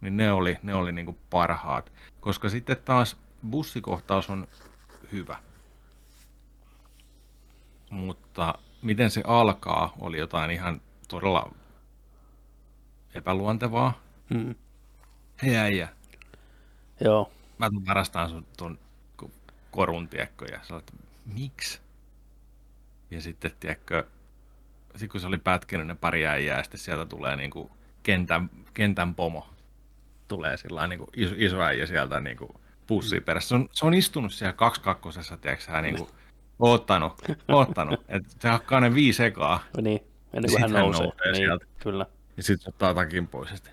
Niin 0.00 0.16
ne 0.16 0.32
oli, 0.32 0.58
ne 0.62 0.74
oli 0.74 0.92
niin 0.92 1.06
kuin 1.06 1.18
parhaat. 1.30 1.92
Koska 2.20 2.48
sitten 2.48 2.76
taas 2.84 3.16
bussikohtaus 3.50 4.30
on 4.30 4.48
hyvä. 5.12 5.38
Mutta 7.90 8.54
miten 8.82 9.10
se 9.10 9.22
alkaa, 9.26 9.92
oli 10.00 10.18
jotain 10.18 10.50
ihan 10.50 10.80
todella 11.08 11.54
epäluontevaa. 13.14 14.00
Hmm. 14.34 14.54
Hei 15.42 15.56
äijä, 15.56 15.88
Joo, 17.00 17.32
mä 17.58 17.70
tuun 17.70 17.86
varastaan 17.86 18.30
sun 18.30 18.46
ton 18.56 18.78
ko- 19.22 19.30
korun, 19.70 20.08
tiedätkö, 20.08 20.46
ja 20.52 20.60
sä 20.62 20.74
olet, 20.74 20.92
miksi? 21.26 21.80
Ja 23.10 23.20
sitten, 23.20 23.50
tiedätkö, 23.60 24.06
sit 24.96 25.10
kun 25.10 25.20
se 25.20 25.26
oli 25.26 25.38
pätkinyt 25.38 25.86
ne 25.86 25.94
pari 25.94 26.26
äijää, 26.26 26.56
ja 26.56 26.62
sitten 26.62 26.80
sieltä 26.80 27.06
tulee 27.06 27.36
niinku 27.36 27.70
kentän, 28.02 28.50
kentän 28.74 29.14
pomo. 29.14 29.48
Tulee 30.28 30.56
sillä 30.56 30.86
niinku 30.86 31.10
iso, 31.16 31.34
iso 31.38 31.60
äijä 31.60 31.86
sieltä 31.86 32.20
niinku 32.20 32.60
pussiin 32.86 33.22
perässä. 33.22 33.48
Se 33.48 33.54
on, 33.54 33.68
se 33.72 33.86
on 33.86 33.94
istunut 33.94 34.32
siellä 34.32 34.52
kaksikakkosessa, 34.52 35.36
tiedätkö 35.36 35.82
niinku 35.82 36.10
oottanut, 36.62 37.12
oottanut. 37.48 38.00
että 38.08 38.28
se 38.38 38.48
hakkaa 38.48 38.80
ne 38.80 38.94
viisi 38.94 39.24
ekaa, 39.24 39.62
niin. 39.82 40.00
Ennen 40.34 40.50
Sit 40.50 40.60
kuin 40.60 40.62
hän 40.62 40.72
hän 40.72 40.82
nousee. 40.82 41.06
nousee 41.06 41.32
niin, 41.32 41.36
sieltä. 41.36 41.66
Kyllä. 41.78 42.06
ja 42.36 42.42
sitten 42.42 42.68
ottaa 42.68 42.94
takin 42.94 43.28
pois, 43.28 43.50
ja 43.50 43.56
sitten 43.56 43.72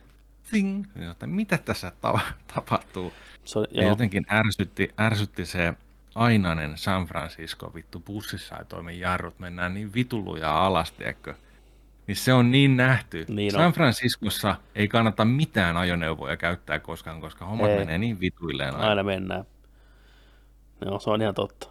ting, 0.52 0.86
ja 0.96 1.28
mitä 1.28 1.58
tässä 1.58 1.92
ta- 2.02 2.20
tapahtuu? 2.56 3.14
Se 3.46 3.60
Ja 3.60 3.82
joo, 3.82 3.90
jotenkin 3.90 4.26
ärsytti, 4.32 4.94
ärsytti 5.00 5.46
se 5.46 5.74
ainainen 6.16 6.78
San 6.78 7.06
Francisco, 7.06 7.72
vittu 7.76 8.00
bussissa 8.00 8.58
ei 8.58 8.66
toimi 8.66 9.00
jarrut, 9.00 9.40
mennään 9.40 9.74
niin 9.74 9.94
vitulluja 9.94 10.66
alas, 10.66 10.92
tiedätkö? 10.92 11.36
Niin 12.08 12.16
se 12.16 12.34
on 12.34 12.52
niin 12.52 12.78
nähty. 12.78 13.26
Niin 13.28 13.56
on. 13.56 13.62
San 13.62 13.74
Franciscossa 13.74 14.56
ei 14.76 14.88
kannata 14.88 15.26
mitään 15.26 15.78
ajoneuvoja 15.78 16.38
käyttää 16.38 16.80
koskaan, 16.80 17.22
koska 17.22 17.46
hommat 17.46 17.70
Ei. 17.70 17.78
menee 17.78 17.98
niin 17.98 18.20
vituilleen 18.20 18.76
aina. 18.76 18.90
aina 18.90 19.04
mennään. 19.04 19.46
Joo, 20.86 21.00
se 21.00 21.10
on 21.10 21.22
ihan 21.22 21.36
totta. 21.36 21.68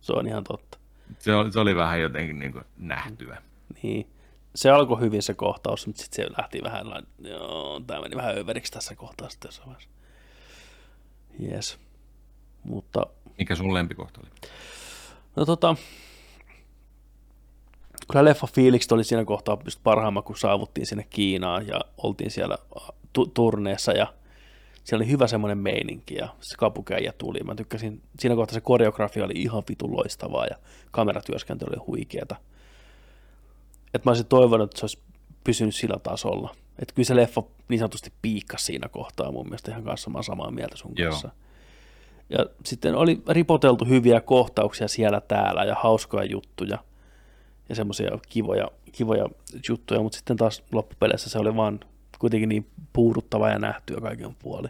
Se 0.00 0.12
on 0.12 0.26
ihan 0.26 0.44
totta. 0.44 0.78
Se, 1.18 1.34
oli, 1.34 1.52
se 1.52 1.60
oli 1.60 1.76
vähän 1.76 2.00
jotenkin 2.00 2.38
niin 2.38 2.52
kuin 2.52 2.64
nähtyä. 2.76 3.42
Niin. 3.82 4.10
Se 4.54 4.70
alkoi 4.70 5.00
hyvin 5.00 5.22
se 5.22 5.34
kohtaus, 5.34 5.86
mutta 5.86 6.02
sitten 6.02 6.24
se 6.26 6.32
lähti 6.38 6.62
vähän, 6.62 6.86
joo, 7.18 7.80
tämä 7.86 8.00
meni 8.00 8.16
vähän 8.16 8.38
överiksi 8.38 8.72
tässä 8.72 8.96
kohtaa 8.96 9.28
sitten 9.28 9.48
jossain 9.48 9.68
vaiheessa. 9.68 9.90
Yes. 11.42 11.78
Mutta, 12.64 13.06
Mikä 13.38 13.54
sun 13.54 13.74
lempikohta 13.74 14.20
oli? 14.22 14.30
no 15.36 15.46
tota, 15.46 15.76
kyllä 18.10 18.24
leffa 18.24 18.46
fiilikset 18.46 18.92
oli 18.92 19.04
siinä 19.04 19.24
kohtaa 19.24 19.58
just 19.64 19.80
parhaimman, 19.82 20.22
kun 20.22 20.36
saavuttiin 20.38 20.86
sinne 20.86 21.06
Kiinaan 21.10 21.66
ja 21.66 21.80
oltiin 21.96 22.30
siellä 22.30 22.58
tu- 23.12 23.26
turneessa 23.26 23.92
ja 23.92 24.14
siellä 24.90 25.02
oli 25.02 25.10
hyvä 25.10 25.26
semmoinen 25.26 25.58
meininki 25.58 26.14
ja 26.14 26.28
se 26.40 26.56
kapukäijä 26.56 27.12
tuli. 27.18 27.40
Mä 27.44 27.54
tykkäsin, 27.54 28.02
siinä 28.18 28.36
kohtaa 28.36 28.54
se 28.54 28.60
koreografia 28.60 29.24
oli 29.24 29.32
ihan 29.36 29.62
vitun 29.68 29.96
loistavaa 29.96 30.46
ja 30.46 30.56
kameratyöskentely 30.90 31.70
oli 31.70 31.86
huikeeta. 31.86 32.36
Että 33.94 34.08
mä 34.08 34.10
olisin 34.10 34.26
toivonut, 34.26 34.70
että 34.70 34.80
se 34.80 34.84
olisi 34.84 34.98
pysynyt 35.44 35.74
sillä 35.74 35.98
tasolla. 36.02 36.54
Että 36.78 36.94
kyllä 36.94 37.06
se 37.06 37.16
leffa 37.16 37.42
niin 37.68 37.78
sanotusti 37.78 38.12
piikkasi 38.22 38.64
siinä 38.64 38.88
kohtaa 38.88 39.32
mun 39.32 39.46
mielestä 39.46 39.70
ihan 39.70 39.84
kanssa, 39.84 40.10
mä 40.10 40.22
samaa 40.22 40.50
mieltä 40.50 40.76
sun 40.76 40.92
Joo. 40.96 41.10
kanssa. 41.10 41.30
Ja 42.30 42.46
sitten 42.64 42.94
oli 42.94 43.22
ripoteltu 43.28 43.84
hyviä 43.84 44.20
kohtauksia 44.20 44.88
siellä 44.88 45.20
täällä 45.20 45.64
ja 45.64 45.74
hauskoja 45.74 46.24
juttuja 46.24 46.78
ja 47.68 47.74
semmoisia 47.74 48.18
kivoja, 48.28 48.68
kivoja 48.92 49.26
juttuja, 49.68 50.02
mutta 50.02 50.16
sitten 50.16 50.36
taas 50.36 50.62
loppupeleissä 50.72 51.30
se 51.30 51.38
oli 51.38 51.56
vaan 51.56 51.80
kuitenkin 52.18 52.48
niin 52.48 52.66
puuduttava 52.92 53.48
ja 53.48 53.58
nähtyä 53.58 54.00
kaiken 54.00 54.34
puoli. 54.34 54.68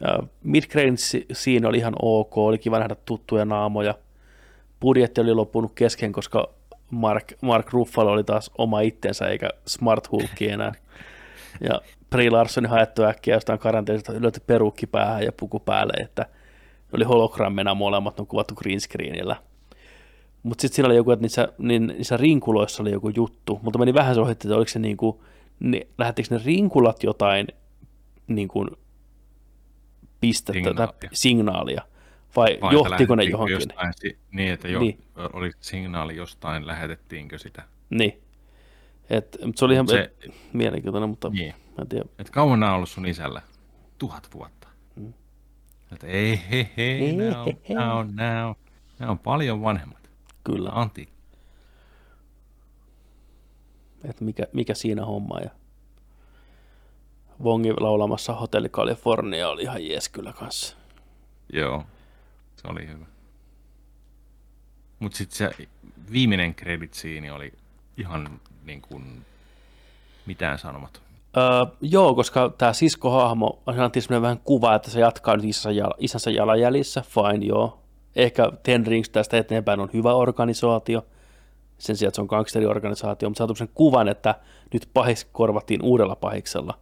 Ja 0.00 0.18
mid 0.42 0.64
siinä 1.32 1.68
oli 1.68 1.78
ihan 1.78 1.94
ok, 2.02 2.38
oli 2.38 2.58
kiva 2.58 2.78
nähdä 2.78 2.96
tuttuja 3.04 3.44
naamoja. 3.44 3.94
Budjetti 4.80 5.20
oli 5.20 5.34
loppunut 5.34 5.72
kesken, 5.74 6.12
koska 6.12 6.48
Mark, 6.90 7.32
Mark 7.40 7.72
Ruffalo 7.72 8.10
oli 8.10 8.24
taas 8.24 8.50
oma 8.58 8.80
itsensä 8.80 9.26
eikä 9.26 9.50
Smart 9.66 10.10
Hulk 10.12 10.42
enää. 10.42 10.72
Ja 11.60 11.80
Brie 12.10 12.30
Larson 12.30 12.66
haettu 12.66 13.04
äkkiä 13.04 13.34
jostain 13.34 13.58
karanteenista, 13.58 14.12
löytyi 14.18 14.42
perukki 14.46 14.86
päähän 14.86 15.22
ja 15.22 15.32
puku 15.32 15.60
päälle, 15.60 15.92
että 16.02 16.22
ne 16.22 16.96
oli 16.96 17.04
hologrammina 17.04 17.74
molemmat, 17.74 18.20
on 18.20 18.26
kuvattu 18.26 18.54
green 18.54 18.80
screenillä. 18.80 19.36
Mutta 20.42 20.62
sitten 20.62 20.76
siinä 20.76 20.86
oli 20.86 20.96
joku, 20.96 21.10
että 21.10 21.22
niissä, 21.22 21.48
niin, 21.58 21.86
niissä 21.86 22.16
rinkuloissa 22.16 22.82
oli 22.82 22.90
joku 22.90 23.10
juttu, 23.16 23.60
mutta 23.62 23.78
meni 23.78 23.94
vähän 23.94 24.14
se 24.14 24.20
ohitti, 24.20 24.48
että 24.48 24.56
oliko 24.56 24.68
se 24.68 24.78
niinku, 24.78 25.24
ne, 25.60 25.86
lähettikö 25.98 26.34
ne 26.34 26.40
rinkulat 26.44 27.02
jotain 27.02 27.46
niin 28.26 28.48
kuin 28.48 28.68
pistettä 30.20 30.52
Signaalia. 30.52 30.86
tai 31.00 31.08
signaalia, 31.12 31.82
vai, 32.36 32.58
Vai 32.60 32.72
johtiko 32.72 33.14
ne 33.14 33.24
johonkin? 33.24 33.54
Jostain, 33.54 33.92
niin, 34.32 34.52
että 34.52 34.68
jo, 34.68 34.80
Niin. 34.80 35.04
oli 35.32 35.50
signaali 35.60 36.16
jostain, 36.16 36.66
lähetettiinkö 36.66 37.38
sitä. 37.38 37.62
Niin. 37.90 38.22
Et, 39.10 39.38
se 39.56 39.64
oli 39.64 39.74
ihan 39.74 39.88
Se- 39.88 40.00
et, 40.24 40.34
mielenkiintoinen, 40.52 41.08
mutta 41.10 41.28
Niin. 41.28 41.54
mä 41.68 41.82
en 41.82 41.88
tiedä. 41.88 42.04
Et 42.18 42.30
kauan 42.30 42.60
nämä 42.60 42.72
on 42.72 42.76
ollut 42.76 42.88
sun 42.88 43.06
isällä? 43.06 43.42
Tuhat 43.98 44.28
vuotta. 44.34 44.68
Mm. 44.96 45.12
Että 45.92 46.06
ei, 46.06 46.40
he, 46.50 46.70
he, 46.76 46.82
Ei, 46.82 47.12
nämä 47.12 47.40
on, 47.42 47.46
he, 47.46 47.56
he. 47.68 47.74
nämä 47.74 47.94
on, 47.94 48.16
nämä 48.16 48.46
on, 48.46 48.54
nämä 48.98 49.10
on 49.12 49.18
paljon 49.18 49.62
vanhemmat. 49.62 50.10
Kyllä, 50.44 50.70
Antti. 50.72 51.08
että 54.04 54.24
mikä, 54.24 54.46
mikä 54.52 54.74
siinä 54.74 55.04
homma. 55.04 55.40
Ja 55.40 55.50
Vongi 57.42 57.72
laulamassa 57.80 58.34
Hotelli 58.34 58.68
California 58.68 59.48
oli 59.48 59.62
ihan 59.62 59.86
jees 59.86 60.08
kyllä 60.08 60.32
kanssa. 60.32 60.76
Joo, 61.52 61.84
se 62.56 62.68
oli 62.68 62.88
hyvä. 62.88 63.06
Mutta 64.98 65.18
sitten 65.18 65.36
se 65.36 65.68
viimeinen 66.12 66.54
credit 66.54 66.94
siinä 66.94 67.34
oli 67.34 67.52
ihan 67.96 68.40
niin 68.64 68.82
kuin 68.82 69.26
mitään 70.26 70.58
sanomaton. 70.58 71.02
Öö, 71.36 71.76
joo, 71.80 72.14
koska 72.14 72.52
tämä 72.58 72.72
siskohahmo, 72.72 73.62
annettiin 73.66 74.02
semmoinen 74.02 74.22
vähän 74.22 74.40
kuva, 74.44 74.74
että 74.74 74.90
se 74.90 75.00
jatkaa 75.00 75.36
nyt 75.36 75.44
isänsä, 75.44 75.70
jala, 75.70 75.94
isänsä 75.98 76.30
jalanjäljissä, 76.30 77.02
fine, 77.08 77.46
joo. 77.46 77.78
Ehkä 78.16 78.52
Ten 78.62 78.86
Rings 78.86 79.10
tästä 79.10 79.38
eteenpäin 79.38 79.80
on 79.80 79.90
hyvä 79.92 80.14
organisaatio, 80.14 81.06
sen 81.78 81.96
sijaan, 81.96 82.08
että 82.08 82.16
se 82.16 82.20
on 82.20 82.26
gangsteriorganisaatio, 82.26 83.28
mutta 83.28 83.38
saatu 83.38 83.54
sen 83.54 83.68
kuvan, 83.74 84.08
että 84.08 84.34
nyt 84.72 84.88
pahis 84.94 85.24
korvattiin 85.32 85.82
uudella 85.82 86.16
pahiksella. 86.16 86.78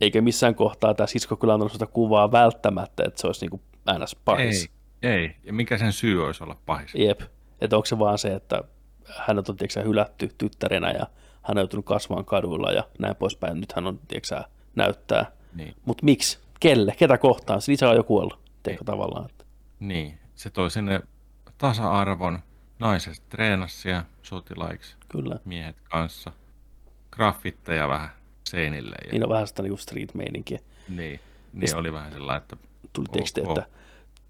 Eikä 0.00 0.20
missään 0.20 0.54
kohtaa 0.54 0.94
tämä 0.94 1.06
sisko 1.06 1.36
kyllä 1.36 1.54
antanut 1.54 1.72
sitä 1.72 1.86
kuvaa 1.86 2.32
välttämättä, 2.32 3.04
että 3.06 3.20
se 3.20 3.26
olisi 3.26 3.40
niinku 3.40 3.60
ns. 3.98 4.16
pahis. 4.24 4.70
Ei, 5.02 5.10
ei. 5.10 5.36
Ja 5.44 5.52
mikä 5.52 5.78
sen 5.78 5.92
syy 5.92 6.24
olisi 6.24 6.44
olla 6.44 6.56
pahis? 6.66 6.94
Jep. 6.94 7.20
Että 7.60 7.76
onko 7.76 7.86
se 7.86 7.98
vaan 7.98 8.18
se, 8.18 8.34
että 8.34 8.62
hänet 9.18 9.48
on 9.48 9.56
tiiäksä, 9.56 9.82
hylätty 9.82 10.28
tyttärenä 10.38 10.90
ja 10.90 11.06
hän 11.42 11.56
on 11.56 11.60
joutunut 11.60 11.84
kasvamaan 11.84 12.24
kaduilla 12.24 12.72
ja 12.72 12.84
näin 12.98 13.16
poispäin. 13.16 13.60
Nyt 13.60 13.72
hän 13.72 13.86
on 13.86 14.00
tiiäksä, 14.08 14.44
näyttää. 14.76 15.26
Niin. 15.54 15.74
Mutta 15.84 16.04
miksi? 16.04 16.38
Kelle? 16.60 16.94
Ketä 16.98 17.18
kohtaan? 17.18 17.62
Se 17.62 17.72
isä 17.72 17.90
on 17.90 17.96
jo 17.96 18.04
kuollut. 18.04 18.40
Teikö 18.62 18.84
tavallaan? 18.84 19.30
Että... 19.30 19.44
niin. 19.80 20.18
Se 20.34 20.50
toi 20.50 20.70
sinne 20.70 21.00
tasa-arvon. 21.58 22.38
Naiset 22.78 23.22
treenasi 23.28 23.76
siellä 23.76 24.04
sotilaiksi, 24.22 24.96
Kyllä. 25.08 25.38
miehet 25.44 25.76
kanssa. 25.90 26.32
graffitteja 27.10 27.88
vähän 27.88 28.08
seinille. 28.54 28.96
Ja, 29.06 29.12
Niin 29.12 29.22
on 29.24 29.28
vähän 29.30 29.46
sitä 29.46 29.62
niinku 29.62 29.76
street-meininkiä. 29.76 30.58
niin, 30.88 31.20
niin 31.52 31.76
oli 31.76 31.92
vähän 31.92 32.12
sellainen, 32.12 32.42
että 32.42 32.56
Tuli 32.92 33.06
teksti, 33.12 33.40
Ok. 33.40 33.48
että 33.58 33.66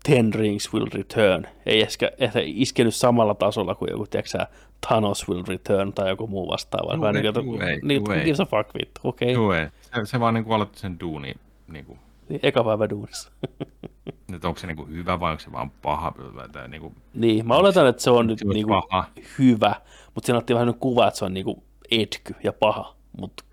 Ten 0.04 0.34
Rings 0.34 0.74
will 0.74 0.86
return. 0.94 1.46
Ei 1.66 1.82
ehkä, 1.82 2.10
ehkä 2.18 2.40
iskenyt 2.44 2.94
samalla 2.94 3.34
tasolla 3.34 3.74
kuin 3.74 3.90
joku, 3.90 4.06
tiedätkö 4.06 4.38
Thanos 4.86 5.28
will 5.28 5.42
return 5.48 5.92
tai 5.92 6.08
joku 6.08 6.26
muu 6.26 6.48
vastaava. 6.48 6.94
Juu, 6.94 7.12
niin, 7.12 7.24
juu, 7.44 7.60
ei, 7.60 7.80
niin, 7.82 7.96
juu, 8.06 8.10
ei. 8.10 8.32
a 8.32 8.44
fuck 8.46 8.74
vittu, 8.74 9.00
okei. 9.04 9.36
Okay. 9.36 9.42
Joo, 9.44 9.52
ei. 9.54 9.66
Se, 9.82 10.00
se 10.10 10.20
vaan 10.20 10.34
niin 10.34 10.44
kuin 10.44 10.54
aloitti 10.54 10.78
sen 10.78 11.00
duuni, 11.00 11.34
niin 11.68 11.84
kuin, 11.84 11.98
Niin, 12.28 12.40
eka 12.42 12.64
päivä 12.64 12.90
duunissa. 12.90 13.30
että 14.34 14.48
onko 14.48 14.60
se 14.60 14.66
niin 14.66 14.76
kuin 14.76 14.90
hyvä 14.90 15.20
vai 15.20 15.30
onko 15.30 15.40
se 15.40 15.52
vaan 15.52 15.70
paha. 15.70 16.12
Tai 16.52 16.68
niin 16.68 16.80
kuin, 16.80 16.94
niin, 17.14 17.46
mä 17.48 17.56
oletan, 17.56 17.86
että 17.86 18.02
se 18.02 18.10
on 18.10 18.26
nyt 18.26 18.42
olisi 18.44 18.54
niinku 18.54 18.80
paha. 18.88 19.04
hyvä, 19.38 19.74
mutta 20.14 20.26
siinä 20.26 20.38
otti 20.38 20.54
vähän 20.54 20.66
nyt 20.66 20.76
kuva, 20.80 21.08
että 21.08 21.18
se 21.18 21.24
on 21.24 21.34
niinku 21.34 21.62
etky 21.90 22.34
ja 22.44 22.52
paha. 22.52 22.94
Mutta 23.20 23.43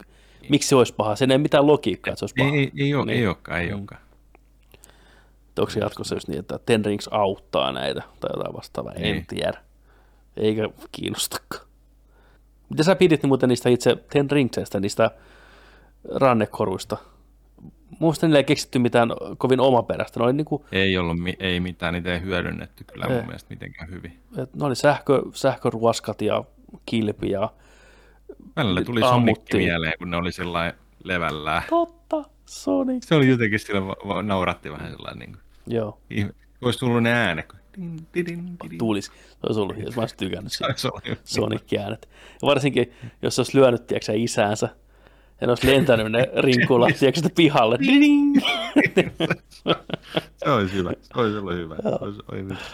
miksi 0.51 0.69
se 0.69 0.75
olisi 0.75 0.93
paha? 0.93 1.15
Sen 1.15 1.31
ei 1.31 1.37
mitään 1.37 1.67
logiikkaa, 1.67 2.11
että 2.11 2.19
se 2.19 2.23
olisi 2.25 2.35
paha. 2.37 2.49
Ei, 2.55 2.59
ei, 2.59 2.71
ei, 2.85 2.95
ole, 2.95 3.05
Niin. 3.05 3.19
ei 3.19 3.27
olekaan, 3.27 3.61
ei 3.61 3.69
Mm. 3.69 3.75
olekaan. 3.77 4.01
Onko 5.59 5.71
se 5.71 5.79
jatkossa 5.79 6.15
just 6.15 6.27
niin, 6.27 6.39
että 6.39 6.59
Ten 6.65 6.85
Rings 6.85 7.07
auttaa 7.11 7.71
näitä 7.71 8.01
tai 8.19 8.29
jotain 8.37 8.55
vastaavaa, 8.55 8.93
en 8.93 9.01
Niin. 9.01 9.25
tiedä. 9.27 9.57
Eikä 10.37 10.69
kiinnostakaan. 10.91 11.65
Mitä 12.69 12.83
sä 12.83 12.95
pidit 12.95 13.23
muuten 13.23 13.49
niistä 13.49 13.69
itse 13.69 13.95
Ten 13.95 14.31
Ringsistä, 14.31 14.79
niistä 14.79 15.11
rannekoruista? 16.15 16.97
Muista 17.99 18.27
niillä 18.27 18.37
ei 18.39 18.43
keksitty 18.43 18.79
mitään 18.79 19.09
kovin 19.37 19.59
omaperäistä. 19.59 20.19
Ne 20.19 20.23
oli, 20.25 20.33
niinku, 20.33 20.65
Ei 20.71 20.97
ollut 20.97 21.17
ei 21.39 21.59
mitään, 21.59 21.93
niitä 21.93 22.13
ei 22.13 22.21
hyödynnetty 22.21 22.83
kyllä 22.83 23.05
Ei. 23.05 23.15
mun 23.15 23.25
mielestä 23.25 23.49
mitenkään 23.49 23.89
hyvin. 23.89 24.19
et 24.37 24.55
ne 24.55 24.65
oli 24.65 24.75
sähkö, 24.75 25.21
sähköruoskat 25.33 26.21
ja 26.21 26.43
kilpi 26.85 27.29
ja 27.29 27.49
Välillä 28.55 28.81
tuli. 28.83 28.99
Sonic 28.99 29.53
mieleen, 29.53 29.93
kun 29.97 30.09
ne 30.09 30.17
oli 30.17 30.31
sellainen 30.31 30.73
levällään. 31.03 31.63
totta, 31.69 32.23
Sonic. 32.45 33.03
Se 33.03 33.15
oli 33.15 33.27
jotenkin 33.29 33.59
sillä 33.59 33.85
va- 33.87 33.95
va- 34.07 34.23
nauratti 34.23 34.71
vähän 34.71 34.91
sellainen, 34.91 35.19
niin 35.19 35.31
kuin, 35.31 35.41
Joo, 35.75 35.97
ihme- 36.09 36.33
olisi 36.61 36.79
tullut 36.79 37.03
ne 37.03 37.13
äänet. 37.13 37.47
kun 37.47 37.59
din, 37.77 38.07
din, 38.13 38.25
din. 38.25 38.77
tulis. 38.77 39.05
Se 39.05 39.37
olisi 39.43 39.59
ollut, 39.59 39.77
jos 39.77 39.95
mä 39.95 40.01
olisin 40.01 40.17
tykännyt 40.17 40.51
siitä. 40.53 40.73
Sonic-äänet. 41.23 42.09
Ja 42.41 42.45
varsinkin, 42.47 42.93
jos 43.21 43.35
se 43.35 43.41
olisi 43.41 43.57
lyönyt, 43.57 43.87
tiedätkö, 43.87 44.05
sä, 44.05 44.13
isäänsä, 44.15 44.69
ja 45.41 45.47
ne 45.47 45.51
olisi 45.51 45.67
lentänyt 45.67 46.11
ne 46.11 46.29
rinkulat, 46.45 46.97
tiedätkö, 46.99 47.21
sitä 47.21 47.35
pihalle. 47.35 47.77
Ding! 47.79 48.35
Se 50.37 50.49
olisi 50.51 50.73
hyvä. 50.73 50.91
Se 51.01 51.13
olisi 51.19 51.37
ollut 51.37 51.53
hyvä. 51.53 51.75
Se 51.75 51.89
olisi, 52.01 52.19
oi 52.31 52.45
vitsi. 52.49 52.65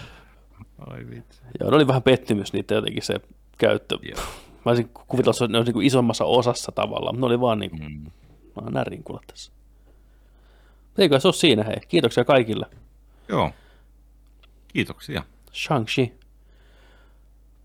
Oi 0.91 1.09
vitsi. 1.09 1.41
Joo, 1.59 1.69
ne 1.69 1.75
oli 1.75 1.87
vähän 1.87 2.03
pettymys 2.03 2.53
niitä 2.53 2.75
jotenkin 2.75 3.03
se 3.03 3.15
käyttö. 3.57 3.97
Joo. 4.01 4.19
Mä 4.67 4.71
olisin 4.71 4.89
kuvitella, 5.07 5.31
että 5.45 5.47
ne 5.51 5.57
olisi 5.57 5.71
niin 5.73 5.81
isommassa 5.85 6.25
osassa 6.25 6.71
tavallaan, 6.71 7.15
mutta 7.15 7.21
ne 7.21 7.25
oli 7.27 7.39
vaan 7.39 7.59
niin 7.59 7.71
kuin, 7.71 7.81
Mm. 7.83 8.11
mm. 8.65 8.65
nämä 8.65 8.83
rinkulat 8.83 9.21
tässä. 9.27 9.51
Eikö 10.97 11.19
se 11.19 11.27
ole 11.27 11.33
siinä, 11.33 11.63
hei. 11.63 11.75
Kiitoksia 11.87 12.25
kaikille. 12.25 12.65
Joo. 13.29 13.51
Kiitoksia. 14.67 15.23
Shang-Chi. 15.53 16.11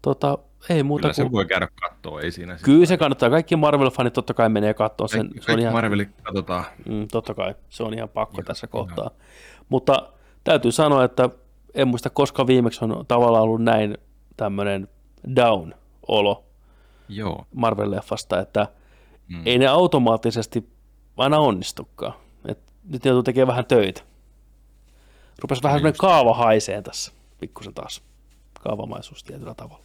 Tota, 0.03 0.39
ei 0.69 0.83
muuta 0.83 1.03
Kyllä 1.03 1.13
se 1.15 1.23
kuin... 1.23 1.33
voi 1.33 1.47
käydä 1.47 1.69
kattoa, 1.83 2.21
ei 2.21 2.31
siinä. 2.33 2.57
sit- 2.57 2.65
Kyllä 2.65 2.87
se 2.87 2.97
kannattaa. 2.97 3.31
Kaikki 3.31 3.55
Marvel-fanit 3.57 4.11
totta 4.11 4.35
kai 4.35 4.49
menee 4.49 4.75
katsoa 4.75 5.09
sen. 5.09 5.21
Kaikki, 5.21 5.41
se 5.47 5.53
on 5.53 5.59
ihan... 5.59 5.73
Marvelit 5.73 6.09
katsotaan. 6.23 6.65
Mm, 6.89 7.09
totta 7.09 7.35
kai, 7.35 7.55
se 7.69 7.83
on 7.83 7.95
ihan 7.95 8.09
pakko 8.09 8.43
tässä 8.43 8.67
kohtaa. 8.67 9.11
Mutta 9.69 10.13
täytyy 10.45 10.73
sanoa, 10.73 11.05
että 11.05 11.29
en 11.75 11.89
muista 11.89 12.11
koska 12.11 12.47
viimeksi 12.47 12.85
on 12.85 13.05
tavallaan 13.09 13.43
ollut 13.45 13.63
näin 13.63 13.99
tämmöinen 14.37 14.89
down-olo 15.37 16.45
Joo. 17.09 17.47
Marvel-leffasta, 17.57 18.41
että 18.43 18.69
Mm. 19.29 19.43
ei 19.45 19.59
ne 19.59 19.67
automaattisesti 19.67 20.69
aina 21.17 21.39
onnistukaan. 21.39 22.15
Et 22.49 22.59
nyt 22.89 23.05
ne 23.05 23.09
joutuu 23.09 23.23
tekemään 23.23 23.49
vähän 23.49 23.67
töitä. 23.67 24.03
Rupesi 25.39 25.63
vähän 25.63 25.79
semmoinen 25.79 25.99
kaava 25.99 26.35
haiseen 26.35 26.83
tässä, 26.83 27.13
pikkusen 27.41 27.75
taas. 27.75 28.03
Kaavamaisuus 28.61 29.25
tietyllä 29.25 29.55
tavalla. 29.55 29.85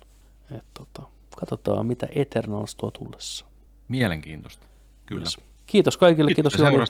Et 0.57 0.63
tota, 0.73 1.07
katsotaan, 1.37 1.85
mitä 1.85 2.07
Eternals 2.15 2.75
tuo 2.75 2.91
tullessa. 2.91 3.45
Mielenkiintoista. 3.87 4.65
Kyllä. 5.05 5.21
Yes. 5.21 5.37
Kiitos 5.65 5.97
kaikille, 5.97 6.33
kiitos, 6.33 6.53
Kiitos 6.53 6.73
Joni. 6.73 6.85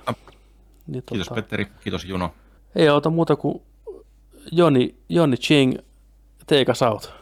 Niin, 0.88 1.04
Kiitos 1.06 1.28
tota, 1.28 1.42
Petteri. 1.42 1.66
Kiitos 1.84 2.06
Juno. 2.06 2.34
Ei 2.76 2.88
auta 2.88 3.10
muuta 3.10 3.36
kuin 3.36 3.62
Joni, 4.52 4.96
Joni 5.10 5.38
Ching, 5.38 5.78
take 6.48 6.72
us 6.72 6.82
out. 6.82 7.14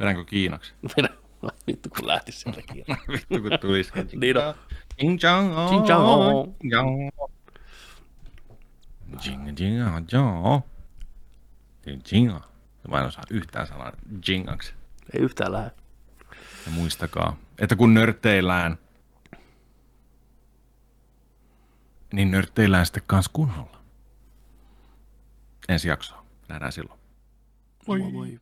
Vedänkö 0.00 0.24
Kiinaksi? 0.24 0.72
Minä, 0.96 1.08
vittu 1.66 1.88
kun 1.88 2.06
lähti 2.06 2.32
sieltä 2.32 2.62
kiinni. 2.62 2.96
Vittu 3.12 3.48
kun 3.48 3.58
tulisi. 3.60 3.92
Niin 4.16 4.36
on. 4.36 4.54
Jing 5.02 5.18
jang 5.22 5.58
oh. 5.58 5.72
Jing 5.72 5.88
jang 5.88 6.06
oh. 6.06 6.48
Jing 9.24 9.58
jang 10.12 10.46
oh. 10.46 10.64
Jing 11.86 12.02
jing 12.12 12.32
jing 12.32 12.38
Mä 12.88 13.00
en 13.00 13.06
osaa 13.06 13.24
yhtään 13.30 13.66
sanaa 13.66 13.92
jingaksi. 14.28 14.74
Ei 15.14 15.22
yhtään 15.22 15.52
lähde. 15.52 15.70
Ja 16.66 16.72
muistakaa, 16.72 17.36
että 17.58 17.76
kun 17.76 17.94
nörtteillään, 17.94 18.78
niin 22.12 22.30
nörtteillään 22.30 22.86
sitten 22.86 23.02
kans 23.06 23.28
kunnolla. 23.28 23.80
Ensi 25.68 25.88
jaksoa. 25.88 26.24
Nähdään 26.48 26.72
silloin. 26.72 27.00
Moi 27.86 27.98
moi. 27.98 28.40